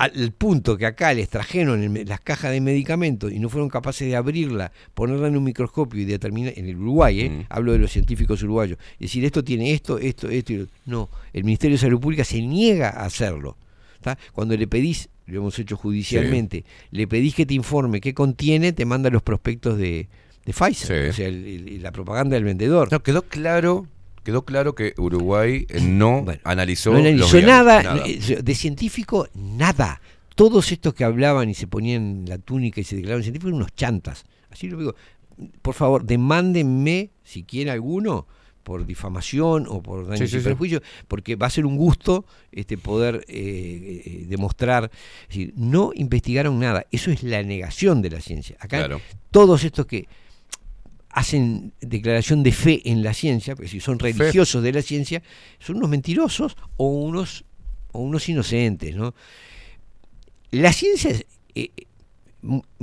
Al 0.04 0.32
punto 0.32 0.78
que 0.78 0.86
acá 0.86 1.14
les 1.14 1.30
trajeron 1.30 1.94
las 2.06 2.20
cajas 2.20 2.52
de 2.52 2.60
medicamentos 2.62 3.32
y 3.32 3.40
no 3.40 3.50
fueron 3.50 3.70
capaces 3.70 4.08
de 4.08 4.16
abrirla, 4.16 4.72
ponerla 4.94 5.28
en 5.28 5.38
un 5.38 5.44
microscopio 5.44 6.02
y 6.02 6.06
determinar, 6.06 6.54
en 6.58 6.68
el 6.68 6.76
Uruguay, 6.78 7.22
¿eh? 7.22 7.46
hablo 7.50 7.72
de 7.72 7.80
los 7.80 7.92
científicos 7.92 8.42
uruguayos, 8.44 8.78
y 9.00 9.04
decir 9.06 9.24
esto 9.26 9.44
tiene 9.44 9.72
esto, 9.74 9.98
esto, 10.00 10.30
esto 10.30 10.54
y 10.54 10.58
lo 10.58 10.68
No, 10.86 11.10
el 11.32 11.44
Ministerio 11.44 11.76
de 11.76 11.82
Salud 11.82 12.00
Pública 12.00 12.24
se 12.24 12.42
niega 12.42 12.90
a 12.90 13.06
hacerlo. 13.06 13.58
¿tá? 14.02 14.18
Cuando 14.34 14.58
le 14.58 14.68
pedís, 14.68 15.10
lo 15.28 15.38
hemos 15.40 15.58
hecho 15.60 15.78
judicialmente, 15.78 16.66
le 16.92 17.08
pedís 17.08 17.34
que 17.36 17.46
te 17.46 17.54
informe 17.54 18.02
qué 18.02 18.14
contiene, 18.14 18.74
te 18.74 18.86
manda 18.86 19.10
los 19.10 19.22
prospectos 19.24 19.78
de, 19.78 20.10
de 20.46 20.54
Pfizer, 20.54 20.88
o 21.10 21.14
sea, 21.14 21.28
el- 21.30 21.46
el- 21.46 21.82
la 21.82 21.92
propaganda 21.94 22.36
del 22.36 22.44
vendedor. 22.44 22.92
No, 22.92 23.02
quedó 23.02 23.22
claro, 23.22 23.88
quedó 24.24 24.44
claro 24.46 24.74
que 24.76 24.94
Uruguay 24.98 25.66
eh, 25.70 25.82
no 25.82 26.26
analizó, 26.44 26.92
No 26.94 27.00
los 27.00 27.34
analizó 27.34 27.42
nada, 27.42 28.04
de 28.42 28.56
científico, 28.56 29.28
nada. 29.34 30.02
Todos 30.36 30.72
estos 30.72 30.94
que 30.96 31.04
hablaban 31.04 31.50
y 31.50 31.54
se 31.54 31.68
ponían 31.68 32.26
la 32.28 32.38
túnica 32.40 32.82
y 32.82 32.84
se 32.84 32.96
declaraban 32.96 33.24
científicos 33.24 33.50
eran 33.50 33.58
unos 33.62 33.76
chantas. 33.76 34.24
Así 34.50 34.68
lo 34.70 34.78
digo. 34.80 34.96
Por 35.62 35.74
favor, 35.76 36.06
demándenme, 36.06 37.12
si 37.24 37.44
quiere 37.44 37.72
alguno, 37.72 38.28
por 38.64 38.86
difamación 38.86 39.66
o 39.68 39.82
por 39.82 40.06
daño 40.08 40.18
Sí, 40.20 40.24
y 40.24 40.28
sí, 40.28 40.38
sí. 40.38 40.44
perjuicio, 40.44 40.82
porque 41.08 41.36
va 41.36 41.48
a 41.48 41.50
ser 41.50 41.66
un 41.66 41.76
gusto 41.76 42.26
este 42.52 42.78
poder 42.78 43.26
eh, 43.28 44.02
eh, 44.06 44.26
demostrar. 44.28 44.90
Es 45.24 45.28
decir, 45.28 45.54
no 45.58 45.92
investigaron 45.96 46.60
nada. 46.60 46.86
Eso 46.92 47.12
es 47.12 47.24
la 47.24 47.44
negación 47.44 48.02
de 48.02 48.10
la 48.12 48.22
ciencia. 48.22 48.56
Acá 48.60 48.78
Claro. 48.78 49.02
todos 49.32 49.64
estos 49.66 49.86
que 49.86 50.08
hacen 51.14 51.74
declaración 51.80 52.42
de 52.42 52.52
fe 52.52 52.82
en 52.86 53.04
la 53.04 53.14
ciencia, 53.14 53.56
porque 53.56 53.70
si 53.70 53.80
son 53.80 54.00
religiosos 54.00 54.64
de 54.64 54.74
la 54.74 54.82
ciencia, 54.82 55.22
son 55.60 55.78
unos 55.78 55.90
mentirosos 55.90 56.58
o 56.76 56.88
unos, 56.88 57.46
o 57.92 58.00
unos 58.00 58.28
inocentes, 58.28 58.96
¿no? 58.96 59.14
La 60.50 60.74
ciencia 60.74 61.12
es 61.12 61.26
eh, 61.54 61.70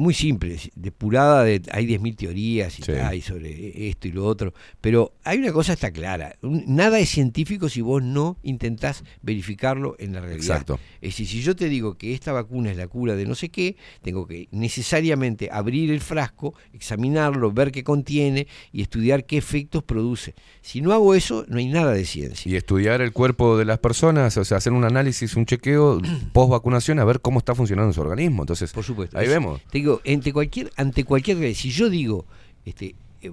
muy 0.00 0.14
simple, 0.14 0.58
depurada, 0.74 1.44
de, 1.44 1.60
hay 1.72 1.86
10.000 1.86 2.16
teorías 2.16 2.78
y 2.78 2.90
hay 2.92 3.20
sobre 3.20 3.88
esto 3.90 4.08
y 4.08 4.12
lo 4.12 4.24
otro, 4.26 4.54
pero 4.80 5.12
hay 5.24 5.38
una 5.38 5.52
cosa 5.52 5.74
está 5.74 5.90
clara, 5.90 6.36
nada 6.42 6.98
es 6.98 7.10
científico 7.10 7.68
si 7.68 7.82
vos 7.82 8.02
no 8.02 8.38
intentás 8.42 9.04
verificarlo 9.22 9.96
en 9.98 10.14
la 10.14 10.20
realidad. 10.20 10.38
Exacto. 10.40 10.80
Es 11.02 11.10
decir, 11.10 11.26
si 11.26 11.42
yo 11.42 11.54
te 11.54 11.68
digo 11.68 11.98
que 11.98 12.14
esta 12.14 12.32
vacuna 12.32 12.70
es 12.70 12.76
la 12.78 12.88
cura 12.88 13.14
de 13.14 13.26
no 13.26 13.34
sé 13.34 13.50
qué, 13.50 13.76
tengo 14.02 14.26
que 14.26 14.48
necesariamente 14.52 15.50
abrir 15.52 15.90
el 15.90 16.00
frasco, 16.00 16.54
examinarlo, 16.72 17.52
ver 17.52 17.70
qué 17.70 17.84
contiene 17.84 18.46
y 18.72 18.80
estudiar 18.82 19.26
qué 19.26 19.36
efectos 19.36 19.82
produce. 19.84 20.34
Si 20.62 20.80
no 20.80 20.92
hago 20.92 21.14
eso, 21.14 21.44
no 21.48 21.58
hay 21.58 21.66
nada 21.66 21.92
de 21.92 22.06
ciencia. 22.06 22.50
Y 22.50 22.56
estudiar 22.56 23.02
el 23.02 23.12
cuerpo 23.12 23.58
de 23.58 23.66
las 23.66 23.78
personas, 23.78 24.36
o 24.38 24.44
sea, 24.44 24.56
hacer 24.56 24.72
un 24.72 24.84
análisis, 24.84 25.36
un 25.36 25.44
chequeo 25.44 26.00
post 26.32 26.50
vacunación, 26.50 26.98
a 27.00 27.04
ver 27.04 27.20
cómo 27.20 27.38
está 27.38 27.54
funcionando 27.54 27.92
su 27.92 28.00
organismo. 28.00 28.42
Entonces, 28.44 28.72
Por 28.72 28.84
supuesto. 28.84 29.18
ahí 29.18 29.26
Es- 29.26 29.30
vemos. 29.30 29.60
Te 29.70 29.78
digo, 29.78 29.89
ante 30.06 30.32
cualquier, 30.32 30.70
ante 30.76 31.04
cualquier, 31.04 31.54
si 31.54 31.70
yo 31.70 31.90
digo, 31.90 32.26
este, 32.64 32.94
eh, 33.22 33.30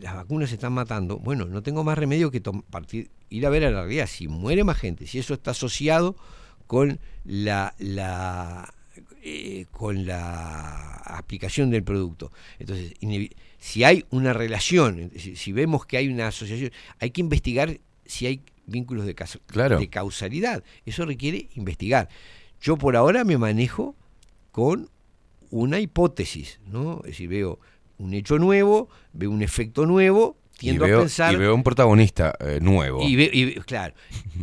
las 0.00 0.14
vacunas 0.14 0.48
se 0.48 0.56
están 0.56 0.72
matando, 0.72 1.18
bueno, 1.18 1.44
no 1.44 1.62
tengo 1.62 1.84
más 1.84 1.98
remedio 1.98 2.30
que 2.30 2.40
partir, 2.40 3.10
ir 3.30 3.46
a 3.46 3.50
ver 3.50 3.64
a 3.64 3.70
la 3.70 3.82
realidad. 3.82 4.06
Si 4.06 4.28
muere 4.28 4.64
más 4.64 4.78
gente, 4.78 5.06
si 5.06 5.18
eso 5.18 5.34
está 5.34 5.52
asociado 5.52 6.16
con 6.66 6.98
la, 7.24 7.74
la 7.78 8.72
eh, 9.22 9.66
con 9.70 10.06
la 10.06 10.94
aplicación 11.04 11.70
del 11.70 11.82
producto. 11.82 12.32
Entonces, 12.58 12.94
si 13.58 13.84
hay 13.84 14.04
una 14.10 14.32
relación, 14.32 15.10
decir, 15.10 15.36
si 15.36 15.52
vemos 15.52 15.86
que 15.86 15.96
hay 15.96 16.08
una 16.08 16.28
asociación, 16.28 16.72
hay 16.98 17.10
que 17.10 17.20
investigar 17.20 17.78
si 18.06 18.26
hay 18.26 18.42
vínculos 18.66 19.06
de, 19.06 19.14
Claro. 19.46 19.78
de 19.78 19.88
causalidad. 19.88 20.62
Eso 20.86 21.04
requiere 21.04 21.48
investigar. 21.54 22.08
Yo 22.60 22.76
por 22.76 22.96
ahora 22.96 23.24
me 23.24 23.38
manejo 23.38 23.94
con 24.52 24.88
una 25.50 25.80
hipótesis, 25.80 26.60
¿no? 26.66 26.98
Es 27.04 27.10
decir, 27.12 27.28
veo 27.28 27.58
un 27.98 28.14
hecho 28.14 28.38
nuevo, 28.38 28.88
veo 29.12 29.30
un 29.30 29.42
efecto 29.42 29.86
nuevo, 29.86 30.36
tiendo 30.56 30.84
veo, 30.84 30.98
a 30.98 31.00
pensar 31.02 31.34
y 31.34 31.36
veo 31.36 31.54
un 31.54 31.62
protagonista 31.62 32.34
eh, 32.40 32.58
nuevo. 32.60 33.02
y 33.02 33.16
ve- 33.16 33.30
y 33.32 33.54
claro. 33.60 33.94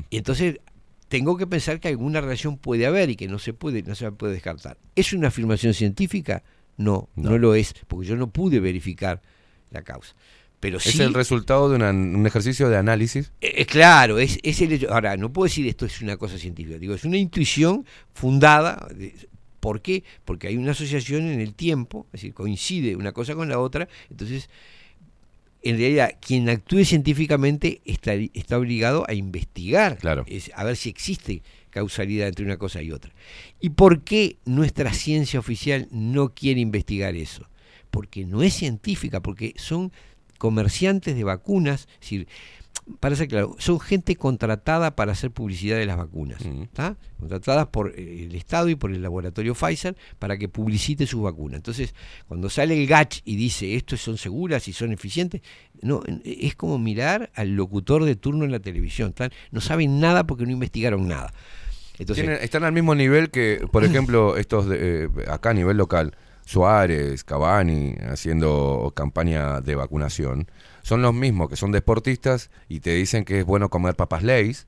Y 0.10 0.18
entonces 0.18 0.60
tengo 1.08 1.38
que 1.38 1.48
pensar 1.48 1.80
que 1.80 1.88
alguna 1.90 2.22
relación 2.22 2.58
puede 2.58 2.86
haber 2.86 3.10
y 3.10 3.16
que 3.16 3.28
no 3.28 3.38
se 3.40 3.54
puede, 3.54 3.84
no 3.84 3.96
se 3.96 4.12
puede 4.12 4.34
descartar. 4.34 4.78
¿Es 4.96 5.14
una 5.14 5.28
afirmación 5.30 5.74
científica? 5.74 6.44
No, 6.78 7.10
no, 7.16 7.38
lo 7.38 7.56
es, 7.56 7.74
porque 7.88 8.08
yo 8.08 8.16
no 8.18 8.28
pude 8.32 8.60
verificar 8.60 9.22
la 9.72 9.82
causa. 9.84 10.14
Pero 10.60 10.78
es 10.78 11.00
el 11.00 11.14
resultado 11.14 11.70
de 11.70 11.76
una- 11.76 11.92
un 11.92 12.26
ejercicio 12.26 12.70
de 12.70 12.78
análisis. 12.78 13.32
eh, 13.42 13.54
eh, 13.58 13.66
claro, 13.66 14.18
es, 14.20 14.40
es 14.42 14.60
el 14.62 14.72
hecho. 14.74 14.92
Ahora, 14.92 15.16
no 15.16 15.32
puedo 15.32 15.46
decir 15.46 15.68
esto 15.68 15.86
es 15.86 16.02
una 16.02 16.18
cosa 16.18 16.38
científica, 16.38 16.78
digo, 16.80 16.96
es 16.96 17.04
una 17.06 17.18
intuición 17.18 17.86
fundada. 18.14 18.88
¿Por 19.66 19.82
qué? 19.82 20.04
Porque 20.26 20.48
hay 20.48 20.58
una 20.58 20.74
asociación 20.74 21.24
en 21.26 21.40
el 21.40 21.56
tiempo, 21.56 22.06
es 22.14 22.22
decir, 22.22 22.36
coincide 22.36 22.96
una 22.96 23.14
cosa 23.14 23.34
con 23.34 23.50
la 23.50 23.58
otra, 23.60 23.88
entonces, 24.12 24.48
en 25.64 25.80
realidad, 25.80 26.12
quien 26.22 26.48
actúe 26.50 26.86
científicamente 26.86 27.82
está, 27.84 28.14
está 28.14 28.60
obligado 28.60 29.06
a 29.10 29.16
investigar, 29.16 29.98
Claro. 29.98 30.24
es- 30.28 30.52
a 30.54 30.64
ver 30.64 30.76
si 30.76 30.90
existe 30.90 31.42
causalidad 31.72 32.28
entre 32.28 32.46
una 32.46 32.58
cosa 32.58 32.84
y 32.84 32.92
otra. 32.92 33.12
¿Y 33.60 33.72
por 33.72 34.04
qué 34.04 34.36
nuestra 34.46 34.94
ciencia 34.94 35.40
oficial 35.40 35.88
no 35.90 36.30
quiere 36.36 36.62
investigar 36.62 37.16
eso? 37.16 37.50
Porque 37.90 38.24
no 38.24 38.44
es 38.44 38.54
científica, 38.54 39.20
porque 39.22 39.56
son 39.58 39.92
comerciantes 40.38 41.16
de 41.16 41.24
vacunas, 41.24 41.88
es 41.96 42.00
decir, 42.02 42.28
para 43.00 43.16
ser 43.16 43.28
claro, 43.28 43.56
son 43.58 43.80
gente 43.80 44.16
contratada 44.16 44.96
para 44.96 45.14
hacer 45.14 45.32
publicidad 45.32 45.78
de 45.78 45.88
las 45.88 45.98
vacunas, 45.98 46.40
¿está? 46.46 46.96
contratadas 47.20 47.66
por 47.68 47.94
eh, 47.98 48.26
el 48.26 48.36
Estado 48.36 48.70
y 48.70 48.76
por 48.76 48.92
el 48.92 49.02
laboratorio 49.02 49.56
Pfizer 49.56 49.96
para 50.20 50.38
que 50.38 50.48
publicite 50.50 51.08
sus 51.08 51.24
vacunas. 51.24 51.58
Entonces, 51.58 51.96
cuando 52.28 52.48
sale 52.50 52.80
el 52.80 52.86
GACH 52.88 53.22
y 53.26 53.36
dice 53.38 53.76
estos 53.76 54.02
son 54.02 54.18
seguras 54.20 54.68
y 54.68 54.74
son 54.74 54.92
eficientes, 54.92 55.42
no, 55.82 56.02
es 56.24 56.56
como 56.56 56.78
mirar 56.78 57.32
al 57.34 57.56
locutor 57.56 58.04
de 58.06 58.16
turno 58.16 58.46
en 58.46 58.52
la 58.52 58.60
televisión, 58.60 59.14
¿tá? 59.14 59.30
no 59.52 59.62
saben 59.62 60.00
nada 60.00 60.26
porque 60.28 60.46
no 60.46 60.52
investigaron 60.52 61.08
nada. 61.08 61.34
Entonces, 61.98 62.26
Tienen- 62.26 62.44
están 62.44 62.66
al 62.66 62.72
mismo 62.74 62.94
nivel 62.94 63.32
que, 63.32 63.66
por 63.72 63.84
ejemplo, 63.86 64.38
estos 64.38 64.68
de, 64.68 65.06
eh, 65.06 65.10
acá 65.28 65.50
a 65.52 65.54
nivel 65.54 65.78
local, 65.78 66.16
Suárez, 66.46 67.24
Cavani, 67.24 67.96
haciendo 68.08 68.94
campaña 68.96 69.62
de 69.62 69.76
vacunación, 69.76 70.48
son 70.84 71.02
los 71.02 71.14
mismos 71.14 71.50
que 71.50 71.56
son 71.56 71.72
deportistas 71.72 72.52
y 72.70 72.80
te 72.80 72.92
dicen 72.92 73.26
que 73.26 73.40
es 73.40 73.46
bueno 73.46 73.70
comer 73.70 73.96
papas 73.96 74.24
Lays 74.24 74.68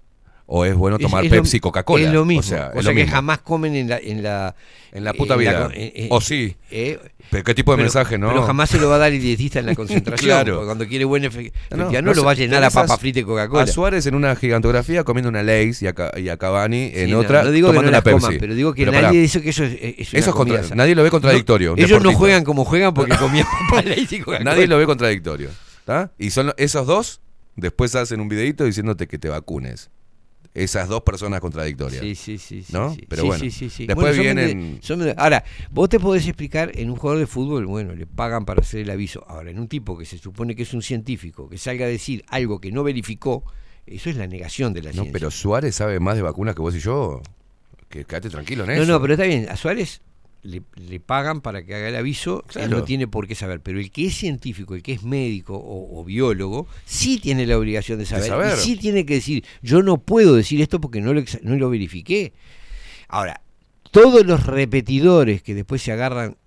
o 0.49 0.63
es 0.65 0.73
bueno 0.75 0.97
tomar 0.97 1.25
es 1.25 1.29
Pepsi, 1.31 1.59
Coca-Cola. 1.59 2.05
Es 2.05 2.11
lo 2.13 2.23
mismo. 2.25 2.39
O 2.39 2.43
sea, 2.43 2.71
cosa 2.71 2.89
lo 2.89 2.95
que 2.95 3.01
mismo. 3.03 3.11
jamás 3.11 3.39
comen 3.39 3.75
en 3.75 3.89
la 3.89 3.97
en 3.97 4.23
la 4.23 4.55
En 4.93 5.03
la 5.03 5.13
puta 5.13 5.33
en 5.33 5.39
vida. 5.41 5.69
eh, 5.73 5.91
eh, 5.95 6.07
o 6.09 6.21
sí. 6.21 6.55
eh, 6.71 6.97
Pero 7.29 7.43
qué 7.43 7.53
tipo 7.53 7.71
de 7.73 7.75
pero- 7.77 7.83
mensaje, 7.85 8.17
¿no? 8.17 8.29
Pero 8.29 8.43
jamás 8.43 8.69
se 8.69 8.79
lo 8.79 8.87
va 8.87 8.95
a 8.95 8.97
dar 8.99 9.11
el 9.11 9.21
dietista 9.21 9.59
en 9.59 9.65
la 9.65 9.75
concentración. 9.81 10.25
Claro. 10.29 10.63
Cuando 10.65 10.87
quiere 10.87 11.03
buen 11.03 11.23
efe- 11.25 11.51
No, 11.75 11.91
no, 12.01 12.13
lo 12.13 12.23
va 12.23 12.31
a 12.31 12.35
llenar 12.35 12.63
a 12.63 12.69
papa 12.69 12.97
frita 12.97 13.19
y 13.19 13.23
Coca-Cola. 13.23 13.63
A 13.63 13.67
Suárez 13.67 14.05
en 14.05 14.15
una 14.15 14.35
gigantografía 14.37 15.03
comiendo 15.03 15.27
una 15.29 15.43
Lays 15.43 15.81
y 15.81 15.87
a, 15.87 15.93
y 16.17 16.29
a 16.29 16.37
Cavani 16.37 16.91
en 16.93 17.07
Sí, 17.07 17.11
no, 17.11 17.19
otra 17.19 17.43
no 17.43 17.51
digo 17.51 17.67
que 17.67 17.73
tomando 17.73 17.91
no 17.91 17.97
una 17.97 18.03
Pepsi. 18.03 18.21
coman, 18.21 18.37
pero 18.39 18.55
digo 18.55 18.73
que 18.73 18.85
nadie 18.85 19.19
dice 19.19 19.41
que 19.41 19.49
eso 19.49 19.65
es, 19.65 19.77
es 19.81 20.13
una 20.13 20.19
Eso 20.21 20.33
contra- 20.33 20.61
nadie 20.75 20.95
lo 20.95 21.03
ve 21.03 21.09
contradictorio, 21.11 21.73
ellos 21.77 22.01
no 22.01 22.13
juegan 22.13 22.45
como 22.45 22.63
juegan 22.63 22.93
porque 22.93 23.15
comían 23.19 23.45
papas 23.69 23.83
Lay's 23.85 24.13
y 24.13 24.19
Coca-Cola. 24.19 24.39
Nadie 24.49 24.65
lo 24.67 24.77
ve 24.77 24.85
contradictorio. 24.85 25.49
¿tá? 25.83 26.11
Y 26.17 26.29
son 26.31 26.53
esos 26.57 26.87
dos, 26.87 27.19
después 27.57 27.93
hacen 27.95 28.21
un 28.21 28.29
videito 28.29 28.63
diciéndote 28.63 29.07
que 29.07 29.17
te 29.19 29.27
vacunes. 29.29 29.89
Esas 30.57 30.89
dos 30.89 31.03
personas 31.03 31.39
contradictorias. 31.39 32.01
Sí, 32.01 32.15
sí, 32.15 32.37
sí. 32.37 32.63
sí, 32.63 32.73
¿No? 32.73 32.93
sí. 32.93 33.05
Pero 33.07 33.21
Sí, 33.21 33.27
bueno. 33.27 33.43
sí, 33.43 33.51
sí, 33.51 33.69
sí. 33.69 33.85
Después 33.87 34.17
Bueno, 34.17 34.31
son 34.33 34.35
vienen. 34.45 34.79
son 34.81 35.13
ahora, 35.17 35.43
vos 35.71 35.87
te 35.89 35.99
podés 35.99 36.25
explicar 36.27 36.71
en 36.75 36.89
un 36.89 36.95
jugador 36.95 37.19
de 37.19 37.27
fútbol, 37.27 37.65
bueno, 37.67 37.93
le 37.93 38.05
pagan 38.07 38.43
para 38.45 38.61
hacer 38.61 38.81
el 38.81 38.89
aviso. 38.89 39.23
Ahora, 39.27 39.51
en 39.51 39.59
un 39.59 39.67
tipo 39.67 39.97
que 39.97 40.05
se 40.05 40.17
supone 40.17 40.55
que 40.55 40.63
es 40.63 40.73
un 40.73 40.81
científico, 40.81 41.47
que 41.47 41.57
salga 41.57 41.85
a 41.85 41.89
decir 41.89 42.23
algo 42.27 42.59
que 42.59 42.71
no 42.71 42.83
verificó, 42.83 43.43
eso 43.85 44.09
es 44.09 44.15
la 44.17 44.25
negación 44.27 44.73
de 44.73 44.81
la 44.81 44.89
No, 44.89 44.93
ciencia. 44.93 45.13
pero 45.13 45.31
Suárez 45.31 45.75
sabe 45.75 45.99
más 45.99 46.15
de 46.15 46.21
vacunas 46.23 46.55
que 46.55 46.61
vos 46.61 46.75
y 46.75 46.79
yo. 46.79 47.21
Que 47.89 48.03
quédate 48.03 48.29
tranquilo 48.29 48.63
en 48.65 48.75
No, 48.75 48.83
eso. 48.83 48.91
no, 48.91 48.99
pero 49.01 49.13
está 49.13 49.25
bien. 49.25 49.47
A 49.49 49.55
Suárez 49.55 50.01
le, 50.43 50.61
le 50.75 50.99
pagan 50.99 51.41
para 51.41 51.63
que 51.65 51.75
haga 51.75 51.89
el 51.89 51.95
aviso, 51.95 52.43
él 52.47 52.51
Claro. 52.53 52.77
no 52.77 52.83
tiene 52.83 53.07
por 53.07 53.27
qué 53.27 53.35
saber. 53.35 53.61
Pero 53.61 53.79
el 53.79 53.91
que 53.91 54.05
es 54.07 54.15
científico, 54.15 54.75
el 54.75 54.83
que 54.83 54.93
es 54.93 55.03
médico 55.03 55.55
o, 55.55 55.99
o 55.99 56.03
biólogo, 56.03 56.67
sí 56.85 57.19
tiene 57.19 57.45
la 57.45 57.57
obligación 57.57 57.99
de 57.99 58.05
saber. 58.05 58.27
saber. 58.27 58.57
Y 58.57 58.61
sí 58.61 58.75
tiene 58.77 59.05
que 59.05 59.15
decir, 59.15 59.43
yo 59.61 59.81
no 59.83 59.97
puedo 59.97 60.35
decir 60.35 60.61
esto 60.61 60.79
porque 60.79 61.01
no 61.01 61.13
lo, 61.13 61.23
no 61.41 61.55
lo 61.55 61.69
verifiqué. 61.69 62.33
Ahora, 63.07 63.41
todos 63.91 64.25
los 64.25 64.45
repetidores 64.45 65.41
que 65.41 65.55
después 65.55 65.81
se 65.81 65.91
agarran, 65.91 66.37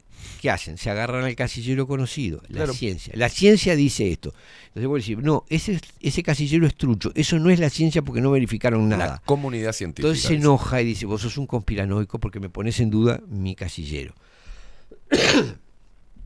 ¿qué 0.41 0.51
hacen? 0.51 0.79
Se 0.79 0.89
agarran 0.91 1.25
al 1.25 1.35
casillero 1.37 1.87
conocido, 1.87 2.41
la 2.49 2.57
Claro. 2.57 2.73
ciencia. 2.75 3.13
La 3.17 3.29
ciencia 3.29 3.77
dice 3.77 4.11
esto. 4.11 4.33
Entonces 4.69 4.89
vos 4.89 5.01
decís, 5.07 5.19
no, 5.23 5.45
ese, 5.49 5.79
ese 6.01 6.23
casillero 6.23 6.67
es 6.67 6.75
trucho. 6.75 7.13
Eso 7.15 7.39
no 7.39 7.51
es 7.51 7.61
la 7.61 7.69
ciencia 7.71 8.03
porque 8.03 8.21
no 8.21 8.31
verificaron 8.31 8.89
nada. 8.89 9.07
La 9.07 9.23
comunidad 9.27 9.73
científica. 9.73 10.09
Entonces 10.09 10.25
se 10.27 10.35
enoja 10.37 10.81
y 10.81 10.87
dice, 10.87 11.07
vos 11.07 11.21
sos 11.21 11.37
un 11.37 11.47
conspiranoico 11.47 12.19
porque 12.19 12.41
me 12.41 12.49
pones 12.49 12.81
en 12.81 12.91
duda 12.91 13.21
mi 13.29 13.55
casillero. 13.55 14.15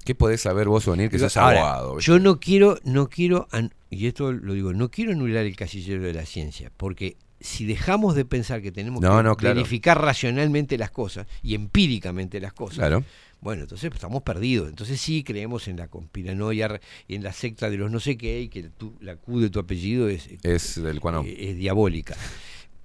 ¿Qué 0.04 0.14
podés 0.14 0.42
saber 0.42 0.68
vos, 0.68 0.84
venir 0.86 1.08
que 1.10 1.18
sos 1.18 1.36
ahora, 1.38 1.60
abogado? 1.76 1.98
yo 1.98 2.18
no 2.18 2.38
quiero, 2.38 2.78
no 2.84 3.08
quiero, 3.08 3.48
y 3.88 4.06
esto 4.06 4.32
lo 4.32 4.52
digo, 4.52 4.74
no 4.74 4.90
quiero 4.90 5.12
anular 5.12 5.46
el 5.46 5.56
casillero 5.56 6.02
de 6.02 6.12
la 6.12 6.26
ciencia, 6.26 6.70
porque 6.76 7.16
si 7.40 7.64
dejamos 7.64 8.14
de 8.14 8.26
pensar 8.26 8.60
que 8.60 8.70
tenemos 8.70 9.00
No, 9.02 9.16
que 9.16 9.22
no, 9.22 9.36
claro. 9.36 9.54
verificar 9.56 9.98
racionalmente 10.00 10.76
las 10.76 10.90
cosas 10.90 11.26
y 11.42 11.54
empíricamente 11.54 12.38
las 12.38 12.52
cosas, 12.52 12.78
Claro. 12.78 13.02
Bueno, 13.44 13.62
entonces 13.62 13.88
pues, 13.90 13.98
estamos 13.98 14.22
perdidos. 14.22 14.68
Entonces 14.70 15.00
sí 15.00 15.22
creemos 15.22 15.68
en 15.68 15.76
la 15.76 15.86
conspiranoia 15.88 16.80
y 17.06 17.14
en 17.14 17.22
la 17.22 17.32
secta 17.32 17.70
de 17.70 17.76
los 17.76 17.90
no 17.90 18.00
sé 18.00 18.16
qué 18.16 18.40
y 18.40 18.48
que 18.48 18.64
tu- 18.64 18.96
la 19.00 19.16
Q 19.16 19.38
de 19.40 19.50
tu 19.50 19.60
apellido 19.60 20.08
es, 20.08 20.28
Es 20.42 20.82
del 20.82 20.98
cuano. 20.98 21.22
eh, 21.24 21.50
es 21.50 21.56
diabólica. 21.56 22.16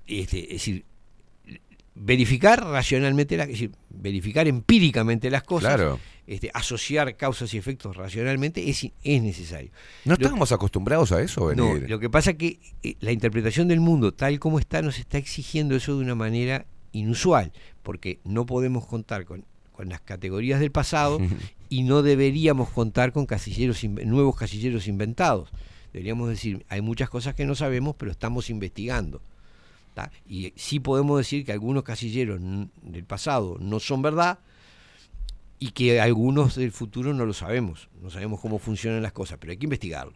Este, 0.05 0.43
es 0.43 0.49
decir, 0.49 0.85
verificar 1.95 2.63
racionalmente, 2.63 3.35
las, 3.37 3.47
es 3.47 3.53
decir, 3.53 3.71
verificar 3.89 4.47
empíricamente 4.47 5.29
las 5.29 5.43
cosas, 5.43 5.75
Claro. 5.75 5.99
este, 6.27 6.49
asociar 6.53 7.15
causas 7.17 7.53
y 7.53 7.57
efectos 7.57 7.95
racionalmente 7.97 8.69
es, 8.69 8.85
es 9.03 9.21
necesario. 9.23 9.71
¿No 10.05 10.11
Lo- 10.11 10.15
estábamos 10.15 10.51
acostumbrados 10.51 11.11
a 11.11 11.21
eso, 11.21 11.53
no, 11.55 11.75
lo 11.75 11.99
que 11.99 12.09
pasa 12.09 12.31
es 12.31 12.37
que 12.37 12.59
eh, 12.83 12.95
la 13.01 13.11
interpretación 13.11 13.67
del 13.67 13.79
mundo 13.81 14.13
tal 14.13 14.39
como 14.39 14.59
está 14.59 14.81
nos 14.81 14.97
está 14.99 15.17
exigiendo 15.17 15.75
eso 15.75 15.95
de 15.97 16.03
una 16.03 16.15
manera 16.15 16.65
inusual, 16.91 17.51
porque 17.83 18.19
no 18.23 18.45
podemos 18.45 18.85
contar 18.85 19.25
con, 19.25 19.45
con 19.79 19.87
las 19.87 20.01
categorías 20.01 20.59
del 20.59 20.73
pasado 20.73 21.21
y 21.69 21.83
no 21.83 22.01
deberíamos 22.01 22.69
contar 22.69 23.13
con 23.13 23.25
casilleros 23.25 23.81
nuevos 23.85 24.35
casilleros 24.35 24.89
inventados. 24.89 25.51
Deberíamos 25.93 26.27
decir, 26.27 26.65
hay 26.67 26.81
muchas 26.81 27.09
cosas 27.09 27.33
que 27.33 27.45
no 27.45 27.55
sabemos, 27.55 27.95
pero 27.97 28.11
estamos 28.11 28.49
investigando. 28.49 29.21
¿tá? 29.93 30.11
Y 30.27 30.51
sí 30.57 30.81
podemos 30.81 31.17
decir 31.17 31.45
que 31.45 31.53
algunos 31.53 31.83
casilleros 31.83 32.41
del 32.81 33.05
pasado 33.05 33.55
no 33.61 33.79
son 33.79 34.01
verdad 34.01 34.39
y 35.59 35.71
que 35.71 36.01
algunos 36.01 36.55
del 36.55 36.73
futuro 36.73 37.13
no 37.13 37.25
lo 37.25 37.33
sabemos. 37.33 37.87
No 38.01 38.09
sabemos 38.09 38.41
cómo 38.41 38.59
funcionan 38.59 39.01
las 39.01 39.13
cosas, 39.13 39.37
pero 39.39 39.51
hay 39.51 39.57
que 39.57 39.65
investigarlo. 39.65 40.11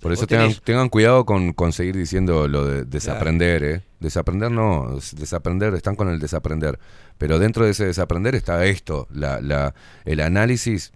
Por 0.00 0.12
eso 0.12 0.26
tengan, 0.26 0.50
tenés- 0.50 0.60
tengan 0.62 0.88
cuidado 0.88 1.24
con, 1.26 1.52
con 1.52 1.72
seguir 1.72 1.96
diciendo 1.96 2.46
lo 2.48 2.64
de 2.64 2.84
desaprender, 2.84 3.64
¿eh? 3.64 3.82
Desaprender 4.00 4.50
no, 4.50 4.96
es- 4.98 5.16
desaprender, 5.16 5.74
están 5.74 5.96
con 5.96 6.08
el 6.08 6.20
desaprender. 6.20 6.78
Pero 7.18 7.38
dentro 7.40 7.64
de 7.64 7.72
ese 7.72 7.84
desaprender 7.86 8.34
está 8.36 8.64
esto, 8.64 9.08
la, 9.12 9.40
la, 9.40 9.74
el 10.04 10.20
análisis 10.20 10.92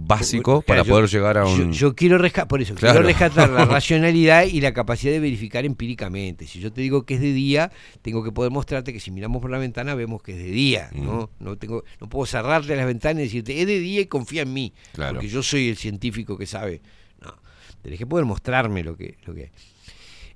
básico 0.00 0.62
Claro, 0.62 0.66
para 0.66 0.82
yo- 0.84 0.90
poder 0.94 1.10
llegar 1.10 1.38
a 1.38 1.44
un... 1.44 1.72
Yo, 1.72 1.94
quiero 1.96 2.18
rescatar, 2.18 2.46
por 2.48 2.62
eso, 2.62 2.74
Claro. 2.76 2.94
quiero 3.00 3.06
rescatar 3.08 3.50
la 3.50 3.64
racionalidad 3.66 4.44
y 4.44 4.60
la 4.60 4.72
capacidad 4.72 5.12
de 5.12 5.18
verificar 5.20 5.64
empíricamente. 5.64 6.46
Si 6.46 6.60
yo 6.60 6.72
te 6.72 6.80
digo 6.80 7.02
que 7.04 7.14
es 7.14 7.20
de 7.20 7.32
día, 7.32 7.72
tengo 8.00 8.22
que 8.22 8.30
poder 8.30 8.52
mostrarte 8.52 8.92
que 8.92 9.00
si 9.00 9.10
miramos 9.10 9.42
por 9.42 9.50
la 9.50 9.58
ventana 9.58 9.94
vemos 9.96 10.22
que 10.22 10.32
es 10.32 10.38
de 10.38 10.50
día. 10.52 10.88
Mm. 10.94 11.04
¿no? 11.04 11.30
No, 11.40 11.56
tengo, 11.58 11.82
no 12.00 12.08
puedo 12.08 12.26
cerrarte 12.26 12.76
las 12.76 12.86
ventanas 12.86 13.20
y 13.20 13.24
decirte 13.24 13.60
es 13.60 13.66
de 13.66 13.80
día 13.80 14.00
y 14.00 14.06
confía 14.06 14.42
en 14.42 14.52
mí. 14.52 14.72
Claro. 14.92 15.14
Porque 15.14 15.28
yo 15.28 15.42
soy 15.42 15.68
el 15.70 15.76
científico 15.76 16.38
que 16.38 16.46
sabe. 16.46 16.80
Tenés 17.82 17.98
que 17.98 18.06
poder 18.06 18.24
mostrarme 18.24 18.82
lo 18.82 18.96
que, 18.96 19.16
lo 19.24 19.34
que 19.34 19.42
hay. 19.42 19.50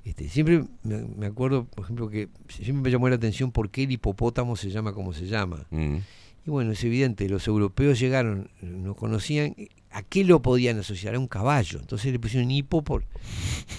Este, 0.04 0.28
siempre 0.28 0.64
me, 0.82 0.98
me 0.98 1.26
acuerdo, 1.26 1.64
por 1.64 1.84
ejemplo, 1.84 2.08
que 2.08 2.28
siempre 2.48 2.82
me 2.82 2.90
llamó 2.90 3.08
la 3.08 3.16
atención 3.16 3.52
por 3.52 3.70
qué 3.70 3.84
el 3.84 3.92
hipopótamo 3.92 4.56
se 4.56 4.70
llama 4.70 4.92
como 4.92 5.12
se 5.12 5.26
llama. 5.26 5.66
Mm. 5.70 5.96
Y 6.44 6.50
bueno, 6.50 6.72
es 6.72 6.82
evidente, 6.82 7.28
los 7.28 7.46
europeos 7.46 8.00
llegaron, 8.00 8.50
no 8.60 8.96
conocían 8.96 9.54
a 9.92 10.02
qué 10.02 10.24
lo 10.24 10.40
podían 10.40 10.78
asociar 10.78 11.14
a 11.14 11.18
un 11.18 11.28
caballo. 11.28 11.78
Entonces 11.78 12.12
le 12.12 12.18
pusieron 12.18 12.50
hipo 12.50 12.82
por, 12.82 13.04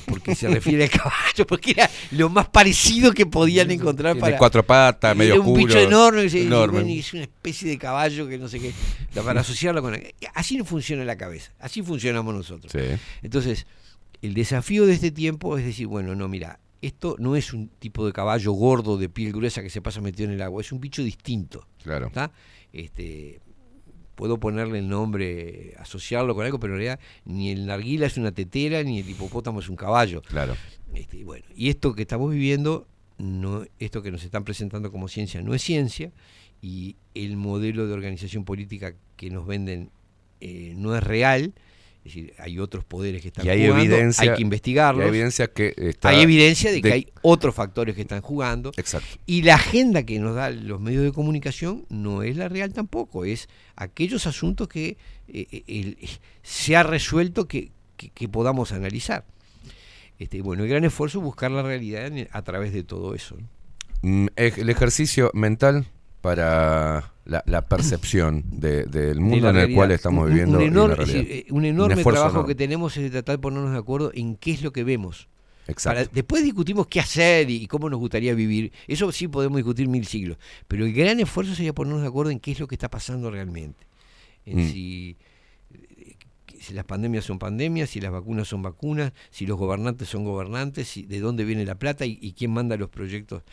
porque 0.06 0.36
se 0.36 0.48
refiere 0.48 0.84
al 0.84 0.90
caballo, 1.02 1.48
porque 1.48 1.72
era 1.72 1.90
lo 2.12 2.30
más 2.30 2.48
parecido 2.50 3.14
que 3.14 3.26
podían 3.26 3.72
encontrar 3.72 4.14
Tiene 4.14 4.22
para. 4.22 4.38
cuatro 4.38 4.66
patas, 4.66 5.16
medio 5.16 5.42
un 5.42 5.54
bicho 5.54 5.78
oscuro, 5.78 5.82
enorme, 5.82 6.24
enorme. 6.24 6.98
es 6.98 7.14
una 7.14 7.24
especie 7.24 7.70
de 7.70 7.78
caballo 7.78 8.28
que 8.28 8.38
no 8.38 8.48
sé 8.48 8.60
qué, 8.60 8.74
para 9.24 9.42
asociarlo 9.42 9.82
con. 9.82 10.00
Así 10.34 10.58
no 10.58 10.66
funciona 10.66 11.04
la 11.04 11.18
cabeza, 11.18 11.52
así 11.60 11.82
funcionamos 11.82 12.34
nosotros. 12.34 12.72
Sí. 12.72 13.00
Entonces, 13.22 13.66
el 14.22 14.34
desafío 14.34 14.86
de 14.86 14.94
este 14.94 15.12
tiempo 15.12 15.58
es 15.58 15.66
decir, 15.66 15.88
bueno, 15.88 16.16
no, 16.16 16.28
mira, 16.28 16.60
esto 16.82 17.16
no 17.18 17.36
es 17.36 17.54
un 17.54 17.70
tipo 17.80 18.06
de 18.06 18.14
caballo 18.14 18.52
gordo 18.52 18.98
de 18.98 19.10
piel 19.10 19.32
gruesa 19.32 19.62
que 19.62 19.70
se 19.70 19.82
pasa 19.82 20.02
metido 20.02 20.30
en 20.30 20.36
el 20.36 20.42
agua, 20.42 20.62
es 20.62 20.72
un 20.72 20.80
bicho 20.80 21.02
distinto. 21.02 21.66
Claro. 21.82 22.08
¿está? 22.08 22.32
Este, 22.72 23.40
puedo 24.16 24.40
ponerle 24.40 24.80
el 24.80 24.90
nombre, 24.90 25.76
asociarlo 25.80 26.36
con 26.36 26.46
algo, 26.46 26.60
pero 26.60 26.74
en 26.74 26.80
realidad 26.80 27.00
ni 27.26 27.52
el 27.52 27.66
narguila 27.66 28.06
es 28.08 28.18
una 28.18 28.32
tetera, 28.32 28.84
ni 28.84 29.00
el 29.00 29.10
hipopótamo 29.10 29.60
es 29.60 29.70
un 29.70 29.76
caballo. 29.76 30.22
Claro. 30.22 30.56
Este, 30.94 31.18
y 31.18 31.24
bueno, 31.24 31.46
y 31.56 31.70
esto 31.70 31.94
que 31.94 32.04
estamos 32.04 32.32
viviendo, 32.32 32.88
no, 33.18 33.66
esto 33.80 34.02
que 34.02 34.12
nos 34.12 34.24
están 34.24 34.44
presentando 34.44 34.92
como 34.92 35.08
ciencia 35.08 35.42
no 35.42 35.54
es 35.54 35.62
ciencia, 35.62 36.12
y 36.62 36.96
el 37.14 37.36
modelo 37.36 37.88
de 37.88 37.94
organización 37.94 38.46
política 38.46 38.96
que 39.18 39.30
nos 39.30 39.46
venden 39.46 39.90
eh, 40.40 40.74
no 40.78 40.96
es 40.96 41.04
real. 41.04 41.54
Es 42.06 42.14
decir, 42.14 42.34
hay 42.38 42.60
otros 42.60 42.84
poderes 42.84 43.22
que 43.22 43.30
están 43.30 43.46
Y 43.46 43.50
hay 43.50 43.62
jugando, 43.66 43.82
evidencia, 43.96 44.30
hay 44.32 44.36
que 44.36 44.42
investigarlos. 44.42 45.04
hay 45.04 45.08
evidencia 45.10 45.48
que 45.48 45.74
está 45.78 46.10
Hay 46.10 46.22
evidencia 46.22 46.70
de 46.72 46.82
que 46.82 46.92
hay 46.92 47.08
otros 47.22 47.56
factores 47.56 47.96
que 47.96 48.02
están 48.02 48.22
jugando. 48.22 48.72
Exacto. 48.76 49.08
Y 49.26 49.44
la 49.44 49.56
agenda 49.56 50.04
que 50.04 50.20
nos 50.20 50.36
dan 50.36 50.68
los 50.68 50.82
medios 50.82 51.04
de 51.04 51.14
comunicación 51.14 51.86
no 51.90 52.22
es 52.22 52.36
la 52.36 52.50
real 52.50 52.74
tampoco, 52.74 53.24
es 53.24 53.48
aquellos 53.78 54.28
asuntos 54.28 54.68
que 54.68 54.98
eh, 55.30 55.48
eh, 55.50 55.64
el- 55.68 55.98
se 56.42 56.76
ha 56.76 56.84
resuelto 56.84 57.48
que, 57.48 57.72
que- 57.96 58.10
que 58.10 58.28
podamos 58.28 58.74
analizar. 58.74 59.24
Este, 60.20 60.42
bueno, 60.42 60.64
el 60.64 60.70
gran 60.70 60.84
esfuerzo 60.84 61.20
es 61.20 61.24
buscar 61.24 61.52
la 61.52 61.64
realidad 61.64 62.12
a 62.32 62.42
través 62.42 62.74
de 62.74 62.84
todo 62.84 63.16
eso. 63.16 63.38
¿no? 63.38 63.48
Mm, 64.02 64.28
El 64.36 64.70
ejercicio 64.70 65.32
mental 65.34 65.86
para 66.24 67.12
la, 67.26 67.44
la 67.46 67.62
percepción 67.68 68.44
de- 68.50 68.86
del 68.86 69.16
de 69.16 69.20
mundo 69.20 69.52
la 69.52 69.62
en 69.64 69.70
el 69.70 69.76
cual 69.76 69.92
estamos 69.92 70.24
Un- 70.24 70.30
viviendo. 70.30 70.58
Un, 70.58 70.64
y 70.64 70.66
la 70.68 70.72
enorme, 70.72 71.06
decir, 71.06 71.28
eh, 71.30 71.46
un 71.50 71.66
enorme 71.66 72.02
trabajo 72.02 72.30
enorme. 72.30 72.48
que 72.48 72.56
tenemos 72.56 72.96
es 72.96 73.04
de 73.04 73.10
tratar 73.10 73.36
de 73.36 73.42
ponernos 73.42 73.74
de 73.74 73.78
acuerdo 73.78 74.10
en 74.14 74.38
qué 74.38 74.52
es 74.52 74.62
lo 74.62 74.72
que 74.72 74.86
vemos. 74.86 75.28
Exacto. 75.68 76.00
Para- 76.00 76.10
después 76.14 76.42
discutimos 76.44 76.88
qué 76.88 77.02
hacer 77.02 77.50
y, 77.50 77.58
y 77.64 77.68
cómo 77.68 77.90
nos 77.90 78.00
gustaría 78.00 78.34
vivir. 78.34 78.72
Eso 78.88 79.12
sí 79.12 79.28
podemos 79.28 79.58
discutir 79.58 79.90
mil 79.90 80.06
siglos. 80.08 80.38
Pero 80.70 80.86
el 80.86 80.94
gran 80.94 81.20
esfuerzo 81.20 81.54
sería 81.56 81.74
ponernos 81.74 82.02
de 82.04 82.08
acuerdo 82.08 82.32
en 82.32 82.40
qué 82.40 82.54
es 82.54 82.60
lo 82.62 82.68
que 82.68 82.76
está 82.76 82.90
pasando 82.90 83.30
realmente. 83.30 83.86
En 84.46 84.60
Mm. 84.66 84.72
si, 84.72 85.18
eh, 85.74 86.16
si 86.58 86.74
las 86.74 86.86
pandemias 86.86 87.26
son 87.26 87.38
pandemias, 87.38 87.90
si 87.90 88.00
las 88.00 88.14
vacunas 88.14 88.48
son 88.48 88.62
vacunas, 88.62 89.12
si 89.30 89.46
los 89.46 89.58
gobernantes 89.58 90.08
son 90.08 90.24
gobernantes, 90.24 90.88
si, 90.88 91.04
de 91.04 91.20
dónde 91.20 91.44
viene 91.44 91.66
la 91.66 91.76
plata 91.76 92.06
y, 92.06 92.18
y 92.22 92.32
quién 92.32 92.52
manda 92.52 92.78
los 92.78 92.90
proyectos. 92.90 93.44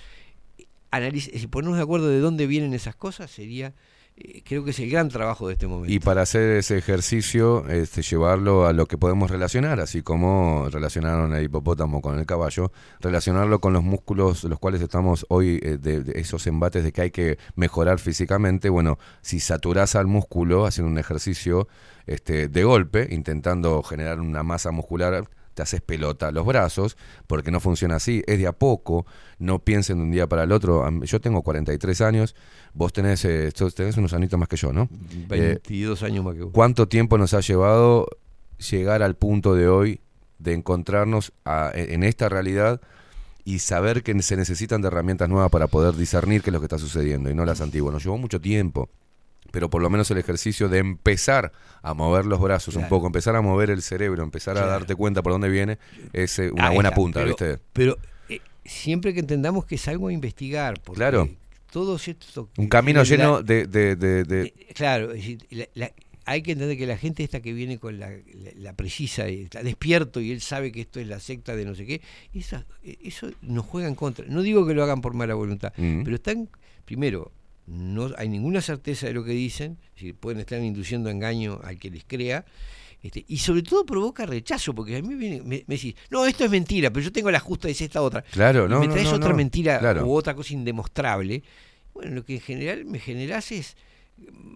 Analiz- 0.90 1.30
si 1.32 1.46
ponernos 1.46 1.76
de 1.76 1.82
acuerdo 1.82 2.08
de 2.08 2.20
dónde 2.20 2.46
vienen 2.46 2.74
esas 2.74 2.96
cosas 2.96 3.30
sería, 3.30 3.74
eh, 4.16 4.42
creo 4.44 4.64
que 4.64 4.70
es 4.70 4.78
el 4.80 4.90
gran 4.90 5.08
trabajo 5.08 5.46
de 5.46 5.54
este 5.54 5.66
momento. 5.66 5.92
Y 5.92 6.00
para 6.00 6.22
hacer 6.22 6.56
ese 6.56 6.76
ejercicio, 6.76 7.66
este, 7.68 8.02
llevarlo 8.02 8.66
a 8.66 8.72
lo 8.72 8.86
que 8.86 8.98
podemos 8.98 9.30
relacionar, 9.30 9.80
así 9.80 10.02
como 10.02 10.68
relacionaron 10.70 11.34
el 11.34 11.44
hipopótamo 11.44 12.02
con 12.02 12.18
el 12.18 12.26
caballo, 12.26 12.72
relacionarlo 13.00 13.60
con 13.60 13.72
los 13.72 13.82
músculos, 13.82 14.44
los 14.44 14.58
cuales 14.58 14.82
estamos 14.82 15.26
hoy, 15.28 15.60
eh, 15.62 15.78
de, 15.78 16.12
esos 16.16 16.46
embates 16.46 16.84
de 16.84 16.92
que 16.92 17.02
hay 17.02 17.10
que 17.10 17.38
mejorar 17.54 17.98
físicamente. 17.98 18.68
Bueno, 18.68 18.98
si 19.22 19.40
saturás 19.40 19.94
al 19.94 20.06
músculo 20.06 20.66
haciendo 20.66 20.90
un 20.90 20.98
ejercicio 20.98 21.68
este, 22.06 22.48
de 22.48 22.64
golpe, 22.64 23.08
intentando 23.10 23.82
generar 23.82 24.20
una 24.20 24.42
masa 24.42 24.70
muscular, 24.72 25.28
haces 25.60 25.80
pelota 25.80 26.30
los 26.32 26.44
brazos, 26.46 26.96
porque 27.26 27.50
no 27.50 27.60
funciona 27.60 27.96
así, 27.96 28.22
es 28.26 28.38
de 28.38 28.46
a 28.46 28.52
poco, 28.52 29.06
no 29.38 29.58
piensen 29.58 29.98
de 29.98 30.02
un 30.04 30.10
día 30.10 30.26
para 30.26 30.44
el 30.44 30.52
otro. 30.52 30.88
Yo 31.02 31.20
tengo 31.20 31.42
43 31.42 32.00
años, 32.00 32.34
vos 32.74 32.92
tenés, 32.92 33.24
eh, 33.24 33.52
tenés 33.74 33.96
unos 33.96 34.12
añitos 34.12 34.38
más 34.38 34.48
que 34.48 34.56
yo, 34.56 34.72
¿no? 34.72 34.88
Eh, 35.12 35.26
22 35.28 36.02
años 36.02 36.24
más 36.24 36.34
que 36.34 36.42
vos. 36.42 36.52
¿Cuánto 36.52 36.88
tiempo 36.88 37.18
nos 37.18 37.34
ha 37.34 37.40
llevado 37.40 38.06
llegar 38.70 39.02
al 39.02 39.16
punto 39.16 39.54
de 39.54 39.68
hoy 39.68 40.00
de 40.38 40.52
encontrarnos 40.54 41.32
a- 41.44 41.70
en 41.74 41.94
en 41.94 42.02
esta 42.04 42.28
realidad 42.28 42.80
y 43.44 43.58
saber 43.60 44.02
que 44.02 44.20
se 44.22 44.36
necesitan 44.36 44.82
de 44.82 44.88
herramientas 44.88 45.28
nuevas 45.28 45.50
para 45.50 45.66
poder 45.66 45.94
discernir 45.94 46.42
qué 46.42 46.50
es 46.50 46.52
lo 46.54 46.60
que 46.60 46.66
está 46.66 46.78
sucediendo 46.78 47.30
y 47.30 47.34
no 47.34 47.44
las 47.44 47.60
antiguas? 47.60 47.92
Nos 47.92 48.04
llevó 48.04 48.18
mucho 48.18 48.40
tiempo, 48.40 48.88
pero 49.52 49.70
por 49.70 49.82
lo 49.82 49.90
menos 49.90 50.10
el 50.10 50.18
ejercicio 50.18 50.68
de 50.68 50.78
empezar 50.78 51.52
a 51.82 51.94
mover 51.94 52.26
los 52.26 52.40
brazos 52.40 52.76
un 52.76 52.88
poco, 52.88 53.06
empezar 53.06 53.34
a 53.36 53.40
mover 53.40 53.70
el 53.70 53.82
cerebro, 53.82 54.22
empezar 54.22 54.56
a 54.56 54.60
Claro. 54.60 54.70
darte 54.72 54.94
cuenta 54.94 55.22
por 55.22 55.32
dónde 55.32 55.48
viene, 55.48 55.78
es 56.12 56.38
eh, 56.38 56.50
una 56.50 56.68
Ahí 56.68 56.74
buena 56.74 56.88
está, 56.90 56.96
punta, 56.96 57.20
pero- 57.20 57.28
¿viste? 57.28 57.58
Pero 57.72 57.98
eh, 58.28 58.40
siempre 58.64 59.14
que 59.14 59.20
entendamos 59.20 59.64
que 59.64 59.74
es 59.76 59.88
algo 59.88 60.08
a 60.08 60.12
investigar. 60.12 60.80
Porque 60.82 60.98
Claro. 60.98 61.28
Todos 61.70 62.08
estos. 62.08 62.48
Un 62.58 62.68
camino 62.68 62.98
la- 63.00 63.04
lleno 63.04 63.42
de... 63.42 63.66
de- 63.66 63.94
de- 63.96 64.24
de- 64.24 64.42
eh, 64.42 64.54
Claro, 64.74 65.12
es 65.12 65.18
decir, 65.18 65.46
la- 65.50 65.68
la- 65.74 65.92
hay 66.26 66.42
que 66.42 66.52
entender 66.52 66.76
que 66.76 66.86
la 66.86 66.96
gente 66.96 67.22
esta 67.24 67.40
que 67.40 67.52
viene 67.52 67.78
con 67.78 67.98
la, 67.98 68.10
precisa, 68.74 69.28
y 69.28 69.42
está 69.42 69.62
despierto 69.62 70.20
y 70.20 70.32
él 70.32 70.40
sabe 70.40 70.70
que 70.72 70.80
esto 70.80 71.00
es 71.00 71.06
la 71.08 71.18
secta 71.20 71.56
de 71.56 71.64
no 71.64 71.74
sé 71.74 71.86
qué, 71.86 72.02
esa- 72.34 72.66
eso 72.82 73.30
nos 73.42 73.64
juega 73.66 73.88
en 73.88 73.94
contra. 73.94 74.24
No 74.28 74.42
digo 74.42 74.66
que 74.66 74.74
lo 74.74 74.82
hagan 74.82 75.00
por 75.00 75.14
mala 75.14 75.34
voluntad, 75.34 75.72
Mm. 75.76 76.02
pero 76.04 76.16
están, 76.16 76.48
primero, 76.84 77.30
no 77.66 78.10
hay 78.16 78.28
ninguna 78.28 78.60
certeza 78.60 79.06
de 79.06 79.12
lo 79.14 79.24
que 79.24 79.32
dicen, 79.32 79.78
es 79.88 79.94
decir, 79.94 80.14
pueden 80.14 80.40
estar 80.40 80.60
induciendo 80.62 81.10
engaño 81.10 81.60
al 81.62 81.78
que 81.78 81.90
les 81.90 82.04
crea, 82.04 82.44
este, 83.02 83.24
y 83.28 83.38
sobre 83.38 83.62
todo 83.62 83.86
provoca 83.86 84.26
rechazo, 84.26 84.74
porque 84.74 84.96
a 84.96 85.02
mí 85.02 85.14
viene- 85.14 85.40
me, 85.42 85.64
me 85.66 85.74
decís, 85.76 85.94
no, 86.10 86.26
esto 86.26 86.44
es 86.44 86.50
mentira, 86.50 86.90
pero 86.90 87.02
yo 87.04 87.12
tengo 87.12 87.30
la 87.30 87.40
justa 87.40 87.68
de 87.68 87.72
esta 87.72 88.02
otra. 88.02 88.22
Claro, 88.22 88.66
Y 88.66 88.68
no, 88.68 88.80
me 88.80 88.86
no, 88.88 88.92
traes 88.92 89.08
no, 89.08 89.16
otra 89.16 89.30
no, 89.30 89.36
mentira 89.36 89.78
claro. 89.78 90.06
u 90.06 90.12
otra 90.14 90.34
cosa 90.34 90.52
indemostrable. 90.52 91.42
Bueno, 91.94 92.14
lo 92.16 92.24
que 92.24 92.34
en 92.34 92.40
general 92.40 92.84
me 92.84 92.98
generas 92.98 93.52
es 93.52 93.76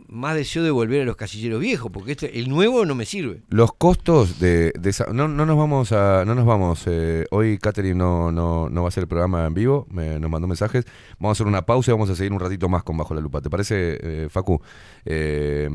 más 0.08 0.36
deseo 0.36 0.62
de 0.62 0.70
volver 0.70 1.02
a 1.02 1.04
los 1.04 1.16
casilleros 1.16 1.60
viejos, 1.60 1.90
porque 1.90 2.12
este, 2.12 2.38
el 2.38 2.48
nuevo 2.48 2.84
no 2.86 2.94
me 2.94 3.04
sirve. 3.04 3.42
Los 3.48 3.72
costos 3.74 4.38
de, 4.38 4.72
esa- 4.84 5.06
no, 5.12 5.26
no 5.26 5.44
nos 5.44 5.56
vamos 5.56 5.90
a, 5.90 6.24
no 6.24 6.34
nos 6.36 6.46
vamos. 6.46 6.84
eh, 6.86 7.26
hoy 7.32 7.58
Catherine 7.58 7.96
no, 7.96 8.30
no, 8.30 8.68
no 8.68 8.82
va 8.82 8.86
a 8.86 8.90
hacer 8.90 9.02
el 9.02 9.08
programa 9.08 9.44
en 9.46 9.54
vivo, 9.54 9.86
me- 9.90 10.20
nos 10.20 10.30
mandó 10.30 10.46
mensajes. 10.46 10.84
Vamos 11.18 11.30
a 11.30 11.32
hacer 11.38 11.46
una 11.48 11.66
pausa 11.66 11.90
y 11.90 11.94
vamos 11.94 12.10
a 12.10 12.14
seguir 12.14 12.32
un 12.32 12.38
ratito 12.40 12.68
más 12.68 12.84
con 12.84 12.96
Bajo 12.96 13.12
la 13.14 13.20
Lupa. 13.20 13.40
¿Te 13.40 13.50
parece, 13.50 13.98
eh, 14.00 14.28
Facu? 14.30 14.60
Eh, 15.04 15.68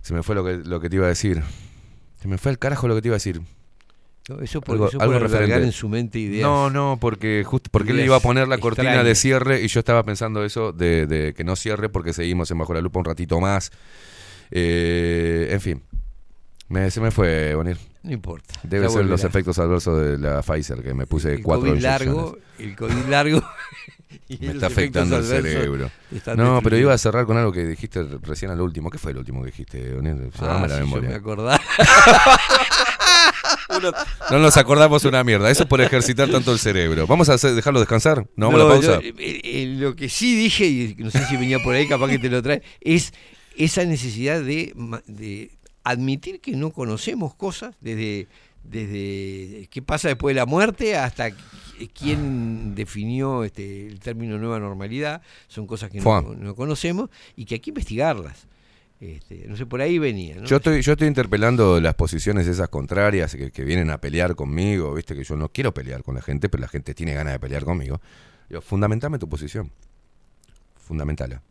se 0.00 0.14
me 0.14 0.22
fue 0.22 0.34
lo 0.34 0.42
que, 0.44 0.56
lo 0.56 0.80
que 0.80 0.88
te 0.88 0.96
iba 0.96 1.04
a 1.04 1.08
decir. 1.10 1.42
Se 2.22 2.28
me 2.28 2.38
fue 2.38 2.52
el 2.52 2.58
carajo 2.58 2.88
lo 2.88 2.94
que 2.94 3.02
te 3.02 3.08
iba 3.08 3.16
a 3.16 3.18
decir. 3.20 3.42
¿No? 4.28 4.40
Eso 4.40 4.60
por, 4.60 4.74
Algo- 4.74 4.88
eso 4.88 5.00
algo 5.00 5.18
por 5.20 5.42
en 5.42 5.72
su 5.72 5.88
mente 5.88 6.18
ideas. 6.18 6.42
No, 6.42 6.70
no, 6.70 6.98
porque 7.00 7.44
justo 7.46 7.70
porque 7.70 7.92
él 7.92 8.00
iba 8.00 8.16
a 8.16 8.20
poner 8.20 8.48
la 8.48 8.58
cortina 8.58 9.02
de 9.04 9.14
cierre 9.14 9.62
y 9.62 9.68
yo 9.68 9.80
estaba 9.80 10.02
pensando 10.04 10.44
eso 10.44 10.72
de, 10.72 11.06
de 11.06 11.34
que 11.34 11.44
no 11.44 11.56
cierre 11.56 11.88
porque 11.88 12.12
seguimos 12.12 12.50
en 12.50 12.58
Bajo 12.58 12.74
la 12.74 12.80
Lupa 12.80 12.98
un 12.98 13.04
ratito 13.04 13.40
más. 13.40 13.70
Eh, 14.50 15.48
en 15.50 15.60
fin, 15.60 15.82
me- 16.68 16.90
se 16.90 17.00
me 17.00 17.10
fue, 17.10 17.54
Bonir. 17.54 17.78
No 18.02 18.12
importa. 18.12 18.54
Debe 18.62 18.88
ser 18.88 19.04
los 19.04 19.24
efectos 19.24 19.58
adversos 19.58 20.00
de 20.00 20.16
la 20.18 20.40
Pfizer, 20.42 20.80
que 20.82 20.94
me 20.94 21.06
puse 21.08 21.32
El 21.34 21.42
cuatro 21.42 21.70
COVID 21.70 21.82
largo, 21.82 22.38
el 22.60 22.76
COVID 22.76 23.06
largo. 23.08 23.42
y 24.28 24.38
Me 24.46 24.52
está 24.52 24.68
afectando 24.68 25.16
el 25.18 25.24
cerebro. 25.24 25.90
No, 26.36 26.60
pero 26.62 26.76
iba 26.78 26.94
a 26.94 26.98
cerrar 26.98 27.26
con 27.26 27.36
algo 27.36 27.50
que 27.50 27.66
dijiste 27.66 28.04
recién 28.22 28.52
al 28.52 28.60
último. 28.60 28.90
¿Qué 28.90 28.98
fue 28.98 29.10
el 29.10 29.18
último 29.18 29.40
que 29.40 29.46
dijiste, 29.46 29.92
Bonir? 29.94 30.30
Ah, 30.38 30.66
la 30.68 30.78
yo 30.78 30.84
memoria. 30.86 31.08
me 31.10 31.14
acordaba. 31.16 31.60
No 34.30 34.38
nos 34.38 34.56
acordamos 34.56 35.04
una 35.04 35.22
mierda. 35.24 35.50
Eso 35.50 35.64
es 35.64 35.68
por 35.68 35.80
ejercitar 35.80 36.28
tanto 36.30 36.52
el 36.52 36.58
cerebro. 36.58 37.06
¿Vamos 37.06 37.28
a 37.28 37.34
hacer- 37.34 37.54
dejarlo 37.54 37.80
descansar? 37.80 38.26
¿No 38.36 38.46
vamos 38.50 38.60
a 38.60 38.64
la 38.64 38.70
pausa? 38.70 39.00
yo, 39.02 39.08
eh, 39.18 39.40
eh, 39.44 39.74
lo 39.78 39.94
que 39.96 40.08
sí 40.08 40.34
dije, 40.36 40.66
y 40.66 40.94
no 40.98 41.10
sé 41.10 41.24
si 41.26 41.36
venía 41.36 41.58
por 41.60 41.74
ahí, 41.74 41.86
capaz 41.88 42.08
que 42.08 42.18
te 42.18 42.28
lo 42.28 42.42
trae, 42.42 42.62
es 42.80 43.12
esa 43.56 43.84
necesidad 43.84 44.42
de, 44.42 44.72
admitir 45.84 46.40
que 46.40 46.52
no 46.52 46.70
conocemos 46.72 47.34
cosas 47.34 47.74
desde, 47.80 48.26
desde 48.64 49.68
qué 49.70 49.82
pasa 49.82 50.08
después 50.08 50.34
de 50.34 50.40
la 50.40 50.46
muerte 50.46 50.96
hasta 50.96 51.30
qui- 51.30 51.90
quién 51.94 52.74
definió 52.74 53.44
este, 53.44 53.86
el 53.86 54.00
término 54.00 54.38
nueva 54.38 54.58
normalidad. 54.58 55.22
Son 55.48 55.66
cosas 55.66 55.90
que 55.90 56.00
no, 56.00 56.34
no 56.34 56.54
conocemos 56.54 57.10
y 57.36 57.44
que 57.44 57.54
hay 57.54 57.60
que 57.60 57.70
investigarlas. 57.70 58.46
Este, 58.98 59.44
no 59.46 59.56
sé, 59.56 59.66
por 59.66 59.80
ahí 59.82 59.98
venía. 59.98 60.36
Yo 60.44 60.56
estoy, 60.56 60.80
yo 60.80 60.92
estoy 60.92 61.06
interpelando 61.08 61.80
las 61.80 61.94
posiciones 61.94 62.46
esas 62.46 62.68
contrarias 62.70 63.36
que, 63.36 63.64
vienen 63.64 63.90
a 63.90 64.00
pelear 64.00 64.34
conmigo, 64.34 64.94
viste 64.94 65.14
que 65.14 65.22
yo 65.22 65.36
no 65.36 65.50
quiero 65.50 65.74
pelear 65.74 66.02
con 66.02 66.14
la 66.14 66.22
gente, 66.22 66.48
pero 66.48 66.62
la 66.62 66.68
gente 66.68 66.94
tiene 66.94 67.12
ganas 67.12 67.34
de 67.34 67.38
pelear 67.38 67.64
conmigo. 67.64 68.00
Digo, 68.48 68.62
fundamentame 68.62 69.18
tu 69.18 69.28
posición. 69.28 69.70
Fundamentala. 70.76 71.42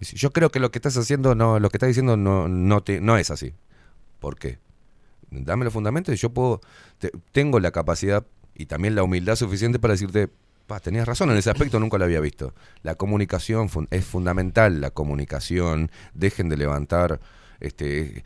Yo 0.00 0.32
creo 0.32 0.50
que 0.50 0.60
lo 0.60 0.70
que 0.70 0.78
estás 0.78 0.96
haciendo, 0.96 1.34
no, 1.34 1.58
lo 1.60 1.70
que 1.70 1.76
estás 1.76 1.88
diciendo 1.88 2.16
no, 2.16 2.48
no, 2.48 2.82
te, 2.82 3.00
no 3.00 3.16
es 3.16 3.30
así. 3.30 3.54
¿Por 4.18 4.36
qué? 4.38 4.58
Dame 5.30 5.64
los 5.64 5.72
fundamentos 5.72 6.14
y 6.14 6.16
yo 6.16 6.30
puedo, 6.30 6.60
te- 6.98 7.10
tengo 7.32 7.60
la 7.60 7.70
capacidad 7.70 8.26
y 8.54 8.66
también 8.66 8.94
la 8.94 9.02
humildad 9.02 9.36
suficiente 9.36 9.78
para 9.78 9.92
decirte, 9.92 10.28
pa, 10.66 10.80
tenías 10.80 11.06
razón, 11.06 11.30
en 11.30 11.36
ese 11.36 11.50
aspecto 11.50 11.78
nunca 11.80 11.98
lo 11.98 12.04
había 12.04 12.20
visto. 12.20 12.54
La 12.82 12.94
comunicación 12.94 13.68
fun- 13.68 13.88
es 13.90 14.04
fundamental, 14.04 14.80
la 14.80 14.90
comunicación, 14.90 15.90
dejen 16.14 16.48
de 16.48 16.56
levantar 16.56 17.20
este 17.60 18.24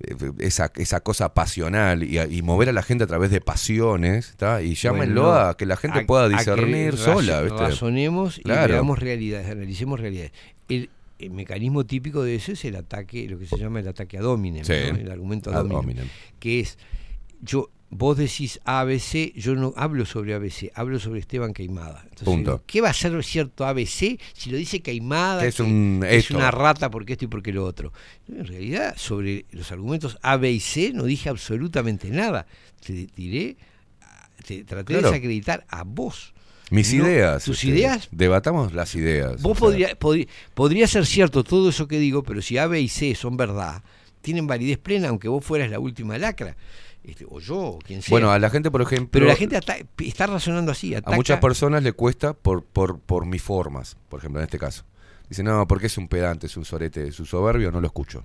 eh, 0.00 0.14
esa, 0.38 0.70
esa 0.76 1.00
cosa 1.00 1.34
pasional 1.34 2.04
y, 2.04 2.18
a- 2.18 2.26
y 2.26 2.40
mover 2.42 2.68
a 2.68 2.72
la 2.72 2.82
gente 2.82 3.02
a 3.04 3.06
través 3.08 3.30
de 3.32 3.40
pasiones, 3.40 4.34
¿tá? 4.36 4.62
y 4.62 4.74
llámenlo 4.74 5.22
Bueno, 5.22 5.36
a 5.36 5.56
que 5.56 5.66
la 5.66 5.76
gente 5.76 5.98
a- 6.00 6.06
pueda 6.06 6.24
a 6.24 6.28
discernir 6.28 6.96
sola, 6.96 7.40
¿viste? 7.42 7.58
Razonemos 7.58 8.38
y 8.38 8.42
Claro. 8.42 8.74
veamos 8.74 8.98
realidades, 9.00 9.50
analicemos 9.50 9.98
realidades. 9.98 10.30
El, 10.68 10.90
el 11.18 11.30
mecanismo 11.32 11.84
típico 11.84 12.22
de 12.22 12.36
eso 12.36 12.52
es 12.52 12.64
el 12.64 12.76
ataque, 12.76 13.28
lo 13.28 13.40
que 13.40 13.46
se 13.46 13.56
llama 13.58 13.80
el 13.80 13.88
ataque 13.88 14.18
Sí. 14.64 14.72
¿no? 14.92 14.98
el 14.98 15.10
argumento 15.10 15.50
hominem, 15.50 15.78
hominem. 15.78 16.08
que 16.38 16.60
es, 16.60 16.78
yo 17.40 17.68
vos 17.90 18.16
decís 18.18 18.60
ABC, 18.64 19.32
yo 19.34 19.54
no 19.54 19.72
hablo 19.76 20.04
sobre 20.04 20.34
ABC, 20.34 20.70
hablo 20.74 20.98
sobre 20.98 21.20
Esteban 21.20 21.54
Queimada. 21.54 22.00
Entonces, 22.04 22.24
Punto. 22.26 22.62
¿Qué 22.66 22.80
va 22.80 22.90
a 22.90 22.92
ser 22.92 23.22
cierto 23.24 23.64
ABC 23.66 24.18
si 24.34 24.50
lo 24.50 24.56
dice 24.56 24.80
Queimada? 24.80 25.42
Que 25.42 25.48
es 25.48 25.56
que 25.56 25.62
un 25.62 26.04
es 26.08 26.30
una 26.30 26.50
rata 26.50 26.90
porque 26.90 27.14
esto 27.14 27.24
y 27.24 27.28
porque 27.28 27.52
lo 27.52 27.64
otro. 27.64 27.92
En 28.28 28.46
realidad, 28.46 28.94
sobre 28.96 29.46
los 29.52 29.72
argumentos 29.72 30.18
A, 30.22 30.36
B 30.36 30.50
y 30.52 30.60
C 30.60 30.92
no 30.92 31.04
dije 31.04 31.28
absolutamente 31.28 32.08
nada. 32.10 32.46
Te 32.84 33.06
diré, 33.16 33.56
te 34.46 34.64
traté 34.64 34.92
Claro. 34.92 35.08
de 35.08 35.12
desacreditar 35.14 35.64
a 35.68 35.84
vos. 35.84 36.34
Mis 36.70 36.92
No, 36.92 37.06
ideas. 37.08 37.44
Tus 37.44 37.56
este, 37.64 37.68
ideas, 37.68 38.08
Debatamos 38.10 38.74
las 38.74 38.94
ideas. 38.94 39.40
vos 39.40 39.56
podría, 39.58 39.98
podri- 39.98 40.28
podría 40.52 40.86
ser 40.86 41.06
cierto 41.06 41.42
todo 41.42 41.70
eso 41.70 41.88
que 41.88 41.98
digo, 41.98 42.22
pero 42.22 42.42
si 42.42 42.58
A, 42.58 42.66
B 42.66 42.78
y 42.82 42.88
C 42.90 43.14
son 43.14 43.38
verdad, 43.38 43.82
tienen 44.20 44.46
validez 44.46 44.76
plena, 44.76 45.08
aunque 45.08 45.28
vos 45.28 45.42
fueras 45.42 45.70
la 45.70 45.78
última 45.80 46.18
lacra. 46.18 46.56
Este, 47.08 47.24
o 47.28 47.40
yo, 47.40 47.56
o 47.58 47.78
quien 47.78 48.02
sea. 48.02 48.10
Bueno, 48.12 48.30
a 48.30 48.38
la 48.38 48.50
gente, 48.50 48.70
por 48.70 48.82
ejemplo. 48.82 49.08
pero 49.10 49.26
la 49.26 49.34
gente 49.36 49.58
está 49.98 50.26
razonando 50.26 50.72
así. 50.72 50.94
A 50.94 51.00
muchas 51.12 51.40
personas 51.40 51.82
le 51.82 51.92
cuesta 51.92 52.34
por, 52.34 52.62
por, 52.64 53.00
por 53.00 53.24
mis 53.26 53.42
formas, 53.42 53.96
por 54.08 54.20
ejemplo, 54.20 54.40
en 54.40 54.44
este 54.44 54.58
caso. 54.58 54.84
Dicen, 55.28 55.46
no, 55.46 55.66
porque 55.66 55.86
es 55.86 55.96
un 55.98 56.08
pedante, 56.08 56.46
es 56.46 56.56
un 56.56 56.64
sorete, 56.64 57.06
es 57.08 57.18
un 57.20 57.26
soberbio, 57.26 57.70
no 57.70 57.80
lo 57.80 57.86
escucho. 57.86 58.24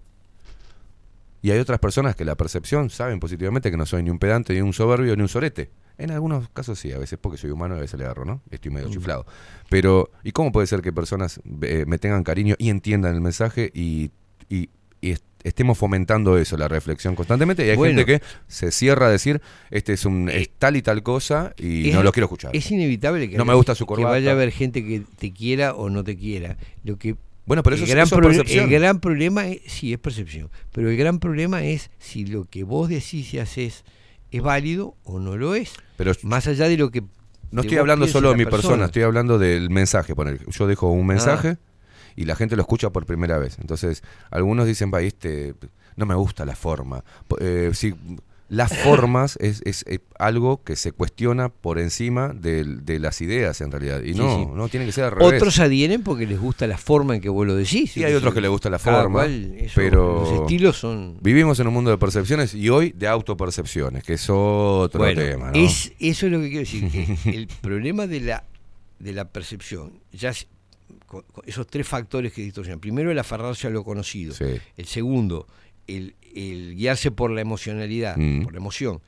Y 1.42 1.52
hay 1.52 1.60
otras 1.60 1.80
personas 1.80 2.16
que 2.16 2.24
la 2.24 2.36
percepción 2.36 2.90
saben 2.90 3.20
positivamente 3.20 3.70
que 3.70 3.76
no 3.76 3.86
soy 3.86 4.02
ni 4.04 4.10
un 4.10 4.20
pedante, 4.20 4.54
ni 4.54 4.62
un 4.62 4.72
soberbio, 4.72 5.16
ni 5.16 5.22
un 5.24 5.28
sorete. 5.28 5.72
En 5.98 6.10
algunos 6.12 6.48
casos 6.50 6.80
sí, 6.80 6.92
a 6.94 6.98
veces 6.98 7.20
porque 7.22 7.38
soy 7.38 7.52
humano, 7.52 7.76
a 7.76 7.80
veces 7.80 8.00
le 8.00 8.06
agarro, 8.06 8.24
¿no? 8.26 8.42
Estoy 8.50 8.72
medio 8.72 8.90
chiflado. 8.90 9.26
Pero, 9.70 10.10
¿y 10.24 10.32
cómo 10.32 10.52
puede 10.52 10.68
ser 10.68 10.82
que 10.82 10.94
personas 10.94 11.42
eh, 11.62 11.84
me 11.86 11.98
tengan 12.00 12.24
cariño 12.24 12.56
y 12.58 12.70
entiendan 12.70 13.14
el 13.14 13.22
mensaje 13.22 13.70
y, 13.74 14.12
y- 14.50 14.70
estemos 15.44 15.78
fomentando 15.78 16.38
eso, 16.38 16.58
la 16.58 16.68
reflexión 16.68 17.16
constantemente? 17.16 17.66
Y 17.66 17.70
hay 17.72 17.76
Bueno. 17.76 17.98
gente 18.00 18.20
que 18.20 18.26
se 18.48 18.72
cierra 18.72 19.08
a 19.08 19.10
decir, 19.10 19.42
este 19.72 19.94
es 19.94 20.06
un 20.06 20.30
es 20.30 20.50
tal 20.58 20.76
y 20.76 20.82
tal 20.82 21.04
cosa 21.04 21.54
y 21.58 21.90
Es- 21.90 21.96
no 21.96 22.04
lo 22.04 22.12
quiero 22.12 22.26
escuchar. 22.26 22.56
Es 22.56 22.70
inevitable 22.72 23.30
que, 23.30 23.38
No 23.38 23.46
me 23.46 23.54
gusta 23.54 23.76
su 23.76 23.86
que 23.86 24.04
vaya 24.04 24.30
a 24.32 24.34
haber 24.34 24.52
gente 24.52 24.84
que 24.86 25.04
te 25.18 25.32
quiera 25.34 25.74
o 25.76 25.90
no 25.90 26.04
te 26.04 26.16
quiera. 26.18 26.58
Lo 26.84 26.98
que 26.98 27.16
Bueno, 27.46 27.62
pero 27.64 27.76
eso 27.76 27.84
el 27.84 27.90
es- 27.90 27.96
gran, 27.96 28.06
eso 28.08 28.16
es 28.16 28.22
percepción. 28.22 28.64
el 28.66 28.70
gran 28.72 29.00
problema 29.00 29.48
es, 29.48 29.60
sí, 29.68 29.92
es 29.94 30.00
percepción, 30.00 30.50
pero 30.72 30.90
el 30.90 30.96
gran 30.98 31.20
problema 31.20 31.64
es 31.64 31.92
si 32.00 32.26
lo 32.26 32.46
que 32.46 32.64
vos 32.64 32.88
decís 32.90 33.34
y 33.34 33.40
haces 33.40 33.84
es 34.32 34.42
válido 34.42 34.96
o 35.04 35.20
no 35.20 35.36
lo 35.38 35.54
es. 35.56 35.74
Pero 35.98 36.14
Más 36.24 36.48
allá 36.48 36.68
de 36.70 36.78
lo 36.78 36.90
que... 36.90 37.04
No 37.52 37.62
estoy 37.62 37.78
hablando 37.78 38.08
solo 38.08 38.32
de 38.32 38.38
mi 38.38 38.46
persona, 38.46 38.62
persona. 38.62 38.86
estoy 38.86 39.04
hablando 39.04 39.38
del 39.38 39.70
mensaje. 39.70 40.16
Poner. 40.16 40.40
Yo 40.50 40.66
dejo 40.66 40.90
un 40.90 41.06
mensaje 41.06 41.50
Ah. 41.50 41.58
Y 42.16 42.26
la 42.26 42.36
gente 42.36 42.56
lo 42.56 42.62
escucha 42.62 42.90
por 42.92 43.06
primera 43.06 43.38
vez. 43.38 43.58
Entonces, 43.60 44.04
algunos 44.32 44.68
dicen, 44.68 44.92
va, 44.94 45.02
este, 45.02 45.54
no 45.96 46.06
me 46.06 46.16
gusta 46.16 46.46
la 46.46 46.56
forma. 46.56 47.04
Eh, 47.40 47.72
sí, 47.74 47.94
las 48.50 48.76
formas 48.84 49.38
es, 49.42 49.62
es, 49.66 49.84
eh, 49.88 50.00
algo 50.20 50.62
que 50.64 50.76
se 50.76 50.92
cuestiona 50.92 51.50
por 51.50 51.80
encima 51.80 52.34
del- 52.34 52.86
de, 52.86 53.00
las 53.00 53.20
ideas 53.22 53.62
en 53.62 53.72
realidad. 53.72 54.02
Y 54.04 54.14
Sí, 54.14 54.20
no, 54.20 54.36
sí. 54.38 54.46
no 54.54 54.68
tiene 54.70 54.86
que 54.86 54.92
ser 54.92 55.06
al 55.06 55.12
revés. 55.14 55.34
Otros 55.42 55.60
adhieren 55.60 56.04
porque 56.04 56.28
les 56.28 56.40
gusta 56.40 56.68
la 56.68 56.78
forma 56.78 57.16
en 57.16 57.22
que 57.22 57.30
vos 57.30 57.48
lo 57.48 57.56
decís. 57.56 57.96
Y 57.98 58.04
hay 58.04 58.14
otros 58.14 58.34
que 58.34 58.42
les 58.42 58.52
gusta 58.52 58.70
la 58.70 58.78
Cada 58.78 59.02
forma, 59.04 59.20
cual, 59.22 59.56
eso, 59.58 59.74
pero 59.76 60.20
Los 60.30 60.42
estilos 60.42 60.78
son... 60.78 61.18
vivimos 61.22 61.60
en 61.60 61.68
un 61.68 61.74
mundo 61.74 61.90
de 61.90 61.98
percepciones 61.98 62.54
y 62.54 62.70
hoy 62.70 62.92
de 62.92 63.08
autopercepciones, 63.08 64.04
que 64.04 64.14
es 64.14 64.30
otro 64.30 65.00
Bueno, 65.00 65.22
tema. 65.22 65.48
¿no? 65.52 65.54
es, 65.58 65.94
eso 66.00 66.26
es 66.28 66.32
lo 66.32 66.40
que 66.40 66.50
quiero 66.50 66.60
decir. 66.60 66.92
que 67.24 67.30
el 67.32 67.48
problema 67.48 68.06
de 68.08 68.20
la, 68.20 68.44
de 69.00 69.14
la 69.14 69.30
percepción, 69.30 70.00
ya 70.12 70.30
es- 70.30 70.48
con- 71.14 71.24
con 71.32 71.44
esos 71.48 71.66
tres 71.68 71.88
factores 71.88 72.34
que 72.34 72.42
distorsionan. 72.42 72.80
Primero, 72.80 73.12
el 73.12 73.20
aferrarse 73.20 73.68
a 73.68 73.70
lo 73.70 73.84
conocido. 73.84 74.34
Sí. 74.34 74.46
El 74.76 74.86
segundo, 74.86 75.48
el, 75.88 76.16
el 76.36 76.76
guiarse 76.76 77.12
por 77.12 77.32
la 77.32 77.42
emocionalidad, 77.42 78.18
Mm. 78.18 78.44
por 78.44 78.54
la 78.54 78.58
emoción. 78.60 79.02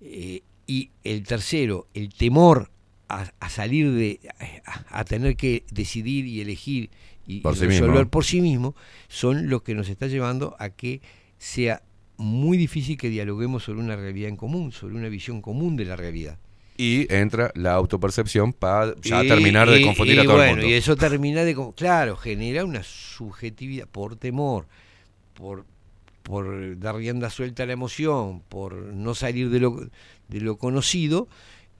Eh, 0.00 0.42
y 0.66 0.90
el 1.04 1.22
tercero, 1.22 1.86
el 1.94 2.12
temor 2.12 2.70
a, 3.08 3.30
a 3.40 3.48
salir 3.50 3.90
de. 3.92 4.20
A, 4.66 5.00
a 5.00 5.04
tener 5.04 5.36
que 5.36 5.64
decidir 5.70 6.26
y 6.26 6.40
elegir 6.40 6.90
y, 7.26 7.40
Por 7.40 7.54
y 7.54 7.58
sí 7.58 7.66
resolver 7.66 7.96
mismo. 7.96 8.10
por 8.10 8.24
sí 8.24 8.40
mismo, 8.40 8.74
son 9.08 9.48
los 9.48 9.62
que 9.62 9.74
nos 9.74 9.88
está 9.88 10.06
llevando 10.08 10.56
a 10.58 10.70
que 10.70 11.00
sea 11.38 11.82
muy 12.16 12.56
difícil 12.56 12.96
que 12.96 13.08
dialoguemos 13.10 13.64
sobre 13.64 13.80
una 13.80 13.96
realidad 13.96 14.28
en 14.28 14.36
común, 14.36 14.72
sobre 14.72 14.94
una 14.94 15.08
visión 15.08 15.40
común 15.42 15.76
de 15.76 15.84
la 15.84 15.96
realidad. 15.96 16.38
Y 16.82 17.06
entra 17.14 17.52
la 17.54 17.74
autopercepción 17.74 18.52
para 18.52 18.94
ya 19.00 19.22
Y- 19.24 19.28
terminar 19.28 19.70
de 19.70 19.80
y- 19.80 19.84
confundir 19.84 20.16
y 20.16 20.18
a 20.18 20.24
todo 20.24 20.34
bueno, 20.36 20.50
el 20.50 20.56
mundo. 20.56 20.68
Y 20.68 20.74
eso 20.74 20.96
termina 20.96 21.44
de, 21.44 21.56
claro, 21.76 22.16
genera 22.16 22.64
una 22.64 22.82
subjetividad 22.82 23.86
por 23.88 24.16
temor, 24.16 24.66
por, 25.34 25.64
por 26.22 26.78
dar 26.78 26.96
rienda 26.96 27.30
suelta 27.30 27.62
a 27.62 27.66
la 27.66 27.72
emoción, 27.74 28.40
por 28.48 28.74
no 28.74 29.14
salir 29.14 29.50
de 29.50 29.60
lo, 29.60 29.88
de 30.28 30.40
lo 30.40 30.56
conocido, 30.56 31.28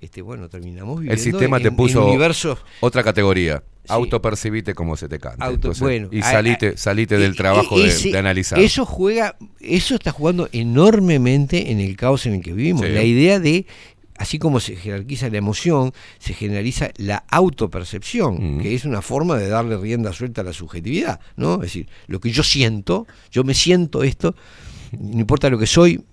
este, 0.00 0.20
bueno, 0.20 0.48
terminamos 0.48 0.96
viviendo 1.00 1.14
El 1.14 1.18
sistema 1.20 1.56
en, 1.58 1.62
te 1.62 1.70
puso 1.72 2.06
universos 2.06 2.58
otra 2.80 3.02
categoría. 3.04 3.62
Sí. 3.84 3.88
Autopercibite 3.92 4.74
como 4.74 4.96
se 4.96 5.08
te 5.08 5.18
canta. 5.18 5.44
Auto- 5.44 5.54
Entonces, 5.56 5.80
bueno, 5.82 6.08
y 6.12 6.22
salite, 6.22 6.68
a- 6.68 6.76
salite 6.76 7.18
del 7.18 7.34
trabajo 7.36 7.76
de- 7.80 8.16
analizar. 8.16 8.58
Eso 8.60 8.84
juega, 8.86 9.36
eso 9.60 9.94
está 9.96 10.12
jugando 10.12 10.48
enormemente 10.52 11.72
en 11.72 11.80
el 11.80 11.96
caos 11.96 12.26
en 12.26 12.34
el 12.34 12.42
que 12.42 12.52
vivimos. 12.52 12.82
Sí. 12.86 12.92
La 12.92 13.02
idea 13.02 13.38
de, 13.40 13.66
así 14.18 14.38
como 14.38 14.60
se 14.60 14.76
jerarquiza 14.76 15.28
la 15.30 15.38
emoción, 15.38 15.92
se 16.18 16.34
generaliza 16.34 16.90
la 16.96 17.24
autopercepción, 17.30 18.56
Mm. 18.56 18.60
que 18.60 18.74
es 18.74 18.84
una 18.84 19.02
forma 19.02 19.36
de 19.36 19.48
darle 19.48 19.76
rienda 19.76 20.12
suelta 20.12 20.40
a 20.42 20.44
la 20.44 20.52
subjetividad, 20.52 21.20
¿no? 21.36 21.54
Es 21.54 21.60
decir, 21.72 21.88
lo 22.06 22.20
que 22.20 22.30
yo 22.30 22.42
siento, 22.42 23.06
yo 23.30 23.44
me 23.44 23.54
siento 23.54 24.02
esto, 24.02 24.34
no 24.98 25.20
importa 25.20 25.48
lo 25.50 25.58
que 25.58 25.66
soy 25.66 26.04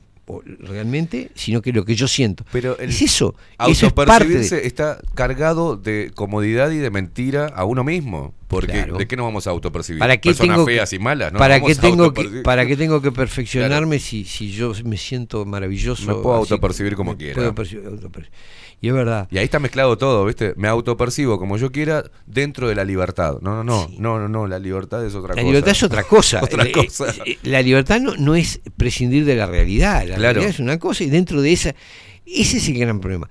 realmente, 0.60 1.32
sino 1.36 1.62
que 1.62 1.72
lo 1.74 1.86
que 1.86 1.96
yo 1.96 2.08
siento. 2.08 2.46
Pero 2.52 2.78
el 2.80 2.90
es 2.90 3.02
eso, 3.02 3.36
eso 3.68 3.88
es 3.88 3.94
parte 3.94 4.12
Autopercibirse 4.14 4.56
de, 4.58 4.68
está 4.68 5.00
cargado 5.16 5.76
de 5.76 6.12
comodidad 6.16 6.72
y 6.72 6.78
de 6.78 6.90
mentira 6.92 7.48
a 7.48 7.66
uno 7.66 7.84
mismo. 7.84 8.34
Porque 8.48 8.72
Claro. 8.72 8.98
¿de 8.98 9.08
qué 9.08 9.16
nos 9.16 9.26
vamos 9.26 9.46
a 9.46 9.52
autopercibir? 9.52 10.00
¿Para 10.00 10.18
qué 10.18 10.30
Personas 10.32 10.56
tengo 10.56 10.66
que- 10.66 10.74
feas 10.74 10.92
y 10.94 10.98
malas, 10.98 11.32
¿no? 11.32 11.38
¿Para 11.38 11.62
qué 11.62 11.76
tengo 11.76 12.12
que, 12.14 12.42
para 12.44 12.66
qué 12.66 12.76
tengo 12.76 13.00
que 13.00 13.12
perfeccionarme 13.12 14.00
si, 14.00 14.26
si 14.26 14.52
yo 14.52 14.74
me 14.86 14.98
siento 14.98 15.46
maravilloso? 15.46 16.08
Me 16.08 16.16
puedo 16.16 16.36
autopercibir 16.38 16.96
como 16.96 17.16
quiera. 17.16 17.36
puedo 17.36 17.54
percibir- 17.54 17.86
autopercibir. 17.86 18.32
Y 18.82 18.88
es 18.88 18.94
verdad. 18.94 19.28
Y 19.30 19.38
ahí 19.38 19.44
está 19.44 19.60
mezclado 19.60 19.98
todo, 19.98 20.24
¿viste? 20.26 20.54
Me 20.56 20.68
autopercibo 20.70 21.38
como 21.38 21.58
yo 21.58 21.70
quiera 21.72 22.04
dentro 22.26 22.70
de 22.70 22.76
la 22.76 22.86
libertad. 22.86 23.38
No, 23.42 23.56
no, 23.56 23.64
no, 23.66 23.88
Sí. 23.90 23.98
no, 24.00 24.20
no, 24.20 24.30
no, 24.30 24.48
la 24.48 24.58
libertad 24.58 25.06
es 25.06 25.16
otra 25.16 25.30
La 25.36 25.42
cosa. 25.42 25.46
libertad 25.48 25.72
es 25.72 25.84
otra 25.84 26.04
cosa. 26.04 26.40
Otra 26.44 26.64
Eh, 26.64 26.72
cosa. 26.72 27.14
eh, 27.26 27.38
La 27.44 27.62
libertad 27.62 28.00
no, 28.00 28.16
no 28.16 28.36
es 28.36 28.62
prescindir 28.78 29.26
de 29.26 29.36
la 29.36 29.48
realidad. 29.48 30.00
La 30.08 30.16
Claro. 30.16 30.34
realidad 30.36 30.50
es 30.50 30.60
una 30.60 30.80
cosa 30.80 31.04
y 31.04 31.10
dentro 31.10 31.42
de 31.42 31.52
esa. 31.52 31.76
Ese 32.26 32.58
es 32.58 32.68
el 32.70 32.80
gran 32.80 33.00
problema. 33.02 33.30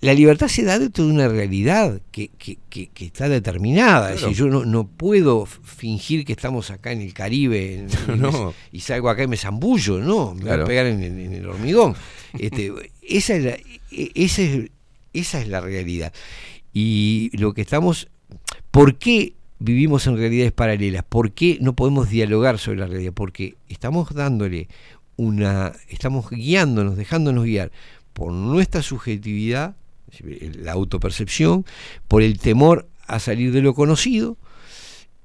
La 0.00 0.12
libertad 0.12 0.48
se 0.48 0.62
da 0.64 0.78
dentro 0.78 1.06
de 1.06 1.10
una 1.12 1.28
realidad 1.28 2.00
que, 2.12 2.28
que- 2.36 2.58
que- 2.68 2.88
que 2.88 3.06
está 3.06 3.26
determinada. 3.28 4.10
Es 4.12 4.18
Claro. 4.18 4.28
decir, 4.32 4.44
yo 4.44 4.50
no, 4.52 4.64
no 4.66 4.86
puedo 4.86 5.46
fingir 5.46 6.26
que 6.26 6.32
estamos 6.34 6.70
acá 6.70 6.92
en 6.92 7.00
el 7.00 7.14
Caribe 7.14 7.74
en- 7.78 7.88
y, 7.88 8.18
No. 8.20 8.30
me- 8.30 8.52
y 8.70 8.80
salgo 8.80 9.08
acá 9.08 9.22
y 9.22 9.28
me 9.28 9.38
zambullo. 9.38 9.98
No, 10.00 10.28
me 10.34 10.40
voy 10.40 10.42
Claro. 10.42 10.64
a 10.64 10.66
pegar 10.66 10.86
en 10.86 11.02
el 11.32 11.48
hormigón. 11.48 11.94
Este, 12.38 12.72
esa, 13.02 13.36
es 13.36 13.44
la, 13.44 13.56
esa, 13.90 14.42
es, 14.42 14.70
esa 15.12 15.40
es 15.40 15.48
la 15.48 15.60
realidad. 15.60 16.12
Y 16.72 17.30
lo 17.34 17.54
que 17.54 17.62
estamos. 17.62 18.08
¿Por 18.70 18.98
qué 18.98 19.34
vivimos 19.60 20.06
en 20.06 20.16
realidades 20.16 20.52
paralelas? 20.52 21.04
¿Por 21.04 21.32
qué 21.32 21.58
no 21.60 21.74
podemos 21.74 22.10
dialogar 22.10 22.58
sobre 22.58 22.78
la 22.78 22.86
realidad? 22.86 23.12
Porque 23.14 23.56
estamos 23.68 24.12
dándole 24.12 24.68
una. 25.16 25.72
Estamos 25.88 26.30
guiándonos, 26.30 26.96
dejándonos 26.96 27.44
guiar 27.44 27.70
por 28.12 28.32
nuestra 28.32 28.82
subjetividad, 28.82 29.76
la 30.58 30.72
autopercepción, 30.72 31.64
por 32.08 32.22
el 32.22 32.38
temor 32.38 32.88
a 33.06 33.18
salir 33.18 33.52
de 33.52 33.60
lo 33.60 33.74
conocido 33.74 34.36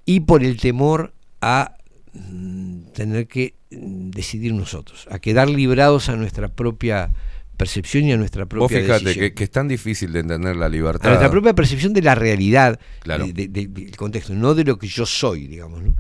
y 0.06 0.22
por 0.22 0.44
el 0.44 0.58
temor 0.58 1.14
a 1.42 1.78
mm, 2.14 2.92
tener 2.94 3.28
que 3.28 3.54
decidir 3.70 4.54
nosotros, 4.54 5.08
a 5.12 5.20
quedar 5.20 5.50
librados 5.50 6.10
a 6.10 6.16
nuestra 6.16 6.48
propia 6.48 7.12
percepción 7.58 8.06
y 8.06 8.14
a 8.14 8.18
nuestra 8.18 8.46
Vos 8.46 8.50
propia 8.50 8.80
fíjate 8.82 9.04
decisión. 9.06 9.26
que, 9.30 9.34
que 9.34 9.44
es 9.44 9.52
tan 9.52 9.68
difícil 9.68 10.14
de 10.14 10.22
entender 10.22 10.56
la 10.56 10.68
a 10.68 10.70
libertad. 10.70 11.10
nuestra 11.10 11.30
propia 11.30 11.54
percepción 11.54 11.94
de 11.94 12.02
la 12.02 12.16
realidad, 12.16 12.80
Claro. 13.02 13.26
de- 13.28 13.34
de- 13.34 13.48
de- 13.50 13.68
del 13.68 13.98
contexto, 13.98 14.34
no 14.34 14.56
de 14.56 14.64
lo 14.64 14.80
que 14.80 14.88
yo 14.88 15.06
soy, 15.06 15.48
digamos. 15.48 15.82
¿no? 15.84 15.94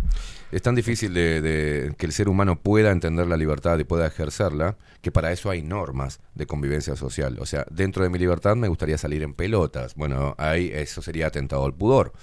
Es 0.51 0.61
tan 0.63 0.73
difícil 0.73 1.13
de, 1.13 1.41
de 1.41 1.93
que 1.97 2.05
el 2.07 2.11
ser 2.11 2.27
humano 2.29 2.59
pueda 2.59 2.91
entender 2.91 3.27
la 3.27 3.37
libertad 3.37 3.77
y 3.77 3.83
pueda 3.83 4.07
ejercerla, 4.07 4.77
que 5.01 5.11
para 5.11 5.31
eso 5.31 5.49
hay 5.51 5.61
normas 5.61 6.21
de 6.33 6.47
convivencia 6.47 6.95
social. 6.95 7.37
O 7.39 7.45
sea, 7.45 7.65
dentro 7.69 8.03
de 8.03 8.09
mi 8.09 8.17
libertad 8.17 8.55
me 8.55 8.67
gustaría 8.67 8.97
salir 8.97 9.21
en 9.21 9.33
pelotas. 9.33 9.93
Bueno, 9.95 10.33
ahí 10.39 10.71
eso 10.73 11.01
sería 11.03 11.27
atentado 11.27 11.65
al 11.65 11.73
pudor. 11.75 12.13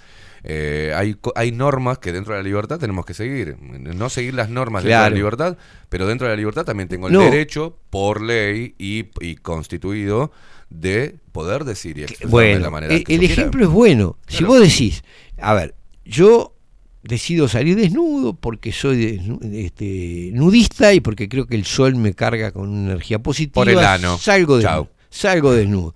Eh, 0.48 0.92
hay, 0.94 1.16
hay 1.34 1.50
normas 1.50 1.98
que 1.98 2.12
dentro 2.12 2.32
de 2.34 2.40
la 2.40 2.44
libertad 2.48 2.78
tenemos 2.78 3.04
que 3.04 3.14
seguir. 3.14 3.56
No 3.60 4.08
seguir 4.08 4.34
las 4.34 4.48
normas 4.48 4.84
dentro 4.84 5.02
de 5.02 5.10
la 5.10 5.16
libertad, 5.16 5.56
pero 5.88 6.06
dentro 6.06 6.28
de 6.28 6.34
la 6.34 6.36
libertad 6.36 6.64
también 6.64 6.88
tengo 6.88 7.08
el 7.08 7.12
No. 7.14 7.24
derecho, 7.24 7.78
por 7.90 8.20
ley 8.22 8.74
y, 8.78 9.06
y 9.20 9.34
constituido, 9.36 10.30
de 10.70 11.16
poder 11.32 11.64
decir 11.64 11.98
y 11.98 12.02
expresarme 12.02 12.26
de 12.28 12.30
Bueno, 12.30 12.60
la 12.60 12.70
manera 12.70 12.94
el, 12.94 13.02
que 13.04 13.14
el 13.14 13.18
quiera. 13.20 13.34
ejemplo 13.34 13.64
es 13.64 13.70
bueno. 13.70 14.18
Si 14.28 14.38
Claro. 14.38 14.52
vos 14.54 14.60
decís, 14.62 15.02
a 15.38 15.54
ver, 15.54 15.74
yo 16.04 16.54
decido 17.02 17.48
salir 17.48 17.76
desnudo 17.76 18.34
porque 18.34 18.70
soy 18.72 19.20
este, 19.52 20.30
nudista 20.32 20.92
y 20.94 21.00
porque 21.00 21.28
creo 21.28 21.46
que 21.46 21.56
el 21.56 21.64
sol 21.64 21.96
me 21.96 22.14
carga 22.14 22.52
con 22.52 22.68
una 22.68 22.90
energía 22.92 23.18
positiva. 23.20 23.54
Por 23.64 23.68
el 23.68 23.78
ano. 23.78 24.16
Salgo 24.18 24.60
Chau. 24.60 24.88
Salgo 25.16 25.52
desnudo. 25.52 25.94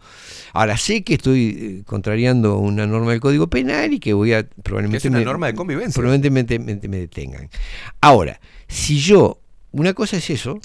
Ahora 0.53 0.77
sé 0.77 1.05
que 1.05 1.15
estoy 1.15 1.79
eh, 1.81 1.83
contrariando 1.87 2.59
una 2.59 2.87
norma 2.87 3.13
del 3.13 3.21
Código 3.21 3.49
Penal 3.49 3.93
y 3.93 4.01
que 4.01 4.13
voy 4.15 4.33
a 4.33 4.47
probablemente 4.63 5.07
es 5.07 5.11
una 5.11 5.19
me- 5.19 5.25
norma 5.25 5.47
de 5.47 5.55
convivencia. 5.55 5.95
Probablemente 6.01 6.59
me, 6.59 6.99
detengan. 6.99 7.49
Ahora, 8.01 8.41
si 8.67 8.99
yo 8.99 9.39
una 9.73 9.95
cosa 9.95 10.17
es 10.17 10.29
eso, 10.31 10.59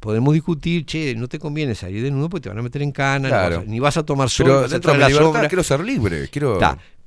podemos 0.00 0.34
discutir, 0.34 0.84
che, 0.84 1.14
no 1.14 1.28
te 1.28 1.38
conviene 1.38 1.74
salir 1.74 2.02
desnudo 2.02 2.28
porque 2.28 2.42
te 2.42 2.48
van 2.50 2.58
a 2.58 2.62
meter 2.62 2.82
en 2.82 2.92
cana, 2.92 3.28
no 3.28 3.34
Claro. 3.34 3.56
vas 3.58 3.64
a- 3.66 3.70
ni 3.70 3.80
vas 3.80 3.96
a 3.96 4.02
tomar 4.04 4.28
sol, 4.28 4.46
Pero 4.46 4.68
dentro 4.68 4.92
de 4.92 4.98
la 4.98 5.08
libertad 5.08 5.26
sombra. 5.32 5.48
quiero 5.48 5.62
ser 5.62 5.80
libre. 5.80 6.28
Quiero... 6.28 6.58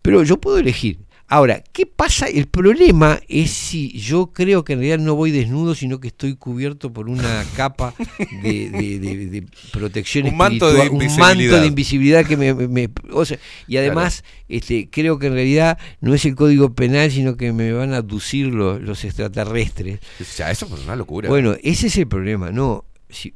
Pero 0.01 0.23
yo 0.23 0.37
puedo 0.37 0.57
elegir. 0.57 0.97
Ahora, 1.31 1.63
¿qué 1.73 1.85
pasa? 1.85 2.25
El 2.25 2.47
problema 2.47 3.19
es 3.27 3.51
si 3.51 3.91
yo 3.99 4.31
creo 4.33 4.63
que 4.63 4.73
en 4.73 4.79
realidad 4.79 4.97
no 4.97 5.13
voy 5.13 5.29
desnudo, 5.29 5.75
sino 5.75 5.99
que 5.99 6.07
estoy 6.07 6.35
cubierto 6.35 6.91
por 6.91 7.07
una 7.07 7.45
capa 7.55 7.93
de, 8.41 8.69
de- 8.71 8.99
de- 8.99 9.25
de 9.27 9.45
protección 9.71 10.25
Un 10.25 10.37
manto 10.37 10.73
de 10.73 10.79
espiritual, 10.83 10.91
un 11.11 11.17
manto 11.19 11.33
invisibilidad. 11.43 11.61
de 11.61 11.67
invisibilidad 11.67 12.25
que 12.25 12.35
me... 12.35 12.53
me- 12.67 12.89
o 13.11 13.25
sea, 13.25 13.37
y 13.67 13.77
además 13.77 14.23
este, 14.47 14.89
creo 14.89 15.19
que 15.19 15.27
en 15.27 15.33
realidad 15.33 15.77
no 16.01 16.15
es 16.15 16.25
el 16.25 16.33
código 16.33 16.73
penal, 16.73 17.11
sino 17.11 17.37
que 17.37 17.53
me 17.53 17.73
van 17.73 17.93
a 17.93 17.97
aducir 17.97 18.47
los, 18.47 18.81
los 18.81 19.05
extraterrestres. 19.05 19.99
O 20.19 20.23
sea, 20.23 20.49
eso 20.49 20.65
es 20.65 20.83
una 20.83 20.95
locura. 20.95 21.29
Bueno, 21.29 21.55
ese 21.61 21.87
es 21.87 21.97
el 21.97 22.07
problema, 22.07 22.49
¿no? 22.51 22.85
Si- 23.07 23.35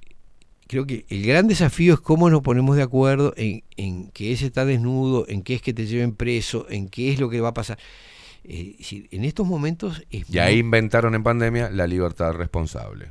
creo 0.74 0.88
que 0.88 1.06
el 1.10 1.26
gran 1.26 1.48
desafío 1.48 1.94
es 1.94 2.00
cómo 2.00 2.30
nos 2.30 2.42
ponemos 2.42 2.76
de 2.76 2.82
acuerdo 2.82 3.34
en, 3.38 3.64
en 3.78 4.10
qué 4.12 4.32
es 4.32 4.42
estar 4.42 4.66
desnudo, 4.66 5.26
en 5.28 5.44
qué 5.44 5.54
es 5.54 5.62
que 5.62 5.74
te 5.74 5.86
lleven 5.86 6.16
preso, 6.16 6.66
en 6.70 6.90
qué 6.90 7.12
es 7.14 7.20
lo 7.20 7.30
que 7.30 7.40
va 7.42 7.50
a 7.50 7.54
pasar. 7.54 7.78
Eh, 8.44 8.76
si- 8.82 9.08
en 9.12 9.24
estos 9.24 9.46
momentos 9.48 10.04
es 10.10 10.30
Y 10.30 10.40
ahí 10.40 10.56
muy- 10.56 10.60
inventaron 10.62 11.16
en 11.16 11.24
pandemia 11.24 11.70
la 11.70 11.88
libertad 11.88 12.34
responsable. 12.34 13.08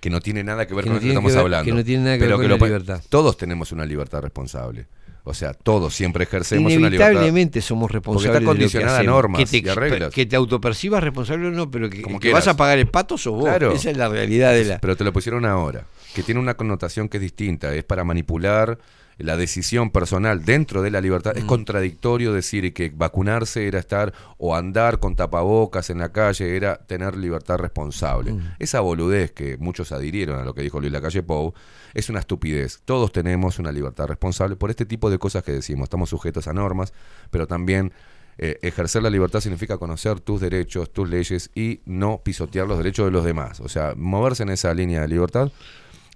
Que 0.00 0.08
no 0.08 0.20
tiene 0.20 0.42
nada 0.44 0.66
que 0.66 0.72
ver 0.74 0.84
Que 0.84 0.88
con 0.90 0.94
no 0.94 1.00
lo 1.00 1.02
que 1.02 1.08
estamos 1.08 1.30
que 1.30 1.36
ver- 1.36 1.44
hablando. 1.44 1.64
que 1.66 1.72
no 1.76 1.84
tiene 1.84 2.04
nada 2.04 2.16
que 2.16 2.24
Pero 2.24 2.38
ver 2.38 2.48
con 2.48 2.58
la 2.60 2.66
libertad. 2.66 3.02
Todos 3.10 3.36
tenemos 3.36 3.72
una 3.72 3.84
libertad 3.84 4.22
responsable. 4.22 4.86
O 5.24 5.34
sea, 5.34 5.52
todos 5.52 5.94
siempre 5.94 6.24
ejercemos 6.24 6.72
una 6.72 6.88
libertad. 6.88 7.10
Inevitablemente 7.10 7.60
somos 7.60 7.90
responsables 7.90 8.30
Porque 8.30 8.38
está 8.38 8.38
de 8.38 8.44
lo 8.44 8.50
que 8.50 8.58
condicionada 8.58 8.98
a 9.00 9.02
normas 9.02 9.38
que 9.38 9.46
te, 9.46 9.68
y 9.68 9.74
reglas. 9.74 10.14
Que 10.14 10.26
te 10.26 10.36
autopercibas 10.36 11.02
responsable 11.02 11.48
o 11.48 11.50
no, 11.50 11.70
pero 11.70 11.90
que, 11.90 12.02
Como 12.02 12.18
que 12.18 12.32
vas 12.32 12.48
a 12.48 12.56
pagar 12.56 12.78
el 12.78 12.88
pato 12.88 13.18
sos 13.18 13.34
vos. 13.34 13.44
Claro. 13.44 13.72
Esa 13.72 13.90
es 13.90 13.96
la 13.96 14.08
realidad 14.08 14.52
de 14.52 14.64
la... 14.64 14.78
Pero 14.78 14.96
te 14.96 15.04
lo 15.04 15.12
pusieron 15.12 15.44
ahora, 15.44 15.86
que 16.14 16.22
tiene 16.22 16.40
una 16.40 16.54
connotación 16.54 17.08
que 17.08 17.18
es 17.18 17.22
distinta, 17.22 17.74
es 17.74 17.84
para 17.84 18.04
manipular 18.04 18.78
la 19.22 19.36
decisión 19.36 19.90
personal 19.90 20.44
dentro 20.44 20.82
de 20.82 20.90
la 20.90 21.00
libertad. 21.00 21.34
Mm. 21.34 21.38
Es 21.38 21.44
contradictorio 21.44 22.32
decir 22.32 22.72
que 22.72 22.90
vacunarse 22.94 23.66
era 23.66 23.78
estar 23.78 24.12
o 24.38 24.54
andar 24.56 24.98
con 24.98 25.16
tapabocas 25.16 25.90
en 25.90 25.98
la 25.98 26.10
calle 26.10 26.56
era 26.56 26.76
tener 26.76 27.16
libertad 27.16 27.58
responsable. 27.58 28.32
Mm. 28.32 28.54
Esa 28.58 28.80
boludez 28.80 29.32
que 29.32 29.56
muchos 29.58 29.92
adhirieron 29.92 30.40
a 30.40 30.44
lo 30.44 30.54
que 30.54 30.62
dijo 30.62 30.80
Luis 30.80 30.92
Lacalle 30.92 31.22
Pou 31.22 31.54
es 31.94 32.08
una 32.08 32.20
estupidez. 32.20 32.80
Todos 32.84 33.12
tenemos 33.12 33.58
una 33.58 33.72
libertad 33.72 34.06
responsable 34.06 34.56
por 34.56 34.70
este 34.70 34.86
tipo 34.86 35.10
de 35.10 35.18
cosas 35.18 35.42
que 35.42 35.52
decimos. 35.52 35.84
Estamos 35.84 36.10
sujetos 36.10 36.48
a 36.48 36.52
normas, 36.52 36.92
pero 37.30 37.46
también 37.46 37.92
eh, 38.38 38.58
ejercer 38.62 39.02
la 39.02 39.10
libertad 39.10 39.40
significa 39.40 39.76
conocer 39.76 40.20
tus 40.20 40.40
derechos, 40.40 40.90
tus 40.90 41.08
leyes 41.08 41.50
y 41.54 41.80
no 41.84 42.22
pisotear 42.24 42.66
los 42.66 42.78
derechos 42.78 43.04
de 43.04 43.10
los 43.10 43.24
demás. 43.24 43.60
O 43.60 43.68
sea, 43.68 43.94
moverse 43.96 44.44
en 44.44 44.48
esa 44.48 44.72
línea 44.72 45.02
de 45.02 45.08
libertad 45.08 45.52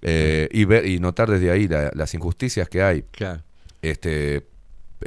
eh, 0.01 0.47
y 0.51 0.65
ver 0.65 0.85
y 0.85 0.99
notar 0.99 1.29
desde 1.29 1.51
ahí 1.51 1.67
la- 1.67 1.91
las 1.93 2.13
injusticias 2.13 2.69
que 2.69 2.81
hay 2.83 3.03
Claro. 3.11 3.41
este, 3.81 4.45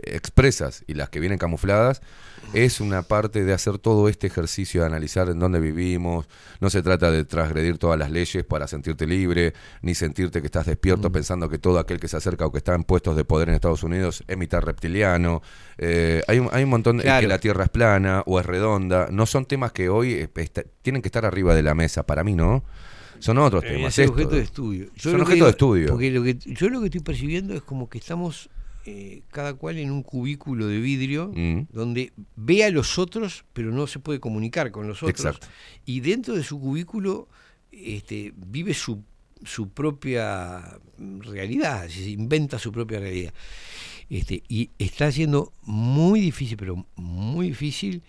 expresas 0.02 0.84
y 0.86 0.94
las 0.94 1.08
que 1.08 1.18
vienen 1.18 1.38
camufladas 1.38 2.02
es 2.54 2.80
una 2.80 3.02
parte 3.02 3.44
de 3.44 3.52
hacer 3.52 3.78
todo 3.78 4.08
este 4.08 4.26
ejercicio 4.26 4.80
de 4.82 4.86
analizar 4.86 5.28
en 5.28 5.38
dónde 5.38 5.60
vivimos. 5.60 6.26
No 6.60 6.70
se 6.70 6.82
trata 6.82 7.10
de 7.10 7.24
transgredir 7.24 7.76
todas 7.78 7.98
las 7.98 8.10
leyes 8.10 8.44
para 8.44 8.66
sentirte 8.68 9.06
libre, 9.06 9.52
ni 9.82 9.94
sentirte 9.94 10.40
que 10.40 10.46
estás 10.46 10.64
despierto 10.66 11.10
pensando 11.12 11.48
que 11.50 11.58
todo 11.58 11.78
aquel 11.78 12.00
que 12.00 12.08
se 12.08 12.16
acerca 12.16 12.46
o 12.46 12.52
que 12.52 12.58
está 12.58 12.74
en 12.74 12.84
puestos 12.84 13.16
de 13.16 13.24
poder 13.24 13.48
en 13.48 13.54
Estados 13.56 13.82
Unidos 13.82 14.22
es 14.28 14.36
mitad 14.38 14.60
reptiliano. 14.60 15.42
Eh, 15.78 16.22
hay, 16.26 16.38
un, 16.38 16.48
hay 16.52 16.64
un 16.64 16.70
montón 16.70 16.98
de 16.98 17.02
Claro. 17.02 17.20
que 17.20 17.28
la 17.28 17.38
Tierra 17.38 17.64
es 17.64 17.70
plana 17.70 18.22
o 18.24 18.40
es 18.40 18.46
redonda. 18.46 19.08
No 19.10 19.26
son 19.26 19.44
temas 19.44 19.72
que 19.72 19.88
hoy 19.90 20.12
eh, 20.14 20.30
está- 20.36 20.64
tienen 20.82 21.02
que 21.02 21.08
estar 21.08 21.26
arriba 21.26 21.54
de 21.54 21.62
la 21.62 21.74
mesa. 21.74 22.06
Para 22.06 22.24
mí 22.24 22.34
no. 22.34 22.64
Son 23.20 23.38
otros 23.38 23.62
Debería 23.62 23.78
temas. 23.90 23.98
estos. 23.98 24.12
objeto 24.14 24.34
de 24.36 24.42
estudio. 24.42 24.90
Yo 24.96 25.10
Son 25.10 25.20
objeto 25.20 25.44
de 25.44 25.50
estudio. 25.50 25.88
Porque 25.88 26.10
lo 26.10 26.22
que, 26.22 26.36
yo 26.38 26.68
lo 26.68 26.80
que 26.80 26.86
estoy 26.86 27.00
percibiendo 27.00 27.54
es 27.54 27.62
como 27.62 27.88
que 27.88 27.98
estamos 27.98 28.48
eh, 28.86 29.22
cada 29.30 29.52
cual 29.54 29.76
en 29.78 29.90
un 29.90 30.02
cubículo 30.02 30.66
de 30.66 30.78
vidrio 30.80 31.30
Mm. 31.34 31.66
donde 31.72 32.12
ve 32.36 32.64
a 32.64 32.70
los 32.70 32.98
otros, 32.98 33.44
pero 33.52 33.70
no 33.70 33.86
se 33.86 33.98
puede 33.98 34.18
comunicar 34.20 34.70
con 34.70 34.86
los 34.88 35.02
otros. 35.02 35.10
Exacto. 35.20 35.46
Y 35.84 36.00
dentro 36.00 36.34
de 36.34 36.42
su 36.42 36.58
cubículo 36.58 37.28
este, 37.70 38.32
vive 38.34 38.72
su, 38.72 39.02
su 39.44 39.68
propia 39.68 40.78
realidad, 41.20 41.84
es 41.86 41.96
decir, 41.96 42.18
inventa 42.18 42.58
su 42.58 42.72
propia 42.72 42.98
realidad. 42.98 43.34
Este, 44.08 44.42
y 44.48 44.70
está 44.78 45.12
siendo 45.12 45.52
muy 45.64 46.20
difícil, 46.20 46.56
pero 46.56 46.86
muy 46.96 47.48
difícil, 47.48 48.02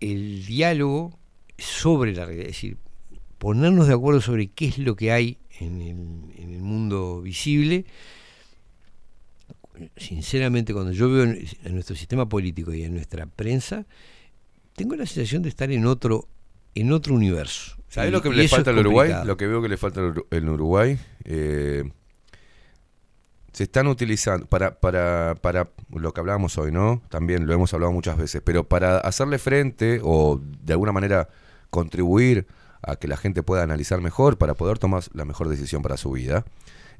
el 0.00 0.44
diálogo 0.44 1.16
sobre 1.56 2.12
la 2.14 2.24
realidad. 2.26 2.48
Es 2.48 2.54
decir, 2.56 2.76
ponernos 3.44 3.88
de 3.88 3.92
acuerdo 3.92 4.22
sobre 4.22 4.46
qué 4.46 4.64
es 4.68 4.78
lo 4.78 4.96
que 4.96 5.12
hay 5.12 5.36
en 5.60 5.82
el, 5.82 6.42
en 6.42 6.54
el 6.54 6.62
mundo 6.62 7.20
visible. 7.20 7.84
Sinceramente, 9.98 10.72
cuando 10.72 10.92
yo 10.92 11.10
veo 11.10 11.24
en, 11.24 11.46
en 11.62 11.74
nuestro 11.74 11.94
sistema 11.94 12.26
político 12.26 12.72
y 12.72 12.84
en 12.84 12.94
nuestra 12.94 13.26
prensa, 13.26 13.84
tengo 14.74 14.96
la 14.96 15.04
sensación 15.04 15.42
de 15.42 15.50
estar 15.50 15.70
en 15.70 15.84
otro, 15.84 16.26
en 16.74 16.90
otro 16.90 17.14
universo. 17.14 17.76
¿Sabes 17.90 18.12
lo 18.12 18.22
que 18.22 18.30
le 18.30 18.48
falta 18.48 18.70
al 18.70 18.78
Uruguay? 18.78 19.12
Lo 19.26 19.36
que 19.36 19.46
veo 19.46 19.60
que 19.60 19.68
le 19.68 19.76
falta 19.76 20.00
al 20.00 20.48
Uruguay. 20.48 20.98
eh, 21.26 21.84
se 23.52 23.64
están 23.64 23.88
utilizando 23.88 24.46
para, 24.46 24.80
para, 24.80 25.34
para 25.34 25.68
lo 25.94 26.14
que 26.14 26.20
hablábamos 26.20 26.56
hoy, 26.56 26.72
¿no? 26.72 27.02
También 27.10 27.46
lo 27.46 27.52
hemos 27.52 27.74
hablado 27.74 27.92
muchas 27.92 28.16
veces, 28.16 28.40
pero 28.42 28.64
para 28.64 28.96
hacerle 29.00 29.38
frente 29.38 30.00
o 30.02 30.40
de 30.62 30.72
alguna 30.72 30.92
manera 30.92 31.28
contribuir 31.68 32.46
a 32.86 32.96
que 32.96 33.08
la 33.08 33.16
gente 33.16 33.42
pueda 33.42 33.62
analizar 33.62 34.00
mejor, 34.00 34.38
para 34.38 34.54
poder 34.54 34.78
tomar 34.78 35.02
la 35.12 35.24
mejor 35.24 35.48
decisión 35.48 35.82
para 35.82 35.96
su 35.96 36.10
vida, 36.12 36.44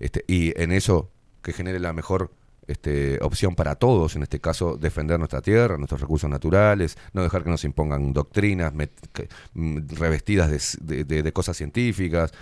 este, 0.00 0.24
y 0.26 0.58
en 0.60 0.72
eso 0.72 1.10
que 1.42 1.52
genere 1.52 1.78
la 1.80 1.92
mejor 1.92 2.30
este, 2.66 3.18
opción 3.20 3.54
para 3.54 3.74
todos, 3.74 4.16
en 4.16 4.22
este 4.22 4.40
caso 4.40 4.76
defender 4.78 5.18
nuestra 5.18 5.42
tierra, 5.42 5.76
nuestros 5.76 6.00
recursos 6.00 6.30
naturales, 6.30 6.96
no 7.12 7.22
dejar 7.22 7.44
que 7.44 7.50
nos 7.50 7.64
impongan 7.64 8.12
doctrinas 8.14 8.72
mm, 9.52 9.78
revestidas 9.96 10.76
de, 10.80 11.04
de- 11.04 11.22
de- 11.22 11.32
cosas 11.32 11.56
científicas, 11.58 12.32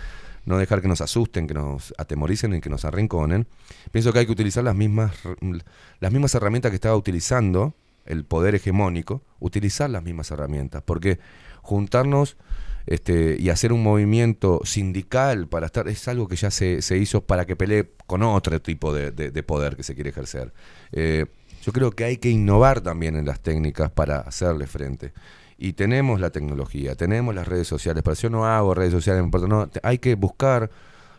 no 0.45 0.57
dejar 0.57 0.81
que 0.81 0.87
nos 0.87 1.01
asusten, 1.01 1.45
que 1.47 1.53
nos 1.53 1.93
atemoricen 1.97 2.53
y 2.55 2.61
que 2.61 2.69
nos 2.69 2.85
arrinconen. 2.85 3.47
Pienso 3.91 4.13
que 4.13 4.19
hay 4.19 4.25
que 4.25 4.31
utilizar 4.31 4.63
las 4.63 4.75
mismas, 4.75 5.13
r- 5.25 5.61
las 5.99 6.11
mismas 6.11 6.33
herramientas 6.35 6.69
que 6.71 6.75
estaba 6.75 6.95
utilizando 6.95 7.73
el 8.05 8.23
poder 8.25 8.55
hegemónico, 8.55 9.21
utilizar 9.39 9.89
las 9.89 10.03
mismas 10.03 10.31
herramientas, 10.31 10.83
porque 10.85 11.19
juntarnos 11.61 12.37
este, 12.85 13.37
y 13.39 13.49
hacer 13.49 13.71
un 13.73 13.81
movimiento 13.83 14.59
sindical 14.63 15.47
para 15.47 15.65
estar 15.67 15.87
es 15.87 16.07
algo 16.07 16.27
que 16.27 16.35
ya 16.35 16.51
se, 16.51 16.81
se 16.81 16.97
hizo 16.97 17.21
para 17.21 17.45
que 17.45 17.55
pelee 17.55 17.89
con 18.07 18.23
otro 18.23 18.61
tipo 18.61 18.93
de, 18.93 19.11
de- 19.11 19.31
de 19.31 19.43
poder 19.43 19.75
que 19.75 19.83
se 19.83 19.95
quiere 19.95 20.09
ejercer. 20.09 20.53
Eh, 20.91 21.25
yo 21.63 21.71
creo 21.71 21.91
que 21.91 22.03
hay 22.03 22.17
que 22.17 22.29
innovar 22.29 22.81
también 22.81 23.15
en 23.15 23.25
las 23.25 23.39
técnicas 23.39 23.89
para 23.91 24.17
hacerle 24.19 24.67
frente. 24.67 25.13
Y 25.57 25.73
tenemos 25.73 26.19
la 26.19 26.29
tecnología, 26.29 26.95
tenemos 26.95 27.33
las 27.33 27.47
redes 27.47 27.67
sociales, 27.67 28.03
pero 28.03 28.15
yo 28.17 28.29
no 28.29 28.45
hago 28.45 28.73
redes 28.73 28.91
sociales, 28.91 29.23
no, 29.47 29.69
hay 29.81 29.97
que 29.99 30.15
buscar 30.15 30.69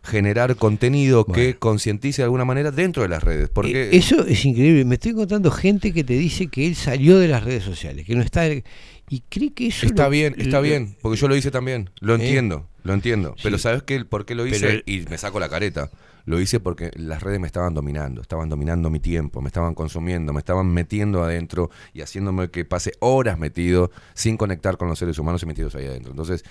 generar 0.03 0.55
contenido 0.57 1.25
que 1.25 1.55
concientice 1.57 2.21
de 2.21 2.25
alguna 2.25 2.45
manera 2.45 2.71
dentro 2.71 3.03
de 3.03 3.09
las 3.09 3.23
redes. 3.23 3.49
Porque 3.49 3.85
Eh, 3.85 3.97
Eso 3.97 4.27
es 4.27 4.45
increíble. 4.45 4.85
Me 4.85 4.97
estoy 4.97 5.13
encontrando 5.13 5.51
gente 5.51 5.95
que 5.95 6.05
te 6.05 6.13
dice 6.13 6.49
que 6.49 6.67
él 6.67 6.75
salió 6.75 7.19
de 7.19 7.29
las 7.29 7.43
redes 7.43 7.65
sociales, 7.65 8.05
que 8.05 8.15
no 8.15 8.21
está. 8.23 8.43
Y 9.15 9.21
cree 9.29 9.53
que 9.53 9.69
eso. 9.69 9.87
Está 9.87 10.05
lo- 10.05 10.11
bien, 10.11 10.35
está 10.39 10.57
lo- 10.57 10.63
bien, 10.63 10.97
porque 11.01 11.17
yo 11.17 11.29
lo 11.29 11.37
hice 11.37 11.51
también, 11.53 11.89
lo 12.01 12.15
¿Eh? 12.15 12.17
entiendo, 12.17 12.67
lo 12.83 12.95
entiendo. 12.95 13.37
Pero. 13.43 13.59
¿sabes 13.59 13.85
qué? 13.85 14.05
por 14.05 14.25
qué 14.27 14.35
lo 14.35 14.45
hice? 14.45 14.67
Pero 14.67 14.83
Y 14.87 15.05
me 15.09 15.19
saco 15.19 15.39
la 15.39 15.49
careta. 15.49 15.89
Lo 16.27 16.41
hice 16.41 16.59
porque 16.59 16.91
las 16.97 17.23
redes 17.23 17.39
me 17.39 17.47
estaban 17.47 17.75
dominando, 17.75 18.23
estaban 18.23 18.49
dominando 18.49 18.91
mi 18.91 18.99
tiempo, 18.99 19.41
me 19.41 19.49
estaban 19.49 19.75
consumiendo, 19.75 20.33
me 20.33 20.39
estaban 20.41 20.67
metiendo 20.67 21.23
adentro 21.23 21.71
y 21.93 22.01
haciéndome 22.01 22.49
que 22.51 22.65
pase 22.65 22.93
horas 23.01 23.39
metido 23.39 23.91
sin 24.15 24.37
conectar 24.37 24.77
con 24.79 24.89
los 24.89 24.99
seres 24.99 25.17
humanos 25.19 25.43
y 25.43 25.47
metidos 25.47 25.75
ahí 25.77 25.87
adentro. 25.87 26.11
Entonces, 26.13 26.43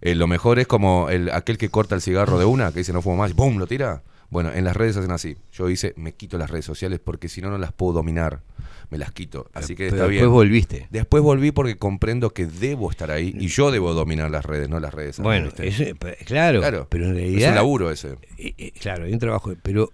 eh, 0.00 0.14
lo 0.14 0.26
mejor 0.26 0.58
es 0.60 0.66
como 0.68 1.10
el, 1.10 1.28
aquel 1.32 1.58
que 1.58 1.68
corta 1.68 1.96
el 1.96 2.00
cigarro 2.00 2.38
de 2.38 2.44
una, 2.46 2.70
que 2.72 2.78
dice 2.78 2.92
no 2.94 3.02
fumo 3.02 3.16
más, 3.16 3.32
y 3.32 3.34
¡pum! 3.34 3.58
lo 3.58 3.66
tira. 3.66 4.02
Bueno, 4.30 4.52
en 4.52 4.64
las 4.64 4.76
redes 4.76 4.96
hacen 4.96 5.10
así. 5.10 5.36
Yo 5.52 5.68
hice, 5.68 5.92
me 5.96 6.12
quito 6.14 6.38
las 6.38 6.50
redes 6.50 6.64
sociales 6.64 7.00
porque 7.02 7.28
si 7.28 7.40
no, 7.42 7.50
no 7.50 7.58
las 7.58 7.72
puedo 7.72 7.92
dominar. 7.94 8.42
Me 8.90 8.98
las 8.98 9.12
quito. 9.12 9.48
Así 9.54 9.74
que 9.76 9.84
Pero 9.84 9.96
está 9.96 10.06
bien. 10.06 10.22
después 10.22 10.32
volviste. 10.32 10.86
Después 10.90 11.22
volví 11.22 11.52
porque 11.52 11.76
comprendo 11.76 12.30
que 12.30 12.46
debo 12.46 12.90
estar 12.90 13.10
ahí 13.10 13.34
y 13.38 13.46
yo 13.48 13.70
debo 13.70 13.92
dominar 13.94 14.30
las 14.30 14.44
redes, 14.44 14.68
no 14.68 14.80
las 14.80 14.92
redes. 14.94 15.18
Bueno, 15.20 15.50
claro, 16.26 16.60
Claro. 16.60 16.86
pero 16.90 17.06
en 17.10 17.16
Es 17.38 17.48
un 17.48 17.54
laburo 17.54 17.90
ese. 17.90 18.16
eh, 18.38 18.54
eh, 18.58 18.72
claro, 18.80 19.04
hay 19.04 19.12
un 19.12 19.18
trabajo. 19.20 19.52
Pero 19.62 19.90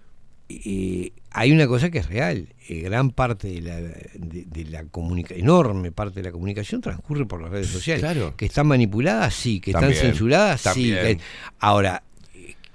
eh, 0.49 1.11
hay 1.31 1.51
una 1.51 1.67
cosa 1.67 1.89
que 1.89 1.99
es 1.99 2.07
real. 2.09 2.47
eh, 2.69 2.81
gran 2.81 3.11
parte 3.11 3.47
de 3.49 3.61
la, 3.61 3.75
de, 3.77 4.03
de 4.15 4.65
la 4.65 4.83
comunicación, 4.85 5.39
enorme 5.41 5.91
parte 5.91 6.15
de 6.19 6.23
la 6.23 6.31
comunicación 6.31 6.81
transcurre 6.81 7.25
por 7.25 7.41
las 7.41 7.51
redes 7.51 7.67
sociales. 7.67 8.01
Claro. 8.03 8.33
Que 8.35 8.45
están 8.45 8.67
manipuladas, 8.67 9.33
sí. 9.33 9.59
Que 9.59 9.71
También, 9.73 9.93
están 9.93 10.09
censuradas, 10.11 10.63
también. 10.63 10.97
sí. 10.97 11.15
que- 11.17 11.23
ahora, 11.59 12.03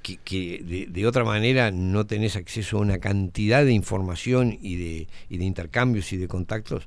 que, 0.03 0.19
que 0.19 0.63
de, 0.65 0.87
de 0.87 1.07
otra 1.07 1.25
manera 1.25 1.71
no 1.71 2.05
tenés 2.07 2.37
acceso 2.37 2.79
a 2.79 2.81
una 2.81 2.99
cantidad 2.99 3.65
de 3.65 3.73
información 3.73 4.59
y 4.61 4.77
de, 4.77 5.09
y 5.29 5.39
de 5.39 5.45
intercambios 5.45 6.13
y 6.13 6.17
de 6.17 6.29
contactos. 6.29 6.87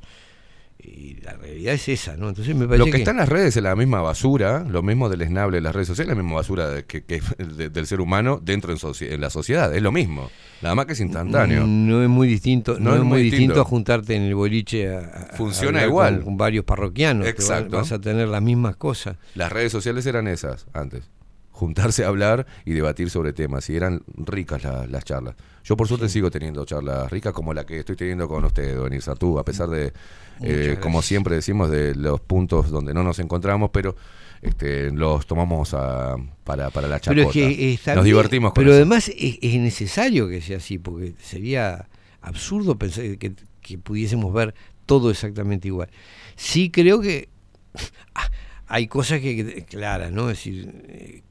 Y 0.78 1.16
la 1.24 1.34
realidad 1.34 1.74
es 1.74 1.88
esa, 1.90 2.16
¿no? 2.16 2.30
Entonces 2.30 2.54
me 2.54 2.66
parece 2.68 2.86
Lo 2.86 2.92
que, 2.92 2.98
está 2.98 3.10
en 3.12 3.18
las 3.18 3.30
redes 3.30 3.58
es 3.58 3.64
la 3.64 3.76
misma 3.76 4.02
basura, 4.02 4.64
lo 4.70 4.84
mismo 4.84 5.10
del 5.10 5.22
esnable 5.22 5.58
de 5.58 5.62
las 5.62 5.74
redes 5.74 5.88
sociales, 5.88 6.16
la 6.16 6.22
misma 6.22 6.36
basura 6.36 6.68
de- 6.70 6.84
que, 6.84 7.02
que 7.04 7.22
de- 7.40 7.70
del 7.70 7.88
ser 7.88 8.02
humano 8.02 8.40
dentro 8.44 8.72
en, 8.72 8.78
soci- 8.78 9.10
en 9.12 9.20
la 9.20 9.32
sociedad. 9.32 9.74
Es 9.74 9.82
lo 9.82 9.92
mismo. 9.92 10.30
Nada 10.62 10.76
más 10.76 10.86
que 10.86 10.94
es 10.94 11.00
instantáneo. 11.00 11.66
No 11.66 12.04
es 12.04 12.10
muy 12.10 12.28
distinto, 12.28 12.78
no, 12.80 12.94
es 12.94 13.02
muy 13.02 13.24
distinto. 13.24 13.38
distinto. 13.54 13.62
a 13.62 13.64
juntarte 13.64 14.16
en 14.16 14.24
el 14.24 14.36
boliche 14.36 14.94
a, 14.96 15.30
Funciona 15.36 15.84
igual. 15.86 16.18
con, 16.18 16.26
con 16.26 16.38
varios 16.38 16.66
parroquianos. 16.66 17.26
Exacto. 17.26 17.78
vas 17.78 17.92
a 17.92 18.00
tener 18.00 18.28
las 18.28 18.44
mismas 18.44 18.76
cosas. 18.76 19.16
Las 19.34 19.52
redes 19.52 19.72
sociales 19.72 20.06
eran 20.06 20.28
esas 20.28 20.68
antes. 20.74 21.10
Juntarse 21.56 22.04
a 22.04 22.10
hablar 22.10 22.46
y 22.66 22.74
debatir 22.74 23.10
sobre 23.10 23.34
temas. 23.34 23.70
Y 23.70 23.76
eran 23.76 24.04
ricas 24.16 24.64
la- 24.64 24.86
las 24.88 25.04
charlas. 25.06 25.36
Yo 25.64 25.76
por 25.78 25.88
suerte 25.88 26.10
sigo 26.10 26.30
teniendo 26.30 26.64
charlas 26.66 27.10
ricas 27.10 27.34
como 27.34 27.54
la 27.54 27.66
que 27.66 27.80
estoy 27.80 27.96
teniendo 27.96 28.28
con 28.28 28.44
usted, 28.46 28.76
Don 28.76 28.92
Tú, 29.18 29.40
a 29.40 29.46
pesar 29.46 29.70
de, 29.70 29.94
eh, 30.42 30.78
como 30.82 31.02
siempre 31.02 31.36
decimos, 31.36 31.72
de 31.72 31.96
los 31.96 32.20
puntos 32.22 32.70
donde 32.70 32.94
no 32.94 33.04
nos 33.04 33.18
encontramos, 33.20 33.72
pero 33.72 33.96
este, 34.42 34.92
los 34.92 35.26
tomamos 35.26 35.74
a- 35.74 36.18
para, 36.44 36.70
para 36.70 36.88
la 36.88 36.98
es 36.98 37.02
que 37.32 37.74
está 37.74 37.96
nos 37.96 38.06
divertimos 38.06 38.52
con 38.54 38.62
Pero 38.62 38.72
eso. 38.72 38.78
además 38.82 39.08
es, 39.18 39.40
es 39.42 39.56
necesario 39.56 40.28
que 40.30 40.42
sea 40.42 40.58
así, 40.58 40.78
porque 40.78 41.16
sería 41.20 41.88
absurdo 42.22 42.78
pensar 42.78 43.18
que, 43.18 43.34
que 43.62 43.78
pudiésemos 43.80 44.32
ver 44.34 44.54
todo 44.86 45.10
exactamente 45.10 45.68
igual. 45.70 45.90
Sí 46.36 46.70
creo 46.70 47.02
que 47.02 47.30
hay 48.68 48.88
cosas 48.88 49.20
que, 49.20 49.36
que- 49.36 49.66
claras, 49.66 50.12
¿no? 50.12 50.30
Es 50.30 50.38
decir, 50.38 51.24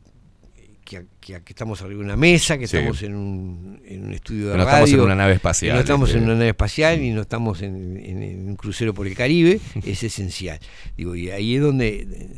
que, 0.85 1.05
que 1.21 1.35
aquí 1.37 1.53
estamos 1.53 1.81
arriba 1.83 2.01
de 2.01 2.05
una 2.05 2.17
mesa, 2.17 2.59
que 2.59 2.67
Sí. 2.67 2.77
estamos 2.77 3.03
en 3.03 3.15
un, 3.15 3.81
en 3.85 4.05
un 4.07 4.13
estudio 4.13 4.47
de 4.49 4.53
Que 4.53 4.59
no 4.59 4.65
radio, 4.65 4.85
estamos 4.85 4.91
en 4.99 5.01
una 5.05 5.15
nave 5.15 5.33
que 5.33 5.37
espacial, 5.37 5.75
no 5.75 5.81
estamos 5.81 6.09
este. 6.11 6.19
en 6.19 6.25
una 6.25 6.35
nave 6.35 6.49
espacial 6.51 7.03
y 7.03 7.11
no 7.11 7.21
estamos 7.23 7.63
en, 7.63 7.97
en- 7.97 8.23
en 8.23 8.49
un 8.49 8.57
crucero 8.57 8.93
por 8.95 9.07
el 9.07 9.15
Caribe, 9.15 9.61
es 9.85 10.03
esencial. 10.03 10.59
Digo, 10.97 11.15
y 11.17 11.31
ahí 11.31 11.57
es 11.57 11.63
donde, 11.63 12.29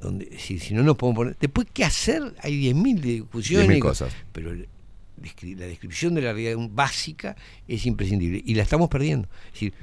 donde 0.00 0.38
si, 0.38 0.58
si 0.58 0.74
no 0.74 0.82
nos 0.82 0.96
podemos 0.96 1.16
poner... 1.16 1.36
Después, 1.40 1.66
¿qué 1.72 1.84
hacer? 1.84 2.34
Hay 2.42 2.72
10.000 2.72 3.00
discusiones. 3.00 3.68
10.000 3.68 3.80
cosas. 3.80 4.12
Pero 4.32 4.54
la 4.54 5.66
descripción 5.66 6.14
de 6.14 6.22
la 6.22 6.32
realidad 6.32 6.56
básica 6.70 7.36
es 7.68 7.84
imprescindible 7.86 8.42
y 8.44 8.54
la 8.54 8.62
estamos 8.62 8.88
perdiendo. 8.88 9.28
Es 9.48 9.52
decir, 9.52 9.74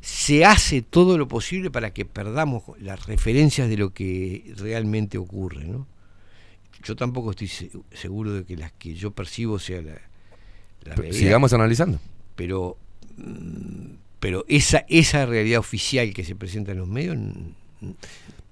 se 0.00 0.46
hace 0.46 0.80
todo 0.80 1.18
lo 1.18 1.28
posible 1.28 1.70
para 1.70 1.92
que 1.92 2.06
perdamos 2.06 2.62
las 2.80 3.04
referencias 3.04 3.68
de 3.68 3.76
lo 3.76 3.92
que 3.92 4.54
realmente 4.56 5.18
ocurre, 5.18 5.64
¿no? 5.66 5.86
Yo 6.82 6.96
tampoco 6.96 7.30
estoy 7.32 7.48
se- 7.48 7.70
seguro 7.92 8.32
de 8.32 8.44
que 8.44 8.56
las 8.56 8.72
que 8.72 8.94
yo 8.94 9.10
percibo 9.10 9.58
sea 9.58 9.82
la, 9.82 9.92
la 10.84 10.94
realidad. 10.94 11.18
sigamos 11.18 11.52
analizando. 11.52 11.98
Pero, 12.36 12.76
mm, 13.16 13.94
pero 14.18 14.44
esa, 14.48 14.84
esa 14.88 15.26
realidad 15.26 15.60
oficial 15.60 16.12
que 16.14 16.24
se 16.24 16.34
presenta 16.34 16.72
en 16.72 16.78
los 16.78 16.88
medios 16.88 17.16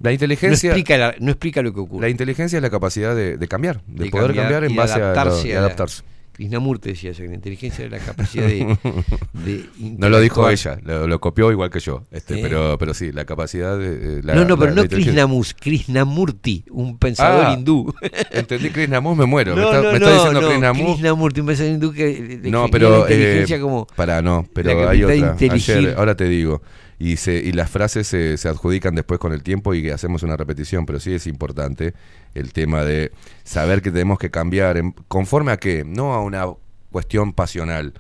La 0.00 0.12
inteligencia, 0.12 0.70
no, 0.70 0.76
explica 0.76 0.97
la- 0.98 1.15
no 1.20 1.31
explica 1.31 1.62
lo 1.62 1.73
que 1.74 1.81
ocurre. 1.81 2.02
la 2.07 2.10
inteligencia 2.10 2.57
es 2.57 2.62
la 2.62 2.70
capacidad 2.70 3.15
de, 3.16 3.36
de 3.36 3.48
cambiar, 3.48 3.82
de, 3.86 4.05
De 4.05 4.10
poder 4.10 4.34
cambiar, 4.34 4.65
en 4.65 4.70
y 4.73 4.76
base 4.76 4.94
a, 4.94 4.98
lo- 4.98 5.05
la- 5.05 5.58
adaptarse. 5.58 6.02
Krishnamurti 6.39 6.91
decía 6.91 7.10
eso, 7.10 7.23
que 7.23 7.28
la 7.31 7.34
inteligencia 7.34 7.84
es 7.84 7.91
la 7.91 7.99
capacidad 7.99 8.47
de, 8.47 8.65
de 9.33 9.65
No 9.99 10.08
lo 10.08 10.20
dijo 10.20 10.49
ella, 10.49 10.78
lo, 10.84 11.08
lo 11.08 11.20
copió 11.20 11.50
igual 11.50 11.68
que 11.68 11.81
yo. 11.81 12.05
Este, 12.12 12.36
Sí. 12.36 12.41
pero, 12.42 12.78
pero 12.78 12.94
sí, 12.94 13.10
la 13.10 13.25
capacidad 13.25 13.76
de. 13.76 14.18
eh, 14.18 14.20
la- 14.23 14.36
no, 14.36 14.44
no, 14.44 14.57
pero 14.57 14.70
la- 14.70 14.76
no 14.76 14.76
la 14.76 14.83
inteligencia- 14.83 15.12
Krishnamurti, 15.25 15.55
Krishnamurti, 15.60 16.65
un 16.70 16.97
pensador 16.97 17.47
Ah, 17.47 17.52
hindú. 17.55 17.92
Entendí 18.31 18.70
Krishnamurti, 18.70 19.18
me 19.18 19.26
muero. 19.26 19.57
me 19.57 19.62
No, 19.62 19.67
está, 19.68 19.83
no, 19.83 19.89
me 19.91 19.94
está 19.97 20.07
no, 20.10 20.15
diciendo 20.15 20.41
no, 20.41 20.49
Krishnamurti. 20.49 20.92
Krishnamurti, 20.92 21.41
un 21.41 21.47
pensador 21.49 21.73
hindú 21.73 21.92
que 21.92 22.41
No, 22.44 22.62
la 22.67 22.68
pero. 22.70 23.00
inteligencia 23.00 23.57
eh, 23.57 23.60
como 23.60 23.86
para, 23.97 24.23
no, 24.23 24.42
la 24.42 24.49
pero 24.55 24.70
hay 24.70 24.76
capacidad 25.00 25.08
de 25.08 25.47
otra. 25.47 25.55
Ayer, 25.55 25.94
ahora 25.99 26.17
te 26.17 26.25
digo. 26.28 26.62
Y, 27.01 27.17
se, 27.17 27.35
y 27.35 27.52
las 27.52 27.70
frases 27.70 28.09
se, 28.09 28.36
se 28.39 28.49
adjudican 28.49 28.94
después 28.97 29.20
con 29.20 29.33
el 29.33 29.43
tiempo 29.44 29.73
y 29.73 29.89
hacemos 29.91 30.25
una 30.25 30.36
repetición, 30.36 30.85
pero 30.85 30.99
sí 30.99 31.15
es 31.15 31.27
importante 31.28 31.94
el 32.35 32.52
tema 32.52 32.83
de 32.85 33.12
saber 33.44 33.83
que 33.83 33.93
tenemos 33.93 34.18
que 34.18 34.31
cambiar. 34.31 34.77
en- 34.78 34.93
¿Conforme 35.07 35.52
a 35.52 35.59
qué? 35.59 35.85
No 35.86 36.12
a 36.15 36.20
una 36.23 36.47
cuestión 36.91 37.33
pasional. 37.33 37.94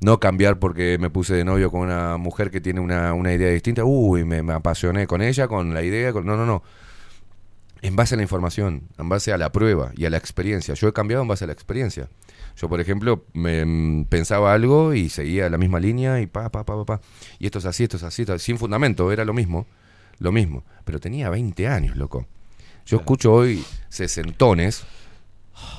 No 0.00 0.18
cambiar 0.18 0.58
porque 0.58 0.96
me 0.98 1.10
puse 1.10 1.34
de 1.34 1.44
novio 1.44 1.70
con 1.70 1.82
una 1.82 2.16
mujer 2.16 2.50
que 2.50 2.60
tiene 2.60 2.80
una, 2.80 3.12
una 3.14 3.32
idea 3.32 3.50
distinta. 3.50 3.84
Uy, 3.84 4.24
me, 4.24 4.42
me 4.42 4.52
apasioné 4.54 5.06
con 5.06 5.22
ella, 5.22 5.46
con 5.46 5.72
la 5.74 5.82
idea. 5.82 6.12
con- 6.12 6.26
No, 6.26 6.36
no, 6.36 6.44
no. 6.46 6.62
En 7.82 7.96
base 7.96 8.14
a 8.14 8.16
la 8.16 8.22
información, 8.22 8.82
en 8.98 9.08
base 9.08 9.32
a 9.32 9.38
la 9.38 9.52
prueba 9.52 9.92
y 9.96 10.04
a 10.06 10.10
la 10.10 10.16
experiencia. 10.18 10.74
Yo 10.74 10.88
he 10.88 10.92
cambiado 10.92 11.22
en 11.22 11.28
base 11.28 11.44
a 11.44 11.46
la 11.46 11.52
experiencia. 11.52 12.08
Yo, 12.56 12.68
por 12.68 12.80
ejemplo, 12.80 13.24
me, 13.32 13.64
mm, 13.64 14.04
pensaba 14.06 14.52
algo 14.52 14.92
y 14.94 15.08
seguía 15.08 15.48
la 15.50 15.58
misma 15.58 15.80
línea 15.80 16.20
y 16.20 16.26
pa, 16.26 16.50
pa, 16.50 16.64
pa, 16.64 16.76
pa, 16.76 16.84
pa. 16.84 17.00
Y 17.38 17.46
esto 17.46 17.58
es 17.58 17.64
así, 17.64 17.84
esto 17.84 17.96
es 17.96 18.02
así, 18.02 18.22
esto- 18.22 18.38
sin 18.38 18.58
fundamento, 18.58 19.10
era 19.12 19.24
lo 19.24 19.32
mismo, 19.32 19.66
lo 20.18 20.32
mismo. 20.32 20.64
Pero 20.84 21.00
tenía 21.00 21.30
20 21.30 21.68
años, 21.68 21.96
loco. 21.96 22.26
Yo 22.86 22.98
escucho 22.98 23.32
hoy 23.32 23.64
sesentones 23.88 24.84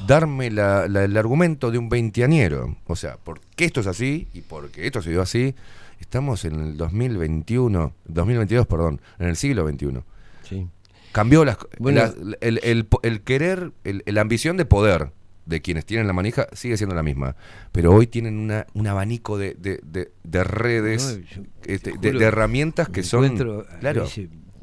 darme 0.07 0.49
la- 0.51 0.87
la- 0.87 1.03
el 1.03 1.17
argumento 1.17 1.71
de 1.71 1.77
un 1.77 1.89
veinteañero. 1.89 2.77
O 2.87 2.95
sea, 2.95 3.17
¿por 3.17 3.39
qué 3.55 3.65
esto 3.65 3.81
es 3.81 3.87
así 3.87 4.27
y 4.33 4.41
por 4.41 4.69
qué 4.71 4.85
esto 4.87 5.01
se 5.01 5.09
dio 5.09 5.21
así? 5.21 5.55
Estamos 5.99 6.45
en 6.45 6.55
el 6.59 6.77
2021, 6.77 7.93
2022, 8.05 8.65
perdón, 8.67 9.01
en 9.19 9.27
el 9.27 9.35
siglo 9.35 9.67
XXI. 9.67 10.01
Sí. 10.47 10.67
Cambió 11.11 11.43
las, 11.45 11.57
Bueno. 11.79 12.01
las- 12.01 12.15
el, 12.41 12.59
el- 12.63 12.87
el 13.03 13.21
querer, 13.21 13.71
la 13.83 14.21
ambición 14.21 14.57
de 14.57 14.65
poder 14.65 15.11
de 15.45 15.61
quienes 15.61 15.85
tienen 15.85 16.07
la 16.07 16.13
manija 16.13 16.47
sigue 16.53 16.77
siendo 16.77 16.95
la 16.95 17.03
misma. 17.03 17.35
Pero 17.71 17.93
hoy 17.93 18.07
tienen 18.07 18.37
una, 18.37 18.67
un 18.73 18.87
abanico 18.87 19.37
de, 19.37 19.55
de- 19.55 19.79
de- 19.83 20.11
de 20.23 20.43
redes, 20.43 21.17
No, 21.19 21.25
yo 21.35 21.41
este, 21.65 21.91
te 21.93 21.97
de, 21.97 22.07
juro, 22.09 22.19
de 22.19 22.25
herramientas 22.25 22.89
que 22.89 23.03
son... 23.03 23.35
Claro. 23.79 24.07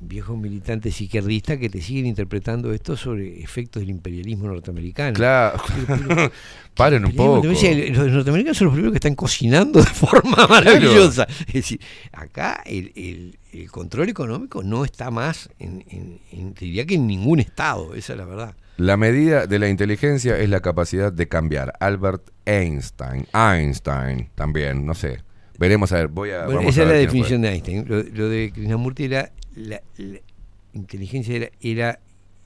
viejos 0.00 0.38
militantes 0.38 1.00
izquierdistas 1.00 1.58
que 1.58 1.68
te 1.68 1.82
siguen 1.82 2.06
interpretando 2.06 2.72
esto 2.72 2.96
sobre 2.96 3.42
efectos 3.42 3.80
del 3.80 3.90
imperialismo 3.90 4.46
norteamericano. 4.46 5.12
Claro. 5.14 5.60
Pero- 5.86 6.08
pero- 6.08 6.32
Paren 6.76 7.04
un 7.04 7.12
poco. 7.16 7.44
Los 7.44 8.12
norteamericanos 8.12 8.56
son 8.56 8.66
los 8.66 8.74
primeros 8.74 8.92
que 8.92 8.98
están 8.98 9.16
cocinando 9.16 9.80
de 9.80 9.86
forma 9.92 10.46
maravillosa. 10.46 11.26
Es 11.48 11.52
decir, 11.54 11.80
acá 12.12 12.62
el, 12.64 12.92
el- 12.94 13.38
el 13.52 13.68
control 13.72 14.08
económico 14.10 14.62
no 14.62 14.84
está 14.84 15.10
más, 15.10 15.50
en, 15.58 15.84
en- 15.88 16.20
en- 16.30 16.54
te 16.54 16.66
diría 16.66 16.86
que 16.86 16.94
en 16.94 17.08
ningún 17.08 17.40
estado, 17.40 17.94
esa 17.96 18.12
es 18.12 18.18
la 18.20 18.24
verdad. 18.26 18.54
La 18.78 18.96
medida 18.96 19.48
de 19.48 19.58
la 19.58 19.68
inteligencia 19.68 20.38
es 20.38 20.48
la 20.48 20.60
capacidad 20.60 21.12
de 21.12 21.26
cambiar. 21.26 21.72
Albert 21.80 22.30
Einstein. 22.46 23.26
Einstein 23.32 24.30
también, 24.36 24.86
no 24.86 24.94
sé. 24.94 25.18
Veremos 25.58 25.90
a 25.90 25.96
ver. 25.96 26.06
Voy 26.06 26.30
a. 26.30 26.44
Bueno, 26.44 26.60
vamos 26.60 26.76
esa 26.76 26.82
a 26.82 26.84
es 26.84 26.90
la 26.90 26.96
definición 26.96 27.42
de 27.42 27.48
Einstein. 27.48 27.84
Lo, 27.88 28.04
lo 28.04 28.28
de 28.28 28.52
Krishnamurti 28.52 29.06
era 29.06 29.32
la, 29.56 29.82
la 29.96 30.20
inteligencia 30.74 31.34
era, 31.34 31.50
era 31.60 31.98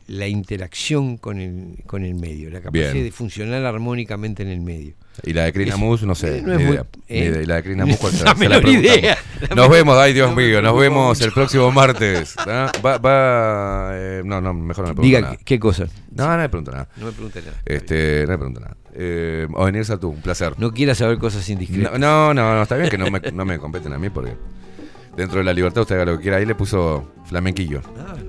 la 0.06 0.26
interacción 0.26 1.18
con 1.18 1.38
el, 1.38 1.84
con 1.84 2.02
el 2.02 2.14
medio, 2.14 2.48
la 2.48 2.62
capacidad 2.62 2.92
Bien. 2.92 3.04
de 3.04 3.12
funcionar 3.12 3.66
armónicamente 3.66 4.42
en 4.42 4.48
el 4.48 4.62
medio. 4.62 4.94
Y 5.24 5.32
la 5.32 5.44
de 5.44 5.52
Krishnamurti, 5.52 6.06
no 6.06 6.14
sé. 6.14 6.38
Eh, 6.38 6.42
no 6.42 6.54
ni 6.56 6.64
muy- 6.64 6.72
idea. 6.74 6.86
Ni 7.08 7.16
eh, 7.18 7.46
la 7.46 7.56
de 7.56 7.62
Krishnamurti, 7.62 7.98
¿cuál 8.00 8.12
será? 8.12 8.32
la 8.32 8.38
Se 8.38 8.48
la 8.48 8.70
idea. 8.70 9.18
Nos 9.54 9.68
vemos, 9.68 9.96
ay 9.98 10.12
Dios 10.14 10.34
mío, 10.34 10.62
nos 10.62 10.78
vemos 10.78 11.20
el 11.20 11.32
próximo 11.32 11.70
martes. 11.70 12.34
¿ah? 12.46 12.70
Va, 12.84 12.98
va, 12.98 13.90
eh, 13.94 14.22
no, 14.24 14.40
no, 14.40 14.54
mejor 14.54 14.84
no 14.84 14.88
me 14.90 14.94
pregunto 14.94 15.02
Diga, 15.02 15.20
nada. 15.20 15.36
¿qué, 15.36 15.44
qué 15.44 15.58
cosa? 15.60 15.86
No, 16.12 16.28
no 16.28 16.36
me 16.38 16.48
pregunto 16.48 16.70
nada. 16.72 16.88
No 16.96 17.06
me 17.06 17.12
pregunte 17.12 17.40
nada. 17.42 17.56
Este, 17.64 18.22
no 18.26 18.28
me 18.32 18.38
pregunto 18.38 18.60
nada. 18.60 18.76
Eh, 18.94 19.46
Ovenirsa 19.54 19.98
tú, 19.98 20.08
un 20.10 20.20
placer. 20.22 20.54
No 20.58 20.72
quieras 20.72 20.98
saber 20.98 21.18
cosas 21.18 21.48
indiscretas. 21.48 21.98
No, 21.98 22.32
no, 22.34 22.54
no, 22.54 22.62
está 22.62 22.76
bien 22.76 22.88
que 22.90 22.98
no 22.98 23.10
me, 23.10 23.20
no 23.32 23.44
me 23.44 23.58
competen 23.58 23.92
a 23.92 23.98
mí 23.98 24.10
porque 24.10 24.34
dentro 25.16 25.38
de 25.38 25.44
la 25.44 25.52
libertad 25.52 25.82
usted 25.82 25.94
haga 25.96 26.06
lo 26.06 26.16
que 26.16 26.22
quiera. 26.22 26.38
Ahí 26.38 26.46
le 26.46 26.54
puso 26.54 27.12
flamenquillo. 27.26 27.80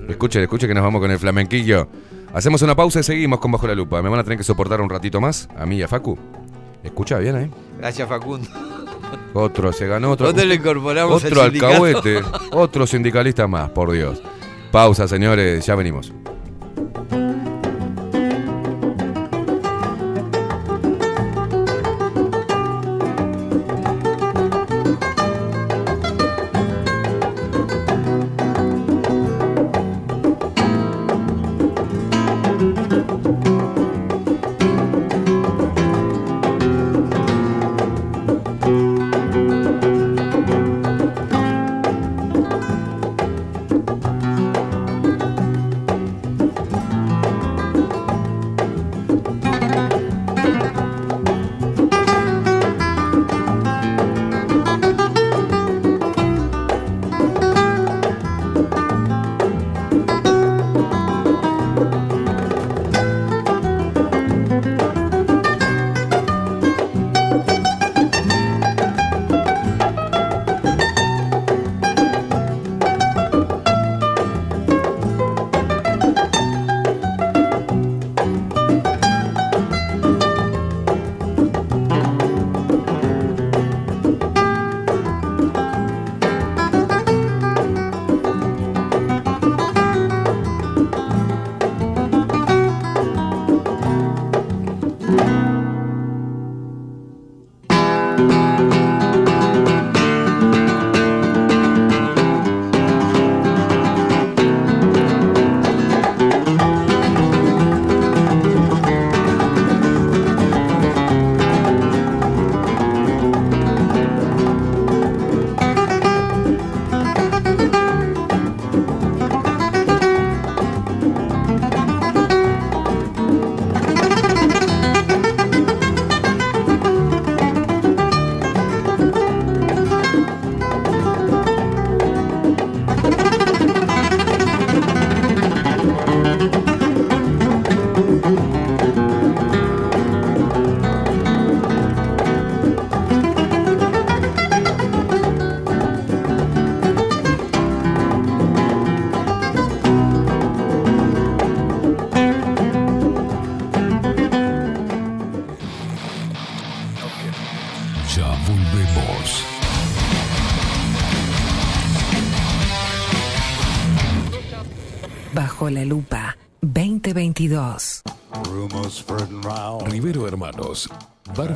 Escuche, 0.08 0.42
escuche 0.42 0.66
que 0.68 0.74
nos 0.74 0.82
vamos 0.84 1.00
con 1.00 1.10
el 1.10 1.18
flamenquillo. 1.18 1.88
Hacemos 2.34 2.62
una 2.62 2.74
pausa 2.74 2.98
y 3.00 3.02
seguimos 3.04 3.38
con 3.38 3.52
Bajo 3.52 3.66
la 3.68 3.74
Lupa. 3.76 4.02
Me 4.02 4.08
van 4.08 4.18
a 4.18 4.24
tener 4.24 4.36
que 4.38 4.44
soportar 4.44 4.80
un 4.80 4.90
ratito 4.90 5.20
más, 5.20 5.48
a 5.56 5.66
mí 5.66 5.76
y 5.76 5.82
a 5.82 5.88
Facu. 5.88 6.18
Escucha 6.84 7.18
bien, 7.18 7.36
¿eh? 7.36 7.50
Gracias, 7.78 8.08
Facundo. 8.08 8.48
Otro, 9.32 9.72
se 9.72 9.86
ganó 9.86 10.12
otro. 10.12 10.26
¿Dónde 10.28 10.44
le 10.46 10.54
incorporamos 10.56 11.24
Otro 11.24 11.42
al 11.42 11.50
alcahuete, 11.50 12.20
otro 12.52 12.86
sindicalista 12.86 13.48
más, 13.48 13.70
por 13.70 13.90
Dios. 13.90 14.22
Pausa, 14.70 15.08
señores, 15.08 15.64
ya 15.66 15.74
venimos. 15.74 16.12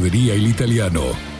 Pescadería 0.00 0.32
El 0.32 0.46
Italiano. 0.46 1.39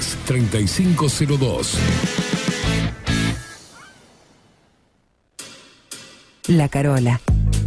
3502. 0.00 1.78
La 6.48 6.68
Carola. 6.68 7.20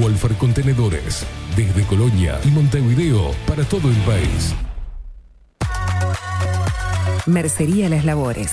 Wolfer 0.00 0.32
Contenedores 0.34 1.24
desde 1.56 1.82
Colonia 1.84 2.38
y 2.44 2.48
Montevideo 2.48 3.30
para 3.46 3.64
todo 3.64 3.88
el 3.90 3.96
país. 3.98 4.54
Mercería 7.26 7.88
Las 7.88 8.04
Labores. 8.04 8.52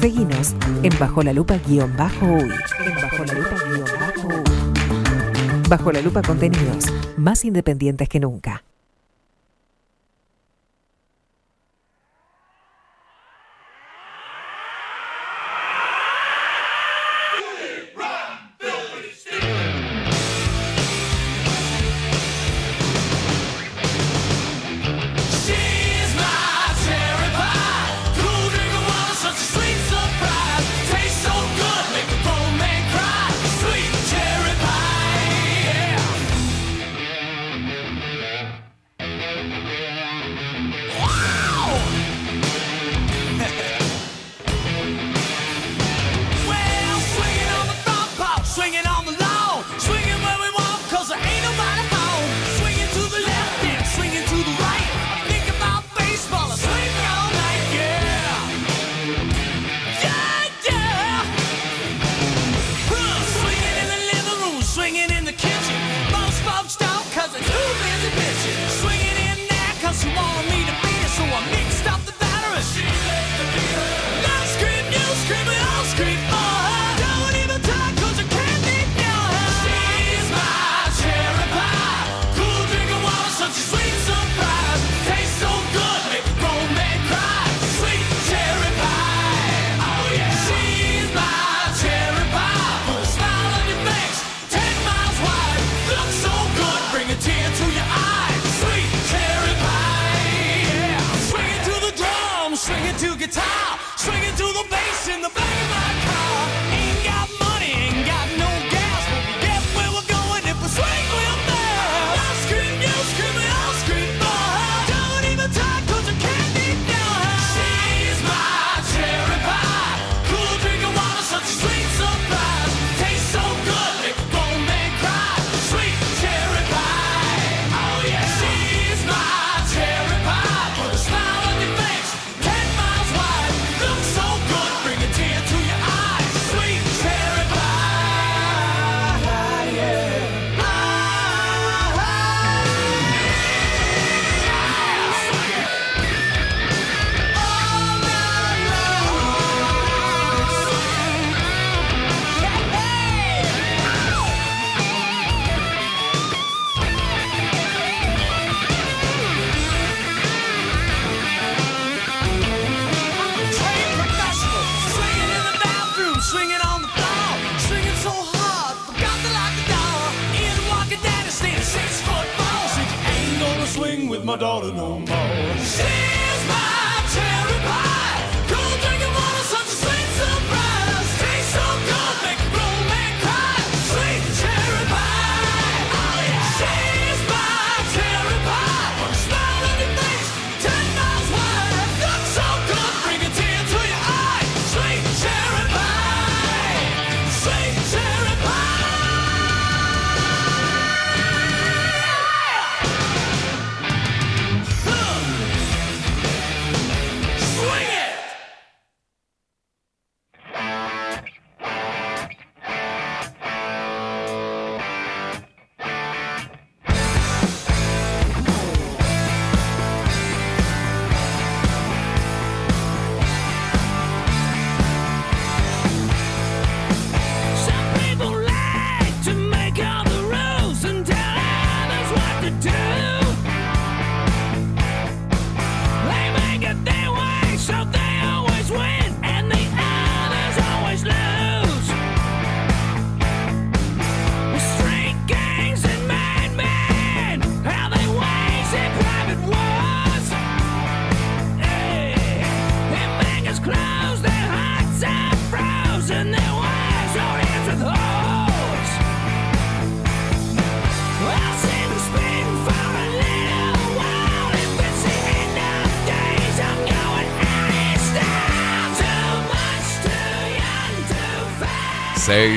Seguinos 0.00 0.54
en 0.82 0.92
Bajo 0.98 1.22
la 1.22 1.32
Lupa 1.32 1.58
guion 1.66 1.96
bajo 1.96 2.26
uy. 2.26 2.50
En 2.84 2.94
Bajo 2.94 3.24
la 3.24 3.34
Lupa-Bajo 5.68 5.92
la 5.92 6.00
Lupa 6.00 6.22
Contenidos, 6.22 6.86
más 7.16 7.44
independientes 7.44 8.08
que 8.08 8.20
nunca. 8.20 8.65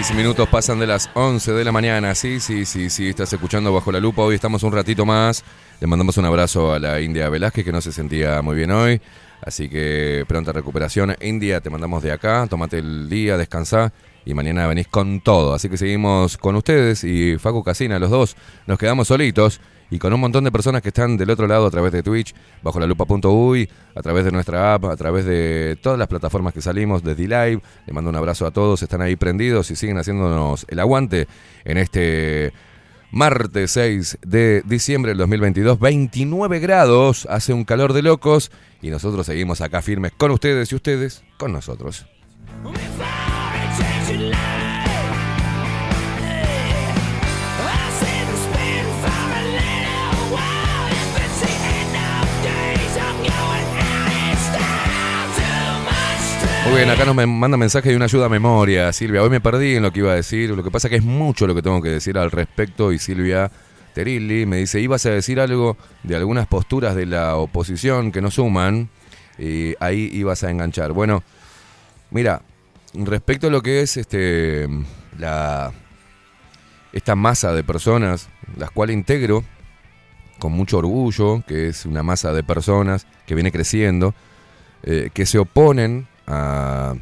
Seis 0.02 0.16
minutos 0.16 0.48
pasan 0.48 0.80
de 0.80 0.88
las 0.88 1.10
11 1.14 1.52
de 1.52 1.66
la 1.66 1.74
mañana. 1.74 2.16
Sí, 2.16 2.40
sí, 2.40 2.64
sí, 2.64 2.90
sí. 2.90 3.10
Estás 3.10 3.34
escuchando 3.34 3.74
Bajo 3.74 3.92
la 3.92 4.00
Lupa. 4.00 4.22
Hoy 4.22 4.36
estamos 4.36 4.64
un 4.64 4.72
ratito 4.72 5.06
más. 5.06 5.44
Le 5.82 5.88
mandamos 5.88 6.16
un 6.16 6.24
abrazo 6.24 6.72
a 6.72 6.80
la 6.80 7.02
India 7.02 7.28
Velázquez, 7.28 7.66
que 7.66 7.74
no 7.74 7.82
se 7.82 7.92
sentía 7.92 8.42
muy 8.42 8.56
bien 8.56 8.72
hoy. 8.72 9.02
Así 9.42 9.68
que 9.68 10.24
pronta 10.26 10.54
recuperación. 10.54 11.18
India, 11.20 11.60
te 11.60 11.70
mandamos 11.70 12.02
de 12.02 12.14
acá. 12.14 12.48
Tómate 12.50 12.78
el 12.78 13.10
día, 13.10 13.36
descansá. 13.36 13.92
Y 14.24 14.34
mañana 14.34 14.68
venís 14.68 14.88
con 14.88 15.20
todo. 15.20 15.54
Así 15.54 15.68
que 15.68 15.76
seguimos 15.76 16.38
con 16.38 16.56
ustedes 16.56 17.04
y 17.04 17.38
Facu 17.38 17.62
Casina, 17.62 18.00
los 18.00 18.10
dos. 18.10 18.38
Nos 18.68 18.80
quedamos 18.80 19.10
solitos 19.10 19.60
y 19.92 20.00
con 20.00 20.14
un 20.14 20.20
montón 20.20 20.44
de 20.44 20.52
personas 20.52 20.82
que 20.82 20.90
están 20.90 21.18
del 21.18 21.30
otro 21.30 21.48
lado 21.48 21.66
a 21.66 21.72
través 21.72 21.92
de 21.92 22.04
Twitch, 22.04 22.34
bajo 22.62 22.80
la 22.80 22.86
lupa.uy, 22.86 23.70
a 23.96 24.02
través 24.02 24.26
de 24.26 24.32
nuestra 24.32 24.74
app, 24.76 24.86
a 24.86 24.96
través 24.96 25.26
de 25.26 25.78
todas 25.82 25.98
las 25.98 26.08
plataformas 26.08 26.54
que 26.54 26.62
salimos, 26.62 27.04
desde 27.04 27.24
live. 27.24 27.62
Le 27.86 27.94
mando 27.94 28.10
un 28.10 28.16
abrazo 28.16 28.46
a 28.46 28.52
todos, 28.52 28.82
están 28.84 29.02
ahí 29.02 29.16
prendidos 29.16 29.72
y 29.72 29.76
siguen 29.76 29.98
haciéndonos 29.98 30.66
el 30.70 30.80
aguante 30.80 31.28
en 31.66 31.78
este 31.78 32.54
martes 33.12 33.72
6 33.72 34.20
de 34.22 34.62
diciembre 34.66 35.12
del 35.12 35.18
2022. 35.20 35.80
29 35.80 36.60
grados, 36.60 37.28
hace 37.30 37.54
un 37.54 37.66
calor 37.66 37.94
de 37.94 38.04
locos 38.04 38.52
y 38.82 38.90
nosotros 38.90 39.26
seguimos 39.26 39.62
acá 39.62 39.82
firmes 39.82 40.12
con 40.18 40.32
ustedes 40.32 40.72
y 40.72 40.76
ustedes 40.76 41.24
con 41.38 41.52
nosotros. 41.52 42.06
Muy 56.70 56.78
bien, 56.78 56.92
acá 56.92 57.04
nos 57.04 57.16
manda 57.16 57.58
mensaje 57.58 57.90
de 57.90 57.96
una 57.96 58.06
ayuda 58.06 58.28
a 58.28 58.30
memoria, 58.30 58.94
Silvia. 58.94 59.24
Hoy 59.24 59.32
me 59.32 59.42
perdí 59.42 59.78
en 59.78 59.82
lo 59.82 59.92
que 59.92 60.02
iba 60.02 60.12
a 60.12 60.16
decir. 60.16 60.52
Lo 60.52 60.64
que 60.64 60.70
pasa 60.70 60.88
que 60.88 60.98
es 60.98 61.04
mucho 61.04 61.48
lo 61.48 61.56
que 61.56 61.64
tengo 61.64 61.82
que 61.82 61.90
decir 61.90 62.16
al 62.16 62.30
respecto. 62.30 62.92
Y 62.92 63.00
Silvia 63.00 63.50
Terilli 63.96 64.46
me 64.46 64.58
dice: 64.58 64.80
ibas 64.80 65.04
a 65.08 65.10
decir 65.10 65.40
algo 65.40 65.78
de 66.04 66.16
algunas 66.16 66.46
posturas 66.46 66.94
de 66.94 67.08
la 67.08 67.38
oposición 67.38 68.12
que 68.12 68.22
no 68.22 68.30
suman. 68.30 68.88
Y 69.40 69.74
ahí 69.80 70.12
ibas 70.14 70.44
a 70.44 70.52
enganchar. 70.52 70.92
Bueno, 70.92 71.24
mira, 72.12 72.44
respecto 72.94 73.48
a 73.48 73.50
lo 73.50 73.64
que 73.64 73.82
es 73.82 73.98
este 73.98 74.70
la 75.18 75.72
esta 76.94 77.16
masa 77.16 77.52
de 77.52 77.64
personas, 77.64 78.30
las 78.58 78.70
cuales 78.70 78.94
integro 78.94 79.44
con 80.38 80.52
mucho 80.52 80.78
orgullo, 80.78 81.44
que 81.48 81.70
es 81.70 81.88
una 81.88 82.04
masa 82.04 82.32
de 82.32 82.44
personas 82.44 83.08
que 83.26 83.34
viene 83.34 83.52
creciendo, 83.52 84.14
eh, 84.84 85.10
que 85.12 85.26
se 85.26 85.40
oponen 85.40 86.08
a, 86.30 86.96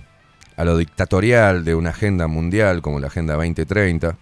lo 0.58 0.78
dictatorial 0.78 1.64
de 1.66 1.76
una 1.76 1.92
agenda 1.92 2.28
mundial 2.28 2.82
como 2.82 3.00
la 3.00 3.08
Agenda 3.08 3.36
2030, 3.36 4.18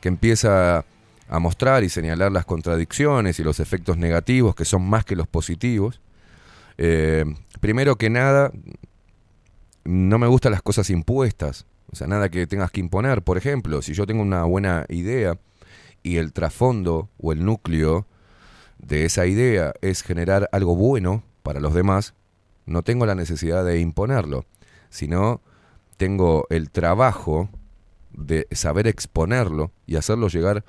que 0.00 0.08
empieza 0.08 0.84
a 1.28 1.38
mostrar 1.38 1.84
y 1.84 1.88
señalar 1.88 2.32
las 2.32 2.44
contradicciones 2.44 3.38
y 3.38 3.44
los 3.44 3.60
efectos 3.60 3.96
negativos 3.96 4.54
que 4.54 4.64
son 4.64 4.82
más 4.82 5.04
que 5.04 5.16
los 5.16 5.28
positivos. 5.28 6.00
Eh, 6.76 7.24
primero 7.60 7.96
que 7.96 8.10
nada, 8.10 8.50
no 9.84 10.18
me 10.18 10.26
gustan 10.26 10.52
las 10.52 10.62
cosas 10.62 10.90
impuestas, 10.90 11.66
o 11.92 11.96
sea, 11.96 12.06
nada 12.06 12.28
que 12.28 12.46
tengas 12.46 12.70
que 12.70 12.80
imponer. 12.80 13.22
Por 13.22 13.38
ejemplo, 13.38 13.80
si 13.82 13.94
yo 13.94 14.06
tengo 14.06 14.22
una 14.22 14.44
buena 14.44 14.86
idea 14.88 15.38
y 16.02 16.16
el 16.16 16.32
trasfondo 16.32 17.08
o 17.18 17.32
el 17.32 17.44
núcleo 17.44 18.06
de 18.78 19.04
esa 19.04 19.26
idea 19.26 19.72
es 19.82 20.02
generar 20.02 20.48
algo 20.52 20.74
bueno 20.74 21.22
para 21.42 21.60
los 21.60 21.74
demás, 21.74 22.14
no 22.66 22.82
tengo 22.82 23.06
la 23.06 23.14
necesidad 23.14 23.64
de 23.64 23.80
imponerlo, 23.80 24.44
sino 24.88 25.40
tengo 25.96 26.46
el 26.50 26.70
trabajo 26.70 27.48
de 28.12 28.46
saber 28.52 28.86
exponerlo 28.86 29.72
y 29.86 29.96
hacerlo 29.96 30.28
llegar 30.28 30.64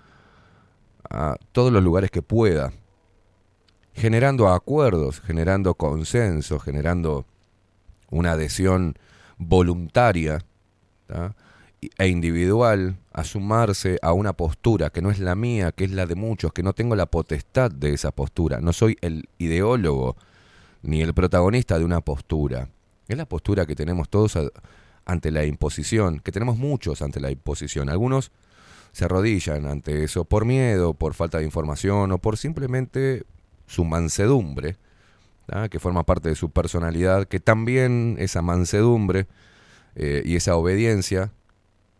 a 1.09 1.35
todos 1.51 1.71
los 1.71 1.83
lugares 1.83 2.11
que 2.11 2.21
pueda, 2.21 2.71
generando 3.93 4.49
acuerdos, 4.49 5.21
generando 5.21 5.75
consenso, 5.75 6.59
generando 6.59 7.25
una 8.09 8.33
adhesión 8.33 8.95
voluntaria 9.37 10.43
e 11.97 12.07
individual 12.07 12.97
a 13.11 13.23
sumarse 13.23 13.99
a 14.01 14.13
una 14.13 14.33
postura 14.33 14.91
que 14.91 15.01
no 15.01 15.11
es 15.11 15.19
la 15.19 15.35
mía, 15.35 15.71
que 15.71 15.85
es 15.85 15.91
la 15.91 16.05
de 16.05 16.15
muchos, 16.15 16.53
que 16.53 16.63
no 16.63 16.73
tengo 16.73 16.95
la 16.95 17.07
potestad 17.07 17.71
de 17.71 17.93
esa 17.93 18.11
postura, 18.11 18.61
no 18.61 18.71
soy 18.71 18.97
el 19.01 19.27
ideólogo 19.37 20.15
ni 20.83 21.01
el 21.01 21.13
protagonista 21.13 21.77
de 21.77 21.85
una 21.85 22.01
postura. 22.01 22.69
Es 23.07 23.17
la 23.17 23.25
postura 23.25 23.65
que 23.65 23.75
tenemos 23.75 24.09
todos 24.09 24.37
ante 25.05 25.31
la 25.31 25.45
imposición, 25.45 26.19
que 26.19 26.31
tenemos 26.31 26.57
muchos 26.57 27.01
ante 27.01 27.19
la 27.19 27.31
imposición. 27.31 27.89
Algunos 27.89 28.31
se 28.91 29.05
arrodillan 29.05 29.65
ante 29.65 30.03
eso 30.03 30.25
por 30.25 30.45
miedo, 30.45 30.93
por 30.93 31.13
falta 31.13 31.37
de 31.37 31.45
información 31.45 32.11
o 32.11 32.17
por 32.17 32.37
simplemente 32.37 33.23
su 33.67 33.85
mansedumbre, 33.85 34.77
que 35.69 35.79
forma 35.79 36.03
parte 36.03 36.29
de 36.29 36.35
su 36.35 36.49
personalidad, 36.49 37.27
que 37.27 37.39
también 37.41 38.15
esa 38.19 38.41
mansedumbre 38.41 39.27
eh, 39.95 40.23
y 40.25 40.37
esa 40.37 40.55
obediencia, 40.55 41.31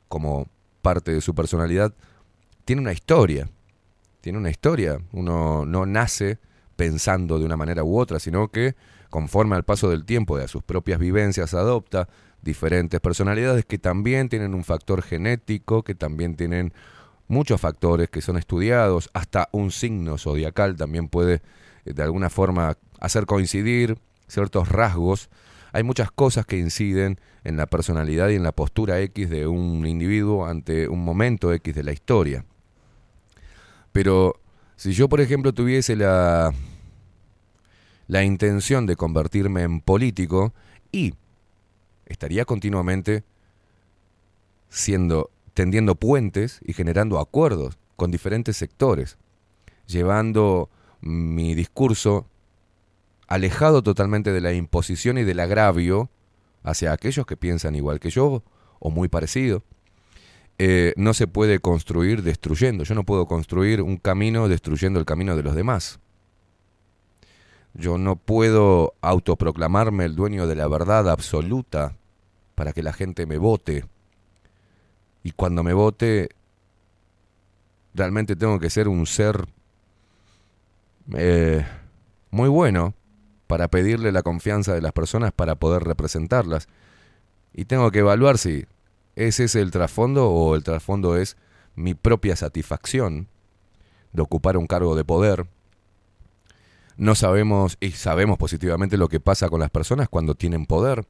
como 0.08 0.48
parte 0.82 1.12
de 1.12 1.22
su 1.22 1.36
personalidad, 1.36 1.94
tiene 2.64 2.82
una 2.82 2.94
historia. 2.94 3.50
Tiene 4.22 4.38
una 4.38 4.50
historia. 4.50 5.02
Uno 5.12 5.66
no 5.66 5.86
nace 5.86 6.40
pensando 6.82 7.38
de 7.38 7.46
una 7.46 7.58
manera 7.58 7.84
u 7.84 8.00
otra, 8.00 8.18
sino 8.18 8.48
que 8.48 8.74
conforme 9.12 9.56
al 9.56 9.64
paso 9.64 9.88
del 9.88 10.04
tiempo 10.04 10.40
y 10.40 10.42
a 10.42 10.48
sus 10.48 10.64
propias 10.64 10.98
vivencias 10.98 11.54
adopta 11.54 12.10
diferentes 12.42 13.00
personalidades 13.00 13.66
que 13.66 13.78
también 13.78 14.30
tienen 14.30 14.56
un 14.56 14.64
factor 14.64 15.04
genético, 15.04 15.84
que 15.84 15.94
también 15.94 16.36
tienen 16.36 16.74
muchos 17.28 17.62
factores 17.62 18.10
que 18.10 18.22
son 18.22 18.36
estudiados, 18.36 19.12
hasta 19.14 19.48
un 19.52 19.70
signo 19.70 20.18
zodiacal 20.18 20.76
también 20.76 21.08
puede 21.08 21.44
eh, 21.86 21.94
de 21.94 22.02
alguna 22.02 22.32
forma 22.32 22.76
hacer 23.00 23.28
coincidir 23.28 24.00
ciertos 24.28 24.68
rasgos. 24.68 25.30
Hay 25.74 25.84
muchas 25.84 26.10
cosas 26.10 26.48
que 26.48 26.58
inciden 26.58 27.20
en 27.44 27.58
la 27.58 27.68
personalidad 27.68 28.30
y 28.30 28.36
en 28.38 28.44
la 28.44 28.54
postura 28.54 29.00
X 29.02 29.30
de 29.30 29.46
un 29.46 29.86
individuo 29.86 30.48
ante 30.48 30.88
un 30.88 31.06
momento 31.06 31.54
X 31.54 31.76
de 31.76 31.84
la 31.84 31.92
historia. 31.92 32.44
Pero 33.92 34.42
si 34.78 34.94
yo, 34.94 35.08
por 35.08 35.22
ejemplo, 35.22 35.54
tuviese 35.54 35.96
la, 35.96 36.52
la 38.12 38.26
intención 38.26 38.88
de 38.88 38.98
convertirme 38.98 39.62
en 39.64 39.80
político 39.80 40.54
y 40.92 41.14
estaría 42.06 42.44
continuamente 42.44 43.24
siendo 44.68 45.30
tendiendo 45.54 45.96
puentes 45.96 46.60
y 46.66 46.74
generando 46.74 47.20
acuerdos 47.20 47.78
con 47.96 48.12
diferentes 48.12 48.58
sectores, 48.58 49.18
llevando 49.88 50.70
mi 51.00 51.56
discurso 51.56 52.28
alejado 53.28 53.82
totalmente 53.82 54.34
de 54.34 54.42
la 54.42 54.52
imposición 54.52 55.18
y 55.18 55.24
del 55.24 55.40
agravio 55.40 56.10
hacia 56.64 56.92
aquellos 56.92 57.26
que 57.26 57.38
piensan 57.38 57.76
igual 57.76 58.02
que 58.02 58.10
yo 58.10 58.44
o 58.80 58.90
muy 58.90 59.08
parecido. 59.08 59.64
Eh, 60.60 60.92
no 60.98 61.14
se 61.14 61.28
puede 61.28 61.60
construir 61.60 62.24
destruyendo. 62.24 62.84
Yo 62.84 62.94
no 62.94 63.06
puedo 63.06 63.26
construir 63.26 63.82
un 63.82 63.96
camino 63.96 64.50
destruyendo 64.50 65.00
el 65.00 65.06
camino 65.06 65.38
de 65.38 65.44
los 65.44 65.56
demás. 65.56 66.01
Yo 67.74 67.98
no 67.98 68.16
puedo 68.16 68.94
autoproclamarme 69.02 70.06
el 70.06 70.16
dueño 70.16 70.48
de 70.48 70.56
la 70.56 70.68
verdad 70.68 71.10
absoluta 71.10 71.96
para 72.56 72.74
que 72.74 72.84
la 72.84 72.94
gente 72.94 73.26
me 73.26 73.38
vote. 73.38 73.86
Y 75.24 75.32
cuando 75.32 75.64
me 75.64 75.74
vote, 75.74 76.30
realmente 77.94 78.36
tengo 78.36 78.60
que 78.60 78.70
ser 78.70 78.88
un 78.88 79.06
ser 79.06 79.48
eh, 81.14 81.66
muy 82.30 82.50
bueno 82.50 82.94
para 83.48 83.68
pedirle 83.68 84.12
la 84.12 84.24
confianza 84.24 84.74
de 84.74 84.82
las 84.82 84.94
personas 84.94 85.32
para 85.32 85.56
poder 85.56 85.84
representarlas. 85.84 86.68
Y 87.54 87.66
tengo 87.66 87.92
que 87.92 88.00
evaluar 88.00 88.38
si 88.38 88.66
ese 89.16 89.46
es 89.46 89.56
el 89.56 89.72
trasfondo 89.72 90.30
o 90.30 90.56
el 90.56 90.64
trasfondo 90.64 91.18
es 91.18 91.38
mi 91.76 91.94
propia 91.94 92.36
satisfacción 92.36 93.28
de 94.14 94.22
ocupar 94.22 94.58
un 94.58 94.68
cargo 94.68 94.96
de 94.96 95.04
poder. 95.04 95.48
No 97.02 97.16
sabemos 97.16 97.78
y 97.80 97.94
sabemos 97.94 98.38
positivamente 98.38 98.96
lo 98.96 99.10
que 99.10 99.20
pasa 99.20 99.50
con 99.50 99.60
las 99.60 99.72
personas 99.72 100.08
cuando 100.08 100.36
tienen 100.36 100.68
poder. 100.68 101.08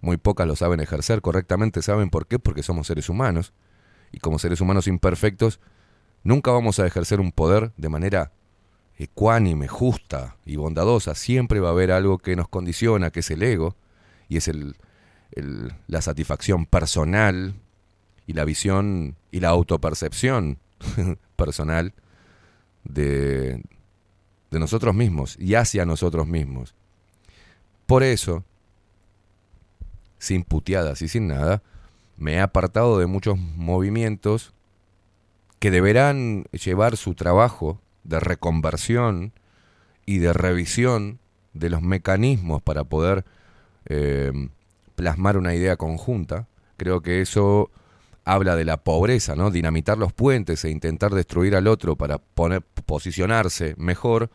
Muy 0.00 0.18
pocas 0.18 0.46
lo 0.46 0.54
saben 0.54 0.78
ejercer 0.78 1.20
correctamente. 1.20 1.82
¿Saben 1.82 2.10
por 2.10 2.28
qué? 2.28 2.38
Porque 2.38 2.62
somos 2.62 2.86
seres 2.86 3.08
humanos. 3.08 3.52
Y 4.12 4.20
como 4.20 4.38
seres 4.38 4.60
humanos 4.60 4.86
imperfectos, 4.86 5.58
nunca 6.22 6.52
vamos 6.52 6.78
a 6.78 6.86
ejercer 6.86 7.18
un 7.18 7.32
poder 7.32 7.72
de 7.76 7.88
manera 7.88 8.30
ecuánime, 8.98 9.66
justa 9.66 10.36
y 10.46 10.54
bondadosa. 10.54 11.16
Siempre 11.16 11.58
va 11.58 11.70
a 11.70 11.72
haber 11.72 11.90
algo 11.90 12.18
que 12.18 12.36
nos 12.36 12.46
condiciona, 12.46 13.10
que 13.10 13.18
es 13.18 13.32
el 13.32 13.42
ego, 13.42 13.74
y 14.28 14.36
es 14.36 14.46
el, 14.46 14.76
la 15.88 16.02
satisfacción 16.02 16.66
personal 16.66 17.56
y 18.28 18.34
la 18.34 18.44
visión 18.44 19.16
y 19.32 19.40
la 19.40 19.48
autopercepción 19.48 20.60
personal 21.34 21.94
de, 22.84 23.60
de 24.50 24.58
nosotros 24.58 24.94
mismos 24.94 25.36
y 25.38 25.54
hacia 25.54 25.86
nosotros 25.86 26.26
mismos. 26.26 26.74
Por 27.86 28.02
eso, 28.02 28.44
sin 30.18 30.44
puteadas 30.44 31.02
y 31.02 31.08
sin 31.08 31.28
nada, 31.28 31.62
me 32.16 32.34
he 32.34 32.40
apartado 32.40 32.98
de 32.98 33.06
muchos 33.06 33.38
movimientos 33.38 34.52
que 35.58 35.70
deberán 35.70 36.44
llevar 36.52 36.96
su 36.96 37.14
trabajo 37.14 37.80
de 38.04 38.20
reconversión 38.20 39.32
y 40.06 40.18
de 40.18 40.32
revisión 40.32 41.18
de 41.52 41.70
los 41.70 41.82
mecanismos 41.82 42.62
para 42.62 42.84
poder 42.84 43.24
eh, 43.86 44.32
plasmar 44.96 45.36
una 45.36 45.54
idea 45.54 45.76
conjunta. 45.76 46.46
Creo 46.76 47.02
que 47.02 47.20
eso 47.20 47.70
habla 48.24 48.56
de 48.56 48.64
la 48.64 48.78
pobreza, 48.78 49.34
¿no? 49.34 49.50
Dinamitar 49.50 49.98
los 49.98 50.12
puentes 50.12 50.64
e 50.64 50.70
intentar 50.70 51.12
destruir 51.12 51.56
al 51.56 51.66
otro 51.66 51.96
para 51.96 52.18
poner, 52.18 52.62
posicionarse 52.62 53.74
mejor, 53.76 54.30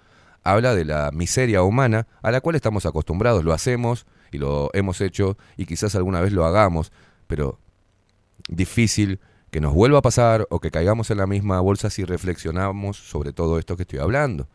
habla 0.45 0.75
de 0.75 0.85
la 0.85 1.09
miseria 1.11 1.64
humana 1.64 2.07
a 2.22 2.32
la 2.32 2.40
cual 2.40 2.56
estamos 2.56 2.85
acostumbrados, 2.85 3.43
lo 3.43 3.51
hacemos 3.51 4.06
y 4.32 4.38
lo 4.38 4.69
hemos 4.74 5.01
hecho 5.01 5.38
y 5.57 5.65
quizás 5.65 5.95
alguna 5.95 6.22
vez 6.22 6.32
lo 6.32 6.45
hagamos, 6.45 6.93
pero 7.27 7.59
difícil 8.48 9.19
que 9.49 9.59
nos 9.59 9.74
vuelva 9.74 9.99
a 9.99 10.01
pasar 10.03 10.48
o 10.51 10.59
que 10.59 10.72
caigamos 10.72 11.09
en 11.09 11.17
la 11.17 11.27
misma 11.27 11.59
bolsa 11.61 11.90
si 11.90 12.06
reflexionamos 12.06 12.98
sobre 12.98 13.33
todo 13.33 13.57
esto 13.57 13.75
que 13.75 13.83
estoy 13.83 13.99
hablando. 13.99 14.48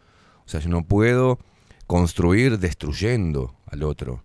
O 0.46 0.48
sea, 0.48 0.60
yo 0.60 0.68
no 0.68 0.84
puedo 0.84 1.38
construir 1.86 2.58
destruyendo 2.60 3.56
al 3.66 3.82
otro. 3.82 4.22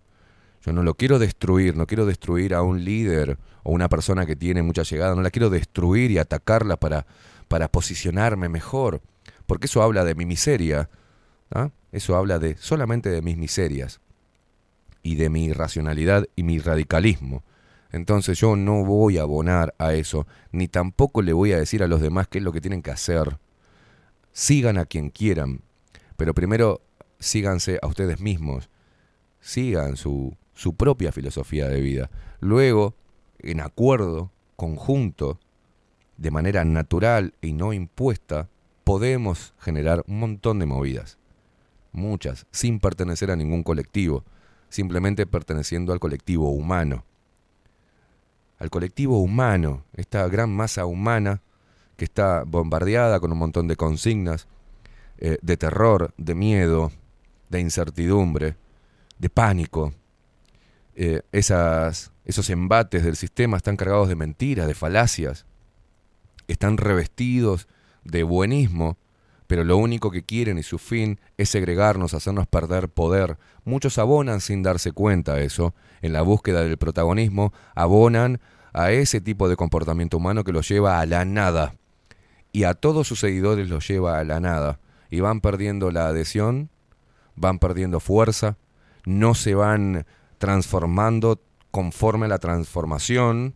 Yo 0.64 0.72
no 0.72 0.82
lo 0.82 0.94
quiero 0.94 1.18
destruir, 1.18 1.76
no 1.76 1.86
quiero 1.86 2.06
destruir 2.06 2.54
a 2.54 2.62
un 2.62 2.84
líder 2.84 3.38
o 3.64 3.72
una 3.72 3.88
persona 3.88 4.24
que 4.24 4.36
tiene 4.36 4.62
mucha 4.62 4.82
llegada, 4.82 5.16
no 5.16 5.22
la 5.22 5.30
quiero 5.30 5.50
destruir 5.50 6.12
y 6.12 6.18
atacarla 6.18 6.76
para, 6.76 7.06
para 7.48 7.68
posicionarme 7.68 8.48
mejor, 8.48 9.00
porque 9.46 9.66
eso 9.66 9.82
habla 9.82 10.04
de 10.04 10.14
mi 10.14 10.26
miseria, 10.26 10.88
¿ah? 11.50 11.70
eso 11.92 12.16
habla 12.16 12.38
de 12.38 12.56
solamente 12.56 13.10
de 13.10 13.22
mis 13.22 13.36
miserias 13.36 14.00
y 15.02 15.16
de 15.16 15.30
mi 15.30 15.44
irracionalidad 15.46 16.26
y 16.36 16.42
mi 16.42 16.58
radicalismo. 16.58 17.44
Entonces 17.92 18.38
yo 18.38 18.56
no 18.56 18.84
voy 18.84 19.18
a 19.18 19.22
abonar 19.22 19.74
a 19.78 19.94
eso, 19.94 20.26
ni 20.52 20.68
tampoco 20.68 21.22
le 21.22 21.32
voy 21.32 21.52
a 21.52 21.58
decir 21.58 21.82
a 21.82 21.88
los 21.88 22.00
demás 22.00 22.28
qué 22.28 22.38
es 22.38 22.44
lo 22.44 22.52
que 22.52 22.60
tienen 22.60 22.82
que 22.82 22.90
hacer. 22.90 23.38
Sigan 24.32 24.76
a 24.78 24.84
quien 24.84 25.10
quieran, 25.10 25.62
pero 26.16 26.34
primero 26.34 26.82
síganse 27.18 27.78
a 27.80 27.86
ustedes 27.86 28.20
mismos, 28.20 28.68
sigan 29.40 29.96
su, 29.96 30.36
su 30.54 30.74
propia 30.74 31.12
filosofía 31.12 31.68
de 31.68 31.80
vida. 31.80 32.10
Luego, 32.40 32.94
en 33.38 33.60
acuerdo, 33.60 34.32
conjunto, 34.56 35.38
de 36.16 36.30
manera 36.30 36.64
natural 36.64 37.34
y 37.40 37.52
no 37.52 37.72
impuesta, 37.72 38.48
podemos 38.84 39.54
generar 39.58 40.04
un 40.06 40.18
montón 40.20 40.58
de 40.58 40.66
movidas. 40.66 41.18
Muchas, 41.96 42.46
sin 42.52 42.78
pertenecer 42.78 43.30
a 43.30 43.36
ningún 43.36 43.62
colectivo, 43.62 44.22
simplemente 44.68 45.26
perteneciendo 45.26 45.94
al 45.94 45.98
colectivo 45.98 46.50
humano. 46.50 47.04
Al 48.58 48.68
colectivo 48.68 49.18
humano, 49.20 49.84
esta 49.94 50.28
gran 50.28 50.50
masa 50.50 50.84
humana 50.84 51.40
que 51.96 52.04
está 52.04 52.44
bombardeada 52.46 53.18
con 53.18 53.32
un 53.32 53.38
montón 53.38 53.66
de 53.66 53.76
consignas 53.76 54.46
eh, 55.16 55.38
de 55.40 55.56
terror, 55.56 56.12
de 56.18 56.34
miedo, 56.34 56.92
de 57.48 57.60
incertidumbre, 57.60 58.56
de 59.18 59.30
pánico. 59.30 59.94
Eh, 60.94 61.22
esas, 61.32 62.12
esos 62.26 62.50
embates 62.50 63.04
del 63.04 63.16
sistema 63.16 63.56
están 63.56 63.76
cargados 63.76 64.08
de 64.08 64.16
mentiras, 64.16 64.66
de 64.66 64.74
falacias, 64.74 65.46
están 66.46 66.76
revestidos 66.76 67.68
de 68.04 68.22
buenismo, 68.22 68.98
pero 69.46 69.64
lo 69.64 69.76
único 69.76 70.10
que 70.10 70.24
quieren 70.24 70.58
y 70.58 70.62
su 70.62 70.78
fin 70.78 71.20
es 71.36 71.50
segregarnos, 71.50 72.14
hacernos 72.14 72.46
perder 72.46 72.88
poder. 72.88 73.38
Muchos 73.64 73.98
abonan 73.98 74.40
sin 74.40 74.62
darse 74.62 74.92
cuenta 74.92 75.40
eso, 75.40 75.74
en 76.02 76.12
la 76.12 76.22
búsqueda 76.22 76.62
del 76.62 76.78
protagonismo, 76.78 77.52
abonan 77.74 78.40
a 78.72 78.90
ese 78.90 79.20
tipo 79.20 79.48
de 79.48 79.56
comportamiento 79.56 80.16
humano 80.16 80.44
que 80.44 80.52
los 80.52 80.68
lleva 80.68 81.00
a 81.00 81.06
la 81.06 81.24
nada. 81.24 81.76
Y 82.52 82.64
a 82.64 82.74
todos 82.74 83.06
sus 83.06 83.20
seguidores 83.20 83.68
los 83.68 83.86
lleva 83.86 84.18
a 84.18 84.24
la 84.24 84.40
nada. 84.40 84.80
Y 85.10 85.20
van 85.20 85.40
perdiendo 85.40 85.90
la 85.90 86.08
adhesión, 86.08 86.70
van 87.36 87.58
perdiendo 87.58 88.00
fuerza, 88.00 88.56
no 89.04 89.34
se 89.34 89.54
van 89.54 90.06
transformando 90.38 91.40
conforme 91.70 92.26
a 92.26 92.30
la 92.30 92.38
transformación 92.38 93.54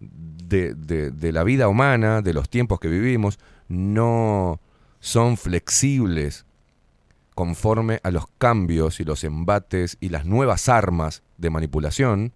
de, 0.00 0.74
de, 0.74 1.10
de 1.10 1.32
la 1.32 1.44
vida 1.44 1.68
humana, 1.68 2.22
de 2.22 2.32
los 2.32 2.48
tiempos 2.48 2.80
que 2.80 2.88
vivimos, 2.88 3.38
no 3.68 4.60
son 5.00 5.36
flexibles 5.36 6.44
conforme 7.34 8.00
a 8.02 8.10
los 8.10 8.26
cambios 8.38 9.00
y 9.00 9.04
los 9.04 9.24
embates 9.24 9.96
y 10.00 10.10
las 10.10 10.26
nuevas 10.26 10.68
armas 10.68 11.22
de 11.38 11.48
manipulación, 11.48 12.34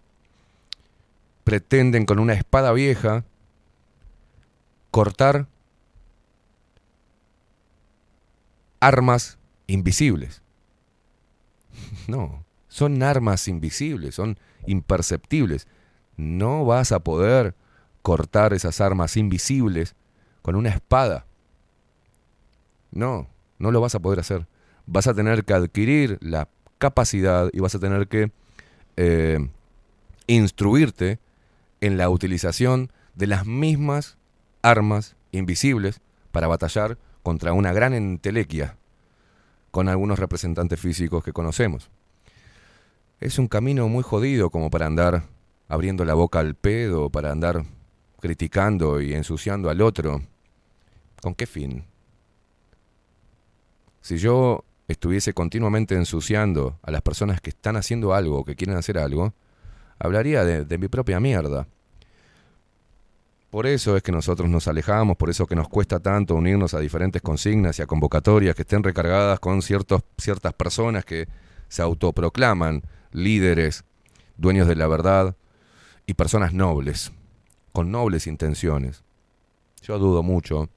pretenden 1.45 2.07
con 2.07 2.19
una 2.19 2.33
espada 2.33 2.73
vieja 2.73 3.25
cortar 4.91 5.47
armas 8.81 9.39
invisibles. 9.67 10.43
No, 12.09 12.45
son 12.69 13.03
armas 13.03 13.49
invisibles, 13.49 14.15
son 14.15 14.39
imperceptibles. 14.67 15.67
No 16.17 16.65
vas 16.65 16.93
a 16.93 17.01
poder 17.01 17.55
cortar 18.03 18.53
esas 18.53 18.81
armas 18.81 19.17
invisibles 19.17 19.95
con 20.43 20.55
una 20.55 20.71
espada. 20.71 21.27
No, 22.95 23.29
no 23.59 23.73
lo 23.73 23.81
vas 23.81 23.95
a 23.95 24.01
poder 24.01 24.21
hacer. 24.21 24.47
Vas 24.87 25.07
a 25.09 25.15
tener 25.15 25.45
que 25.45 25.53
adquirir 25.53 26.17
la 26.21 26.49
capacidad 26.79 27.51
y 27.53 27.59
vas 27.59 27.75
a 27.75 27.81
tener 27.81 28.07
que 28.07 28.31
eh, 28.97 29.49
instruirte 30.29 31.19
en 31.81 31.99
la 31.99 32.09
utilización 32.09 32.93
de 33.15 33.27
las 33.27 33.47
mismas 33.47 34.17
armas 34.63 35.17
invisibles 35.33 36.01
para 36.31 36.47
batallar 36.47 36.97
contra 37.23 37.53
una 37.53 37.73
gran 37.73 37.95
entelequia 37.95 38.77
con 39.71 39.89
algunos 39.89 40.21
representantes 40.21 40.79
físicos 40.79 41.25
que 41.25 41.33
conocemos. 41.33 41.91
Es 43.19 43.39
un 43.39 43.49
camino 43.49 43.89
muy 43.89 44.05
jodido 44.05 44.51
como 44.51 44.71
para 44.71 44.87
andar 44.87 45.25
abriendo 45.69 46.05
la 46.05 46.15
boca 46.15 46.39
al 46.39 46.55
pedo, 46.55 47.11
para 47.11 47.33
andar 47.33 47.65
criticando 48.21 49.01
y 49.01 49.15
ensuciando 49.15 49.71
al 49.71 49.81
otro. 49.83 50.23
¿Con 51.21 51.35
qué 51.35 51.47
fin? 51.47 51.85
Si 54.05 54.19
yo 54.19 54.67
estuviese 54.87 55.33
continuamente 55.33 55.95
ensuciando 55.95 56.79
a 56.83 56.91
las 56.91 57.01
personas 57.01 57.41
que 57.41 57.49
están 57.49 57.77
haciendo 57.77 58.13
algo 58.13 58.45
que 58.45 58.55
quieren 58.55 58.77
hacer 58.77 58.99
algo, 58.99 59.33
hablaría 59.99 60.45
de, 60.45 60.67
de 60.67 60.77
mi 60.77 60.89
propia 60.89 61.21
mierda. 61.21 61.67
Por 63.49 63.67
eso 63.67 63.97
es 63.97 64.03
que 64.03 64.13
nosotros 64.13 64.51
nos 64.51 64.69
alejamos, 64.69 65.17
por 65.17 65.31
eso 65.31 65.47
que 65.47 65.57
nos 65.57 65.71
cuesta 65.71 66.01
tanto 66.01 66.35
unirnos 66.35 66.75
a 66.75 66.81
diferentes 66.81 67.23
consignas 67.23 67.79
y 67.79 67.83
a 67.83 67.87
convocatorias 67.87 68.55
que 68.55 68.61
estén 68.61 68.83
recargadas 68.83 69.41
con 69.41 69.63
ciertos, 69.63 70.03
ciertas 70.19 70.53
personas 70.53 71.07
que 71.07 71.27
se 71.69 71.81
autoproclaman 71.81 72.83
líderes, 73.11 73.85
dueños 74.37 74.69
de 74.69 74.77
la 74.77 74.87
verdad 74.87 75.35
y 76.05 76.13
personas 76.13 76.53
nobles, 76.53 77.11
con 77.73 77.91
nobles 77.91 78.27
intenciones. 78.27 79.03
Yo 79.81 79.99
dudo 79.99 80.23
mucho 80.23 80.69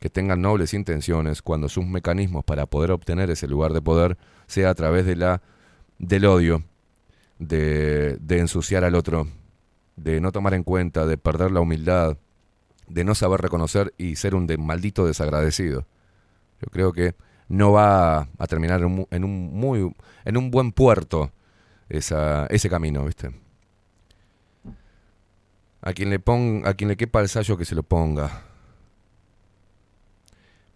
que 0.00 0.10
tengan 0.10 0.40
nobles 0.40 0.74
intenciones 0.74 1.42
cuando 1.42 1.68
sus 1.68 1.86
mecanismos 1.86 2.44
para 2.44 2.66
poder 2.66 2.90
obtener 2.90 3.30
ese 3.30 3.46
lugar 3.46 3.72
de 3.72 3.82
poder 3.82 4.18
sea 4.46 4.70
a 4.70 4.74
través 4.74 5.06
de 5.06 5.14
la 5.14 5.42
del 5.98 6.24
odio, 6.24 6.64
de, 7.38 8.16
de 8.20 8.38
ensuciar 8.38 8.84
al 8.84 8.94
otro, 8.94 9.28
de 9.96 10.20
no 10.20 10.32
tomar 10.32 10.54
en 10.54 10.64
cuenta, 10.64 11.06
de 11.06 11.18
perder 11.18 11.50
la 11.50 11.60
humildad, 11.60 12.16
de 12.88 13.04
no 13.04 13.14
saber 13.14 13.40
reconocer 13.42 13.94
y 13.98 14.16
ser 14.16 14.34
un 14.34 14.48
maldito 14.58 15.06
desagradecido. 15.06 15.86
Yo 16.60 16.68
creo 16.70 16.92
que 16.92 17.14
no 17.48 17.72
va 17.72 18.28
a 18.38 18.46
terminar 18.46 18.80
en 18.80 19.24
un, 19.24 19.52
muy 19.52 19.92
en 20.24 20.36
un 20.36 20.50
buen 20.50 20.72
puerto 20.72 21.32
ese 21.88 22.70
camino, 22.70 23.04
¿viste? 23.04 23.30
A 25.82 25.92
quien 25.92 26.10
le 26.10 26.18
ponga, 26.18 26.70
a 26.70 26.74
quien 26.74 26.88
le 26.88 26.96
quepa 26.96 27.20
el 27.20 27.28
sallo 27.28 27.56
que 27.56 27.64
se 27.64 27.74
lo 27.74 27.82
ponga. 27.82 28.49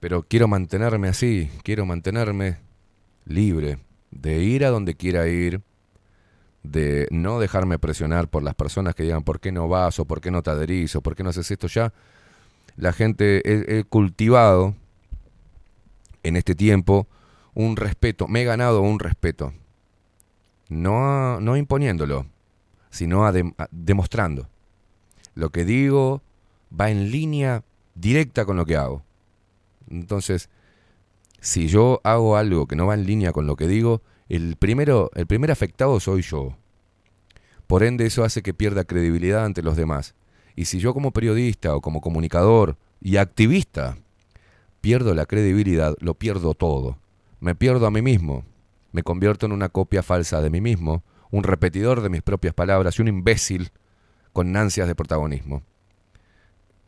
Pero 0.05 0.23
quiero 0.23 0.49
mantenerme 0.49 1.09
así, 1.09 1.51
quiero 1.63 1.87
mantenerme 1.87 2.59
libre 3.25 3.79
de 4.11 4.43
ir 4.43 4.67
a 4.67 4.69
donde 4.69 4.97
quiera 4.97 5.29
ir, 5.29 5.63
de 6.63 7.09
no 7.11 7.41
dejarme 7.41 7.79
presionar 7.79 8.29
por 8.29 8.43
las 8.43 8.55
personas 8.55 8.95
que 8.95 9.05
digan 9.05 9.23
por 9.23 9.41
qué 9.41 9.51
no 9.51 9.67
vas 9.67 9.99
o 9.99 10.05
por 10.05 10.21
qué 10.21 10.31
no 10.31 10.43
te 10.43 10.51
adherís 10.51 10.95
o 10.95 11.01
por 11.01 11.17
qué 11.17 11.23
no 11.23 11.31
haces 11.31 11.51
esto 11.51 11.69
ya. 11.69 11.95
La 12.77 12.93
gente 12.93 13.41
he, 13.79 13.85
cultivado 13.85 14.75
en 16.23 16.37
este 16.37 16.55
tiempo 16.55 17.09
un 17.55 17.75
respeto, 17.75 18.29
me 18.29 18.43
he 18.43 18.45
ganado 18.45 18.83
un 18.83 18.99
respeto, 18.99 19.55
no, 20.69 21.41
no 21.41 21.57
imponiéndolo, 21.57 22.27
sino 22.91 23.25
a 23.25 23.31
a- 23.31 23.69
demostrando. 23.71 24.51
Lo 25.35 25.49
que 25.49 25.65
digo 25.65 26.21
va 26.79 26.91
en 26.91 27.11
línea 27.11 27.65
directa 27.95 28.45
con 28.45 28.59
lo 28.59 28.67
que 28.67 28.77
hago. 28.77 29.03
Entonces, 30.01 30.51
si 31.41 31.69
yo 31.69 32.01
hago 32.05 32.37
algo 32.37 32.67
que 32.67 32.77
no 32.77 32.87
va 32.87 32.95
en 32.95 33.07
línea 33.07 33.33
con 33.33 33.47
lo 33.47 33.57
que 33.57 33.67
digo, 33.67 34.03
el 34.29 34.57
primero, 34.57 35.11
el 35.15 35.27
primer 35.27 35.51
afectado 35.51 36.01
soy 36.01 36.23
yo. 36.23 36.57
Por 37.67 37.83
ende, 37.83 38.07
eso 38.07 38.25
hace 38.25 38.43
que 38.43 38.55
pierda 38.55 38.85
credibilidad 38.85 39.45
ante 39.45 39.63
los 39.63 39.77
demás. 39.77 40.15
Y 40.57 40.67
si 40.67 40.79
yo 40.79 40.95
como 40.95 41.13
periodista 41.13 41.75
o 41.75 41.81
como 41.81 42.01
comunicador 42.01 42.77
y 43.01 43.17
activista 43.17 43.97
pierdo 44.81 45.15
la 45.15 45.27
credibilidad, 45.27 45.95
lo 46.01 46.15
pierdo 46.15 46.55
todo. 46.55 46.99
Me 47.41 47.55
pierdo 47.55 47.87
a 47.87 47.91
mí 47.91 48.03
mismo. 48.03 48.45
Me 48.93 49.03
convierto 49.03 49.47
en 49.47 49.53
una 49.53 49.69
copia 49.69 50.03
falsa 50.03 50.41
de 50.41 50.51
mí 50.51 50.61
mismo, 50.61 51.03
un 51.31 51.43
repetidor 51.43 52.01
de 52.01 52.11
mis 52.11 52.23
propias 52.23 52.55
palabras 52.55 52.99
y 52.99 53.03
un 53.03 53.09
imbécil 53.09 53.71
con 54.33 54.57
ansias 54.57 54.87
de 54.87 54.95
protagonismo. 54.95 55.63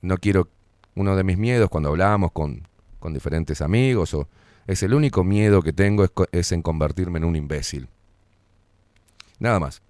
No 0.02 0.18
quiero, 0.18 0.48
uno 0.94 1.16
de 1.16 1.24
mis 1.24 1.36
miedos 1.36 1.68
cuando 1.68 1.88
hablamos 1.88 2.32
con, 2.32 2.68
con 3.06 3.14
diferentes 3.14 3.62
amigos, 3.62 4.14
o 4.14 4.26
es 4.66 4.82
el 4.82 4.92
único 4.92 5.22
miedo 5.22 5.62
que 5.62 5.72
tengo 5.72 6.08
es, 6.32 6.50
en 6.50 6.60
convertirme 6.60 7.18
en 7.18 7.24
un 7.24 7.36
imbécil. 7.36 7.88
Nada 9.38 9.60
más. 9.60 9.80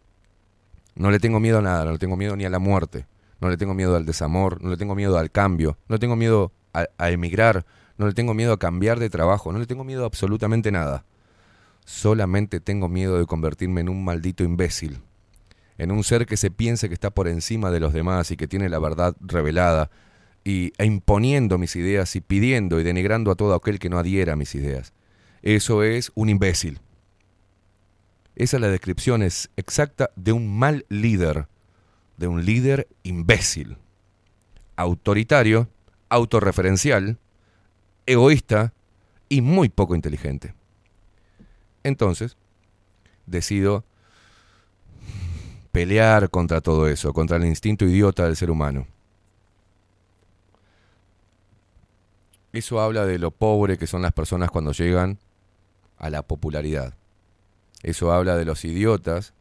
No 0.97 1.11
le 1.11 1.19
tengo 1.19 1.41
miedo 1.41 1.61
a 1.61 1.63
nada, 1.63 1.87
no 1.87 1.93
le 1.93 1.99
tengo 1.99 2.19
miedo 2.19 2.37
ni 2.37 2.45
a 2.45 2.51
la 2.51 2.59
muerte, 2.59 3.07
no 3.41 3.49
le 3.49 3.57
tengo 3.57 3.73
miedo 3.73 3.97
al 3.97 4.05
desamor, 4.05 4.63
no 4.63 4.69
le 4.69 4.77
tengo 4.77 4.95
miedo 4.95 5.17
al 5.17 5.31
cambio, 5.31 5.79
no 5.89 5.95
le 5.95 5.99
tengo 5.99 6.15
miedo 6.15 6.53
a, 6.75 6.85
a 6.99 7.11
emigrar, 7.11 7.65
no 7.97 8.07
le 8.07 8.13
tengo 8.13 8.35
miedo 8.35 8.53
a 8.53 8.59
cambiar 8.59 9.01
de 9.01 9.09
trabajo, 9.09 9.51
no 9.51 9.59
le 9.61 9.67
tengo 9.67 9.83
miedo 9.83 10.03
a 10.03 10.07
absolutamente 10.09 10.71
nada. 10.71 11.07
Solamente 11.87 12.61
tengo 12.61 12.87
miedo 12.87 13.19
de 13.19 13.25
convertirme 13.25 13.81
en 13.81 13.89
un 13.89 14.05
maldito 14.05 14.45
imbécil, 14.45 15.01
en 15.79 15.91
un 15.91 16.05
ser 16.05 16.27
que 16.27 16.37
se 16.37 16.51
piense 16.51 16.89
que 16.89 16.95
está 16.95 17.09
por 17.09 17.29
encima 17.29 17.71
de 17.71 17.81
los 17.81 17.95
demás 17.95 18.31
y 18.31 18.37
que 18.37 18.47
tiene 18.47 18.69
la 18.69 18.79
verdad 18.79 19.17
revelada, 19.21 19.91
y, 20.47 20.73
e 20.79 20.87
imponiendo 20.87 21.59
mis 21.59 21.75
ideas 21.75 22.15
y 22.15 22.21
pidiendo 22.21 22.79
y 22.79 22.85
denigrando 22.85 23.33
a 23.33 23.35
todo 23.35 23.53
aquel 23.53 23.81
que 23.81 23.91
no 23.91 23.99
adhiera 23.99 24.35
a 24.35 24.37
mis 24.37 24.55
ideas. 24.55 24.93
Eso 25.43 25.83
es 25.83 26.13
un 26.15 26.29
imbécil. 26.29 26.79
Esa 28.37 28.57
es 28.57 28.61
la 28.61 28.69
descripción 28.69 29.25
es 29.25 29.51
exacta 29.57 30.11
de 30.15 30.31
un 30.31 30.57
mal 30.57 30.87
líder, 30.89 31.49
de 32.17 32.29
un 32.29 32.45
líder 32.45 32.87
imbécil, 33.03 33.77
autoritario, 34.77 35.69
autorreferencial, 36.11 37.19
egoísta 38.07 38.73
y 39.29 39.41
muy 39.41 39.69
poco 39.69 39.97
inteligente. 39.97 40.55
Entonces, 41.83 42.37
decido 43.27 43.85
pelear 45.73 46.31
contra 46.31 46.61
todo 46.61 46.87
eso, 46.87 47.13
contra 47.13 47.37
el 47.37 47.47
instinto 47.47 47.85
idiota 47.85 48.27
del 48.27 48.37
ser 48.37 48.53
humano. 48.53 48.87
Eso 52.57 52.81
habla 52.81 53.05
de 53.05 53.19
lo 53.19 53.33
pobre 53.33 53.77
que 53.77 53.87
son 53.87 54.01
las 54.01 54.13
personas 54.13 54.51
cuando 54.51 54.73
llegan 54.73 55.19
a 55.99 56.09
la 56.09 56.23
popularidad. 56.23 56.95
Eso 57.83 58.13
habla 58.13 58.35
de 58.35 58.47
los 58.47 58.65
idiotas 58.65 59.35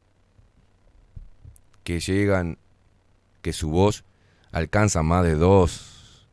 que 1.86 2.02
llegan, 2.02 2.58
que 3.42 3.54
su 3.54 3.70
voz 3.70 4.04
alcanza 4.52 5.02
más 5.02 5.24
de 5.24 5.36
dos, 5.36 6.28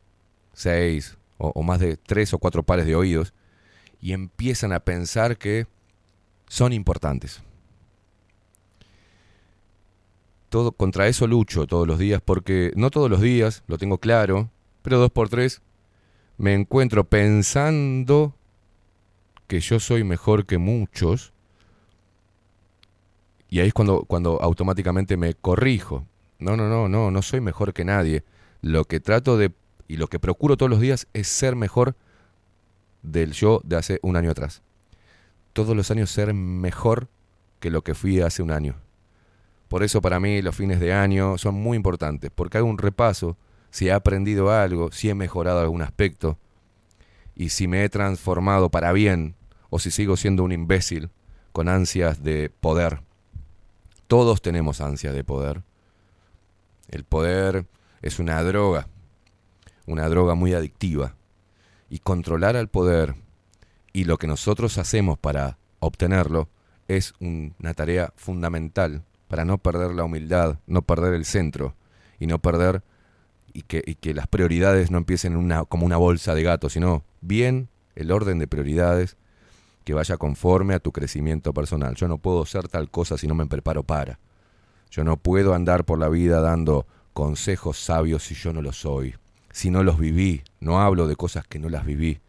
seis 0.51 1.17
o, 1.37 1.53
o 1.55 1.63
más 1.63 1.79
de 1.79 1.95
tres 1.95 2.33
o 2.33 2.37
cuatro 2.37 2.63
pares 2.63 2.85
de 2.85 2.97
oídos 2.97 3.33
y 4.01 4.11
empiezan 4.11 4.73
a 4.73 4.81
pensar 4.81 5.37
que 5.37 5.67
son 6.49 6.73
importantes. 6.73 7.41
Todo, 10.49 10.73
contra 10.73 11.07
eso 11.07 11.27
lucho 11.27 11.65
todos 11.65 11.87
los 11.87 11.97
días 11.97 12.21
porque 12.21 12.73
no 12.75 12.91
todos 12.91 13.09
los 13.09 13.21
días, 13.21 13.63
lo 13.67 13.77
tengo 13.77 13.99
claro, 13.99 14.49
pero 14.81 14.99
dos 14.99 15.11
por 15.11 15.29
tres 15.29 15.61
me 16.37 16.53
encuentro 16.53 17.03
pensando 17.03 18.35
que 19.47 19.59
yo 19.59 19.79
soy 19.79 20.03
mejor 20.03 20.45
que 20.45 20.57
muchos 20.57 21.33
y 23.53 23.59
ahí 23.59 23.67
es 23.67 23.73
cuando, 23.75 24.05
cuando 24.05 24.41
automáticamente 24.41 25.15
me 25.15 25.35
corrijo. 25.35 26.07
No, 26.39 26.57
no, 26.57 26.67
no, 26.67 26.89
no, 26.89 27.11
no 27.11 27.21
soy 27.21 27.39
mejor 27.39 27.71
que 27.71 27.85
nadie. 27.85 28.23
Lo 28.61 28.85
que 28.85 28.99
trato 28.99 29.37
de, 29.37 29.51
y 29.87 29.97
lo 29.97 30.07
que 30.07 30.17
procuro 30.17 30.57
todos 30.57 30.71
los 30.71 30.79
días 30.79 31.07
es 31.13 31.27
ser 31.27 31.55
mejor 31.55 31.95
del 33.03 33.33
yo 33.33 33.61
de 33.63 33.75
hace 33.75 33.99
un 34.01 34.15
año 34.15 34.31
atrás. 34.31 34.63
Todos 35.53 35.75
los 35.75 35.91
años 35.91 36.09
ser 36.09 36.33
mejor 36.33 37.09
que 37.59 37.69
lo 37.69 37.83
que 37.83 37.93
fui 37.93 38.21
hace 38.21 38.41
un 38.41 38.49
año. 38.49 38.75
Por 39.67 39.83
eso 39.83 40.01
para 40.01 40.19
mí 40.19 40.41
los 40.41 40.55
fines 40.55 40.79
de 40.79 40.91
año 40.91 41.37
son 41.37 41.53
muy 41.53 41.77
importantes, 41.77 42.31
porque 42.33 42.57
hago 42.57 42.67
un 42.67 42.79
repaso, 42.79 43.37
si 43.73 43.87
he 43.87 43.91
aprendido 43.91 44.51
algo, 44.51 44.91
si 44.91 45.09
he 45.09 45.15
mejorado 45.15 45.59
algún 45.59 45.81
aspecto, 45.81 46.37
y 47.33 47.49
si 47.49 47.67
me 47.67 47.83
he 47.83 47.89
transformado 47.89 48.69
para 48.69 48.91
bien, 48.91 49.33
o 49.71 49.79
si 49.79 49.89
sigo 49.89 50.15
siendo 50.15 50.43
un 50.43 50.51
imbécil 50.51 51.09
con 51.53 51.67
ansias 51.67 52.21
de 52.21 52.51
poder. 52.59 53.01
Todos 54.05 54.43
tenemos 54.43 54.79
ansias 54.79 55.15
de 55.15 55.23
poder. 55.23 55.63
El 56.87 57.03
poder 57.03 57.65
es 58.03 58.19
una 58.19 58.43
droga, 58.43 58.87
una 59.87 60.07
droga 60.07 60.35
muy 60.35 60.53
adictiva. 60.53 61.15
Y 61.89 61.97
controlar 61.97 62.55
al 62.55 62.67
poder 62.67 63.15
y 63.91 64.03
lo 64.03 64.17
que 64.19 64.27
nosotros 64.27 64.77
hacemos 64.77 65.17
para 65.17 65.57
obtenerlo 65.79 66.47
es 66.87 67.15
un- 67.19 67.55
una 67.59 67.73
tarea 67.73 68.13
fundamental 68.17 69.01
para 69.27 69.45
no 69.45 69.57
perder 69.57 69.95
la 69.95 70.03
humildad, 70.03 70.59
no 70.67 70.83
perder 70.83 71.15
el 71.15 71.25
centro 71.25 71.73
y 72.19 72.27
no 72.27 72.37
perder 72.37 72.83
y 73.53 73.61
que, 73.63 74.13
las 74.13 74.27
prioridades 74.27 74.91
no 74.91 74.97
empiecen 74.97 75.49
como 75.69 75.85
una 75.85 75.97
bolsa 75.97 76.33
de 76.33 76.43
gato, 76.43 76.69
sino 76.69 77.03
bien 77.21 77.69
el 77.95 78.11
orden 78.11 78.39
de 78.39 78.47
prioridades 78.47 79.15
que 79.83 79.93
vaya 79.93 80.17
conforme 80.17 80.73
a 80.73 80.79
tu 80.79 80.91
crecimiento 80.91 81.53
personal. 81.53 81.95
Yo 81.95 82.07
no 82.07 82.17
puedo 82.17 82.45
ser 82.45 82.67
tal 82.67 82.89
cosa 82.89 83.17
si 83.17 83.27
no 83.27 83.35
me 83.35 83.45
preparo 83.45 83.83
para. 83.83 84.19
Yo 84.89 85.03
no 85.03 85.17
puedo 85.17 85.53
andar 85.53 85.85
por 85.85 85.99
la 85.99 86.09
vida 86.09 86.41
dando 86.41 86.87
consejos 87.13 87.77
sabios 87.77 88.23
si 88.23 88.35
yo 88.35 88.53
no 88.53 88.61
los 88.61 88.77
soy. 88.77 89.15
Si 89.51 89.69
no 89.69 89.83
los 89.83 89.99
viví, 89.99 90.43
no 90.59 90.81
hablo 90.81 91.07
de 91.07 91.15
cosas 91.15 91.45
que 91.47 91.59
no 91.59 91.69
las 91.69 91.85
viví. 91.85 92.19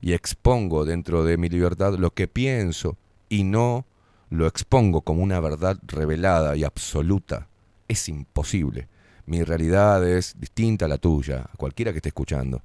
Y 0.00 0.12
expongo 0.12 0.84
dentro 0.84 1.24
de 1.24 1.36
mi 1.36 1.48
libertad 1.48 1.94
lo 1.94 2.10
que 2.10 2.28
pienso 2.28 2.96
y 3.28 3.44
no 3.44 3.86
lo 4.30 4.46
expongo 4.46 5.00
como 5.00 5.22
una 5.22 5.40
verdad 5.40 5.78
revelada 5.86 6.56
y 6.56 6.64
absoluta. 6.64 7.48
Es 7.88 8.08
imposible. 8.08 8.88
Mi 9.26 9.42
realidad 9.42 10.06
es 10.06 10.38
distinta 10.38 10.84
a 10.84 10.88
la 10.88 10.98
tuya, 10.98 11.46
a 11.52 11.56
cualquiera 11.56 11.92
que 11.92 11.98
esté 11.98 12.10
escuchando. 12.10 12.62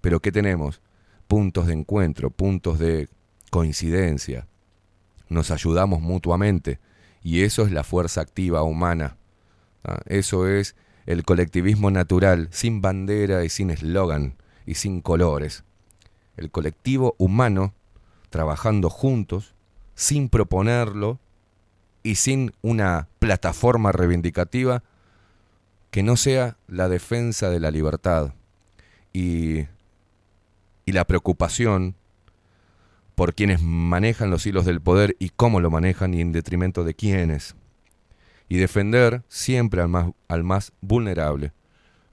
Pero 0.00 0.20
¿qué 0.20 0.32
tenemos? 0.32 0.80
Puntos 1.28 1.66
de 1.66 1.74
encuentro, 1.74 2.30
puntos 2.30 2.78
de 2.78 3.08
coincidencia. 3.50 4.46
Nos 5.28 5.50
ayudamos 5.50 6.00
mutuamente 6.00 6.80
y 7.22 7.42
eso 7.42 7.64
es 7.64 7.72
la 7.72 7.84
fuerza 7.84 8.20
activa 8.20 8.62
humana. 8.62 9.16
¿ah? 9.84 10.00
Eso 10.06 10.48
es 10.48 10.74
el 11.06 11.24
colectivismo 11.24 11.90
natural, 11.90 12.48
sin 12.50 12.80
bandera 12.80 13.44
y 13.44 13.48
sin 13.48 13.70
eslogan 13.70 14.36
y 14.66 14.74
sin 14.74 15.00
colores. 15.02 15.64
El 16.36 16.50
colectivo 16.50 17.14
humano 17.18 17.74
trabajando 18.30 18.88
juntos, 18.88 19.54
sin 19.94 20.28
proponerlo 20.28 21.18
y 22.02 22.14
sin 22.14 22.52
una 22.62 23.08
plataforma 23.18 23.92
reivindicativa 23.92 24.82
que 25.90 26.02
no 26.02 26.16
sea 26.16 26.56
la 26.68 26.88
defensa 26.88 27.50
de 27.50 27.60
la 27.60 27.70
libertad 27.70 28.34
y, 29.12 29.66
y 30.84 30.92
la 30.92 31.04
preocupación 31.04 31.96
por 33.14 33.34
quienes 33.34 33.60
manejan 33.60 34.30
los 34.30 34.46
hilos 34.46 34.64
del 34.64 34.80
poder 34.80 35.16
y 35.18 35.30
cómo 35.30 35.60
lo 35.60 35.70
manejan 35.70 36.14
y 36.14 36.20
en 36.20 36.32
detrimento 36.32 36.84
de 36.84 36.94
quiénes. 36.94 37.54
Y 38.48 38.56
defender 38.56 39.22
siempre 39.28 39.82
al 39.82 39.88
más, 39.88 40.12
al 40.26 40.42
más 40.42 40.72
vulnerable. 40.80 41.52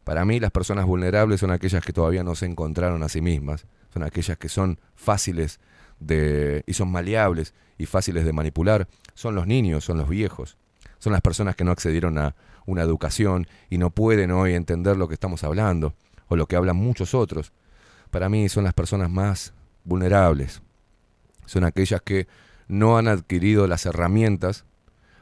Para 0.03 0.25
mí 0.25 0.39
las 0.39 0.51
personas 0.51 0.85
vulnerables 0.85 1.39
son 1.39 1.51
aquellas 1.51 1.83
que 1.83 1.93
todavía 1.93 2.23
no 2.23 2.35
se 2.35 2.45
encontraron 2.45 3.03
a 3.03 3.09
sí 3.09 3.21
mismas, 3.21 3.65
son 3.93 4.03
aquellas 4.03 4.37
que 4.37 4.49
son 4.49 4.79
fáciles 4.95 5.59
de 5.99 6.63
y 6.67 6.73
son 6.73 6.91
maleables 6.91 7.53
y 7.77 7.85
fáciles 7.85 8.25
de 8.25 8.33
manipular, 8.33 8.87
son 9.13 9.35
los 9.35 9.47
niños, 9.47 9.83
son 9.83 9.97
los 9.97 10.09
viejos, 10.09 10.57
son 10.99 11.13
las 11.13 11.21
personas 11.21 11.55
que 11.55 11.63
no 11.63 11.71
accedieron 11.71 12.17
a 12.17 12.35
una 12.67 12.83
educación 12.83 13.47
y 13.71 13.79
no 13.79 13.89
pueden 13.89 14.29
hoy 14.29 14.53
entender 14.53 14.97
lo 14.97 15.07
que 15.07 15.15
estamos 15.15 15.43
hablando 15.43 15.95
o 16.27 16.35
lo 16.35 16.45
que 16.45 16.55
hablan 16.55 16.75
muchos 16.75 17.15
otros. 17.15 17.51
Para 18.11 18.29
mí 18.29 18.47
son 18.49 18.65
las 18.65 18.75
personas 18.75 19.09
más 19.09 19.53
vulnerables, 19.83 20.61
son 21.45 21.63
aquellas 21.63 22.01
que 22.01 22.27
no 22.67 22.97
han 22.97 23.07
adquirido 23.07 23.67
las 23.67 23.85
herramientas 23.85 24.65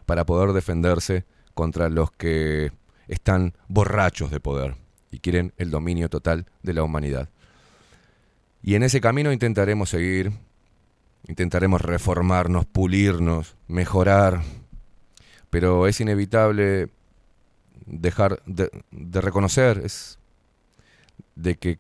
para 0.06 0.26
poder 0.26 0.54
defenderse 0.54 1.24
contra 1.54 1.90
los 1.90 2.12
que 2.12 2.72
están 3.08 3.54
borrachos 3.68 4.32
de 4.32 4.40
poder 4.40 4.76
y 5.12 5.20
quieren 5.20 5.54
el 5.58 5.70
dominio 5.70 6.10
total 6.10 6.48
de 6.64 6.74
la 6.74 6.84
humanidad. 6.84 7.30
Y 8.62 8.74
en 8.74 8.82
ese 8.82 9.00
camino 9.00 9.32
intentaremos 9.32 9.90
seguir, 9.90 10.32
intentaremos 11.28 11.82
reformarnos, 11.82 12.66
pulirnos, 12.66 13.56
mejorar, 13.68 14.42
pero 15.52 15.86
es 15.88 16.02
inevitable 16.02 16.90
dejar 17.86 18.42
de, 18.46 18.70
de 18.92 19.22
reconocer, 19.22 19.82
es 19.84 20.20
de 21.36 21.56
que 21.56 21.80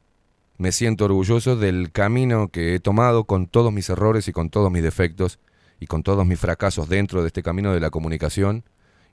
me 0.57 0.72
siento 0.72 1.06
orgulloso 1.06 1.56
del 1.57 1.91
camino 1.91 2.49
que 2.49 2.75
he 2.75 2.80
tomado 2.80 3.25
con 3.25 3.48
todos 3.48 3.74
mis 3.74 3.90
errores 3.90 4.27
y 4.27 4.32
con 4.32 4.49
todos 4.49 4.72
mis 4.72 4.83
defectos 4.83 5.40
y 5.80 5.88
con 5.88 6.03
todos 6.03 6.25
mis 6.25 6.40
fracasos 6.40 6.88
dentro 6.88 7.22
de 7.22 7.27
este 7.27 7.43
camino 7.43 7.74
de 7.74 7.80
la 7.80 7.90
comunicación 7.90 8.64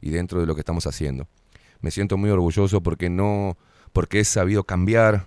y 0.00 0.10
dentro 0.10 0.40
de 0.40 0.46
lo 0.46 0.54
que 0.54 0.60
estamos 0.60 0.86
haciendo. 0.86 1.26
Me 1.80 1.90
siento 1.90 2.16
muy 2.16 2.30
orgulloso 2.30 2.80
porque 2.80 3.10
no, 3.10 3.56
porque 3.92 4.20
he 4.20 4.24
sabido 4.24 4.64
cambiar, 4.64 5.26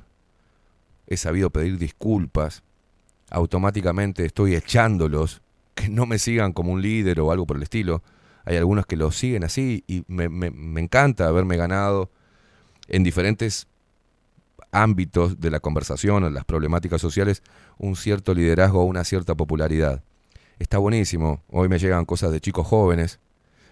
he 1.07 1.17
sabido 1.17 1.49
pedir 1.49 1.77
disculpas, 1.77 2.63
automáticamente 3.29 4.25
estoy 4.25 4.55
echándolos, 4.55 5.41
que 5.73 5.89
no 5.89 6.05
me 6.05 6.19
sigan 6.19 6.53
como 6.53 6.71
un 6.71 6.81
líder 6.81 7.19
o 7.19 7.31
algo 7.31 7.45
por 7.45 7.57
el 7.57 7.63
estilo. 7.63 8.01
Hay 8.45 8.57
algunos 8.57 8.85
que 8.85 8.95
lo 8.95 9.11
siguen 9.11 9.43
así 9.43 9.83
y 9.87 10.03
me, 10.07 10.25
encanta 10.79 11.27
haberme 11.27 11.57
ganado 11.57 12.11
en 12.87 13.03
diferentes 13.03 13.67
ámbitos 14.71 15.39
de 15.39 15.49
la 15.51 15.59
conversación 15.59 16.23
o 16.23 16.29
las 16.29 16.45
problemáticas 16.45 17.01
sociales 17.01 17.41
un 17.77 17.95
cierto 17.95 18.33
liderazgo 18.33 18.81
o 18.81 18.85
una 18.85 19.03
cierta 19.03 19.35
popularidad. 19.35 20.03
Está 20.59 20.77
buenísimo. 20.77 21.43
Hoy 21.49 21.69
me 21.69 21.79
llegan 21.79 22.05
cosas 22.05 22.31
de 22.31 22.39
chicos 22.41 22.67
jóvenes 22.67 23.19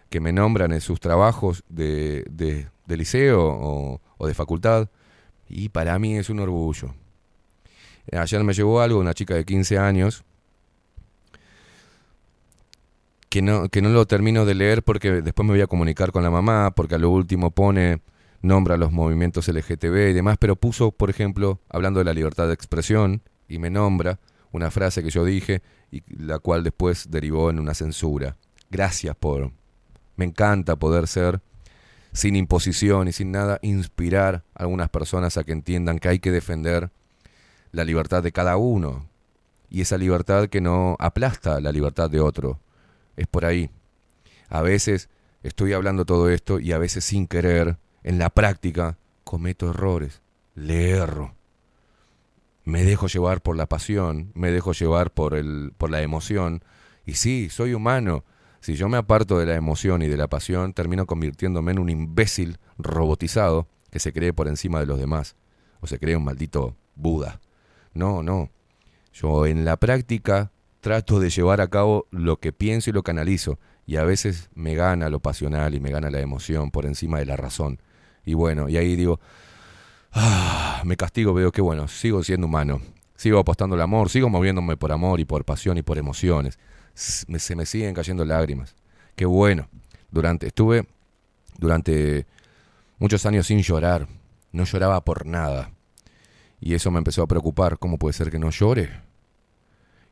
que 0.09 0.19
me 0.19 0.31
nombran 0.33 0.71
en 0.73 0.81
sus 0.81 0.99
trabajos 0.99 1.63
de, 1.69 2.25
de- 2.29 2.67
de 2.85 2.97
liceo 2.97 3.41
o, 3.41 4.01
o 4.17 4.27
de 4.27 4.33
facultad 4.33 4.89
y 5.47 5.69
para 5.69 5.97
mí 5.99 6.17
es 6.17 6.29
un 6.29 6.39
orgullo. 6.39 6.93
Ayer 8.11 8.43
me 8.43 8.53
llegó 8.53 8.81
algo, 8.81 8.99
una 8.99 9.13
chica 9.13 9.35
de 9.35 9.45
15 9.45 9.77
años, 9.77 10.23
que 13.33 13.41
no, 13.41 13.67
que 13.67 13.81
no 13.81 13.89
lo 13.89 14.05
termino 14.05 14.45
de 14.45 14.53
leer 14.53 14.83
porque 14.83 15.23
después 15.23 15.43
me 15.43 15.53
voy 15.53 15.61
a 15.61 15.65
comunicar 15.65 16.11
con 16.11 16.21
la 16.21 16.29
mamá, 16.29 16.69
porque 16.75 16.93
a 16.93 16.99
lo 16.99 17.09
último 17.09 17.49
pone, 17.49 18.03
nombra 18.43 18.77
los 18.77 18.91
movimientos 18.91 19.47
LGTB 19.47 20.11
y 20.11 20.13
demás, 20.13 20.37
pero 20.39 20.55
puso, 20.55 20.91
por 20.91 21.09
ejemplo, 21.09 21.59
hablando 21.67 21.97
de 21.97 22.03
la 22.03 22.13
libertad 22.13 22.45
de 22.45 22.53
expresión, 22.53 23.23
y 23.47 23.57
me 23.57 23.71
nombra 23.71 24.19
una 24.51 24.69
frase 24.69 25.01
que 25.01 25.09
yo 25.09 25.25
dije 25.25 25.63
y 25.89 26.03
la 26.15 26.37
cual 26.37 26.63
después 26.63 27.09
derivó 27.09 27.49
en 27.49 27.57
una 27.57 27.73
censura. 27.73 28.37
Gracias 28.69 29.15
por... 29.15 29.51
Me 30.15 30.25
encanta 30.25 30.75
poder 30.75 31.07
ser, 31.07 31.41
sin 32.11 32.35
imposición 32.35 33.07
y 33.07 33.13
sin 33.13 33.31
nada, 33.31 33.57
inspirar 33.63 34.43
a 34.53 34.61
algunas 34.61 34.89
personas 34.89 35.37
a 35.37 35.43
que 35.43 35.53
entiendan 35.53 35.97
que 35.97 36.07
hay 36.07 36.19
que 36.19 36.29
defender 36.29 36.91
la 37.71 37.83
libertad 37.83 38.21
de 38.21 38.31
cada 38.31 38.57
uno. 38.57 39.09
Y 39.71 39.81
esa 39.81 39.97
libertad 39.97 40.49
que 40.49 40.61
no 40.61 40.97
aplasta 40.99 41.59
la 41.61 41.71
libertad 41.71 42.11
de 42.11 42.19
otro. 42.19 42.59
Es 43.15 43.27
por 43.27 43.45
ahí. 43.45 43.69
A 44.49 44.61
veces 44.61 45.09
estoy 45.41 45.73
hablando 45.73 46.05
todo 46.05 46.29
esto 46.29 46.59
y 46.59 46.71
a 46.71 46.77
veces 46.77 47.05
sin 47.05 47.27
querer, 47.27 47.77
en 48.03 48.19
la 48.19 48.29
práctica, 48.29 48.97
cometo 49.23 49.69
errores. 49.69 50.21
Le 50.55 50.91
erro. 50.91 51.35
Me 52.63 52.83
dejo 52.83 53.07
llevar 53.07 53.41
por 53.41 53.57
la 53.57 53.67
pasión, 53.67 54.31
me 54.35 54.51
dejo 54.51 54.71
llevar 54.71 55.11
por, 55.11 55.33
el, 55.33 55.73
por 55.77 55.89
la 55.89 56.01
emoción. 56.01 56.63
Y 57.05 57.15
sí, 57.15 57.49
soy 57.49 57.73
humano. 57.73 58.23
Si 58.61 58.75
yo 58.75 58.87
me 58.87 58.97
aparto 58.97 59.37
de 59.37 59.45
la 59.45 59.55
emoción 59.55 60.01
y 60.01 60.07
de 60.07 60.15
la 60.15 60.27
pasión, 60.27 60.73
termino 60.73 61.05
convirtiéndome 61.05 61.73
en 61.73 61.79
un 61.79 61.89
imbécil 61.89 62.59
robotizado 62.77 63.67
que 63.89 63.99
se 63.99 64.13
cree 64.13 64.31
por 64.31 64.47
encima 64.47 64.79
de 64.79 64.85
los 64.85 64.97
demás. 64.97 65.35
O 65.81 65.87
se 65.87 65.99
cree 65.99 66.15
un 66.15 66.23
maldito 66.23 66.77
Buda. 66.95 67.41
No, 67.93 68.23
no. 68.23 68.49
Yo 69.11 69.45
en 69.45 69.65
la 69.65 69.77
práctica 69.77 70.52
trato 70.83 71.21
de 71.21 71.29
llevar 71.29 71.61
a 71.61 71.69
cabo 71.69 72.07
lo 72.11 72.41
que 72.41 72.51
pienso 72.51 72.89
y 72.89 72.93
lo 72.93 73.03
que 73.03 73.11
analizo. 73.11 73.57
Y 73.87 73.95
a 73.95 74.03
veces 74.03 74.49
me 74.53 74.75
gana 74.75 75.09
lo 75.09 75.21
pasional 75.21 75.73
y 75.73 75.79
me 75.79 75.89
gana 75.89 76.11
la 76.11 76.19
emoción 76.19 76.71
por 76.71 76.85
encima 76.85 77.19
de 77.19 77.25
la 77.25 77.37
razón. 77.37 77.81
Y 78.25 78.33
bueno, 78.33 78.67
y 78.67 78.75
ahí 78.75 78.95
digo, 78.97 79.19
ah, 80.11 80.81
me 80.85 80.97
castigo, 80.97 81.33
veo 81.33 81.51
que 81.53 81.61
bueno, 81.61 81.87
sigo 81.87 82.21
siendo 82.21 82.47
humano. 82.47 82.81
Sigo 83.15 83.39
apostando 83.39 83.75
al 83.75 83.81
amor, 83.81 84.09
sigo 84.09 84.27
moviéndome 84.29 84.75
por 84.75 84.91
amor 84.91 85.21
y 85.21 85.25
por 85.25 85.45
pasión 85.45 85.77
y 85.77 85.83
por 85.83 85.97
emociones. 85.97 86.59
Se 86.93 87.55
me 87.55 87.65
siguen 87.65 87.93
cayendo 87.93 88.25
lágrimas. 88.25 88.75
Qué 89.15 89.25
bueno. 89.25 89.69
Durante, 90.11 90.47
estuve 90.47 90.85
durante 91.57 92.27
muchos 92.99 93.25
años 93.25 93.47
sin 93.47 93.61
llorar. 93.61 94.07
No 94.51 94.65
lloraba 94.65 95.01
por 95.05 95.25
nada. 95.25 95.71
Y 96.59 96.73
eso 96.73 96.91
me 96.91 96.97
empezó 96.97 97.23
a 97.23 97.27
preocupar. 97.27 97.79
¿Cómo 97.79 97.97
puede 97.97 98.13
ser 98.13 98.29
que 98.29 98.37
no 98.37 98.49
llore? 98.49 99.12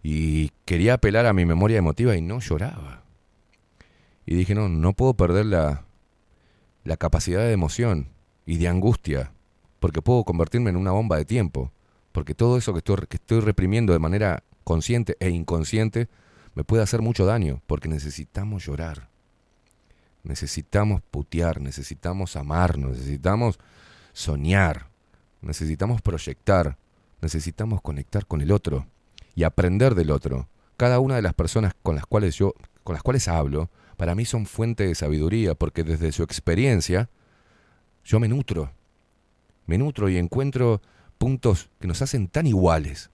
Y 0.03 0.49
quería 0.65 0.95
apelar 0.95 1.25
a 1.25 1.33
mi 1.33 1.45
memoria 1.45 1.77
emotiva 1.77 2.15
y 2.15 2.21
no 2.21 2.39
lloraba. 2.39 3.03
Y 4.25 4.35
dije, 4.35 4.55
no, 4.55 4.69
no 4.69 4.93
puedo 4.93 5.13
perder 5.13 5.45
la, 5.45 5.85
la 6.83 6.97
capacidad 6.97 7.41
de 7.41 7.51
emoción 7.51 8.09
y 8.45 8.57
de 8.57 8.67
angustia, 8.67 9.33
porque 9.79 10.01
puedo 10.01 10.23
convertirme 10.23 10.69
en 10.69 10.77
una 10.77 10.91
bomba 10.91 11.17
de 11.17 11.25
tiempo, 11.25 11.71
porque 12.11 12.35
todo 12.35 12.57
eso 12.57 12.73
que 12.73 12.79
estoy, 12.79 12.97
que 13.07 13.17
estoy 13.17 13.39
reprimiendo 13.39 13.93
de 13.93 13.99
manera 13.99 14.43
consciente 14.63 15.15
e 15.19 15.29
inconsciente 15.29 16.09
me 16.53 16.63
puede 16.63 16.83
hacer 16.83 17.01
mucho 17.01 17.25
daño, 17.25 17.61
porque 17.67 17.87
necesitamos 17.87 18.65
llorar, 18.65 19.09
necesitamos 20.23 21.01
putear, 21.01 21.61
necesitamos 21.61 22.35
amarnos, 22.35 22.91
necesitamos 22.91 23.59
soñar, 24.13 24.87
necesitamos 25.41 26.01
proyectar, 26.01 26.77
necesitamos 27.21 27.81
conectar 27.81 28.25
con 28.25 28.41
el 28.41 28.51
otro 28.51 28.85
y 29.35 29.43
aprender 29.43 29.95
del 29.95 30.11
otro. 30.11 30.47
Cada 30.77 30.99
una 30.99 31.15
de 31.15 31.21
las 31.21 31.33
personas 31.33 31.73
con 31.81 31.95
las 31.95 32.05
cuales 32.05 32.35
yo 32.35 32.53
con 32.83 32.93
las 32.93 33.03
cuales 33.03 33.27
hablo, 33.27 33.69
para 33.97 34.15
mí 34.15 34.25
son 34.25 34.45
fuente 34.45 34.87
de 34.87 34.95
sabiduría 34.95 35.53
porque 35.53 35.83
desde 35.83 36.11
su 36.11 36.23
experiencia 36.23 37.09
yo 38.03 38.19
me 38.19 38.27
nutro. 38.27 38.71
Me 39.67 39.77
nutro 39.77 40.09
y 40.09 40.17
encuentro 40.17 40.81
puntos 41.17 41.69
que 41.79 41.87
nos 41.87 42.01
hacen 42.01 42.27
tan 42.27 42.47
iguales, 42.47 43.11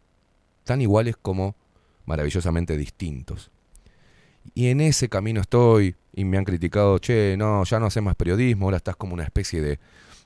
tan 0.64 0.82
iguales 0.82 1.16
como 1.22 1.56
maravillosamente 2.06 2.78
distintos. 2.78 3.52
Y 4.56 4.68
en 4.68 4.80
ese 4.80 5.10
camino 5.10 5.42
estoy 5.42 5.96
y 6.14 6.24
me 6.24 6.38
han 6.38 6.46
criticado, 6.46 7.00
che, 7.00 7.36
no, 7.38 7.64
ya 7.66 7.80
no 7.80 7.88
haces 7.88 8.02
más 8.02 8.16
periodismo, 8.16 8.66
ahora 8.66 8.78
estás 8.78 8.96
como 8.96 9.14
una 9.14 9.24
especie 9.24 9.62
de, 9.62 9.80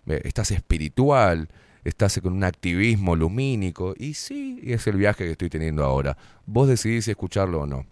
eh, 0.06 0.22
estás 0.24 0.52
espiritual, 0.52 1.50
estás 1.84 2.19
con 2.22 2.34
un 2.34 2.43
activismo 2.43 3.16
lumínico. 3.16 3.93
Y 3.98 4.14
sí, 4.14 4.60
es 4.64 4.88
el 4.88 4.98
viaje 4.98 5.26
que 5.26 5.32
estoy 5.32 5.50
teniendo 5.50 5.84
ahora. 5.84 6.18
Vos 6.45 6.68
decidís 6.68 7.06
si 7.06 7.11
escucharlo 7.11 7.61
o 7.61 7.66
no. 7.66 7.85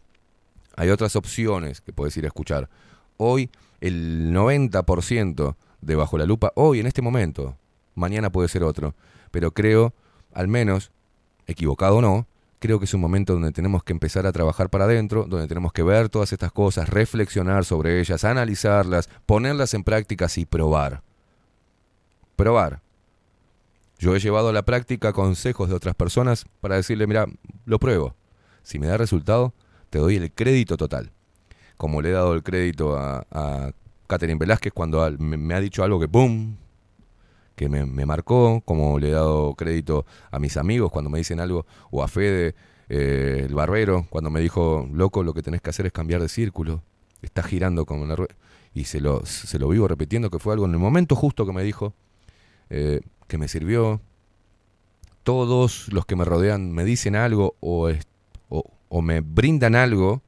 Hay 0.75 0.89
otras 0.89 1.15
opciones 1.15 1.81
que 1.81 1.93
podés 1.93 2.15
ir 2.17 2.25
a 2.25 2.27
escuchar. 2.27 2.69
Hoy 3.17 3.49
el 3.81 4.33
90% 4.33 5.55
de 5.81 5.95
Bajo 5.95 6.17
la 6.17 6.25
Lupa, 6.25 6.51
hoy 6.55 6.79
en 6.79 6.87
este 6.87 7.01
momento, 7.01 7.57
mañana 7.95 8.31
puede 8.31 8.47
ser 8.49 8.63
otro, 8.63 8.95
pero 9.31 9.51
creo, 9.51 9.93
al 10.33 10.47
menos, 10.47 10.91
equivocado 11.47 11.97
o 11.97 12.01
no, 12.01 12.27
creo 12.59 12.79
que 12.79 12.85
es 12.85 12.93
un 12.93 13.01
momento 13.01 13.33
donde 13.33 13.51
tenemos 13.51 13.83
que 13.83 13.93
empezar 13.93 14.25
a 14.25 14.31
trabajar 14.31 14.69
para 14.69 14.85
adentro, 14.85 15.25
donde 15.27 15.47
tenemos 15.47 15.73
que 15.73 15.83
ver 15.83 16.09
todas 16.09 16.33
estas 16.33 16.51
cosas, 16.51 16.89
reflexionar 16.89 17.65
sobre 17.65 17.99
ellas, 17.99 18.23
analizarlas, 18.23 19.09
ponerlas 19.25 19.73
en 19.73 19.83
prácticas 19.83 20.37
y 20.37 20.45
probar. 20.45 21.01
Probar. 22.35 22.81
Yo 23.99 24.15
he 24.15 24.19
llevado 24.19 24.47
a 24.47 24.53
la 24.53 24.63
práctica 24.63 25.11
consejos 25.11 25.67
de 25.67 25.75
otras 25.75 25.93
personas 25.93 26.45
para 26.61 26.77
decirle, 26.77 27.05
mira, 27.05 27.27
lo 27.65 27.79
pruebo. 27.79 28.15
Si 28.63 28.79
me 28.79 28.87
da 28.87 28.97
resultado, 28.97 29.53
te 29.89 29.99
doy 29.99 30.15
el 30.15 30.31
crédito 30.31 30.77
total. 30.77 31.11
Como 31.75 32.01
le 32.01 32.09
he 32.09 32.11
dado 32.13 32.33
el 32.33 32.41
crédito 32.41 32.97
a, 32.97 33.73
Catherine 34.07 34.39
Velázquez 34.39 34.73
cuando 34.73 35.07
me, 35.19 35.53
ha 35.53 35.59
dicho 35.59 35.83
algo 35.83 35.99
que 35.99 36.07
¡pum! 36.07 36.55
que 37.55 37.67
me, 37.67 38.05
marcó, 38.05 38.61
como 38.63 38.97
le 38.99 39.09
he 39.09 39.11
dado 39.11 39.53
crédito 39.55 40.05
a 40.31 40.39
mis 40.39 40.55
amigos 40.55 40.91
cuando 40.91 41.09
me 41.09 41.17
dicen 41.17 41.41
algo, 41.41 41.65
o 41.91 42.01
a 42.01 42.07
Fede, 42.07 42.55
eh, 42.87 43.43
el 43.47 43.53
barbero, 43.53 44.07
cuando 44.09 44.29
me 44.29 44.39
dijo, 44.39 44.87
loco, 44.93 45.23
lo 45.23 45.33
que 45.33 45.43
tenés 45.43 45.61
que 45.61 45.69
hacer 45.69 45.85
es 45.85 45.91
cambiar 45.91 46.21
de 46.21 46.29
círculo, 46.29 46.81
estás 47.21 47.45
girando 47.45 47.85
como 47.85 48.05
la 48.05 48.15
rueda. 48.15 48.33
Y 48.73 48.85
se 48.85 49.01
lo, 49.01 49.25
se 49.25 49.59
lo 49.59 49.67
vivo 49.67 49.89
repitiendo 49.89 50.29
que 50.29 50.39
fue 50.39 50.53
algo 50.53 50.65
en 50.65 50.71
el 50.71 50.79
momento 50.79 51.17
justo 51.17 51.45
que 51.45 51.51
me 51.51 51.63
dijo, 51.63 51.93
eh, 52.69 53.01
que 53.29 53.37
me 53.37 53.47
sirvió. 53.47 54.01
Todos 55.23 55.87
los 55.93 56.05
que 56.05 56.17
me 56.17 56.25
rodean 56.25 56.71
me 56.71 56.83
dicen 56.83 57.15
algo 57.15 57.55
o, 57.61 57.89
o 58.49 59.01
me 59.01 59.21
brindan 59.21 59.75
algo 59.75 60.21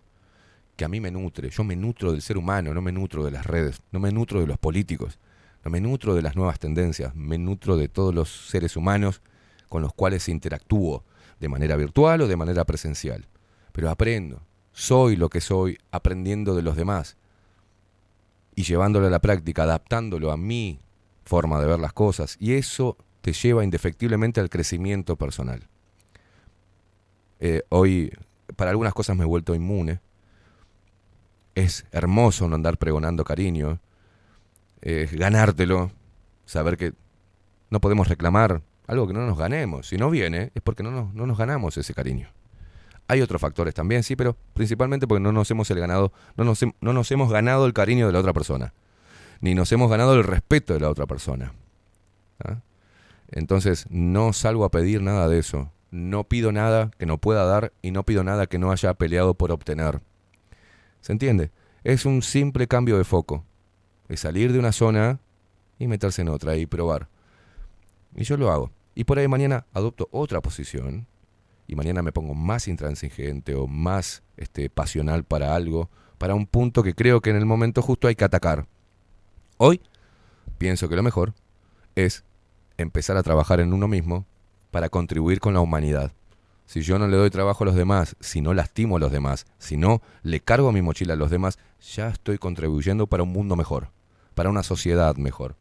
que 0.77 0.85
a 0.85 0.87
mí 0.87 1.01
me 1.01 1.11
nutre. 1.11 1.49
Yo 1.49 1.63
me 1.63 1.75
nutro 1.75 2.13
del 2.13 2.21
ser 2.21 2.37
humano, 2.37 2.73
no 2.73 2.81
me 2.81 2.91
nutro 2.91 3.25
de 3.25 3.31
las 3.31 3.45
redes, 3.45 3.81
no 3.91 3.99
me 3.99 4.11
nutro 4.11 4.39
de 4.39 4.47
los 4.47 4.57
políticos, 4.57 5.19
no 5.65 5.71
me 5.71 5.81
nutro 5.81 6.15
de 6.15 6.21
las 6.21 6.35
nuevas 6.35 6.59
tendencias, 6.59 7.13
me 7.15 7.37
nutro 7.37 7.75
de 7.75 7.89
todos 7.89 8.15
los 8.15 8.29
seres 8.49 8.77
humanos 8.77 9.21
con 9.67 9.81
los 9.81 9.93
cuales 9.93 10.29
interactúo, 10.29 11.03
de 11.39 11.49
manera 11.49 11.75
virtual 11.75 12.21
o 12.21 12.27
de 12.27 12.35
manera 12.35 12.65
presencial. 12.65 13.27
Pero 13.71 13.89
aprendo, 13.89 14.41
soy 14.71 15.15
lo 15.15 15.29
que 15.29 15.41
soy 15.41 15.77
aprendiendo 15.91 16.55
de 16.55 16.61
los 16.61 16.75
demás 16.75 17.17
y 18.55 18.63
llevándolo 18.63 19.07
a 19.07 19.09
la 19.09 19.19
práctica, 19.19 19.63
adaptándolo 19.63 20.31
a 20.31 20.37
mi 20.37 20.79
forma 21.31 21.61
de 21.61 21.67
ver 21.67 21.79
las 21.79 21.93
cosas. 21.93 22.35
Y 22.41 22.55
eso 22.55 22.97
te 23.21 23.31
lleva 23.31 23.63
indefectiblemente 23.63 24.41
al 24.41 24.49
crecimiento 24.49 25.15
personal. 25.15 25.69
Eh, 27.39 27.61
hoy, 27.69 28.11
para 28.57 28.71
algunas 28.71 28.93
cosas 28.93 29.15
me 29.15 29.23
he 29.23 29.25
vuelto 29.25 29.55
inmune. 29.55 30.01
Es 31.55 31.85
hermoso 31.93 32.49
no 32.49 32.55
andar 32.55 32.77
pregonando 32.77 33.23
cariño. 33.23 33.79
Es 34.81 35.13
ganártelo. 35.13 35.91
Saber 36.45 36.75
que 36.75 36.91
no 37.69 37.79
podemos 37.79 38.09
reclamar 38.09 38.61
algo 38.85 39.07
que 39.07 39.13
no 39.13 39.25
nos 39.25 39.37
ganemos. 39.37 39.87
Si 39.87 39.97
no 39.97 40.09
viene, 40.09 40.51
es 40.53 40.61
porque 40.61 40.83
no 40.83 40.91
nos, 40.91 41.13
no 41.13 41.25
nos 41.27 41.37
ganamos 41.37 41.77
ese 41.77 41.93
cariño. 41.93 42.27
Hay 43.07 43.21
otros 43.21 43.39
factores 43.39 43.73
también, 43.73 44.03
sí, 44.03 44.17
pero 44.17 44.35
principalmente 44.53 45.07
porque 45.07 45.21
no 45.21 45.31
nos 45.31 45.49
hemos 45.49 45.71
el 45.71 45.79
ganado, 45.79 46.11
no 46.35 46.43
nos, 46.43 46.61
no 46.81 46.91
nos 46.91 47.09
hemos 47.09 47.31
ganado 47.31 47.65
el 47.65 47.71
cariño 47.71 48.07
de 48.07 48.11
la 48.11 48.19
otra 48.19 48.33
persona. 48.33 48.73
Ni 49.41 49.55
nos 49.55 49.71
hemos 49.71 49.89
ganado 49.89 50.13
el 50.15 50.23
respeto 50.23 50.73
de 50.73 50.79
la 50.79 50.89
otra 50.89 51.07
persona. 51.07 51.53
¿ah? 52.43 52.61
Entonces, 53.29 53.87
no 53.89 54.33
salgo 54.33 54.65
a 54.65 54.71
pedir 54.71 55.01
nada 55.01 55.27
de 55.27 55.39
eso. 55.39 55.71
No 55.89 56.23
pido 56.23 56.51
nada 56.51 56.91
que 56.97 57.05
no 57.05 57.17
pueda 57.17 57.43
dar 57.45 57.73
y 57.81 57.91
no 57.91 58.03
pido 58.03 58.23
nada 58.23 58.47
que 58.47 58.59
no 58.59 58.71
haya 58.71 58.93
peleado 58.93 59.33
por 59.33 59.51
obtener. 59.51 60.01
¿Se 61.01 61.11
entiende? 61.11 61.51
Es 61.83 62.05
un 62.05 62.21
simple 62.21 62.67
cambio 62.67 62.97
de 62.97 63.03
foco. 63.03 63.43
Es 64.07 64.21
salir 64.21 64.53
de 64.53 64.59
una 64.59 64.71
zona 64.71 65.19
y 65.79 65.87
meterse 65.87 66.21
en 66.21 66.29
otra 66.29 66.55
y 66.55 66.65
probar. 66.65 67.09
Y 68.15 68.23
yo 68.23 68.37
lo 68.37 68.51
hago. 68.51 68.71
Y 68.93 69.05
por 69.05 69.17
ahí 69.17 69.27
mañana 69.27 69.65
adopto 69.73 70.07
otra 70.11 70.41
posición 70.41 71.07
y 71.67 71.75
mañana 71.75 72.01
me 72.01 72.11
pongo 72.11 72.35
más 72.35 72.67
intransigente 72.67 73.55
o 73.55 73.65
más 73.65 74.23
este, 74.37 74.69
pasional 74.69 75.23
para 75.23 75.55
algo, 75.55 75.89
para 76.17 76.35
un 76.35 76.45
punto 76.45 76.83
que 76.83 76.93
creo 76.93 77.21
que 77.21 77.29
en 77.29 77.37
el 77.37 77.45
momento 77.45 77.81
justo 77.81 78.07
hay 78.07 78.15
que 78.15 78.25
atacar. 78.25 78.67
Hoy 79.63 79.79
pienso 80.57 80.89
que 80.89 80.95
lo 80.95 81.03
mejor 81.03 81.35
es 81.93 82.23
empezar 82.77 83.15
a 83.15 83.21
trabajar 83.21 83.59
en 83.59 83.73
uno 83.73 83.87
mismo 83.87 84.25
para 84.71 84.89
contribuir 84.89 85.39
con 85.39 85.53
la 85.53 85.59
humanidad. 85.59 86.13
Si 86.65 86.81
yo 86.81 86.97
no 86.97 87.07
le 87.07 87.15
doy 87.15 87.29
trabajo 87.29 87.63
a 87.63 87.67
los 87.67 87.75
demás, 87.75 88.15
si 88.19 88.41
no 88.41 88.55
lastimo 88.55 88.97
a 88.97 88.99
los 88.99 89.11
demás, 89.11 89.45
si 89.59 89.77
no 89.77 90.01
le 90.23 90.39
cargo 90.39 90.71
mi 90.71 90.81
mochila 90.81 91.13
a 91.13 91.15
los 91.15 91.29
demás, 91.29 91.59
ya 91.93 92.07
estoy 92.07 92.39
contribuyendo 92.39 93.05
para 93.05 93.21
un 93.21 93.31
mundo 93.31 93.55
mejor, 93.55 93.91
para 94.33 94.49
una 94.49 94.63
sociedad 94.63 95.15
mejor. 95.17 95.55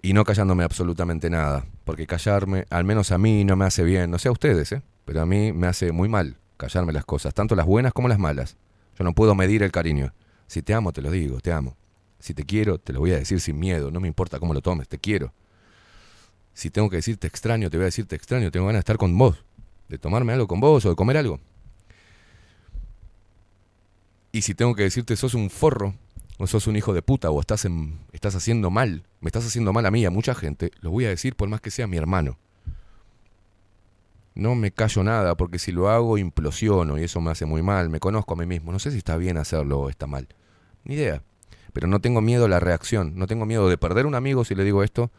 Y 0.00 0.14
no 0.14 0.24
callándome 0.24 0.64
absolutamente 0.64 1.28
nada, 1.28 1.66
porque 1.84 2.06
callarme, 2.06 2.64
al 2.70 2.84
menos 2.84 3.12
a 3.12 3.18
mí, 3.18 3.44
no 3.44 3.54
me 3.54 3.66
hace 3.66 3.84
bien, 3.84 4.10
no 4.10 4.18
sé 4.18 4.28
a 4.28 4.32
ustedes, 4.32 4.72
¿eh? 4.72 4.82
pero 5.04 5.20
a 5.20 5.26
mí 5.26 5.52
me 5.52 5.66
hace 5.66 5.92
muy 5.92 6.08
mal 6.08 6.38
callarme 6.56 6.94
las 6.94 7.04
cosas, 7.04 7.34
tanto 7.34 7.54
las 7.54 7.66
buenas 7.66 7.92
como 7.92 8.08
las 8.08 8.18
malas. 8.18 8.56
Yo 8.98 9.04
no 9.04 9.12
puedo 9.12 9.34
medir 9.34 9.62
el 9.62 9.72
cariño. 9.72 10.14
Si 10.46 10.62
te 10.62 10.72
amo, 10.72 10.94
te 10.94 11.02
lo 11.02 11.10
digo, 11.10 11.38
te 11.40 11.52
amo. 11.52 11.76
Si 12.20 12.34
te 12.34 12.44
quiero, 12.44 12.78
te 12.78 12.92
lo 12.92 13.00
voy 13.00 13.12
a 13.12 13.18
decir 13.18 13.40
sin 13.40 13.58
miedo, 13.58 13.90
no 13.90 13.98
me 13.98 14.06
importa 14.06 14.38
cómo 14.38 14.54
lo 14.54 14.60
tomes, 14.60 14.88
te 14.88 14.98
quiero. 14.98 15.32
Si 16.52 16.70
tengo 16.70 16.90
que 16.90 16.96
decirte 16.96 17.26
extraño, 17.26 17.70
te 17.70 17.78
voy 17.78 17.84
a 17.84 17.86
decirte 17.86 18.14
extraño, 18.14 18.50
tengo 18.50 18.66
ganas 18.66 18.78
de 18.78 18.80
estar 18.80 18.98
con 18.98 19.16
vos, 19.16 19.42
de 19.88 19.98
tomarme 19.98 20.34
algo 20.34 20.46
con 20.46 20.60
vos 20.60 20.84
o 20.84 20.90
de 20.90 20.96
comer 20.96 21.16
algo. 21.16 21.40
Y 24.32 24.42
si 24.42 24.54
tengo 24.54 24.74
que 24.74 24.82
decirte 24.82 25.16
sos 25.16 25.34
un 25.34 25.50
forro, 25.50 25.94
o 26.38 26.46
sos 26.46 26.66
un 26.66 26.76
hijo 26.76 26.94
de 26.94 27.02
puta, 27.02 27.30
o 27.30 27.40
estás, 27.40 27.64
en, 27.64 27.98
estás 28.12 28.34
haciendo 28.34 28.70
mal, 28.70 29.02
me 29.20 29.28
estás 29.28 29.46
haciendo 29.46 29.72
mal 29.72 29.84
a 29.86 29.90
mí, 29.90 30.04
a 30.04 30.10
mucha 30.10 30.34
gente, 30.34 30.70
lo 30.80 30.90
voy 30.90 31.06
a 31.06 31.08
decir 31.08 31.34
por 31.34 31.48
más 31.48 31.60
que 31.60 31.70
sea 31.70 31.86
mi 31.86 31.96
hermano. 31.96 32.38
No 34.34 34.54
me 34.54 34.70
callo 34.70 35.02
nada, 35.02 35.34
porque 35.36 35.58
si 35.58 35.72
lo 35.72 35.88
hago 35.90 36.16
implosiono 36.16 36.98
y 36.98 37.04
eso 37.04 37.20
me 37.20 37.30
hace 37.30 37.46
muy 37.46 37.62
mal, 37.62 37.90
me 37.90 38.00
conozco 38.00 38.34
a 38.34 38.36
mí 38.36 38.46
mismo, 38.46 38.72
no 38.72 38.78
sé 38.78 38.90
si 38.90 38.98
está 38.98 39.16
bien 39.16 39.36
hacerlo 39.36 39.80
o 39.80 39.88
está 39.90 40.06
mal. 40.06 40.28
Ni 40.84 40.94
idea. 40.94 41.22
Pero 41.72 41.86
no 41.86 42.00
tengo 42.00 42.20
miedo 42.20 42.46
a 42.46 42.48
la 42.48 42.60
reacción, 42.60 43.12
no 43.16 43.26
tengo 43.26 43.46
miedo 43.46 43.68
de 43.68 43.78
perder 43.78 44.06
un 44.06 44.14
amigo 44.14 44.44
si 44.44 44.54
le 44.54 44.64
digo 44.64 44.82
esto, 44.82 45.10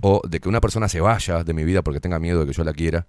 o 0.00 0.22
de 0.28 0.40
que 0.40 0.48
una 0.48 0.60
persona 0.60 0.88
se 0.88 1.00
vaya 1.00 1.44
de 1.44 1.54
mi 1.54 1.64
vida 1.64 1.82
porque 1.82 2.00
tenga 2.00 2.18
miedo 2.18 2.40
de 2.40 2.46
que 2.46 2.52
yo 2.52 2.64
la 2.64 2.72
quiera. 2.72 3.06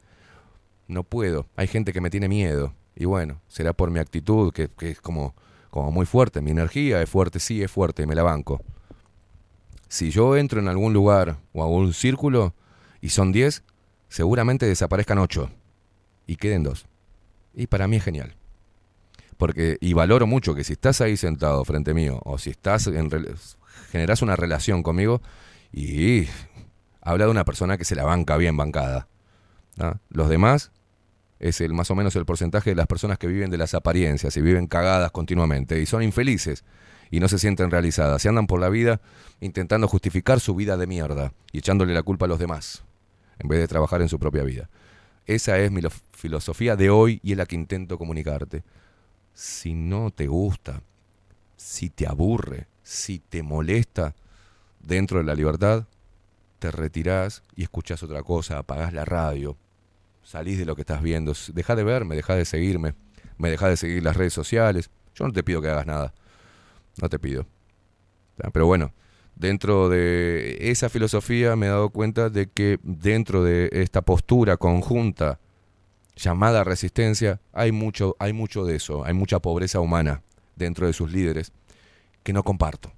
No 0.88 1.04
puedo. 1.04 1.48
Hay 1.56 1.68
gente 1.68 1.94
que 1.94 2.02
me 2.02 2.10
tiene 2.10 2.28
miedo. 2.28 2.74
Y 2.96 3.06
bueno, 3.06 3.42
será 3.48 3.74
por 3.74 3.92
mi 3.92 4.00
actitud, 4.00 4.52
que, 4.52 4.70
es 4.82 5.00
como, 5.02 5.36
como 5.70 5.92
muy 5.92 6.06
fuerte. 6.06 6.42
Mi 6.42 6.52
energía 6.52 7.02
es 7.02 7.10
fuerte, 7.10 7.40
sí, 7.40 7.62
es 7.62 7.72
fuerte, 7.72 8.08
me 8.08 8.16
la 8.16 8.24
banco. 8.24 8.62
Si 9.88 10.12
yo 10.12 10.36
entro 10.36 10.60
en 10.60 10.68
algún 10.68 10.94
lugar 10.94 11.38
o 11.54 11.64
a 11.64 11.68
un 11.68 11.94
círculo 11.94 12.54
y 13.02 13.10
son 13.10 13.32
10, 13.32 13.64
seguramente 14.08 14.66
desaparezcan 14.66 15.20
8 15.20 15.50
y 16.28 16.36
queden 16.36 16.64
2. 16.64 16.86
Y 17.54 17.68
para 17.68 17.88
mí 17.88 17.98
es 17.98 18.04
genial. 18.04 18.36
Porque, 19.40 19.78
y 19.80 19.94
valoro 19.94 20.28
mucho 20.28 20.54
que 20.54 20.66
si 20.66 20.74
estás 20.74 21.00
ahí 21.00 21.16
sentado 21.16 21.64
frente 21.64 21.94
mío 21.94 22.20
o 22.26 22.38
si 22.38 22.50
estás 22.50 22.88
en, 22.88 23.10
una 24.22 24.36
relación 24.36 24.84
conmigo 24.84 25.22
y 25.72 26.28
habla 27.00 27.24
de 27.24 27.32
una 27.32 27.46
persona 27.46 27.78
que 27.78 27.86
se 27.86 27.96
la 27.96 28.04
banca 28.04 28.36
bien 28.36 28.58
bancada. 28.58 29.08
Los 30.10 30.28
demás 30.28 30.72
es 31.40 31.62
el 31.62 31.72
más 31.72 31.90
o 31.90 31.96
menos 31.96 32.18
el 32.18 32.26
porcentaje 32.26 32.72
de 32.72 32.76
las 32.76 32.88
personas 32.88 33.18
que 33.18 33.28
viven 33.28 33.50
de 33.50 33.58
las 33.58 33.74
apariencias 33.74 34.36
y 34.36 34.42
viven 34.42 34.68
cagadas 34.68 35.10
continuamente 35.12 35.80
y 35.82 35.86
son 35.86 36.04
infelices 36.04 36.66
y 37.10 37.22
no 37.22 37.30
se 37.30 37.40
sienten 37.40 37.72
realizadas. 37.72 38.22
Se 38.22 38.28
andan 38.28 38.46
por 38.46 38.60
la 38.60 38.68
vida 38.68 39.00
intentando 39.40 39.88
justificar 39.88 40.42
su 40.42 40.54
vida 40.54 40.76
de 40.76 40.86
mierda 40.86 41.32
y 41.54 41.60
echándole 41.60 41.94
la 41.94 42.04
culpa 42.04 42.26
a 42.26 42.28
los 42.28 42.40
demás 42.40 42.84
en 43.40 43.48
vez 43.48 43.60
de 43.62 43.70
trabajar 43.70 44.02
en 44.02 44.10
su 44.10 44.20
propia 44.20 44.44
vida. 44.44 44.70
Esa 45.26 45.58
es 45.60 45.72
mi 45.72 45.80
lo- 45.80 45.92
filosofía 46.12 46.76
de 46.76 46.90
hoy 46.90 47.22
y 47.24 47.32
es 47.32 47.38
la 47.38 47.46
que 47.46 47.56
intento 47.56 47.98
comunicarte. 47.98 48.64
Si 49.40 49.74
no 49.74 50.12
te 50.12 50.28
gusta, 50.28 50.82
si 51.56 51.90
te 51.90 52.06
aburre, 52.06 52.68
si 52.84 53.20
te 53.20 53.42
molesta 53.42 54.14
dentro 54.82 55.20
de 55.20 55.24
la 55.24 55.34
libertad, 55.34 55.86
te 56.60 56.72
retirás 56.72 57.42
y 57.56 57.64
escuchás 57.64 58.04
otra 58.04 58.22
cosa, 58.22 58.58
apagás 58.58 58.92
la 58.92 59.06
radio, 59.06 59.56
salís 60.24 60.58
de 60.58 60.66
lo 60.66 60.76
que 60.76 60.82
estás 60.82 61.02
viendo, 61.02 61.32
dejá 61.54 61.78
de 61.78 61.86
verme, 61.86 62.18
dejá 62.18 62.36
de 62.36 62.44
seguirme, 62.44 62.96
me 63.38 63.50
dejá 63.50 63.70
de 63.70 63.78
seguir 63.78 64.04
las 64.04 64.18
redes 64.18 64.34
sociales. 64.34 64.90
Yo 65.16 65.26
no 65.26 65.32
te 65.32 65.42
pido 65.42 65.62
que 65.62 65.70
hagas 65.70 65.88
nada, 65.88 66.14
no 67.02 67.08
te 67.08 67.18
pido. 67.18 67.46
Ah, 68.44 68.50
Pero 68.52 68.66
bueno, 68.66 68.92
dentro 69.38 69.88
de 69.88 70.70
esa 70.70 70.90
filosofía 70.90 71.56
me 71.56 71.68
he 71.68 71.70
dado 71.70 71.92
cuenta 71.92 72.30
de 72.30 72.48
que 72.48 72.78
dentro 72.84 73.46
de 73.46 73.70
esta 73.72 74.02
postura 74.02 74.58
conjunta 74.58 75.40
llamada 76.20 76.64
resistencia 76.64 77.40
hay 77.54 77.72
mucho, 77.72 78.16
hay 78.20 78.34
mucho 78.34 78.66
de 78.66 78.76
eso, 78.76 79.06
hay 79.06 79.14
mucha 79.14 79.40
pobreza 79.40 79.80
humana 79.80 80.22
dentro 80.56 80.86
de 80.86 80.94
sus 80.94 81.12
líderes 81.12 81.52
que 82.24 82.34
no 82.34 82.44
comparto, 82.44 82.92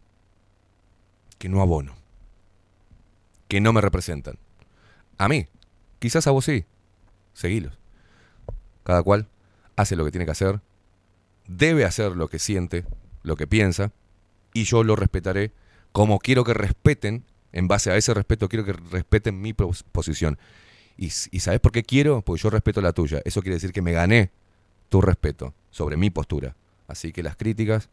que 1.37 1.47
no 1.47 1.61
abono, 1.61 1.95
que 3.47 3.61
no 3.61 3.73
me 3.73 3.81
representan. 3.81 4.37
A 5.17 5.27
mí, 5.27 5.47
quizás 5.99 6.25
a 6.27 6.31
vos 6.31 6.45
sí, 6.45 6.65
seguilos. 7.33 7.77
Cada 8.83 9.03
cual 9.03 9.27
hace 9.75 9.95
lo 9.95 10.03
que 10.03 10.11
tiene 10.11 10.25
que 10.25 10.31
hacer, 10.31 10.59
debe 11.47 11.85
hacer 11.85 12.15
lo 12.15 12.27
que 12.27 12.39
siente, 12.39 12.85
lo 13.21 13.35
que 13.35 13.45
piensa, 13.45 13.91
y 14.53 14.63
yo 14.63 14.83
lo 14.83 14.95
respetaré 14.95 15.51
como 15.91 16.19
quiero 16.19 16.43
que 16.43 16.53
respeten, 16.53 17.25
en 17.51 17.67
base 17.67 17.91
a 17.91 17.97
ese 17.97 18.13
respeto 18.13 18.49
quiero 18.49 18.65
que 18.65 18.73
respeten 18.73 19.39
mi 19.41 19.53
pos- 19.53 19.83
posición. 19.83 20.39
Y, 21.01 21.07
¿Y 21.07 21.39
sabes 21.39 21.59
por 21.59 21.71
qué 21.71 21.81
quiero? 21.81 22.21
Porque 22.21 22.43
yo 22.43 22.51
respeto 22.51 22.79
la 22.79 22.93
tuya. 22.93 23.21
Eso 23.25 23.41
quiere 23.41 23.55
decir 23.55 23.71
que 23.71 23.81
me 23.81 23.91
gané 23.91 24.29
tu 24.87 25.01
respeto 25.01 25.55
sobre 25.71 25.97
mi 25.97 26.11
postura. 26.11 26.55
Así 26.87 27.11
que 27.11 27.23
las 27.23 27.35
críticas, 27.35 27.89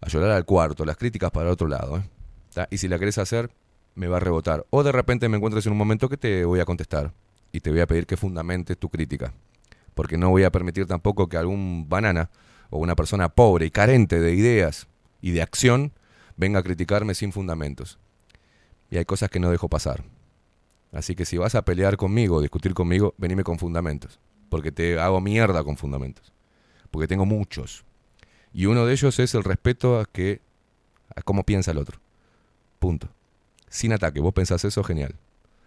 a 0.00 0.08
llorar 0.08 0.32
al 0.32 0.44
cuarto, 0.44 0.84
las 0.84 0.96
críticas 0.96 1.30
para 1.30 1.50
otro 1.50 1.68
lado. 1.68 1.98
¿eh? 1.98 2.66
Y 2.70 2.78
si 2.78 2.88
la 2.88 2.98
querés 2.98 3.18
hacer, 3.18 3.52
me 3.94 4.08
va 4.08 4.16
a 4.16 4.20
rebotar. 4.20 4.66
O 4.70 4.82
de 4.82 4.90
repente 4.90 5.28
me 5.28 5.36
encuentres 5.36 5.66
en 5.66 5.72
un 5.72 5.78
momento 5.78 6.08
que 6.08 6.16
te 6.16 6.44
voy 6.44 6.58
a 6.58 6.64
contestar 6.64 7.12
y 7.52 7.60
te 7.60 7.70
voy 7.70 7.78
a 7.78 7.86
pedir 7.86 8.08
que 8.08 8.16
fundamentes 8.16 8.76
tu 8.76 8.88
crítica. 8.88 9.32
Porque 9.94 10.18
no 10.18 10.30
voy 10.30 10.42
a 10.42 10.50
permitir 10.50 10.86
tampoco 10.86 11.28
que 11.28 11.36
algún 11.36 11.88
banana 11.88 12.28
o 12.70 12.78
una 12.78 12.96
persona 12.96 13.28
pobre 13.28 13.66
y 13.66 13.70
carente 13.70 14.18
de 14.18 14.34
ideas 14.34 14.88
y 15.20 15.30
de 15.30 15.42
acción 15.42 15.92
venga 16.36 16.58
a 16.58 16.64
criticarme 16.64 17.14
sin 17.14 17.30
fundamentos. 17.30 18.00
Y 18.90 18.96
hay 18.96 19.04
cosas 19.04 19.30
que 19.30 19.38
no 19.38 19.50
dejo 19.50 19.68
pasar. 19.68 20.02
Así 20.92 21.14
que 21.14 21.24
si 21.24 21.36
vas 21.36 21.54
a 21.54 21.62
pelear 21.62 21.96
conmigo 21.96 22.40
discutir 22.40 22.74
conmigo, 22.74 23.14
venime 23.16 23.44
con 23.44 23.58
fundamentos. 23.58 24.20
Porque 24.48 24.72
te 24.72 24.98
hago 24.98 25.20
mierda 25.20 25.62
con 25.62 25.76
fundamentos. 25.76 26.32
Porque 26.90 27.06
tengo 27.06 27.24
muchos. 27.24 27.84
Y 28.52 28.66
uno 28.66 28.84
de 28.84 28.92
ellos 28.92 29.18
es 29.18 29.34
el 29.34 29.44
respeto 29.44 30.00
a 30.00 30.04
que 30.06 30.40
a 31.14 31.22
cómo 31.22 31.44
piensa 31.44 31.70
el 31.70 31.78
otro. 31.78 32.00
Punto. 32.78 33.08
Sin 33.68 33.92
ataque. 33.92 34.20
Vos 34.20 34.34
pensás 34.34 34.64
eso, 34.64 34.82
genial. 34.82 35.14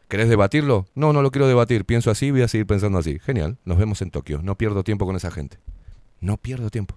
¿Querés 0.09 0.27
debatirlo? 0.27 0.85
No, 0.93 1.13
no 1.13 1.21
lo 1.21 1.31
quiero 1.31 1.47
debatir. 1.47 1.85
Pienso 1.85 2.11
así, 2.11 2.31
voy 2.31 2.41
a 2.41 2.47
seguir 2.47 2.67
pensando 2.67 2.99
así. 2.99 3.19
Genial. 3.19 3.57
Nos 3.63 3.77
vemos 3.77 4.01
en 4.01 4.11
Tokio. 4.11 4.41
No 4.43 4.57
pierdo 4.57 4.83
tiempo 4.83 5.05
con 5.05 5.15
esa 5.15 5.31
gente. 5.31 5.57
No 6.19 6.37
pierdo 6.37 6.69
tiempo. 6.69 6.95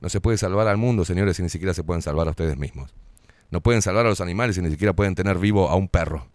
No 0.00 0.08
se 0.08 0.20
puede 0.20 0.38
salvar 0.38 0.66
al 0.68 0.76
mundo, 0.76 1.04
señores, 1.04 1.36
si 1.36 1.42
ni 1.42 1.48
siquiera 1.48 1.74
se 1.74 1.84
pueden 1.84 2.02
salvar 2.02 2.26
a 2.26 2.30
ustedes 2.30 2.56
mismos. 2.56 2.94
No 3.50 3.60
pueden 3.62 3.82
salvar 3.82 4.06
a 4.06 4.08
los 4.08 4.20
animales 4.20 4.56
si 4.56 4.62
ni 4.62 4.70
siquiera 4.70 4.94
pueden 4.94 5.14
tener 5.14 5.38
vivo 5.38 5.68
a 5.68 5.76
un 5.76 5.88
perro. 5.88 6.28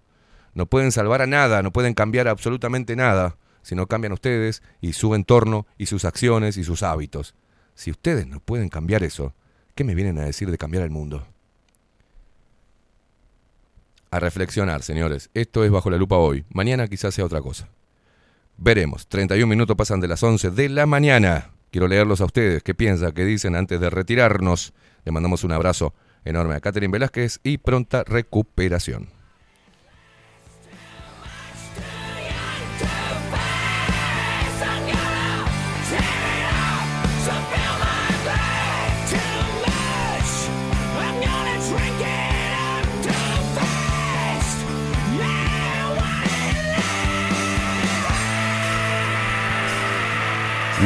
No 0.55 0.65
pueden 0.65 0.91
salvar 0.91 1.21
a 1.21 1.27
nada, 1.27 1.61
no 1.61 1.71
pueden 1.71 1.93
cambiar 1.93 2.27
absolutamente 2.27 2.95
nada 2.95 3.37
si 3.61 3.75
no 3.75 3.87
cambian 3.87 4.13
ustedes 4.13 4.63
y 4.79 4.93
su 4.93 5.13
entorno 5.13 5.67
y 5.77 5.87
sus 5.87 6.05
acciones 6.05 6.55
y 6.55 6.63
sus 6.63 6.81
hábitos. 6.81 7.35
Si 7.75 7.91
ustedes 7.91 8.25
no 8.25 8.39
pueden 8.39 8.69
cambiar 8.69 9.03
eso, 9.03 9.33
¿qué 9.75 9.83
me 9.83 9.95
vienen 9.95 10.17
a 10.17 10.23
decir 10.23 10.49
de 10.49 10.57
cambiar 10.57 10.83
el 10.83 10.91
mundo? 10.91 11.27
A 14.11 14.19
reflexionar, 14.19 14.81
señores. 14.81 15.29
Esto 15.33 15.65
es 15.65 15.71
bajo 15.71 15.89
la 15.89 15.97
lupa 15.97 16.15
hoy. 16.15 16.45
Mañana 16.49 16.87
quizás 16.87 17.13
sea 17.13 17.25
otra 17.25 17.41
cosa. 17.41 17.67
Veremos. 18.55 19.07
31 19.07 19.47
minutos 19.47 19.75
pasan 19.75 19.99
de 19.99 20.07
las 20.07 20.23
11 20.23 20.51
de 20.51 20.69
la 20.69 20.85
mañana. 20.85 21.51
Quiero 21.69 21.89
leerlos 21.89 22.21
a 22.21 22.25
ustedes. 22.25 22.63
¿Qué 22.63 22.73
piensan? 22.73 23.11
¿Qué 23.11 23.25
dicen 23.25 23.57
antes 23.57 23.81
de 23.81 23.89
retirarnos? 23.89 24.73
Le 25.03 25.11
mandamos 25.11 25.43
un 25.43 25.51
abrazo 25.51 25.93
enorme 26.23 26.55
a 26.55 26.61
Catherine 26.61 26.93
Velázquez 26.93 27.41
y 27.43 27.57
pronta 27.57 28.05
recuperación. 28.05 29.14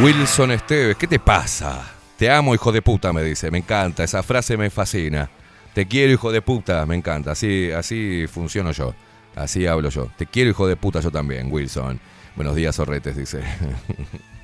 Wilson 0.01 0.51
Esteves, 0.51 0.95
¿qué 0.95 1.07
te 1.07 1.19
pasa? 1.19 1.91
Te 2.17 2.31
amo, 2.31 2.55
hijo 2.55 2.71
de 2.71 2.81
puta, 2.81 3.11
me 3.11 3.21
dice. 3.21 3.51
Me 3.51 3.57
encanta, 3.57 4.05
esa 4.05 4.23
frase 4.23 4.55
me 4.55 4.69
fascina. 4.69 5.29
Te 5.73 5.87
quiero, 5.87 6.13
hijo 6.13 6.31
de 6.31 6.41
puta, 6.41 6.85
me 6.85 6.95
encanta. 6.95 7.31
Así, 7.31 7.69
así 7.71 8.25
funciono 8.31 8.71
yo. 8.71 8.93
Así 9.35 9.67
hablo 9.67 9.89
yo. 9.89 10.09
Te 10.17 10.25
quiero, 10.25 10.51
hijo 10.51 10.67
de 10.67 10.77
puta, 10.77 11.01
yo 11.01 11.11
también, 11.11 11.51
Wilson. 11.51 11.99
Buenos 12.37 12.55
días, 12.55 12.77
zorretes, 12.77 13.17
dice. 13.17 13.41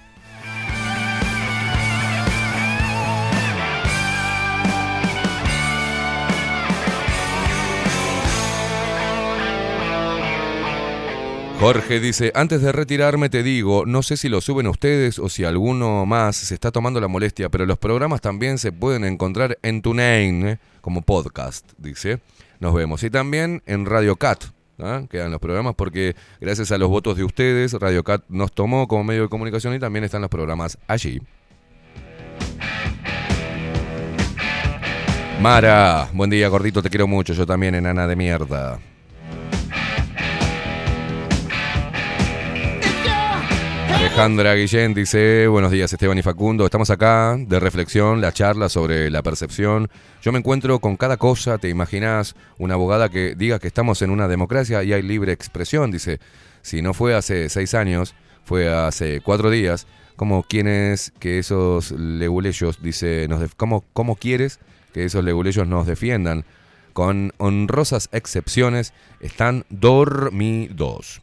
Jorge 11.60 12.00
dice, 12.00 12.32
antes 12.36 12.62
de 12.62 12.72
retirarme 12.72 13.30
te 13.30 13.42
digo, 13.42 13.86
no 13.86 14.04
sé 14.04 14.18
si 14.18 14.30
lo 14.30 14.42
suben 14.42 14.68
ustedes 14.68 15.20
o 15.20 15.30
si 15.30 15.46
alguno 15.46 16.06
más 16.06 16.36
se 16.36 16.54
está 16.54 16.72
tomando 16.72 17.00
la 17.00 17.08
molestia, 17.08 17.50
pero 17.50 17.66
los 17.66 17.78
programas 17.78 18.22
también 18.22 18.58
se 18.58 18.72
pueden 18.72 19.06
encontrar 19.06 19.58
en 19.64 19.82
TuneIn 19.82 20.48
¿eh? 20.48 20.60
como 20.82 21.02
podcast, 21.02 21.72
dice. 21.78 22.20
Nos 22.60 22.74
vemos. 22.74 23.04
Y 23.04 23.10
también 23.10 23.64
en 23.66 23.86
Radio 23.86 24.16
Cat, 24.18 24.44
¿ah? 24.80 25.04
quedan 25.10 25.32
los 25.32 25.40
programas 25.40 25.76
porque 25.76 26.16
gracias 26.40 26.72
a 26.72 26.78
los 26.78 26.90
votos 26.90 27.18
de 27.18 27.24
ustedes, 27.24 27.74
Radio 27.74 28.04
Cat 28.04 28.24
nos 28.28 28.52
tomó 28.52 28.88
como 28.88 29.04
medio 29.04 29.24
de 29.24 29.30
comunicación 29.30 29.74
y 29.74 29.80
también 29.80 30.04
están 30.04 30.22
los 30.22 30.30
programas 30.30 30.78
allí. 30.88 31.20
Mara, 35.42 36.10
buen 36.14 36.30
día 36.30 36.48
gordito, 36.50 36.84
te 36.84 36.90
quiero 36.90 37.08
mucho, 37.08 37.34
yo 37.34 37.46
también, 37.46 37.76
enana 37.76 38.08
de 38.08 38.16
mierda. 38.16 38.80
Alejandra 43.96 44.54
Guillén 44.56 44.94
dice, 44.94 45.48
buenos 45.48 45.72
días 45.72 45.92
Esteban 45.94 46.18
y 46.18 46.22
Facundo, 46.22 46.66
estamos 46.66 46.90
acá 46.90 47.38
de 47.40 47.62
reflexión, 47.62 48.20
la 48.20 48.34
charla 48.34 48.68
sobre 48.68 49.10
la 49.10 49.24
percepción. 49.24 49.90
Yo 50.22 50.34
me 50.34 50.40
encuentro 50.40 50.80
con 50.80 50.98
cada 50.98 51.16
cosa, 51.16 51.60
te 51.60 51.70
imaginas 51.70 52.36
una 52.58 52.74
abogada 52.74 53.08
que 53.08 53.36
diga 53.36 53.58
que 53.58 53.68
estamos 53.68 54.02
en 54.02 54.10
una 54.10 54.28
democracia 54.28 54.84
y 54.84 54.92
hay 54.92 55.02
libre 55.02 55.32
expresión, 55.32 55.92
dice, 55.92 56.20
si 56.62 56.82
no 56.82 56.94
fue 56.94 57.16
hace 57.16 57.48
seis 57.48 57.74
años, 57.74 58.16
fue 58.44 58.68
hace 58.68 59.22
cuatro 59.22 59.50
días, 59.50 59.88
como 60.18 60.44
quienes 60.44 61.14
que 61.18 61.40
esos 61.40 61.92
leguleyos, 61.92 62.84
dice, 62.84 63.28
nos 63.30 63.56
¿cómo, 63.56 63.86
¿cómo 63.94 64.18
quieres 64.18 64.60
que 64.94 65.06
esos 65.06 65.24
leguleyos 65.24 65.68
nos 65.68 65.88
defiendan? 65.88 66.44
Con 66.92 67.32
honrosas 67.38 68.10
excepciones, 68.12 68.92
están 69.22 69.64
dormidos. 69.70 71.22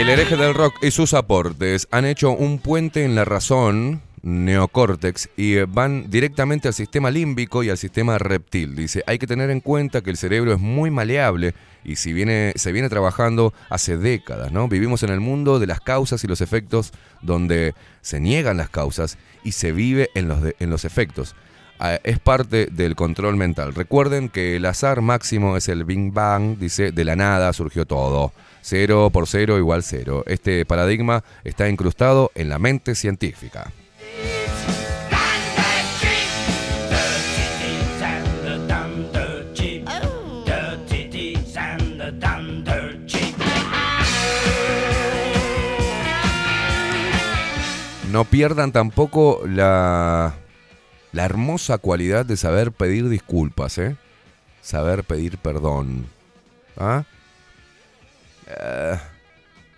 El 0.00 0.08
hereje 0.08 0.36
del 0.36 0.54
rock 0.54 0.74
y 0.82 0.90
sus 0.92 1.12
aportes 1.12 1.86
han 1.90 2.06
hecho 2.06 2.30
un 2.30 2.58
puente 2.58 3.04
en 3.04 3.14
la 3.14 3.26
razón, 3.26 4.00
neocórtex, 4.22 5.28
y 5.36 5.58
van 5.60 6.08
directamente 6.10 6.68
al 6.68 6.74
sistema 6.74 7.10
límbico 7.10 7.62
y 7.62 7.68
al 7.68 7.76
sistema 7.76 8.16
reptil. 8.18 8.74
Dice, 8.74 9.04
hay 9.06 9.18
que 9.18 9.26
tener 9.26 9.50
en 9.50 9.60
cuenta 9.60 10.00
que 10.00 10.08
el 10.10 10.16
cerebro 10.16 10.54
es 10.54 10.58
muy 10.58 10.90
maleable 10.90 11.54
y 11.84 11.96
si 11.96 12.14
viene, 12.14 12.52
se 12.56 12.72
viene 12.72 12.88
trabajando 12.88 13.52
hace 13.68 13.98
décadas, 13.98 14.50
¿no? 14.52 14.68
Vivimos 14.68 15.02
en 15.02 15.10
el 15.10 15.20
mundo 15.20 15.58
de 15.58 15.66
las 15.66 15.80
causas 15.80 16.24
y 16.24 16.28
los 16.28 16.40
efectos, 16.40 16.92
donde 17.20 17.74
se 18.00 18.20
niegan 18.20 18.56
las 18.56 18.70
causas 18.70 19.18
y 19.44 19.52
se 19.52 19.72
vive 19.72 20.08
en 20.14 20.28
los, 20.28 20.40
de- 20.42 20.56
en 20.60 20.70
los 20.70 20.84
efectos. 20.86 21.36
Ah, 21.78 21.98
Es 22.04 22.18
parte 22.18 22.66
del 22.72 22.96
control 22.96 23.36
mental. 23.36 23.74
Recuerden 23.74 24.28
que 24.30 24.56
el 24.56 24.64
azar 24.66 25.02
máximo 25.02 25.56
es 25.58 25.68
el 25.68 25.84
Big 25.84 26.10
Bang, 26.12 26.58
dice, 26.58 26.90
de 26.90 27.04
la 27.04 27.16
nada 27.16 27.52
surgió 27.52 27.84
todo. 27.84 28.32
Cero 28.62 29.10
por 29.12 29.26
cero 29.26 29.58
igual 29.58 29.82
cero. 29.82 30.24
Este 30.26 30.64
paradigma 30.64 31.24
está 31.44 31.68
incrustado 31.68 32.30
en 32.34 32.48
la 32.48 32.58
mente 32.58 32.94
científica. 32.94 33.72
No 48.10 48.24
pierdan 48.24 48.72
tampoco 48.72 49.40
la, 49.46 50.34
la 51.12 51.24
hermosa 51.24 51.78
cualidad 51.78 52.26
de 52.26 52.36
saber 52.36 52.72
pedir 52.72 53.08
disculpas, 53.08 53.78
¿eh? 53.78 53.96
Saber 54.62 55.04
pedir 55.04 55.38
perdón. 55.38 56.06
¿Ah? 56.76 57.04
Eh, 58.58 58.98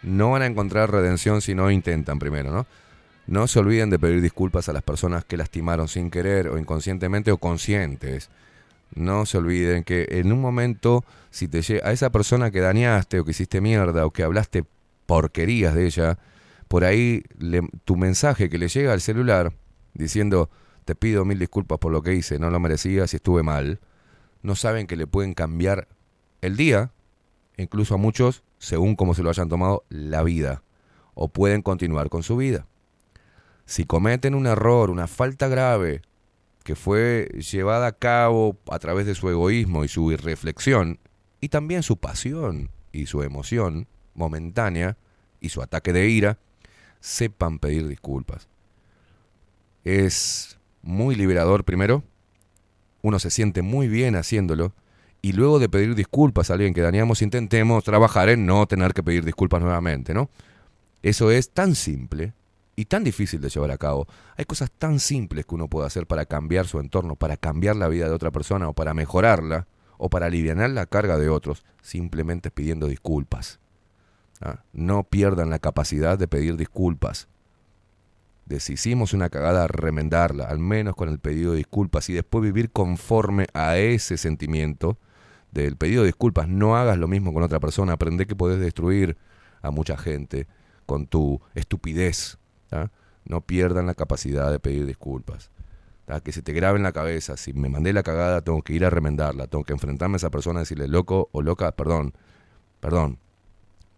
no 0.03 0.31
van 0.31 0.43
a 0.43 0.47
encontrar 0.47 0.91
redención 0.91 1.41
si 1.41 1.55
no 1.55 1.71
intentan 1.71 2.19
primero, 2.19 2.51
¿no? 2.51 2.67
No 3.27 3.47
se 3.47 3.61
olviden 3.61 3.91
de 3.91 3.99
pedir 3.99 4.21
disculpas 4.21 4.69
a 4.69 4.73
las 4.73 4.83
personas 4.83 5.25
que 5.25 5.37
lastimaron 5.37 5.87
sin 5.87 6.11
querer 6.11 6.49
o 6.49 6.59
inconscientemente 6.59 7.31
o 7.31 7.39
conscientes. 7.39 8.31
No 8.95 9.27
se 9.27 9.39
olviden 9.39 9.85
que 9.85 10.07
en 10.11 10.33
un 10.33 10.41
momento, 10.41 11.05
si 11.31 11.47
te 11.49 11.61
a 11.85 11.93
esa 11.93 12.11
persona 12.11 12.51
que 12.51 12.61
dañaste 12.61 13.21
o 13.21 13.25
que 13.25 13.31
hiciste 13.31 13.61
mierda 13.61 14.05
o 14.05 14.11
que 14.11 14.25
hablaste 14.25 14.65
porquerías 15.07 15.75
de 15.75 15.87
ella, 15.87 16.19
por 16.67 16.85
ahí 16.85 17.23
tu 17.85 17.97
mensaje 17.97 18.51
que 18.51 18.59
le 18.59 18.69
llega 18.69 18.93
al 18.93 19.01
celular 19.01 19.53
diciendo 19.95 20.51
te 20.85 20.95
pido 20.95 21.25
mil 21.25 21.39
disculpas 21.39 21.79
por 21.79 21.93
lo 21.93 22.03
que 22.03 22.15
hice, 22.15 22.39
no 22.39 22.51
lo 22.51 22.59
merecía 22.59 23.07
si 23.07 23.17
estuve 23.17 23.43
mal, 23.43 23.81
no 24.43 24.57
saben 24.57 24.87
que 24.87 24.97
le 24.97 25.07
pueden 25.07 25.35
cambiar 25.35 25.89
el 26.41 26.57
día, 26.57 26.91
incluso 27.57 27.95
a 27.95 27.99
muchos, 27.99 28.43
según 28.63 28.95
cómo 28.95 29.13
se 29.13 29.25
lo 29.25 29.31
hayan 29.31 29.49
tomado, 29.49 29.85
la 29.89 30.23
vida, 30.23 30.63
o 31.15 31.27
pueden 31.27 31.63
continuar 31.63 32.09
con 32.11 32.23
su 32.23 32.37
vida. 32.37 32.69
Si 33.67 33.85
cometen 33.85 34.37
un 34.37 34.47
error, 34.47 34.89
una 34.89 35.09
falta 35.09 35.49
grave, 35.49 36.03
que 36.63 36.77
fue 36.77 37.29
llevada 37.51 37.89
a 37.89 37.93
cabo 37.93 38.57
a 38.71 38.79
través 38.79 39.05
de 39.05 39.17
su 39.17 39.29
egoísmo 39.29 39.83
y 39.83 39.89
su 39.89 40.13
irreflexión, 40.13 41.01
y 41.41 41.49
también 41.49 41.83
su 41.83 41.97
pasión 41.97 42.71
y 42.93 43.07
su 43.07 43.25
emoción 43.25 43.89
momentánea 44.15 44.97
y 45.41 45.49
su 45.49 45.61
ataque 45.61 45.93
de 45.93 46.09
ira, 46.09 46.39
sepan 47.01 47.59
pedir 47.59 47.89
disculpas. 47.89 48.49
Es 49.83 50.57
muy 50.83 51.17
liberador 51.17 51.65
primero, 51.65 52.05
uno 53.03 53.19
se 53.19 53.31
siente 53.31 53.63
muy 53.63 53.89
bien 53.89 54.15
haciéndolo, 54.15 54.73
y 55.23 55.33
luego 55.33 55.61
de 55.61 55.69
pedir 55.69 55.95
disculpas 55.95 56.51
a 56.51 56.55
alguien 56.55 56.75
que 56.75 56.81
dañamos, 56.81 57.23
intentemos 57.23 57.85
trabajar 57.85 58.29
en 58.29 58.45
no 58.45 58.67
tener 58.67 58.93
que 58.93 59.05
pedir 59.05 59.25
disculpas 59.25 59.63
nuevamente, 59.63 60.13
¿no? 60.13 60.29
Eso 61.01 61.31
es 61.31 61.51
tan 61.51 61.77
simple 61.77 62.33
y 62.75 62.87
tan 62.87 63.05
difícil 63.05 63.41
de 63.41 63.49
llevar 63.49 63.71
a 63.71 63.79
cabo. 63.79 64.09
Hay 64.37 64.45
cosas 64.45 64.73
tan 64.73 64.99
simples 64.99 65.47
que 65.47 65.55
uno 65.55 65.69
puede 65.69 65.87
hacer 65.87 66.09
para 66.09 66.27
cambiar 66.27 66.67
su 66.67 66.81
entorno, 66.81 67.15
para 67.15 67.37
cambiar 67.37 67.77
la 67.77 67.87
vida 67.87 68.09
de 68.09 68.15
otra 68.15 68.33
persona 68.33 68.69
o 68.69 68.73
para 68.73 68.95
mejorarla 68.95 69.69
o 69.97 70.11
para 70.11 70.27
aliviar 70.27 70.69
la 70.71 70.87
carga 70.87 71.17
de 71.17 71.29
otros, 71.29 71.65
simplemente 71.83 72.51
pidiendo 72.51 72.89
disculpas. 72.89 73.61
¿ah? 74.41 74.65
No 74.73 75.05
pierdan 75.05 75.51
la 75.51 75.61
capacidad 75.61 76.19
de 76.19 76.27
pedir 76.27 76.57
disculpas. 76.57 77.29
De 78.47 78.61
una 79.15 79.31
cagada, 79.31 79.69
remendarla, 79.69 80.47
al 80.47 80.59
menos 80.59 80.97
con 80.97 81.09
el 81.09 81.21
pedido 81.21 81.53
de 81.53 81.59
disculpas 81.59 82.11
y 82.11 82.13
después 82.13 82.43
vivir 82.43 82.71
conforme 82.71 83.47
a 83.55 83.79
ese 83.79 84.17
sentimiento 84.19 84.99
del 85.53 85.77
pedido 85.77 86.03
de 86.03 86.07
disculpas. 86.09 86.49
No 86.49 86.77
hagas 86.77 86.99
lo 86.99 87.07
mismo 87.09 87.33
con 87.33 87.43
otra 87.43 87.61
persona, 87.61 87.93
aprende 87.93 88.27
que 88.27 88.35
podés 88.35 88.59
destruir 88.59 89.17
a 89.63 89.71
mucha 89.71 89.97
gente 89.97 90.47
con 90.87 91.07
tu 91.07 91.41
estupidez. 91.55 92.39
No 93.25 93.41
pierdan 93.43 93.87
la 93.87 93.95
capacidad 93.95 94.51
de 94.51 94.59
pedir 94.59 94.85
disculpas. 94.87 95.51
¿tá? 96.07 96.21
Que 96.21 96.33
se 96.33 96.43
te 96.43 96.53
grabe 96.53 96.79
en 96.79 96.83
la 96.83 96.93
cabeza, 96.93 97.37
si 97.37 97.53
me 97.53 97.69
mandé 97.69 97.93
la 97.93 98.03
cagada, 98.03 98.41
tengo 98.41 98.63
que 98.63 98.73
ir 98.73 98.85
a 98.85 98.91
remendarla, 98.91 99.47
tengo 99.47 99.63
que 99.65 99.73
enfrentarme 99.73 100.15
a 100.15 100.17
esa 100.17 100.31
persona 100.31 100.59
y 100.61 100.63
decirle, 100.63 100.89
loco 100.89 101.29
o 101.31 101.43
loca, 101.43 101.71
perdón, 101.73 102.15
perdón, 102.81 103.19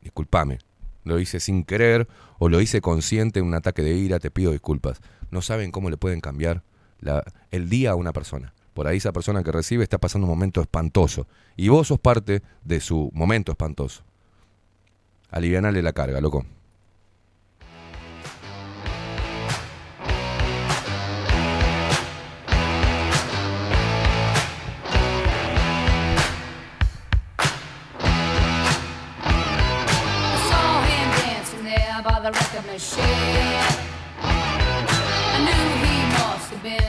discúlpame. 0.03 0.59
Lo 1.05 1.19
hice 1.19 1.41
sin 1.41 1.65
querer 1.65 2.09
o 2.39 2.49
lo 2.49 2.61
hice 2.61 2.81
consciente 2.81 3.41
en 3.41 3.47
un 3.47 3.55
ataque 3.55 3.83
de 3.83 3.95
ira, 3.95 4.19
te 4.19 4.31
pido 4.31 4.53
disculpas. 4.53 5.01
No 5.31 5.41
saben 5.43 5.71
cómo 5.71 5.89
le 5.91 5.97
pueden 5.97 6.21
cambiar 6.21 6.63
la- 7.01 7.25
el 7.51 7.69
día 7.69 7.93
a 7.93 7.95
una 7.95 8.13
persona. 8.13 8.53
Por 8.75 8.89
ahí 8.89 8.99
esa 8.99 9.13
persona 9.13 9.43
que 9.45 9.53
recibe 9.53 9.85
está 9.85 9.99
pasando 9.99 10.27
un 10.27 10.31
momento 10.31 10.61
espantoso. 10.61 11.27
Y 11.57 11.69
vos 11.69 11.89
sos 11.89 12.01
parte 12.01 12.43
de 12.65 12.81
su 12.81 13.11
momento 13.15 13.53
espantoso. 13.53 14.03
Alivianale 15.31 15.81
la 15.81 15.93
carga, 15.93 16.21
loco. 16.21 16.45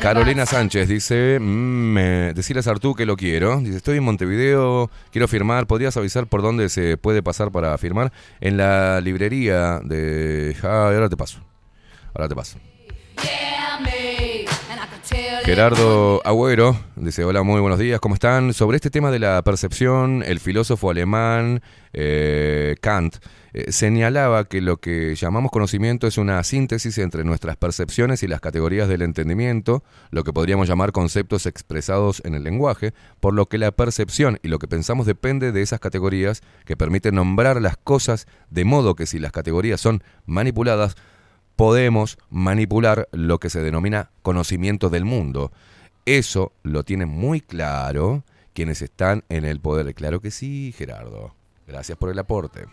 Carolina 0.02 0.46
Sánchez 0.46 0.88
dice, 0.88 1.40
mm, 1.40 2.34
decirle 2.34 2.60
a 2.60 2.64
Sartú 2.64 2.96
que 2.96 3.06
lo 3.06 3.18
quiero. 3.18 3.60
Dice, 3.60 3.78
estoy 3.78 3.98
en 3.98 4.04
Montevideo, 4.04 4.90
quiero 5.12 5.28
firmar. 5.28 5.68
¿Podrías 5.68 5.98
avisar 5.98 6.28
por 6.28 6.42
dónde 6.42 6.70
se 6.70 6.98
puede 6.98 7.24
pasar 7.24 7.52
para 7.52 7.78
firmar? 7.78 8.12
En 8.42 8.58
la 8.58 9.02
librería 9.02 9.80
de... 9.84 10.56
Ah, 10.64 10.88
ahora 10.88 11.10
te 11.10 11.18
paso. 11.18 11.40
Ahora 12.14 12.28
te 12.28 12.36
paso. 12.36 12.58
Yeah, 13.24 14.35
Gerardo 15.46 16.24
Agüero 16.26 16.76
dice, 16.96 17.24
hola, 17.24 17.44
muy 17.44 17.62
buenos 17.62 17.78
días, 17.78 18.00
¿cómo 18.00 18.16
están? 18.16 18.52
Sobre 18.52 18.78
este 18.78 18.90
tema 18.90 19.12
de 19.12 19.20
la 19.20 19.44
percepción, 19.44 20.24
el 20.26 20.40
filósofo 20.40 20.90
alemán 20.90 21.62
eh, 21.94 22.76
Kant 22.82 23.18
eh, 23.54 23.72
señalaba 23.72 24.46
que 24.46 24.60
lo 24.60 24.78
que 24.78 25.14
llamamos 25.14 25.52
conocimiento 25.52 26.08
es 26.08 26.18
una 26.18 26.44
síntesis 26.44 26.98
entre 26.98 27.24
nuestras 27.24 27.58
percepciones 27.58 28.24
y 28.24 28.28
las 28.28 28.42
categorías 28.42 28.90
del 28.90 29.04
entendimiento, 29.04 29.84
lo 30.10 30.24
que 30.24 30.34
podríamos 30.34 30.68
llamar 30.68 30.92
conceptos 30.92 31.46
expresados 31.46 32.24
en 32.26 32.34
el 32.34 32.44
lenguaje, 32.44 32.96
por 33.20 33.36
lo 33.36 33.46
que 33.46 33.60
la 33.60 33.72
percepción 33.72 34.40
y 34.42 34.48
lo 34.48 34.58
que 34.58 34.68
pensamos 34.68 35.06
depende 35.06 35.52
de 35.52 35.62
esas 35.62 35.80
categorías 35.80 36.42
que 36.66 36.76
permiten 36.76 37.14
nombrar 37.14 37.62
las 37.62 37.78
cosas, 37.78 38.26
de 38.50 38.66
modo 38.66 38.96
que 38.96 39.06
si 39.06 39.20
las 39.20 39.32
categorías 39.32 39.80
son 39.80 40.02
manipuladas, 40.26 40.96
podemos 41.56 42.18
manipular 42.30 43.08
lo 43.12 43.40
que 43.40 43.50
se 43.50 43.62
denomina 43.62 44.12
conocimiento 44.22 44.90
del 44.90 45.06
mundo. 45.06 45.52
Eso 46.06 46.54
lo 46.64 46.84
tienen 46.84 47.10
muy 47.10 47.42
claro 47.42 48.24
quienes 48.54 48.82
están 48.82 49.24
en 49.30 49.46
el 49.46 49.60
poder. 49.60 49.94
Claro 49.96 50.22
que 50.22 50.32
sí, 50.32 50.74
Gerardo. 50.78 51.36
Gracias 51.68 51.98
por 51.98 52.10
el 52.10 52.20
aporte. 52.20 52.66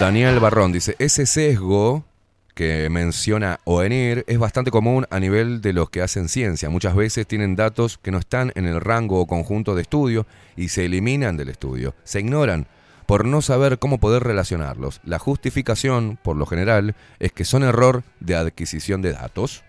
Daniel 0.00 0.40
Barrón 0.40 0.72
dice, 0.72 0.96
ese 0.98 1.26
sesgo 1.26 2.04
que 2.54 2.88
menciona 2.90 3.60
Oenir 3.64 4.24
es 4.26 4.38
bastante 4.38 4.70
común 4.70 5.06
a 5.10 5.20
nivel 5.20 5.60
de 5.60 5.72
los 5.72 5.90
que 5.90 6.02
hacen 6.02 6.28
ciencia. 6.28 6.70
Muchas 6.70 6.94
veces 6.94 7.26
tienen 7.26 7.56
datos 7.56 7.98
que 7.98 8.10
no 8.10 8.18
están 8.18 8.52
en 8.54 8.66
el 8.66 8.80
rango 8.80 9.20
o 9.20 9.26
conjunto 9.26 9.74
de 9.74 9.82
estudio 9.82 10.26
y 10.56 10.68
se 10.68 10.84
eliminan 10.84 11.36
del 11.36 11.48
estudio. 11.48 11.94
Se 12.04 12.20
ignoran 12.20 12.66
por 13.06 13.24
no 13.24 13.42
saber 13.42 13.78
cómo 13.78 13.98
poder 13.98 14.22
relacionarlos. 14.22 15.00
La 15.04 15.18
justificación, 15.18 16.18
por 16.22 16.36
lo 16.36 16.46
general, 16.46 16.94
es 17.18 17.32
que 17.32 17.44
son 17.44 17.64
error 17.64 18.04
de 18.20 18.36
adquisición 18.36 19.02
de 19.02 19.12
datos. 19.12 19.64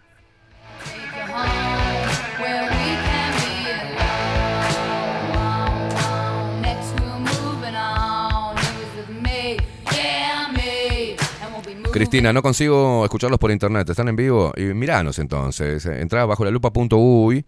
Cristina, 11.92 12.32
no 12.32 12.42
consigo 12.42 13.04
escucharlos 13.04 13.38
por 13.38 13.52
internet. 13.52 13.90
¿Están 13.90 14.08
en 14.08 14.16
vivo? 14.16 14.54
Y 14.56 14.62
miranos 14.74 15.20
entonces. 15.20 15.86
Entra 15.86 16.26
bajo 16.26 16.46
la 16.46 16.52
lupa.uy 16.52 17.46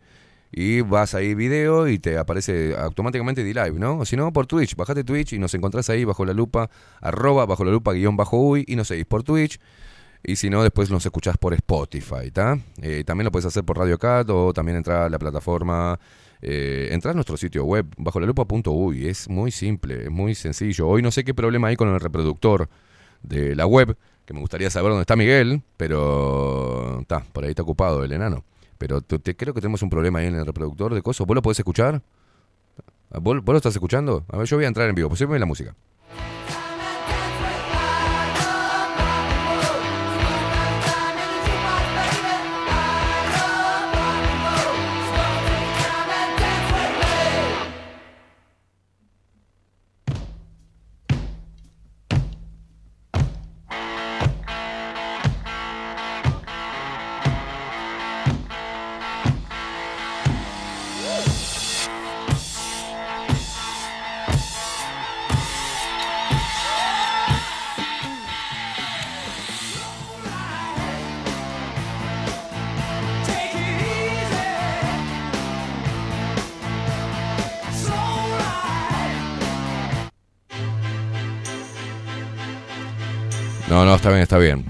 y 0.51 0.81
vas 0.81 1.15
ahí 1.15 1.33
video 1.33 1.88
y 1.88 1.97
te 1.97 2.17
aparece 2.17 2.75
automáticamente 2.77 3.43
D-Live, 3.43 3.80
¿no? 3.80 3.99
O 3.99 4.05
si 4.05 4.17
no, 4.17 4.33
por 4.33 4.45
Twitch. 4.45 4.75
Bajate 4.75 5.05
Twitch 5.05 5.31
y 5.33 5.39
nos 5.39 5.53
encontrás 5.53 5.89
ahí 5.89 6.03
bajo 6.03 6.25
la 6.25 6.33
lupa, 6.33 6.69
arroba 6.99 7.45
bajo 7.45 7.63
la 7.63 7.72
lupa 7.72 7.93
guion 7.93 8.17
bajo 8.17 8.38
uy 8.38 8.65
y 8.67 8.75
nos 8.75 8.89
seguís 8.89 9.05
por 9.05 9.23
Twitch. 9.23 9.59
Y 10.23 10.35
si 10.35 10.49
no, 10.49 10.61
después 10.61 10.89
nos 10.91 11.05
escuchás 11.05 11.38
por 11.38 11.53
Spotify, 11.53 12.25
¿está? 12.25 12.59
Eh, 12.81 13.03
también 13.05 13.25
lo 13.25 13.31
puedes 13.31 13.45
hacer 13.45 13.63
por 13.63 13.77
Radio 13.77 13.97
Cat 13.97 14.30
o 14.30 14.51
también 14.51 14.77
entrar 14.77 15.03
a 15.03 15.09
la 15.09 15.19
plataforma. 15.19 15.97
Eh, 16.41 16.89
entra 16.91 17.11
a 17.11 17.13
nuestro 17.13 17.38
sitio 17.38 17.63
web 17.63 17.85
bajo 17.97 18.19
la 18.19 18.27
lupa.uy. 18.27 19.07
Es 19.07 19.30
muy 19.30 19.51
simple, 19.51 20.03
es 20.03 20.11
muy 20.11 20.35
sencillo. 20.35 20.89
Hoy 20.89 21.01
no 21.01 21.11
sé 21.11 21.23
qué 21.23 21.33
problema 21.33 21.69
hay 21.69 21.77
con 21.77 21.88
el 21.88 21.99
reproductor 21.99 22.67
de 23.23 23.55
la 23.55 23.65
web, 23.65 23.97
que 24.26 24.34
me 24.34 24.40
gustaría 24.40 24.69
saber 24.69 24.92
dónde 24.92 25.02
está 25.02 25.16
Miguel, 25.16 25.61
pero 25.77 27.02
está, 27.02 27.22
por 27.22 27.43
ahí 27.43 27.50
está 27.50 27.64
ocupado 27.64 28.03
el 28.03 28.11
enano. 28.11 28.43
Pero 28.77 29.02
te, 29.02 29.35
creo 29.35 29.53
que 29.53 29.61
tenemos 29.61 29.82
un 29.82 29.90
problema 29.90 30.19
ahí 30.19 30.27
en 30.27 30.35
el 30.35 30.45
reproductor 30.45 30.93
de 30.93 31.02
cosas. 31.02 31.26
¿Vos 31.27 31.35
lo 31.35 31.42
podés 31.42 31.60
escuchar? 31.60 32.02
¿Vos, 33.22 33.43
lo 33.45 33.58
estás 33.58 33.74
escuchando? 33.74 34.26
A 34.30 34.38
ver, 34.38 34.48
yo 34.48 34.58
voy 34.58 34.66
a 34.66 34.68
entrar 34.68 34.90
en 34.90 34.95
vivo. 34.95 35.10
Pues 35.10 35.22
la 35.22 35.45
música. 35.45 35.76
No, 83.83 83.89
no, 83.89 83.95
está 83.95 84.11
bien, 84.11 84.21
está 84.21 84.37
bien. 84.37 84.63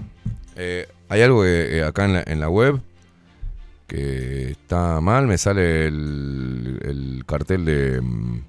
Eh, 0.56 0.88
hay 1.08 1.22
algo 1.22 1.46
eh, 1.46 1.84
acá 1.84 2.06
en 2.06 2.14
la, 2.14 2.24
en 2.26 2.40
la 2.40 2.50
web 2.50 2.82
que 3.86 4.50
está 4.50 5.02
mal. 5.02 5.28
Me 5.28 5.38
sale 5.38 5.86
el, 5.86 6.80
el 6.82 7.24
cartel 7.28 7.64
de, 7.64 8.02
mm, 8.02 8.44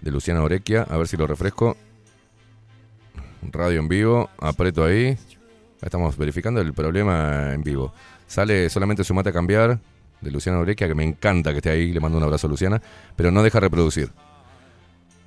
de 0.00 0.10
Luciana 0.10 0.42
Orequia. 0.42 0.82
A 0.90 0.96
ver 0.96 1.06
si 1.06 1.16
lo 1.16 1.28
refresco. 1.28 1.76
Radio 3.52 3.78
en 3.78 3.86
vivo. 3.86 4.28
Aprieto 4.40 4.84
ahí. 4.84 5.16
Estamos 5.80 6.16
verificando 6.16 6.60
el 6.60 6.74
problema 6.74 7.52
en 7.52 7.62
vivo. 7.62 7.94
Sale 8.26 8.68
solamente 8.70 9.04
Sumate 9.04 9.28
a 9.28 9.32
cambiar 9.32 9.78
de 10.20 10.30
Luciana 10.32 10.58
Orequia, 10.58 10.88
que 10.88 10.96
me 10.96 11.04
encanta 11.04 11.52
que 11.52 11.58
esté 11.58 11.70
ahí. 11.70 11.92
Le 11.92 12.00
mando 12.00 12.18
un 12.18 12.24
abrazo 12.24 12.48
a 12.48 12.50
Luciana. 12.50 12.82
Pero 13.14 13.30
no 13.30 13.40
deja 13.44 13.60
reproducir. 13.60 14.10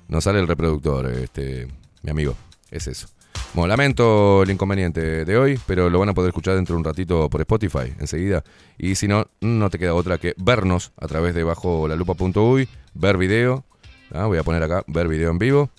No 0.06 0.20
sale 0.20 0.38
el 0.38 0.48
reproductor, 0.48 1.06
este, 1.06 1.66
mi 2.02 2.10
amigo. 2.10 2.36
Es 2.70 2.88
eso. 2.88 3.08
Bueno, 3.54 3.68
lamento 3.68 4.42
el 4.42 4.50
inconveniente 4.50 5.24
de 5.24 5.36
hoy, 5.36 5.58
pero 5.66 5.88
lo 5.90 5.98
van 5.98 6.10
a 6.10 6.14
poder 6.14 6.28
escuchar 6.28 6.54
dentro 6.54 6.74
de 6.74 6.78
un 6.78 6.84
ratito 6.84 7.28
por 7.30 7.40
Spotify, 7.40 7.94
enseguida. 7.98 8.44
Y 8.76 8.94
si 8.94 9.08
no, 9.08 9.26
no 9.40 9.70
te 9.70 9.78
queda 9.78 9.94
otra 9.94 10.18
que 10.18 10.34
vernos 10.36 10.92
a 10.96 11.08
través 11.08 11.34
de 11.34 11.42
bajo 11.42 11.88
la 11.88 11.96
lupa.uy, 11.96 12.68
ver 12.94 13.16
video. 13.16 13.64
Ah, 14.12 14.26
Voy 14.26 14.38
a 14.38 14.42
poner 14.42 14.62
acá, 14.62 14.84
ver 14.86 15.08
video 15.08 15.30
en 15.30 15.38
vivo. 15.38 15.70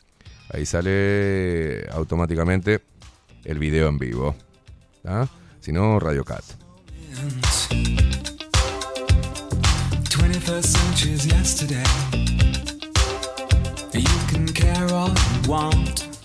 Ahí 0.51 0.65
sale 0.65 1.87
automáticamente 1.91 2.81
el 3.45 3.59
video 3.59 3.87
en 3.87 3.99
vivo. 3.99 4.35
¿Ah? 5.05 5.27
Si 5.61 5.71
no, 5.71 5.99
Radio 5.99 6.25
Cat. 6.25 6.43
21st 10.09 10.65
century's 10.65 11.25
yesterday. 11.25 11.83
You 13.93 14.19
can 14.27 14.47
care 14.53 14.91
all 14.93 15.09
you 15.09 15.49
want. 15.51 16.18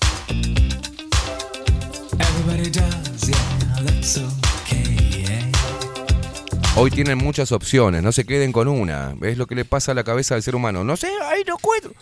Hoy 6.76 6.90
tienen 6.90 7.18
muchas 7.18 7.52
opciones, 7.52 8.02
no 8.02 8.10
se 8.10 8.24
queden 8.24 8.50
con 8.50 8.66
una. 8.66 9.14
¿Ves 9.16 9.38
lo 9.38 9.46
que 9.46 9.54
le 9.54 9.64
pasa 9.64 9.92
a 9.92 9.94
la 9.94 10.02
cabeza 10.02 10.34
del 10.34 10.42
ser 10.42 10.56
humano? 10.56 10.82
No 10.82 10.96
sé, 10.96 11.08
ahí 11.30 11.42
no 11.46 11.56
cuento. 11.58 11.92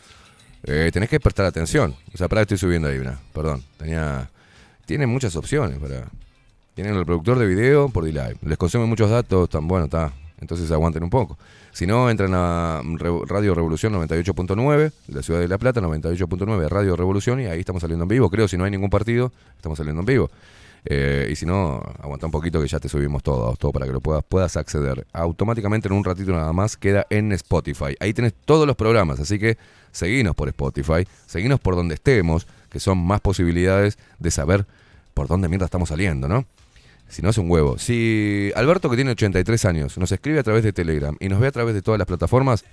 Eh, 0.65 0.91
tenés 0.93 1.09
que 1.09 1.21
prestar 1.21 1.47
atención. 1.47 1.95
O 2.15 2.17
sea, 2.17 2.29
para 2.29 2.43
estoy 2.43 2.57
subiendo 2.57 2.89
ahí 2.89 2.99
una. 2.99 3.19
Perdón. 3.33 3.63
Tenía. 3.77 4.31
Tienen 4.87 5.09
muchas 5.09 5.37
opciones 5.37 5.79
para. 5.79 6.09
Tienen 6.75 6.95
el 6.95 7.01
reproductor 7.01 7.39
de 7.39 7.47
video 7.47 7.89
por 7.91 8.05
D-Live. 8.05 8.39
Les 8.43 8.57
consume 8.57 8.87
muchos 8.87 9.11
datos, 9.11 9.51
tan 9.51 9.69
bueno, 9.69 9.85
está. 9.85 10.13
Entonces 10.41 10.71
aguanten 10.71 11.03
un 11.03 11.11
poco. 11.11 11.37
Si 11.73 11.87
no, 11.87 12.11
entran 12.11 12.33
a 12.35 12.83
Radio 13.27 13.55
Revolución 13.55 13.95
98.9, 13.95 14.93
de 15.07 15.15
la 15.15 15.23
ciudad 15.23 15.41
de 15.41 15.49
La 15.49 15.57
Plata, 15.57 15.81
98.9, 15.81 16.69
Radio 16.69 16.97
Revolución, 16.97 17.41
y 17.41 17.47
ahí 17.47 17.61
estamos 17.61 17.81
saliendo 17.81 18.05
en 18.05 18.09
vivo. 18.09 18.29
Creo, 18.29 18.47
si 18.47 18.59
no 18.59 18.65
hay 18.65 18.71
ningún 18.71 18.91
partido, 18.91 19.33
estamos 19.57 19.79
saliendo 19.79 20.01
en 20.01 20.07
vivo. 20.07 20.31
Eh, 20.85 21.29
y 21.31 21.37
si 21.37 21.47
no, 21.47 21.81
aguanta 22.03 22.27
un 22.27 22.33
poquito 22.33 22.61
que 22.61 22.69
ya 22.69 22.79
te 22.79 22.91
subimos 22.91 23.23
todo, 23.23 23.57
todo 23.57 23.73
para 23.73 23.87
que 23.87 23.93
lo 23.93 24.01
puedas, 24.03 24.23
puedas 24.23 24.57
acceder. 24.59 25.07
Automáticamente 25.15 25.89
en 25.89 25.95
un 25.95 26.05
ratito 26.05 26.33
nada 26.33 26.53
más 26.53 26.77
queda 26.77 27.07
en 27.09 27.33
Spotify. 27.33 27.97
Ahí 28.01 28.13
tenés 28.13 28.35
todos 28.45 28.67
los 28.67 28.77
programas, 28.77 29.19
así 29.19 29.39
que 29.39 29.57
seguinos 29.93 30.35
por 30.35 30.49
Spotify, 30.49 31.07
seguinos 31.27 31.59
por 31.59 31.75
donde 31.75 31.95
estemos, 31.95 32.47
que 32.69 32.81
son 32.81 32.99
más 32.99 33.21
posibilidades 33.21 33.97
de 34.19 34.31
saber 34.31 34.67
por 35.15 35.27
dónde 35.27 35.49
mierda 35.49 35.67
estamos 35.67 35.89
saliendo, 35.89 36.29
¿no? 36.29 36.45
Si 37.13 37.21
no 37.21 37.29
es 37.29 37.37
un 37.39 37.51
huevo. 37.51 37.79
Si 37.79 38.51
Alberto, 38.57 38.89
que 38.89 38.97
tiene 38.97 39.11
83 39.11 39.65
años, 39.67 39.99
nos 39.99 40.11
escribe 40.13 40.39
a 40.39 40.43
través 40.43 40.65
de 40.65 40.73
Telegram 40.73 41.15
y 41.21 41.29
nos 41.29 41.41
ve 41.41 41.47
a 41.49 41.53
través 41.53 41.75
de 41.75 41.83
todas 41.83 41.99
las 41.99 42.07
plataformas, 42.07 42.65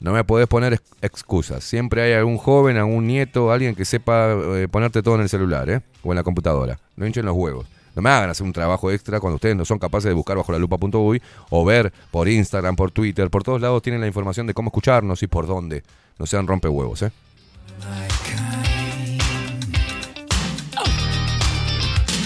no 0.00 0.12
me 0.12 0.22
podés 0.24 0.46
poner 0.46 0.74
ex- 0.74 0.82
excusas. 1.00 1.64
Siempre 1.64 2.02
hay 2.02 2.12
algún 2.12 2.36
joven, 2.36 2.76
algún 2.76 3.06
nieto, 3.06 3.50
alguien 3.50 3.74
que 3.74 3.86
sepa 3.86 4.32
eh, 4.32 4.68
ponerte 4.70 5.02
todo 5.02 5.14
en 5.14 5.22
el 5.22 5.28
celular, 5.30 5.70
¿eh? 5.70 5.80
O 6.02 6.12
en 6.12 6.16
la 6.16 6.22
computadora. 6.22 6.78
No 6.96 7.06
hinchen 7.06 7.24
los 7.24 7.34
huevos. 7.34 7.66
No 7.96 8.02
me 8.02 8.10
hagan 8.10 8.28
hacer 8.28 8.44
un 8.44 8.52
trabajo 8.52 8.90
extra 8.90 9.20
cuando 9.20 9.36
ustedes 9.36 9.56
no 9.56 9.64
son 9.64 9.78
capaces 9.78 10.08
de 10.08 10.14
buscar 10.14 10.36
bajo 10.36 10.52
la 10.52 10.58
lupa.uy 10.58 11.22
o 11.48 11.64
ver 11.64 11.92
por 12.10 12.28
Instagram, 12.28 12.76
por 12.76 12.90
Twitter, 12.90 13.30
por 13.30 13.42
todos 13.44 13.60
lados 13.60 13.80
tienen 13.82 14.00
la 14.02 14.06
información 14.06 14.46
de 14.46 14.52
cómo 14.52 14.68
escucharnos 14.68 15.22
y 15.22 15.28
por 15.28 15.46
dónde. 15.46 15.82
No 16.18 16.26
sean 16.26 16.46
rompehuevos, 16.46 17.00
¿eh? 17.02 17.12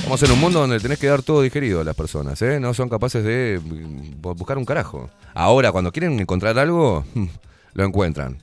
Estamos 0.08 0.22
en 0.22 0.30
un 0.32 0.40
mundo 0.40 0.60
donde 0.60 0.80
tenés 0.80 0.98
que 0.98 1.06
dar 1.06 1.20
todo 1.22 1.42
digerido 1.42 1.82
a 1.82 1.84
las 1.84 1.94
personas, 1.94 2.40
¿eh? 2.40 2.58
No 2.58 2.72
son 2.72 2.88
capaces 2.88 3.22
de 3.22 3.60
mm, 3.62 4.22
bu- 4.22 4.34
buscar 4.34 4.56
un 4.56 4.64
carajo. 4.64 5.10
Ahora, 5.34 5.70
cuando 5.70 5.92
quieren 5.92 6.18
encontrar 6.18 6.58
algo, 6.58 7.04
lo 7.74 7.84
encuentran. 7.84 8.38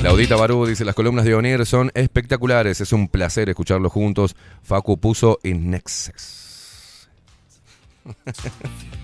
Claudita 0.00 0.36
Barú 0.36 0.66
dice, 0.66 0.84
las 0.84 0.94
columnas 0.94 1.24
de 1.24 1.34
Onier 1.34 1.64
son 1.66 1.90
espectaculares, 1.94 2.80
es 2.80 2.92
un 2.92 3.08
placer 3.08 3.48
escucharlos 3.48 3.90
juntos. 3.92 4.36
Facu 4.62 4.98
puso 4.98 5.38
in 5.42 5.70
nexus. 5.70 7.08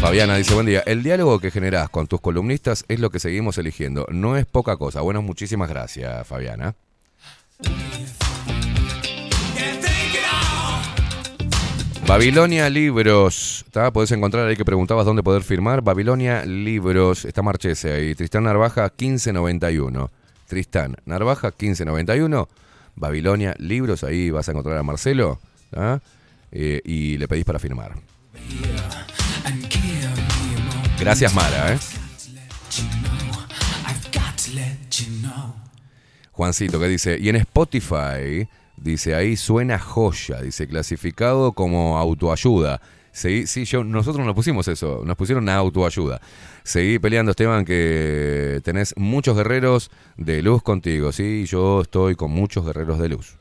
Fabiana 0.00 0.36
dice, 0.36 0.54
buen 0.54 0.66
día, 0.66 0.82
el 0.86 1.02
diálogo 1.02 1.40
que 1.40 1.50
generás 1.50 1.90
con 1.90 2.06
tus 2.06 2.20
columnistas 2.20 2.84
es 2.86 3.00
lo 3.00 3.10
que 3.10 3.18
seguimos 3.18 3.58
eligiendo, 3.58 4.06
no 4.10 4.36
es 4.36 4.46
poca 4.46 4.76
cosa. 4.76 5.00
Bueno, 5.00 5.22
muchísimas 5.22 5.68
gracias, 5.68 6.24
Fabiana. 6.26 6.76
Babilonia 12.06 12.70
Libros, 12.70 13.66
¿tá? 13.70 13.92
Podés 13.92 14.12
encontrar 14.12 14.46
ahí 14.46 14.56
que 14.56 14.64
preguntabas 14.64 15.04
dónde 15.04 15.22
poder 15.22 15.42
firmar. 15.42 15.82
Babilonia 15.82 16.46
Libros, 16.46 17.24
está 17.24 17.42
Marchese 17.42 17.92
ahí. 17.92 18.14
Tristán 18.14 18.44
Narvaja 18.44 18.84
1591. 18.84 20.10
Tristán 20.46 20.96
Narvaja 21.04 21.48
1591. 21.48 22.48
Babilonia 22.94 23.54
Libros, 23.58 24.04
ahí 24.04 24.30
vas 24.30 24.48
a 24.48 24.52
encontrar 24.52 24.78
a 24.78 24.82
Marcelo. 24.82 25.38
Eh, 26.50 26.80
y 26.84 27.18
le 27.18 27.28
pedís 27.28 27.44
para 27.44 27.58
firmar. 27.58 27.96
Gracias, 31.00 31.34
Mara. 31.34 31.74
¿eh? 31.74 31.78
Juancito, 36.32 36.78
que 36.78 36.88
dice, 36.88 37.18
y 37.20 37.28
en 37.28 37.36
Spotify, 37.36 38.48
dice, 38.76 39.14
ahí 39.14 39.36
suena 39.36 39.78
joya, 39.78 40.40
dice, 40.40 40.68
clasificado 40.68 41.52
como 41.52 41.98
autoayuda. 41.98 42.80
Seguí, 43.12 43.46
sí, 43.46 43.64
yo, 43.64 43.82
nosotros 43.82 44.24
nos 44.24 44.34
pusimos 44.34 44.68
eso, 44.68 45.02
nos 45.04 45.16
pusieron 45.16 45.48
autoayuda. 45.48 46.20
Seguí 46.62 46.98
peleando, 46.98 47.30
Esteban, 47.30 47.64
que 47.64 48.60
tenés 48.62 48.94
muchos 48.96 49.36
guerreros 49.36 49.90
de 50.16 50.42
luz 50.42 50.62
contigo, 50.62 51.10
sí, 51.10 51.44
yo 51.46 51.80
estoy 51.80 52.14
con 52.14 52.30
muchos 52.30 52.64
guerreros 52.64 52.98
de 52.98 53.08
luz. 53.08 53.36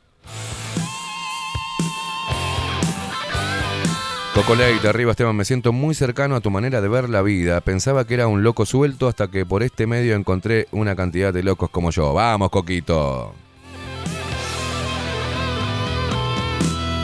Coco 4.38 4.53
Leite, 4.53 4.88
arriba 4.88 5.09
Esteban, 5.09 5.35
me 5.35 5.45
siento 5.45 5.74
muy 5.74 5.95
cercano 5.95 6.35
a 6.35 6.41
tu 6.41 6.51
manera 6.51 6.80
de 6.80 6.88
ver 6.88 7.09
la 7.09 7.24
vida. 7.24 7.59
Pensaba 7.59 8.06
que 8.06 8.14
era 8.14 8.27
un 8.27 8.43
loco 8.43 8.67
suelto 8.67 9.07
hasta 9.07 9.30
que 9.30 9.48
por 9.48 9.64
este 9.64 9.88
medio 9.88 10.16
encontré 10.16 10.67
una 10.69 10.95
cantidad 10.95 11.33
de 11.33 11.41
locos 11.41 11.72
como 11.72 11.90
yo. 11.90 12.14
Vamos, 12.14 12.51
Coquito. 12.51 13.33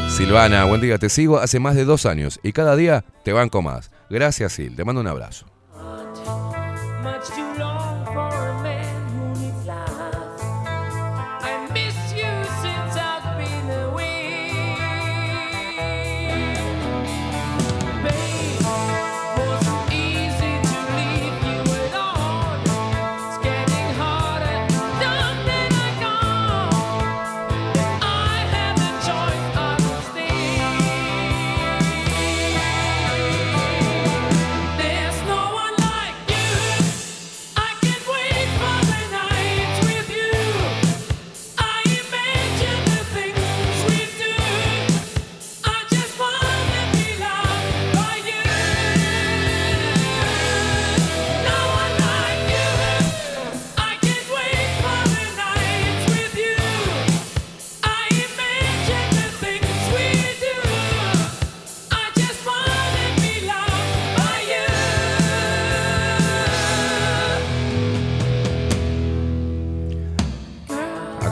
Silvana, 0.09 0.65
buen 0.65 0.79
día, 0.79 0.99
te 0.99 1.09
sigo 1.09 1.39
hace 1.39 1.59
más 1.59 1.73
de 1.73 1.85
dos 1.85 2.05
años 2.05 2.39
y 2.43 2.53
cada 2.53 2.75
día 2.75 3.03
te 3.23 3.33
banco 3.33 3.63
más. 3.63 3.89
Gracias, 4.11 4.53
Sil, 4.53 4.75
te 4.75 4.85
mando 4.85 5.01
un 5.01 5.07
abrazo. 5.07 5.47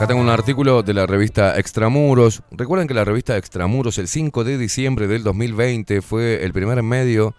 Acá 0.02 0.08
tengo 0.08 0.20
un 0.20 0.30
artículo 0.30 0.82
de 0.82 0.94
la 0.94 1.06
revista 1.06 1.56
Extramuros. 1.60 2.42
Recuerden 2.50 2.88
que 2.88 2.94
la 2.94 3.04
revista 3.04 3.36
Extramuros 3.36 3.98
el 3.98 4.08
5 4.08 4.42
de 4.42 4.58
diciembre 4.58 5.06
del 5.06 5.22
2020 5.22 6.02
fue 6.02 6.42
el 6.42 6.52
primer 6.52 6.82
medio, 6.82 7.36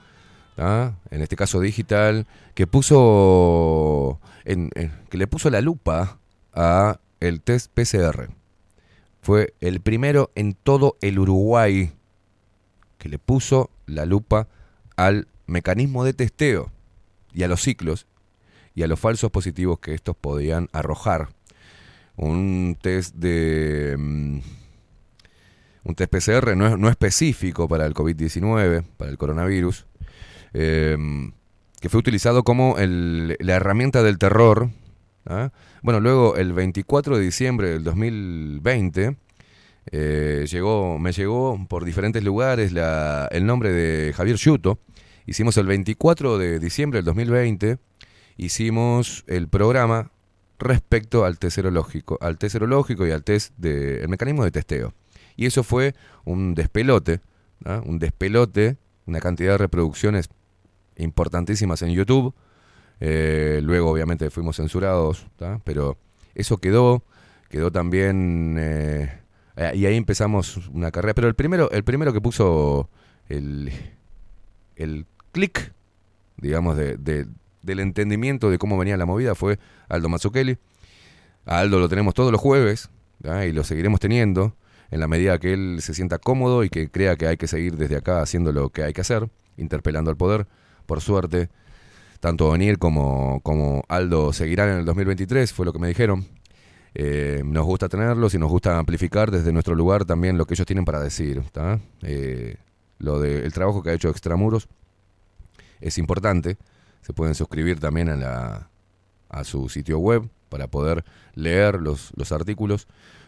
en 0.55 1.21
este 1.21 1.35
caso 1.35 1.59
digital, 1.59 2.25
que 2.55 2.65
puso 2.65 4.17
que 4.45 5.17
le 5.17 5.27
puso 5.27 5.49
la 5.49 5.59
lupa 5.59 6.19
a 6.53 7.01
el 7.19 7.41
test 7.41 7.69
PCR. 7.73 8.29
Fue 9.21 9.55
el 9.59 9.81
primero 9.81 10.31
en 10.33 10.53
todo 10.53 10.95
el 11.01 11.19
Uruguay 11.19 11.91
que 12.97 13.09
le 13.09 13.19
puso 13.19 13.71
la 13.87 14.05
lupa 14.05 14.47
al 14.95 15.27
mecanismo 15.47 16.05
de 16.05 16.13
testeo 16.13 16.71
y 17.33 17.43
a 17.43 17.49
los 17.49 17.61
ciclos 17.61 18.07
y 18.73 18.83
a 18.83 18.87
los 18.87 19.01
falsos 19.01 19.31
positivos 19.31 19.79
que 19.79 19.93
estos 19.93 20.15
podían 20.15 20.69
arrojar 20.71 21.27
un 22.15 22.77
test 22.81 23.15
de 23.15 23.95
mm, 23.97 24.39
un 25.85 25.95
test 25.95 26.11
PCR 26.11 26.55
no, 26.55 26.77
no 26.77 26.89
específico 26.89 27.67
para 27.67 27.85
el 27.85 27.93
COVID-19, 27.93 28.83
para 28.97 29.11
el 29.11 29.17
coronavirus, 29.17 29.85
eh, 30.53 30.97
que 31.81 31.89
fue 31.89 31.99
utilizado 31.99 32.43
como 32.43 32.77
el- 32.77 33.35
la 33.39 33.55
herramienta 33.55 34.01
del 34.03 34.17
terror. 34.17 34.69
¿ah? 35.25 35.51
Bueno, 35.81 35.99
luego 35.99 36.37
el 36.37 36.53
24 36.53 37.17
de 37.17 37.23
diciembre 37.23 37.69
del 37.69 37.83
2020 37.83 39.17
eh, 39.91 40.45
llegó, 40.49 40.97
me 40.97 41.11
llegó 41.11 41.59
por 41.67 41.83
diferentes 41.83 42.23
lugares 42.23 42.71
la- 42.71 43.27
el 43.31 43.45
nombre 43.45 43.73
de 43.73 44.13
Javier 44.13 44.37
Yuto. 44.37 44.79
Hicimos 45.25 45.57
el 45.57 45.65
24 45.67 46.37
de 46.37 46.59
diciembre 46.59 46.99
del 46.99 47.05
2020, 47.05 47.77
hicimos 48.37 49.25
el 49.27 49.49
programa 49.49 50.11
respecto 50.63 51.25
al 51.25 51.37
test 51.39 51.55
serológico, 51.55 52.17
al 52.21 52.37
test 52.37 52.53
serológico 52.53 53.05
y 53.05 53.11
al 53.11 53.23
test 53.23 53.53
de 53.57 54.01
el 54.01 54.09
mecanismo 54.09 54.43
de 54.43 54.51
testeo. 54.51 54.93
Y 55.35 55.45
eso 55.45 55.63
fue 55.63 55.95
un 56.25 56.53
despelote, 56.55 57.21
¿ah? 57.65 57.81
un 57.85 57.99
despelote, 57.99 58.77
una 59.05 59.19
cantidad 59.19 59.53
de 59.53 59.57
reproducciones 59.57 60.29
importantísimas 60.97 61.81
en 61.81 61.89
YouTube. 61.91 62.33
Eh, 62.99 63.59
luego, 63.63 63.89
obviamente, 63.89 64.29
fuimos 64.29 64.55
censurados, 64.57 65.27
pero 65.63 65.97
eso 66.35 66.57
quedó, 66.57 67.03
quedó 67.49 67.71
también, 67.71 68.55
eh, 68.59 69.19
y 69.73 69.85
ahí 69.85 69.95
empezamos 69.97 70.57
una 70.69 70.91
carrera. 70.91 71.13
Pero 71.15 71.27
el 71.27 71.35
primero, 71.35 71.69
el 71.71 71.83
primero 71.83 72.13
que 72.13 72.21
puso 72.21 72.89
el, 73.27 73.71
el 74.75 75.05
clic, 75.31 75.73
digamos, 76.37 76.77
de- 76.77 77.27
del 77.63 77.79
entendimiento 77.79 78.49
de 78.49 78.57
cómo 78.57 78.77
venía 78.77 78.97
la 78.97 79.05
movida 79.05 79.33
fue 79.33 79.57
Aldo 79.89 80.09
Mazzucchelli. 80.09 80.57
A 81.45 81.59
Aldo 81.59 81.79
lo 81.79 81.89
tenemos 81.89 82.13
todos 82.13 82.31
los 82.31 82.39
jueves 82.39 82.89
y 83.23 83.51
lo 83.51 83.63
seguiremos 83.63 83.99
teniendo. 83.99 84.55
en 84.91 84.99
la 84.99 85.07
medida 85.07 85.39
que 85.39 85.53
él 85.53 85.77
se 85.81 85.95
sienta 85.95 86.19
cómodo 86.19 86.63
y 86.63 86.69
que 86.69 86.87
crea 86.87 87.15
que 87.15 87.25
hay 87.25 87.35
que 87.35 87.47
seguir 87.47 87.77
desde 87.77 87.95
acá 87.95 88.21
haciendo 88.21 88.51
lo 88.51 88.69
que 88.69 88.83
hay 88.83 88.93
que 88.93 89.01
hacer, 89.01 89.27
interpelando 89.57 90.11
al 90.11 90.17
poder. 90.17 90.45
Por 90.85 91.01
suerte, 91.01 91.49
tanto 92.19 92.47
Onir 92.49 92.77
como, 92.77 93.41
como 93.41 93.83
Aldo 93.87 94.33
seguirán 94.33 94.69
en 94.69 94.77
el 94.79 94.85
2023, 94.85 95.51
fue 95.51 95.65
lo 95.65 95.73
que 95.73 95.79
me 95.79 95.87
dijeron. 95.87 96.27
Eh, 96.95 97.41
nos 97.43 97.65
gusta 97.65 97.89
tenerlos 97.89 98.35
y 98.35 98.37
nos 98.37 98.51
gusta 98.51 98.77
amplificar 98.77 99.31
desde 99.31 99.51
nuestro 99.51 99.73
lugar 99.73 100.05
también 100.05 100.37
lo 100.37 100.45
que 100.45 100.53
ellos 100.53 100.67
tienen 100.67 100.85
para 100.85 100.99
decir. 100.99 101.41
Eh, 102.03 102.57
lo 102.99 103.19
del 103.19 103.51
trabajo 103.51 103.81
que 103.81 103.89
ha 103.89 103.93
hecho 103.93 104.09
Extramuros 104.09 104.67
es 105.81 105.97
importante. 105.97 106.57
Se 107.03 107.13
pueden 107.13 107.35
suscribir 107.35 107.79
también 107.79 108.09
a, 108.09 108.15
la, 108.15 108.69
a 109.29 109.43
su 109.43 109.69
sitio 109.69 109.99
web 109.99 110.27
para 110.49 110.67
poder 110.67 111.03
leer 111.35 111.81
los, 111.81 112.11
los 112.15 112.31
artículos. 112.31 112.87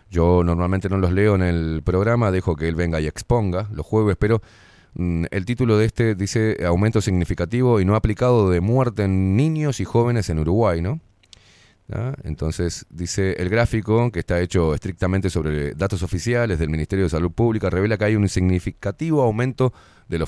Yo 0.09 0.43
normalmente 0.43 0.89
no 0.89 0.97
los 0.97 1.11
leo 1.11 1.35
en 1.35 1.41
el 1.43 1.81
programa, 1.83 2.31
dejo 2.31 2.55
que 2.55 2.67
él 2.67 2.75
venga 2.75 2.99
y 3.01 3.07
exponga 3.07 3.67
los 3.73 3.85
jueves, 3.85 4.15
pero 4.17 4.41
mm, 4.93 5.25
el 5.31 5.45
título 5.45 5.77
de 5.77 5.85
este 5.85 6.15
dice 6.15 6.57
aumento 6.65 7.01
significativo 7.01 7.79
y 7.81 7.85
no 7.85 7.95
aplicado 7.95 8.49
de 8.49 8.61
muerte 8.61 9.03
en 9.03 9.35
niños 9.35 9.79
y 9.79 9.85
jóvenes 9.85 10.29
en 10.29 10.39
Uruguay, 10.39 10.81
¿no? 10.81 10.99
¿Ah? 11.91 12.13
Entonces, 12.23 12.85
dice 12.89 13.33
el 13.33 13.49
gráfico, 13.49 14.11
que 14.11 14.19
está 14.19 14.39
hecho 14.41 14.73
estrictamente 14.73 15.29
sobre 15.29 15.73
datos 15.75 16.01
oficiales 16.01 16.57
del 16.57 16.69
Ministerio 16.69 17.05
de 17.05 17.09
Salud 17.09 17.31
Pública, 17.31 17.69
revela 17.69 17.97
que 17.97 18.05
hay 18.05 18.15
un 18.15 18.27
significativo 18.27 19.21
aumento 19.21 19.71
de 20.07 20.17
los, 20.19 20.27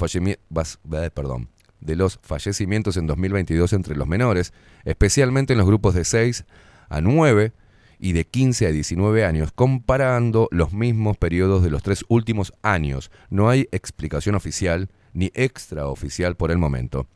vas- 0.49 0.79
eh, 0.91 1.09
perdón, 1.13 1.49
de 1.79 1.95
los 1.95 2.19
fallecimientos 2.21 2.97
en 2.97 3.07
2022 3.07 3.73
entre 3.73 3.95
los 3.95 4.07
menores, 4.07 4.53
especialmente 4.85 5.53
en 5.53 5.59
los 5.59 5.67
grupos 5.67 5.93
de 5.93 6.05
6 6.05 6.45
a 6.89 7.01
9 7.01 7.53
y 7.99 8.13
de 8.13 8.25
15 8.25 8.67
a 8.67 8.71
19 8.71 9.25
años, 9.25 9.51
comparando 9.53 10.47
los 10.51 10.73
mismos 10.73 11.17
periodos 11.17 11.63
de 11.63 11.69
los 11.69 11.83
tres 11.83 12.05
últimos 12.07 12.53
años. 12.61 13.11
No 13.29 13.49
hay 13.49 13.67
explicación 13.71 14.35
oficial 14.35 14.89
ni 15.13 15.31
extraoficial 15.33 16.35
por 16.35 16.51
el 16.51 16.57
momento. 16.57 17.07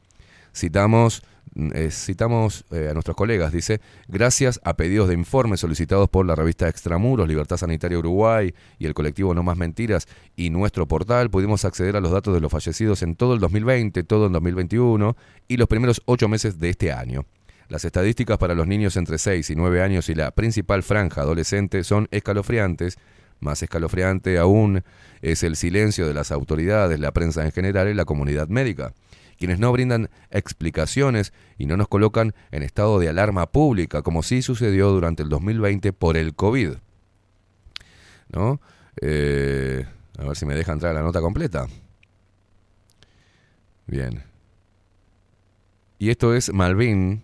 Citamos, 0.55 1.23
citamos 1.89 2.65
eh, 2.71 2.87
a 2.89 2.93
nuestros 2.93 3.15
colegas, 3.15 3.51
dice, 3.51 3.81
gracias 4.07 4.61
a 4.63 4.75
pedidos 4.75 5.09
de 5.09 5.15
informes 5.15 5.59
solicitados 5.59 6.09
por 6.09 6.25
la 6.25 6.35
revista 6.35 6.69
Extramuros, 6.69 7.27
Libertad 7.27 7.57
Sanitaria 7.57 7.97
Uruguay 7.97 8.53
y 8.79 8.85
el 8.85 8.93
colectivo 8.93 9.33
No 9.33 9.43
Más 9.43 9.57
Mentiras 9.57 10.07
y 10.35 10.49
nuestro 10.49 10.87
portal, 10.87 11.29
pudimos 11.29 11.65
acceder 11.65 11.97
a 11.97 12.01
los 12.01 12.11
datos 12.11 12.33
de 12.33 12.39
los 12.39 12.51
fallecidos 12.51 13.03
en 13.03 13.15
todo 13.15 13.33
el 13.33 13.39
2020, 13.39 14.03
todo 14.03 14.27
el 14.27 14.31
2021 14.31 15.15
y 15.47 15.57
los 15.57 15.67
primeros 15.67 16.01
ocho 16.05 16.27
meses 16.29 16.59
de 16.59 16.69
este 16.69 16.91
año. 16.91 17.25
Las 17.67 17.85
estadísticas 17.85 18.37
para 18.37 18.53
los 18.53 18.67
niños 18.67 18.97
entre 18.97 19.17
6 19.17 19.49
y 19.49 19.55
9 19.55 19.81
años 19.81 20.09
y 20.09 20.15
la 20.15 20.31
principal 20.31 20.83
franja 20.83 21.21
adolescente 21.21 21.85
son 21.85 22.07
escalofriantes. 22.11 22.97
Más 23.39 23.63
escalofriante 23.63 24.37
aún 24.37 24.83
es 25.21 25.43
el 25.43 25.55
silencio 25.55 26.05
de 26.05 26.13
las 26.13 26.31
autoridades, 26.31 26.99
la 26.99 27.13
prensa 27.13 27.45
en 27.45 27.53
general 27.53 27.87
y 27.87 27.93
la 27.93 28.03
comunidad 28.03 28.49
médica, 28.49 28.93
quienes 29.41 29.57
no 29.57 29.71
brindan 29.71 30.11
explicaciones 30.29 31.33
y 31.57 31.65
no 31.65 31.75
nos 31.75 31.87
colocan 31.87 32.35
en 32.51 32.61
estado 32.61 32.99
de 32.99 33.09
alarma 33.09 33.47
pública, 33.47 34.03
como 34.03 34.21
sí 34.21 34.43
sucedió 34.43 34.91
durante 34.91 35.23
el 35.23 35.29
2020 35.29 35.93
por 35.93 36.15
el 36.15 36.35
COVID. 36.35 36.73
¿No? 38.29 38.61
Eh, 39.01 39.83
a 40.19 40.25
ver 40.25 40.35
si 40.35 40.45
me 40.45 40.53
deja 40.53 40.73
entrar 40.73 40.93
la 40.93 41.01
nota 41.01 41.21
completa. 41.21 41.65
Bien. 43.87 44.23
Y 45.97 46.11
esto 46.11 46.35
es 46.35 46.53
Malvin, 46.53 47.23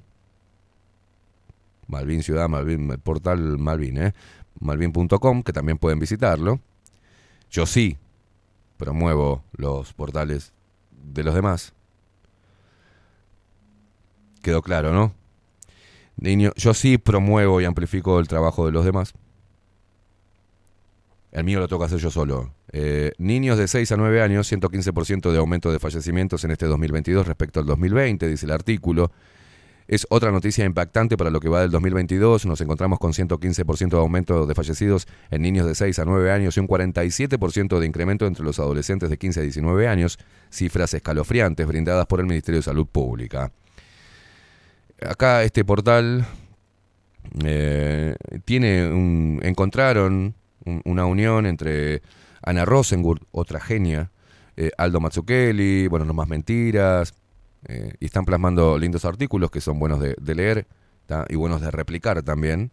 Malvin 1.86 2.24
Ciudad, 2.24 2.50
Malvin, 2.50 2.90
el 2.90 3.00
portal 3.00 3.60
Malvin, 3.60 3.98
¿eh? 4.00 4.14
Malvin.com, 4.60 5.44
que 5.44 5.54
también 5.54 5.78
pueden 5.78 6.00
visitarlo. 6.00 6.62
Yo 7.52 7.68
sí 7.68 7.96
promuevo 8.78 9.44
los 9.52 9.94
portales 9.94 10.52
de 10.90 11.24
los 11.24 11.36
demás. 11.36 11.77
Quedó 14.42 14.62
claro, 14.62 14.94
¿no? 14.94 15.14
Niño, 16.18 16.52
yo 16.56 16.74
sí 16.74 16.98
promuevo 16.98 17.62
y 17.62 17.66
amplifico 17.66 18.20
el 18.20 18.28
trabajo 18.28 18.66
de 18.66 18.72
los 18.72 18.86
demás. 18.86 19.14
El 21.32 21.44
mío 21.44 21.60
lo 21.60 21.68
que 21.68 21.86
hacer 21.86 22.00
yo 22.00 22.10
solo. 22.10 22.54
Eh, 22.72 23.12
niños 23.20 23.58
de 23.58 23.68
6 23.68 23.92
a 23.92 23.98
9 23.98 24.22
años, 24.22 24.52
115% 24.52 25.32
de 25.32 25.38
aumento 25.38 25.72
de 25.72 25.80
fallecimientos 25.80 26.44
en 26.44 26.52
este 26.52 26.66
2022 26.66 27.28
respecto 27.28 27.60
al 27.60 27.66
2020, 27.66 28.28
dice 28.28 28.46
el 28.46 28.52
artículo. 28.52 29.12
Es 29.88 30.06
otra 30.10 30.32
noticia 30.32 30.66
impactante 30.66 31.16
para 31.16 31.30
lo 31.30 31.40
que 31.40 31.48
va 31.48 31.62
del 31.62 31.72
2022. 31.72 32.46
Nos 32.46 32.60
encontramos 32.60 33.00
con 33.00 33.14
115% 33.14 33.90
de 33.90 33.98
aumento 33.98 34.46
de 34.46 34.56
fallecidos 34.56 35.08
en 35.30 35.44
niños 35.44 35.66
de 35.66 35.76
6 35.76 36.00
a 36.00 36.06
9 36.06 36.32
años 36.32 36.58
y 36.58 36.60
un 36.60 36.68
47% 36.68 37.80
de 37.80 37.86
incremento 37.86 38.26
entre 38.26 38.44
los 38.44 38.60
adolescentes 38.60 39.10
de 39.10 39.18
15 39.18 39.40
a 39.40 39.44
19 39.44 39.88
años, 39.88 40.20
cifras 40.50 40.94
escalofriantes 40.94 41.68
brindadas 41.68 42.06
por 42.08 42.20
el 42.20 42.26
Ministerio 42.26 42.60
de 42.60 42.64
Salud 42.64 42.88
Pública. 42.88 43.52
Acá 45.02 45.44
este 45.44 45.64
portal 45.64 46.26
eh, 47.44 48.16
tiene 48.46 48.88
un, 48.88 49.40
encontraron 49.44 50.36
un- 50.66 50.82
una 50.86 51.06
unión 51.06 51.46
entre 51.46 52.02
Ana 52.42 52.66
Rosengurt, 52.66 53.24
otra 53.32 53.60
genia, 53.60 54.12
eh, 54.56 54.72
Aldo 54.78 55.00
Mazzucchelli, 55.00 55.88
bueno, 55.88 56.06
no 56.06 56.14
más 56.14 56.28
mentiras, 56.28 57.14
eh, 57.68 57.94
y 58.00 58.06
están 58.06 58.26
plasmando 58.26 58.78
lindos 58.80 59.06
artículos 59.06 59.52
que 59.52 59.62
son 59.62 59.80
buenos 59.80 60.00
de, 60.00 60.16
leer 60.36 60.68
y 61.30 61.36
buenos 61.36 61.62
de 61.62 61.72
replicar 61.72 62.22
también. 62.24 62.72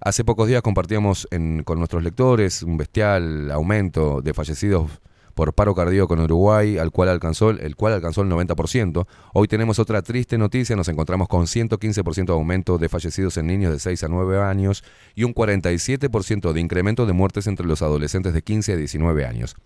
Hace 0.00 0.24
pocos 0.24 0.48
días 0.48 0.60
compartíamos 0.60 1.26
con 1.64 1.78
nuestros 1.78 2.02
lectores 2.02 2.62
un 2.62 2.76
bestial 2.76 3.50
aumento 3.50 4.20
de 4.20 4.34
fallecidos 4.34 4.90
por 5.34 5.52
paro 5.52 5.74
cardíaco 5.74 6.14
en 6.14 6.20
Uruguay, 6.20 6.78
al 6.78 6.90
cual 6.90 7.08
alcanzó, 7.08 7.50
el 7.50 7.76
cual 7.76 7.92
alcanzó 7.92 8.22
el 8.22 8.28
90%. 8.28 9.06
Hoy 9.32 9.48
tenemos 9.48 9.78
otra 9.78 10.02
triste 10.02 10.38
noticia, 10.38 10.76
nos 10.76 10.88
encontramos 10.88 11.28
con 11.28 11.46
115% 11.46 12.26
de 12.26 12.32
aumento 12.32 12.78
de 12.78 12.88
fallecidos 12.88 13.36
en 13.36 13.46
niños 13.46 13.72
de 13.72 13.78
6 13.78 14.04
a 14.04 14.08
9 14.08 14.40
años 14.40 14.84
y 15.14 15.24
un 15.24 15.34
47% 15.34 16.52
de 16.52 16.60
incremento 16.60 17.06
de 17.06 17.12
muertes 17.12 17.46
entre 17.46 17.66
los 17.66 17.82
adolescentes 17.82 18.32
de 18.32 18.42
15 18.42 18.72
a 18.72 18.76
19 18.76 19.26
años. 19.26 19.56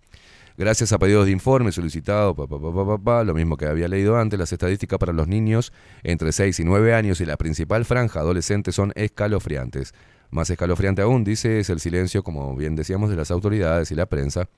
Gracias 0.58 0.92
a 0.92 0.98
pedidos 0.98 1.26
de 1.26 1.30
informe 1.30 1.70
solicitados, 1.70 2.36
lo 2.36 3.34
mismo 3.34 3.56
que 3.56 3.66
había 3.66 3.86
leído 3.86 4.16
antes, 4.16 4.36
las 4.36 4.52
estadísticas 4.52 4.98
para 4.98 5.12
los 5.12 5.28
niños 5.28 5.72
entre 6.02 6.32
6 6.32 6.58
y 6.58 6.64
9 6.64 6.94
años 6.94 7.20
y 7.20 7.26
la 7.26 7.36
principal 7.36 7.84
franja 7.84 8.18
adolescente 8.18 8.72
son 8.72 8.92
escalofriantes. 8.96 9.94
Más 10.30 10.50
escalofriante 10.50 11.00
aún, 11.00 11.22
dice, 11.22 11.60
es 11.60 11.70
el 11.70 11.78
silencio, 11.78 12.24
como 12.24 12.56
bien 12.56 12.74
decíamos, 12.74 13.08
de 13.08 13.14
las 13.14 13.30
autoridades 13.30 13.92
y 13.92 13.94
la 13.94 14.06
prensa, 14.06 14.48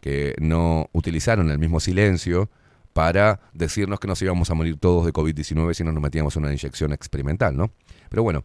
que 0.00 0.34
no 0.40 0.88
utilizaron 0.92 1.50
el 1.50 1.58
mismo 1.58 1.80
silencio 1.80 2.50
para 2.92 3.40
decirnos 3.54 4.00
que 4.00 4.08
nos 4.08 4.20
íbamos 4.20 4.50
a 4.50 4.54
morir 4.54 4.76
todos 4.78 5.06
de 5.06 5.12
COVID-19 5.12 5.72
si 5.74 5.84
no 5.84 5.92
nos 5.92 6.02
metíamos 6.02 6.36
una 6.36 6.48
inyección 6.48 6.92
experimental, 6.92 7.56
¿no? 7.56 7.70
Pero 8.08 8.22
bueno, 8.22 8.44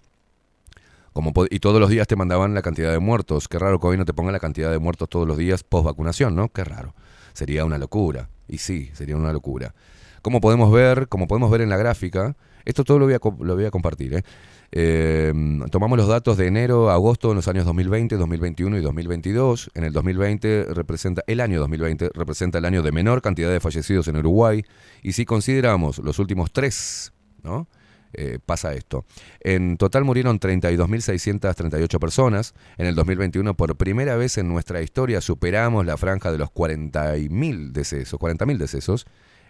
como 1.14 1.34
y 1.50 1.59
todos 1.59 1.82
los 1.82 1.90
días 1.90 2.08
te 2.08 2.16
mandaban 2.16 2.53
la 2.53 2.61
cantidad 2.61 2.92
de 2.92 3.00
muertos. 3.00 3.48
Qué 3.48 3.58
raro 3.58 3.80
que 3.80 3.88
hoy 3.88 3.98
no 3.98 4.06
te 4.06 4.14
pongan 4.14 4.34
la 4.34 4.40
cantidad 4.40 4.72
de 4.72 4.77
muertos 4.77 5.09
todos 5.09 5.27
los 5.27 5.38
días 5.38 5.64
post 5.64 5.85
vacunación, 5.85 6.35
¿no? 6.35 6.50
Qué 6.50 6.64
raro. 6.64 6.93
Sería 7.34 7.66
una 7.66 7.77
locura. 7.77 8.30
Y 8.48 8.59
sí, 8.59 8.92
sería 8.93 9.17
una 9.17 9.34
locura. 9.34 9.74
Como 10.22 10.42
podemos 10.42 10.72
ver, 10.72 11.08
como 11.08 11.27
podemos 11.27 11.50
ver 11.50 11.61
en 11.61 11.69
la 11.69 11.77
gráfica, 11.77 12.35
esto 12.66 12.84
todo 12.84 13.00
lo 13.00 13.06
voy 13.06 13.16
a, 13.16 13.19
lo 13.40 13.56
voy 13.56 13.66
a 13.66 13.72
compartir. 13.72 14.14
¿eh? 14.14 14.24
Eh, 14.72 15.34
tomamos 15.72 15.98
los 15.98 16.08
datos 16.08 16.38
de 16.38 16.48
enero 16.48 16.90
agosto 16.90 17.30
en 17.30 17.36
los 17.38 17.48
años 17.48 17.66
2020, 17.66 18.18
2021 18.18 18.78
y 18.78 18.82
2022. 18.82 19.72
En 19.74 19.84
el 19.84 19.94
2020 19.94 20.66
representa, 20.74 21.24
el 21.28 21.40
año 21.40 21.60
2020 21.60 22.10
representa 22.14 22.58
el 22.58 22.66
año 22.66 22.84
de 22.84 22.92
menor 22.92 23.22
cantidad 23.22 23.52
de 23.52 23.60
fallecidos 23.60 24.08
en 24.08 24.18
Uruguay. 24.18 24.64
Y 25.04 25.14
si 25.14 25.26
consideramos 25.26 26.00
los 26.00 26.20
últimos 26.20 26.52
tres, 26.52 27.14
¿no? 27.44 27.68
Eh, 28.14 28.40
pasa 28.44 28.74
esto. 28.74 29.06
En 29.42 29.78
total 29.78 30.04
murieron 30.04 30.40
32.638 30.40 32.00
personas. 32.00 32.54
En 32.78 32.88
el 32.88 32.96
2021, 32.96 33.56
por 33.56 33.76
primera 33.76 34.16
vez 34.16 34.38
en 34.38 34.48
nuestra 34.48 34.82
historia, 34.82 35.22
superamos 35.22 35.86
la 35.86 35.98
franja 35.98 36.32
de 36.32 36.38
los 36.38 36.50
40.000 36.50 37.72
decesos. 37.72 38.20
40.000 38.20 38.58
decesos. 38.58 39.06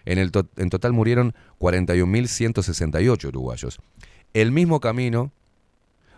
En, 0.06 0.18
el 0.20 0.32
en 0.58 0.70
total 0.70 0.94
murieron 0.94 1.34
41.168 1.60 3.28
uruguayos. 3.28 3.80
El 4.38 4.52
mismo 4.52 4.80
camino 4.80 5.32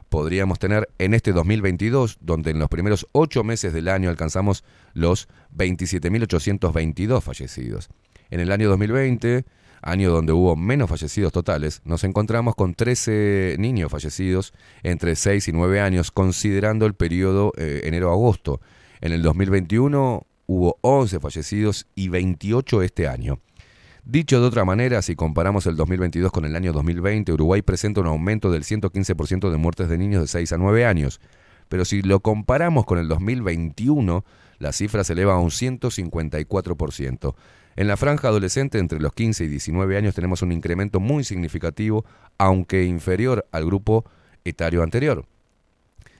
podríamos 0.10 0.60
tener 0.60 0.90
en 0.98 1.14
este 1.14 1.32
2022, 1.32 2.18
donde 2.20 2.52
en 2.52 2.60
los 2.60 2.68
primeros 2.68 3.08
ocho 3.14 3.46
meses 3.46 3.72
del 3.72 3.88
año 3.88 4.10
alcanzamos 4.10 4.66
los 4.94 5.30
27.822 5.56 7.22
fallecidos. 7.22 7.88
En 8.30 8.42
el 8.42 8.52
año 8.52 8.68
2020, 8.68 9.46
año 9.82 10.12
donde 10.12 10.34
hubo 10.34 10.58
menos 10.58 10.90
fallecidos 10.90 11.32
totales, 11.32 11.80
nos 11.86 12.04
encontramos 12.04 12.56
con 12.56 12.76
13 12.76 13.56
niños 13.58 13.90
fallecidos 13.90 14.52
entre 14.84 15.16
6 15.16 15.48
y 15.48 15.54
9 15.54 15.80
años, 15.80 16.12
considerando 16.12 16.86
el 16.86 16.96
periodo 16.96 17.54
eh, 17.56 17.84
enero-agosto. 17.86 18.60
En 19.00 19.14
el 19.14 19.22
2021 19.22 20.28
hubo 20.46 20.78
11 20.82 21.22
fallecidos 21.22 21.88
y 21.96 22.10
28 22.10 22.82
este 22.82 23.08
año. 23.08 23.40
Dicho 24.06 24.40
de 24.40 24.48
otra 24.48 24.66
manera, 24.66 25.02
si 25.02 25.16
comparamos 25.16 25.66
el 25.68 25.76
2022 25.76 26.32
con 26.32 26.45
el 26.45 26.56
año 26.56 26.72
2020, 26.74 27.34
Uruguay 27.34 27.61
presenta 27.61 28.02
un 28.02 28.08
aumento 28.08 28.52
del 28.52 28.64
115% 28.64 29.52
de 29.52 29.58
muertes 29.58 29.90
de 29.90 29.98
niños 29.98 30.22
de 30.22 30.28
6 30.28 30.53
a 30.53 30.58
9 30.58 30.86
años. 30.86 31.19
Pero 31.68 31.86
si 31.86 32.02
lo 32.02 32.22
comparamos 32.22 32.86
con 32.86 32.98
el 32.98 33.08
2021, 33.08 34.24
la 34.58 34.72
cifra 34.72 35.03
se 35.03 35.14
eleva 35.14 35.34
a 35.34 35.40
un 35.40 35.52
154%. 35.52 37.36
En 37.76 37.88
la 37.88 37.98
franja 37.98 38.30
adolescente, 38.30 38.80
entre 38.80 39.00
los 39.00 39.14
15 39.14 39.44
y 39.44 39.48
19 39.48 39.98
años, 39.98 40.16
tenemos 40.16 40.42
un 40.42 40.52
incremento 40.52 41.00
muy 41.00 41.24
significativo, 41.24 42.06
aunque 42.38 42.86
inferior 42.86 43.48
al 43.52 43.66
grupo 43.66 44.06
etario 44.44 44.82
anterior. 44.82 45.26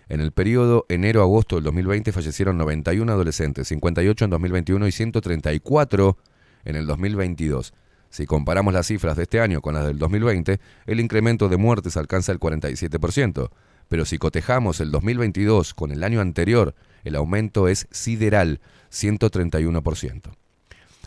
En 0.10 0.22
el 0.22 0.32
periodo 0.32 0.86
enero-agosto 0.90 1.56
del 1.56 1.66
2020 1.66 2.12
fallecieron 2.12 2.58
91 2.58 3.12
adolescentes, 3.12 3.68
58 3.68 4.26
en 4.26 4.32
2021 4.32 4.88
y 4.88 4.92
134 4.92 6.18
en 6.66 6.76
el 6.76 6.86
2022. 6.88 7.74
Si 8.10 8.26
comparamos 8.26 8.74
las 8.74 8.88
cifras 8.88 9.16
de 9.18 9.24
este 9.24 9.40
año 9.40 9.62
con 9.62 9.76
las 9.76 9.86
del 9.86 10.00
2020, 10.00 10.60
el 10.88 11.00
incremento 11.00 11.48
de 11.48 11.58
muertes 11.58 11.96
alcanza 11.96 12.32
el 12.32 12.40
47%. 12.40 13.50
Pero 13.88 14.06
si 14.06 14.18
cotejamos 14.18 14.80
el 14.82 14.92
2022 14.92 15.74
con 15.74 15.92
el 15.92 16.04
año 16.04 16.22
anterior, 16.22 16.76
el 17.04 17.16
aumento 17.16 17.68
es 17.68 17.88
sideral, 17.92 18.62
131%. 18.92 20.32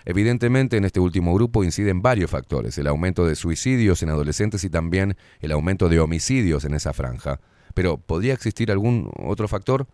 Evidentemente, 0.05 0.77
en 0.77 0.85
este 0.85 0.99
último 0.99 1.33
grupo 1.35 1.63
inciden 1.63 2.03
varios 2.03 2.31
factores, 2.31 2.77
el 2.79 2.89
aumento 2.89 3.25
de 3.25 3.37
suicidios 3.37 4.03
en 4.03 4.11
adolescentes 4.11 4.65
y 4.65 4.71
también 4.71 5.17
el 5.41 5.53
aumento 5.53 5.89
de 5.89 6.01
homicidios 6.01 6.65
en 6.65 6.75
esa 6.75 6.93
franja. 6.93 7.41
Pero, 7.75 7.99
¿podría 7.99 8.35
existir 8.35 8.73
algún 8.73 9.11
otro 9.17 9.47
factor? 9.47 9.87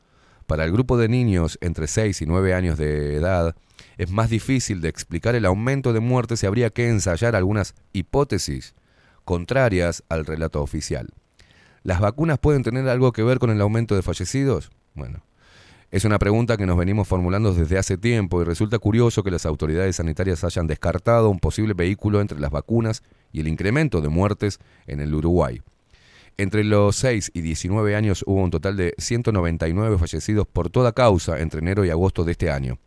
Para 0.46 0.64
el 0.64 0.72
grupo 0.72 0.96
de 0.96 1.08
niños 1.08 1.58
entre 1.60 1.86
6 1.86 2.22
y 2.22 2.26
9 2.26 2.54
años 2.54 2.78
de 2.78 3.16
edad, 3.16 3.54
es 3.98 4.10
más 4.10 4.30
difícil 4.30 4.80
de 4.80 4.88
explicar 4.88 5.34
el 5.34 5.44
aumento 5.44 5.92
de 5.92 6.00
muertes 6.00 6.42
y 6.42 6.46
habría 6.46 6.70
que 6.70 6.88
ensayar 6.88 7.36
algunas 7.36 7.74
hipótesis 7.92 8.74
contrarias 9.24 10.04
al 10.08 10.24
relato 10.24 10.62
oficial. 10.62 11.10
¿Las 11.82 12.00
vacunas 12.00 12.38
pueden 12.38 12.62
tener 12.62 12.88
algo 12.88 13.12
que 13.12 13.24
ver 13.24 13.40
con 13.40 13.50
el 13.50 13.60
aumento 13.60 13.96
de 13.96 14.02
fallecidos? 14.02 14.70
Bueno, 14.94 15.24
es 15.90 16.04
una 16.04 16.18
pregunta 16.18 16.56
que 16.56 16.66
nos 16.66 16.78
venimos 16.78 17.08
formulando 17.08 17.52
desde 17.52 17.76
hace 17.76 17.98
tiempo 17.98 18.40
y 18.40 18.44
resulta 18.44 18.78
curioso 18.78 19.24
que 19.24 19.32
las 19.32 19.46
autoridades 19.46 19.96
sanitarias 19.96 20.44
hayan 20.44 20.68
descartado 20.68 21.28
un 21.28 21.40
posible 21.40 21.74
vehículo 21.74 22.20
entre 22.20 22.38
las 22.38 22.50
vacunas 22.50 23.02
y 23.32 23.40
el 23.40 23.48
incremento 23.48 24.00
de 24.00 24.08
muertes 24.08 24.60
en 24.86 25.00
el 25.00 25.12
Uruguay. 25.12 25.60
Entre 26.36 26.62
los 26.62 26.94
6 26.96 27.32
y 27.34 27.40
19 27.40 27.96
años 27.96 28.22
hubo 28.26 28.44
un 28.44 28.50
total 28.50 28.76
de 28.76 28.94
199 28.98 29.98
fallecidos 29.98 30.46
por 30.46 30.70
toda 30.70 30.92
causa 30.92 31.40
entre 31.40 31.58
enero 31.58 31.84
y 31.84 31.90
agosto 31.90 32.22
de 32.22 32.32
este 32.32 32.50
año. 32.52 32.78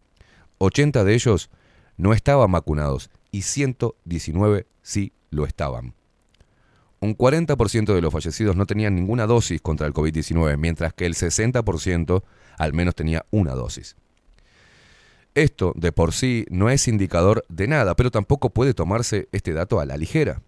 80 0.61 1.03
de 1.03 1.13
ellos 1.13 1.49
no 1.97 2.13
estaban 2.13 2.51
vacunados 2.51 3.09
y 3.31 3.41
119 3.41 4.67
sí 4.81 5.11
lo 5.31 5.45
estaban. 5.45 5.93
Un 6.99 7.17
40% 7.17 7.95
de 7.95 8.01
los 8.01 8.13
fallecidos 8.13 8.55
no 8.55 8.67
tenían 8.67 8.93
ninguna 8.93 9.25
dosis 9.25 9.59
contra 9.59 9.87
el 9.87 9.93
COVID-19, 9.93 10.57
mientras 10.57 10.93
que 10.93 11.07
el 11.07 11.15
60% 11.15 12.23
al 12.59 12.73
menos 12.73 12.93
tenía 12.93 13.25
una 13.31 13.55
dosis. 13.55 13.95
Esto 15.33 15.73
de 15.75 15.91
por 15.91 16.13
sí 16.13 16.45
no 16.51 16.69
es 16.69 16.87
indicador 16.87 17.43
de 17.49 17.67
nada, 17.67 17.95
pero 17.95 18.11
tampoco 18.11 18.51
puede 18.51 18.75
tomarse 18.75 19.29
este 19.31 19.53
dato 19.53 19.79
a 19.79 19.85
la 19.85 19.97
ligera. 19.97 20.41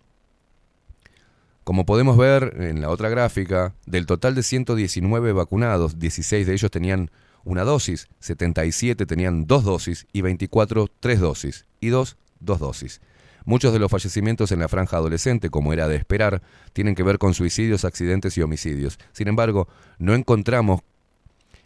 Como 1.63 1.85
podemos 1.85 2.17
ver 2.17 2.55
en 2.59 2.81
la 2.81 2.89
otra 2.89 3.09
gráfica, 3.09 3.73
del 3.87 4.05
total 4.05 4.35
de 4.35 4.43
119 4.43 5.31
vacunados, 5.31 5.97
16 5.97 6.45
de 6.45 6.53
ellos 6.53 6.69
tenían 6.69 7.09
una 7.43 7.63
dosis, 7.63 8.07
77 8.19 9.05
tenían 9.05 9.45
dos 9.45 9.63
dosis 9.63 10.07
y 10.13 10.21
24 10.21 10.87
tres 10.99 11.19
dosis 11.19 11.65
y 11.79 11.89
dos 11.89 12.17
dos 12.39 12.59
dosis. 12.59 13.01
Muchos 13.45 13.73
de 13.73 13.79
los 13.79 13.91
fallecimientos 13.91 14.53
en 14.53 14.59
la 14.59 14.69
franja 14.69 14.97
adolescente, 14.97 15.49
como 15.49 15.73
era 15.73 15.87
de 15.89 15.97
esperar, 15.97 16.41
tienen 16.71 16.95
que 16.95 17.03
ver 17.03 17.17
con 17.17 17.33
suicidios, 17.33 17.83
accidentes 17.83 18.37
y 18.37 18.41
homicidios. 18.41 18.97
Sin 19.11 19.27
embargo, 19.27 19.67
no 19.97 20.13
encontramos 20.13 20.81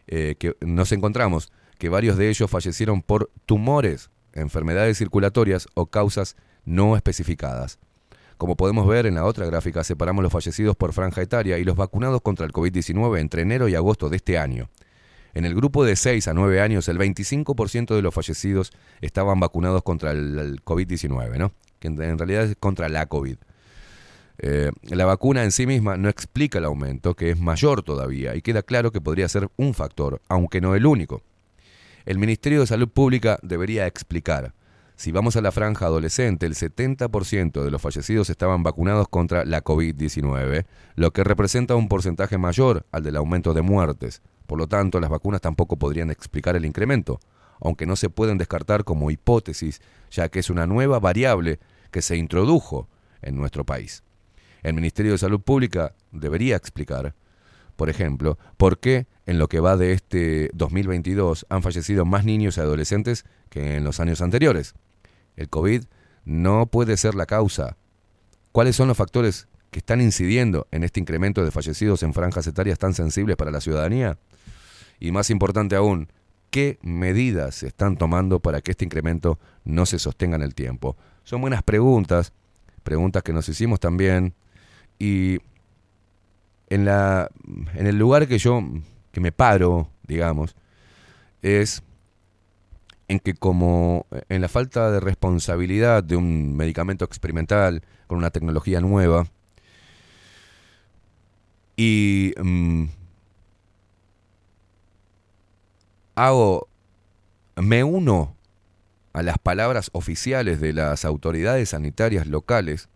eh, 0.07 0.35
que 0.39 0.55
nos 0.61 0.91
encontramos 0.91 1.51
que 1.77 1.89
varios 1.89 2.17
de 2.17 2.29
ellos 2.29 2.49
fallecieron 2.49 3.03
por 3.03 3.29
tumores, 3.45 4.09
enfermedades 4.33 4.97
circulatorias 4.97 5.67
o 5.75 5.85
causas 5.85 6.35
no 6.65 6.95
especificadas. 6.95 7.77
Como 8.37 8.55
podemos 8.55 8.87
ver 8.87 9.05
en 9.05 9.15
la 9.15 9.25
otra 9.25 9.45
gráfica, 9.45 9.83
separamos 9.83 10.23
los 10.23 10.31
fallecidos 10.31 10.75
por 10.75 10.93
franja 10.93 11.21
etaria 11.21 11.57
y 11.57 11.63
los 11.63 11.75
vacunados 11.75 12.21
contra 12.21 12.45
el 12.45 12.53
COVID-19 12.53 13.19
entre 13.19 13.41
enero 13.43 13.67
y 13.67 13.75
agosto 13.75 14.09
de 14.09 14.17
este 14.17 14.37
año. 14.37 14.69
En 15.37 15.45
el 15.45 15.53
grupo 15.53 15.85
de 15.85 15.95
6 15.95 16.29
a 16.29 16.33
9 16.33 16.61
años, 16.61 16.89
el 16.89 16.97
25% 16.97 17.95
de 17.95 18.01
los 18.01 18.11
fallecidos 18.11 18.71
estaban 19.01 19.39
vacunados 19.39 19.83
contra 19.83 20.09
el, 20.09 20.39
el 20.39 20.65
COVID-19, 20.65 21.37
¿no? 21.37 21.53
que 21.79 21.89
en, 21.89 22.01
en 22.01 22.17
realidad 22.17 22.45
es 22.45 22.55
contra 22.59 22.89
la 22.89 23.05
COVID. 23.05 23.37
Eh, 24.39 24.71
la 24.81 25.05
vacuna 25.05 25.43
en 25.43 25.51
sí 25.51 25.67
misma 25.67 25.95
no 25.95 26.09
explica 26.09 26.57
el 26.57 26.65
aumento, 26.65 27.15
que 27.15 27.29
es 27.29 27.39
mayor 27.39 27.83
todavía, 27.83 28.35
y 28.35 28.41
queda 28.41 28.63
claro 28.63 28.91
que 28.91 28.99
podría 28.99 29.29
ser 29.29 29.47
un 29.57 29.75
factor, 29.75 30.23
aunque 30.27 30.59
no 30.59 30.73
el 30.73 30.87
único. 30.87 31.21
El 32.07 32.17
Ministerio 32.17 32.61
de 32.61 32.65
Salud 32.65 32.89
Pública 32.89 33.37
debería 33.43 33.85
explicar. 33.85 34.55
Si 34.95 35.11
vamos 35.11 35.35
a 35.35 35.41
la 35.41 35.51
franja 35.51 35.85
adolescente, 35.85 36.47
el 36.47 36.55
70% 36.55 37.63
de 37.63 37.69
los 37.69 37.79
fallecidos 37.79 38.31
estaban 38.31 38.63
vacunados 38.63 39.07
contra 39.07 39.45
la 39.45 39.63
COVID-19, 39.63 40.65
lo 40.95 41.13
que 41.13 41.23
representa 41.23 41.75
un 41.75 41.89
porcentaje 41.89 42.39
mayor 42.39 42.87
al 42.91 43.03
del 43.03 43.17
aumento 43.17 43.53
de 43.53 43.61
muertes. 43.61 44.23
Por 44.47 44.57
lo 44.57 44.67
tanto, 44.67 44.99
las 44.99 45.09
vacunas 45.09 45.41
tampoco 45.41 45.77
podrían 45.77 46.09
explicar 46.09 46.55
el 46.55 46.65
incremento, 46.65 47.19
aunque 47.59 47.85
no 47.85 47.95
se 47.95 48.09
pueden 48.09 48.37
descartar 48.37 48.83
como 48.83 49.11
hipótesis, 49.11 49.81
ya 50.09 50.29
que 50.29 50.39
es 50.39 50.49
una 50.49 50.65
nueva 50.65 50.99
variable 50.99 51.59
que 51.91 52.01
se 52.01 52.17
introdujo 52.17 52.87
en 53.21 53.35
nuestro 53.35 53.65
país. 53.65 54.03
El 54.63 54.73
Ministerio 54.73 55.11
de 55.11 55.17
Salud 55.17 55.41
Pública 55.41 55.93
debería 56.11 56.55
explicar, 56.55 57.13
por 57.75 57.89
ejemplo, 57.89 58.37
por 58.57 58.79
qué 58.79 59.05
en 59.25 59.37
lo 59.37 59.47
que 59.47 59.59
va 59.59 59.77
de 59.77 59.93
este 59.93 60.49
2022 60.53 61.45
han 61.49 61.61
fallecido 61.61 62.05
más 62.05 62.25
niños 62.25 62.57
y 62.57 62.61
adolescentes 62.61 63.25
que 63.49 63.75
en 63.75 63.83
los 63.83 63.99
años 63.99 64.21
anteriores. 64.21 64.73
El 65.35 65.49
COVID 65.49 65.83
no 66.25 66.65
puede 66.65 66.97
ser 66.97 67.15
la 67.15 67.25
causa. 67.25 67.77
¿Cuáles 68.51 68.75
son 68.75 68.87
los 68.87 68.97
factores 68.97 69.47
que 69.71 69.79
están 69.79 70.01
incidiendo 70.01 70.67
en 70.71 70.83
este 70.83 70.99
incremento 70.99 71.43
de 71.43 71.51
fallecidos 71.51 72.01
en 72.03 72.13
franjas 72.13 72.47
etarias 72.47 72.79
tan 72.79 72.93
sensibles 72.93 73.35
para 73.35 73.51
la 73.51 73.61
ciudadanía? 73.61 74.17
Y 74.99 75.11
más 75.11 75.29
importante 75.29 75.75
aún, 75.75 76.09
¿qué 76.49 76.79
medidas 76.81 77.55
se 77.55 77.67
están 77.67 77.97
tomando 77.97 78.39
para 78.39 78.61
que 78.61 78.71
este 78.71 78.85
incremento 78.85 79.39
no 79.63 79.85
se 79.85 79.99
sostenga 79.99 80.35
en 80.35 80.41
el 80.41 80.55
tiempo? 80.55 80.95
Son 81.23 81.41
buenas 81.41 81.63
preguntas, 81.63 82.33
preguntas 82.83 83.23
que 83.23 83.33
nos 83.33 83.49
hicimos 83.49 83.79
también 83.79 84.33
y 84.97 85.39
en, 86.69 86.85
la, 86.85 87.29
en 87.75 87.87
el 87.87 87.97
lugar 87.97 88.27
que 88.27 88.37
yo 88.37 88.61
que 89.11 89.19
me 89.19 89.31
paro, 89.31 89.89
digamos, 90.07 90.55
es 91.41 91.81
en 93.07 93.19
que 93.19 93.33
como 93.33 94.05
en 94.29 94.41
la 94.41 94.49
falta 94.49 94.91
de 94.91 94.99
responsabilidad 94.99 96.03
de 96.03 96.15
un 96.15 96.55
medicamento 96.55 97.05
experimental 97.05 97.83
con 98.05 98.17
una 98.17 98.31
tecnología 98.31 98.81
nueva 98.81 99.27
y 101.77 102.33
mm, 102.41 102.85
hago 106.17 106.67
me 107.55 107.83
uno 107.83 108.35
a 109.13 109.21
las 109.21 109.37
palabras 109.37 109.91
oficiales 109.93 110.59
de 110.59 110.73
las 110.73 111.05
autoridades 111.05 111.69
sanitarias 111.69 112.25
locales 112.25 112.89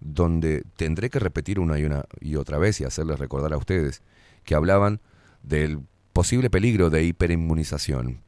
donde 0.00 0.62
tendré 0.76 1.10
que 1.10 1.18
repetir 1.18 1.58
una 1.58 1.76
y 1.78 1.84
una 1.84 2.04
y 2.20 2.36
otra 2.36 2.56
vez 2.56 2.80
y 2.80 2.84
hacerles 2.84 3.18
recordar 3.18 3.52
a 3.52 3.56
ustedes 3.56 4.02
que 4.44 4.54
hablaban 4.54 5.00
del 5.42 5.80
posible 6.12 6.50
peligro 6.50 6.88
de 6.88 7.02
hiperinmunización. 7.02 8.20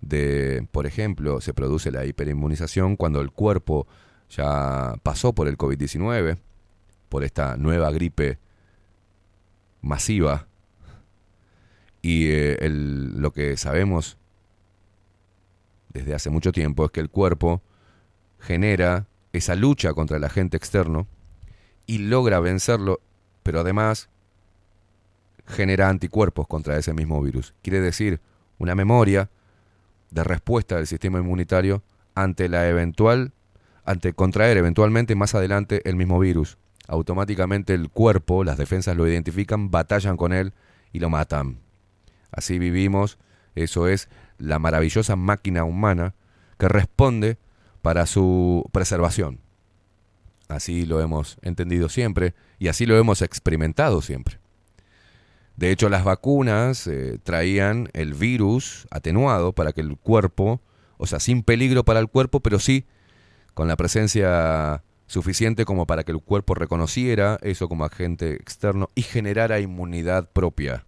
De, 0.00 0.66
por 0.72 0.86
ejemplo, 0.86 1.42
se 1.42 1.52
produce 1.52 1.90
la 1.90 2.06
hiperinmunización 2.06 2.96
cuando 2.96 3.20
el 3.20 3.30
cuerpo 3.30 3.86
ya 4.30 4.94
pasó 5.02 5.34
por 5.34 5.48
el 5.48 5.58
COVID-19, 5.58 6.38
por 7.10 7.24
esta 7.24 7.58
nueva 7.58 7.90
gripe 7.90 8.38
masiva, 9.82 10.46
y 12.04 12.26
eh, 12.26 12.58
el- 12.60 13.18
lo 13.22 13.32
que 13.32 13.56
sabemos 13.56 14.18
desde 15.94 16.14
hace 16.14 16.28
mucho 16.28 16.52
tiempo 16.52 16.84
es 16.84 16.90
que 16.90 17.00
el 17.00 17.08
cuerpo 17.08 17.62
genera 18.40 19.06
esa 19.32 19.54
lucha 19.54 19.94
contra 19.94 20.18
el 20.18 20.24
agente 20.24 20.58
externo 20.58 21.06
y 21.86 21.98
logra 21.98 22.40
vencerlo, 22.40 23.00
pero 23.42 23.60
además 23.60 24.10
genera 25.46 25.88
anticuerpos 25.88 26.46
contra 26.46 26.76
ese 26.76 26.92
mismo 26.92 27.22
virus. 27.22 27.54
Quiere 27.62 27.80
decir, 27.80 28.20
una 28.58 28.74
memoria 28.74 29.30
de 30.10 30.24
respuesta 30.24 30.76
del 30.76 30.86
sistema 30.86 31.20
inmunitario 31.20 31.82
ante 32.14 32.50
la 32.50 32.68
eventual, 32.68 33.32
ante 33.86 34.12
contraer 34.12 34.58
eventualmente 34.58 35.14
más 35.14 35.34
adelante 35.34 35.80
el 35.88 35.96
mismo 35.96 36.18
virus. 36.18 36.58
Automáticamente 36.86 37.72
el 37.72 37.88
cuerpo, 37.88 38.44
las 38.44 38.58
defensas 38.58 38.94
lo 38.94 39.08
identifican, 39.08 39.70
batallan 39.70 40.18
con 40.18 40.34
él 40.34 40.52
y 40.92 40.98
lo 40.98 41.08
matan. 41.08 41.63
Así 42.34 42.58
vivimos, 42.58 43.18
eso 43.54 43.88
es 43.88 44.08
la 44.38 44.58
maravillosa 44.58 45.16
máquina 45.16 45.64
humana 45.64 46.14
que 46.58 46.68
responde 46.68 47.38
para 47.82 48.06
su 48.06 48.68
preservación. 48.72 49.40
Así 50.48 50.84
lo 50.86 51.00
hemos 51.00 51.38
entendido 51.42 51.88
siempre 51.88 52.34
y 52.58 52.68
así 52.68 52.86
lo 52.86 52.98
hemos 52.98 53.22
experimentado 53.22 54.02
siempre. 54.02 54.38
De 55.56 55.70
hecho, 55.70 55.88
las 55.88 56.04
vacunas 56.04 56.86
eh, 56.86 57.18
traían 57.22 57.88
el 57.92 58.14
virus 58.14 58.86
atenuado 58.90 59.52
para 59.52 59.72
que 59.72 59.80
el 59.80 59.96
cuerpo, 59.96 60.60
o 60.96 61.06
sea, 61.06 61.20
sin 61.20 61.42
peligro 61.42 61.84
para 61.84 62.00
el 62.00 62.08
cuerpo, 62.08 62.40
pero 62.40 62.58
sí 62.58 62.86
con 63.54 63.68
la 63.68 63.76
presencia 63.76 64.82
suficiente 65.06 65.64
como 65.64 65.86
para 65.86 66.02
que 66.02 66.10
el 66.10 66.20
cuerpo 66.20 66.54
reconociera 66.54 67.38
eso 67.42 67.68
como 67.68 67.84
agente 67.84 68.34
externo 68.34 68.90
y 68.96 69.02
generara 69.02 69.60
inmunidad 69.60 70.28
propia. 70.32 70.86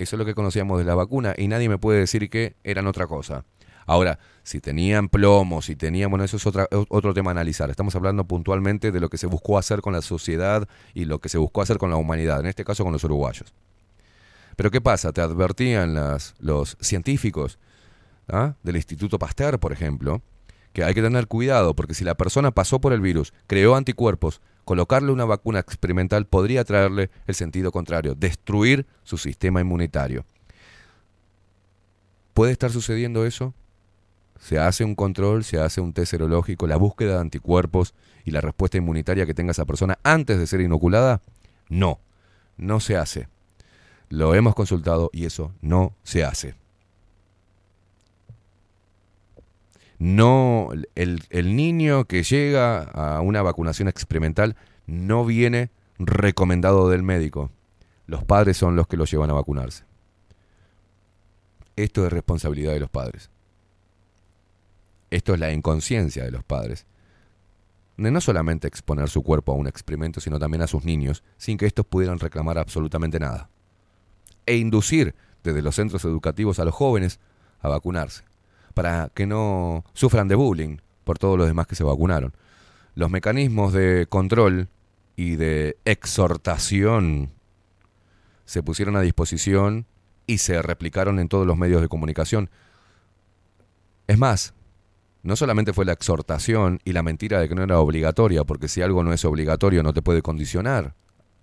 Eso 0.00 0.16
es 0.16 0.18
lo 0.18 0.24
que 0.24 0.34
conocíamos 0.34 0.78
de 0.78 0.84
la 0.84 0.94
vacuna 0.94 1.34
y 1.36 1.46
nadie 1.46 1.68
me 1.68 1.76
puede 1.76 2.00
decir 2.00 2.30
que 2.30 2.54
eran 2.64 2.86
otra 2.86 3.06
cosa. 3.06 3.44
Ahora, 3.84 4.18
si 4.42 4.58
tenían 4.58 5.10
plomo, 5.10 5.60
si 5.60 5.76
tenían, 5.76 6.08
bueno, 6.08 6.24
eso 6.24 6.38
es 6.38 6.46
otro 6.46 7.12
tema 7.12 7.30
a 7.30 7.32
analizar. 7.32 7.68
Estamos 7.68 7.94
hablando 7.96 8.24
puntualmente 8.24 8.92
de 8.92 9.00
lo 9.00 9.10
que 9.10 9.18
se 9.18 9.26
buscó 9.26 9.58
hacer 9.58 9.82
con 9.82 9.92
la 9.92 10.00
sociedad 10.00 10.66
y 10.94 11.04
lo 11.04 11.18
que 11.18 11.28
se 11.28 11.36
buscó 11.36 11.60
hacer 11.60 11.76
con 11.76 11.90
la 11.90 11.96
humanidad, 11.96 12.40
en 12.40 12.46
este 12.46 12.64
caso 12.64 12.82
con 12.82 12.94
los 12.94 13.04
uruguayos. 13.04 13.52
Pero 14.56 14.70
¿qué 14.70 14.80
pasa? 14.80 15.12
Te 15.12 15.20
advertían 15.20 15.94
los 16.38 16.78
científicos 16.80 17.58
¿ah? 18.28 18.54
del 18.62 18.76
Instituto 18.76 19.18
Pasteur, 19.18 19.58
por 19.58 19.70
ejemplo, 19.70 20.22
que 20.72 20.82
hay 20.82 20.94
que 20.94 21.02
tener 21.02 21.26
cuidado 21.26 21.74
porque 21.74 21.92
si 21.92 22.04
la 22.04 22.14
persona 22.14 22.52
pasó 22.52 22.80
por 22.80 22.94
el 22.94 23.02
virus, 23.02 23.34
creó 23.46 23.76
anticuerpos, 23.76 24.40
colocarle 24.70 25.10
una 25.10 25.24
vacuna 25.24 25.58
experimental 25.58 26.26
podría 26.26 26.62
traerle 26.62 27.10
el 27.26 27.34
sentido 27.34 27.72
contrario, 27.72 28.14
destruir 28.14 28.86
su 29.02 29.18
sistema 29.18 29.60
inmunitario. 29.60 30.24
¿Puede 32.34 32.52
estar 32.52 32.70
sucediendo 32.70 33.26
eso? 33.26 33.52
Se 34.38 34.60
hace 34.60 34.84
un 34.84 34.94
control, 34.94 35.42
se 35.42 35.58
hace 35.58 35.80
un 35.80 35.92
test 35.92 36.12
serológico, 36.12 36.68
la 36.68 36.76
búsqueda 36.76 37.14
de 37.14 37.20
anticuerpos 37.20 37.94
y 38.24 38.30
la 38.30 38.40
respuesta 38.40 38.78
inmunitaria 38.78 39.26
que 39.26 39.34
tenga 39.34 39.50
esa 39.50 39.64
persona 39.64 39.98
antes 40.04 40.38
de 40.38 40.46
ser 40.46 40.60
inoculada? 40.60 41.20
No, 41.68 41.98
no 42.56 42.78
se 42.78 42.96
hace. 42.96 43.26
Lo 44.08 44.36
hemos 44.36 44.54
consultado 44.54 45.10
y 45.12 45.24
eso 45.24 45.52
no 45.62 45.96
se 46.04 46.22
hace. 46.22 46.54
No 50.00 50.70
el, 50.94 51.56
niño 51.56 52.06
que 52.06 52.22
llega 52.22 52.84
a 52.84 53.20
una 53.20 53.42
vacunación 53.42 53.86
experimental 53.86 54.56
no 54.86 55.26
viene 55.26 55.70
recomendado 55.98 56.88
del 56.88 57.02
médico. 57.02 57.50
Los 58.06 58.24
padres 58.24 58.56
son 58.56 58.76
los 58.76 58.88
que 58.88 58.96
lo 58.96 59.04
llevan 59.04 59.28
a 59.28 59.34
vacunarse. 59.34 59.84
Esto 61.76 62.06
es 62.06 62.12
responsabilidad 62.12 62.72
de 62.72 62.80
los 62.80 62.88
padres. 62.88 63.28
Esto 65.10 65.34
es 65.34 65.40
la 65.40 65.52
inconsciencia 65.52 66.24
de 66.24 66.30
los 66.30 66.44
padres. 66.44 66.86
De 67.98 68.10
no 68.10 68.22
solamente 68.22 68.68
exponer 68.68 69.10
su 69.10 69.22
cuerpo 69.22 69.52
a 69.52 69.56
un 69.56 69.66
experimento, 69.66 70.22
sino 70.22 70.38
también 70.38 70.62
a 70.62 70.66
sus 70.66 70.82
niños, 70.82 71.22
sin 71.36 71.58
que 71.58 71.66
estos 71.66 71.84
pudieran 71.84 72.18
reclamar 72.18 72.56
absolutamente 72.56 73.20
nada. 73.20 73.50
E 74.46 74.56
inducir 74.56 75.14
desde 75.44 75.60
los 75.60 75.74
centros 75.74 76.06
educativos 76.06 76.58
a 76.58 76.64
los 76.64 76.74
jóvenes 76.74 77.20
a 77.60 77.68
vacunarse 77.68 78.29
para 78.80 79.10
que 79.14 79.26
no 79.26 79.84
sufran 79.92 80.26
de 80.26 80.34
bullying 80.34 80.78
por 81.04 81.18
todos 81.18 81.36
los 81.36 81.46
demás 81.46 81.66
que 81.66 81.74
se 81.74 81.84
vacunaron. 81.84 82.32
Los 82.94 83.10
mecanismos 83.10 83.74
de 83.74 84.06
control 84.08 84.68
y 85.16 85.36
de 85.36 85.76
exhortación 85.84 87.30
se 88.46 88.62
pusieron 88.62 88.96
a 88.96 89.02
disposición 89.02 89.84
y 90.26 90.38
se 90.38 90.62
replicaron 90.62 91.18
en 91.18 91.28
todos 91.28 91.46
los 91.46 91.58
medios 91.58 91.82
de 91.82 91.88
comunicación. 91.88 92.48
Es 94.06 94.16
más, 94.16 94.54
no 95.22 95.36
solamente 95.36 95.74
fue 95.74 95.84
la 95.84 95.92
exhortación 95.92 96.80
y 96.82 96.94
la 96.94 97.02
mentira 97.02 97.38
de 97.38 97.50
que 97.50 97.54
no 97.54 97.62
era 97.62 97.80
obligatoria, 97.80 98.44
porque 98.44 98.66
si 98.66 98.80
algo 98.80 99.04
no 99.04 99.12
es 99.12 99.26
obligatorio 99.26 99.82
no 99.82 99.92
te 99.92 100.00
puede 100.00 100.22
condicionar 100.22 100.94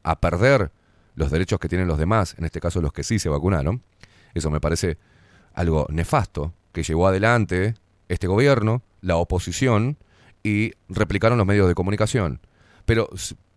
a 0.01 0.19
perder 0.19 0.71
los 1.13 1.29
derechos 1.29 1.59
que 1.59 1.69
tienen 1.69 1.87
los 1.87 1.99
demás, 1.99 2.33
en 2.39 2.45
este 2.45 2.59
caso 2.59 2.81
los 2.81 2.93
que 2.93 3.03
sí 3.03 3.19
se 3.19 3.29
vacunaron. 3.29 3.83
Eso 4.33 4.49
me 4.49 4.59
parece 4.59 4.97
algo 5.53 5.85
nefasto, 5.91 6.55
que 6.77 6.83
llevó 6.83 7.07
adelante 7.07 7.73
este 8.07 8.27
gobierno, 8.27 8.83
la 9.01 9.15
oposición, 9.15 9.97
y 10.43 10.73
replicaron 10.87 11.39
los 11.39 11.47
medios 11.47 11.67
de 11.67 11.73
comunicación. 11.73 12.39
Pero 12.85 13.09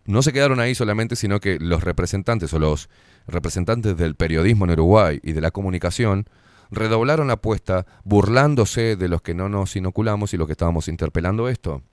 no 0.05 0.23
se 0.23 0.33
quedaron 0.33 0.59
ahí 0.59 0.73
solamente, 0.73 1.15
sino 1.15 1.39
que 1.39 1.59
los 1.59 1.83
representantes 1.83 2.51
o 2.51 2.57
los 2.57 2.89
representantes 3.27 3.95
del 3.95 4.15
periodismo 4.15 4.65
en 4.65 4.71
Uruguay 4.71 5.19
y 5.21 5.33
de 5.33 5.41
la 5.41 5.51
comunicación 5.51 6.25
redoblaron 6.71 7.27
la 7.27 7.33
apuesta 7.33 7.85
burlándose 8.03 8.95
de 8.95 9.07
los 9.07 9.21
que 9.21 9.35
no 9.35 9.49
nos 9.49 9.75
inoculamos 9.75 10.33
y 10.33 10.37
los 10.37 10.47
que 10.47 10.53
estábamos 10.53 10.87
interpelando 10.87 11.47
esto. 11.47 11.83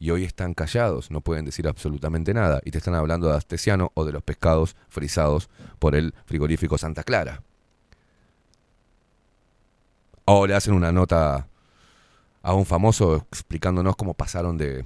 Y 0.00 0.10
hoy 0.10 0.24
están 0.24 0.52
callados, 0.52 1.12
no 1.12 1.20
pueden 1.20 1.44
decir 1.44 1.68
absolutamente 1.68 2.34
nada. 2.34 2.60
Y 2.64 2.72
te 2.72 2.78
están 2.78 2.96
hablando 2.96 3.28
de 3.28 3.36
Astesiano 3.36 3.92
o 3.94 4.04
de 4.04 4.10
los 4.10 4.24
pescados 4.24 4.74
frisados 4.88 5.48
por 5.78 5.94
el 5.94 6.12
frigorífico 6.26 6.76
Santa 6.76 7.04
Clara. 7.04 7.44
O 10.24 10.46
le 10.46 10.54
hacen 10.54 10.74
una 10.74 10.92
nota 10.92 11.48
a 12.42 12.54
un 12.54 12.66
famoso 12.66 13.16
explicándonos 13.16 13.96
cómo 13.96 14.14
pasaron 14.14 14.56
de 14.56 14.84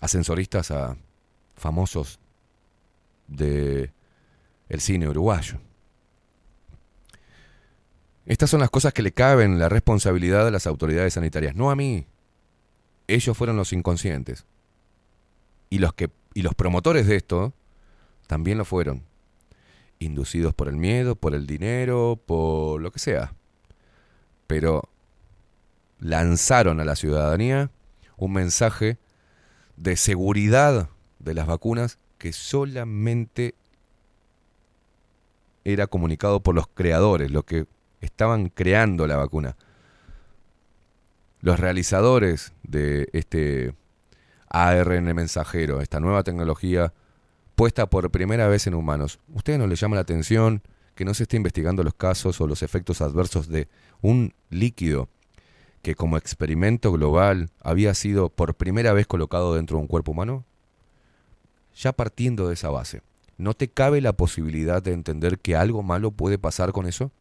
ascensoristas 0.00 0.70
a 0.70 0.96
famosos 1.56 2.18
de 3.28 3.92
el 4.68 4.80
cine 4.80 5.08
uruguayo. 5.08 5.58
Estas 8.26 8.50
son 8.50 8.60
las 8.60 8.70
cosas 8.70 8.92
que 8.92 9.02
le 9.02 9.12
caben 9.12 9.58
la 9.58 9.68
responsabilidad 9.68 10.44
de 10.44 10.50
las 10.50 10.66
autoridades 10.66 11.14
sanitarias, 11.14 11.54
no 11.54 11.70
a 11.70 11.76
mí. 11.76 12.06
Ellos 13.06 13.36
fueron 13.36 13.56
los 13.56 13.72
inconscientes. 13.72 14.46
Y 15.68 15.78
los 15.78 15.92
que 15.92 16.10
y 16.32 16.42
los 16.42 16.54
promotores 16.54 17.06
de 17.06 17.16
esto 17.16 17.52
también 18.26 18.58
lo 18.58 18.64
fueron. 18.64 19.02
Inducidos 19.98 20.54
por 20.54 20.68
el 20.68 20.76
miedo, 20.76 21.14
por 21.14 21.34
el 21.34 21.46
dinero, 21.46 22.20
por 22.26 22.80
lo 22.80 22.90
que 22.90 22.98
sea 22.98 23.34
pero 24.46 24.88
lanzaron 25.98 26.80
a 26.80 26.84
la 26.84 26.96
ciudadanía 26.96 27.70
un 28.16 28.32
mensaje 28.32 28.98
de 29.76 29.96
seguridad 29.96 30.88
de 31.18 31.34
las 31.34 31.46
vacunas 31.46 31.98
que 32.18 32.32
solamente 32.32 33.54
era 35.64 35.86
comunicado 35.86 36.40
por 36.40 36.54
los 36.54 36.66
creadores, 36.68 37.30
los 37.30 37.44
que 37.44 37.66
estaban 38.00 38.50
creando 38.50 39.06
la 39.06 39.16
vacuna. 39.16 39.56
Los 41.40 41.58
realizadores 41.58 42.52
de 42.62 43.08
este 43.12 43.74
ARN 44.48 45.14
mensajero, 45.14 45.80
esta 45.80 46.00
nueva 46.00 46.22
tecnología 46.22 46.92
puesta 47.54 47.86
por 47.86 48.10
primera 48.10 48.46
vez 48.48 48.66
en 48.66 48.74
humanos. 48.74 49.20
¿Ustedes 49.32 49.58
no 49.58 49.66
les 49.66 49.80
llama 49.80 49.96
la 49.96 50.02
atención 50.02 50.62
que 50.94 51.04
no 51.04 51.14
se 51.14 51.24
esté 51.24 51.36
investigando 51.36 51.82
los 51.82 51.94
casos 51.94 52.40
o 52.40 52.46
los 52.46 52.62
efectos 52.62 53.00
adversos 53.00 53.48
de 53.48 53.68
un 54.00 54.34
líquido 54.50 55.08
que 55.84 55.94
como 55.94 56.16
experimento 56.16 56.90
global 56.90 57.50
había 57.60 57.94
sido 57.94 58.30
por 58.30 58.54
primera 58.54 58.92
vez 58.92 59.06
colocado 59.06 59.54
dentro 59.54 59.76
de 59.76 59.82
un 59.82 59.86
cuerpo 59.86 60.12
humano? 60.12 60.44
Ya 61.76 61.92
partiendo 61.92 62.48
de 62.48 62.54
esa 62.54 62.70
base, 62.70 63.02
¿no 63.36 63.54
te 63.54 63.68
cabe 63.68 64.00
la 64.00 64.14
posibilidad 64.14 64.82
de 64.82 64.92
entender 64.92 65.38
que 65.38 65.56
algo 65.56 65.82
malo 65.82 66.10
puede 66.10 66.38
pasar 66.38 66.72
con 66.72 66.86
eso? 66.86 67.12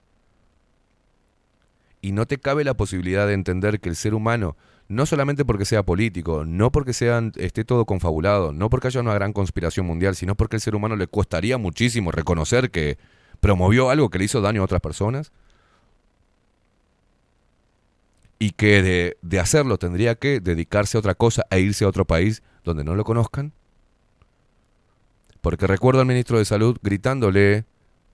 ¿Y 2.02 2.14
no 2.14 2.26
te 2.26 2.38
cabe 2.38 2.64
la 2.64 2.74
posibilidad 2.76 3.28
de 3.28 3.34
entender 3.34 3.80
que 3.80 3.90
el 3.90 3.96
ser 3.96 4.14
humano, 4.14 4.56
no 4.88 5.06
solamente 5.06 5.46
porque 5.46 5.66
sea 5.66 5.84
político, 5.84 6.46
no 6.46 6.72
porque 6.72 6.94
sean, 6.94 7.32
esté 7.36 7.66
todo 7.66 7.86
confabulado, 7.86 8.54
no 8.54 8.70
porque 8.70 8.88
haya 8.88 9.02
una 9.02 9.14
gran 9.14 9.34
conspiración 9.34 9.86
mundial, 9.86 10.16
sino 10.16 10.36
porque 10.36 10.58
al 10.58 10.62
ser 10.62 10.76
humano 10.76 10.96
le 10.96 11.08
costaría 11.08 11.58
muchísimo 11.58 12.12
reconocer 12.12 12.72
que 12.72 12.98
promovió 13.44 13.90
algo 13.92 14.10
que 14.10 14.18
le 14.18 14.26
hizo 14.26 14.42
daño 14.42 14.62
a 14.62 14.66
otras 14.66 14.82
personas? 14.82 15.32
y 18.44 18.52
que 18.52 19.16
de, 19.22 19.40
hacerlo 19.40 19.78
tendría 19.78 20.16
que 20.16 20.42
dedicarse 20.42 20.98
a 20.98 21.00
otra 21.00 21.16
cosa 21.16 21.46
e 21.50 21.62
irse 21.62 21.86
a 21.86 21.88
otro 21.88 22.04
país 22.04 22.44
donde 22.66 22.84
no 22.84 22.94
lo 22.94 23.06
conozcan? 23.06 23.54
Porque 25.40 25.66
recuerdo 25.66 26.02
al 26.02 26.08
ministro 26.08 26.38
de 26.38 26.44
Salud 26.44 26.78
gritándole 26.84 27.64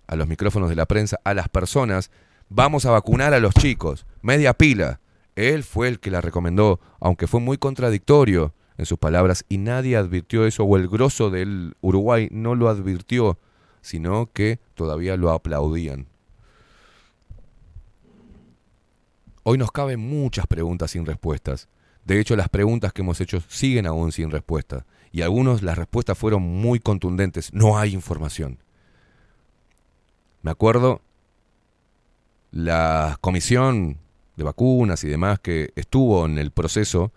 a 0.06 0.16
los 0.16 0.28
micrófonos 0.28 0.70
de 0.70 0.76
la 0.76 0.86
prensa, 0.86 1.20
a 1.24 1.34
las 1.34 1.50
personas, 1.50 2.12
vamos 2.48 2.86
a 2.86 2.92
vacunar 2.92 3.34
a 3.34 3.40
los 3.40 3.56
chicos, 3.56 4.06
media 4.22 4.54
pila. 4.54 5.00
Él 5.36 5.64
fue 5.64 5.88
el 5.88 6.00
que 6.00 6.12
la 6.12 6.22
recomendó, 6.22 6.80
aunque 7.00 7.26
fue 7.26 7.40
muy 7.40 7.58
contradictorio 7.58 8.54
en 8.78 8.86
sus 8.86 9.00
palabras 9.00 9.46
y 9.50 9.58
nadie 9.58 9.98
advirtió 9.98 10.46
eso, 10.46 10.64
o 10.64 10.78
el 10.78 10.88
grosso 10.88 11.32
del 11.32 11.74
Uruguay 11.82 12.28
no 12.32 12.54
lo 12.54 12.70
advirtió, 12.70 13.40
sino 13.82 14.32
que 14.32 14.60
todavía 14.76 15.18
lo 15.18 15.32
aplaudían. 15.32 16.08
Hoy 19.44 19.58
nos 19.58 19.72
caben 19.72 20.00
muchas 20.00 20.48
preguntas 20.48 20.92
sin 20.92 21.06
respuestas. 21.06 21.70
De 22.06 22.20
hecho, 22.20 22.36
las 22.36 22.50
preguntas 22.50 22.94
que 22.94 23.02
hemos 23.02 23.22
hecho 23.22 23.42
siguen 23.48 23.86
aún 23.88 24.12
sin 24.12 24.32
respuesta. 24.32 24.86
Y 25.12 25.22
algunos 25.22 25.64
las 25.64 25.78
respuestas 25.78 26.18
fueron 26.18 26.44
muy 26.44 26.80
contundentes. 26.80 27.54
No 27.54 27.78
hay 27.78 27.94
información. 27.94 28.60
Me 30.42 30.52
acuerdo 30.52 31.02
la 32.52 33.18
comisión 33.22 33.98
de 34.36 34.44
vacunas 34.44 35.04
y 35.04 35.08
demás 35.10 35.40
que 35.40 35.72
estuvo 35.76 36.26
en 36.26 36.38
el 36.38 36.52
proceso, 36.52 37.12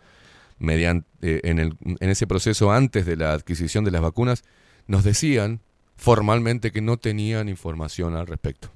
mediante, 0.58 1.08
eh, 1.22 1.40
en, 1.44 1.58
el, 1.58 1.76
en 1.84 2.10
ese 2.10 2.26
proceso 2.26 2.72
antes 2.72 3.06
de 3.06 3.16
la 3.16 3.32
adquisición 3.32 3.84
de 3.84 3.90
las 3.92 4.02
vacunas, 4.02 4.44
nos 4.86 5.04
decían 5.04 5.60
formalmente 6.02 6.72
que 6.72 6.80
no 6.80 6.96
tenían 6.96 7.48
información 7.48 8.16
al 8.16 8.26
respecto. 8.26 8.68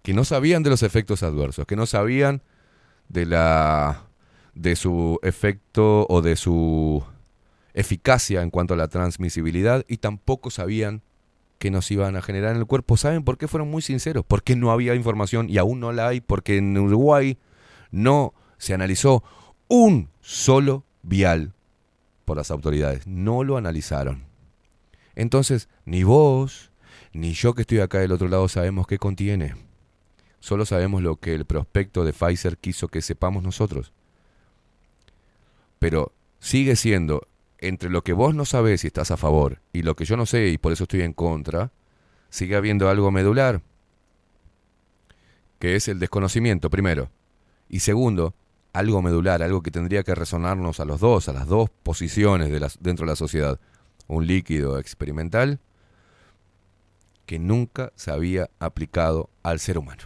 Que 0.00 0.14
no 0.14 0.24
sabían 0.24 0.62
de 0.62 0.70
los 0.70 0.82
efectos 0.82 1.22
adversos, 1.22 1.66
que 1.66 1.76
no 1.76 1.84
sabían 1.84 2.42
de 3.10 3.26
la 3.26 4.06
de 4.54 4.76
su 4.76 5.18
efecto 5.22 6.06
o 6.08 6.22
de 6.22 6.36
su 6.36 7.04
eficacia 7.74 8.40
en 8.40 8.48
cuanto 8.48 8.72
a 8.72 8.76
la 8.78 8.88
transmisibilidad 8.88 9.84
y 9.86 9.98
tampoco 9.98 10.50
sabían 10.50 11.02
que 11.58 11.70
nos 11.70 11.90
iban 11.90 12.16
a 12.16 12.22
generar 12.22 12.52
en 12.52 12.60
el 12.60 12.66
cuerpo. 12.66 12.96
¿Saben 12.96 13.22
por 13.22 13.36
qué 13.36 13.46
fueron 13.46 13.70
muy 13.70 13.82
sinceros? 13.82 14.24
Porque 14.26 14.56
no 14.56 14.72
había 14.72 14.94
información 14.94 15.50
y 15.50 15.58
aún 15.58 15.80
no 15.80 15.92
la 15.92 16.08
hay, 16.08 16.22
porque 16.22 16.56
en 16.56 16.78
Uruguay 16.78 17.36
no 17.90 18.32
se 18.56 18.72
analizó 18.72 19.22
un 19.68 20.08
solo 20.22 20.86
vial 21.02 21.52
por 22.24 22.38
las 22.38 22.50
autoridades. 22.50 23.06
No 23.06 23.44
lo 23.44 23.58
analizaron. 23.58 24.33
Entonces, 25.16 25.68
ni 25.84 26.02
vos, 26.02 26.70
ni 27.12 27.32
yo 27.32 27.54
que 27.54 27.62
estoy 27.62 27.80
acá 27.80 28.00
del 28.00 28.12
otro 28.12 28.28
lado 28.28 28.48
sabemos 28.48 28.86
qué 28.86 28.98
contiene. 28.98 29.54
Solo 30.40 30.66
sabemos 30.66 31.02
lo 31.02 31.16
que 31.16 31.34
el 31.34 31.44
prospecto 31.44 32.04
de 32.04 32.12
Pfizer 32.12 32.58
quiso 32.58 32.88
que 32.88 33.02
sepamos 33.02 33.42
nosotros. 33.42 33.92
Pero 35.78 36.12
sigue 36.38 36.76
siendo 36.76 37.28
entre 37.58 37.88
lo 37.88 38.02
que 38.04 38.12
vos 38.12 38.34
no 38.34 38.44
sabés 38.44 38.84
y 38.84 38.88
estás 38.88 39.10
a 39.10 39.16
favor 39.16 39.62
y 39.72 39.82
lo 39.82 39.96
que 39.96 40.04
yo 40.04 40.16
no 40.16 40.26
sé 40.26 40.48
y 40.48 40.58
por 40.58 40.72
eso 40.72 40.84
estoy 40.84 41.00
en 41.00 41.14
contra, 41.14 41.72
sigue 42.28 42.56
habiendo 42.56 42.90
algo 42.90 43.10
medular, 43.10 43.62
que 45.58 45.76
es 45.76 45.88
el 45.88 45.98
desconocimiento, 45.98 46.68
primero. 46.68 47.10
Y 47.68 47.80
segundo, 47.80 48.34
algo 48.74 49.00
medular, 49.00 49.42
algo 49.42 49.62
que 49.62 49.70
tendría 49.70 50.02
que 50.02 50.14
resonarnos 50.14 50.80
a 50.80 50.84
los 50.84 51.00
dos, 51.00 51.28
a 51.28 51.32
las 51.32 51.46
dos 51.46 51.70
posiciones 51.70 52.50
de 52.50 52.68
dentro 52.80 53.06
de 53.06 53.12
la 53.12 53.16
sociedad. 53.16 53.58
Un 54.06 54.26
líquido 54.26 54.78
experimental 54.78 55.60
que 57.26 57.38
nunca 57.38 57.92
se 57.96 58.10
había 58.10 58.50
aplicado 58.58 59.30
al 59.42 59.60
ser 59.60 59.78
humano. 59.78 60.02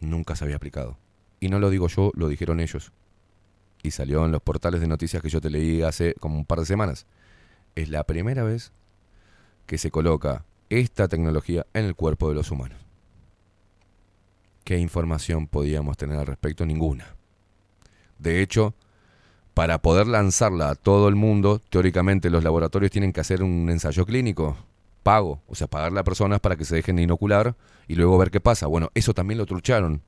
Nunca 0.00 0.36
se 0.36 0.44
había 0.44 0.56
aplicado. 0.56 0.96
Y 1.40 1.48
no 1.48 1.58
lo 1.58 1.70
digo 1.70 1.88
yo, 1.88 2.12
lo 2.14 2.28
dijeron 2.28 2.60
ellos. 2.60 2.92
Y 3.82 3.90
salió 3.90 4.24
en 4.24 4.32
los 4.32 4.42
portales 4.42 4.80
de 4.80 4.86
noticias 4.86 5.22
que 5.22 5.28
yo 5.28 5.40
te 5.40 5.50
leí 5.50 5.82
hace 5.82 6.14
como 6.20 6.36
un 6.36 6.44
par 6.44 6.60
de 6.60 6.66
semanas. 6.66 7.06
Es 7.74 7.88
la 7.88 8.04
primera 8.04 8.44
vez 8.44 8.72
que 9.66 9.78
se 9.78 9.90
coloca 9.90 10.44
esta 10.70 11.08
tecnología 11.08 11.66
en 11.74 11.84
el 11.84 11.94
cuerpo 11.94 12.28
de 12.28 12.34
los 12.34 12.50
humanos. 12.50 12.78
¿Qué 14.64 14.78
información 14.78 15.48
podíamos 15.48 15.96
tener 15.96 16.18
al 16.18 16.26
respecto? 16.26 16.64
Ninguna. 16.64 17.16
De 18.18 18.40
hecho, 18.40 18.74
para 19.54 19.78
poder 19.78 20.06
lanzarla 20.06 20.70
a 20.70 20.74
todo 20.74 21.08
el 21.08 21.14
mundo, 21.14 21.60
teóricamente 21.68 22.30
los 22.30 22.42
laboratorios 22.42 22.90
tienen 22.90 23.12
que 23.12 23.20
hacer 23.20 23.42
un 23.42 23.68
ensayo 23.70 24.06
clínico, 24.06 24.56
pago, 25.02 25.42
o 25.46 25.54
sea, 25.54 25.66
pagarle 25.66 26.00
a 26.00 26.04
personas 26.04 26.40
para 26.40 26.56
que 26.56 26.64
se 26.64 26.76
dejen 26.76 26.98
inocular 26.98 27.54
y 27.86 27.94
luego 27.94 28.16
ver 28.18 28.30
qué 28.30 28.40
pasa. 28.40 28.66
Bueno, 28.66 28.90
eso 28.94 29.12
también 29.12 29.38
lo 29.38 29.46
trucharon. 29.46 30.02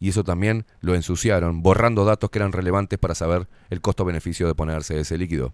Y 0.00 0.08
eso 0.08 0.24
también 0.24 0.66
lo 0.80 0.94
ensuciaron, 0.94 1.62
borrando 1.62 2.04
datos 2.04 2.30
que 2.30 2.38
eran 2.38 2.52
relevantes 2.52 2.98
para 2.98 3.14
saber 3.14 3.48
el 3.70 3.80
costo-beneficio 3.80 4.46
de 4.46 4.54
ponerse 4.54 4.98
ese 4.98 5.16
líquido. 5.16 5.52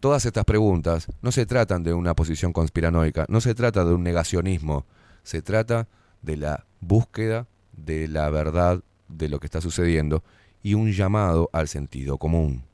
Todas 0.00 0.26
estas 0.26 0.44
preguntas 0.44 1.06
no 1.22 1.32
se 1.32 1.46
tratan 1.46 1.82
de 1.82 1.94
una 1.94 2.14
posición 2.14 2.52
conspiranoica, 2.52 3.24
no 3.28 3.40
se 3.40 3.54
trata 3.54 3.84
de 3.84 3.94
un 3.94 4.02
negacionismo, 4.02 4.86
se 5.22 5.42
trata 5.42 5.88
de 6.22 6.36
la 6.36 6.66
búsqueda 6.80 7.46
de 7.72 8.06
la 8.06 8.28
verdad 8.30 8.82
de 9.08 9.28
lo 9.28 9.40
que 9.40 9.46
está 9.46 9.60
sucediendo 9.60 10.22
y 10.64 10.74
un 10.74 10.90
llamado 10.90 11.50
al 11.52 11.68
sentido 11.68 12.18
común. 12.18 12.64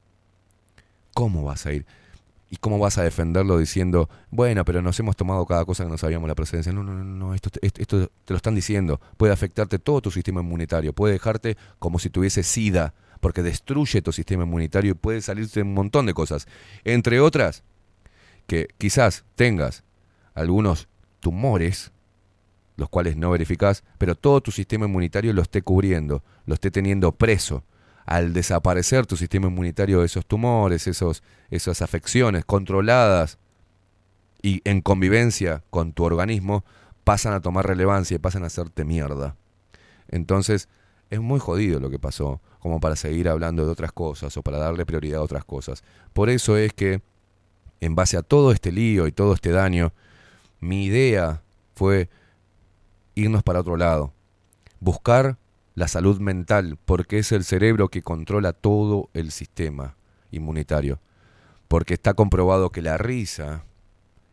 ¿Cómo 1.12 1.44
vas 1.44 1.66
a 1.66 1.72
ir? 1.72 1.84
¿Y 2.48 2.56
cómo 2.56 2.78
vas 2.78 2.96
a 2.98 3.02
defenderlo 3.02 3.58
diciendo, 3.58 4.08
bueno, 4.30 4.64
pero 4.64 4.80
nos 4.80 4.98
hemos 5.00 5.16
tomado 5.16 5.44
cada 5.44 5.64
cosa 5.64 5.84
que 5.84 5.90
no 5.90 5.98
sabíamos 5.98 6.28
la 6.28 6.36
presencia? 6.36 6.72
No, 6.72 6.84
no, 6.84 6.94
no, 6.94 7.04
no 7.04 7.34
esto, 7.34 7.50
esto, 7.60 7.82
esto 7.82 8.06
te 8.24 8.32
lo 8.32 8.36
están 8.36 8.54
diciendo. 8.54 9.00
Puede 9.16 9.32
afectarte 9.32 9.80
todo 9.80 10.00
tu 10.00 10.10
sistema 10.12 10.40
inmunitario, 10.40 10.92
puede 10.92 11.14
dejarte 11.14 11.56
como 11.80 11.98
si 11.98 12.10
tuviese 12.10 12.44
sida, 12.44 12.94
porque 13.18 13.42
destruye 13.42 14.00
tu 14.02 14.12
sistema 14.12 14.44
inmunitario 14.44 14.92
y 14.92 14.94
puede 14.94 15.20
salirte 15.20 15.62
un 15.62 15.74
montón 15.74 16.06
de 16.06 16.14
cosas. 16.14 16.46
Entre 16.84 17.20
otras, 17.20 17.64
que 18.46 18.68
quizás 18.78 19.24
tengas 19.34 19.82
algunos 20.34 20.88
tumores, 21.18 21.90
los 22.76 22.88
cuales 22.88 23.16
no 23.16 23.30
verificás, 23.30 23.82
pero 23.98 24.14
todo 24.14 24.40
tu 24.40 24.52
sistema 24.52 24.86
inmunitario 24.86 25.32
lo 25.32 25.42
esté 25.42 25.62
cubriendo, 25.62 26.22
lo 26.46 26.54
esté 26.54 26.70
teniendo 26.70 27.10
preso. 27.12 27.64
Al 28.10 28.32
desaparecer 28.32 29.06
tu 29.06 29.16
sistema 29.16 29.46
inmunitario, 29.46 30.02
esos 30.02 30.26
tumores, 30.26 30.88
esos, 30.88 31.22
esas 31.48 31.80
afecciones 31.80 32.44
controladas 32.44 33.38
y 34.42 34.62
en 34.64 34.80
convivencia 34.80 35.62
con 35.70 35.92
tu 35.92 36.02
organismo, 36.02 36.64
pasan 37.04 37.34
a 37.34 37.40
tomar 37.40 37.68
relevancia 37.68 38.16
y 38.16 38.18
pasan 38.18 38.42
a 38.42 38.48
hacerte 38.48 38.84
mierda. 38.84 39.36
Entonces, 40.08 40.68
es 41.08 41.20
muy 41.20 41.38
jodido 41.38 41.78
lo 41.78 41.88
que 41.88 42.00
pasó, 42.00 42.40
como 42.58 42.80
para 42.80 42.96
seguir 42.96 43.28
hablando 43.28 43.64
de 43.64 43.70
otras 43.70 43.92
cosas 43.92 44.36
o 44.36 44.42
para 44.42 44.58
darle 44.58 44.84
prioridad 44.84 45.20
a 45.20 45.24
otras 45.24 45.44
cosas. 45.44 45.84
Por 46.12 46.30
eso 46.30 46.56
es 46.56 46.72
que, 46.72 47.02
en 47.80 47.94
base 47.94 48.16
a 48.16 48.22
todo 48.22 48.50
este 48.50 48.72
lío 48.72 49.06
y 49.06 49.12
todo 49.12 49.34
este 49.34 49.50
daño, 49.50 49.92
mi 50.58 50.86
idea 50.86 51.42
fue 51.76 52.08
irnos 53.14 53.44
para 53.44 53.60
otro 53.60 53.76
lado, 53.76 54.12
buscar 54.80 55.38
la 55.74 55.88
salud 55.88 56.20
mental, 56.20 56.78
porque 56.84 57.18
es 57.18 57.32
el 57.32 57.44
cerebro 57.44 57.88
que 57.88 58.02
controla 58.02 58.52
todo 58.52 59.10
el 59.14 59.30
sistema 59.30 59.96
inmunitario, 60.30 61.00
porque 61.68 61.94
está 61.94 62.14
comprobado 62.14 62.70
que 62.70 62.82
la 62.82 62.98
risa, 62.98 63.64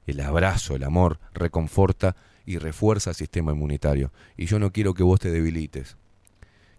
el 0.06 0.20
abrazo, 0.22 0.76
el 0.76 0.84
amor, 0.84 1.20
reconforta 1.34 2.16
y 2.46 2.58
refuerza 2.58 3.12
el 3.12 3.16
sistema 3.16 3.52
inmunitario. 3.52 4.12
Y 4.36 4.46
yo 4.46 4.58
no 4.58 4.72
quiero 4.72 4.94
que 4.94 5.04
vos 5.04 5.20
te 5.20 5.32
debilites, 5.32 5.98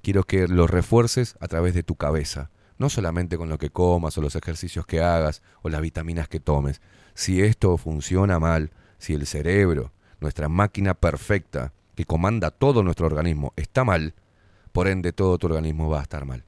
quiero 0.03 0.25
que 0.25 0.49
lo 0.49 0.67
refuerces 0.67 1.37
a 1.41 1.49
través 1.49 1.75
de 1.75 1.83
tu 1.83 1.95
cabeza, 1.95 2.51
no 2.79 2.89
solamente 2.89 3.37
con 3.37 3.49
lo 3.49 3.59
que 3.59 3.71
comas 3.71 4.17
o 4.19 4.23
los 4.23 4.37
ejercicios 4.37 4.87
que 4.87 5.01
hagas 5.01 5.43
o 5.63 5.69
las 5.69 5.81
vitaminas 5.81 6.29
que 6.29 6.41
tomes. 6.41 6.81
Si 7.15 7.43
esto 7.43 7.77
funciona 7.77 8.39
mal, 8.39 8.71
si 8.99 9.15
el 9.15 9.27
cerebro, 9.27 9.93
nuestra 10.21 10.49
máquina 10.49 10.95
perfecta, 10.95 11.73
que 11.95 12.05
comanda 12.05 12.51
todo 12.51 12.83
nuestro 12.83 13.07
organismo, 13.07 13.53
está 13.57 13.85
mal, 13.85 14.15
por 14.73 14.89
ende 14.89 15.13
todo 15.13 15.39
tu 15.39 15.47
organismo 15.47 15.89
va 15.89 16.01
a 16.01 16.03
estar 16.03 16.25
mal. 16.25 16.45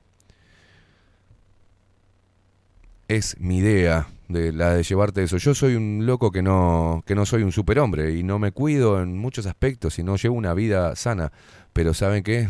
Es 3.09 3.37
mi 3.41 3.59
idea 3.59 4.09
de 4.29 4.53
la 4.53 4.75
de 4.75 4.83
llevarte 4.85 5.23
eso. 5.23 5.37
Yo 5.37 5.55
soy 5.55 5.75
un 5.75 6.07
loco 6.07 6.31
que 6.31 6.43
no, 6.43 7.03
que 7.07 7.17
no 7.17 7.27
soy 7.27 7.43
un 7.43 7.51
superhombre 7.51 8.15
y 8.17 8.23
no 8.23 8.39
me 8.39 8.53
cuido 8.53 9.03
en 9.03 9.19
muchos 9.19 9.47
aspectos 9.47 9.99
y 9.99 10.05
no 10.05 10.17
llevo 10.17 10.37
una 10.37 10.55
vida 10.55 10.95
sana. 10.95 11.33
Pero 11.73 11.93
¿saben 11.93 12.23
qué? 12.23 12.49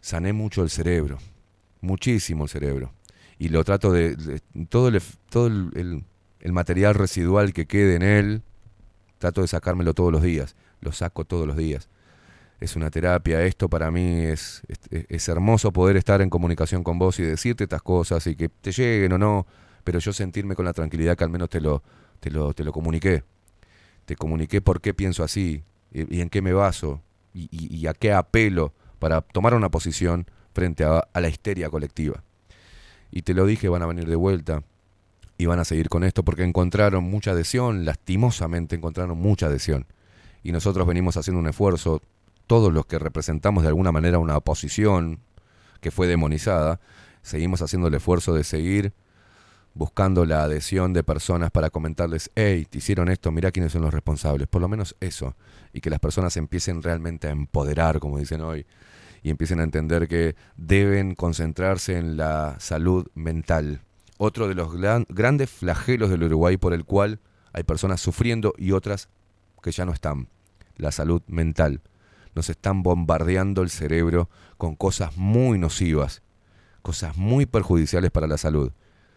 Sané 0.00 0.32
mucho 0.32 0.62
el 0.62 0.70
cerebro. 0.70 1.18
Muchísimo 1.80 2.44
el 2.44 2.50
cerebro. 2.50 2.92
Y 3.38 3.48
lo 3.50 3.62
trato 3.64 3.92
de... 3.92 4.40
todo 4.68 4.88
el, 4.88 5.00
todo 5.30 5.46
el- 5.46 6.04
el 6.40 6.52
material 6.52 6.94
residual 6.94 7.52
que 7.52 7.66
quede 7.66 7.94
en 7.96 8.02
él, 8.02 8.42
trato 9.18 9.42
de 9.42 9.48
sacármelo 9.48 9.94
todos 9.94 10.10
los 10.10 10.22
días. 10.22 10.56
Lo 10.80 10.90
saco 10.92 11.24
todos 11.24 11.46
los 11.46 11.56
días 11.56 11.88
es 12.60 12.76
una 12.76 12.90
terapia. 12.90 13.42
Esto 13.42 13.68
para 13.68 13.90
mí 13.90 14.22
es, 14.22 14.62
es, 14.90 15.28
hermoso 15.28 15.72
poder 15.72 15.96
estar 15.96 16.20
en 16.20 16.30
comunicación 16.30 16.84
con 16.84 16.98
vos 16.98 17.18
y 17.18 17.22
decirte 17.22 17.64
estas 17.64 17.82
cosas 17.82 18.26
y 18.26 18.36
que 18.36 18.48
te 18.48 18.70
lleguen 18.70 19.12
o 19.14 19.18
no, 19.18 19.46
pero 19.82 19.98
yo 19.98 20.12
sentirme 20.12 20.54
con 20.54 20.66
la 20.66 20.72
tranquilidad 20.72 21.16
que 21.16 21.24
al 21.24 21.30
menos 21.30 21.48
te 21.48 21.60
lo, 21.60 21.82
te 22.20 22.30
lo, 22.30 22.52
te 22.52 22.62
lo 22.62 22.72
comuniqué. 22.72 23.24
Te 24.04 24.14
comuniqué 24.14 24.60
por 24.60 24.80
qué 24.80 24.92
pienso 24.92 25.24
así 25.24 25.64
y, 25.92 26.20
en 26.20 26.28
qué 26.28 26.42
me 26.42 26.52
baso 26.52 27.02
y 27.32 27.86
a 27.86 27.94
qué 27.94 28.12
apelo 28.12 28.72
para 28.98 29.22
tomar 29.22 29.54
una 29.54 29.70
posición 29.70 30.26
frente 30.52 30.84
a, 30.84 30.98
a 31.12 31.20
la 31.20 31.28
histeria 31.28 31.70
colectiva. 31.70 32.22
Y 33.10 33.22
te 33.22 33.34
lo 33.34 33.46
dije, 33.46 33.68
van 33.68 33.82
a 33.82 33.86
venir 33.86 34.06
de 34.06 34.16
vuelta 34.16 34.62
y 35.38 35.46
van 35.46 35.58
a 35.58 35.64
seguir 35.64 35.88
con 35.88 36.04
esto 36.04 36.22
porque 36.22 36.44
encontraron 36.44 37.04
mucha 37.04 37.30
adhesión, 37.30 37.84
lastimosamente 37.84 38.76
encontraron 38.76 39.18
mucha 39.18 39.46
adhesión. 39.46 39.86
Y 40.42 40.52
nosotros 40.52 40.86
venimos 40.86 41.16
haciendo 41.16 41.40
un 41.40 41.48
esfuerzo 41.48 42.02
todos 42.50 42.72
los 42.72 42.84
que 42.84 42.98
representamos 42.98 43.62
de 43.62 43.68
alguna 43.68 43.92
manera 43.92 44.18
una 44.18 44.36
oposición 44.36 45.20
que 45.80 45.92
fue 45.92 46.08
demonizada, 46.08 46.80
seguimos 47.22 47.62
haciendo 47.62 47.86
el 47.86 47.94
esfuerzo 47.94 48.34
de 48.34 48.42
seguir 48.42 48.92
buscando 49.72 50.24
la 50.24 50.42
adhesión 50.42 50.92
de 50.92 51.04
personas 51.04 51.52
para 51.52 51.70
comentarles, 51.70 52.28
hey, 52.34 52.66
te 52.68 52.78
hicieron 52.78 53.08
esto, 53.08 53.30
mirá 53.30 53.52
quiénes 53.52 53.70
son 53.70 53.82
los 53.82 53.94
responsables, 53.94 54.48
por 54.48 54.60
lo 54.60 54.66
menos 54.66 54.96
eso, 54.98 55.36
y 55.72 55.80
que 55.80 55.90
las 55.90 56.00
personas 56.00 56.36
empiecen 56.36 56.82
realmente 56.82 57.28
a 57.28 57.30
empoderar, 57.30 58.00
como 58.00 58.18
dicen 58.18 58.40
hoy, 58.40 58.66
y 59.22 59.30
empiecen 59.30 59.60
a 59.60 59.62
entender 59.62 60.08
que 60.08 60.34
deben 60.56 61.14
concentrarse 61.14 61.98
en 61.98 62.16
la 62.16 62.56
salud 62.58 63.06
mental. 63.14 63.82
Otro 64.18 64.48
de 64.48 64.56
los 64.56 64.74
gran- 64.76 65.06
grandes 65.08 65.50
flagelos 65.50 66.10
del 66.10 66.24
Uruguay 66.24 66.56
por 66.56 66.74
el 66.74 66.84
cual 66.84 67.20
hay 67.52 67.62
personas 67.62 68.00
sufriendo 68.00 68.54
y 68.58 68.72
otras 68.72 69.08
que 69.62 69.70
ya 69.70 69.84
no 69.84 69.92
están, 69.92 70.26
la 70.78 70.90
salud 70.90 71.22
mental 71.28 71.80
nos 72.34 72.50
están 72.50 72.82
bombardeando 72.82 73.62
el 73.62 73.70
cerebro 73.70 74.28
con 74.56 74.76
cosas 74.76 75.16
muy 75.16 75.58
nocivas, 75.58 76.22
cosas 76.82 77.16
muy 77.16 77.46
perjudiciales 77.46 78.10
para 78.10 78.26
la 78.26 78.38
salud. 78.38 78.72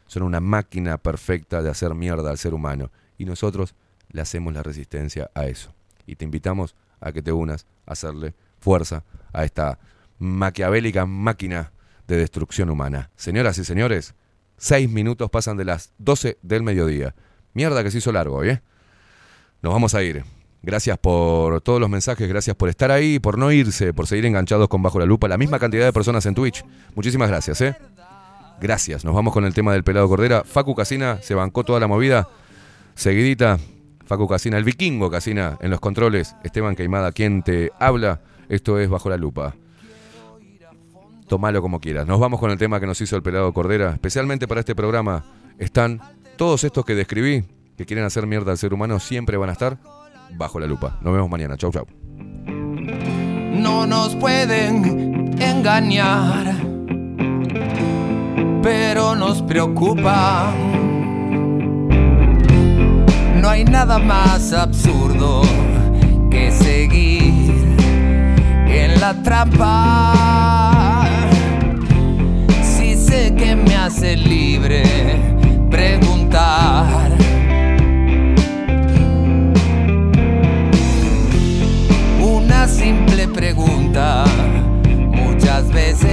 son 0.07 0.23
una 0.23 0.39
máquina 0.39 0.97
perfecta 0.97 1.61
de 1.61 1.69
hacer 1.69 1.95
mierda 1.95 2.29
al 2.29 2.37
ser 2.37 2.53
humano. 2.53 2.91
Y 3.17 3.25
nosotros 3.25 3.73
le 4.09 4.21
hacemos 4.21 4.53
la 4.53 4.61
resistencia 4.61 5.31
a 5.33 5.45
eso. 5.45 5.73
Y 6.05 6.15
te 6.15 6.25
invitamos 6.25 6.75
a 6.99 7.11
que 7.11 7.21
te 7.21 7.31
unas 7.31 7.65
a 7.85 7.93
hacerle 7.93 8.35
fuerza 8.59 9.03
a 9.31 9.43
esta 9.43 9.79
maquiavélica 10.19 11.05
máquina 11.05 11.71
de 12.07 12.17
destrucción 12.17 12.69
humana. 12.69 13.09
Señoras 13.15 13.57
y 13.57 13.65
señores, 13.65 14.13
seis 14.57 14.89
minutos 14.89 15.29
pasan 15.29 15.57
de 15.57 15.65
las 15.65 15.93
12 15.97 16.37
del 16.41 16.63
mediodía. 16.63 17.15
Mierda 17.53 17.83
que 17.83 17.91
se 17.91 17.99
hizo 17.99 18.11
largo 18.11 18.43
¿eh? 18.43 18.61
Nos 19.61 19.73
vamos 19.73 19.95
a 19.95 20.03
ir. 20.03 20.23
Gracias 20.65 20.97
por 20.97 21.59
todos 21.59 21.81
los 21.81 21.89
mensajes, 21.89 22.29
gracias 22.29 22.55
por 22.55 22.69
estar 22.69 22.89
ahí, 22.89 23.19
por 23.19 23.37
no 23.37 23.51
irse, 23.51 23.93
por 23.93 24.07
seguir 24.07 24.25
enganchados 24.25 24.69
con 24.69 24.81
Bajo 24.81 24.97
la 24.97 25.05
Lupa. 25.05 25.27
La 25.27 25.37
misma 25.37 25.59
cantidad 25.59 25.83
de 25.83 25.91
personas 25.91 26.25
en 26.25 26.35
Twitch. 26.35 26.63
Muchísimas 26.95 27.27
gracias, 27.27 27.59
¿eh? 27.59 27.75
Gracias. 28.61 29.03
Nos 29.03 29.13
vamos 29.13 29.33
con 29.33 29.43
el 29.43 29.53
tema 29.53 29.73
del 29.73 29.83
pelado 29.83 30.07
Cordera. 30.07 30.45
Facu 30.45 30.73
Casina 30.73 31.19
se 31.21 31.35
bancó 31.35 31.65
toda 31.65 31.81
la 31.81 31.87
movida. 31.87 32.29
Seguidita, 32.95 33.59
Facu 34.05 34.25
Casina, 34.25 34.57
el 34.57 34.63
vikingo 34.63 35.11
Casina 35.11 35.57
en 35.59 35.69
los 35.69 35.81
controles. 35.81 36.33
Esteban 36.45 36.77
Queimada, 36.77 37.11
quien 37.11 37.43
te 37.43 37.73
habla. 37.77 38.21
Esto 38.47 38.79
es 38.79 38.89
Bajo 38.89 39.09
la 39.09 39.17
Lupa. 39.17 39.55
Tomalo 41.27 41.61
como 41.61 41.81
quieras. 41.81 42.07
Nos 42.07 42.21
vamos 42.21 42.39
con 42.39 42.51
el 42.51 42.57
tema 42.57 42.79
que 42.79 42.87
nos 42.87 43.01
hizo 43.01 43.17
el 43.17 43.21
pelado 43.21 43.51
Cordera. 43.51 43.91
Especialmente 43.91 44.47
para 44.47 44.61
este 44.61 44.75
programa 44.75 45.25
están 45.57 45.99
todos 46.37 46.63
estos 46.63 46.85
que 46.85 46.95
describí, 46.95 47.43
que 47.75 47.85
quieren 47.85 48.05
hacer 48.05 48.27
mierda 48.27 48.51
al 48.51 48.57
ser 48.57 48.73
humano, 48.73 49.01
siempre 49.01 49.35
van 49.35 49.49
a 49.49 49.53
estar 49.53 50.02
bajo 50.37 50.59
la 50.59 50.67
lupa. 50.67 50.97
Nos 51.01 51.13
vemos 51.13 51.29
mañana. 51.29 51.57
Chau, 51.57 51.71
chau. 51.71 51.85
no 53.53 53.85
nos 53.85 54.15
pueden 54.15 55.35
engañar, 55.41 56.53
pero 58.61 59.15
nos 59.15 59.41
preocupa. 59.41 60.53
No 63.41 63.49
hay 63.49 63.65
nada 63.65 63.99
más 63.99 64.53
absurdo 64.53 65.41
que 66.31 66.51
seguir 66.51 67.75
en 68.67 68.99
la 68.99 69.13
trampa. 69.21 71.05
Si 72.61 72.95
sé 72.95 73.33
que 73.35 73.55
me 73.55 73.75
hace 73.75 74.15
libre 74.15 74.83
preguntar. 75.69 77.12
Simple 82.67 83.27
pregunta. 83.27 84.23
Muchas 85.11 85.69
veces 85.71 86.12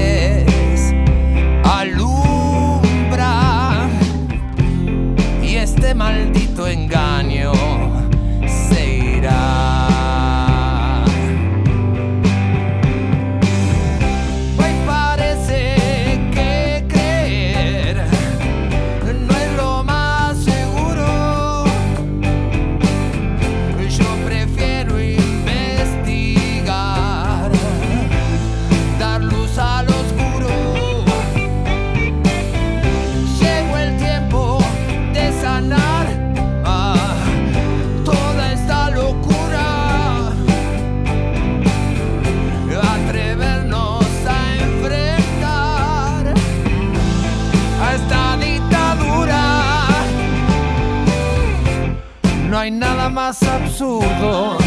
más 53.11 53.43
absurdo 53.43 54.60